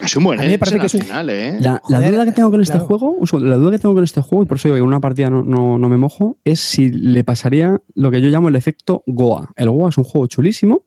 es 0.00 0.16
un 0.16 0.24
buen 0.24 0.38
A 0.40 0.42
mí 0.44 0.48
me 0.50 0.58
parece 0.58 0.78
que 0.78 0.86
es 0.86 0.94
un- 0.94 1.00
final, 1.02 1.30
¿eh? 1.30 1.56
La, 1.60 1.80
la 1.88 1.98
Joder, 1.98 2.12
duda 2.12 2.24
que 2.24 2.32
tengo 2.32 2.50
con 2.50 2.60
este 2.60 2.72
claro. 2.78 2.86
juego, 2.86 3.16
la 3.40 3.56
duda 3.56 3.70
que 3.72 3.78
tengo 3.78 3.94
con 3.94 4.04
este 4.04 4.20
juego, 4.20 4.42
y 4.44 4.46
por 4.46 4.56
eso 4.56 4.68
digo 4.68 4.74
que 4.76 4.80
en 4.80 4.86
una 4.86 5.00
partida 5.00 5.30
no, 5.30 5.42
no, 5.42 5.78
no 5.78 5.88
me 5.88 5.96
mojo, 5.96 6.38
es 6.44 6.60
si 6.60 6.88
le 6.90 7.24
pasaría 7.24 7.80
lo 7.94 8.10
que 8.10 8.20
yo 8.20 8.28
llamo 8.28 8.48
el 8.48 8.56
efecto 8.56 9.02
Goa. 9.06 9.50
El 9.56 9.70
Goa 9.70 9.90
es 9.90 9.98
un 9.98 10.04
juego 10.04 10.26
chulísimo, 10.28 10.82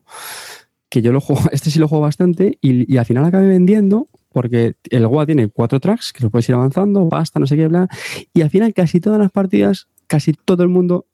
que 0.89 1.01
yo 1.01 1.11
lo 1.13 1.21
juego, 1.21 1.41
este 1.51 1.69
sí 1.71 1.79
lo 1.79 1.87
juego 1.87 2.03
bastante, 2.03 2.57
y, 2.61 2.93
y 2.93 2.97
al 2.97 3.05
final 3.05 3.25
acabé 3.25 3.47
vendiendo, 3.47 4.07
porque 4.31 4.75
el 4.89 5.07
Goa 5.07 5.25
tiene 5.25 5.47
cuatro 5.49 5.79
tracks, 5.79 6.13
que 6.13 6.23
lo 6.23 6.29
puedes 6.29 6.47
ir 6.49 6.55
avanzando, 6.55 7.05
basta, 7.05 7.39
no 7.39 7.47
sé 7.47 7.55
qué, 7.57 7.67
bla, 7.67 7.87
y 8.33 8.41
al 8.41 8.49
final 8.49 8.73
casi 8.73 8.99
todas 8.99 9.19
las 9.19 9.31
partidas, 9.31 9.87
casi 10.07 10.33
todo 10.33 10.63
el 10.63 10.69
mundo, 10.69 11.05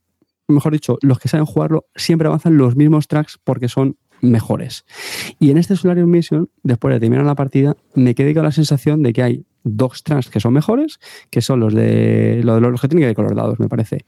mejor 0.48 0.74
dicho, 0.74 0.98
los 1.02 1.20
que 1.20 1.28
saben 1.28 1.46
jugarlo, 1.46 1.86
siempre 1.96 2.28
avanzan 2.28 2.58
los 2.58 2.76
mismos 2.76 3.08
tracks 3.08 3.40
porque 3.44 3.70
son 3.70 3.98
mejores. 4.22 4.86
Y 5.40 5.52
en 5.52 5.58
este 5.58 5.76
Solarium 5.76 6.10
Mission, 6.10 6.50
después 6.64 6.94
de 6.94 7.00
terminar 7.00 7.26
la 7.26 7.36
partida, 7.36 7.76
me 7.94 8.16
quedé 8.16 8.34
con 8.34 8.44
la 8.44 8.52
sensación 8.52 9.04
de 9.04 9.14
que 9.14 9.24
hay 9.24 9.46
dos 9.64 10.04
tracks 10.04 10.30
que 10.30 10.40
son 10.40 10.54
mejores, 10.54 11.00
que 11.30 11.42
son 11.42 11.60
los 11.60 11.74
de, 11.74 12.42
lo 12.44 12.56
de 12.56 12.62
los 12.62 12.82
que 12.82 12.88
tienen 12.88 13.04
que 13.04 13.08
ver 13.08 13.16
con 13.16 13.26
los 13.26 13.36
dados, 13.36 13.60
me 13.60 13.68
parece. 13.68 14.06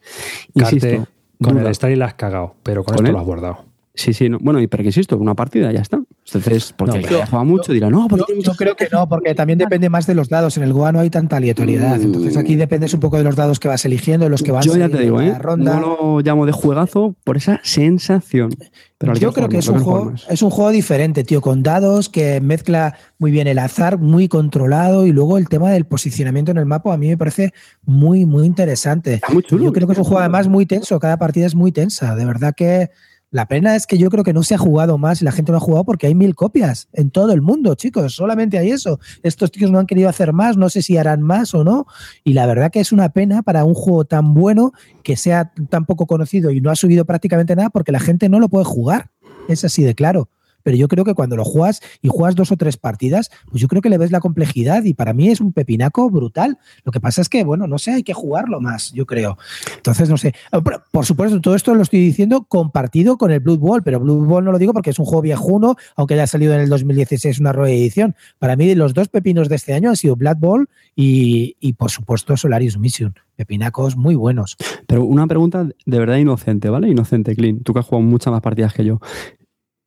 Carte, 0.56 0.76
Insisto, 0.76 1.08
con 1.42 1.58
duda. 1.58 1.68
el 1.70 1.76
Style 1.76 1.96
la 1.98 2.06
has 2.06 2.14
cagado, 2.16 2.56
pero 2.64 2.84
con 2.84 2.96
¿Con 2.96 3.06
esto 3.06 3.08
él? 3.10 3.14
lo 3.14 3.20
has 3.20 3.26
bordado. 3.26 3.66
Sí, 4.00 4.14
sí, 4.14 4.30
no, 4.30 4.38
bueno, 4.40 4.62
y 4.62 4.68
pero 4.68 4.82
que 4.82 4.88
insisto, 4.88 5.18
una 5.18 5.36
partida 5.36 5.74
ya 5.74 5.82
está. 5.82 6.02
Entonces, 6.26 6.74
porque 6.78 6.94
No, 6.94 7.00
el 7.00 7.06
que 7.06 7.26
jugado 7.26 7.44
mucho 7.44 7.74
dirá, 7.74 7.90
no, 7.90 8.08
porque 8.08 8.34
Yo, 8.34 8.44
yo 8.44 8.54
creo 8.54 8.74
que 8.74 8.88
no, 8.90 9.10
porque 9.10 9.36
también 9.36 9.60
depende 9.60 9.90
más 9.90 10.08
de 10.08 10.16
los 10.16 10.30
dados. 10.30 10.56
En 10.56 10.64
el 10.64 10.72
Goa 10.72 10.94
no 10.94 11.02
hay 11.02 11.10
tanta 11.10 11.36
aleatoriedad. 11.36 12.02
Entonces 12.02 12.38
aquí 12.38 12.56
dependes 12.56 12.94
un 12.94 13.02
poco 13.02 13.18
de 13.18 13.26
los 13.26 13.36
dados 13.36 13.60
que 13.60 13.68
vas 13.68 13.84
eligiendo, 13.84 14.26
de 14.26 14.30
los 14.30 14.42
que 14.42 14.54
vas 14.54 14.66
Yo 14.66 14.78
ya 14.78 14.88
te 14.88 15.00
digo, 15.00 15.20
¿eh? 15.20 15.38
ronda. 15.38 15.78
No 15.78 15.82
lo 15.82 16.20
llamo 16.22 16.46
de 16.46 16.54
juegazo 16.54 17.14
por 17.26 17.36
esa 17.36 17.60
sensación. 17.62 18.52
Pero 18.98 19.16
Yo 19.16 19.34
creo 19.34 19.50
que 19.50 19.58
es 19.58 19.68
un, 19.68 19.80
juego, 19.80 20.14
es 20.30 20.42
un 20.42 20.50
juego 20.50 20.72
diferente, 20.72 21.26
tío, 21.26 21.42
con 21.42 21.62
dados 21.62 22.08
que 22.08 22.40
mezcla 22.40 22.96
muy 23.18 23.32
bien 23.32 23.48
el 23.48 23.60
azar, 23.60 23.98
muy 23.98 24.30
controlado 24.30 25.06
y 25.08 25.12
luego 25.12 25.38
el 25.38 25.50
tema 25.50 25.72
del 25.72 25.86
posicionamiento 25.86 26.52
en 26.52 26.58
el 26.58 26.66
mapa 26.66 26.94
a 26.94 26.98
mí 26.98 27.10
me 27.10 27.18
parece 27.18 27.54
muy, 27.84 28.26
muy 28.26 28.46
interesante. 28.46 29.16
Está 29.16 29.34
muy 29.34 29.44
chulo. 29.44 29.66
Yo 29.66 29.74
creo 29.74 29.88
que 29.88 29.94
es 29.94 30.00
un 30.00 30.06
juego 30.06 30.20
además 30.20 30.48
muy 30.48 30.66
tenso, 30.66 31.00
cada 31.00 31.18
partida 31.18 31.46
es 31.46 31.56
muy 31.56 31.74
tensa. 31.74 32.16
De 32.16 32.26
verdad 32.26 32.54
que 32.56 32.92
la 33.32 33.48
pena 33.48 33.76
es 33.76 33.86
que 33.86 33.98
yo 33.98 34.10
creo 34.10 34.24
que 34.24 34.34
no 34.34 34.42
se 34.42 34.56
ha 34.56 34.58
jugado 34.58 34.98
más 34.98 35.22
y 35.22 35.26
la 35.26 35.32
gente 35.32 35.52
no 35.52 35.60
ha 35.60 35.62
jugado 35.62 35.86
porque 35.86 36.08
hay 36.08 36.16
mil 36.16 36.34
copias 36.34 36.90
en 36.94 37.12
todo 37.12 37.32
el 37.32 37.42
mundo, 37.42 37.76
chicos. 37.76 38.16
Solamente 38.16 38.58
hay 38.58 38.72
eso. 38.72 39.00
Estos 39.22 39.52
tíos 39.52 39.70
no 39.70 39.78
han 39.78 39.86
querido 39.86 40.10
hacer 40.10 40.34
más, 40.34 40.58
no 40.58 40.70
sé 40.70 40.82
si 40.82 40.98
harán 40.98 41.22
más 41.22 41.54
o 41.54 41.64
no. 41.64 41.86
Y 42.24 42.34
la 42.34 42.48
verdad 42.48 42.72
que 42.72 42.80
es 42.80 42.92
una 42.92 43.10
pena 43.10 43.44
para 43.44 43.66
un 43.66 43.76
juego 43.76 44.06
tan 44.06 44.34
bueno 44.34 44.72
que 45.04 45.16
sea 45.16 45.54
tan 45.70 45.86
poco 45.86 46.08
conocido 46.08 46.50
y 46.50 46.60
no 46.60 46.72
ha 46.72 46.76
subido 46.76 47.06
prácticamente 47.06 47.56
nada 47.56 47.70
porque 47.70 47.92
la 47.92 48.00
gente 48.00 48.30
no 48.30 48.40
lo 48.40 48.50
puede 48.50 48.66
jugar. 48.66 49.12
Es 49.48 49.64
así 49.64 49.84
de 49.84 49.94
claro. 49.94 50.30
Pero 50.70 50.78
yo 50.78 50.88
creo 50.88 51.04
que 51.04 51.16
cuando 51.16 51.36
lo 51.36 51.44
juegas 51.44 51.82
y 52.00 52.10
juegas 52.10 52.36
dos 52.36 52.52
o 52.52 52.56
tres 52.56 52.78
partidas, 52.78 53.32
pues 53.50 53.60
yo 53.60 53.68
creo 53.68 53.82
que 53.82 53.90
le 53.90 53.98
ves 53.98 54.12
la 54.12 54.20
complejidad 54.20 54.84
y 54.84 54.94
para 54.94 55.14
mí 55.14 55.30
es 55.30 55.42
un 55.42 55.52
pepinaco 55.52 56.12
brutal. 56.12 56.60
Lo 56.84 56.92
que 56.92 57.00
pasa 57.00 57.24
es 57.24 57.28
que, 57.28 57.44
bueno, 57.44 57.66
no 57.66 57.80
sé, 57.80 57.90
hay 57.90 58.04
que 58.04 58.14
jugarlo 58.14 58.62
más, 58.62 58.92
yo 58.92 59.08
creo. 59.08 59.40
Entonces, 59.78 60.12
no 60.12 60.18
sé. 60.20 60.36
Ah, 60.52 60.62
Por 60.62 61.08
supuesto, 61.08 61.42
todo 61.42 61.56
esto 61.56 61.74
lo 61.74 61.82
estoy 61.82 62.02
diciendo 62.02 62.44
compartido 62.44 63.18
con 63.18 63.32
el 63.32 63.40
Blood 63.40 63.58
Bowl, 63.58 63.82
pero 63.82 64.00
Blood 64.00 64.28
Bowl 64.28 64.46
no 64.46 64.52
lo 64.52 64.60
digo 64.60 64.72
porque 64.72 64.92
es 64.92 65.00
un 65.00 65.06
juego 65.06 65.24
viejuno, 65.24 65.76
aunque 65.96 66.14
haya 66.14 66.28
salido 66.28 66.54
en 66.54 66.60
el 66.60 66.70
2016 66.70 67.40
una 67.40 67.52
reedición. 67.52 68.14
Para 68.38 68.56
mí, 68.56 68.76
los 68.76 68.94
dos 68.94 69.08
pepinos 69.08 69.50
de 69.50 69.56
este 69.56 69.74
año 69.74 69.90
han 69.90 69.96
sido 69.96 70.16
Blood 70.18 70.38
Bowl 70.38 70.70
y, 70.96 71.56
y, 71.60 71.74
por 71.74 71.90
supuesto, 71.90 72.38
Solaris 72.38 72.78
Mission. 72.78 73.16
Pepinacos 73.36 73.98
muy 73.98 74.14
buenos. 74.14 74.56
Pero 74.86 75.04
una 75.04 75.26
pregunta 75.26 75.64
de 75.64 76.00
verdad 76.00 76.18
inocente, 76.18 76.70
¿vale? 76.70 76.90
Inocente, 76.90 77.36
Clean. 77.36 77.62
Tú 77.62 77.74
que 77.74 77.80
has 77.80 77.86
jugado 77.88 78.06
muchas 78.08 78.32
más 78.32 78.42
partidas 78.42 78.72
que 78.72 78.86
yo. 78.86 79.00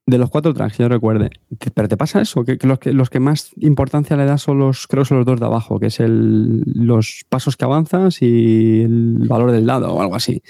De 0.05 0.17
los 0.17 0.29
cuatro 0.29 0.53
tracks, 0.53 0.77
yo 0.77 0.89
recuerde. 0.89 1.29
¿te- 1.59 1.71
¿Pero 1.71 1.87
te 1.87 1.95
pasa 1.95 2.19
eso? 2.21 2.43
Que, 2.43 2.57
que 2.57 2.67
los, 2.67 2.77
que 2.79 2.91
los 2.91 3.09
que 3.09 3.21
más 3.21 3.51
importancia 3.61 4.17
le 4.17 4.25
das 4.25 4.41
son 4.41 4.59
los, 4.59 4.85
creo 4.87 5.05
son 5.05 5.17
los 5.17 5.25
dos 5.25 5.39
de 5.39 5.45
abajo, 5.45 5.79
que 5.79 5.85
es 5.87 5.99
el, 6.01 6.61
los 6.65 7.23
pasos 7.29 7.55
que 7.55 7.63
avanzas 7.63 8.21
y 8.21 8.81
el 8.81 9.25
valor 9.29 9.51
del 9.51 9.65
dado 9.65 9.93
o 9.93 10.01
algo 10.01 10.15
así. 10.15 10.41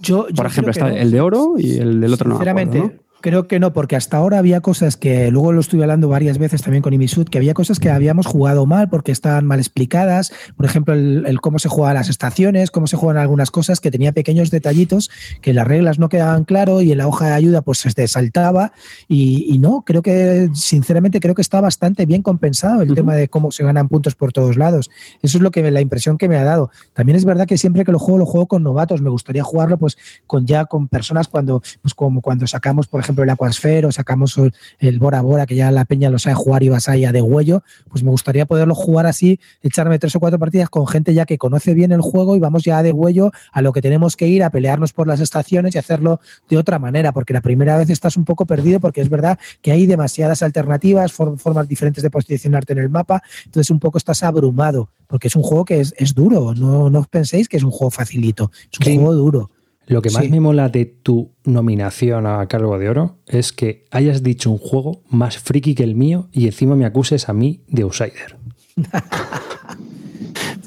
Yo, 0.00 0.28
yo 0.28 0.34
Por 0.34 0.46
ejemplo, 0.46 0.70
está 0.70 0.88
no. 0.88 0.96
el 0.96 1.10
de 1.10 1.20
oro 1.20 1.54
y 1.58 1.72
el 1.78 2.00
del 2.00 2.14
otro 2.14 2.28
no. 2.30 2.36
acuerdo, 2.36 2.52
Sinceramente, 2.54 2.78
¿no? 2.78 3.02
Creo 3.22 3.48
que 3.48 3.58
no, 3.58 3.72
porque 3.72 3.96
hasta 3.96 4.18
ahora 4.18 4.38
había 4.38 4.60
cosas 4.60 4.98
que, 4.98 5.30
luego 5.30 5.52
lo 5.52 5.60
estuve 5.60 5.82
hablando 5.82 6.08
varias 6.08 6.36
veces 6.36 6.60
también 6.60 6.82
con 6.82 6.92
Imisud, 6.92 7.26
que 7.26 7.38
había 7.38 7.54
cosas 7.54 7.80
que 7.80 7.88
habíamos 7.88 8.26
jugado 8.26 8.66
mal 8.66 8.90
porque 8.90 9.12
estaban 9.12 9.46
mal 9.46 9.58
explicadas. 9.58 10.32
Por 10.56 10.66
ejemplo, 10.66 10.92
el, 10.92 11.24
el 11.26 11.40
cómo 11.40 11.58
se 11.58 11.70
juegan 11.70 11.94
las 11.94 12.10
estaciones, 12.10 12.70
cómo 12.70 12.86
se 12.86 12.96
juegan 12.96 13.22
algunas 13.22 13.50
cosas, 13.50 13.80
que 13.80 13.90
tenía 13.90 14.12
pequeños 14.12 14.50
detallitos 14.50 15.10
que 15.40 15.54
las 15.54 15.66
reglas 15.66 15.98
no 15.98 16.08
quedaban 16.10 16.44
claro 16.44 16.82
y 16.82 16.92
en 16.92 16.98
la 16.98 17.06
hoja 17.06 17.26
de 17.28 17.32
ayuda 17.32 17.62
pues 17.62 17.78
se 17.78 18.08
saltaba. 18.08 18.72
Y, 19.08 19.46
y 19.48 19.58
no, 19.58 19.82
creo 19.86 20.02
que, 20.02 20.50
sinceramente, 20.54 21.20
creo 21.20 21.34
que 21.34 21.42
está 21.42 21.60
bastante 21.60 22.04
bien 22.04 22.22
compensado 22.22 22.82
el 22.82 22.94
tema 22.94 23.14
de 23.14 23.28
cómo 23.28 23.50
se 23.50 23.64
ganan 23.64 23.88
puntos 23.88 24.14
por 24.14 24.32
todos 24.32 24.56
lados. 24.56 24.90
Eso 25.22 25.38
es 25.38 25.42
lo 25.42 25.50
que 25.50 25.70
la 25.70 25.80
impresión 25.80 26.18
que 26.18 26.28
me 26.28 26.36
ha 26.36 26.44
dado. 26.44 26.70
También 26.92 27.16
es 27.16 27.24
verdad 27.24 27.46
que 27.46 27.58
siempre 27.58 27.84
que 27.84 27.92
lo 27.92 27.98
juego, 27.98 28.18
lo 28.18 28.26
juego 28.26 28.46
con 28.46 28.62
novatos. 28.62 29.00
Me 29.00 29.10
gustaría 29.10 29.44
jugarlo 29.44 29.78
pues 29.78 29.96
con 30.26 30.46
ya 30.46 30.64
con 30.64 30.88
personas 30.88 31.28
cuando, 31.28 31.62
pues 31.80 31.94
como 31.94 32.20
cuando 32.20 32.46
sacamos, 32.46 32.86
por 32.88 33.00
ejemplo, 33.00 33.11
el 33.20 33.30
Aquasphere 33.30 33.86
o 33.86 33.92
sacamos 33.92 34.38
el, 34.38 34.54
el 34.78 34.98
Bora 34.98 35.20
Bora, 35.20 35.44
que 35.44 35.54
ya 35.54 35.70
la 35.70 35.84
peña 35.84 36.08
lo 36.08 36.18
sabe 36.18 36.34
jugar 36.34 36.62
y 36.62 36.70
vas 36.70 36.88
ahí 36.88 37.04
a 37.04 37.12
de 37.12 37.20
huello, 37.20 37.62
pues 37.90 38.02
me 38.02 38.10
gustaría 38.10 38.46
poderlo 38.46 38.74
jugar 38.74 39.04
así, 39.06 39.38
echarme 39.62 39.98
tres 39.98 40.16
o 40.16 40.20
cuatro 40.20 40.38
partidas 40.38 40.70
con 40.70 40.86
gente 40.86 41.12
ya 41.12 41.26
que 41.26 41.36
conoce 41.36 41.74
bien 41.74 41.92
el 41.92 42.00
juego 42.00 42.34
y 42.36 42.38
vamos 42.38 42.62
ya 42.64 42.82
de 42.82 42.92
huello 42.92 43.30
a 43.52 43.60
lo 43.60 43.72
que 43.72 43.82
tenemos 43.82 44.16
que 44.16 44.26
ir, 44.28 44.42
a 44.44 44.50
pelearnos 44.50 44.92
por 44.94 45.06
las 45.06 45.20
estaciones 45.20 45.74
y 45.74 45.78
hacerlo 45.78 46.20
de 46.48 46.56
otra 46.56 46.78
manera, 46.78 47.12
porque 47.12 47.32
la 47.34 47.40
primera 47.42 47.76
vez 47.76 47.90
estás 47.90 48.16
un 48.16 48.24
poco 48.24 48.46
perdido 48.46 48.80
porque 48.80 49.00
es 49.02 49.08
verdad 49.10 49.38
que 49.60 49.72
hay 49.72 49.86
demasiadas 49.86 50.42
alternativas, 50.42 51.12
for- 51.12 51.38
formas 51.38 51.68
diferentes 51.68 52.02
de 52.02 52.10
posicionarte 52.10 52.72
en 52.72 52.78
el 52.78 52.88
mapa, 52.88 53.22
entonces 53.44 53.70
un 53.70 53.80
poco 53.80 53.98
estás 53.98 54.22
abrumado, 54.22 54.90
porque 55.06 55.28
es 55.28 55.36
un 55.36 55.42
juego 55.42 55.64
que 55.64 55.80
es, 55.80 55.94
es 55.98 56.14
duro, 56.14 56.54
no, 56.54 56.88
no 56.90 57.04
penséis 57.04 57.48
que 57.48 57.56
es 57.56 57.62
un 57.62 57.70
juego 57.70 57.90
facilito, 57.90 58.50
es 58.72 58.78
un 58.78 58.84
Sí. 58.86 58.94
juego 58.96 59.14
duro. 59.14 59.50
Lo 59.92 60.02
que 60.02 60.10
más 60.10 60.24
Sí. 60.24 60.30
me 60.30 60.40
mola 60.40 60.68
de 60.68 60.84
tu 60.86 61.30
nominación 61.44 62.26
a 62.26 62.46
Calvo 62.46 62.78
de 62.78 62.88
Oro 62.88 63.16
es 63.26 63.52
que 63.52 63.84
hayas 63.90 64.22
dicho 64.22 64.50
un 64.50 64.58
juego 64.58 65.02
más 65.10 65.38
friki 65.38 65.74
que 65.74 65.84
el 65.84 65.94
mío 65.94 66.28
y 66.32 66.46
encima 66.46 66.74
me 66.76 66.84
acuses 66.86 67.28
a 67.28 67.32
mí 67.32 67.60
de 67.68 67.82
outsider. 67.82 68.36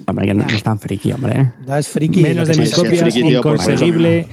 Hombre, 0.08 0.28
que 0.28 0.34
no, 0.36 0.46
no 0.46 0.56
es 0.56 0.62
tan 0.64 0.80
friki, 0.80 1.12
hombre. 1.12 1.52
No 1.66 1.76
es 1.76 1.88
friki. 1.88 2.22
Menos 2.22 2.48
de 2.48 2.58
mis 2.58 2.74
copias, 2.74 3.16
inconseguible. 3.16 4.28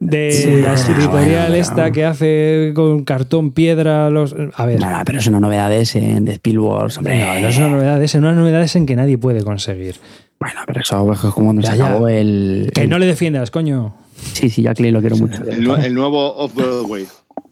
De 0.00 0.32
Sí, 0.32 0.50
la 0.60 0.74
editorial 0.74 1.10
bueno, 1.50 1.54
esta 1.54 1.74
bueno. 1.74 1.92
que 1.92 2.04
hace 2.04 2.72
con 2.74 3.04
cartón, 3.04 3.52
piedra, 3.52 4.10
los. 4.10 4.34
A 4.56 4.66
ver. 4.66 4.80
Nada, 4.80 5.04
pero 5.04 5.20
es 5.20 5.26
una 5.28 5.38
novedad 5.38 5.70
de 5.70 5.82
ese, 5.82 6.00
de 6.20 6.32
Spielworks, 6.34 6.98
hombre. 6.98 7.20
No, 7.20 7.38
no 7.40 7.46
es 7.48 7.56
una 7.56 7.68
novedad, 7.68 8.02
es 8.02 8.14
una 8.16 8.32
novedad 8.32 8.62
es 8.64 8.74
en 8.74 8.84
que 8.86 8.96
nadie 8.96 9.16
puede 9.16 9.44
conseguir. 9.44 9.94
Bueno, 10.40 10.58
pero 10.66 10.80
eso 10.80 11.12
es 11.12 11.18
como 11.20 11.46
cuando 11.46 11.62
Ya, 11.62 11.70
se 11.70 11.78
ya. 11.78 11.86
acabó 11.86 12.08
el... 12.08 12.72
Que 12.74 12.80
el- 12.82 12.90
no 12.90 12.98
le 12.98 13.06
defiendas, 13.06 13.52
coño. 13.52 13.94
Sí, 14.32 14.50
sí, 14.50 14.64
Clay 14.74 14.90
lo 14.90 15.00
quiero 15.00 15.16
mucho. 15.16 15.42
El, 15.44 15.66
nue- 15.66 15.84
el 15.84 15.94
nuevo 15.94 16.34
Off-Broadway. 16.36 17.06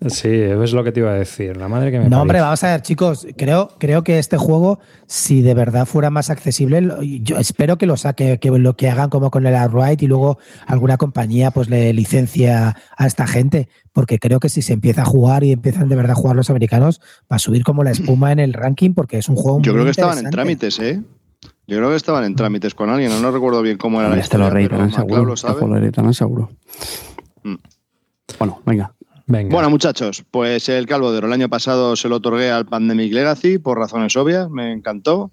Sí, 0.09 0.28
es 0.28 0.72
lo 0.72 0.82
que 0.82 0.92
te 0.92 1.01
iba 1.01 1.10
a 1.10 1.14
decir. 1.14 1.56
La 1.59 1.68
madre 1.68 1.90
que 1.90 1.98
me 1.98 2.09
No, 2.09 2.22
hombre, 2.22 2.40
vamos 2.40 2.62
a 2.64 2.68
ver, 2.72 2.82
chicos. 2.82 3.26
Creo, 3.36 3.68
creo 3.78 4.02
que 4.02 4.18
este 4.18 4.38
juego, 4.38 4.78
si 5.06 5.42
de 5.42 5.52
verdad 5.52 5.84
fuera 5.84 6.09
más 6.09 6.30
accesible, 6.30 6.82
yo 7.22 7.36
espero 7.38 7.76
que 7.76 7.84
lo 7.86 7.97
saque, 7.98 8.38
que 8.38 8.51
lo 8.51 8.76
que 8.76 8.88
hagan 8.88 9.10
como 9.10 9.30
con 9.30 9.47
el 9.47 9.55
Outright 9.55 10.01
y 10.02 10.06
luego 10.06 10.38
alguna 10.66 10.97
compañía 10.97 11.51
pues 11.51 11.68
le 11.68 11.92
licencia 11.92 12.76
a 12.97 13.06
esta 13.06 13.26
gente. 13.26 13.68
Porque 13.92 14.18
creo 14.18 14.40
que 14.40 14.48
si 14.48 14.62
se 14.62 14.72
empieza 14.72 15.02
a 15.02 15.06
jugar 15.06 15.44
y 15.44 15.52
empiezan 15.52 15.88
de 15.88 15.97
verdad 15.97 16.12
a 16.12 16.14
jugar 16.16 16.36
los 16.36 16.48
americanos, 16.51 17.01
va 17.30 17.36
a 17.36 17.38
subir 17.38 17.62
como 17.62 17.84
la 17.84 17.90
espuma 17.90 18.32
en 18.32 18.38
el 18.38 18.52
ranking 18.55 18.94
porque 18.94 19.18
es 19.18 19.28
un 19.28 19.36
juego 19.36 19.60
Yo 19.60 19.72
muy 19.72 19.82
creo 19.82 19.84
que 19.84 19.90
estaban 19.90 20.18
en 20.18 20.30
trámites, 20.30 20.78
¿eh? 20.78 21.02
Yo 21.70 21.76
creo 21.76 21.90
que 21.90 21.97
estaban 21.97 22.24
en 22.24 22.34
trámites 22.34 22.74
con 22.74 22.90
alguien, 22.90 23.12
no, 23.12 23.20
no 23.20 23.30
recuerdo 23.30 23.62
bien 23.62 23.78
cómo 23.78 24.01
era 24.01 24.10
la 24.10 24.18
Este 24.18 24.36
lo 24.36 24.47
historia, 24.47 24.68
pero 24.68 24.76
reeditarán 24.76 24.90
MacLeod 24.90 25.06
seguro. 25.09 25.24
lo 25.24 25.34
Este 25.34 25.47
sabe. 25.47 26.02
lo 26.02 26.12
seguro. 26.12 26.51
Mm. 27.44 27.55
Bueno, 28.40 28.60
venga. 28.66 28.92
Venga. 29.26 29.55
Bueno, 29.55 29.70
muchachos, 29.70 30.24
pues 30.32 30.68
el 30.68 30.86
Calvo 30.86 31.12
de 31.12 31.18
Oro 31.18 31.28
el 31.28 31.32
año 31.32 31.48
pasado 31.48 31.94
se 31.94 32.09
lo 32.09 32.16
otorgué 32.16 32.51
al 32.51 32.66
Pandemic 32.66 33.12
Legacy 33.12 33.59
por 33.59 33.78
razones 33.78 34.16
obvias, 34.16 34.51
me 34.51 34.72
encantó. 34.72 35.30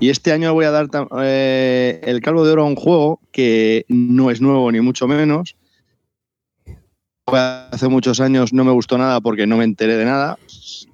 Y 0.00 0.08
este 0.10 0.32
año 0.32 0.52
voy 0.52 0.64
a 0.64 0.72
dar 0.72 0.88
eh, 1.20 2.00
el 2.02 2.20
Calvo 2.20 2.44
de 2.44 2.50
Oro 2.50 2.62
a 2.64 2.66
un 2.66 2.74
juego 2.74 3.20
que 3.30 3.84
no 3.88 4.32
es 4.32 4.40
nuevo 4.40 4.72
ni 4.72 4.80
mucho 4.80 5.06
menos. 5.06 5.54
Hace 7.28 7.88
muchos 7.88 8.20
años 8.20 8.52
no 8.52 8.64
me 8.64 8.70
gustó 8.70 8.98
nada 8.98 9.20
porque 9.20 9.48
no 9.48 9.56
me 9.56 9.64
enteré 9.64 9.96
de 9.96 10.04
nada, 10.04 10.38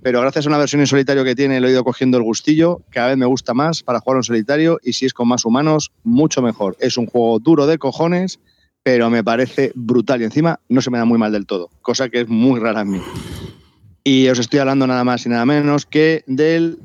pero 0.02 0.22
gracias 0.22 0.46
a 0.46 0.48
una 0.48 0.56
versión 0.56 0.80
en 0.80 0.86
solitario 0.86 1.24
que 1.24 1.34
tiene, 1.34 1.60
le 1.60 1.68
he 1.68 1.72
ido 1.72 1.84
cogiendo 1.84 2.16
el 2.16 2.22
gustillo. 2.22 2.80
Cada 2.88 3.08
vez 3.08 3.18
me 3.18 3.26
gusta 3.26 3.52
más 3.52 3.82
para 3.82 4.00
jugar 4.00 4.16
en 4.16 4.22
solitario 4.22 4.80
y 4.82 4.94
si 4.94 5.04
es 5.04 5.12
con 5.12 5.28
más 5.28 5.44
humanos, 5.44 5.92
mucho 6.04 6.40
mejor. 6.40 6.74
Es 6.80 6.96
un 6.96 7.04
juego 7.04 7.38
duro 7.38 7.66
de 7.66 7.76
cojones, 7.76 8.40
pero 8.82 9.10
me 9.10 9.22
parece 9.22 9.72
brutal 9.74 10.22
y 10.22 10.24
encima 10.24 10.58
no 10.70 10.80
se 10.80 10.90
me 10.90 10.96
da 10.96 11.04
muy 11.04 11.18
mal 11.18 11.32
del 11.32 11.44
todo, 11.44 11.68
cosa 11.82 12.08
que 12.08 12.22
es 12.22 12.28
muy 12.28 12.58
rara 12.58 12.80
en 12.80 12.92
mí. 12.92 13.00
Y 14.02 14.26
os 14.28 14.38
estoy 14.38 14.60
hablando 14.60 14.86
nada 14.86 15.04
más 15.04 15.26
y 15.26 15.28
nada 15.28 15.44
menos 15.44 15.84
que 15.84 16.24
del. 16.26 16.78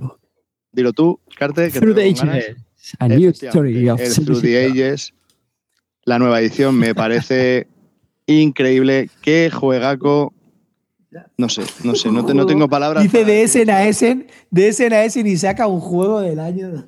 Dilo 0.73 0.91
tú, 0.91 1.21
Carte. 1.37 1.71
Que 1.71 1.79
Through 1.79 1.95
the. 1.95 2.09
Ages. 2.09 2.57
A 2.99 3.07
new 3.07 3.29
story 3.29 3.87
of 3.87 4.01
el 4.01 4.13
Through 4.13 4.41
the. 4.41 4.65
Ages, 4.65 5.13
la 6.03 6.19
nueva 6.19 6.41
edición, 6.41 6.77
me 6.77 6.93
parece 6.93 7.67
increíble. 8.27 9.09
Qué 9.21 9.49
juegaco. 9.51 10.33
No 11.37 11.49
sé, 11.49 11.63
no 11.83 11.95
sé, 11.95 12.11
no, 12.11 12.23
te- 12.25 12.33
no 12.33 12.45
tengo 12.45 12.69
palabras. 12.69 13.01
Dice 13.01 13.19
para- 13.21 13.27
de 13.33 13.43
Essen 13.43 13.69
a 13.71 13.87
Essen, 13.87 14.27
de 14.51 14.67
Essen 14.67 14.93
a 14.93 15.03
Essen 15.03 15.25
y 15.25 15.35
saca 15.37 15.65
un 15.65 15.79
juego 15.79 16.21
del 16.21 16.39
año. 16.39 16.85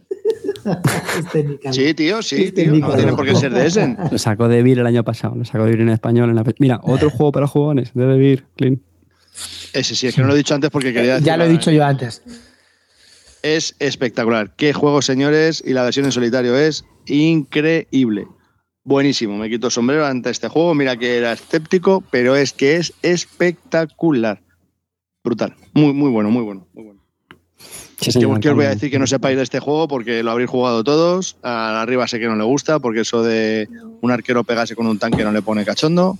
es. 1.64 1.76
Sí, 1.76 1.94
tío, 1.94 2.22
sí, 2.22 2.52
tío. 2.52 2.74
No 2.76 2.94
tiene 2.96 3.14
por 3.14 3.26
qué 3.26 3.36
ser 3.36 3.54
de 3.54 3.66
ese. 3.66 3.96
Lo 4.12 4.18
sacó 4.18 4.48
de 4.48 4.62
Vir 4.62 4.80
el 4.80 4.86
año 4.86 5.04
pasado, 5.04 5.36
lo 5.36 5.46
sacó 5.46 5.66
de 5.66 5.72
Vir 5.72 5.82
en 5.82 5.90
español. 5.90 6.30
En 6.30 6.36
la... 6.36 6.44
Mira, 6.60 6.80
otro 6.84 7.10
juego 7.10 7.32
para 7.32 7.48
jugones 7.48 7.92
de 7.94 8.06
Vir, 8.18 8.46
Clean. 8.56 8.80
Ese 9.74 9.96
sí, 9.96 10.08
es 10.08 10.16
que 10.16 10.22
no 10.22 10.28
lo 10.28 10.34
he 10.34 10.38
dicho 10.38 10.54
antes 10.54 10.70
porque 10.70 10.94
quería 10.94 11.14
decir. 11.14 11.26
Ya 11.26 11.38
lo 11.38 11.46
he 11.46 11.50
dicho 11.50 11.72
yo 11.72 11.84
antes. 11.86 12.22
Es 13.42 13.76
espectacular. 13.80 14.54
Qué 14.56 14.74
juego, 14.74 15.02
señores, 15.02 15.64
y 15.66 15.72
la 15.74 15.84
versión 15.84 16.06
en 16.06 16.12
solitario 16.12 16.58
es 16.58 16.84
increíble. 17.08 18.28
Buenísimo, 18.84 19.38
me 19.38 19.50
quito 19.50 19.68
el 19.68 19.72
sombrero 19.72 20.06
ante 20.06 20.30
este 20.30 20.48
juego. 20.48 20.74
Mira 20.74 20.98
que 20.98 21.18
era 21.18 21.34
escéptico, 21.34 22.04
pero 22.10 22.36
es 22.36 22.54
que 22.54 22.78
es 22.78 22.94
espectacular. 23.02 24.42
Brutal. 25.24 25.56
Muy, 25.74 25.94
muy 25.94 26.10
bueno, 26.10 26.32
muy 26.32 26.44
bueno. 26.44 26.68
Muy 26.74 26.84
bueno. 26.86 27.00
Sí, 28.02 28.12
Yo 28.18 28.30
os 28.30 28.56
voy 28.56 28.66
a 28.66 28.70
decir 28.70 28.90
que 28.90 28.98
no 28.98 29.06
sepáis 29.06 29.36
de 29.36 29.44
este 29.44 29.60
juego 29.60 29.90
porque 29.90 30.24
lo 30.24 30.32
habréis 30.32 30.50
jugado 30.50 30.86
todos. 30.86 31.36
A 31.44 31.82
arriba 31.82 32.08
sé 32.08 32.18
que 32.20 32.28
no 32.28 32.38
le 32.38 32.46
gusta 32.46 32.80
porque 32.80 33.02
eso 33.02 33.24
de 33.24 33.68
un 34.02 34.12
arquero 34.12 34.46
pegarse 34.46 34.76
con 34.76 34.88
un 34.88 34.98
tanque 34.98 35.26
no 35.26 35.34
le 35.34 35.42
pone 35.42 35.66
cachondo. 35.66 36.18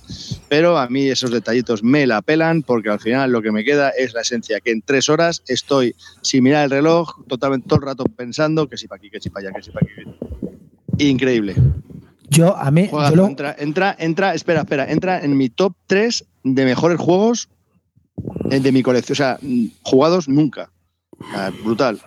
pero 0.50 0.76
a 0.76 0.88
mí 0.88 1.08
esos 1.08 1.30
detallitos 1.30 1.82
me 1.82 2.06
la 2.06 2.20
pelan 2.20 2.62
porque 2.62 2.90
al 2.90 3.00
final 3.00 3.32
lo 3.32 3.40
que 3.40 3.50
me 3.50 3.64
queda 3.64 3.90
es 3.90 4.12
la 4.12 4.20
esencia, 4.20 4.60
que 4.60 4.72
en 4.72 4.82
tres 4.82 5.08
horas 5.08 5.42
estoy 5.46 5.94
sin 6.20 6.44
mirar 6.44 6.64
el 6.64 6.70
reloj, 6.70 7.24
totalmente 7.26 7.66
todo 7.66 7.80
el 7.80 7.86
rato 7.86 8.04
pensando 8.04 8.68
que 8.68 8.76
si 8.76 8.86
para 8.86 8.98
aquí, 8.98 9.08
que 9.08 9.20
si 9.20 9.30
para 9.30 9.48
allá, 9.48 9.56
que 9.56 9.62
si 9.62 9.70
para 9.70 9.86
aquí. 9.86 10.02
Increíble. 10.98 11.54
Yo, 12.30 12.56
a 12.56 12.70
mí, 12.70 12.86
Juegazo, 12.88 13.10
yo 13.10 13.16
lo- 13.22 13.26
entra, 13.28 13.54
entra, 13.58 13.96
entra, 13.98 14.34
espera, 14.34 14.60
espera, 14.60 14.90
entra 14.90 15.20
en 15.22 15.36
mi 15.36 15.48
top 15.50 15.74
3 15.86 16.24
de 16.44 16.64
mejores 16.64 16.98
juegos 16.98 17.48
eh, 18.50 18.60
de 18.60 18.72
mi 18.72 18.82
colección. 18.82 19.14
O 19.14 19.16
sea, 19.16 19.38
mm, 19.42 19.66
jugados 19.82 20.28
nunca. 20.28 20.70
Brutal. 21.64 22.00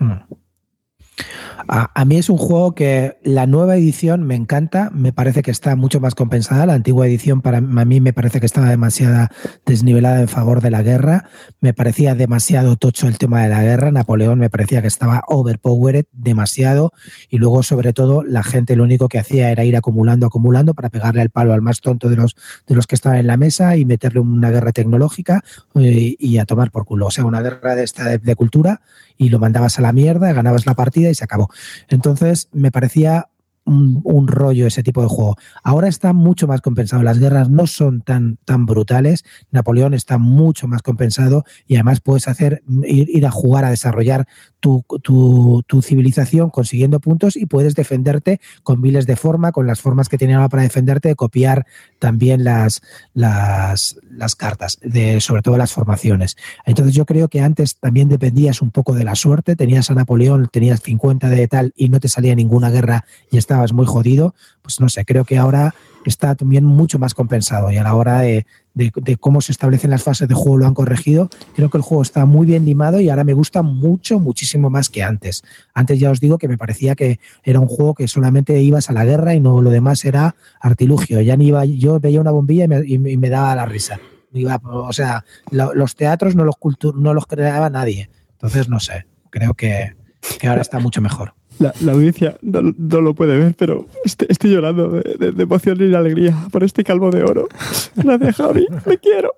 A, 1.67 1.91
a 1.93 2.05
mí 2.05 2.17
es 2.17 2.29
un 2.29 2.37
juego 2.37 2.75
que 2.75 3.17
la 3.23 3.47
nueva 3.47 3.75
edición 3.77 4.23
me 4.23 4.35
encanta, 4.35 4.89
me 4.93 5.13
parece 5.13 5.41
que 5.41 5.51
está 5.51 5.75
mucho 5.75 5.99
más 5.99 6.15
compensada. 6.15 6.65
La 6.65 6.73
antigua 6.73 7.07
edición 7.07 7.41
para 7.41 7.61
mí 7.61 8.01
me 8.01 8.13
parece 8.13 8.39
que 8.39 8.45
estaba 8.45 8.69
demasiado 8.69 9.27
desnivelada 9.65 10.21
en 10.21 10.27
favor 10.27 10.61
de 10.61 10.71
la 10.71 10.81
guerra. 10.81 11.29
Me 11.61 11.73
parecía 11.73 12.15
demasiado 12.15 12.75
tocho 12.75 13.07
el 13.07 13.17
tema 13.17 13.41
de 13.43 13.49
la 13.49 13.63
guerra. 13.63 13.91
Napoleón 13.91 14.39
me 14.39 14.49
parecía 14.49 14.81
que 14.81 14.87
estaba 14.87 15.23
overpowered 15.27 16.05
demasiado. 16.11 16.91
Y 17.29 17.37
luego, 17.37 17.63
sobre 17.63 17.93
todo, 17.93 18.23
la 18.23 18.43
gente 18.43 18.75
lo 18.75 18.83
único 18.83 19.09
que 19.09 19.19
hacía 19.19 19.51
era 19.51 19.63
ir 19.63 19.75
acumulando, 19.75 20.25
acumulando 20.25 20.73
para 20.73 20.89
pegarle 20.89 21.21
el 21.21 21.29
palo 21.29 21.53
al 21.53 21.61
más 21.61 21.81
tonto 21.81 22.09
de 22.09 22.15
los, 22.15 22.35
de 22.67 22.75
los 22.75 22.87
que 22.87 22.95
estaban 22.95 23.19
en 23.19 23.27
la 23.27 23.37
mesa 23.37 23.75
y 23.77 23.85
meterle 23.85 24.19
una 24.19 24.49
guerra 24.49 24.71
tecnológica 24.71 25.43
eh, 25.75 26.15
y 26.17 26.37
a 26.37 26.45
tomar 26.45 26.71
por 26.71 26.85
culo. 26.85 27.07
O 27.07 27.11
sea, 27.11 27.25
una 27.25 27.41
guerra 27.41 27.75
de 27.75 27.83
esta 27.83 28.05
de, 28.05 28.17
de 28.17 28.35
cultura 28.35 28.81
y 29.17 29.29
lo 29.29 29.39
mandabas 29.39 29.79
a 29.79 29.81
la 29.81 29.91
mierda, 29.91 30.33
ganabas 30.33 30.65
la 30.65 30.73
partida 30.73 31.09
y 31.09 31.15
se 31.15 31.23
acabó. 31.23 31.42
Entonces 31.89 32.49
me 32.51 32.71
parecía 32.71 33.27
un, 33.65 34.27
rollo 34.27 34.67
ese 34.67 34.83
tipo 34.83 35.01
de 35.01 35.07
juego. 35.07 35.35
Ahora 35.63 35.87
está 35.87 36.13
mucho 36.13 36.47
más 36.47 36.61
compensado. 36.61 37.03
Las 37.03 37.19
guerras 37.19 37.49
no 37.49 37.67
son 37.67 38.01
tan, 38.01 38.37
tan 38.45 38.65
brutales. 38.65 39.23
Napoleón 39.51 39.93
está 39.93 40.17
mucho 40.17 40.67
más 40.67 40.81
compensado 40.81 41.45
y 41.67 41.75
además 41.75 41.99
puedes 42.01 42.27
hacer 42.27 42.63
ir, 42.83 43.09
ir 43.09 43.25
a 43.25 43.31
jugar 43.31 43.65
a 43.65 43.69
desarrollar 43.69 44.27
tu, 44.63 44.85
tu, 45.01 45.61
tu, 45.67 45.81
civilización 45.81 46.49
consiguiendo 46.49 47.01
puntos 47.01 47.35
y 47.35 47.47
puedes 47.47 47.75
defenderte 47.75 48.39
con 48.63 48.79
miles 48.79 49.05
de 49.05 49.17
formas, 49.17 49.51
con 49.51 49.67
las 49.67 49.81
formas 49.81 50.07
que 50.07 50.17
tienen 50.17 50.37
ahora 50.37 50.47
para 50.47 50.63
defenderte, 50.63 51.13
copiar 51.15 51.65
también 51.99 52.45
las, 52.45 52.81
las, 53.13 53.97
las 54.09 54.35
cartas, 54.35 54.79
de, 54.81 55.19
sobre 55.19 55.41
todo 55.41 55.57
las 55.57 55.73
formaciones. 55.73 56.37
Entonces 56.65 56.95
yo 56.95 57.05
creo 57.05 57.27
que 57.27 57.41
antes 57.41 57.75
también 57.75 58.07
dependías 58.07 58.61
un 58.61 58.71
poco 58.71 58.93
de 58.93 59.03
la 59.03 59.15
suerte, 59.15 59.57
tenías 59.57 59.91
a 59.91 59.95
Napoleón, 59.95 60.47
tenías 60.49 60.81
50 60.81 61.27
de 61.27 61.47
tal 61.49 61.73
y 61.75 61.89
no 61.89 61.99
te 61.99 62.07
salía 62.07 62.33
ninguna 62.33 62.69
guerra 62.69 63.03
y 63.29 63.37
estabas 63.53 63.73
muy 63.73 63.85
jodido, 63.85 64.33
pues 64.63 64.79
no 64.79 64.89
sé, 64.89 65.05
creo 65.05 65.25
que 65.25 65.37
ahora 65.37 65.75
está 66.05 66.33
también 66.33 66.65
mucho 66.65 66.97
más 66.97 67.13
compensado 67.13 67.71
y 67.71 67.77
a 67.77 67.83
la 67.83 67.93
hora 67.93 68.21
de, 68.21 68.47
de, 68.73 69.17
cómo 69.17 69.41
se 69.41 69.51
establecen 69.51 69.91
las 69.91 70.01
fases 70.01 70.27
de 70.27 70.33
juego 70.33 70.57
lo 70.57 70.65
han 70.65 70.73
corregido. 70.73 71.29
Creo 71.55 71.69
que 71.69 71.77
el 71.77 71.83
juego 71.83 72.01
está 72.01 72.25
muy 72.25 72.47
bien 72.47 72.65
limado 72.65 72.99
y 72.99 73.09
ahora 73.09 73.23
me 73.23 73.33
gusta 73.33 73.61
mucho, 73.61 74.19
muchísimo 74.19 74.71
más 74.71 74.89
que 74.89 75.03
antes. 75.03 75.43
Antes 75.75 75.99
ya 75.99 76.09
os 76.09 76.19
digo 76.19 76.39
que 76.39 76.47
me 76.47 76.57
parecía 76.57 76.95
que 76.95 77.19
era 77.43 77.59
un 77.59 77.67
juego 77.67 77.93
que 77.93 78.07
solamente 78.07 78.59
ibas 78.59 78.89
a 78.89 78.93
la 78.93 79.05
guerra 79.05 79.35
y 79.35 79.39
no 79.39 79.61
lo 79.61 79.69
demás 79.69 80.03
era 80.03 80.35
artilugio. 80.59 81.21
Ya 81.21 81.37
ni 81.37 81.47
iba, 81.47 81.63
yo 81.63 81.99
veía 81.99 82.19
una 82.19 82.31
bombilla 82.31 82.65
y 82.65 82.97
me, 82.97 83.11
y 83.11 83.17
me 83.17 83.29
daba 83.29 83.55
la 83.55 83.67
risa. 83.67 83.99
Iba, 84.33 84.59
o 84.63 84.93
sea, 84.93 85.25
lo, 85.51 85.75
los 85.75 85.95
teatros 85.95 86.35
no 86.35 86.43
los, 86.43 86.57
cultu 86.57 86.91
no 86.93 87.13
los 87.13 87.27
creaba 87.27 87.69
nadie. 87.69 88.09
Entonces, 88.31 88.67
no 88.67 88.79
sé, 88.79 89.05
creo 89.29 89.53
que, 89.53 89.95
que 90.39 90.47
ahora 90.47 90.61
está 90.61 90.79
mucho 90.79 91.01
mejor. 91.01 91.35
La, 91.59 91.73
la 91.81 91.91
audiencia 91.93 92.37
no, 92.41 92.61
no, 92.61 93.01
lo 93.01 93.13
puede 93.13 93.37
ver, 93.37 93.55
pero 93.57 93.85
estoy, 94.03 94.27
estoy 94.29 94.51
llorando 94.51 94.89
de, 94.89 95.15
de, 95.17 95.31
de, 95.31 95.43
emoción 95.43 95.81
y 95.81 95.87
de 95.87 95.95
alegría 95.95 96.35
por 96.51 96.63
este 96.63 96.83
calvo 96.83 97.11
de 97.11 97.23
oro. 97.23 97.47
Gracias, 97.95 98.35
Javi. 98.35 98.67
Me 98.85 98.97
quiero. 98.97 99.33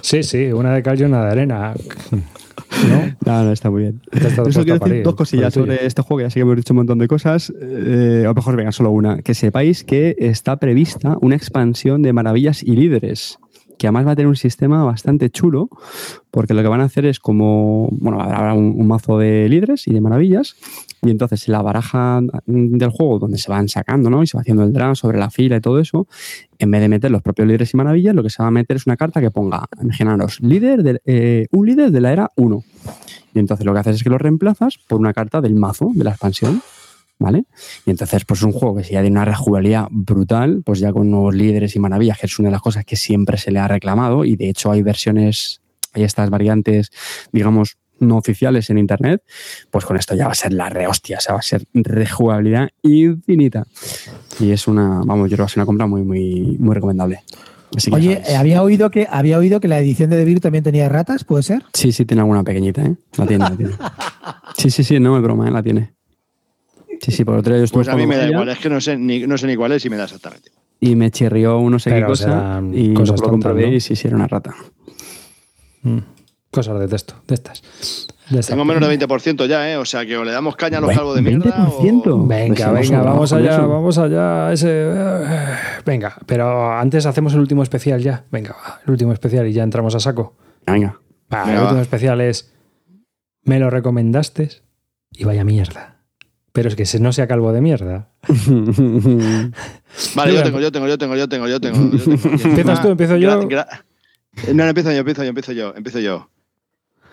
Sí, 0.00 0.22
sí, 0.22 0.52
una 0.52 0.74
de 0.74 0.82
cal 0.82 1.00
y 1.00 1.04
una 1.04 1.24
de 1.24 1.30
arena. 1.30 1.74
¿No? 2.10 3.14
no, 3.24 3.44
no, 3.44 3.52
está 3.52 3.70
muy 3.70 3.82
bien. 3.82 4.00
Eso 4.10 4.42
quiero 4.64 4.78
decir 4.78 5.02
dos 5.02 5.14
cosillas 5.14 5.54
sobre 5.54 5.84
este 5.86 6.02
juego, 6.02 6.22
ya 6.22 6.30
sé 6.30 6.34
que 6.34 6.40
hemos 6.40 6.56
dicho 6.56 6.72
un 6.72 6.78
montón 6.78 6.98
de 6.98 7.08
cosas. 7.08 7.52
Eh, 7.60 8.22
a 8.24 8.28
lo 8.28 8.34
mejor 8.34 8.56
venga 8.56 8.72
solo 8.72 8.90
una. 8.90 9.22
Que 9.22 9.34
sepáis 9.34 9.84
que 9.84 10.16
está 10.18 10.56
prevista 10.58 11.16
una 11.20 11.36
expansión 11.36 12.02
de 12.02 12.12
maravillas 12.12 12.62
y 12.62 12.76
líderes 12.76 13.38
que 13.78 13.86
además 13.86 14.06
va 14.06 14.12
a 14.12 14.16
tener 14.16 14.28
un 14.28 14.36
sistema 14.36 14.84
bastante 14.84 15.30
chulo, 15.30 15.68
porque 16.30 16.54
lo 16.54 16.62
que 16.62 16.68
van 16.68 16.80
a 16.80 16.84
hacer 16.84 17.06
es 17.06 17.20
como, 17.20 17.88
bueno, 17.92 18.20
habrá 18.20 18.54
un, 18.54 18.86
mazo 18.86 19.18
de 19.18 19.48
líderes 19.48 19.86
y 19.88 19.92
de 19.92 20.00
maravillas, 20.00 20.56
y 21.02 21.10
entonces 21.10 21.48
la 21.48 21.62
baraja 21.62 22.20
del 22.46 22.90
juego, 22.90 23.18
donde 23.18 23.38
se 23.38 23.50
van 23.50 23.68
sacando, 23.68 24.10
¿no? 24.10 24.22
Y 24.22 24.26
se 24.26 24.36
va 24.36 24.42
haciendo 24.42 24.64
el 24.64 24.72
draft 24.72 25.00
sobre 25.00 25.18
la 25.18 25.30
fila 25.30 25.56
y 25.56 25.60
todo 25.60 25.78
eso, 25.78 26.06
en 26.58 26.70
vez 26.70 26.80
de 26.80 26.88
meter 26.88 27.10
los 27.10 27.22
propios 27.22 27.46
líderes 27.46 27.74
y 27.74 27.76
maravillas, 27.76 28.14
lo 28.14 28.22
que 28.22 28.30
se 28.30 28.42
va 28.42 28.48
a 28.48 28.52
meter 28.52 28.76
es 28.76 28.86
una 28.86 28.96
carta 28.96 29.20
que 29.20 29.30
ponga, 29.30 29.66
imaginaros, 29.80 30.40
líder 30.40 30.82
de, 30.82 31.00
eh, 31.04 31.46
un 31.50 31.66
líder 31.66 31.90
de 31.90 32.00
la 32.00 32.12
era 32.12 32.30
1. 32.36 32.62
Y 33.34 33.38
entonces 33.40 33.66
lo 33.66 33.72
que 33.72 33.80
haces 33.80 33.96
es 33.96 34.02
que 34.02 34.10
lo 34.10 34.18
reemplazas 34.18 34.78
por 34.88 35.00
una 35.00 35.12
carta 35.12 35.40
del 35.40 35.56
mazo, 35.56 35.90
de 35.94 36.04
la 36.04 36.10
expansión. 36.10 36.62
¿Vale? 37.24 37.46
Y 37.86 37.90
entonces, 37.90 38.26
pues 38.26 38.40
es 38.40 38.44
un 38.44 38.52
juego 38.52 38.76
que 38.76 38.84
si 38.84 38.92
ya 38.92 39.00
tiene 39.00 39.16
una 39.16 39.24
rejugabilidad 39.24 39.88
brutal, 39.90 40.60
pues 40.62 40.78
ya 40.78 40.92
con 40.92 41.10
nuevos 41.10 41.34
líderes 41.34 41.74
y 41.74 41.78
maravillas, 41.78 42.18
que 42.18 42.26
es 42.26 42.38
una 42.38 42.48
de 42.48 42.52
las 42.52 42.60
cosas 42.60 42.84
que 42.84 42.96
siempre 42.96 43.38
se 43.38 43.50
le 43.50 43.60
ha 43.60 43.66
reclamado, 43.66 44.26
y 44.26 44.36
de 44.36 44.50
hecho 44.50 44.70
hay 44.70 44.82
versiones, 44.82 45.62
hay 45.94 46.02
estas 46.02 46.28
variantes, 46.28 46.90
digamos, 47.32 47.78
no 47.98 48.18
oficiales 48.18 48.68
en 48.68 48.76
internet, 48.76 49.22
pues 49.70 49.86
con 49.86 49.96
esto 49.96 50.14
ya 50.14 50.26
va 50.26 50.32
a 50.32 50.34
ser 50.34 50.52
la 50.52 50.68
rehostia, 50.68 51.16
o 51.16 51.20
sea, 51.22 51.32
va 51.32 51.38
a 51.38 51.42
ser 51.42 51.64
rejugabilidad 51.72 52.68
infinita. 52.82 53.66
Y 54.38 54.50
es 54.50 54.68
una, 54.68 55.00
vamos, 55.02 55.30
yo 55.30 55.36
creo 55.38 55.46
que 55.46 55.52
ser 55.52 55.60
una 55.60 55.66
compra 55.66 55.86
muy, 55.86 56.02
muy, 56.02 56.58
muy 56.58 56.74
recomendable. 56.74 57.22
Oye, 57.90 58.22
había 58.36 58.62
oído 58.62 58.90
que 58.90 59.08
había 59.10 59.38
oído 59.38 59.60
que 59.60 59.68
la 59.68 59.78
edición 59.78 60.10
de 60.10 60.18
Debir 60.18 60.40
también 60.40 60.62
tenía 60.62 60.90
ratas, 60.90 61.24
¿puede 61.24 61.42
ser? 61.42 61.62
Sí, 61.72 61.90
sí, 61.90 62.04
tiene 62.04 62.20
alguna 62.20 62.44
pequeñita, 62.44 62.84
¿eh? 62.84 62.96
La 63.16 63.26
tiene, 63.26 63.44
la 63.44 63.56
tiene. 63.56 63.72
Sí, 64.58 64.70
sí, 64.70 64.84
sí, 64.84 65.00
no 65.00 65.16
es 65.16 65.22
broma, 65.22 65.48
¿eh? 65.48 65.50
la 65.50 65.62
tiene. 65.62 65.94
Sí, 67.00 67.12
sí, 67.12 67.24
por 67.24 67.38
otro 67.38 67.54
lado 67.54 67.64
Pues 67.72 67.88
a 67.88 67.96
mí 67.96 68.06
me 68.06 68.16
da 68.16 68.26
igual, 68.28 68.48
es 68.48 68.58
que 68.58 68.68
no 68.70 68.80
sé, 68.80 68.96
ni, 68.96 69.26
no 69.26 69.36
sé 69.38 69.46
ni 69.46 69.56
cuál 69.56 69.72
es 69.72 69.84
y 69.84 69.90
me 69.90 69.96
da 69.96 70.04
exactamente. 70.04 70.50
Y 70.80 70.96
me 70.96 71.10
chirrió 71.10 71.58
uno 71.58 71.78
sé 71.78 71.90
qué 71.90 72.04
cosa 72.04 72.62
y 72.72 72.92
cosas 72.94 73.20
lo 73.20 73.28
comprobé 73.30 73.68
¿no? 73.68 73.72
y 73.74 73.80
sí, 73.80 73.96
sí, 73.96 74.06
era 74.08 74.16
una 74.16 74.26
rata. 74.26 74.54
Mm. 75.82 75.98
Cosas 76.50 76.78
de 76.78 76.86
texto, 76.88 77.14
de 77.26 77.34
estas. 77.34 77.62
De 78.30 78.38
estas. 78.40 78.46
Tengo 78.48 78.64
menos 78.64 78.86
de 78.88 78.98
20% 78.98 79.46
ya, 79.48 79.70
¿eh? 79.72 79.76
O 79.76 79.84
sea, 79.84 80.06
que 80.06 80.16
o 80.16 80.24
le 80.24 80.30
damos 80.30 80.54
caña 80.56 80.78
a 80.78 80.80
los 80.80 80.94
calvos 80.94 81.16
de 81.16 81.22
mierda 81.22 81.68
¿20%? 81.68 82.06
o... 82.06 82.26
Venga, 82.26 82.70
Pues 82.70 82.88
venga, 82.90 83.02
vamos 83.02 83.32
allá, 83.32 83.54
eso. 83.54 83.68
vamos 83.68 83.98
allá. 83.98 84.52
Ese... 84.52 84.68
eh, 84.70 85.56
Venga, 85.84 86.16
pero 86.26 86.72
antes 86.72 87.06
hacemos 87.06 87.34
el 87.34 87.40
último 87.40 87.62
especial 87.64 88.00
ya. 88.00 88.24
Venga, 88.30 88.52
va, 88.52 88.80
el 88.84 88.90
último 88.92 89.12
especial 89.12 89.46
y 89.48 89.52
ya 89.52 89.62
entramos 89.64 89.94
a 89.96 90.00
saco. 90.00 90.36
Venga. 90.66 91.00
Va, 91.32 91.40
Venga, 91.44 91.52
el 91.54 91.60
último 91.62 91.76
va. 91.78 91.82
especial 91.82 92.20
es. 92.20 92.52
Me 93.42 93.58
lo 93.58 93.68
recomendaste 93.68 94.50
y 95.10 95.24
vaya 95.24 95.44
mierda. 95.44 95.93
Pero 96.54 96.68
es 96.68 96.76
que 96.76 96.84
no 97.00 97.12
sea 97.12 97.26
calvo 97.26 97.52
de 97.52 97.60
mierda. 97.60 98.10
Vale, 100.14 100.34
Yo 100.34 100.42
tengo, 100.44 100.60
yo 100.60 100.70
tengo, 100.70 100.86
yo 100.86 100.96
tengo, 100.96 101.16
yo 101.16 101.28
tengo, 101.28 101.48
yo 101.48 101.60
tengo. 101.60 101.90
yo 101.90 101.98
tengo. 101.98 102.22
¿Empiezas 102.44 102.80
tú? 102.80 102.90
¿Empiezo 102.90 103.16
yo? 103.16 103.42
No, 103.42 103.44
no, 104.54 104.64
empiezo 104.64 104.92
yo, 104.92 104.98
empiezo 104.98 105.24
yo, 105.24 105.30
empiezo 105.30 105.50
yo, 105.50 105.74
empiezo 105.74 105.98
yo. 105.98 106.30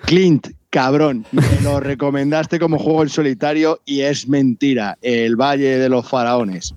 Clint, 0.05 0.49
cabrón, 0.69 1.25
me 1.31 1.41
lo 1.63 1.79
recomendaste 1.79 2.59
como 2.59 2.77
juego 2.77 3.01
en 3.01 3.09
solitario 3.09 3.81
y 3.83 4.01
es 4.01 4.27
mentira. 4.27 4.99
El 5.01 5.35
Valle 5.35 5.79
de 5.79 5.89
los 5.89 6.07
Faraones. 6.07 6.75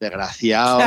Desgraciado. 0.00 0.80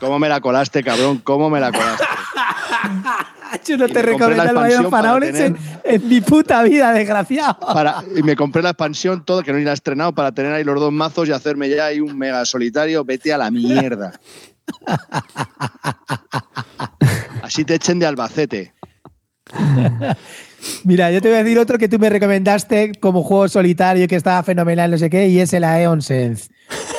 ¿Cómo 0.00 0.18
me 0.18 0.28
la 0.28 0.40
colaste, 0.40 0.82
cabrón? 0.82 1.18
¿Cómo 1.18 1.50
me 1.50 1.60
la 1.60 1.72
colaste? 1.72 2.04
Yo 3.64 3.76
no 3.76 3.86
Y 3.86 3.92
te 3.92 4.02
recomiendo 4.02 4.42
el 4.42 4.54
para 4.54 4.90
Faraones 4.90 5.40
en, 5.40 6.08
mi 6.08 6.20
puta 6.20 6.62
vida, 6.62 6.92
desgraciado. 6.92 7.58
Para, 7.60 8.02
y 8.16 8.22
me 8.22 8.36
compré 8.36 8.62
la 8.62 8.70
expansión 8.70 9.24
todo, 9.24 9.42
que 9.42 9.52
no 9.52 9.58
ni 9.58 9.64
la 9.64 9.72
he 9.72 9.74
estrenado, 9.74 10.14
para 10.14 10.32
tener 10.32 10.52
ahí 10.52 10.64
los 10.64 10.78
dos 10.78 10.92
mazos 10.92 11.28
y 11.28 11.32
hacerme 11.32 11.68
ya 11.68 11.86
ahí 11.86 12.00
un 12.00 12.16
mega 12.16 12.44
solitario. 12.44 13.04
Vete 13.04 13.32
a 13.32 13.38
la 13.38 13.50
mierda. 13.50 14.18
Así 17.42 17.64
te 17.64 17.74
echen 17.74 17.98
de 17.98 18.06
Albacete. 18.06 18.74
Mira, 20.84 21.10
yo 21.12 21.20
te 21.20 21.28
voy 21.28 21.38
a 21.38 21.44
decir 21.44 21.58
otro 21.58 21.78
que 21.78 21.88
tú 21.88 21.98
me 21.98 22.10
recomendaste 22.10 22.92
como 23.00 23.22
juego 23.22 23.48
solitario 23.48 24.08
que 24.08 24.16
estaba 24.16 24.42
fenomenal, 24.42 24.90
no 24.90 24.98
sé 24.98 25.08
qué, 25.08 25.28
y 25.28 25.38
es 25.38 25.52
el 25.52 25.64
Aeon 25.64 26.02
Sense. 26.02 26.50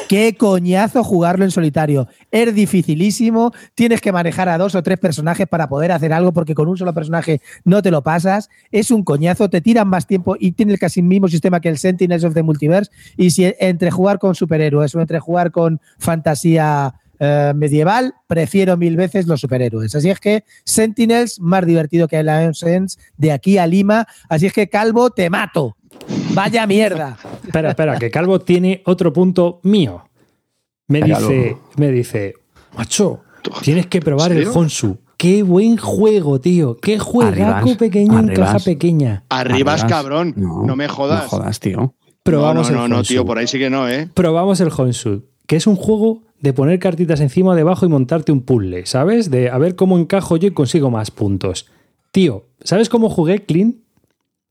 Qué 0.08 0.36
coñazo 0.36 1.04
jugarlo 1.04 1.46
en 1.46 1.52
solitario. 1.52 2.08
Es 2.32 2.56
dificilísimo, 2.56 3.54
tienes 3.76 4.02
que 4.02 4.12
manejar 4.12 4.50
a 4.50 4.58
dos 4.58 4.74
o 4.74 4.82
tres 4.82 4.98
personajes 4.98 5.48
para 5.48 5.70
poder 5.70 5.92
hacer 5.92 6.14
algo 6.14 6.32
porque 6.32 6.56
con 6.56 6.68
un 6.68 6.78
solo 6.78 6.96
personaje 6.96 7.42
no 7.64 7.84
te 7.84 7.92
lo 7.92 8.02
pasas. 8.02 8.50
Es 8.72 8.90
un 8.90 9.04
coñazo, 9.04 9.52
te 9.52 9.62
tiran 9.62 9.88
más 9.88 10.08
tiempo 10.08 10.36
y 10.40 10.54
tiene 10.54 10.74
el 10.74 10.80
casi 10.80 11.04
mismo 11.04 11.28
sistema 11.28 11.62
que 11.62 11.70
el 11.70 11.78
Sentinels 11.78 12.24
of 12.24 12.34
the 12.34 12.42
Multiverse. 12.42 12.90
Y 13.18 13.30
si 13.30 13.54
entre 13.60 13.92
jugar 13.92 14.18
con 14.18 14.34
superhéroes 14.34 14.96
o 14.96 15.02
entre 15.02 15.20
jugar 15.20 15.52
con 15.52 15.80
fantasía 16.00 16.96
eh, 17.20 17.54
medieval, 17.56 18.14
prefiero 18.28 18.78
mil 18.78 18.96
veces 18.96 19.28
los 19.28 19.42
superhéroes. 19.42 19.94
Así 19.96 20.10
es 20.10 20.20
que 20.20 20.44
Sentinels, 20.64 21.40
más 21.40 21.66
divertido 21.66 22.08
que 22.08 22.18
el 22.18 22.30
Aeon 22.30 22.54
Sense, 22.54 22.98
de 23.18 23.32
aquí 23.32 23.58
a 23.58 23.68
Lima. 23.68 24.08
Así 24.30 24.46
es 24.46 24.54
que 24.54 24.70
Calvo, 24.70 25.10
te 25.12 25.30
mato. 25.30 25.76
Vaya 26.34 26.66
mierda. 26.66 27.18
Espera, 27.44 27.70
espera, 27.70 27.98
que 27.98 28.12
Calvo 28.12 28.40
tiene 28.40 28.82
otro 28.86 29.12
punto 29.12 29.60
mío. 29.64 30.04
Me 30.88 31.02
dice, 31.02 31.58
me 31.78 31.92
dice, 31.92 32.34
macho, 32.76 33.24
Tienes 33.62 33.88
que 33.88 34.02
probar 34.02 34.32
el? 34.32 34.48
Honsu. 34.48 34.98
Qué 35.18 35.44
buen 35.44 35.78
juego, 35.78 36.40
tío. 36.40 36.78
Qué 36.78 36.98
juegaco 36.98 37.58
Arribas, 37.58 37.78
pequeño 37.78 38.20
en 38.20 38.28
caja 38.30 38.60
pequeña. 38.60 39.24
Arribas, 39.30 39.82
Arribas. 39.82 39.86
cabrón. 39.86 40.34
No, 40.38 40.76
me 40.76 40.88
jodas. 40.88 41.24
No 41.24 41.30
jodas, 41.30 41.60
tío. 41.60 41.94
Probamos 42.24 42.70
no, 42.70 42.78
no, 42.78 42.86
el 42.86 42.90
no, 42.92 42.98
no, 42.98 43.04
tío, 43.04 43.26
por 43.26 43.38
ahí 43.38 43.48
sí 43.48 43.58
que 43.58 43.70
no, 43.70 43.90
¿eh? 43.90 44.10
Probamos 44.14 44.60
el 44.62 44.70
Honsu, 44.76 45.26
que 45.50 45.56
es 45.56 45.66
un 45.66 45.76
juego 45.76 46.22
de 46.42 46.54
poner 46.54 46.78
cartitas 46.78 47.20
encima 47.22 47.56
debajo 47.56 47.84
y 47.84 47.90
montarte 47.90 48.32
un 48.32 48.42
puzzle, 48.42 48.86
¿sabes? 48.86 49.32
De 49.32 49.50
a 49.50 49.58
ver 49.58 49.76
cómo 49.76 49.98
encajo 49.98 50.38
yo 50.38 50.50
y 50.50 50.52
consigo 50.52 50.92
más 50.92 51.10
puntos. 51.10 51.66
Tío, 52.12 52.46
¿sabes 52.62 52.88
cómo 52.88 53.10
jugué 53.10 53.46
Clean? 53.46 53.78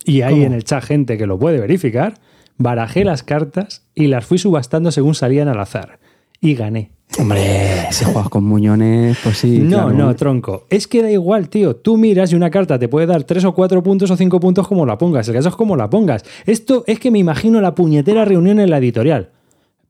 Y 0.05 0.23
hay 0.23 0.35
¿Cómo? 0.35 0.47
en 0.47 0.53
el 0.55 0.65
chat 0.65 0.83
gente 0.83 1.17
que 1.17 1.29
lo 1.29 1.39
puede 1.39 1.61
verificar. 1.61 2.15
Barajé 2.57 3.05
las 3.05 3.23
cartas 3.23 3.87
y 3.95 4.09
las 4.09 4.27
fui 4.27 4.39
subastando 4.39 4.91
según 4.91 5.15
salían 5.15 5.47
al 5.47 5.61
azar. 5.61 6.01
Y 6.41 6.57
gané. 6.57 6.91
Hombre, 7.17 7.87
si 7.93 8.05
juegas 8.05 8.29
con 8.29 8.43
muñones, 8.43 9.19
pues 9.23 9.39
sí. 9.39 9.61
no, 9.61 9.85
claro. 9.85 9.93
no, 9.93 10.17
tronco. 10.17 10.67
Es 10.69 10.89
que 10.89 11.01
da 11.03 11.13
igual, 11.13 11.49
tío. 11.49 11.77
Tú 11.77 11.97
miras 11.97 12.33
y 12.33 12.35
una 12.35 12.51
carta 12.51 12.77
te 12.77 12.89
puede 12.89 13.07
dar 13.07 13.23
tres 13.23 13.45
o 13.45 13.55
cuatro 13.55 13.85
puntos 13.85 14.11
o 14.11 14.17
cinco 14.17 14.41
puntos 14.41 14.67
como 14.67 14.85
la 14.85 14.99
pongas. 14.99 15.29
El 15.29 15.35
caso 15.35 15.51
es 15.51 15.55
como 15.55 15.77
la 15.77 15.89
pongas. 15.89 16.25
Esto 16.45 16.83
es 16.89 16.99
que 16.99 17.13
me 17.13 17.21
imagino 17.21 17.61
la 17.61 17.77
puñetera 17.77 18.25
reunión 18.25 18.59
en 18.59 18.71
la 18.71 18.79
editorial. 18.79 19.31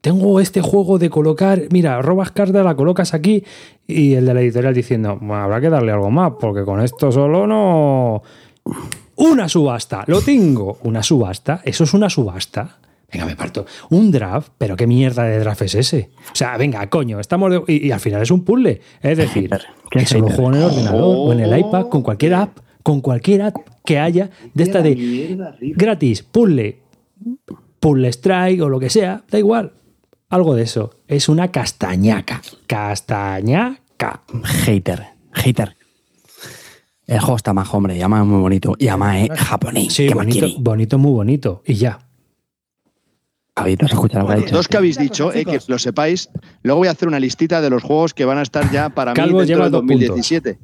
Tengo 0.01 0.39
este 0.41 0.61
juego 0.61 0.99
de 0.99 1.11
colocar, 1.11 1.63
mira, 1.71 2.01
robas 2.03 2.31
carta, 2.31 2.63
la 2.63 2.77
colocas 2.77 3.15
aquí 3.15 3.43
y 3.87 4.15
el 4.15 4.27
de 4.27 4.35
la 4.35 4.41
editorial 4.41 4.73
diciendo, 4.75 5.17
"Bueno, 5.21 5.37
habrá 5.43 5.61
que 5.61 5.69
darle 5.71 5.91
algo 5.93 6.11
más 6.11 6.35
porque 6.41 6.65
con 6.65 6.81
esto 6.81 7.11
solo 7.11 7.47
no... 7.47 8.23
Una 9.17 9.49
subasta, 9.49 10.05
lo 10.07 10.21
tengo. 10.21 10.79
Una 10.85 11.03
subasta, 11.03 11.61
eso 11.65 11.83
es 11.85 11.95
una 11.95 12.09
subasta. 12.09 12.79
Venga, 13.13 13.25
me 13.27 13.35
parto. 13.35 13.65
Un 13.91 14.13
draft, 14.13 14.53
pero 14.59 14.77
qué 14.77 14.87
mierda 14.87 15.25
de 15.25 15.39
draft 15.41 15.63
es 15.63 15.75
ese. 15.75 16.11
O 16.33 16.37
sea, 16.37 16.57
venga, 16.57 16.87
coño, 16.89 17.19
estamos 17.19 17.51
de- 17.51 17.63
y, 17.67 17.89
y 17.89 17.91
al 17.91 17.99
final 18.01 18.23
es 18.23 18.31
un 18.31 18.45
puzzle. 18.45 18.81
Es 19.03 19.19
decir, 19.19 19.51
qué 19.91 19.99
eso 20.01 20.19
lo 20.21 20.29
juego 20.29 20.51
en 20.51 20.55
el 20.59 20.63
ordenador 20.65 21.17
o 21.17 21.33
en 21.33 21.41
el 21.41 21.59
iPad 21.59 21.89
con 21.89 22.03
cualquier 22.03 22.35
app, 22.35 22.59
con 22.85 23.01
cualquier 23.01 23.43
app 23.43 23.57
que 23.85 23.99
haya 23.99 24.31
de 24.55 24.63
esta 24.63 24.83
de 24.83 24.95
gratis, 25.75 26.23
puzzle, 26.23 26.79
puzzle 27.81 28.09
strike 28.13 28.61
o 28.63 28.69
lo 28.69 28.79
que 28.79 28.91
sea, 28.91 29.23
da 29.31 29.39
igual. 29.39 29.73
Algo 30.31 30.55
de 30.55 30.63
eso. 30.65 30.91
Es 31.07 31.29
una 31.29 31.49
castañaca. 31.51 32.43
Castañaca. 32.67 34.23
Hater, 34.45 35.07
hater. 35.33 35.77
El 37.07 37.21
juego 37.21 37.37
está 37.37 37.55
más, 37.55 37.73
hombre, 37.73 37.97
y 37.97 38.01
además 38.01 38.23
es 38.23 38.27
muy 38.27 38.41
bonito. 38.41 38.77
Y 38.79 38.89
además 38.89 39.17
es 39.31 39.41
japonés. 39.41 39.93
Sí, 39.95 40.09
¿Qué 40.09 40.15
más 40.15 40.27
bonito, 40.27 40.47
bonito, 40.61 40.99
muy 40.99 41.13
bonito. 41.13 41.63
Y 41.67 41.75
ya. 41.75 41.99
Javi, 43.57 43.77
¿tú 43.79 43.87
has 43.87 43.93
escuchado 43.93 44.21
lo 44.21 44.27
que 44.29 44.33
ha 44.33 44.37
Los 44.37 44.45
dicho? 44.45 44.57
dos 44.57 44.69
que 44.69 44.77
habéis 44.77 44.99
dicho, 44.99 45.33
eh, 45.33 45.45
que 45.47 45.59
lo 45.67 45.79
sepáis. 45.79 46.29
Luego 46.63 46.81
voy 46.81 46.89
a 46.89 46.93
hacer 46.93 47.09
una 47.09 47.19
listita 47.19 47.61
de 47.63 47.71
los 47.71 47.83
juegos 47.83 48.13
que 48.13 48.27
van 48.27 48.37
a 48.39 48.43
estar 48.43 48.71
ya 48.71 48.91
para 48.91 49.15
Calvo 49.15 49.41
mí 49.41 49.47
dentro 49.47 49.55
lleva 49.55 49.65
del 49.65 49.73
dos 49.73 49.81
puntos. 49.81 49.99
2017. 50.09 50.59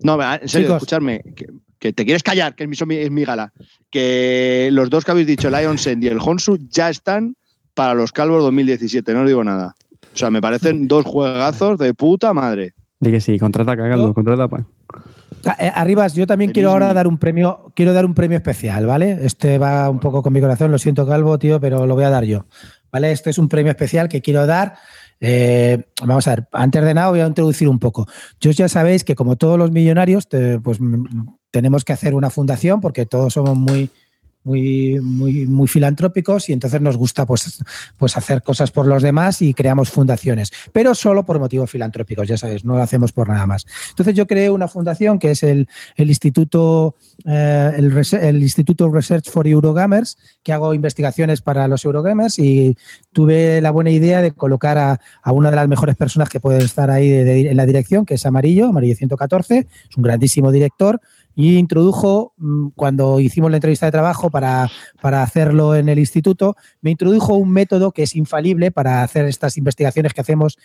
No, 0.00 0.20
en 0.20 0.48
serio, 0.48 0.66
Chicos. 0.66 0.76
escuchadme. 0.78 1.22
Que, 1.36 1.46
que 1.78 1.92
te 1.92 2.04
quieres 2.04 2.22
callar, 2.24 2.56
que 2.56 2.64
es 2.64 2.86
mi, 2.86 2.96
es 2.96 3.10
mi 3.10 3.24
gala. 3.24 3.52
Que 3.90 4.68
los 4.72 4.90
dos 4.90 5.04
que 5.04 5.12
habéis 5.12 5.28
dicho, 5.28 5.48
Lions 5.48 5.86
End 5.86 6.02
y 6.04 6.08
el 6.08 6.18
Honsu, 6.20 6.58
ya 6.68 6.90
están 6.90 7.36
para 7.80 7.94
los 7.94 8.12
Calvos 8.12 8.42
2017. 8.42 9.14
No 9.14 9.22
os 9.22 9.26
digo 9.26 9.42
nada. 9.42 9.74
O 10.12 10.16
sea, 10.16 10.28
me 10.28 10.42
parecen 10.42 10.86
dos 10.86 11.06
juegazos 11.06 11.78
de 11.78 11.94
puta 11.94 12.34
madre. 12.34 12.74
Di 13.00 13.10
que 13.10 13.22
sí, 13.22 13.38
contrata 13.38 13.74
cagando, 13.74 14.08
¿No? 14.08 14.12
contrata 14.12 14.48
pa. 14.48 14.66
Ah, 15.46 15.56
eh, 15.58 15.72
Arribas, 15.74 16.12
yo 16.14 16.26
también 16.26 16.50
quiero 16.52 16.72
ahora 16.72 16.92
dar 16.92 17.08
un 17.08 17.16
premio, 17.16 17.72
quiero 17.74 17.94
dar 17.94 18.04
un 18.04 18.12
premio 18.12 18.36
especial, 18.36 18.84
¿vale? 18.84 19.20
Este 19.22 19.56
va 19.56 19.88
un 19.88 19.98
poco 19.98 20.22
con 20.22 20.30
mi 20.34 20.42
corazón, 20.42 20.70
lo 20.70 20.76
siento, 20.78 21.06
Calvo, 21.06 21.38
tío, 21.38 21.58
pero 21.58 21.86
lo 21.86 21.94
voy 21.94 22.04
a 22.04 22.10
dar 22.10 22.24
yo. 22.24 22.44
¿Vale? 22.92 23.12
Este 23.12 23.30
es 23.30 23.38
un 23.38 23.48
premio 23.48 23.70
especial 23.70 24.10
que 24.10 24.20
quiero 24.20 24.44
dar. 24.46 24.74
Eh, 25.18 25.82
vamos 26.04 26.28
a 26.28 26.34
ver, 26.34 26.48
antes 26.52 26.84
de 26.84 26.92
nada 26.92 27.08
voy 27.08 27.20
a 27.20 27.26
introducir 27.26 27.66
un 27.70 27.78
poco. 27.78 28.06
Yo 28.42 28.50
ya 28.50 28.68
sabéis 28.68 29.04
que 29.04 29.14
como 29.14 29.36
todos 29.36 29.58
los 29.58 29.70
millonarios, 29.70 30.28
te- 30.28 30.60
pues 30.60 30.78
tenemos 31.50 31.84
que 31.86 31.94
hacer 31.94 32.14
una 32.14 32.28
fundación 32.28 32.82
porque 32.82 33.06
todos 33.06 33.32
somos 33.32 33.56
muy, 33.56 33.88
muy, 34.44 34.98
muy, 35.00 35.46
muy 35.46 35.68
filantrópicos 35.68 36.48
y 36.48 36.52
entonces 36.52 36.80
nos 36.80 36.96
gusta 36.96 37.26
pues, 37.26 37.62
pues 37.96 38.16
hacer 38.16 38.42
cosas 38.42 38.70
por 38.70 38.86
los 38.86 39.02
demás 39.02 39.42
y 39.42 39.52
creamos 39.54 39.90
fundaciones, 39.90 40.50
pero 40.72 40.94
solo 40.94 41.24
por 41.26 41.38
motivos 41.38 41.70
filantrópicos, 41.70 42.26
ya 42.26 42.36
sabéis, 42.36 42.64
no 42.64 42.74
lo 42.76 42.82
hacemos 42.82 43.12
por 43.12 43.28
nada 43.28 43.46
más. 43.46 43.66
Entonces 43.90 44.14
yo 44.14 44.26
creé 44.26 44.50
una 44.50 44.68
fundación 44.68 45.18
que 45.18 45.32
es 45.32 45.42
el, 45.42 45.68
el 45.96 46.08
Instituto 46.08 46.94
eh, 47.26 47.72
el, 47.76 47.92
el 48.22 48.42
Instituto 48.42 48.90
Research 48.90 49.28
for 49.30 49.46
Eurogamers, 49.46 50.16
que 50.42 50.52
hago 50.52 50.72
investigaciones 50.72 51.42
para 51.42 51.68
los 51.68 51.84
Eurogamers 51.84 52.38
y 52.38 52.76
tuve 53.12 53.60
la 53.60 53.70
buena 53.70 53.90
idea 53.90 54.22
de 54.22 54.32
colocar 54.32 54.78
a, 54.78 55.00
a 55.22 55.32
una 55.32 55.50
de 55.50 55.56
las 55.56 55.68
mejores 55.68 55.96
personas 55.96 56.28
que 56.30 56.40
puede 56.40 56.64
estar 56.64 56.90
ahí 56.90 57.08
de- 57.10 57.50
en 57.50 57.56
la 57.56 57.66
dirección, 57.66 58.06
que 58.06 58.14
es 58.14 58.24
Amarillo, 58.24 58.66
Amarillo 58.68 58.94
114, 58.96 59.58
es 59.90 59.96
un 59.96 60.02
grandísimo 60.02 60.50
director 60.50 61.00
y 61.40 61.56
introdujo, 61.56 62.34
mm, 62.36 62.68
cuando 62.76 63.18
hicimos 63.18 63.50
la 63.50 63.56
entrevista 63.56 63.86
de 63.86 63.92
trabajo 63.92 64.30
para, 64.30 64.70
para 65.00 65.22
hacerlo 65.22 65.74
en 65.74 65.88
el 65.88 65.98
instituto, 65.98 66.54
me 66.82 66.90
introdujo 66.90 67.34
un 67.34 67.50
método 67.50 67.92
que 67.92 68.02
es 68.02 68.14
infalible 68.14 68.70
para 68.70 69.02
hacer 69.02 69.24
estas 69.24 69.56
investigaciones 69.56 70.12
que 70.12 70.20
hacemos, 70.20 70.58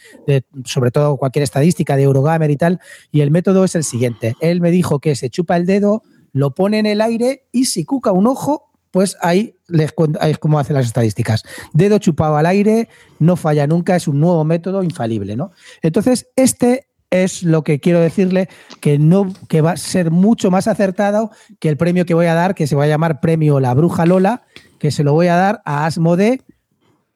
sobre 0.66 0.92
todo 0.92 1.16
cualquier 1.16 1.44
estadística 1.44 1.96
de 1.96 2.04
Eurogamer 2.04 2.52
y 2.52 2.58
tal, 2.58 2.82
y 3.10 3.22
el 3.22 3.32
método 3.32 3.64
es 3.64 3.76
el 3.76 3.86
siguiente. 3.86 4.36
Él 4.42 4.60
me 4.60 4.70
dijo 4.70 5.00
que 5.00 5.16
se 5.16 5.30
chupa 5.30 5.56
el 5.56 5.66
dedo, 5.66 6.04
lo 6.34 6.54
pone 6.54 6.80
en 6.80 6.86
el 6.86 7.00
aire 7.00 7.48
y 7.54 7.66
si 7.66 7.86
cuca 7.86 8.12
un 8.12 8.28
ojo, 8.28 8.74
pues 8.92 9.16
ahí, 9.22 9.56
les, 9.68 9.94
ahí 10.20 10.32
es 10.32 10.38
como 10.38 10.60
hacen 10.60 10.76
las 10.76 10.88
estadísticas. 10.88 11.44
Dedo 11.72 12.00
chupado 12.00 12.36
al 12.36 12.46
aire, 12.46 12.90
no 13.20 13.38
falla 13.38 13.66
nunca, 13.66 13.96
es 13.96 14.10
un 14.10 14.20
nuevo 14.20 14.44
método 14.44 14.84
infalible, 14.84 15.38
¿no? 15.38 15.52
Entonces, 15.82 16.28
este 16.36 16.88
es 17.24 17.44
lo 17.44 17.64
que 17.64 17.80
quiero 17.80 18.00
decirle 18.00 18.50
que 18.82 19.00
no 19.00 19.34
que 19.48 19.62
va 19.62 19.72
a 19.72 19.78
ser 19.78 20.12
mucho 20.12 20.52
más 20.52 20.68
acertado 20.68 21.32
que 21.60 21.70
el 21.70 21.78
premio 21.78 22.06
que 22.06 22.14
voy 22.14 22.26
a 22.28 22.34
dar, 22.34 22.56
que 22.56 22.68
se 22.68 22.76
va 22.76 22.84
a 22.84 22.88
llamar 22.88 23.22
Premio 23.22 23.60
La 23.60 23.74
Bruja 23.74 24.06
Lola, 24.06 24.44
que 24.80 24.92
se 24.92 25.04
lo 25.04 25.14
voy 25.14 25.28
a 25.28 25.36
dar 25.36 25.62
a 25.66 25.86
Asmode, 25.86 26.42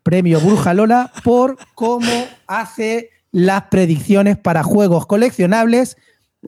Premio 0.03 0.39
Bruja 0.39 0.73
Lola, 0.73 1.11
por 1.23 1.57
cómo 1.75 2.25
hace 2.47 3.09
las 3.31 3.63
predicciones 3.63 4.37
para 4.37 4.63
juegos 4.63 5.05
coleccionables 5.05 5.97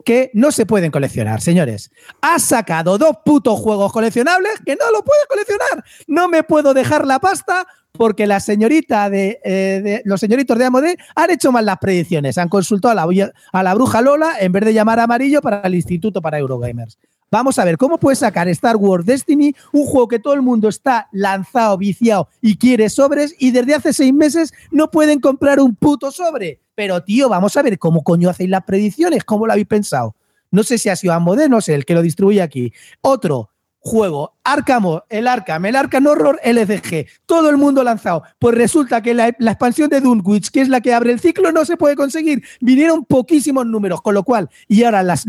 que 0.05 0.31
no 0.33 0.51
se 0.51 0.65
pueden 0.65 0.91
coleccionar, 0.91 1.41
señores. 1.41 1.91
Ha 2.21 2.39
sacado 2.39 2.97
dos 2.97 3.17
putos 3.25 3.59
juegos 3.59 3.91
coleccionables 3.91 4.53
que 4.65 4.75
no 4.75 4.91
lo 4.91 5.03
puedes 5.03 5.25
coleccionar. 5.27 5.83
No 6.07 6.27
me 6.27 6.43
puedo 6.43 6.73
dejar 6.73 7.05
la 7.05 7.19
pasta 7.19 7.67
porque 7.91 8.25
la 8.25 8.39
señorita 8.39 9.09
de, 9.09 9.39
eh, 9.43 10.01
los 10.05 10.21
señoritos 10.21 10.57
de 10.57 10.65
Amode 10.65 10.97
han 11.13 11.29
hecho 11.29 11.51
mal 11.51 11.65
las 11.65 11.77
predicciones. 11.77 12.37
Han 12.37 12.47
consultado 12.47 12.93
a 12.93 12.95
la, 12.95 13.05
bulla- 13.05 13.33
a 13.51 13.63
la 13.63 13.73
bruja 13.73 14.01
Lola 14.01 14.35
en 14.39 14.53
vez 14.53 14.63
de 14.63 14.73
llamar 14.73 14.99
a 14.99 15.03
amarillo 15.03 15.41
para 15.41 15.59
el 15.61 15.75
Instituto 15.75 16.21
para 16.21 16.39
Eurogamers. 16.39 16.97
Vamos 17.29 17.59
a 17.59 17.65
ver 17.65 17.77
cómo 17.77 17.97
puede 17.97 18.15
sacar 18.17 18.49
Star 18.49 18.75
Wars 18.75 19.05
Destiny, 19.05 19.55
un 19.71 19.85
juego 19.85 20.07
que 20.09 20.19
todo 20.19 20.33
el 20.33 20.41
mundo 20.41 20.67
está 20.67 21.07
lanzado, 21.13 21.77
viciado 21.77 22.27
y 22.41 22.57
quiere 22.57 22.89
sobres, 22.89 23.35
y 23.39 23.51
desde 23.51 23.73
hace 23.73 23.93
seis 23.93 24.13
meses 24.13 24.53
no 24.69 24.91
pueden 24.91 25.21
comprar 25.21 25.61
un 25.61 25.75
puto 25.75 26.11
sobre. 26.11 26.59
Pero, 26.81 27.03
tío, 27.03 27.29
vamos 27.29 27.55
a 27.57 27.61
ver 27.61 27.77
cómo 27.77 28.03
coño 28.03 28.27
hacéis 28.27 28.49
las 28.49 28.63
predicciones, 28.63 29.23
cómo 29.23 29.45
lo 29.45 29.51
habéis 29.51 29.67
pensado. 29.67 30.15
No 30.49 30.63
sé 30.63 30.79
si 30.79 30.89
ha 30.89 30.95
sido 30.95 31.13
Amode, 31.13 31.47
no 31.47 31.61
sé, 31.61 31.75
el 31.75 31.85
que 31.85 31.93
lo 31.93 32.01
distribuye 32.01 32.41
aquí. 32.41 32.73
Otro 33.01 33.50
juego, 33.83 34.33
Arkham, 34.43 34.99
el 35.09 35.27
Arkham, 35.27 35.65
el 35.65 35.75
Arkham 35.75 36.05
Horror 36.05 36.39
LCG, 36.43 37.07
todo 37.25 37.49
el 37.49 37.57
mundo 37.57 37.83
lanzado. 37.83 38.23
Pues 38.37 38.55
resulta 38.55 39.01
que 39.01 39.13
la, 39.13 39.29
expansión 39.29 39.89
de 39.89 40.01
Dunwich, 40.01 40.51
que 40.51 40.61
es 40.61 40.69
la 40.69 40.81
que 40.81 40.93
abre 40.93 41.11
el 41.11 41.19
ciclo, 41.19 41.51
no 41.51 41.65
se 41.65 41.77
puede 41.77 41.95
conseguir. 41.95 42.43
Vinieron 42.59 43.05
poquísimos 43.05 43.65
números, 43.65 44.01
con 44.01 44.13
lo 44.13 44.23
cual, 44.23 44.49
y 44.67 44.83
ahora 44.83 45.03
las, 45.03 45.25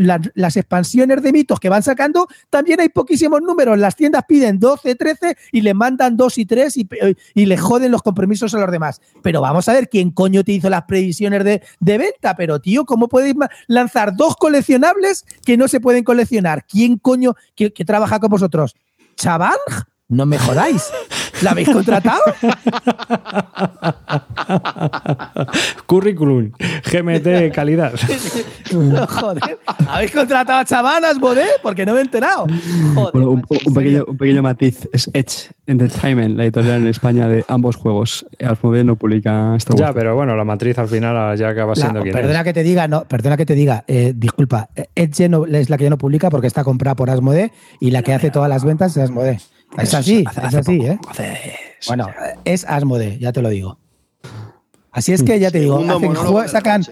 expansiones 0.56 1.22
de 1.22 1.32
mitos 1.32 1.60
que 1.60 1.70
van 1.70 1.82
sacando, 1.82 2.28
también 2.50 2.80
hay 2.80 2.90
poquísimos 2.90 3.40
números. 3.40 3.78
Las 3.78 3.96
tiendas 3.96 4.24
piden 4.26 4.58
12, 4.58 4.94
13 4.96 5.36
y 5.50 5.62
le 5.62 5.72
mandan 5.72 6.16
2 6.16 6.38
y 6.38 6.46
3 6.46 6.76
y, 6.76 6.88
y 7.34 7.46
le 7.46 7.56
joden 7.56 7.90
los 7.90 8.02
compromisos 8.02 8.54
a 8.54 8.58
los 8.58 8.70
demás. 8.70 9.00
Pero 9.22 9.40
vamos 9.40 9.66
a 9.68 9.72
ver 9.72 9.88
quién 9.88 10.10
coño 10.10 10.44
te 10.44 10.52
hizo 10.52 10.68
las 10.68 10.82
previsiones 10.82 11.42
de, 11.44 11.62
venta. 11.80 12.36
Pero, 12.36 12.60
tío, 12.60 12.84
¿cómo 12.84 13.08
ma- 13.34 13.50
lanzar 13.66 14.14
dos 14.14 14.36
coleccionables 14.36 15.24
que 15.44 15.56
no 15.56 15.68
se 15.68 15.80
pueden 15.80 16.04
coleccionar? 16.04 16.66
¿Quién 16.66 16.98
coño 16.98 17.34
que, 17.54 17.72
que 17.72 17.84
trabaja 17.86 18.20
con? 18.20 18.41
¿Chavang? 19.16 19.58
No 20.08 20.26
me 20.26 20.38
jodáis. 20.38 20.90
¿La 21.42 21.50
habéis 21.52 21.68
contratado? 21.70 22.22
Currículum, 25.86 26.52
GMT 26.90 27.52
calidad. 27.54 27.92
No, 28.72 29.06
joder. 29.06 29.58
¿Habéis 29.86 30.12
contratado 30.12 30.60
a 30.60 30.64
Chavanas, 30.64 31.18
Bodé? 31.20 31.44
Porque 31.62 31.84
no 31.84 31.92
me 31.92 31.98
he 31.98 32.02
enterado. 32.02 32.46
Joder, 32.94 33.10
Bueno, 33.12 33.30
un, 33.32 33.44
un 33.66 33.74
pequeño, 33.74 34.04
un 34.08 34.16
pequeño 34.16 34.42
matiz. 34.42 34.88
Es 34.94 35.10
Edge 35.12 35.50
Entertainment, 35.66 36.38
la 36.38 36.44
editorial 36.44 36.80
en 36.80 36.86
España 36.86 37.28
de 37.28 37.44
ambos 37.48 37.76
juegos. 37.76 38.24
Asmodee 38.42 38.82
no 38.82 38.96
publica 38.96 39.54
Star 39.56 39.76
ya, 39.76 39.84
Wars. 39.86 39.94
pero 39.94 40.16
bueno, 40.16 40.34
la 40.36 40.44
matriz 40.44 40.78
al 40.78 40.88
final 40.88 41.36
ya 41.36 41.48
acaba 41.50 41.72
La- 41.72 41.76
siendo 41.76 42.00
quien 42.00 42.14
perdona 42.14 42.38
es. 42.38 42.44
que 42.44 42.52
te 42.54 42.62
diga, 42.62 42.88
no, 42.88 43.04
perdona 43.04 43.36
que 43.36 43.44
te 43.44 43.54
diga, 43.54 43.84
eh, 43.88 44.14
disculpa, 44.16 44.70
Edge 44.94 45.28
no- 45.28 45.44
es 45.44 45.68
la 45.68 45.76
que 45.76 45.84
ya 45.84 45.90
no 45.90 45.98
publica 45.98 46.30
porque 46.30 46.46
está 46.46 46.64
comprada 46.64 46.94
por 46.96 47.10
Asmode 47.10 47.52
y 47.78 47.90
la 47.90 48.02
que 48.02 48.14
hace 48.14 48.30
todas 48.30 48.48
las 48.48 48.64
ventas 48.64 48.96
es 48.96 49.02
Asmode. 49.02 49.38
Es 49.78 49.94
así, 49.94 50.24
Hace- 50.26 50.40
es 50.40 50.46
hace 50.46 50.58
así, 50.58 50.78
poco, 50.78 50.90
¿eh? 50.90 50.98
hace- 51.08 51.40
Bueno, 51.88 52.08
es 52.44 52.64
Asmode, 52.64 53.18
ya 53.18 53.32
te 53.32 53.42
lo 53.42 53.48
digo. 53.48 53.78
Así 54.90 55.12
es 55.12 55.22
que 55.22 55.38
ya 55.40 55.50
te 55.50 55.60
digo, 55.60 55.78
hacen 55.78 56.48
sacan. 56.48 56.84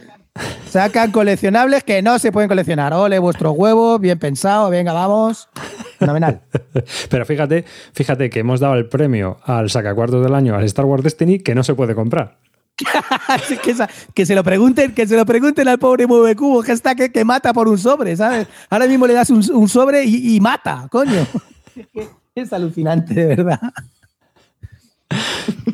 Sacan 0.70 1.10
coleccionables 1.10 1.82
que 1.84 2.00
no 2.02 2.18
se 2.20 2.30
pueden 2.32 2.48
coleccionar. 2.48 2.94
Ole, 2.94 3.18
vuestros 3.18 3.52
huevos, 3.56 4.00
bien 4.00 4.18
pensado, 4.18 4.70
venga, 4.70 4.92
vamos. 4.92 5.48
Fenomenal. 5.98 6.40
Pero 7.10 7.26
fíjate, 7.26 7.64
fíjate 7.92 8.30
que 8.30 8.38
hemos 8.40 8.60
dado 8.60 8.74
el 8.74 8.88
premio 8.88 9.38
al 9.44 9.68
sacacuartos 9.68 10.22
del 10.22 10.34
año 10.34 10.54
al 10.54 10.64
Star 10.64 10.84
Wars 10.86 11.02
Destiny 11.02 11.40
que 11.40 11.54
no 11.54 11.64
se 11.64 11.74
puede 11.74 11.94
comprar. 11.96 12.38
Así 13.28 13.58
que, 13.58 13.72
esa- 13.72 13.90
que 14.14 14.24
se 14.24 14.34
lo 14.36 14.42
pregunten, 14.44 14.94
que 14.94 15.06
se 15.06 15.16
lo 15.16 15.26
pregunten 15.26 15.66
al 15.68 15.78
pobre 15.80 16.06
Mueve 16.06 16.36
Cubo, 16.36 16.62
que 16.62 16.72
está 16.72 16.94
que, 16.94 17.10
que 17.10 17.24
mata 17.24 17.52
por 17.52 17.68
un 17.68 17.76
sobre, 17.76 18.16
¿sabes? 18.16 18.46
Ahora 18.70 18.86
mismo 18.86 19.06
le 19.08 19.14
das 19.14 19.28
un, 19.30 19.44
un 19.52 19.68
sobre 19.68 20.04
y, 20.04 20.36
y 20.36 20.40
mata, 20.40 20.86
coño. 20.90 21.26
Es 22.34 22.52
alucinante, 22.52 23.14
de 23.14 23.26
verdad. 23.26 23.60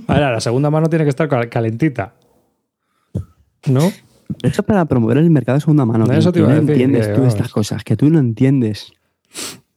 Ahora, 0.08 0.32
la 0.32 0.40
segunda 0.40 0.70
mano 0.70 0.88
tiene 0.88 1.04
que 1.04 1.10
estar 1.10 1.28
cal- 1.28 1.48
calentita. 1.48 2.14
¿No? 3.66 3.80
Eso 4.42 4.62
es 4.62 4.66
para 4.66 4.84
promover 4.86 5.18
el 5.18 5.30
mercado 5.30 5.56
de 5.56 5.60
segunda 5.60 5.84
mano. 5.84 6.06
No, 6.06 6.12
eso 6.12 6.32
te 6.32 6.38
que 6.38 6.44
iba 6.44 6.52
a 6.52 6.54
no 6.54 6.60
decir, 6.62 6.72
entiendes 6.72 7.06
que, 7.08 7.12
tú 7.14 7.20
vamos. 7.20 7.34
estas 7.34 7.52
cosas, 7.52 7.84
que 7.84 7.96
tú 7.96 8.08
no 8.10 8.18
entiendes. 8.18 8.92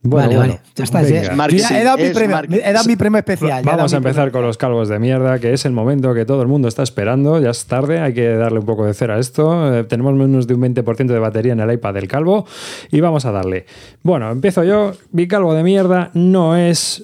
Vale, 0.01 0.38
vale. 0.38 0.59
Ya 0.76 0.84
está. 0.84 1.01
ya- 1.03 1.21
he, 1.21 1.84
dado 1.84 1.97
mi 1.97 2.09
premio, 2.11 2.35
marketing. 2.35 2.61
he 2.63 2.73
dado 2.73 2.88
mi 2.88 2.95
premio 2.95 3.19
especial. 3.19 3.63
Vamos 3.63 3.93
a 3.93 3.97
empezar 3.97 4.31
premio 4.31 4.31
con 4.31 4.41
los 4.43 4.57
calvos 4.57 4.89
de 4.89 4.99
mierda, 4.99 5.39
que 5.39 5.53
es 5.53 5.65
el 5.65 5.71
momento 5.73 6.13
que 6.13 6.26
todo 6.26 6.41
el 6.41 6.47
mundo 6.47 6.67
está 6.67 6.84
esperando. 6.84 7.39
Ya 7.39 7.49
es 7.49 7.65
tarde, 7.65 7.99
hay 7.99 8.13
que 8.13 8.30
darle 8.30 8.59
un 8.59 8.65
poco 8.65 8.85
de 8.85 8.93
cera 8.93 9.15
a 9.15 9.19
esto. 9.19 9.76
Eh, 9.76 9.84
tenemos 9.84 10.13
menos 10.13 10.47
de 10.47 10.53
un 10.53 10.61
20% 10.61 11.07
de 11.07 11.19
batería 11.19 11.53
en 11.53 11.59
el 11.59 11.71
iPad 11.71 11.93
del 11.93 12.07
calvo 12.07 12.45
y 12.91 13.01
vamos 13.01 13.26
a 13.26 13.31
darle. 13.31 13.65
Bueno, 14.03 14.31
empiezo 14.31 14.63
yo. 14.63 14.93
Mi 15.11 15.27
calvo 15.27 15.53
de 15.53 15.63
mierda 15.63 16.11
no 16.13 16.55
es 16.55 17.03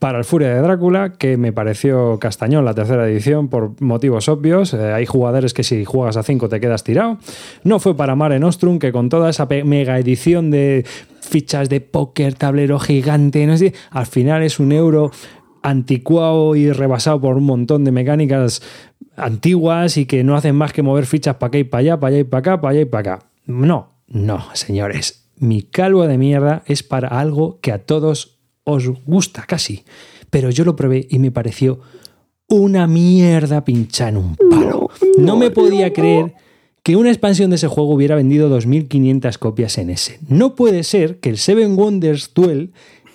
para 0.00 0.18
el 0.18 0.24
Furia 0.24 0.54
de 0.54 0.62
Drácula, 0.62 1.12
que 1.12 1.36
me 1.36 1.52
pareció 1.52 2.18
castañón 2.18 2.64
la 2.64 2.74
tercera 2.74 3.06
edición 3.06 3.48
por 3.48 3.80
motivos 3.82 4.30
obvios. 4.30 4.72
Eh, 4.72 4.92
hay 4.92 5.04
jugadores 5.04 5.52
que 5.52 5.62
si 5.62 5.84
juegas 5.84 6.16
a 6.16 6.22
5 6.22 6.48
te 6.48 6.58
quedas 6.58 6.82
tirado. 6.82 7.18
No 7.64 7.78
fue 7.78 7.94
para 7.94 8.16
Mare 8.16 8.40
Nostrum, 8.40 8.78
que 8.78 8.92
con 8.92 9.10
toda 9.10 9.28
esa 9.28 9.46
mega 9.46 9.98
edición 9.98 10.50
de 10.50 10.86
fichas 11.20 11.68
de 11.68 11.82
póker, 11.82 12.34
tablero 12.34 12.80
gigante, 12.80 13.46
no 13.46 13.58
sé, 13.58 13.74
al 13.90 14.06
final 14.06 14.42
es 14.42 14.58
un 14.58 14.72
euro 14.72 15.12
anticuado 15.62 16.56
y 16.56 16.72
rebasado 16.72 17.20
por 17.20 17.36
un 17.36 17.44
montón 17.44 17.84
de 17.84 17.92
mecánicas 17.92 18.62
antiguas 19.16 19.98
y 19.98 20.06
que 20.06 20.24
no 20.24 20.34
hacen 20.34 20.56
más 20.56 20.72
que 20.72 20.82
mover 20.82 21.04
fichas 21.04 21.36
para 21.36 21.48
acá 21.48 21.58
y 21.58 21.64
para 21.64 21.80
allá, 21.80 22.00
para 22.00 22.08
allá 22.08 22.20
y 22.20 22.24
para 22.24 22.38
acá, 22.38 22.60
para 22.62 22.72
allá 22.72 22.80
y 22.80 22.84
para 22.86 23.14
acá. 23.14 23.26
No, 23.44 23.92
no, 24.08 24.44
señores. 24.54 25.28
Mi 25.36 25.60
calvo 25.60 26.06
de 26.06 26.16
mierda 26.16 26.62
es 26.64 26.82
para 26.82 27.08
algo 27.08 27.60
que 27.60 27.72
a 27.72 27.84
todos 27.84 28.39
os 28.64 28.88
gusta 29.04 29.44
casi. 29.46 29.84
Pero 30.30 30.50
yo 30.50 30.64
lo 30.64 30.76
probé 30.76 31.06
y 31.10 31.18
me 31.18 31.30
pareció 31.30 31.80
una 32.48 32.86
mierda 32.86 33.64
pinchar 33.64 34.10
en 34.10 34.16
un 34.16 34.36
palo. 34.36 34.90
No, 35.18 35.36
me 35.36 35.50
podía 35.50 35.92
creer 35.92 36.34
que 36.82 36.96
una 36.96 37.10
expansión 37.10 37.50
de 37.50 37.56
ese 37.56 37.68
juego 37.68 37.94
hubiera 37.94 38.16
vendido 38.16 38.50
2.500 38.56 39.38
copias 39.38 39.78
en 39.78 39.90
ese. 39.90 40.18
No 40.28 40.54
puede 40.54 40.82
ser 40.82 41.20
que 41.20 41.30
el 41.30 41.38
Seven 41.38 41.76
Wonders 41.76 42.32
Duel 42.34 42.72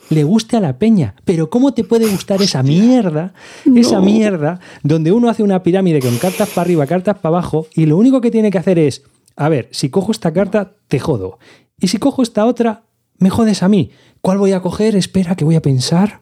le 0.10 0.24
guste 0.24 0.58
a 0.58 0.62
la 0.62 0.78
peña. 0.78 1.16
Pero 1.26 1.50
¿cómo 1.50 1.74
te 1.74 1.84
puede 1.84 2.08
gustar 2.08 2.42
esa 2.42 2.64
mierda? 2.64 3.34
Esa 3.76 4.02
mierda 4.02 4.60
donde 4.84 5.12
uno 5.12 5.30
hace 5.30 5.44
una 5.44 5.64
pirámide 5.64 6.00
con 6.00 6.18
cartas 6.18 6.50
para 6.50 6.62
arriba, 6.62 6.86
cartas 6.86 7.18
para 7.18 7.38
abajo 7.38 7.68
y 7.76 7.86
lo 7.86 7.98
único 7.98 8.22
que 8.22 8.32
tiene 8.32 8.52
que 8.52 8.58
hacer 8.58 8.80
es, 8.80 9.04
a 9.36 9.50
ver, 9.50 9.68
si 9.72 9.90
cojo 9.90 10.12
esta 10.12 10.32
carta, 10.32 10.76
te 10.88 11.00
jodo. 11.00 11.40
Y 11.80 11.88
si 11.88 11.98
cojo 11.98 12.22
esta 12.22 12.46
otra, 12.46 12.84
me 13.18 13.30
jodes 13.30 13.64
a 13.64 13.70
mí. 13.70 13.92
¿Cuál 14.26 14.40
voy 14.40 14.54
a 14.54 14.60
coger? 14.60 14.96
Espera, 14.96 15.36
que 15.36 15.46
voy 15.46 15.54
a 15.54 15.62
pensar. 15.62 16.22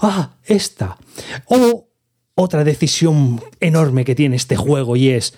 Ah, 0.00 0.30
esta. 0.46 0.96
O 1.44 1.88
otra 2.34 2.64
decisión 2.64 3.38
enorme 3.60 4.06
que 4.06 4.14
tiene 4.14 4.36
este 4.36 4.56
juego 4.56 4.96
y 4.96 5.10
es, 5.10 5.34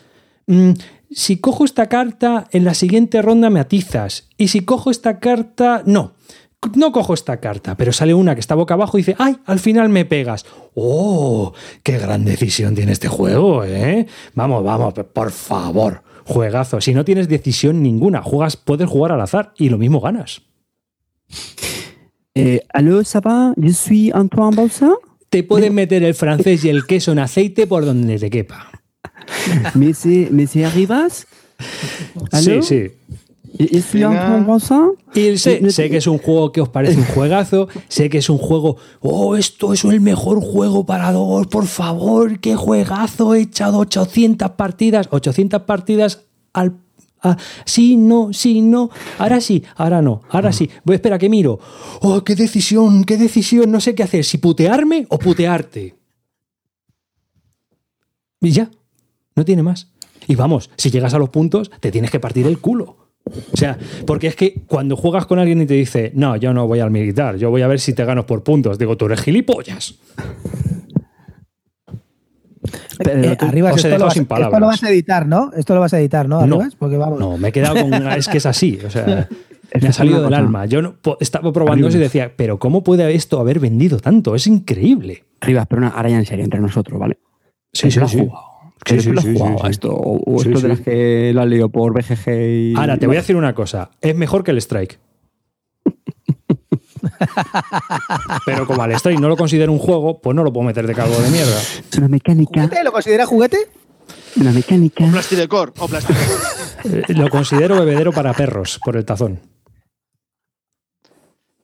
mm, 0.46 0.70
si 1.10 1.38
cojo 1.38 1.64
esta 1.64 1.88
carta, 1.88 2.46
en 2.52 2.64
la 2.64 2.74
siguiente 2.74 3.22
ronda 3.22 3.50
me 3.50 3.58
atizas. 3.58 4.28
Y 4.38 4.46
si 4.48 4.60
cojo 4.60 4.92
esta 4.92 5.18
carta, 5.18 5.82
no. 5.84 6.14
No 6.76 6.92
cojo 6.92 7.12
esta 7.12 7.40
carta, 7.40 7.76
pero 7.76 7.92
sale 7.92 8.14
una 8.14 8.34
que 8.36 8.40
está 8.40 8.54
boca 8.54 8.74
abajo 8.74 8.98
y 8.98 9.00
dice, 9.00 9.16
¡ay! 9.18 9.38
Al 9.44 9.58
final 9.58 9.88
me 9.88 10.04
pegas. 10.04 10.46
¡Oh! 10.76 11.54
¡Qué 11.82 11.98
gran 11.98 12.24
decisión 12.24 12.76
tiene 12.76 12.92
este 12.92 13.08
juego, 13.08 13.64
eh! 13.64 14.06
Vamos, 14.34 14.62
vamos, 14.62 14.94
por 15.12 15.32
favor. 15.32 16.04
Juegazo. 16.24 16.80
Si 16.80 16.94
no 16.94 17.04
tienes 17.04 17.28
decisión 17.28 17.82
ninguna, 17.82 18.22
juegas, 18.22 18.56
puedes 18.56 18.88
jugar 18.88 19.10
al 19.10 19.22
azar 19.22 19.54
y 19.58 19.70
lo 19.70 19.78
mismo 19.78 20.00
ganas. 20.00 20.42
Eh, 22.38 22.60
Aló, 22.74 23.02
ça 23.02 23.20
va? 23.20 23.54
Je 23.56 23.72
suis 23.72 24.12
Antoine 24.12 24.54
Balsa. 24.54 24.90
Te 25.30 25.42
pueden 25.42 25.74
meter 25.74 26.02
el 26.02 26.14
francés 26.14 26.64
y 26.64 26.68
el 26.68 26.84
queso 26.84 27.12
en 27.12 27.18
aceite 27.18 27.66
por 27.66 27.86
donde 27.86 28.18
te 28.18 28.28
quepa. 28.28 28.70
Monsieur, 29.74 30.30
monsieur 30.30 30.66
Arribas? 30.66 31.26
Sí, 31.58 32.50
Aló? 32.50 32.62
sí. 32.62 32.90
Suis 33.58 33.92
Venga. 33.94 34.26
Antoine 34.26 34.46
Balsa. 34.46 34.88
Y 35.14 35.38
sé, 35.38 35.70
sé 35.70 35.88
que 35.88 35.96
es 35.96 36.06
un 36.06 36.18
juego 36.18 36.52
que 36.52 36.60
os 36.60 36.68
parece 36.68 36.98
un 36.98 37.06
juegazo, 37.06 37.68
sé 37.88 38.10
que 38.10 38.18
es 38.18 38.28
un 38.28 38.36
juego, 38.36 38.76
oh, 39.00 39.34
esto 39.34 39.72
es 39.72 39.82
el 39.84 40.02
mejor 40.02 40.42
juego 40.42 40.84
para 40.84 41.10
dos, 41.12 41.46
por 41.46 41.66
favor, 41.66 42.38
qué 42.40 42.54
juegazo, 42.54 43.34
he 43.34 43.40
echado 43.40 43.78
800 43.78 44.50
partidas, 44.50 45.08
800 45.10 45.62
partidas 45.62 46.24
al... 46.52 46.74
a- 47.22 47.36
sí, 47.64 47.96
no, 47.96 48.32
sí, 48.32 48.60
no, 48.60 48.90
ahora 49.18 49.40
sí, 49.40 49.62
ahora 49.76 50.02
no, 50.02 50.22
ahora 50.30 50.52
sí. 50.52 50.68
Voy, 50.84 50.96
espera, 50.96 51.18
que 51.18 51.28
miro. 51.28 51.58
Oh, 52.00 52.22
qué 52.24 52.34
decisión, 52.34 53.04
qué 53.04 53.16
decisión, 53.16 53.70
no 53.70 53.80
sé 53.80 53.94
qué 53.94 54.02
hacer, 54.02 54.24
si 54.24 54.38
putearme 54.38 55.06
o 55.08 55.18
putearte. 55.18 55.94
Y 58.40 58.50
ya, 58.50 58.70
no 59.34 59.44
tiene 59.44 59.62
más. 59.62 59.90
Y 60.28 60.34
vamos, 60.34 60.70
si 60.76 60.90
llegas 60.90 61.14
a 61.14 61.18
los 61.18 61.30
puntos, 61.30 61.70
te 61.80 61.90
tienes 61.90 62.10
que 62.10 62.20
partir 62.20 62.46
el 62.46 62.58
culo. 62.58 62.96
O 63.52 63.56
sea, 63.56 63.76
porque 64.06 64.28
es 64.28 64.36
que 64.36 64.62
cuando 64.68 64.96
juegas 64.96 65.26
con 65.26 65.38
alguien 65.40 65.60
y 65.60 65.66
te 65.66 65.74
dice, 65.74 66.12
no, 66.14 66.36
yo 66.36 66.52
no 66.52 66.66
voy 66.68 66.78
al 66.80 66.90
militar, 66.92 67.36
yo 67.36 67.50
voy 67.50 67.62
a 67.62 67.66
ver 67.66 67.80
si 67.80 67.92
te 67.92 68.04
gano 68.04 68.24
por 68.24 68.44
puntos, 68.44 68.78
digo, 68.78 68.96
tú 68.96 69.06
eres 69.06 69.20
gilipollas. 69.20 69.96
Pero 72.98 73.36
tú- 73.36 73.46
Arribas, 73.46 73.76
esto, 73.76 73.98
lo 73.98 74.04
vas, 74.04 74.12
sin 74.14 74.22
esto 74.22 74.34
palabras. 74.34 74.60
lo 74.60 74.66
vas 74.66 74.82
a 74.82 74.90
editar, 74.90 75.26
¿no? 75.26 75.50
Esto 75.56 75.74
lo 75.74 75.80
vas 75.80 75.94
a 75.94 75.98
editar, 76.00 76.28
¿no, 76.28 76.46
No. 76.46 76.56
Arribas? 76.56 76.76
Porque 76.76 76.96
vamos. 76.96 77.18
No, 77.18 77.36
me 77.38 77.48
he 77.48 77.52
quedado 77.52 77.80
con. 77.80 77.92
Es 78.08 78.28
que 78.28 78.38
es 78.38 78.46
así. 78.46 78.78
O 78.86 78.90
sea, 78.90 79.28
Es 79.70 79.82
me 79.82 79.88
ha 79.88 79.92
salido 79.92 80.22
del 80.22 80.34
alma. 80.34 80.66
Yo 80.66 80.82
no, 80.82 80.94
estaba 81.20 81.52
probando 81.52 81.88
eso 81.88 81.96
y 81.98 82.00
decía, 82.00 82.32
pero 82.36 82.58
¿cómo 82.58 82.82
puede 82.82 83.14
esto 83.14 83.40
haber 83.40 83.60
vendido 83.60 83.98
tanto? 83.98 84.34
Es 84.34 84.46
increíble. 84.46 85.24
Arribas, 85.40 85.66
pero 85.68 85.82
una, 85.82 85.88
ahora 85.90 86.08
ya 86.10 86.18
en 86.18 86.26
serio, 86.26 86.44
entre 86.44 86.60
nosotros, 86.60 86.98
¿vale? 86.98 87.18
Sí, 87.72 87.90
sí, 87.90 87.94
¿Tú 87.94 88.00
lo 88.00 88.06
has 88.06 88.12
sí. 88.12 88.18
jugado? 88.18 88.40
Sí, 88.86 88.96
¿Tú 88.96 89.02
sí, 89.02 89.10
lo 89.12 89.18
has 89.18 89.24
sí, 89.24 89.32
jugado 89.34 89.56
sí, 89.56 89.60
a 89.62 89.66
sí. 89.66 89.70
esto? 89.72 89.92
¿O 89.92 90.40
esto 90.42 90.60
de 90.60 90.68
las 90.68 90.80
que 90.80 91.32
lo 91.34 91.42
han 91.42 91.50
leído 91.50 91.68
por 91.68 91.92
BGG 91.92 92.28
y... 92.30 92.74
Ahora, 92.76 92.96
te 92.96 93.06
voy 93.06 93.16
a 93.16 93.20
decir 93.20 93.36
una 93.36 93.54
cosa. 93.54 93.90
Es 94.00 94.14
mejor 94.16 94.44
que 94.44 94.52
el 94.52 94.58
Strike. 94.58 94.98
Pero 98.44 98.66
como 98.66 98.82
al 98.82 98.92
Strike 98.92 99.20
no 99.20 99.28
lo 99.28 99.36
considero 99.36 99.72
un 99.72 99.78
juego, 99.78 100.20
pues 100.20 100.34
no 100.34 100.42
lo 100.44 100.52
puedo 100.52 100.66
meter 100.66 100.86
de 100.86 100.94
calvo 100.94 101.16
de 101.16 101.30
mierda. 101.30 101.58
Es 101.90 101.98
una 101.98 102.08
mecánica, 102.08 102.62
¿Juguete? 102.62 102.84
¿Lo 102.84 102.92
considera 102.92 103.26
juguete? 103.26 103.58
una 104.38 104.52
mecánica... 104.52 105.06
Plastidecor 105.10 105.72
o 105.78 105.88
plastidecor. 105.88 106.36
Eh, 106.84 107.02
Lo 107.14 107.28
considero 107.30 107.74
bebedero 107.76 108.12
para 108.12 108.32
perros 108.34 108.78
por 108.84 108.96
el 108.96 109.04
tazón. 109.04 109.40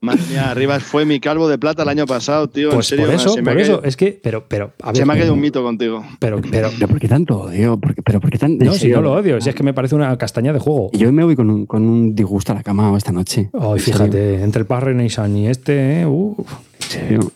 Madre 0.03 0.21
mía, 0.29 0.51
Arribas 0.51 0.83
fue 0.83 1.05
mi 1.05 1.21
calvo 1.21 1.49
de 1.49 1.59
plata 1.59 1.85
el 1.85 1.89
año 1.89 2.07
pasado, 2.07 2.49
tío. 2.49 2.71
en 2.71 2.75
Pues 2.75 2.89
serio, 2.89 3.07
por 3.07 3.15
eso, 3.15 3.29
se 3.35 3.41
me 3.41 3.53
por 3.53 3.61
eso. 3.61 3.73
caído- 3.77 3.85
Es 3.89 3.97
que, 3.97 4.21
pero, 4.21 4.45
pero, 4.49 4.73
a 4.83 4.89
ver, 4.89 4.97
se 4.97 5.05
me 5.05 5.13
ha 5.13 5.17
quedado 5.17 5.35
un 5.35 5.41
mito 5.41 5.63
contigo. 5.63 6.05
Pero, 6.19 6.41
pero, 6.51 6.71
¿Pero 6.75 6.89
por 6.89 6.99
qué 6.99 7.07
tanto 7.07 7.43
odio? 7.43 7.77
¿Por 7.79 7.95
qué- 7.95 8.03
¿Pero 8.03 8.21
por 8.21 8.29
qué 8.29 8.37
tan...? 8.37 8.59
no, 8.59 8.75
si 8.75 8.89
no 8.89 9.01
lo 9.01 9.13
odio, 9.13 9.41
si 9.41 9.49
es 9.49 9.55
que 9.55 9.63
me 9.63 9.73
parece 9.73 9.95
una 9.95 10.19
castaña 10.19 10.53
de 10.53 10.59
juego. 10.59 10.91
Y 10.93 10.99
Yo 10.99 11.13
me 11.13 11.23
voy 11.23 11.37
con 11.37 11.49
un, 11.51 11.67
con 11.67 11.85
un 11.89 12.17
disgusto 12.17 12.51
a 12.51 12.57
la 12.57 12.65
cama 12.65 12.93
esta 12.99 13.13
noche. 13.13 13.51
Ay, 13.55 13.79
serio, 13.79 13.79
fíjate, 13.79 14.43
entre 14.43 14.61
el 14.63 14.67
Paz 14.67 14.83
Renaissance 14.83 15.39
y 15.39 15.47
este, 15.47 16.01
eh, 16.01 16.07
uf. 16.07 16.37
En 16.83 16.89
serio. 16.91 17.33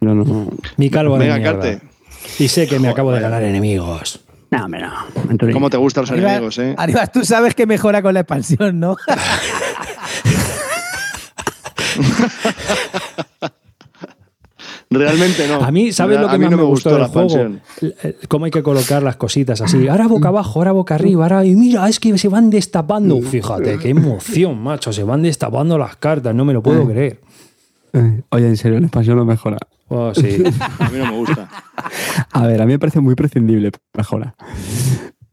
No, 0.00 0.12
no, 0.14 0.24
no. 0.24 0.50
mi 0.76 0.90
calvo 0.90 1.16
de 1.18 1.26
mierda. 1.26 1.42
Carte. 1.42 1.80
Y 2.40 2.48
sé 2.48 2.66
que 2.66 2.74
me 2.74 2.88
Joder, 2.88 2.92
acabo 2.92 3.12
de 3.12 3.20
ganar 3.20 3.44
enemigos. 3.44 4.20
No, 4.50 4.64
hombre, 4.64 4.80
no. 4.80 5.52
¿Cómo 5.52 5.70
te 5.70 5.76
gustan 5.76 6.02
los 6.02 6.10
Arribas, 6.10 6.32
enemigos, 6.32 6.58
eh? 6.58 6.74
Arribas, 6.76 7.12
tú 7.12 7.24
sabes 7.24 7.54
que 7.54 7.66
mejora 7.66 8.02
con 8.02 8.12
la 8.14 8.20
expansión, 8.20 8.78
¿no? 8.80 8.96
Realmente 14.88 15.46
no. 15.48 15.56
A 15.62 15.70
mí, 15.72 15.92
¿sabes 15.92 16.18
lo 16.20 16.28
A 16.28 16.32
que 16.32 16.38
mí 16.38 16.44
más 16.44 16.50
no 16.52 16.56
me 16.58 16.62
gustó 16.62 16.90
del 16.90 17.00
la 17.02 17.08
juego? 17.08 17.28
expansión. 17.28 17.60
L- 17.80 18.16
Cómo 18.28 18.44
hay 18.44 18.50
que 18.52 18.62
colocar 18.62 19.02
las 19.02 19.16
cositas 19.16 19.60
así. 19.60 19.88
Ahora 19.88 20.06
boca 20.06 20.28
abajo, 20.28 20.60
ahora 20.60 20.72
boca 20.72 20.94
arriba, 20.94 21.24
ahora. 21.24 21.44
Y 21.44 21.56
mira, 21.56 21.88
es 21.88 21.98
que 21.98 22.16
se 22.18 22.28
van 22.28 22.50
destapando. 22.50 23.20
Fíjate, 23.20 23.78
qué 23.78 23.90
emoción, 23.90 24.62
macho. 24.62 24.92
Se 24.92 25.02
van 25.02 25.22
destapando 25.22 25.76
las 25.76 25.96
cartas, 25.96 26.34
no 26.34 26.44
me 26.44 26.52
lo 26.52 26.62
puedo 26.62 26.86
creer. 26.86 27.20
Eh, 27.92 28.22
Oye, 28.30 28.46
en 28.46 28.56
serio, 28.56 28.78
la 28.78 28.86
expansión 28.86 29.16
no 29.16 29.24
mejora. 29.24 29.58
Oh, 29.88 30.14
sí. 30.14 30.42
A 30.78 30.88
mí 30.90 30.98
no 30.98 31.06
me 31.06 31.18
gusta. 31.18 31.48
A 32.32 32.46
ver, 32.46 32.60
a 32.62 32.66
mí 32.66 32.72
me 32.72 32.78
parece 32.78 33.00
muy 33.00 33.14
prescindible, 33.14 33.70
mejora. 33.96 34.34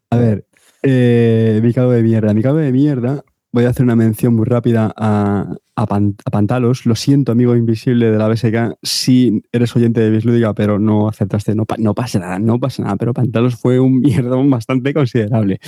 A 0.09 0.17
ver, 0.17 0.45
eh, 0.83 1.59
mi 1.63 1.73
calvo 1.73 1.91
de 1.91 2.03
mierda. 2.03 2.33
Mi 2.33 2.41
calvo 2.41 2.57
de 2.59 2.71
mierda, 2.71 3.23
voy 3.53 3.65
a 3.65 3.69
hacer 3.69 3.83
una 3.85 3.95
mención 3.95 4.33
muy 4.35 4.45
rápida 4.45 4.91
a, 4.97 5.55
a, 5.75 5.85
Pan- 5.85 6.15
a 6.25 6.29
Pantalos. 6.31 6.85
Lo 6.85 6.95
siento, 6.95 7.31
amigo 7.31 7.55
invisible 7.55 8.11
de 8.11 8.17
la 8.17 8.27
BSK, 8.27 8.77
si 8.81 9.43
eres 9.51 9.73
oyente 9.75 10.01
de 10.01 10.09
Bislúdica, 10.09 10.53
pero 10.53 10.79
no 10.79 11.07
acertaste. 11.07 11.55
No, 11.55 11.65
pa- 11.65 11.77
no 11.77 11.93
pasa 11.93 12.19
nada, 12.19 12.39
no 12.39 12.59
pasa 12.59 12.83
nada. 12.83 12.95
Pero 12.97 13.13
Pantalos 13.13 13.55
fue 13.55 13.79
un 13.79 13.99
mierdón 14.01 14.49
bastante 14.49 14.93
considerable. 14.93 15.59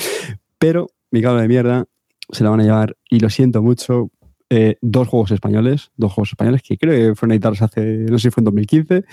Pero 0.58 0.88
mi 1.12 1.22
cabo 1.22 1.38
de 1.38 1.48
mierda 1.48 1.86
se 2.32 2.44
la 2.44 2.50
van 2.50 2.60
a 2.62 2.64
llevar, 2.64 2.98
y 3.10 3.20
lo 3.20 3.30
siento 3.30 3.62
mucho, 3.62 4.10
eh, 4.50 4.78
dos 4.82 5.08
juegos 5.08 5.30
españoles, 5.32 5.92
dos 5.96 6.12
juegos 6.12 6.30
españoles 6.32 6.64
que 6.64 6.76
creo 6.78 7.10
que 7.12 7.16
fueron 7.16 7.34
editados 7.34 7.62
hace, 7.62 7.82
no 8.10 8.18
sé 8.18 8.30
si 8.30 8.32
fue 8.32 8.42
en 8.42 8.46
2015. 8.46 9.04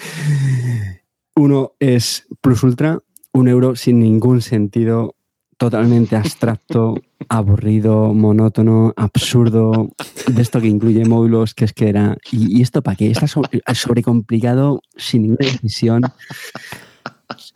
Uno 1.37 1.73
es 1.79 2.27
Plus 2.41 2.63
Ultra, 2.63 2.99
un 3.35 3.49
euro 3.49 3.77
sin 3.77 3.99
ningún 4.01 4.41
sentido, 4.41 5.15
totalmente 5.63 6.17
abstracto, 6.17 6.97
aburrido, 7.29 8.13
monótono, 8.13 8.93
absurdo, 8.97 9.91
de 10.27 10.43
esto 10.43 10.61
que 10.61 10.67
incluye 10.67 11.05
módulos, 11.05 11.55
que 11.55 11.67
es 11.67 11.73
que 11.73 11.89
era. 11.89 12.17
¿Y, 12.33 12.59
y 12.59 12.63
esto 12.63 12.83
para 12.83 12.97
qué? 12.97 13.13
Está 13.13 13.29
sobre, 13.29 13.63
sobrecomplicado, 13.73 14.83
sin 14.97 15.23
ninguna 15.23 15.47
decisión. 15.47 16.03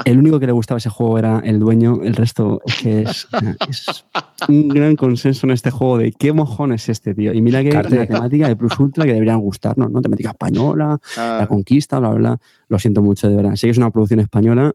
El 0.05 0.19
único 0.19 0.39
que 0.39 0.47
le 0.47 0.53
gustaba 0.53 0.79
ese 0.79 0.89
juego 0.89 1.19
era 1.19 1.41
el 1.41 1.59
dueño, 1.59 2.01
el 2.03 2.15
resto 2.15 2.61
es 2.65 2.75
que 2.77 3.03
es, 3.03 3.29
es 3.69 4.05
un 4.49 4.69
gran 4.69 4.95
consenso 4.95 5.49
en 5.49 5.51
este 5.51 5.73
juego 5.73 5.99
de 5.99 6.13
qué 6.13 6.33
mojón 6.33 6.73
es 6.73 6.89
este, 6.89 7.13
tío. 7.13 7.33
Y 7.35 7.43
mira 7.43 7.65
que 7.65 7.73
la 7.73 7.83
temática 7.83 8.47
de 8.47 8.55
Plus 8.55 8.79
Ultra 8.79 9.05
que 9.05 9.15
deberían 9.15 9.41
gustarnos, 9.41 9.91
¿no? 9.91 10.01
Temática 10.01 10.31
española, 10.31 10.99
Ah, 11.17 11.39
la 11.41 11.47
conquista, 11.49 11.99
bla, 11.99 12.11
bla, 12.11 12.19
bla. 12.19 12.39
Lo 12.69 12.79
siento 12.79 13.03
mucho, 13.03 13.29
de 13.29 13.35
verdad. 13.35 13.57
Sé 13.57 13.67
que 13.67 13.73
es 13.73 13.79
una 13.79 13.91
producción 13.91 14.21
española. 14.21 14.73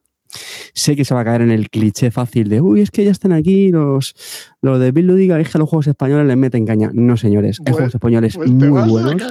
Sé 0.74 0.96
que 0.96 1.06
se 1.06 1.14
va 1.14 1.22
a 1.22 1.26
caer 1.26 1.42
en 1.42 1.52
el 1.52 1.70
cliché 1.70 2.12
fácil 2.12 2.50
de, 2.50 2.62
uy, 2.62 2.82
es 2.82 2.92
que 2.92 3.04
ya 3.04 3.12
están 3.12 3.32
aquí 3.32 3.70
los, 3.72 4.16
los 4.62 4.80
de 4.80 4.92
Bill 4.92 5.08
Ludica, 5.08 5.40
es 5.40 5.50
que 5.50 5.58
los 5.58 5.70
juegos 5.70 5.88
españoles 5.88 6.26
les 6.28 6.38
meten 6.38 6.66
caña. 6.66 6.90
No, 6.94 7.18
señores, 7.18 7.60
hay 7.60 7.66
Pues- 7.66 7.76
juegos 7.76 7.96
españoles 7.96 8.36
pues 8.36 8.50
muy 8.50 8.70
buenos. 8.70 9.16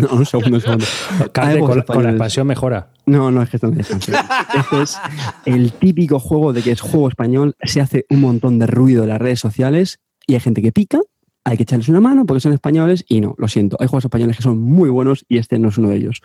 No, 0.00 0.08
un 0.16 0.26
segundo, 0.26 0.56
un 0.56 0.60
segundo. 0.60 0.84
Carte, 1.32 1.52
Hay 1.54 1.60
con, 1.60 2.02
la 2.02 2.10
expansión 2.10 2.46
mejora. 2.46 2.90
No, 3.06 3.30
no, 3.30 3.42
es 3.42 3.50
que 3.50 3.56
esto 3.56 3.68
no 3.68 3.74
es 3.74 3.80
expansión. 3.80 4.16
Este 4.54 4.82
es 4.82 4.98
el 5.44 5.72
típico 5.72 6.18
juego 6.18 6.52
de 6.52 6.62
que 6.62 6.72
es 6.72 6.80
juego 6.80 7.08
español, 7.08 7.54
se 7.62 7.80
hace 7.80 8.06
un 8.10 8.20
montón 8.20 8.58
de 8.58 8.66
ruido 8.66 9.02
en 9.04 9.10
las 9.10 9.20
redes 9.20 9.38
sociales 9.40 10.00
y 10.26 10.34
hay 10.34 10.40
gente 10.40 10.62
que 10.62 10.72
pica, 10.72 11.00
hay 11.44 11.56
que 11.56 11.62
echarles 11.62 11.88
una 11.88 12.00
mano 12.00 12.26
porque 12.26 12.40
son 12.40 12.52
españoles 12.52 13.04
y 13.08 13.20
no, 13.20 13.34
lo 13.38 13.48
siento, 13.48 13.76
hay 13.80 13.86
juegos 13.88 14.04
españoles 14.04 14.36
que 14.36 14.42
son 14.42 14.58
muy 14.58 14.90
buenos 14.90 15.24
y 15.28 15.38
este 15.38 15.58
no 15.58 15.68
es 15.68 15.78
uno 15.78 15.88
de 15.88 15.96
ellos. 15.96 16.20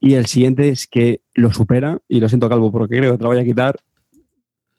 Y 0.00 0.14
el 0.14 0.26
siguiente 0.26 0.68
es 0.68 0.86
que 0.86 1.22
lo 1.34 1.52
supera, 1.52 1.98
y 2.08 2.20
lo 2.20 2.28
siento 2.28 2.48
Calvo 2.48 2.70
porque 2.70 2.98
creo 2.98 3.12
que 3.12 3.18
te 3.18 3.24
lo 3.24 3.30
voy 3.30 3.38
a 3.38 3.44
quitar. 3.44 3.76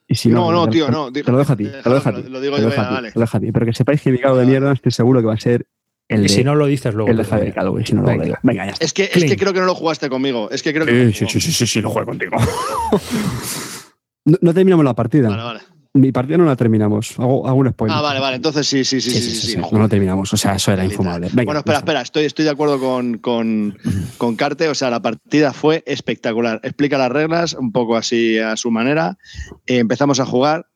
Y 0.07 0.15
si 0.15 0.29
No, 0.29 0.51
no, 0.51 0.67
tío, 0.69 0.89
no. 0.89 1.11
Te 1.11 1.23
lo 1.23 1.37
dejo 1.37 1.53
a 1.53 1.55
ti, 1.55 1.65
te 1.65 1.89
lo 1.89 1.95
dejo 1.95 2.09
a 2.09 2.15
ti. 2.15 2.23
Lo 2.29 2.41
digo 2.41 2.55
te 2.55 2.61
yo, 2.63 2.69
lo 2.69 2.75
vale. 2.75 3.11
te 3.11 3.19
lo 3.19 3.21
dejo 3.21 3.37
a 3.37 3.39
ti. 3.39 3.51
Pero 3.51 3.65
que 3.65 3.73
sepáis 3.73 4.01
que 4.01 4.11
mi 4.11 4.17
cago 4.17 4.37
de 4.37 4.45
mierda 4.45 4.71
estoy 4.71 4.91
seguro 4.91 5.19
que 5.19 5.27
va 5.27 5.33
a 5.33 5.39
ser 5.39 5.67
el 6.07 6.25
Y 6.25 6.29
si 6.29 6.43
no 6.43 6.55
lo 6.55 6.65
dices 6.65 6.95
luego. 6.95 7.11
el 7.11 7.17
de 7.17 7.23
lo 7.23 7.29
Javier. 7.29 7.53
Calvo, 7.53 7.79
y 7.79 7.85
si 7.85 7.93
no 7.93 8.01
lo 8.01 8.07
Venga. 8.07 8.23
digo. 8.23 8.37
Venga, 8.41 8.65
ya 8.65 8.71
está. 8.71 8.85
Es 8.85 8.93
que, 8.93 9.03
es 9.13 9.23
que 9.25 9.37
creo 9.37 9.53
que 9.53 9.59
no 9.59 9.67
lo 9.67 9.75
jugaste 9.75 10.09
conmigo. 10.09 10.49
Es 10.49 10.63
que 10.63 10.73
creo 10.73 10.85
que. 10.85 11.13
Sí, 11.13 11.27
sí, 11.27 11.39
sí, 11.39 11.51
sí, 11.51 11.67
sí, 11.67 11.81
lo 11.81 11.91
jugué 11.91 12.05
contigo. 12.05 12.37
no, 14.25 14.37
no 14.41 14.53
terminamos 14.53 14.83
la 14.83 14.95
partida. 14.95 15.29
Vale, 15.29 15.43
vale. 15.43 15.59
Mi 15.93 16.11
partida 16.11 16.37
no 16.37 16.45
la 16.45 16.55
terminamos. 16.55 17.17
Hago, 17.17 17.47
hago 17.47 17.57
un 17.57 17.69
spoiler. 17.71 17.97
Ah, 17.97 18.01
vale, 18.01 18.19
vale. 18.19 18.35
Entonces 18.35 18.67
sí, 18.67 18.83
sí, 18.85 19.01
sí, 19.01 19.09
sí, 19.11 19.21
sí. 19.21 19.47
sí, 19.53 19.57
No 19.57 19.79
lo 19.79 19.89
terminamos. 19.89 20.31
O 20.31 20.37
sea, 20.37 20.53
eso 20.55 20.71
era 20.71 20.85
infumable. 20.85 21.29
Venga, 21.33 21.45
bueno, 21.45 21.59
espera, 21.59 21.79
espera. 21.79 22.01
Estoy, 22.01 22.25
estoy 22.25 22.45
de 22.45 22.51
acuerdo 22.51 22.79
con, 22.79 23.17
con, 23.17 23.75
con 24.17 24.35
Carte. 24.35 24.67
O 24.69 24.75
sea, 24.75 24.91
la 24.91 25.01
partida 25.01 25.51
fue 25.51 25.83
espectacular. 25.87 26.59
Explica 26.63 26.99
las 26.99 27.11
reglas 27.11 27.53
un 27.53 27.71
poco 27.71 27.97
así 27.97 28.37
a 28.37 28.55
su 28.55 28.69
manera. 28.69 29.17
Eh, 29.65 29.79
empezamos 29.79 30.19
a 30.19 30.25
jugar 30.25 30.67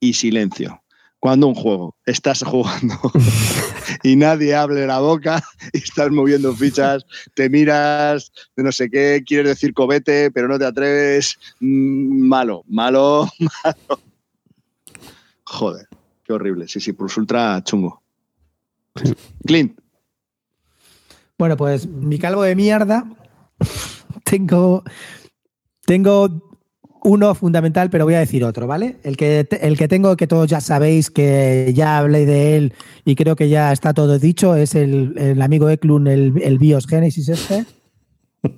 y 0.00 0.12
silencio. 0.12 0.82
Cuando 1.18 1.46
un 1.46 1.54
juego 1.54 1.96
estás 2.04 2.42
jugando 2.46 2.94
y 4.02 4.16
nadie 4.16 4.54
abre 4.54 4.86
la 4.86 4.98
boca 5.00 5.42
y 5.72 5.78
estás 5.78 6.10
moviendo 6.10 6.54
fichas, 6.54 7.06
te 7.34 7.48
miras 7.48 8.30
de 8.54 8.62
no 8.62 8.70
sé 8.70 8.90
qué, 8.90 9.22
quieres 9.26 9.48
decir 9.48 9.72
cobete, 9.72 10.30
pero 10.30 10.46
no 10.46 10.58
te 10.58 10.66
atreves. 10.66 11.38
mm, 11.60 12.28
Malo, 12.28 12.64
malo, 12.68 13.30
malo. 13.64 14.00
Joder, 15.46 15.86
qué 16.24 16.32
horrible. 16.32 16.68
Sí, 16.68 16.80
sí, 16.80 16.92
Plus 16.92 17.16
Ultra 17.16 17.62
chungo. 17.64 18.02
Clint. 19.44 19.78
Bueno, 21.38 21.56
pues 21.56 21.86
mi 21.86 22.18
calvo 22.18 22.42
de 22.42 22.56
mierda. 22.56 23.04
Tengo. 24.24 24.82
Tengo 25.84 26.46
uno 27.04 27.34
fundamental, 27.36 27.88
pero 27.88 28.04
voy 28.04 28.14
a 28.14 28.18
decir 28.18 28.42
otro, 28.42 28.66
¿vale? 28.66 28.96
El 29.04 29.16
que, 29.16 29.46
el 29.60 29.78
que 29.78 29.86
tengo, 29.86 30.16
que 30.16 30.26
todos 30.26 30.48
ya 30.48 30.60
sabéis, 30.60 31.08
que 31.08 31.72
ya 31.72 31.98
hablé 31.98 32.26
de 32.26 32.56
él 32.56 32.74
y 33.04 33.14
creo 33.14 33.36
que 33.36 33.48
ya 33.48 33.70
está 33.70 33.94
todo 33.94 34.18
dicho, 34.18 34.56
es 34.56 34.74
el, 34.74 35.16
el 35.16 35.40
amigo 35.40 35.70
Eklund, 35.70 36.08
el, 36.08 36.42
el 36.42 36.58
BIOS 36.58 36.88
Genesis 36.88 37.28
este. 37.28 37.64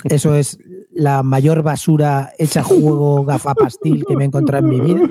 Eso 0.05 0.35
es 0.35 0.59
la 0.99 1.23
mayor 1.23 1.63
basura 1.63 2.33
hecha 2.39 2.63
juego 2.65 3.25
gafapastil 3.25 4.05
que 4.05 4.17
me 4.17 4.25
he 4.25 4.27
encontrado 4.27 4.67
en 4.67 4.71
mi 4.71 4.81
vida. 4.81 5.09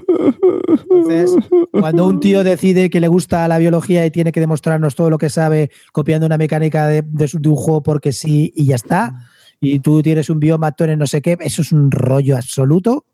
Entonces, 0.68 1.34
cuando 1.72 2.06
un 2.06 2.20
tío 2.20 2.44
decide 2.44 2.90
que 2.90 3.00
le 3.00 3.08
gusta 3.08 3.48
la 3.48 3.58
biología 3.58 4.06
y 4.06 4.12
tiene 4.12 4.32
que 4.34 4.42
demostrarnos 4.42 4.96
todo 4.96 5.10
lo 5.10 5.18
que 5.18 5.30
sabe 5.30 5.72
copiando 5.94 6.26
una 6.26 6.38
mecánica 6.38 6.88
de, 6.88 7.04
de 7.04 7.28
su- 7.30 7.40
de 7.40 7.48
un 7.50 7.56
juego 7.56 7.82
porque 7.84 8.12
sí 8.12 8.52
y 8.56 8.66
ya 8.66 8.76
está, 8.76 9.16
y 9.62 9.80
tú 9.80 10.02
tienes 10.04 10.30
un 10.30 10.40
biomactor 10.42 10.90
en 10.90 11.00
no 11.00 11.08
sé 11.08 11.22
qué, 11.22 11.38
eso 11.40 11.62
es 11.62 11.72
un 11.72 11.90
rollo 11.90 12.36
absoluto. 12.36 13.06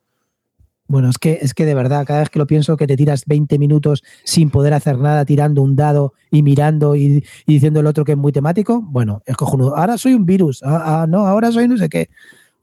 Bueno, 0.88 1.10
es 1.10 1.18
que, 1.18 1.40
es 1.42 1.54
que 1.54 1.66
de 1.66 1.76
verdad, 1.76 2.06
cada 2.06 2.20
vez 2.20 2.30
que 2.30 2.40
lo 2.40 2.46
pienso, 2.48 2.76
que 2.76 2.88
te 2.88 2.98
tiras 2.98 3.24
20 3.26 3.58
minutos 3.58 4.04
sin 4.26 4.50
poder 4.50 4.74
hacer 4.74 4.98
nada, 4.98 5.26
tirando 5.26 5.62
un 5.62 5.76
dado 5.76 6.14
y 6.30 6.42
mirando 6.44 6.96
y, 6.96 7.24
y 7.46 7.54
diciendo 7.54 7.80
el 7.80 7.88
otro 7.88 8.04
que 8.04 8.12
es 8.14 8.18
muy 8.18 8.32
temático, 8.32 8.82
bueno, 8.82 9.22
es 9.26 9.38
cojonudo. 9.38 9.78
Ahora 9.78 9.98
soy 9.98 10.14
un 10.14 10.26
virus, 10.26 10.62
ah, 10.64 11.04
ah, 11.04 11.08
no, 11.08 11.26
ahora 11.26 11.52
soy 11.52 11.68
no 11.68 11.78
sé 11.78 11.88
qué. 11.88 12.10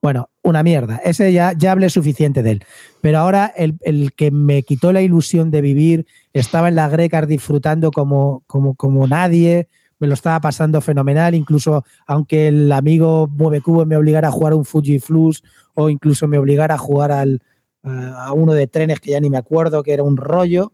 Bueno, 0.03 0.31
una 0.43 0.63
mierda. 0.63 0.97
Ese 1.05 1.33
ya, 1.33 1.53
ya 1.53 1.73
hablé 1.73 1.91
suficiente 1.91 2.43
de 2.43 2.53
él. 2.53 2.65
Pero 3.01 3.19
ahora 3.19 3.53
el, 3.55 3.77
el 3.83 4.13
que 4.15 4.31
me 4.31 4.63
quitó 4.63 4.93
la 4.93 5.03
ilusión 5.03 5.51
de 5.51 5.61
vivir, 5.61 6.07
estaba 6.33 6.69
en 6.69 6.77
la 6.77 6.89
Grecar 6.89 7.27
disfrutando 7.27 7.91
como, 7.91 8.43
como, 8.47 8.75
como 8.75 9.07
nadie, 9.07 9.69
me 9.99 10.07
lo 10.07 10.15
estaba 10.15 10.41
pasando 10.41 10.81
fenomenal, 10.81 11.35
incluso 11.35 11.85
aunque 12.07 12.49
el 12.49 12.73
amigo 12.73 13.29
Mueve 13.29 13.61
Cubo 13.61 13.85
me 13.85 13.97
obligara 13.97 14.29
a 14.29 14.33
jugar 14.33 14.55
un 14.55 14.65
Fuji 14.65 14.99
Flux 14.99 15.43
o 15.75 15.91
incluso 15.91 16.27
me 16.27 16.39
obligara 16.39 16.77
a 16.77 16.79
jugar 16.79 17.13
al, 17.13 17.43
a 17.83 18.27
a 18.27 18.33
uno 18.33 18.55
de 18.55 18.67
trenes 18.67 19.01
que 19.01 19.11
ya 19.11 19.21
ni 19.21 19.29
me 19.29 19.37
acuerdo, 19.37 19.83
que 19.83 19.93
era 19.93 20.03
un 20.03 20.17
rollo, 20.17 20.73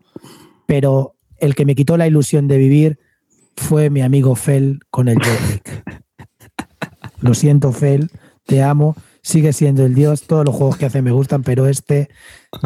pero 0.66 1.16
el 1.38 1.54
que 1.54 1.66
me 1.66 1.74
quitó 1.74 1.96
la 1.96 2.06
ilusión 2.06 2.46
de 2.46 2.56
vivir 2.56 2.98
fue 3.56 3.90
mi 3.90 4.02
amigo 4.02 4.36
Fel 4.36 4.80
con 4.90 5.08
el 5.08 5.18
Jorvik. 5.18 5.84
Lo 7.20 7.34
siento, 7.34 7.72
Fel, 7.72 8.10
te 8.44 8.62
amo, 8.62 8.94
sigue 9.26 9.52
siendo 9.52 9.84
el 9.84 9.92
dios, 9.92 10.22
todos 10.22 10.44
los 10.44 10.54
juegos 10.54 10.76
que 10.76 10.86
hace 10.86 11.02
me 11.02 11.10
gustan, 11.10 11.42
pero 11.42 11.66
este 11.66 12.08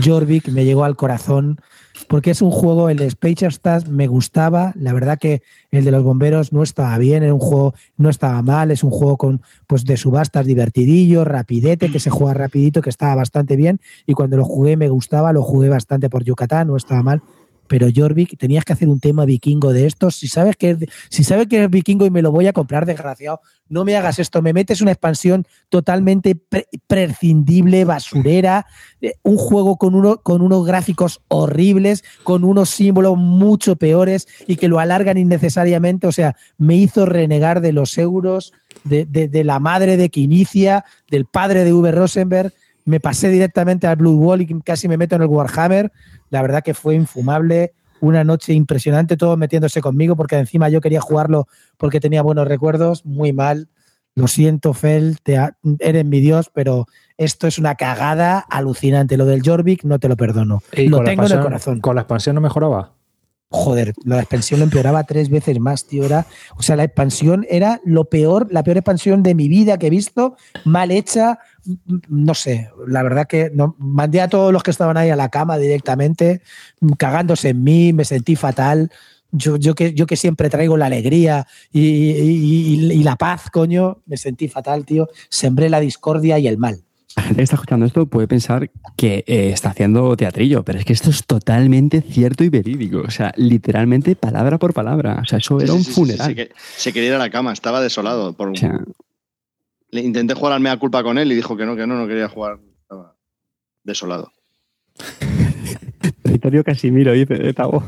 Jorvik 0.04 0.48
me 0.50 0.66
llegó 0.66 0.84
al 0.84 0.94
corazón 0.94 1.58
porque 2.06 2.32
es 2.32 2.42
un 2.42 2.50
juego, 2.50 2.90
el 2.90 2.98
de 2.98 3.06
Space 3.06 3.46
Stars 3.46 3.88
me 3.88 4.08
gustaba, 4.08 4.74
la 4.76 4.92
verdad 4.92 5.18
que 5.18 5.42
el 5.70 5.86
de 5.86 5.90
los 5.90 6.02
bomberos 6.02 6.52
no 6.52 6.62
estaba 6.62 6.98
bien, 6.98 7.22
era 7.22 7.32
un 7.32 7.40
juego, 7.40 7.72
no 7.96 8.10
estaba 8.10 8.42
mal, 8.42 8.70
es 8.70 8.84
un 8.84 8.90
juego 8.90 9.16
con 9.16 9.40
pues 9.66 9.86
de 9.86 9.96
subastas 9.96 10.44
divertidillo, 10.44 11.24
rapidete, 11.24 11.90
que 11.90 11.98
se 11.98 12.10
juega 12.10 12.34
rapidito, 12.34 12.82
que 12.82 12.90
estaba 12.90 13.14
bastante 13.14 13.56
bien, 13.56 13.80
y 14.06 14.12
cuando 14.12 14.36
lo 14.36 14.44
jugué 14.44 14.76
me 14.76 14.90
gustaba, 14.90 15.32
lo 15.32 15.42
jugué 15.42 15.70
bastante 15.70 16.10
por 16.10 16.24
Yucatán, 16.24 16.68
no 16.68 16.76
estaba 16.76 17.02
mal, 17.02 17.22
pero 17.70 17.86
Jorvik, 17.94 18.36
tenías 18.36 18.64
que 18.64 18.72
hacer 18.72 18.88
un 18.88 18.98
tema 18.98 19.24
vikingo 19.24 19.72
de 19.72 19.86
estos, 19.86 20.16
si 20.16 20.26
sabes 20.26 20.56
que 20.56 20.70
es, 20.70 20.78
si 21.08 21.22
sabes 21.22 21.46
que 21.46 21.62
es 21.62 21.70
vikingo 21.70 22.04
y 22.04 22.10
me 22.10 22.20
lo 22.20 22.32
voy 22.32 22.48
a 22.48 22.52
comprar, 22.52 22.84
desgraciado, 22.84 23.40
no 23.68 23.84
me 23.84 23.96
hagas 23.96 24.18
esto, 24.18 24.42
me 24.42 24.52
metes 24.52 24.80
una 24.80 24.90
expansión 24.90 25.46
totalmente 25.68 26.34
pre- 26.34 26.66
prescindible, 26.88 27.84
basurera, 27.84 28.66
eh, 29.00 29.12
un 29.22 29.36
juego 29.36 29.76
con, 29.76 29.94
uno, 29.94 30.18
con 30.18 30.42
unos 30.42 30.66
gráficos 30.66 31.20
horribles, 31.28 32.02
con 32.24 32.42
unos 32.42 32.70
símbolos 32.70 33.16
mucho 33.16 33.76
peores 33.76 34.26
y 34.48 34.56
que 34.56 34.66
lo 34.66 34.80
alargan 34.80 35.16
innecesariamente. 35.18 36.08
O 36.08 36.12
sea, 36.12 36.34
me 36.58 36.74
hizo 36.74 37.06
renegar 37.06 37.60
de 37.60 37.72
los 37.72 37.96
euros, 37.98 38.52
de, 38.82 39.06
de- 39.06 39.28
de 39.28 39.44
la 39.44 39.60
madre 39.60 39.96
de 39.96 40.10
que 40.10 40.18
inicia, 40.20 40.84
del 41.08 41.26
padre 41.26 41.62
de 41.62 41.72
V. 41.72 41.92
Rosenberg. 41.92 42.52
Me 42.84 43.00
pasé 43.00 43.28
directamente 43.28 43.86
al 43.86 43.96
Blue 43.96 44.16
Wall 44.16 44.42
y 44.42 44.46
casi 44.62 44.88
me 44.88 44.96
meto 44.96 45.16
en 45.16 45.22
el 45.22 45.28
Warhammer. 45.28 45.92
La 46.30 46.42
verdad 46.42 46.62
que 46.62 46.74
fue 46.74 46.94
infumable. 46.94 47.72
Una 48.00 48.24
noche 48.24 48.54
impresionante, 48.54 49.16
todos 49.18 49.36
metiéndose 49.36 49.82
conmigo, 49.82 50.16
porque 50.16 50.36
encima 50.38 50.70
yo 50.70 50.80
quería 50.80 51.00
jugarlo 51.02 51.46
porque 51.76 52.00
tenía 52.00 52.22
buenos 52.22 52.48
recuerdos. 52.48 53.04
Muy 53.04 53.32
mal. 53.34 53.68
Lo 54.14 54.26
siento, 54.26 54.72
Fel, 54.72 55.18
te 55.22 55.36
ha- 55.38 55.56
eres 55.78 56.04
mi 56.04 56.20
dios, 56.20 56.50
pero 56.52 56.86
esto 57.18 57.46
es 57.46 57.58
una 57.58 57.74
cagada 57.74 58.38
alucinante. 58.38 59.16
Lo 59.16 59.26
del 59.26 59.42
Jorvik 59.44 59.84
no 59.84 59.98
te 59.98 60.08
lo 60.08 60.16
perdono. 60.16 60.62
Y 60.72 60.88
lo 60.88 61.02
tengo 61.04 61.26
en 61.26 61.32
el 61.32 61.40
corazón. 61.42 61.80
Con 61.80 61.94
la 61.94 62.02
expansión 62.02 62.34
no 62.34 62.40
mejoraba. 62.40 62.94
Joder, 63.52 63.94
la 64.04 64.20
expansión 64.20 64.60
lo 64.60 64.64
empeoraba 64.64 65.02
tres 65.04 65.28
veces 65.28 65.58
más, 65.58 65.84
tío. 65.86 66.04
Era, 66.04 66.24
o 66.56 66.62
sea, 66.62 66.76
la 66.76 66.84
expansión 66.84 67.44
era 67.50 67.80
lo 67.84 68.04
peor, 68.04 68.46
la 68.50 68.62
peor 68.62 68.76
expansión 68.76 69.24
de 69.24 69.34
mi 69.34 69.48
vida 69.48 69.76
que 69.76 69.88
he 69.88 69.90
visto, 69.90 70.36
mal 70.64 70.92
hecha. 70.92 71.40
No 72.08 72.34
sé, 72.34 72.70
la 72.86 73.02
verdad 73.02 73.26
que 73.26 73.50
no, 73.54 73.74
mandé 73.78 74.20
a 74.20 74.28
todos 74.28 74.52
los 74.52 74.62
que 74.62 74.70
estaban 74.70 74.96
ahí 74.96 75.10
a 75.10 75.16
la 75.16 75.28
cama 75.28 75.58
directamente, 75.58 76.40
cagándose 76.98 77.50
en 77.50 77.62
mí, 77.62 77.92
me 77.92 78.04
sentí 78.04 78.36
fatal. 78.36 78.90
Yo, 79.32 79.56
yo, 79.56 79.74
que, 79.76 79.94
yo 79.94 80.06
que 80.06 80.16
siempre 80.16 80.50
traigo 80.50 80.76
la 80.76 80.86
alegría 80.86 81.46
y, 81.70 81.80
y- 81.80 82.74
y- 82.74 82.92
y 82.92 83.02
la 83.04 83.14
paz, 83.16 83.48
coño, 83.52 83.98
me 84.06 84.16
sentí 84.16 84.48
fatal, 84.48 84.84
tío. 84.84 85.08
Sembré 85.28 85.68
la 85.70 85.78
discordia 85.80 86.38
y 86.40 86.48
el 86.48 86.58
mal. 86.58 86.80
La 87.16 87.22
gente 87.24 87.36
que 87.38 87.42
está 87.42 87.56
escuchando 87.56 87.86
esto 87.86 88.06
puede 88.06 88.26
pensar 88.28 88.70
que 88.96 89.24
eh, 89.26 89.50
está 89.52 89.70
haciendo 89.70 90.16
teatrillo, 90.16 90.64
pero 90.64 90.78
es 90.78 90.84
que 90.84 90.92
esto 90.92 91.10
es 91.10 91.26
totalmente 91.26 92.02
cierto 92.02 92.44
y 92.44 92.48
verídico. 92.48 93.02
O 93.06 93.10
sea, 93.10 93.32
literalmente 93.36 94.14
palabra 94.16 94.58
por 94.58 94.72
palabra. 94.74 95.20
O 95.22 95.26
sea, 95.26 95.38
eso 95.38 95.60
era 95.60 95.72
un 95.74 95.78
sí, 95.80 95.84
sí, 95.86 95.90
sí, 95.90 96.00
funeral. 96.00 96.28
sí, 96.28 96.34
que- 96.34 96.50
se 96.76 96.92
quería 96.92 97.08
ir 97.10 97.14
a 97.14 97.18
la 97.18 97.30
cama, 97.30 97.52
estaba 97.52 97.80
desolado. 97.80 98.32
Por... 98.32 98.48
O 98.50 98.54
sea, 98.56 98.80
Le 99.92 100.00
intenté 100.02 100.34
jugar 100.34 100.52
al 100.52 100.60
mea 100.60 100.76
culpa 100.76 101.02
con 101.02 101.18
él 101.18 101.32
y 101.32 101.34
dijo 101.34 101.56
que 101.56 101.66
no, 101.66 101.74
que 101.76 101.86
no, 101.86 101.98
no 101.98 102.06
quería 102.06 102.28
jugar. 102.28 102.58
Estaba 102.82 103.16
desolado. 103.82 104.32
Territorio 106.22 106.62
Casimiro, 106.64 107.12
dice 107.12 107.52
Tavo. 107.54 107.82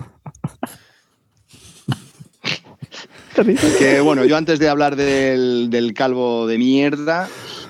Territorio- 3.35 3.79
Que 3.79 4.01
bueno, 4.01 4.25
yo 4.25 4.37
antes 4.37 4.59
de 4.59 4.69
hablar 4.69 4.97
del, 4.97 5.71
del 5.71 5.95
calvo 5.95 6.47
de 6.47 6.59
mierda, 6.59 7.29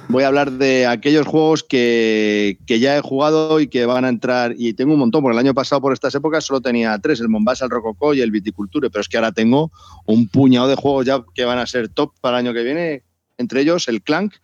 voy 0.09 0.25
a 0.25 0.29
hablar 0.29 0.51
de 0.53 0.87
aquellos 0.87 1.27
juegos 1.27 1.63
que, 1.63 2.59
que 2.67 2.81
ya 2.81 2.97
he 2.97 3.01
jugado 3.01 3.61
y 3.61 3.69
que 3.69 3.87
van 3.87 4.05
a 4.05 4.09
entrar. 4.09 4.55
Y 4.57 4.73
tengo 4.73 4.95
un 4.95 4.99
montón, 4.99 5.23
porque 5.23 5.35
el 5.39 5.45
año 5.45 5.55
pasado 5.55 5.81
por 5.81 5.93
estas 5.93 6.15
épocas 6.15 6.45
solo 6.45 6.61
tenía 6.61 6.99
tres: 6.99 7.21
el 7.21 7.29
Mombasa, 7.29 7.67
el 7.67 7.71
Rococó 7.71 8.15
y 8.15 8.21
el 8.23 8.31
Viticulture. 8.31 8.91
Pero 8.91 9.03
es 9.03 9.09
que 9.09 9.19
ahora 9.19 9.33
tengo 9.33 9.71
un 10.07 10.27
puñado 10.29 10.69
de 10.69 10.75
juegos 10.77 11.07
ya 11.07 11.23
que 11.35 11.45
van 11.45 11.59
a 11.59 11.67
ser 11.67 11.89
top 11.91 12.13
para 12.21 12.39
el 12.41 12.47
año 12.47 12.55
que 12.55 12.63
viene. 12.65 13.05
Entre 13.43 13.61
ellos 13.61 13.89
el 13.89 14.03
Clank, 14.03 14.35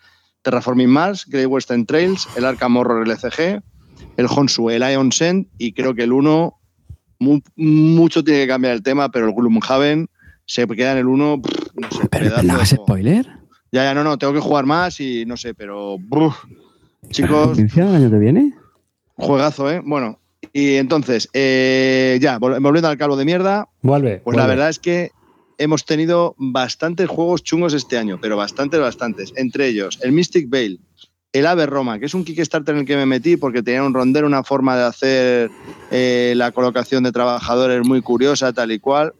Terraforming 0.43 0.91
Mars, 0.91 1.25
Great 1.27 1.47
Western 1.49 1.87
Trails, 1.87 2.29
el 2.35 2.45
Arkham 2.45 2.77
Horror 2.77 3.07
LCG, 3.09 3.63
el 4.17 4.27
Honsu, 4.29 4.69
el 4.71 4.83
Ion 4.83 5.13
Send 5.13 5.47
y 5.57 5.73
creo 5.73 5.95
que 5.95 6.03
el 6.03 6.13
1 6.13 6.55
mu- 7.21 7.41
mucho 7.57 8.23
tiene 8.25 8.41
que 8.43 8.49
cambiar 8.49 8.75
el 8.75 8.83
tema, 8.83 9.11
pero 9.11 9.27
el 9.29 9.33
Gloomhaven 9.35 10.09
se 10.45 10.67
queda 10.67 10.93
en 10.93 10.99
el 10.99 11.07
1, 11.07 11.41
no 11.75 11.91
sé, 11.91 12.09
Pero 12.11 12.25
pedazo 12.27 12.43
no 12.59 12.65
spoiler. 12.67 13.27
Ya, 13.71 13.85
ya, 13.85 13.95
no, 13.95 14.03
no, 14.03 14.19
tengo 14.19 14.33
que 14.33 14.41
jugar 14.41 14.67
más 14.67 14.99
y 15.01 15.25
no 15.27 15.37
sé, 15.37 15.55
pero 15.55 15.97
bruf. 15.99 16.35
chicos, 17.11 17.49
¿Convencia 17.49 17.85
el 17.89 17.95
año 17.95 18.11
que 18.11 18.19
viene? 18.19 18.55
juegazo, 19.17 19.71
¿eh? 19.71 19.81
Bueno, 19.85 20.19
y 20.53 20.75
entonces, 20.77 21.29
eh, 21.33 22.19
ya, 22.21 22.39
vol- 22.39 22.61
volviendo 22.63 22.89
al 22.89 22.97
calvo 22.99 23.17
de 23.17 23.25
mierda, 23.25 23.69
Vuelve. 23.83 24.21
pues 24.25 24.37
la 24.37 24.47
verdad 24.47 24.69
es 24.71 24.79
que 24.79 25.11
hemos 25.59 25.85
tenido 25.85 26.35
bastantes 26.39 27.09
juegos 27.09 27.43
chungos 27.43 27.75
este 27.75 27.99
año, 27.99 28.19
pero 28.21 28.37
bastantes, 28.37 28.81
bastantes. 28.81 29.33
Entre 29.37 29.69
ellos, 29.69 29.99
el 30.03 30.13
Mystic 30.13 30.49
Veil, 30.49 30.81
el 31.33 31.47
Ave 31.47 31.67
Roma, 31.67 31.99
que 31.99 32.07
es 32.07 32.15
un 32.15 32.25
Kickstarter 32.25 32.75
en 32.75 32.81
el 32.81 32.87
que 32.87 32.97
me 32.97 33.07
metí 33.07 33.37
porque 33.37 33.63
tenía 33.63 33.83
un 33.83 33.93
rondero, 33.93 34.27
una 34.27 34.45
forma 34.45 34.77
de 34.77 34.85
hacer 34.85 35.51
eh, 35.91 36.33
la 36.37 36.53
colocación 36.53 37.03
de 37.03 37.13
trabajadores 37.13 37.87
muy 37.87 38.01
curiosa, 38.01 38.53
tal 38.53 38.73
y 38.73 38.79
cual. 38.79 39.13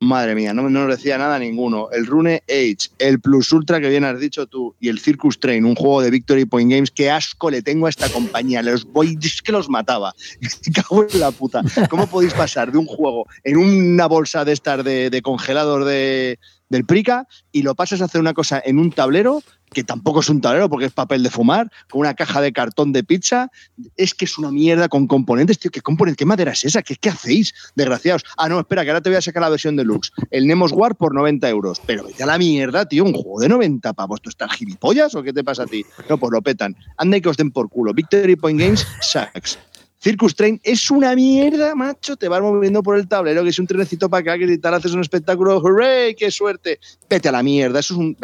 Madre 0.00 0.36
mía, 0.36 0.54
no, 0.54 0.70
no 0.70 0.86
decía 0.86 1.18
nada 1.18 1.40
ninguno. 1.40 1.88
El 1.90 2.06
Rune 2.06 2.44
Age, 2.48 2.90
el 2.98 3.20
Plus 3.20 3.52
Ultra 3.52 3.80
que 3.80 3.88
bien 3.88 4.04
has 4.04 4.20
dicho 4.20 4.46
tú, 4.46 4.76
y 4.78 4.88
el 4.88 5.00
Circus 5.00 5.40
Train, 5.40 5.64
un 5.64 5.74
juego 5.74 6.02
de 6.02 6.10
Victory 6.10 6.44
Point 6.44 6.70
Games. 6.70 6.90
Qué 6.92 7.10
asco 7.10 7.50
le 7.50 7.62
tengo 7.62 7.86
a 7.86 7.90
esta 7.90 8.08
compañía. 8.08 8.62
Los 8.62 8.84
voy, 8.84 9.18
es 9.20 9.42
que 9.42 9.50
los 9.50 9.68
mataba. 9.68 10.14
Cago 10.74 11.04
en 11.10 11.18
la 11.18 11.32
puta. 11.32 11.62
¿Cómo 11.90 12.06
podéis 12.06 12.32
pasar 12.32 12.70
de 12.70 12.78
un 12.78 12.86
juego 12.86 13.26
en 13.42 13.56
una 13.56 14.06
bolsa 14.06 14.44
de 14.44 14.52
estas 14.52 14.84
de, 14.84 15.10
de 15.10 15.20
congelados 15.22 15.84
de, 15.84 16.38
del 16.68 16.84
Prica 16.84 17.26
y 17.50 17.62
lo 17.62 17.74
pasas 17.74 18.00
a 18.00 18.04
hacer 18.04 18.20
una 18.20 18.34
cosa 18.34 18.62
en 18.64 18.78
un 18.78 18.92
tablero 18.92 19.42
que 19.72 19.84
tampoco 19.84 20.20
es 20.20 20.28
un 20.28 20.40
tablero 20.40 20.68
porque 20.68 20.86
es 20.86 20.92
papel 20.92 21.22
de 21.22 21.30
fumar, 21.30 21.70
con 21.90 22.00
una 22.00 22.14
caja 22.14 22.40
de 22.40 22.52
cartón 22.52 22.92
de 22.92 23.04
pizza? 23.04 23.50
Es 23.96 24.14
que 24.14 24.24
es 24.24 24.38
una 24.38 24.50
mierda 24.50 24.88
con 24.88 25.06
componentes, 25.06 25.58
tío. 25.58 25.70
¿Qué, 25.70 25.80
componente, 25.80 26.16
qué 26.16 26.24
madera 26.24 26.52
es 26.52 26.64
esa? 26.64 26.82
¿Qué, 26.82 26.96
¿Qué 26.96 27.08
hacéis, 27.08 27.54
desgraciados? 27.74 28.24
Ah, 28.36 28.48
no, 28.48 28.60
espera, 28.60 28.84
que 28.84 28.90
ahora 28.90 29.00
te 29.00 29.10
voy 29.10 29.16
a 29.16 29.22
sacar 29.22 29.42
la 29.42 29.48
versión 29.48 29.76
deluxe. 29.76 30.12
El 30.30 30.46
Nemos 30.46 30.72
War 30.72 30.96
por 30.96 31.14
90 31.14 31.48
euros. 31.48 31.80
Pero 31.86 32.04
vete 32.04 32.22
a 32.22 32.26
la 32.26 32.38
mierda, 32.38 32.86
tío. 32.86 33.04
Un 33.04 33.12
juego 33.12 33.40
de 33.40 33.48
90 33.48 33.92
pavos. 33.92 34.20
¿Tú 34.20 34.30
estás 34.30 34.52
gilipollas 34.52 35.14
o 35.14 35.22
qué 35.22 35.32
te 35.32 35.44
pasa 35.44 35.64
a 35.64 35.66
ti? 35.66 35.84
No, 36.08 36.18
pues 36.18 36.32
lo 36.32 36.42
petan. 36.42 36.76
Anda 36.96 37.16
y 37.16 37.20
que 37.20 37.28
os 37.28 37.36
den 37.36 37.50
por 37.50 37.68
culo. 37.68 37.92
Victory 37.92 38.36
Point 38.36 38.60
Games, 38.60 38.86
sucks. 39.00 39.58
Circus 40.00 40.36
Train 40.36 40.60
es 40.62 40.90
una 40.90 41.14
mierda, 41.16 41.74
macho. 41.74 42.16
Te 42.16 42.28
vas 42.28 42.40
moviendo 42.40 42.82
por 42.82 42.96
el 42.96 43.08
tablero, 43.08 43.42
que 43.42 43.50
es 43.50 43.58
un 43.58 43.66
trenecito 43.66 44.08
para 44.08 44.20
acá, 44.20 44.38
que 44.38 44.58
tal 44.58 44.74
haces 44.74 44.92
un 44.92 45.00
espectáculo. 45.00 45.60
¡Hooray! 45.60 46.14
¡Qué 46.14 46.30
suerte! 46.30 46.78
Vete 47.10 47.28
a 47.28 47.32
la 47.32 47.42
mierda. 47.42 47.80
Eso 47.80 47.94
es 47.94 47.98
un. 47.98 48.16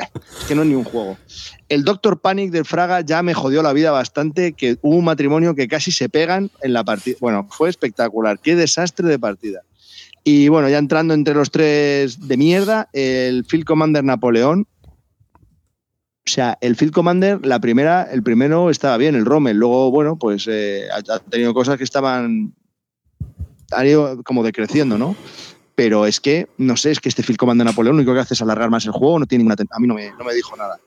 que 0.48 0.54
no 0.54 0.62
es 0.62 0.68
ni 0.68 0.74
un 0.74 0.84
juego. 0.84 1.18
El 1.68 1.82
Doctor 1.82 2.20
Panic 2.20 2.52
del 2.52 2.64
Fraga 2.64 3.00
ya 3.00 3.22
me 3.22 3.34
jodió 3.34 3.62
la 3.62 3.72
vida 3.72 3.90
bastante, 3.90 4.52
que 4.52 4.78
hubo 4.82 4.96
un 4.96 5.04
matrimonio 5.04 5.54
que 5.54 5.66
casi 5.66 5.90
se 5.90 6.08
pegan 6.08 6.50
en 6.62 6.72
la 6.72 6.84
partida. 6.84 7.16
Bueno, 7.20 7.48
fue 7.50 7.68
espectacular. 7.68 8.38
Qué 8.38 8.54
desastre 8.54 9.08
de 9.08 9.18
partida. 9.18 9.62
Y 10.22 10.48
bueno, 10.48 10.68
ya 10.68 10.78
entrando 10.78 11.12
entre 11.12 11.34
los 11.34 11.50
tres 11.50 12.26
de 12.26 12.36
mierda, 12.36 12.88
el 12.92 13.44
Field 13.44 13.66
Commander 13.66 14.04
Napoleón. 14.04 14.66
O 16.26 16.30
sea, 16.30 16.56
el 16.60 16.76
Field 16.76 16.92
Commander, 16.92 17.44
la 17.44 17.60
primera, 17.60 18.08
el 18.10 18.22
primero 18.22 18.70
estaba 18.70 18.96
bien, 18.96 19.14
el 19.14 19.26
Rommel. 19.26 19.58
Luego, 19.58 19.90
bueno, 19.90 20.16
pues 20.18 20.46
eh, 20.48 20.88
ha, 20.90 21.14
ha 21.14 21.18
tenido 21.18 21.52
cosas 21.52 21.76
que 21.76 21.84
estaban. 21.84 22.54
han 23.70 23.86
ido 23.86 24.22
como 24.22 24.42
decreciendo, 24.42 24.96
¿no? 24.96 25.16
Pero 25.74 26.06
es 26.06 26.20
que, 26.20 26.48
no 26.56 26.76
sé, 26.76 26.92
es 26.92 27.00
que 27.00 27.08
este 27.08 27.22
Field 27.22 27.38
Commander 27.38 27.66
Napoleón 27.66 27.96
lo 27.96 28.02
único 28.02 28.14
que 28.14 28.20
hace 28.20 28.34
es 28.34 28.42
alargar 28.42 28.70
más 28.70 28.86
el 28.86 28.92
juego, 28.92 29.18
no 29.18 29.26
tiene 29.26 29.44
ninguna. 29.44 29.56
A 29.70 29.80
mí 29.80 29.86
no 29.86 29.94
me, 29.94 30.10
no 30.10 30.24
me 30.24 30.32
dijo 30.32 30.56
nada. 30.56 30.78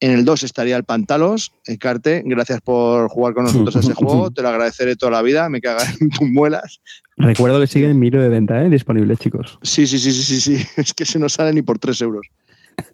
En 0.00 0.10
el 0.10 0.24
2 0.24 0.42
estaría 0.42 0.76
el 0.76 0.82
Pantalos, 0.82 1.52
el 1.64 1.78
Carte. 1.78 2.24
Gracias 2.26 2.60
por 2.60 3.08
jugar 3.08 3.34
con 3.34 3.44
nosotros 3.44 3.76
a 3.76 3.78
ese 3.78 3.94
juego. 3.94 4.32
Te 4.32 4.42
lo 4.42 4.48
agradeceré 4.48 4.96
toda 4.96 5.12
la 5.12 5.22
vida. 5.22 5.48
Me 5.48 5.60
cagan 5.60 5.86
en 6.00 6.10
tus 6.10 6.28
muelas. 6.28 6.80
Recuerdo 7.16 7.60
que 7.60 7.68
sigue 7.68 7.88
en 7.88 8.00
Miro 8.00 8.20
de 8.20 8.28
venta, 8.28 8.60
¿eh? 8.64 8.68
Disponible, 8.68 9.16
chicos. 9.16 9.60
Sí, 9.62 9.86
sí, 9.86 10.00
sí, 10.00 10.10
sí, 10.10 10.22
sí, 10.24 10.40
sí. 10.40 10.66
Es 10.76 10.92
que 10.92 11.04
se 11.04 11.20
nos 11.20 11.34
sale 11.34 11.52
ni 11.52 11.62
por 11.62 11.78
3 11.78 12.00
euros. 12.00 12.26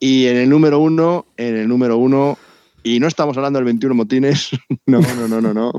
Y 0.00 0.26
en 0.26 0.36
el 0.36 0.48
número 0.48 0.78
uno, 0.78 1.26
en 1.36 1.56
el 1.56 1.68
número 1.68 1.96
uno, 1.96 2.38
y 2.82 3.00
no 3.00 3.06
estamos 3.06 3.36
hablando 3.36 3.58
del 3.58 3.64
21 3.66 3.94
motines, 3.94 4.50
no, 4.86 5.00
no, 5.00 5.28
no, 5.28 5.40
no, 5.40 5.54
no, 5.54 5.72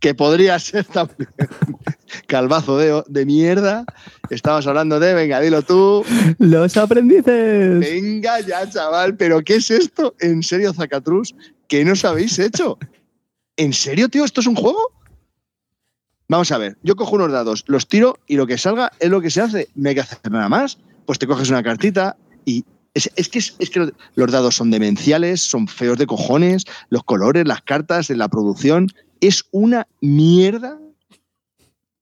que 0.00 0.14
podría 0.14 0.58
ser 0.58 0.84
también 0.84 1.28
calvazo 2.26 2.78
de, 2.78 3.02
de 3.06 3.26
mierda. 3.26 3.84
Estamos 4.30 4.66
hablando 4.66 5.00
de, 5.00 5.14
venga, 5.14 5.40
dilo 5.40 5.62
tú, 5.62 6.04
¡Los 6.38 6.76
aprendices! 6.76 7.80
venga 7.80 8.40
ya, 8.40 8.68
chaval, 8.68 9.16
pero 9.16 9.42
¿qué 9.42 9.56
es 9.56 9.70
esto? 9.70 10.14
¿En 10.20 10.42
serio, 10.42 10.72
Zacatrus? 10.72 11.34
¿Qué 11.66 11.84
nos 11.84 12.04
habéis 12.04 12.38
hecho? 12.38 12.78
¿En 13.56 13.72
serio, 13.72 14.08
tío? 14.08 14.24
¿Esto 14.24 14.40
es 14.40 14.46
un 14.46 14.54
juego? 14.54 14.92
Vamos 16.28 16.52
a 16.52 16.58
ver, 16.58 16.76
yo 16.82 16.94
cojo 16.94 17.16
unos 17.16 17.32
dados, 17.32 17.64
los 17.68 17.88
tiro 17.88 18.18
y 18.26 18.36
lo 18.36 18.46
que 18.46 18.58
salga 18.58 18.92
es 19.00 19.08
lo 19.08 19.20
que 19.20 19.30
se 19.30 19.40
hace. 19.40 19.68
No 19.74 19.88
hay 19.88 19.94
que 19.94 20.02
hacer 20.02 20.18
nada 20.30 20.48
más. 20.48 20.78
Pues 21.06 21.18
te 21.18 21.26
coges 21.26 21.48
una 21.48 21.62
cartita 21.62 22.16
y 22.44 22.64
es, 22.94 23.10
es 23.16 23.28
que, 23.28 23.38
es, 23.38 23.54
es 23.58 23.70
que 23.70 23.90
los 24.14 24.32
dados 24.32 24.56
son 24.56 24.70
demenciales, 24.70 25.40
son 25.42 25.68
feos 25.68 25.98
de 25.98 26.06
cojones, 26.06 26.64
los 26.90 27.04
colores, 27.04 27.46
las 27.46 27.62
cartas, 27.62 28.10
la 28.10 28.28
producción. 28.28 28.88
Es 29.20 29.44
una 29.50 29.86
mierda, 30.00 30.78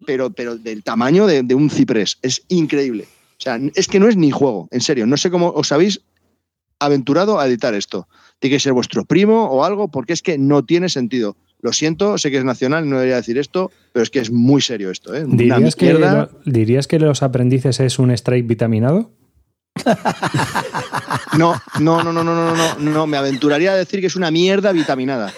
pero, 0.07 0.31
pero 0.31 0.57
del 0.57 0.83
tamaño 0.83 1.27
de, 1.27 1.43
de 1.43 1.55
un 1.55 1.71
ciprés. 1.71 2.19
Es 2.23 2.43
increíble. 2.49 3.05
O 3.39 3.43
sea, 3.43 3.59
es 3.75 3.89
que 3.89 4.01
no 4.01 4.09
es 4.09 4.17
ni 4.17 4.31
juego, 4.31 4.69
en 4.71 4.81
serio. 4.81 5.07
No 5.07 5.17
sé 5.17 5.31
cómo 5.31 5.51
os 5.51 5.73
habéis 5.73 6.01
aventurado 6.79 7.39
a 7.41 7.47
editar 7.47 7.75
esto. 7.75 8.09
Tiene 8.39 8.57
que 8.57 8.61
ser 8.61 8.73
vuestro 8.73 9.05
primo 9.05 9.45
o 9.47 9.65
algo, 9.65 9.89
porque 9.89 10.13
es 10.13 10.23
que 10.23 10.39
no 10.39 10.65
tiene 10.65 10.89
sentido. 10.89 11.37
Lo 11.63 11.73
siento, 11.73 12.19
sé 12.19 12.31
que 12.31 12.37
es 12.39 12.45
nacional, 12.45 12.89
no 12.89 12.97
debería 12.97 13.17
decir 13.17 13.39
esto, 13.39 13.71
pero 13.93 14.03
es 14.03 14.11
que 14.11 14.19
es 14.21 14.31
muy 14.31 14.61
serio 14.61 14.91
esto. 14.91 15.15
¿eh? 15.15 15.25
¿Dirías 15.27 15.75
que, 15.75 15.95
lo- 15.95 16.29
¿Dirías 16.45 16.87
que 16.87 16.99
los 16.99 17.23
aprendices 17.23 17.81
es 17.81 17.99
un 17.99 18.11
strike 18.11 18.47
vitaminado? 18.47 19.11
No, 21.37 21.55
no, 21.81 22.03
no, 22.03 22.13
no, 22.13 22.25
no, 22.25 22.35
no, 22.35 22.55
no, 22.55 22.79
no, 22.79 23.07
me 23.07 23.17
aventuraría 23.17 23.73
a 23.73 23.77
decir 23.77 24.01
que 24.01 24.07
es 24.07 24.17
una 24.17 24.31
mierda 24.31 24.73
vitaminada. 24.73 25.33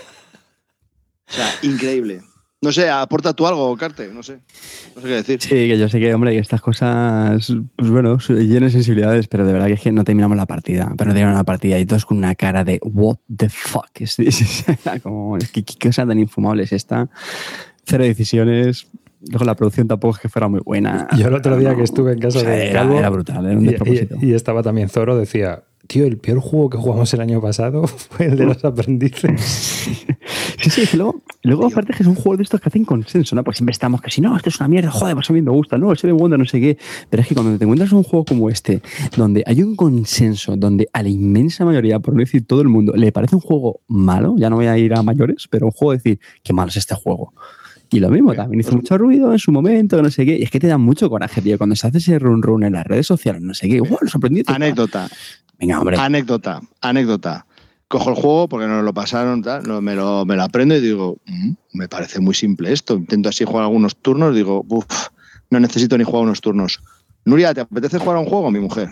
O 1.29 1.33
sea, 1.33 1.53
increíble. 1.63 2.23
No 2.61 2.73
sé, 2.73 2.91
aporta 2.91 3.35
tú 3.35 3.47
algo, 3.47 3.77
Carte, 3.77 4.09
no 4.09 4.23
sé. 4.23 4.41
No 4.97 5.03
sé 5.03 5.09
qué 5.09 5.15
decir. 5.15 5.41
Sí, 5.41 5.49
que 5.49 5.79
yo 5.79 5.89
sé 5.89 6.01
que, 6.01 6.13
hombre, 6.13 6.33
que 6.33 6.39
estas 6.39 6.61
cosas, 6.61 7.53
pues 7.77 7.91
bueno, 7.91 8.19
llenan 8.19 8.71
sensibilidades, 8.73 9.29
pero 9.29 9.47
de 9.47 9.53
verdad 9.53 9.69
que 9.69 9.75
es 9.75 9.81
que 9.81 9.93
no 9.93 10.03
terminamos 10.03 10.37
la 10.37 10.47
partida. 10.47 10.93
Pero 10.97 11.09
no 11.09 11.15
terminamos 11.15 11.39
la 11.39 11.45
partida 11.45 11.79
y 11.79 11.87
todos 11.87 12.05
con 12.05 12.19
una 12.19 12.35
cara 12.35 12.65
de 12.65 12.81
what 12.83 13.19
the 13.37 13.49
fuck 13.49 13.89
is 14.01 14.17
this? 14.17 14.65
Como, 15.03 15.37
es 15.37 15.53
que 15.53 15.65
qué 15.65 15.75
cosa 15.89 16.05
tan 16.05 16.19
infumable 16.19 16.65
es 16.65 16.73
esta. 16.73 17.09
Cero 17.85 18.03
decisiones. 18.03 18.89
Luego 19.31 19.45
la 19.45 19.55
producción 19.57 19.89
tampoco 19.89 20.17
es 20.17 20.21
que 20.23 20.29
fuera 20.29 20.49
muy 20.49 20.61
buena. 20.65 21.09
Yo 21.19 21.29
el 21.29 21.35
otro 21.35 21.57
día 21.57 21.71
No. 21.71 21.77
que 21.77 21.83
estuve 21.83 22.13
en 22.13 22.19
casa 22.21 22.39
O 22.39 22.43
sea, 22.43 22.51
de 22.51 22.71
era, 22.71 22.81
Calvo 22.81 22.99
era 22.99 23.09
brutal, 23.11 23.45
era 23.47 23.57
un 23.59 23.65
y, 23.65 23.69
despropósito. 23.69 24.17
y- 24.21 24.27
y 24.31 24.35
estaba 24.35 24.63
también 24.63 24.89
Zoro, 24.89 25.17
decía, 25.17 25.65
tío, 25.87 26.05
el 26.07 26.19
peor 26.19 26.41
juego 26.41 26.71
que 26.71 26.79
jugamos 26.79 27.13
el 27.15 27.21
año 27.21 27.41
pasado 27.41 27.87
fue 27.87 28.27
el 28.27 28.37
de 28.37 28.45
los 28.47 28.65
aprendices. 28.65 29.89
Sí, 30.61 30.71
sí, 30.85 30.97
luego, 30.97 31.23
luego 31.45 31.67
aparte 31.67 31.95
que 31.95 32.03
son 32.05 32.15
juegos 32.17 32.39
de 32.39 32.43
estos 32.43 32.61
que 32.61 32.69
hacen 32.69 32.85
consenso, 32.85 33.35
¿no? 33.37 33.45
Porque 33.45 33.59
siempre 33.59 33.71
estamos 33.73 34.03
que 34.03 34.11
si 34.11 34.21
no, 34.21 34.37
esto 34.37 34.49
es 34.51 34.59
una 34.61 34.69
mierda, 34.69 34.91
joder, 34.91 35.15
pues 35.15 35.31
a 35.31 35.33
mí 35.33 35.41
me 35.41 35.53
gusta, 35.53 35.79
no, 35.79 35.91
el 35.93 35.97
Seven 35.97 36.17
Wonder, 36.17 36.39
no 36.39 36.45
sé 36.45 36.61
qué. 36.61 36.77
Pero 37.09 37.23
es 37.23 37.29
que 37.29 37.35
cuando 37.35 37.57
te 37.57 37.65
encuentras 37.65 37.93
un 37.93 38.03
juego 38.03 38.25
como 38.25 38.51
este, 38.51 38.83
donde 39.17 39.45
hay 39.47 39.63
un 39.63 39.77
consenso, 39.77 40.57
donde 40.57 40.89
a 40.93 41.03
la 41.03 41.09
inmensa 41.09 41.65
mayoría, 41.65 42.01
por 42.01 42.13
no 42.13 42.21
decir 42.21 42.45
todo 42.47 42.61
el 42.61 42.69
mundo, 42.69 42.93
le 42.97 43.13
parece 43.13 43.37
un 43.37 43.41
juego 43.41 43.81
malo, 43.87 44.35
ya 44.37 44.51
no 44.51 44.57
voy 44.57 44.67
a 44.67 44.77
ir 44.77 44.93
a 44.95 45.03
mayores, 45.03 45.47
pero 45.49 45.67
un 45.67 45.73
juego 45.73 45.93
de 45.93 45.99
decir, 45.99 46.21
qué 46.43 46.53
malo 46.53 46.69
es 46.71 46.77
este 46.77 46.95
juego. 46.97 47.33
Y 47.91 48.01
lo 48.01 48.11
mismo, 48.11 48.35
también 48.35 48.61
hizo 48.61 48.73
mucho 48.77 48.99
ruido 48.99 49.33
en 49.33 49.39
su 49.39 49.51
momento, 49.51 50.03
no 50.03 50.11
sé 50.11 50.27
qué. 50.27 50.37
Y 50.39 50.43
es 50.43 50.51
que 50.51 50.61
te 50.61 50.67
da 50.67 50.77
mucho 50.79 51.09
coraje, 51.09 51.41
tío. 51.41 51.57
Cuando 51.57 51.75
se 51.77 51.87
hace 51.87 51.99
ese 51.99 52.19
run 52.19 52.43
run 52.43 52.63
en 52.65 52.75
las 52.75 52.87
redes 52.87 53.07
sociales, 53.07 53.41
no 53.43 53.55
sé 53.55 53.69
qué. 53.69 53.79
Los 53.79 54.15
aprendices. 54.15 54.55
Anécdota, 54.55 55.09
Venga, 55.59 55.79
hombre. 55.81 55.97
anécdota, 55.99 56.61
anécdota. 56.81 57.47
cojo 57.89 58.11
el 58.11 58.17
juego 58.17 58.49
porque 58.51 58.67
no 58.67 58.83
lo 58.83 58.93
pasaron, 58.93 59.41
tal, 59.41 59.63
me, 59.83 59.95
lo, 59.95 60.27
me 60.27 60.37
lo 60.37 60.43
aprendo 60.43 60.77
y 60.77 60.81
digo, 60.83 61.17
"Mm, 61.25 61.53
me 61.73 61.89
parece 61.89 62.21
muy 62.21 62.35
simple 62.35 62.71
esto. 62.71 62.95
Intento 62.97 63.31
así 63.31 63.45
jugar 63.47 63.65
algunos 63.65 63.97
turnos, 63.97 64.35
digo, 64.35 64.63
"Uf, 64.69 64.85
no 65.51 65.59
necesito 65.59 65.97
ni 65.97 66.05
jugar 66.05 66.25
unos 66.25 66.43
turnos. 66.43 66.83
Nuria, 67.25 67.55
¿te 67.55 67.63
apetece 67.63 67.99
jugar 67.99 68.19
a 68.19 68.21
un 68.21 68.27
juego, 68.27 68.51
mi 68.51 68.61
mujer? 68.61 68.91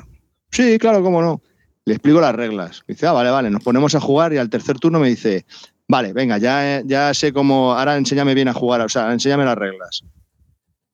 Sí, 0.51 0.79
claro, 0.79 1.03
cómo 1.03 1.21
no. 1.21 1.43
Le 1.85 1.93
explico 1.93 2.23
las 2.23 2.35
reglas. 2.35 2.85
Dice, 2.89 3.07
ah, 3.07 3.13
vale, 3.13 3.29
vale, 3.31 3.51
nos 3.51 3.63
ponemos 3.63 3.95
a 3.95 4.01
jugar 4.01 4.33
y 4.33 4.39
al 4.39 4.49
tercer 4.49 4.79
turno 4.79 4.99
me 4.99 5.09
dice, 5.11 5.45
vale, 5.89 6.13
venga, 6.13 6.39
ya, 6.39 6.83
ya 6.85 7.13
sé 7.15 7.33
cómo, 7.33 7.73
ahora 7.73 7.97
enséñame 7.97 8.35
bien 8.35 8.49
a 8.49 8.55
jugar, 8.55 8.81
o 8.81 8.89
sea, 8.89 9.13
enséñame 9.13 9.45
las 9.45 9.57
reglas. 9.57 10.03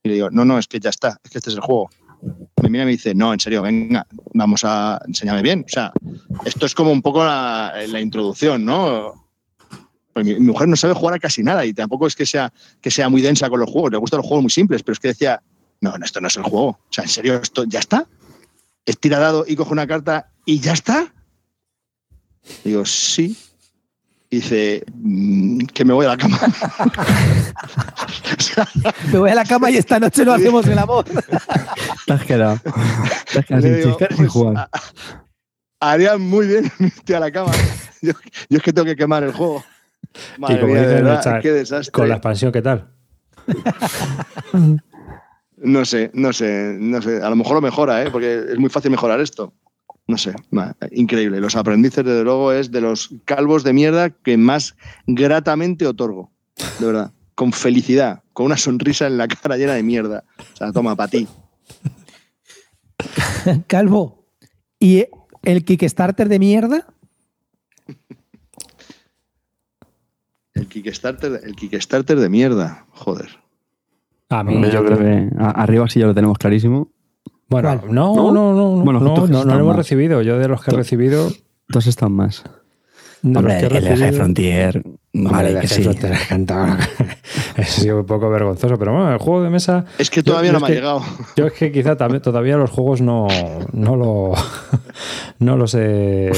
Y 0.02 0.08
le 0.08 0.14
digo, 0.14 0.30
no, 0.30 0.44
no, 0.44 0.58
es 0.58 0.66
que 0.66 0.80
ya 0.80 0.90
está, 0.90 1.20
es 1.22 1.30
que 1.30 1.38
este 1.38 1.50
es 1.50 1.56
el 1.56 1.62
juego. 1.62 1.90
Me 2.62 2.68
mira 2.68 2.84
y 2.84 2.86
me 2.86 2.92
dice, 2.92 3.14
no, 3.14 3.32
en 3.32 3.40
serio, 3.40 3.62
venga, 3.62 4.06
vamos 4.34 4.62
a 4.64 5.00
enseñarme 5.06 5.42
bien. 5.42 5.64
O 5.66 5.68
sea, 5.68 5.92
esto 6.44 6.66
es 6.66 6.74
como 6.74 6.92
un 6.92 7.02
poco 7.02 7.24
la, 7.24 8.00
introducción, 8.00 8.64
¿no? 8.64 9.28
Pues 10.12 10.26
mi, 10.26 10.34
mi 10.34 10.46
mujer 10.46 10.68
no 10.68 10.76
sabe 10.76 10.94
jugar 10.94 11.14
a 11.14 11.18
casi 11.18 11.42
nada 11.42 11.64
y 11.64 11.72
tampoco 11.72 12.06
es 12.06 12.14
que 12.14 12.26
sea, 12.26 12.52
que 12.80 12.90
sea 12.90 13.08
muy 13.08 13.22
densa 13.22 13.48
con 13.48 13.60
los 13.60 13.70
juegos, 13.70 13.92
le 13.92 13.98
gustan 13.98 14.18
los 14.18 14.26
juegos 14.26 14.42
muy 14.42 14.50
simples, 14.50 14.82
pero 14.82 14.92
es 14.92 15.00
que 15.00 15.08
decía, 15.08 15.42
no, 15.82 15.98
no, 15.98 16.04
esto 16.04 16.20
no 16.20 16.28
es 16.28 16.36
el 16.36 16.44
juego. 16.44 16.68
O 16.68 16.86
sea, 16.90 17.04
en 17.04 17.10
serio, 17.10 17.40
esto 17.42 17.64
ya 17.64 17.80
está. 17.80 18.06
Estira 18.86 19.18
dado 19.18 19.44
y 19.46 19.56
coge 19.56 19.72
una 19.72 19.86
carta 19.86 20.30
y 20.46 20.60
ya 20.60 20.72
está. 20.72 21.12
Digo, 22.64 22.86
sí. 22.86 23.36
Y 24.32 24.36
dice, 24.36 24.82
"Mm, 24.94 25.66
que 25.74 25.84
me 25.84 25.92
voy 25.92 26.06
a 26.06 26.08
la 26.08 26.16
cama. 26.16 26.38
Me 29.12 29.18
voy 29.18 29.30
a 29.30 29.34
la 29.34 29.44
cama 29.44 29.70
y 29.70 29.76
esta 29.76 30.00
noche 30.00 30.24
no 30.24 30.32
hacemos 30.32 30.66
el 30.66 30.78
amor. 30.78 31.04
Te 32.06 32.12
has 32.14 32.24
quedado. 32.24 32.58
Te 33.30 33.40
has 33.40 33.44
quedado 33.44 33.62
sin 33.62 33.76
digo, 33.76 33.98
y 34.00 34.14
pues, 34.14 34.30
jugar. 34.30 34.56
a- 34.56 34.70
haría 35.92 36.16
muy 36.16 36.46
bien 36.46 36.72
irte 36.78 37.14
a 37.14 37.20
la 37.20 37.30
cama. 37.30 37.52
Yo, 38.00 38.12
yo 38.48 38.56
es 38.56 38.62
que 38.62 38.72
tengo 38.72 38.86
que 38.86 38.96
quemar 38.96 39.22
el 39.22 39.32
juego. 39.32 39.62
Madre 40.38 40.60
como 40.60 40.72
mía, 40.72 40.80
de 40.82 40.94
verdad, 40.94 41.20
echar- 41.22 41.42
qué 41.42 41.52
desastre. 41.52 41.92
Con 41.92 42.08
la 42.08 42.14
expansión, 42.14 42.52
¿qué 42.52 42.62
tal? 42.62 42.88
No 45.64 45.84
sé, 45.84 46.10
no 46.14 46.32
sé, 46.32 46.76
no 46.80 47.00
sé. 47.00 47.22
A 47.22 47.30
lo 47.30 47.36
mejor 47.36 47.54
lo 47.54 47.60
mejora, 47.60 48.02
¿eh? 48.02 48.10
porque 48.10 48.46
es 48.50 48.58
muy 48.58 48.68
fácil 48.68 48.90
mejorar 48.90 49.20
esto. 49.20 49.52
No 50.12 50.18
sé, 50.18 50.34
increíble. 50.90 51.40
Los 51.40 51.56
aprendices, 51.56 52.04
desde 52.04 52.22
luego, 52.22 52.52
es 52.52 52.70
de 52.70 52.82
los 52.82 53.14
calvos 53.24 53.64
de 53.64 53.72
mierda 53.72 54.10
que 54.10 54.36
más 54.36 54.76
gratamente 55.06 55.86
otorgo. 55.86 56.30
De 56.78 56.84
verdad. 56.84 57.12
Con 57.34 57.54
felicidad, 57.54 58.22
con 58.34 58.44
una 58.44 58.58
sonrisa 58.58 59.06
en 59.06 59.16
la 59.16 59.26
cara 59.26 59.56
llena 59.56 59.72
de 59.72 59.82
mierda. 59.82 60.24
O 60.52 60.56
sea, 60.56 60.70
toma, 60.70 60.96
para 60.96 61.08
ti. 61.08 61.26
Calvo. 63.68 64.26
¿Y 64.78 65.06
el 65.44 65.64
Kickstarter 65.64 66.28
de 66.28 66.38
mierda? 66.38 66.86
El 70.52 70.68
Kickstarter, 70.68 71.40
el 71.42 71.56
Kickstarter 71.56 72.20
de 72.20 72.28
mierda. 72.28 72.84
Joder. 72.90 73.30
A 74.28 74.44
mí, 74.44 74.56
Hombre, 74.56 74.70
yo 74.70 74.84
creo 74.84 74.98
que 74.98 75.30
arriba 75.38 75.88
sí 75.88 76.00
ya 76.00 76.06
lo 76.06 76.14
tenemos 76.14 76.36
clarísimo. 76.36 76.90
Bueno, 77.52 77.78
¿Cuál? 77.80 77.94
no, 77.94 78.14
¿No? 78.14 78.32
no, 78.32 78.52
no, 78.52 78.76
no, 78.76 78.82
Bueno, 78.84 78.98
no, 79.00 79.26
no, 79.28 79.44
no 79.44 79.54
lo 79.54 79.60
hemos 79.60 79.76
recibido. 79.76 80.22
Yo 80.22 80.38
de 80.38 80.48
los 80.48 80.62
que 80.62 80.70
he 80.72 80.74
recibido, 80.74 81.30
Dos 81.68 81.86
están 81.86 82.12
más. 82.12 82.42
de 83.22 83.38
Hombre, 83.38 83.60
he 83.60 83.66
el 83.66 83.86
Eje 83.86 84.12
Frontier. 84.12 84.82
Vale, 85.14 85.50
el 85.50 85.56
Eje 85.58 85.68
sí. 85.68 85.82
Frontier. 85.82 86.12
Ha 87.56 87.64
sido 87.64 88.00
un 88.00 88.06
poco 88.06 88.28
vergonzoso, 88.30 88.76
pero 88.78 88.92
bueno, 88.92 89.12
el 89.12 89.18
juego 89.18 89.42
de 89.42 89.50
mesa, 89.50 89.84
Es 89.98 90.10
que 90.10 90.22
todavía 90.22 90.48
yo 90.50 90.54
no 90.54 90.60
me 90.60 90.66
ha 90.66 90.68
que- 90.68 90.74
llegado. 90.74 91.02
yo 91.36 91.46
es 91.46 91.52
que 91.52 91.70
quizá 91.70 91.96
todavía 91.96 92.56
los 92.56 92.70
juegos 92.70 93.00
no, 93.00 93.28
no 93.72 93.96
lo 93.96 94.32
no 95.38 95.56
los 95.56 95.74
he 95.74 96.30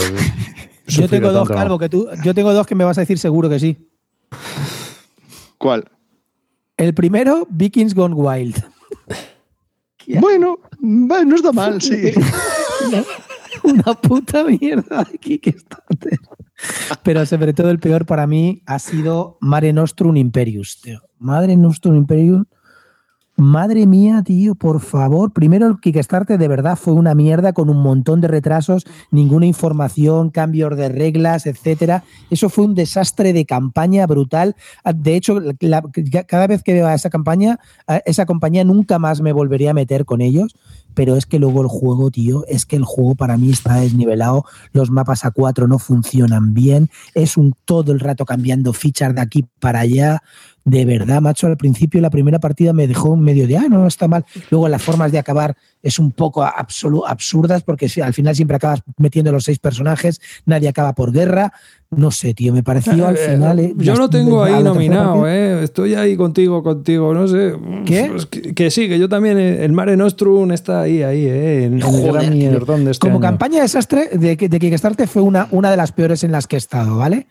Yo 0.89 1.09
tengo 1.09 1.33
dos, 1.33 1.49
tanto. 1.49 1.55
Calvo, 1.63 1.79
que 1.79 1.89
tú. 1.89 2.09
Yo 2.23 2.35
tengo 2.35 2.53
dos 2.53 2.67
que 2.67 2.75
me 2.75 2.85
vas 2.85 2.99
a 2.99 3.03
decir 3.03 3.19
seguro 3.19 3.49
que 3.49 3.59
sí. 3.59 3.89
¿Cuál? 5.59 5.85
El 6.77 6.93
primero, 6.93 7.47
Vikings 7.51 7.95
Gone 7.95 8.15
Wild. 8.15 8.63
Ya. 10.07 10.21
Bueno, 10.21 10.59
va, 10.83 11.25
no 11.25 11.37
está 11.37 11.53
mal, 11.53 11.81
sí. 11.81 12.13
Una 13.63 13.95
puta 13.95 14.45
mierda 14.45 15.05
de 15.05 15.19
Kickstarter. 15.19 16.19
Pero 17.03 17.25
sobre 17.27 17.53
todo 17.53 17.71
el 17.71 17.79
peor 17.79 18.05
para 18.07 18.27
mí 18.27 18.63
ha 18.67 18.79
sido 18.79 19.39
Mare 19.41 19.73
Nostrum 19.73 20.17
Imperius, 20.17 20.81
tío. 20.83 21.01
Madre 21.19 21.57
Nostrum 21.57 21.97
Imperium. 21.97 22.45
Madre 23.37 23.87
mía, 23.87 24.23
tío, 24.25 24.55
por 24.55 24.81
favor. 24.81 25.33
Primero 25.33 25.67
el 25.67 25.81
Kickstarter 25.81 26.39
de 26.39 26.47
verdad 26.47 26.77
fue 26.77 26.93
una 26.93 27.17
mierda 27.17 27.53
con 27.53 27.69
un 27.69 27.83
montón 27.83 28.21
de 28.21 28.29
retrasos, 28.29 28.87
ninguna 29.11 29.45
información, 29.45 30.31
cambios 30.31 30.77
de 30.77 30.89
reglas, 30.89 31.47
etcétera. 31.47 32.05
Eso 32.31 32.49
fue 32.49 32.65
un 32.65 32.77
desastre 32.77 33.33
de 33.33 33.45
campaña 33.45 34.07
brutal. 34.07 34.55
De 34.95 35.17
hecho, 35.17 35.41
cada 36.29 36.47
vez 36.47 36.63
que 36.63 36.75
veo 36.75 36.87
a 36.87 36.95
esa 36.95 37.11
campaña, 37.11 37.59
esa 38.07 38.25
compañía 38.25 38.63
nunca 38.63 39.01
más 39.01 39.21
me 39.21 39.33
volvería 39.33 39.73
a 39.73 39.75
meter 39.75 40.05
con 40.05 40.21
ellos. 40.21 40.55
Pero 40.95 41.17
es 41.17 41.27
que 41.27 41.41
luego 41.41 41.61
el 41.61 41.67
juego, 41.67 42.13
tío, 42.13 42.45
es 42.47 42.67
que 42.67 42.77
el 42.77 42.85
juego 42.85 43.17
para 43.17 43.37
mí 43.37 43.51
está 43.51 43.81
desnivelado. 43.81 44.45
Los 44.71 44.93
mapas 44.93 45.25
a 45.25 45.33
cuatro 45.33 45.67
no 45.67 45.81
funcionan 45.81 46.55
bien. 46.55 46.89
Es 47.15 47.37
un 47.37 47.53
todo 47.65 47.91
el 47.91 47.99
rato 47.99 48.25
cambiando 48.25 48.73
fichas 48.73 49.13
de 49.13 49.21
aquí 49.21 49.45
para 49.59 49.81
allá. 49.81 50.23
De 50.67 50.87
verdad, 50.87 51.21
macho, 51.21 51.47
al 51.47 51.59
principio 51.59 52.01
la 52.01 52.09
primera 52.09 52.39
partida 52.39 52.73
me 52.73 52.87
dejó 52.89 53.17
medio 53.17 53.47
de, 53.47 53.59
ah, 53.59 53.67
no, 53.69 53.81
no 53.81 53.87
está 53.87 54.09
mal. 54.09 54.25
Luego 54.51 54.67
las 54.69 54.83
formas 54.83 55.13
de 55.13 55.19
acabar 55.19 55.55
es 55.83 55.99
un 55.99 56.11
poco 56.11 56.43
absurdas 56.43 57.63
porque 57.63 57.87
al 58.03 58.15
final 58.15 58.35
siempre 58.35 58.57
acabas 58.57 58.81
metiendo 58.97 59.31
los 59.31 59.45
seis 59.45 59.59
personajes, 59.59 60.23
nadie 60.47 60.69
acaba 60.69 60.95
por 60.95 61.13
guerra. 61.13 61.53
No 61.91 62.11
sé, 62.11 62.33
tío, 62.33 62.55
me 62.55 62.63
pareció 62.63 63.07
al 63.07 63.15
Eh, 63.19 63.33
final... 63.35 63.59
eh, 63.61 63.75
Yo 63.77 63.95
lo 63.97 64.09
tengo 64.09 64.43
ahí 64.43 64.63
nominado, 64.63 65.29
¿eh? 65.29 65.63
Estoy 65.63 65.95
ahí 65.97 66.17
contigo, 66.17 66.63
contigo, 66.63 67.13
no 67.13 67.29
sé. 67.29 67.55
¿Qué? 67.85 68.11
Que, 68.31 68.55
que 68.55 68.71
sí, 68.71 68.89
que 68.89 68.99
yo 68.99 69.09
también, 69.09 69.39
eh, 69.39 69.65
el 69.67 69.73
Mare 69.73 69.99
Nostrum 69.99 70.51
está 70.51 70.81
ahí, 70.81 71.03
ahí, 71.03 71.27
¿eh? 71.27 71.65
En, 71.65 71.75
el 71.75 71.83
Joder, 71.83 72.61
gran 72.65 72.85
de 72.87 72.91
este 72.91 73.01
Como 73.07 73.17
año. 73.17 73.21
campaña 73.21 73.57
de 73.57 73.63
desastre 73.63 74.09
de, 74.15 74.35
de 74.37 74.59
Kickstarter 74.59 75.07
fue 75.09 75.21
una, 75.23 75.47
una 75.51 75.71
de 75.71 75.77
las 75.77 75.93
peores 75.93 76.25
en 76.25 76.33
las 76.33 76.47
que 76.47 76.57
he 76.57 76.59
estado, 76.59 76.97
¿vale? 76.97 77.27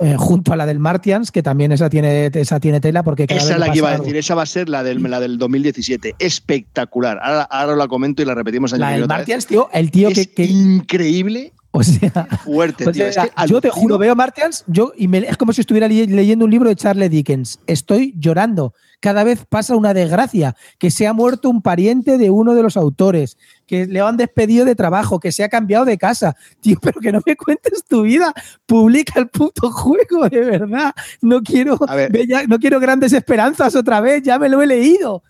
Eh, 0.00 0.14
junto 0.16 0.52
a 0.52 0.56
la 0.56 0.64
del 0.64 0.78
Martians, 0.78 1.32
que 1.32 1.42
también 1.42 1.72
esa 1.72 1.90
tiene, 1.90 2.30
esa 2.32 2.60
tiene 2.60 2.80
tela 2.80 3.02
porque 3.02 3.26
cada 3.26 3.40
Esa 3.40 3.54
es 3.54 3.58
la 3.58 3.72
que 3.72 3.78
iba 3.78 3.90
a 3.90 3.98
decir, 3.98 4.16
esa 4.16 4.34
va 4.36 4.42
a 4.42 4.46
ser 4.46 4.68
la 4.68 4.82
del, 4.84 5.02
la 5.02 5.18
del 5.18 5.38
2017. 5.38 6.14
Espectacular. 6.18 7.18
Ahora, 7.22 7.42
ahora 7.42 7.76
la 7.76 7.88
comento 7.88 8.22
y 8.22 8.24
la 8.24 8.34
repetimos 8.34 8.72
año 8.72 8.80
La 8.80 8.90
del 8.90 9.00
vez. 9.02 9.08
Martians, 9.08 9.46
tío, 9.46 9.68
el 9.72 9.90
tío 9.90 10.08
que- 10.10 10.44
increíble, 10.44 11.52
o 11.78 11.82
sea, 11.84 12.26
fuerte, 12.44 12.86
o 12.88 12.92
tío. 12.92 13.12
sea, 13.12 13.24
Es 13.24 13.30
que 13.30 13.48
yo 13.48 13.60
te 13.60 13.70
juro, 13.70 13.98
veo 13.98 14.14
Martians, 14.14 14.64
yo 14.66 14.92
y 14.96 15.08
me- 15.08 15.18
es 15.18 15.36
como 15.36 15.52
si 15.52 15.60
estuviera 15.62 15.88
le- 15.88 16.06
leyendo 16.06 16.44
un 16.44 16.50
libro 16.50 16.68
de 16.68 16.76
Charles 16.76 17.10
Dickens. 17.10 17.58
Estoy 17.66 18.14
llorando. 18.18 18.74
Cada 19.00 19.22
vez 19.22 19.44
pasa 19.48 19.76
una 19.76 19.94
desgracia, 19.94 20.56
que 20.78 20.90
se 20.90 21.06
ha 21.06 21.12
muerto 21.12 21.48
un 21.50 21.62
pariente 21.62 22.18
de 22.18 22.30
uno 22.30 22.54
de 22.56 22.62
los 22.64 22.76
autores, 22.76 23.38
que 23.66 23.86
le 23.86 24.00
han 24.00 24.16
despedido 24.16 24.64
de 24.64 24.74
trabajo, 24.74 25.20
que 25.20 25.30
se 25.30 25.44
ha 25.44 25.48
cambiado 25.48 25.84
de 25.84 25.96
casa. 25.98 26.34
Tío, 26.60 26.78
pero 26.82 27.00
que 27.00 27.12
no 27.12 27.20
me 27.24 27.36
cuentes 27.36 27.84
tu 27.84 28.02
vida. 28.02 28.32
Publica 28.66 29.20
el 29.20 29.28
puto 29.28 29.70
juego, 29.70 30.28
de 30.28 30.40
verdad. 30.40 30.92
No 31.22 31.42
quiero, 31.42 31.78
ver. 31.78 32.10
no 32.48 32.58
quiero 32.58 32.80
grandes 32.80 33.12
esperanzas 33.12 33.76
otra 33.76 34.00
vez, 34.00 34.22
ya 34.24 34.38
me 34.38 34.48
lo 34.48 34.60
he 34.62 34.66
leído. 34.66 35.22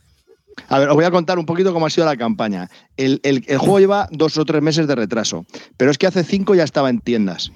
A 0.69 0.78
ver, 0.78 0.89
os 0.89 0.95
voy 0.95 1.05
a 1.05 1.11
contar 1.11 1.39
un 1.39 1.47
poquito 1.47 1.73
cómo 1.73 1.87
ha 1.87 1.91
sido 1.91 2.07
la 2.07 2.17
campaña. 2.17 2.69
El, 2.97 3.20
juego 3.59 3.78
lleva 3.78 4.09
dos 4.11 4.37
o 4.37 4.45
tres 4.45 4.62
meses 4.62 4.87
de 4.87 4.95
retraso, 4.95 5.47
pero 5.77 5.91
es 5.91 5.99
que 5.99 6.07
hace 6.07 6.25
cinco 6.25 6.55
ya 6.55 6.65
estaba 6.65 6.91
en 6.91 7.01
tiendas. 7.01 7.53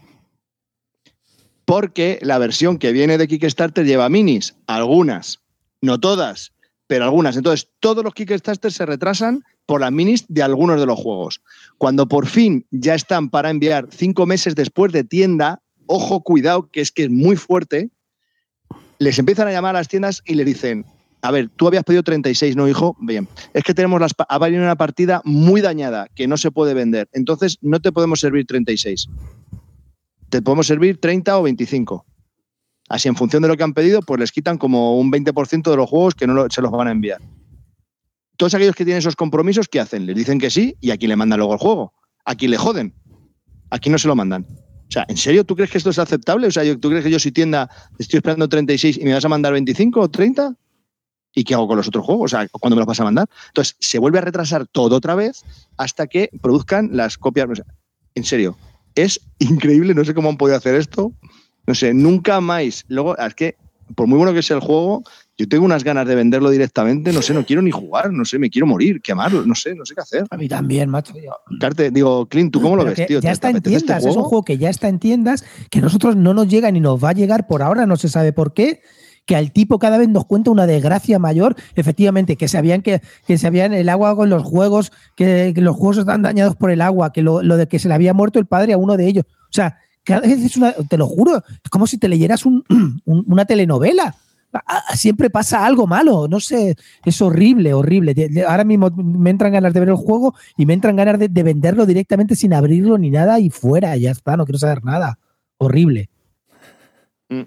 Porque 1.65 2.19
la 2.23 2.39
versión 2.39 2.79
que 2.79 2.93
viene 2.93 3.19
de 3.19 3.29
Kickstarter 3.29 3.85
lleva 3.85 4.09
minis, 4.09 4.55
algunas, 4.67 5.41
no 5.81 5.99
todas, 6.01 6.53
pero 6.87 7.05
algunas. 7.05 7.37
Entonces, 7.37 7.69
todos 7.81 8.05
los 8.05 8.15
Kickstarter 8.15 8.73
se 8.73 8.87
retrasan 8.87 9.45
por 9.67 9.81
las 9.81 9.93
minis 9.93 10.25
de 10.29 10.43
algunos 10.43 10.79
de 10.81 10.87
los 10.87 10.99
juegos. 10.99 11.41
Cuando 11.79 12.09
por 12.09 12.27
fin 12.27 12.67
ya 12.71 12.95
están 12.95 13.31
para 13.31 13.51
enviar 13.51 13.89
cinco 13.91 14.27
meses 14.27 14.55
después 14.55 14.93
de 14.93 15.05
tienda, 15.05 15.63
ojo, 15.87 16.23
cuidado, 16.23 16.69
que 16.71 16.81
es 16.81 16.93
que 16.93 17.05
es 17.05 17.11
muy 17.11 17.37
fuerte, 17.37 17.91
les 18.99 19.19
empiezan 19.19 19.49
a 19.49 19.53
llamar 19.53 19.77
a 19.77 19.81
las 19.81 19.89
tiendas 19.89 20.23
y 20.25 20.35
le 20.35 20.45
dicen, 20.45 20.85
a 21.23 21.31
ver, 21.31 21.49
tú 21.55 21.69
habías 21.69 21.85
pedido 21.85 22.03
36, 22.03 22.57
¿no, 22.57 22.69
hijo? 22.69 22.97
Bien. 23.01 23.29
Es 23.55 23.63
que 23.63 23.75
tenemos 23.75 24.01
las, 24.01 24.11
ha 24.29 24.39
venido 24.39 24.63
una 24.65 24.75
partida 24.75 25.23
muy 25.25 25.61
dañada 25.61 26.09
que 26.17 26.27
no 26.27 26.37
se 26.37 26.51
puede 26.51 26.75
vender. 26.75 27.09
Entonces, 27.13 27.59
no 27.61 27.81
te 27.81 27.93
podemos 27.93 28.19
servir 28.19 28.45
36. 28.45 29.09
Te 30.31 30.43
podemos 30.43 30.67
servir 30.67 31.01
30 31.01 31.39
o 31.39 31.43
25. 31.45 32.05
Así, 32.89 33.09
en 33.09 33.15
función 33.15 33.41
de 33.43 33.49
lo 33.49 33.57
que 33.57 33.63
han 33.63 33.73
pedido, 33.73 34.03
pues 34.03 34.19
les 34.19 34.33
quitan 34.33 34.59
como 34.59 34.99
un 34.99 35.13
20% 35.13 35.71
de 35.71 35.77
los 35.77 35.89
juegos 35.89 36.17
que 36.17 36.27
no 36.27 36.47
se 36.51 36.61
los 36.61 36.73
van 36.73 36.89
a 36.89 36.91
enviar. 36.91 37.21
Todos 38.37 38.55
aquellos 38.55 38.75
que 38.75 38.85
tienen 38.85 38.99
esos 38.99 39.15
compromisos, 39.15 39.69
¿qué 39.69 39.79
hacen? 39.79 40.07
Les 40.07 40.17
dicen 40.17 40.41
que 40.41 40.51
sí 40.51 40.77
y 40.81 40.91
aquí 40.91 41.07
le 41.07 41.15
mandan 41.15 41.39
luego 41.39 41.53
el 41.53 41.61
juego. 41.61 41.93
Aquí 42.25 42.49
le 42.49 42.57
joden. 42.57 42.93
Aquí 43.71 43.91
no 43.91 43.99
se 43.99 44.09
lo 44.09 44.17
mandan. 44.17 44.45
O 44.89 44.91
sea, 44.91 45.07
¿en 45.09 45.17
serio 45.17 45.45
tú 45.45 45.55
crees 45.55 45.71
que 45.71 45.79
esto 45.79 45.91
es 45.91 45.99
aceptable? 46.01 46.49
O 46.49 46.51
sea, 46.51 46.65
¿tú 46.79 46.89
crees 46.91 47.05
que 47.05 47.11
yo 47.11 47.21
si 47.21 47.31
tienda 47.31 47.71
estoy 47.99 48.19
esperando 48.19 48.49
36 48.49 48.99
y 48.99 49.05
me 49.05 49.15
vas 49.15 49.25
a 49.25 49.29
mandar 49.29 49.53
25 49.53 50.01
o 50.01 50.11
30? 50.11 50.57
¿Y 51.35 51.45
qué 51.45 51.55
hago 51.55 51.67
con 51.67 51.77
los 51.77 51.89
otros 51.89 52.05
juegos? 52.05 52.33
O 52.33 52.37
sea, 52.37 52.49
¿cuándo 52.49 52.77
me 52.77 52.81
los 52.81 52.87
vas 52.87 53.01
a 53.01 53.05
mandar? 53.05 53.29
Entonces, 53.49 53.77
se 53.81 53.99
vuelve 53.99 54.19
a 54.19 54.23
retrasar 54.23 54.67
todo 54.67 54.97
otra 54.97 55.15
vez 55.15 55.45
hasta 55.77 56.07
que 56.07 56.31
produzcan 56.41 56.91
las 56.93 57.17
copias. 57.17 57.49
O 57.51 57.55
sea, 57.55 57.65
en 58.15 58.25
serio, 58.25 58.57
es 58.95 59.21
increíble, 59.39 59.95
no 59.95 60.05
sé 60.05 60.15
cómo 60.15 60.29
han 60.29 60.37
podido 60.37 60.57
hacer 60.57 60.75
esto. 60.75 61.13
No 61.67 61.75
sé, 61.75 61.95
nunca 61.95 62.41
más. 62.41 62.85
Luego, 62.89 63.17
es 63.17 63.35
que, 63.35 63.57
por 63.95 64.07
muy 64.07 64.19
bueno 64.19 64.35
que 64.35 64.43
sea 64.43 64.57
el 64.57 64.63
juego, 64.63 65.05
yo 65.39 65.49
tengo 65.49 65.65
unas 65.65 65.85
ganas 65.85 66.07
de 66.07 66.15
venderlo 66.15 66.51
directamente, 66.51 67.13
no 67.13 67.23
sé, 67.23 67.33
no 67.33 67.47
quiero 67.47 67.63
ni 67.63 67.71
jugar, 67.71 68.13
no 68.13 68.25
sé, 68.25 68.39
me 68.39 68.51
quiero 68.51 68.67
morir, 68.67 69.01
quemarlo, 69.01 69.47
no 69.47 69.55
sé, 69.55 69.75
no 69.75 69.87
sé 69.87 69.95
qué 69.95 70.01
hacer. 70.01 70.25
A 70.31 70.37
mí 70.37 70.49
también, 70.49 70.91
macho. 70.91 71.15
Carte, 71.59 71.91
digo, 71.91 72.27
Clint, 72.27 72.53
¿tú 72.53 72.61
cómo 72.61 72.77
lo 72.77 72.85
ves, 72.85 73.07
tío? 73.07 73.21
Ya 73.21 73.33
está 73.33 73.51
en 73.51 73.63
tiendas, 73.63 73.99
este 73.99 74.11
es 74.11 74.17
un 74.17 74.25
juego 74.25 74.45
que 74.45 74.59
ya 74.59 74.69
está 74.71 74.89
en 74.89 74.99
tiendas, 74.99 75.45
que 75.71 75.79
a 75.79 75.83
nosotros 75.83 76.17
no 76.17 76.35
nos 76.35 76.49
llega 76.49 76.71
ni 76.71 76.81
nos 76.81 77.03
va 77.03 77.11
a 77.11 77.15
llegar 77.15 77.47
por 77.47 77.63
ahora, 77.63 77.87
no 77.87 77.97
se 77.97 78.09
sabe 78.09 78.33
por 78.33 78.53
qué 78.53 78.83
que 79.27 79.37
al 79.37 79.53
tipo 79.53 79.79
cada 79.79 79.99
vez 79.99 80.09
nos 80.09 80.25
cuenta 80.27 80.51
una 80.51 80.67
desgracia 80.67 81.19
mayor, 81.19 81.57
efectivamente, 81.75 82.37
que 82.37 82.49
sabían 82.49 82.83
que, 82.83 83.01
que 83.27 83.39
se 83.39 83.47
habían 83.47 83.73
el 83.73 83.89
agua 83.89 84.17
con 84.17 84.31
los 84.31 84.43
juegos, 84.43 84.93
que, 85.17 85.53
los 85.57 85.77
juegos 85.77 85.99
están 85.99 86.23
dañados 86.23 86.57
por 86.57 86.71
el 86.71 86.81
agua, 86.81 87.13
que 87.13 87.23
lo, 87.23 87.41
de 87.41 87.69
que 87.69 87.79
se 87.79 87.89
le 87.89 87.95
había 87.95 88.15
muerto 88.15 88.39
el 88.39 88.47
padre 88.47 88.73
a 88.73 88.79
uno 88.79 88.97
de 88.97 89.07
ellos. 89.07 89.25
O 89.29 89.53
sea, 89.53 89.79
cada 90.05 90.21
vez 90.21 90.41
es 90.41 90.57
una, 90.57 90.73
te 90.73 90.99
lo 90.99 91.07
juro, 91.07 91.37
es 91.37 91.71
como 91.71 91.87
si 91.87 91.99
te 91.99 92.09
leyeras 92.09 92.45
una 93.05 93.45
telenovela. 93.45 94.17
Siempre 94.95 95.31
pasa 95.31 95.65
algo 95.65 95.87
malo, 95.87 96.29
no 96.29 96.39
sé, 96.39 96.77
es 97.07 97.23
horrible, 97.23 97.73
horrible. 97.73 98.15
Ahora 98.47 98.65
mismo 98.65 98.91
me 98.91 99.31
entran 99.31 99.53
ganas 99.53 99.73
de 99.73 99.81
ver 99.81 99.89
el 99.89 99.95
juego 99.95 100.35
y 100.59 100.67
me 100.67 100.75
entran 100.75 100.95
ganas 100.95 101.19
de, 101.19 101.29
de 101.29 101.43
venderlo 101.43 101.87
directamente 101.87 102.37
sin 102.37 102.53
abrirlo 102.53 102.99
ni 102.99 103.09
nada 103.09 103.41
y 103.41 103.49
fuera, 103.49 103.97
ya 103.97 104.11
está, 104.11 104.37
no 104.37 104.45
quiero 104.45 104.59
saber 104.59 104.85
nada. 104.85 105.19
Horrible. 105.57 106.11
Mm. 107.31 107.43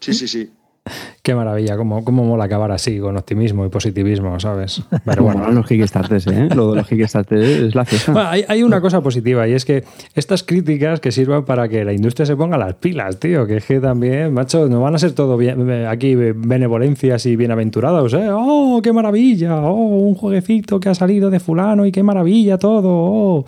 Sí, 0.00 0.12
sí, 0.12 0.28
sí. 0.28 0.50
Qué 1.22 1.34
maravilla, 1.34 1.76
cómo, 1.76 2.04
cómo 2.04 2.24
mola 2.24 2.44
acabar 2.44 2.72
así, 2.72 2.98
con 2.98 3.16
optimismo 3.16 3.66
y 3.66 3.68
positivismo, 3.68 4.38
¿sabes? 4.40 4.82
Pero 5.04 5.22
bueno, 5.22 5.50
los 5.50 5.66
Kickstarters, 5.66 6.26
¿eh? 6.28 6.48
Lo 6.54 6.70
de 6.70 6.78
los 6.78 6.88
Kickstarters 6.88 7.44
es 7.44 7.74
la 7.74 7.84
fiesta. 7.84 8.30
hay, 8.30 8.44
hay, 8.48 8.62
una 8.62 8.80
cosa 8.80 9.00
positiva 9.00 9.46
y 9.46 9.52
es 9.52 9.64
que 9.64 9.84
estas 10.14 10.42
críticas 10.42 11.00
que 11.00 11.12
sirvan 11.12 11.44
para 11.44 11.68
que 11.68 11.84
la 11.84 11.92
industria 11.92 12.26
se 12.26 12.36
ponga 12.36 12.56
las 12.56 12.74
pilas, 12.74 13.18
tío, 13.18 13.46
que 13.46 13.58
es 13.58 13.64
que 13.64 13.80
también, 13.80 14.32
macho, 14.32 14.66
no 14.68 14.80
van 14.80 14.94
a 14.94 14.98
ser 14.98 15.12
todo 15.12 15.36
bien, 15.36 15.70
aquí 15.86 16.14
benevolencias 16.14 17.26
y 17.26 17.36
bienaventurados, 17.36 18.14
¿eh? 18.14 18.28
¡Oh, 18.30 18.80
qué 18.82 18.92
maravilla! 18.92 19.62
¡Oh, 19.62 19.98
un 19.98 20.14
jueguecito 20.14 20.80
que 20.80 20.88
ha 20.88 20.94
salido 20.94 21.30
de 21.30 21.40
fulano 21.40 21.86
y 21.86 21.92
qué 21.92 22.02
maravilla 22.02 22.58
todo! 22.58 22.88
¡Oh! 22.88 23.44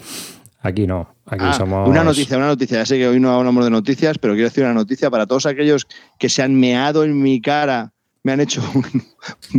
Aquí 0.62 0.86
no. 0.86 1.14
Aquí 1.26 1.44
ah, 1.46 1.52
somos. 1.52 1.88
Una 1.88 2.04
noticia, 2.04 2.36
una 2.36 2.46
noticia. 2.46 2.78
Ya 2.78 2.86
sé 2.86 2.96
que 2.96 3.08
hoy 3.08 3.18
no 3.18 3.32
hablamos 3.32 3.64
de 3.64 3.70
noticias, 3.70 4.18
pero 4.18 4.34
quiero 4.34 4.48
decir 4.48 4.64
una 4.64 4.74
noticia 4.74 5.10
para 5.10 5.26
todos 5.26 5.46
aquellos 5.46 5.86
que 6.18 6.28
se 6.28 6.42
han 6.42 6.54
meado 6.54 7.02
en 7.02 7.20
mi 7.20 7.40
cara, 7.40 7.92
me 8.22 8.32
han 8.32 8.40
hecho 8.40 8.62
un, 8.74 9.02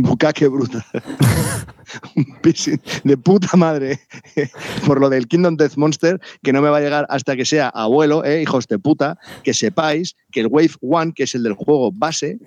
bucaque 0.02 0.48
brutal. 0.48 0.84
un 2.16 2.24
pising 2.40 2.80
de 3.04 3.16
puta 3.18 3.56
madre 3.56 4.00
por 4.86 4.98
lo 4.98 5.10
del 5.10 5.28
Kingdom 5.28 5.56
Death 5.56 5.76
Monster, 5.76 6.20
que 6.42 6.52
no 6.52 6.62
me 6.62 6.70
va 6.70 6.78
a 6.78 6.80
llegar 6.80 7.06
hasta 7.10 7.36
que 7.36 7.44
sea 7.44 7.68
abuelo, 7.68 8.24
eh, 8.24 8.40
hijos 8.40 8.66
de 8.66 8.78
puta, 8.78 9.18
que 9.42 9.52
sepáis 9.52 10.16
que 10.32 10.40
el 10.40 10.46
Wave 10.46 10.72
One, 10.80 11.12
que 11.14 11.24
es 11.24 11.34
el 11.34 11.42
del 11.42 11.52
juego 11.52 11.92
base, 11.92 12.38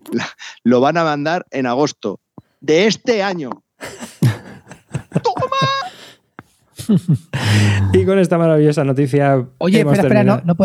lo 0.63 0.81
van 0.81 0.97
a 0.97 1.03
mandar 1.03 1.45
en 1.51 1.67
agosto 1.67 2.19
de 2.59 2.87
este 2.87 3.21
año. 3.21 3.63
Y 7.93 8.05
con 8.05 8.19
esta 8.19 8.37
maravillosa 8.37 8.83
noticia. 8.83 9.45
Oye, 9.57 9.79
espera, 9.79 10.01
espera, 10.01 10.23
no, 10.23 10.41
no, 10.43 10.55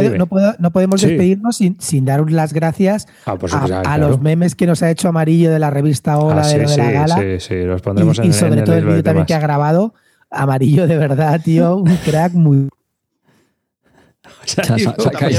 podemos 0.70 1.01
despedirnos 1.01 1.57
sin, 1.57 1.81
sin, 1.81 2.05
dar 2.05 2.31
las 2.31 2.52
gracias 2.52 3.07
ah, 3.26 3.36
a, 3.84 3.99
los 3.99 4.20
memes 4.20 4.55
que 4.55 4.67
nos 4.67 4.83
ha 4.83 4.91
hecho 4.91 5.09
Amarillo 5.09 5.51
de 5.51 5.59
la 5.59 5.70
revista 5.70 6.18
Hola 6.18 6.42
ah, 6.44 6.49
de, 6.49 6.76
la 6.76 6.91
Gala. 6.91 7.17
Sí, 7.17 7.41
sí, 7.41 7.62
los 7.65 7.81
pondremos 7.83 8.18
y, 8.18 8.23
en 8.23 8.26
Y 8.28 8.33
sobre 8.33 8.62
todo 8.62 8.76
el, 8.76 8.84
vídeo 8.84 9.02
también 9.02 9.26
que 9.26 9.34
ha 9.34 9.41
grabado. 9.41 9.94
Amarillo, 10.31 10.86
de 10.86 10.97
verdad, 10.97 11.41
tío, 11.42 11.76
un 11.76 11.97
crack 12.05 12.33
muy. 12.33 12.68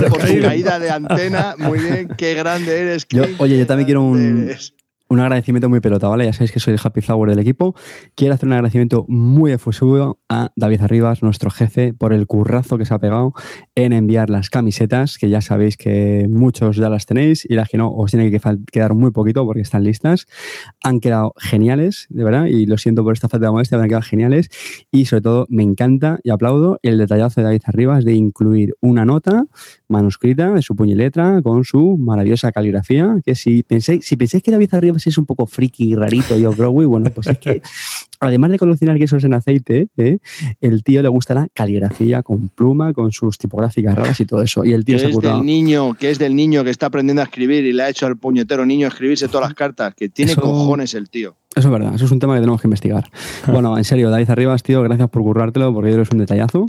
por 0.09 0.27
su 0.27 0.41
caída 0.41 0.79
de 0.79 0.91
antena, 0.91 1.55
muy 1.57 1.79
bien, 1.79 2.07
qué 2.17 2.35
grande 2.35 2.79
eres. 2.79 3.07
oye, 3.39 3.57
yo 3.57 3.67
también 3.67 3.85
quiero 3.85 4.03
un, 4.03 4.49
un 5.13 5.19
agradecimiento 5.19 5.69
muy 5.69 5.79
pelota, 5.79 6.07
¿vale? 6.07 6.25
Ya 6.25 6.33
sabéis 6.33 6.51
que 6.51 6.59
soy 6.59 6.73
el 6.73 6.79
Happy 6.83 7.01
Flower 7.01 7.29
del 7.29 7.37
equipo. 7.37 7.75
Quiero 8.15 8.33
hacer 8.33 8.47
un 8.47 8.53
agradecimiento 8.53 9.05
muy 9.07 9.51
efusivo 9.51 10.19
a 10.27 10.49
David 10.55 10.81
Arribas, 10.81 11.21
nuestro 11.21 11.51
jefe, 11.51 11.93
por 11.93 12.13
el 12.13 12.25
currazo 12.25 12.79
que 12.79 12.85
se 12.85 12.95
ha 12.95 12.99
pegado 12.99 13.33
en 13.75 13.93
enviar 13.93 14.31
las 14.31 14.49
camisetas, 14.49 15.19
que 15.19 15.29
ya 15.29 15.41
sabéis 15.41 15.77
que 15.77 16.27
muchos 16.27 16.77
ya 16.77 16.89
las 16.89 17.05
tenéis 17.05 17.45
y 17.47 17.53
las 17.53 17.69
que 17.69 17.77
no 17.77 17.93
os 17.93 18.09
tiene 18.09 18.31
que 18.31 18.41
quedar 18.71 18.95
muy 18.95 19.11
poquito 19.11 19.45
porque 19.45 19.61
están 19.61 19.83
listas. 19.83 20.25
Han 20.83 20.99
quedado 20.99 21.33
geniales, 21.37 22.07
de 22.09 22.23
verdad, 22.23 22.45
y 22.45 22.65
lo 22.65 22.79
siento 22.79 23.03
por 23.03 23.13
esta 23.13 23.29
falta 23.29 23.45
de 23.45 23.51
modestia, 23.51 23.77
pero 23.77 23.83
han 23.83 23.89
quedado 23.89 24.01
geniales. 24.01 24.49
Y 24.91 25.05
sobre 25.05 25.21
todo, 25.21 25.45
me 25.49 25.61
encanta 25.61 26.19
y 26.23 26.31
aplaudo 26.31 26.79
el 26.81 26.97
detallazo 26.97 27.41
de 27.41 27.45
David 27.45 27.61
Arribas 27.65 28.03
de 28.03 28.13
incluir 28.13 28.73
una 28.81 29.05
nota 29.05 29.45
manuscrita 29.87 30.51
de 30.51 30.63
su 30.63 30.75
puño 30.75 30.93
y 30.93 30.95
letra 30.95 31.39
con 31.43 31.63
su 31.63 31.97
maravillosa 31.99 32.51
caligrafía. 32.51 33.17
Que 33.23 33.35
si 33.35 33.61
pensáis, 33.61 34.05
si 34.07 34.15
pensáis 34.15 34.41
que 34.41 34.49
David 34.49 34.73
Arribas 34.73 35.02
es 35.09 35.17
un 35.17 35.25
poco 35.25 35.45
friki 35.45 35.91
y 35.91 35.95
rarito 35.95 36.37
y 36.37 36.43
Broadway, 36.43 36.85
bueno, 36.85 37.09
pues 37.11 37.27
es 37.27 37.37
que 37.37 37.61
además 38.19 38.51
de 38.51 38.59
coleccionar 38.59 38.97
quesos 38.97 39.23
en 39.23 39.33
aceite, 39.33 39.87
¿eh? 39.97 40.19
el 40.61 40.83
tío 40.83 41.01
le 41.01 41.09
gusta 41.09 41.33
la 41.33 41.47
caligrafía 41.53 42.23
con 42.23 42.49
pluma, 42.49 42.93
con 42.93 43.11
sus 43.11 43.37
tipográficas 43.37 43.95
raras 43.95 44.19
y 44.19 44.25
todo 44.25 44.41
eso. 44.41 44.63
Y 44.63 44.73
el 44.73 44.85
tío 44.85 44.97
que 44.97 45.07
es 45.07 45.19
del 45.19 45.45
niño, 45.45 45.93
que 45.93 46.09
es 46.09 46.19
del 46.19 46.35
niño 46.35 46.63
que 46.63 46.69
está 46.69 46.87
aprendiendo 46.87 47.21
a 47.21 47.25
escribir 47.25 47.65
y 47.65 47.73
le 47.73 47.83
ha 47.83 47.89
hecho 47.89 48.05
al 48.05 48.17
puñetero 48.17 48.65
niño 48.65 48.87
escribirse 48.87 49.27
todas 49.27 49.47
las 49.47 49.55
cartas, 49.55 49.93
que 49.95 50.09
tiene 50.09 50.35
cojones 50.35 50.93
el 50.93 51.09
tío. 51.09 51.35
Eso 51.55 51.67
es 51.67 51.71
verdad, 51.71 51.93
eso 51.95 52.05
es 52.05 52.11
un 52.11 52.19
tema 52.19 52.33
que 52.35 52.39
tenemos 52.41 52.61
que 52.61 52.67
investigar. 52.67 53.09
bueno, 53.47 53.77
en 53.77 53.83
serio, 53.83 54.09
David 54.09 54.29
Arribas, 54.29 54.63
tío, 54.63 54.81
gracias 54.81 55.09
por 55.09 55.21
currártelo, 55.21 55.73
porque 55.73 55.91
eres 55.91 56.09
un 56.11 56.19
detallazo. 56.19 56.65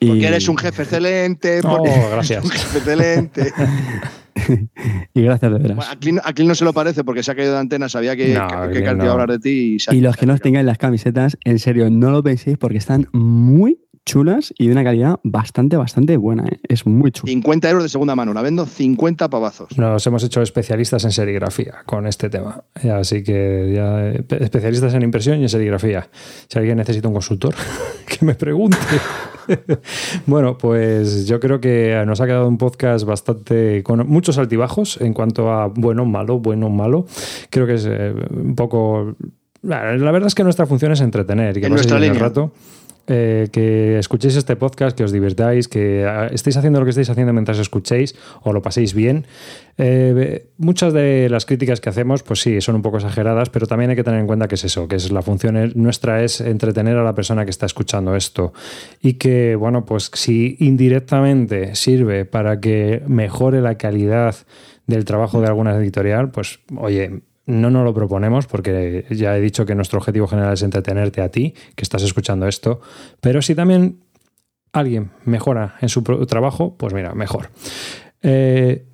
Porque 0.00 0.26
eres 0.26 0.48
un 0.48 0.56
jefe 0.56 0.82
excelente. 0.82 1.60
Oh, 1.62 1.82
gracias. 2.10 2.42
Un 2.42 2.50
jefe 2.50 2.78
excelente. 2.78 3.52
y 5.14 5.22
gracias 5.22 5.52
de 5.52 5.58
veras. 5.58 5.88
aquí, 6.24 6.44
no 6.44 6.54
se 6.54 6.64
lo 6.64 6.72
parece 6.72 7.04
porque 7.04 7.22
se 7.22 7.32
ha 7.32 7.34
caído 7.34 7.52
de 7.52 7.58
antena, 7.58 7.88
sabía 7.88 8.16
que, 8.16 8.34
no, 8.34 8.70
que, 8.70 8.86
hablar 8.86 9.30
de 9.30 9.38
ti. 9.38 9.76
Y, 9.90 9.96
y 9.96 10.00
los 10.00 10.16
que 10.16 10.26
no 10.26 10.38
tengáis 10.38 10.66
las 10.66 10.78
camisetas, 10.78 11.36
en 11.44 11.58
serio, 11.58 11.90
no 11.90 12.10
lo 12.10 12.22
penséis 12.22 12.58
porque 12.58 12.78
están 12.78 13.08
muy 13.12 13.78
chulas 14.06 14.52
y 14.58 14.66
de 14.66 14.72
una 14.72 14.84
calidad 14.84 15.20
bastante, 15.22 15.76
bastante 15.76 16.16
buena. 16.16 16.44
¿eh? 16.46 16.60
Es 16.68 16.86
muy 16.86 17.12
chulo. 17.12 17.30
50 17.30 17.70
euros 17.70 17.82
de 17.84 17.88
segunda 17.88 18.16
mano, 18.16 18.32
la 18.34 18.42
vendo 18.42 18.66
50 18.66 19.28
pavazos. 19.28 19.76
Nos 19.78 20.06
hemos 20.06 20.24
hecho 20.24 20.42
especialistas 20.42 21.04
en 21.04 21.12
serigrafía 21.12 21.82
con 21.86 22.06
este 22.06 22.28
tema. 22.30 22.64
Así 22.92 23.22
que 23.22 23.72
ya, 23.74 24.08
eh, 24.08 24.24
especialistas 24.40 24.94
en 24.94 25.02
impresión 25.02 25.38
y 25.38 25.42
en 25.42 25.48
serigrafía. 25.48 26.08
Si 26.48 26.58
alguien 26.58 26.78
necesita 26.78 27.08
un 27.08 27.14
consultor, 27.14 27.54
que 28.06 28.24
me 28.24 28.34
pregunte. 28.34 28.78
bueno, 30.26 30.56
pues 30.58 31.26
yo 31.26 31.40
creo 31.40 31.60
que 31.60 32.02
nos 32.06 32.20
ha 32.20 32.26
quedado 32.26 32.48
un 32.48 32.58
podcast 32.58 33.04
bastante 33.04 33.82
con 33.82 34.06
muchos 34.08 34.38
altibajos 34.38 35.00
en 35.00 35.12
cuanto 35.12 35.50
a 35.50 35.66
bueno, 35.68 36.04
malo, 36.04 36.38
bueno, 36.38 36.70
malo. 36.70 37.06
Creo 37.50 37.66
que 37.66 37.74
es 37.74 37.86
eh, 37.88 38.14
un 38.30 38.54
poco. 38.54 39.14
La 39.62 39.82
verdad 39.82 40.26
es 40.26 40.34
que 40.34 40.42
nuestra 40.42 40.64
función 40.66 40.92
es 40.92 41.00
entretener 41.00 41.56
y 41.56 41.60
que 41.60 41.66
en 41.66 41.72
nuestra 41.72 41.98
línea. 41.98 42.14
el 42.14 42.20
rato. 42.20 42.52
Eh, 43.12 43.48
que 43.50 43.98
escuchéis 43.98 44.36
este 44.36 44.54
podcast, 44.54 44.96
que 44.96 45.02
os 45.02 45.10
divirtáis, 45.10 45.66
que 45.66 46.06
ah, 46.06 46.28
estéis 46.30 46.56
haciendo 46.56 46.78
lo 46.78 46.86
que 46.86 46.90
estéis 46.90 47.10
haciendo 47.10 47.32
mientras 47.32 47.58
escuchéis 47.58 48.14
o 48.42 48.52
lo 48.52 48.62
paséis 48.62 48.94
bien. 48.94 49.26
Eh, 49.78 50.46
muchas 50.58 50.92
de 50.92 51.28
las 51.28 51.44
críticas 51.44 51.80
que 51.80 51.88
hacemos, 51.88 52.22
pues 52.22 52.40
sí, 52.40 52.60
son 52.60 52.76
un 52.76 52.82
poco 52.82 52.98
exageradas, 52.98 53.50
pero 53.50 53.66
también 53.66 53.90
hay 53.90 53.96
que 53.96 54.04
tener 54.04 54.20
en 54.20 54.28
cuenta 54.28 54.46
que 54.46 54.54
es 54.54 54.62
eso, 54.62 54.86
que 54.86 54.94
es 54.94 55.10
la 55.10 55.22
función 55.22 55.72
nuestra 55.74 56.22
es 56.22 56.40
entretener 56.40 56.96
a 56.98 57.02
la 57.02 57.12
persona 57.12 57.44
que 57.44 57.50
está 57.50 57.66
escuchando 57.66 58.14
esto 58.14 58.52
y 59.02 59.14
que, 59.14 59.56
bueno, 59.56 59.84
pues 59.84 60.12
si 60.14 60.56
indirectamente 60.60 61.74
sirve 61.74 62.26
para 62.26 62.60
que 62.60 63.02
mejore 63.08 63.60
la 63.60 63.74
calidad 63.76 64.36
del 64.86 65.04
trabajo 65.04 65.40
de 65.40 65.48
alguna 65.48 65.74
editorial, 65.74 66.30
pues 66.30 66.60
oye, 66.76 67.22
no 67.50 67.70
nos 67.70 67.84
lo 67.84 67.92
proponemos 67.94 68.46
porque 68.46 69.06
ya 69.10 69.36
he 69.36 69.40
dicho 69.40 69.66
que 69.66 69.74
nuestro 69.74 69.98
objetivo 69.98 70.26
general 70.26 70.54
es 70.54 70.62
entretenerte 70.62 71.20
a 71.20 71.28
ti, 71.28 71.54
que 71.74 71.82
estás 71.82 72.02
escuchando 72.02 72.46
esto, 72.46 72.80
pero 73.20 73.42
si 73.42 73.54
también 73.54 74.00
alguien 74.72 75.10
mejora 75.24 75.76
en 75.80 75.88
su 75.88 76.02
trabajo, 76.02 76.76
pues 76.76 76.94
mira, 76.94 77.14
mejor. 77.14 77.50
Eh, 78.22 78.86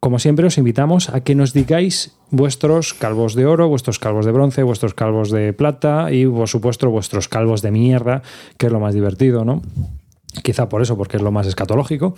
como 0.00 0.18
siempre, 0.18 0.46
os 0.46 0.58
invitamos 0.58 1.08
a 1.08 1.22
que 1.22 1.34
nos 1.34 1.52
digáis 1.52 2.16
vuestros 2.30 2.94
calvos 2.94 3.34
de 3.34 3.46
oro, 3.46 3.68
vuestros 3.68 3.98
calvos 3.98 4.26
de 4.26 4.32
bronce, 4.32 4.62
vuestros 4.62 4.94
calvos 4.94 5.30
de 5.30 5.52
plata 5.52 6.12
y, 6.12 6.26
por 6.26 6.48
supuesto, 6.48 6.90
vuestros 6.90 7.28
calvos 7.28 7.62
de 7.62 7.70
mierda, 7.70 8.22
que 8.58 8.66
es 8.66 8.72
lo 8.72 8.78
más 8.78 8.94
divertido, 8.94 9.44
¿no? 9.44 9.62
Quizá 10.42 10.68
por 10.68 10.82
eso, 10.82 10.96
porque 10.96 11.16
es 11.16 11.22
lo 11.22 11.32
más 11.32 11.46
escatológico, 11.46 12.14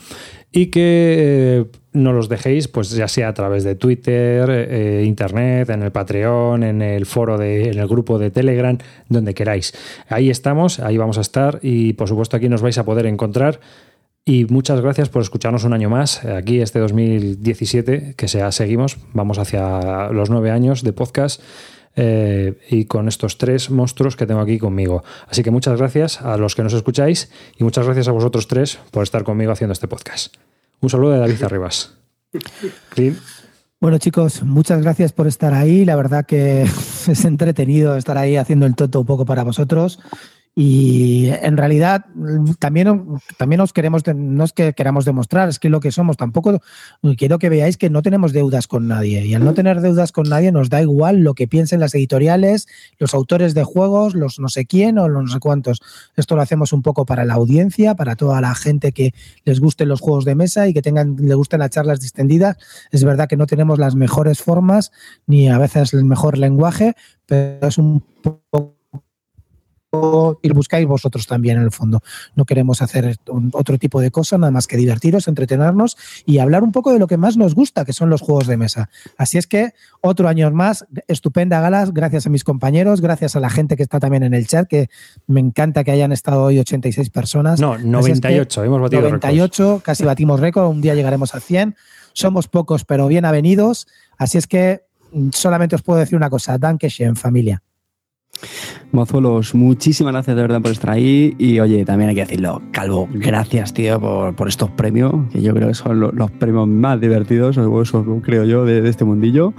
y 0.52 0.66
que 0.66 1.16
eh, 1.18 1.64
no 1.92 2.12
los 2.12 2.28
dejéis, 2.28 2.68
pues 2.68 2.90
ya 2.90 3.08
sea 3.08 3.28
a 3.28 3.34
través 3.34 3.64
de 3.64 3.74
Twitter, 3.74 4.48
eh, 4.50 5.05
Internet, 5.06 5.70
en 5.70 5.82
el 5.82 5.92
Patreon, 5.92 6.62
en 6.62 6.82
el 6.82 7.06
foro, 7.06 7.38
de, 7.38 7.70
en 7.70 7.78
el 7.78 7.88
grupo 7.88 8.18
de 8.18 8.30
Telegram, 8.30 8.76
donde 9.08 9.34
queráis. 9.34 9.72
Ahí 10.08 10.30
estamos, 10.30 10.80
ahí 10.80 10.97
vamos 10.97 11.18
a 11.18 11.22
estar 11.22 11.58
y 11.62 11.94
por 11.94 12.08
supuesto 12.08 12.36
aquí 12.36 12.48
nos 12.48 12.62
vais 12.62 12.78
a 12.78 12.84
poder 12.84 13.06
encontrar. 13.06 13.60
Y 14.24 14.44
muchas 14.44 14.82
gracias 14.82 15.08
por 15.08 15.22
escucharnos 15.22 15.64
un 15.64 15.72
año 15.72 15.88
más, 15.88 16.22
aquí 16.24 16.60
este 16.60 16.80
2017, 16.80 18.14
que 18.14 18.28
sea, 18.28 18.52
seguimos, 18.52 18.98
vamos 19.14 19.38
hacia 19.38 20.10
los 20.12 20.28
nueve 20.28 20.50
años 20.50 20.82
de 20.82 20.92
podcast. 20.92 21.40
Eh, 22.01 22.57
y 22.70 22.85
con 22.85 23.09
estos 23.09 23.39
tres 23.39 23.70
monstruos 23.70 24.15
que 24.15 24.25
tengo 24.25 24.41
aquí 24.41 24.57
conmigo. 24.57 25.02
Así 25.27 25.43
que 25.43 25.51
muchas 25.51 25.77
gracias 25.77 26.23
a 26.23 26.36
los 26.36 26.55
que 26.55 26.62
nos 26.62 26.73
escucháis 26.73 27.28
y 27.57 27.65
muchas 27.65 27.86
gracias 27.86 28.07
a 28.07 28.12
vosotros 28.12 28.47
tres 28.47 28.78
por 28.93 29.02
estar 29.02 29.25
conmigo 29.25 29.51
haciendo 29.51 29.73
este 29.73 29.89
podcast. 29.89 30.36
Un 30.81 30.91
saludo 30.91 31.12
de 31.12 31.18
David 31.18 31.43
Arribas. 31.43 31.94
Bueno 33.81 33.99
chicos, 33.99 34.43
muchas 34.43 34.83
gracias 34.83 35.12
por 35.12 35.28
estar 35.28 35.55
ahí. 35.55 35.85
La 35.85 35.94
verdad 35.94 36.27
que 36.27 36.62
es 37.09 37.25
entretenido 37.25 37.97
estar 37.97 38.18
ahí 38.18 38.36
haciendo 38.36 38.67
el 38.67 38.75
toto 38.75 38.99
un 38.99 39.07
poco 39.07 39.25
para 39.25 39.44
vosotros. 39.44 40.01
Y 40.60 41.28
en 41.28 41.56
realidad 41.56 42.06
también, 42.58 43.06
también 43.36 43.60
os 43.60 43.72
queremos, 43.72 44.02
no 44.12 44.42
es 44.42 44.52
que 44.52 44.72
queramos 44.72 45.04
demostrar, 45.04 45.48
es 45.48 45.60
que 45.60 45.68
lo 45.68 45.78
que 45.78 45.92
somos, 45.92 46.16
tampoco 46.16 46.60
quiero 47.16 47.38
que 47.38 47.48
veáis 47.48 47.76
que 47.76 47.90
no 47.90 48.02
tenemos 48.02 48.32
deudas 48.32 48.66
con 48.66 48.88
nadie. 48.88 49.24
Y 49.24 49.34
al 49.34 49.44
no 49.44 49.54
tener 49.54 49.80
deudas 49.80 50.10
con 50.10 50.28
nadie 50.28 50.50
nos 50.50 50.68
da 50.68 50.82
igual 50.82 51.18
lo 51.18 51.34
que 51.34 51.46
piensen 51.46 51.78
las 51.78 51.94
editoriales, 51.94 52.66
los 52.98 53.14
autores 53.14 53.54
de 53.54 53.62
juegos, 53.62 54.16
los 54.16 54.40
no 54.40 54.48
sé 54.48 54.66
quién 54.66 54.98
o 54.98 55.06
los 55.08 55.22
no 55.22 55.28
sé 55.28 55.38
cuántos. 55.38 55.80
Esto 56.16 56.34
lo 56.34 56.42
hacemos 56.42 56.72
un 56.72 56.82
poco 56.82 57.06
para 57.06 57.24
la 57.24 57.34
audiencia, 57.34 57.94
para 57.94 58.16
toda 58.16 58.40
la 58.40 58.56
gente 58.56 58.90
que 58.90 59.14
les 59.44 59.60
gusten 59.60 59.88
los 59.88 60.00
juegos 60.00 60.24
de 60.24 60.34
mesa 60.34 60.66
y 60.66 60.74
que 60.74 60.82
tengan, 60.82 61.14
le 61.20 61.34
gusten 61.36 61.60
las 61.60 61.70
charlas 61.70 62.00
distendidas. 62.00 62.56
Es 62.90 63.04
verdad 63.04 63.28
que 63.28 63.36
no 63.36 63.46
tenemos 63.46 63.78
las 63.78 63.94
mejores 63.94 64.42
formas 64.42 64.90
ni 65.24 65.48
a 65.48 65.58
veces 65.58 65.94
el 65.94 66.04
mejor 66.04 66.36
lenguaje, 66.36 66.96
pero 67.26 67.68
es 67.68 67.78
un 67.78 68.02
poco 68.22 68.77
y 70.42 70.50
buscáis 70.50 70.86
vosotros 70.86 71.26
también 71.26 71.57
en 71.57 71.62
el 71.62 71.70
fondo. 71.70 72.02
No 72.34 72.44
queremos 72.44 72.83
hacer 72.83 73.17
otro 73.52 73.78
tipo 73.78 74.00
de 74.00 74.10
cosas, 74.10 74.39
nada 74.39 74.50
más 74.50 74.67
que 74.67 74.76
divertiros, 74.76 75.28
entretenernos 75.28 75.97
y 76.26 76.39
hablar 76.39 76.62
un 76.62 76.73
poco 76.73 76.92
de 76.92 76.99
lo 76.99 77.07
que 77.07 77.17
más 77.17 77.39
nos 77.39 77.55
gusta, 77.55 77.86
que 77.86 77.94
son 77.94 78.10
los 78.10 78.20
juegos 78.20 78.47
de 78.47 78.58
mesa. 78.58 78.91
Así 79.17 79.39
es 79.39 79.47
que 79.47 79.73
otro 80.02 80.28
año 80.28 80.50
más, 80.50 80.86
estupenda 81.07 81.60
galas, 81.60 81.94
gracias 81.94 82.26
a 82.26 82.31
mis 82.31 82.44
compañeros, 82.44 83.00
gracias 83.00 83.34
a 83.34 83.41
la 83.41 83.49
gente 83.49 83.76
que 83.76 83.83
está 83.83 83.99
también 83.99 84.23
en 84.23 84.34
el 84.34 84.47
chat, 84.47 84.68
que 84.68 84.89
me 85.26 85.41
encanta 85.41 85.84
que 85.84 85.91
hayan 85.91 86.12
estado 86.12 86.44
hoy 86.44 86.58
86 86.58 87.08
personas. 87.08 87.58
No, 87.58 87.78
98, 87.78 88.65
hemos 88.65 88.81
batido 88.83 89.02
98, 89.02 89.81
casi 89.83 90.05
batimos 90.05 90.41
récord, 90.41 90.68
un 90.68 90.83
día 90.83 90.94
llegaremos 90.94 91.34
a 91.34 91.41
100. 91.41 91.76
Somos 92.12 92.49
pocos, 92.49 92.84
pero 92.84 93.07
bien 93.08 93.25
avenidos. 93.25 93.86
Así 94.18 94.36
es 94.36 94.47
que 94.47 94.83
mm, 95.12 95.31
solamente 95.33 95.76
os 95.76 95.83
puedo 95.83 95.99
decir 95.99 96.17
una 96.17 96.28
cosa, 96.28 96.58
danke 96.58 96.91
schön, 96.91 97.17
familia. 97.17 97.62
Mozuelos, 98.91 99.55
muchísimas 99.55 100.12
gracias 100.12 100.34
de 100.34 100.42
verdad 100.42 100.62
por 100.62 100.70
estar 100.70 100.91
ahí. 100.91 101.34
Y 101.39 101.60
oye, 101.60 101.84
también 101.84 102.10
hay 102.10 102.15
que 102.15 102.23
decirlo, 102.23 102.62
Calvo, 102.73 103.08
gracias, 103.12 103.75
tío, 103.75 104.00
por, 104.00 104.49
estos 104.49 104.70
premios, 104.70 105.12
que 105.31 105.42
yo 105.42 105.55
creo 105.55 105.68
que 105.68 105.75
son 105.75 106.00
los, 106.00 106.31
premios 106.33 106.67
más 106.68 107.00
divertidos, 107.00 107.58
creo 108.23 108.44
yo, 108.44 108.65
de, 108.65 108.89
este 108.89 109.05
mundillo. 109.05 109.52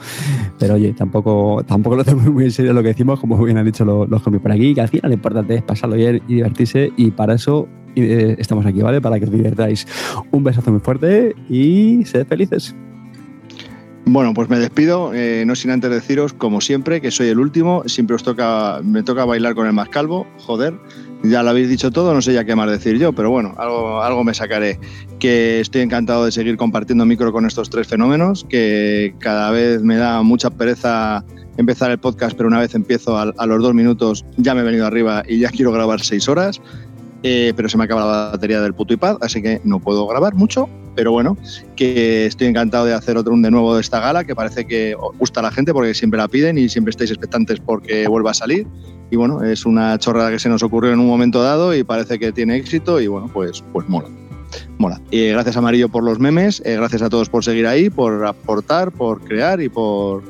Pero 0.57 0.75
oye, 0.75 0.93
tampoco, 0.93 1.63
tampoco 1.67 1.95
lo 1.95 2.01
hacemos 2.01 2.25
muy 2.31 2.45
en 2.45 2.51
serio 2.51 2.73
lo 2.73 2.81
que 2.81 2.89
decimos, 2.89 3.19
como 3.19 3.37
bien 3.43 3.57
han 3.57 3.65
dicho 3.65 3.85
los, 3.85 4.09
los 4.09 4.21
por 4.21 4.51
aquí, 4.51 4.73
que 4.73 4.81
al 4.81 4.87
final 4.87 5.09
lo 5.09 5.15
importante 5.15 5.55
es 5.55 5.63
pasarlo 5.63 5.95
bien 5.95 6.21
y 6.27 6.35
divertirse, 6.35 6.91
y 6.97 7.11
para 7.11 7.35
eso 7.35 7.67
eh, 7.95 8.35
estamos 8.39 8.65
aquí, 8.65 8.81
¿vale? 8.81 9.01
Para 9.01 9.19
que 9.19 9.25
os 9.25 9.31
divirtáis. 9.31 9.87
Un 10.31 10.43
besazo 10.43 10.71
muy 10.71 10.79
fuerte 10.79 11.35
y 11.49 12.03
sed 12.05 12.25
felices. 12.27 12.75
Bueno, 14.11 14.33
pues 14.33 14.49
me 14.49 14.57
despido, 14.57 15.11
eh, 15.13 15.43
no 15.45 15.55
sin 15.55 15.69
antes 15.69 15.91
deciros, 15.91 16.33
como 16.33 16.61
siempre, 16.61 16.99
que 16.99 17.11
soy 17.11 17.27
el 17.27 17.37
último, 17.37 17.83
siempre 17.85 18.15
os 18.15 18.23
toca, 18.23 18.81
me 18.83 19.03
toca 19.03 19.23
bailar 19.23 19.53
con 19.53 19.67
el 19.67 19.73
más 19.73 19.87
calvo, 19.89 20.25
joder, 20.39 20.73
ya 21.21 21.43
lo 21.43 21.51
habéis 21.51 21.69
dicho 21.69 21.91
todo, 21.91 22.11
no 22.15 22.19
sé 22.23 22.33
ya 22.33 22.43
qué 22.43 22.55
más 22.55 22.71
decir 22.71 22.97
yo, 22.97 23.13
pero 23.13 23.29
bueno, 23.29 23.53
algo, 23.59 24.01
algo 24.01 24.23
me 24.23 24.33
sacaré. 24.33 24.79
Que 25.19 25.59
estoy 25.59 25.81
encantado 25.81 26.25
de 26.25 26.31
seguir 26.31 26.57
compartiendo 26.57 27.05
micro 27.05 27.31
con 27.31 27.45
estos 27.45 27.69
tres 27.69 27.87
fenómenos, 27.87 28.47
que 28.49 29.13
cada 29.19 29.51
vez 29.51 29.83
me 29.83 29.97
da 29.97 30.23
mucha 30.23 30.49
pereza 30.49 31.23
empezar 31.57 31.91
el 31.91 31.99
podcast, 31.99 32.35
pero 32.35 32.47
una 32.47 32.59
vez 32.59 32.73
empiezo 32.73 33.15
a, 33.15 33.31
a 33.37 33.45
los 33.45 33.61
dos 33.61 33.75
minutos 33.75 34.25
ya 34.37 34.55
me 34.55 34.61
he 34.61 34.63
venido 34.63 34.87
arriba 34.87 35.21
y 35.27 35.37
ya 35.37 35.51
quiero 35.51 35.71
grabar 35.71 36.01
seis 36.01 36.27
horas. 36.27 36.59
Eh, 37.21 37.53
pero 37.55 37.67
se 37.67 37.77
me 37.77 37.83
acaba 37.83 38.01
la 38.01 38.31
batería 38.31 38.61
del 38.61 38.73
puto 38.73 38.93
iPad, 38.93 39.17
así 39.21 39.41
que 39.41 39.59
no 39.63 39.79
puedo 39.79 40.07
grabar 40.07 40.35
mucho. 40.35 40.69
Pero 40.95 41.11
bueno, 41.11 41.37
que 41.75 42.25
estoy 42.25 42.47
encantado 42.47 42.85
de 42.85 42.93
hacer 42.93 43.17
otro 43.17 43.35
de 43.35 43.51
nuevo 43.51 43.75
de 43.75 43.81
esta 43.81 43.99
gala, 43.99 44.23
que 44.23 44.35
parece 44.35 44.65
que 44.65 44.95
gusta 45.17 45.39
a 45.39 45.43
la 45.43 45.51
gente 45.51 45.73
porque 45.73 45.93
siempre 45.93 46.17
la 46.17 46.27
piden 46.27 46.57
y 46.57 46.67
siempre 46.67 46.91
estáis 46.91 47.11
expectantes 47.11 47.59
porque 47.59 48.07
vuelva 48.07 48.31
a 48.31 48.33
salir. 48.33 48.67
Y 49.11 49.15
bueno, 49.15 49.43
es 49.43 49.65
una 49.65 49.97
chorrada 49.97 50.29
que 50.29 50.39
se 50.39 50.49
nos 50.49 50.61
ocurrió 50.61 50.91
en 50.91 50.99
un 50.99 51.07
momento 51.07 51.41
dado 51.41 51.73
y 51.73 51.83
parece 51.83 52.19
que 52.19 52.31
tiene 52.31 52.57
éxito 52.57 52.99
y 52.99 53.07
bueno, 53.07 53.29
pues, 53.33 53.63
pues 53.71 53.87
mola. 53.87 54.09
Mola. 54.77 54.99
Y 55.11 55.27
gracias 55.29 55.57
Amarillo 55.57 55.89
por 55.89 56.03
los 56.03 56.19
memes, 56.19 56.61
eh, 56.65 56.75
gracias 56.75 57.01
a 57.01 57.09
todos 57.09 57.29
por 57.29 57.43
seguir 57.43 57.67
ahí, 57.67 57.89
por 57.89 58.25
aportar, 58.25 58.91
por 58.91 59.21
crear 59.21 59.61
y 59.61 59.69
por 59.69 60.23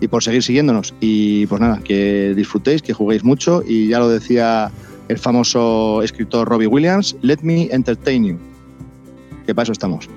y 0.00 0.08
por 0.08 0.22
seguir 0.22 0.42
siguiéndonos. 0.42 0.94
Y 1.00 1.46
pues 1.46 1.60
nada, 1.60 1.80
que 1.82 2.34
disfrutéis, 2.36 2.82
que 2.82 2.92
juguéis 2.92 3.24
mucho 3.24 3.62
y 3.66 3.88
ya 3.88 3.98
lo 3.98 4.08
decía 4.08 4.70
el 5.08 5.18
famoso 5.18 6.02
escritor 6.02 6.48
Robbie 6.48 6.66
Williams, 6.66 7.16
Let 7.22 7.38
Me 7.42 7.68
Entertain 7.70 8.24
You. 8.24 8.38
Que 9.46 9.54
para 9.54 9.64
eso 9.64 9.72
estamos. 9.72 10.08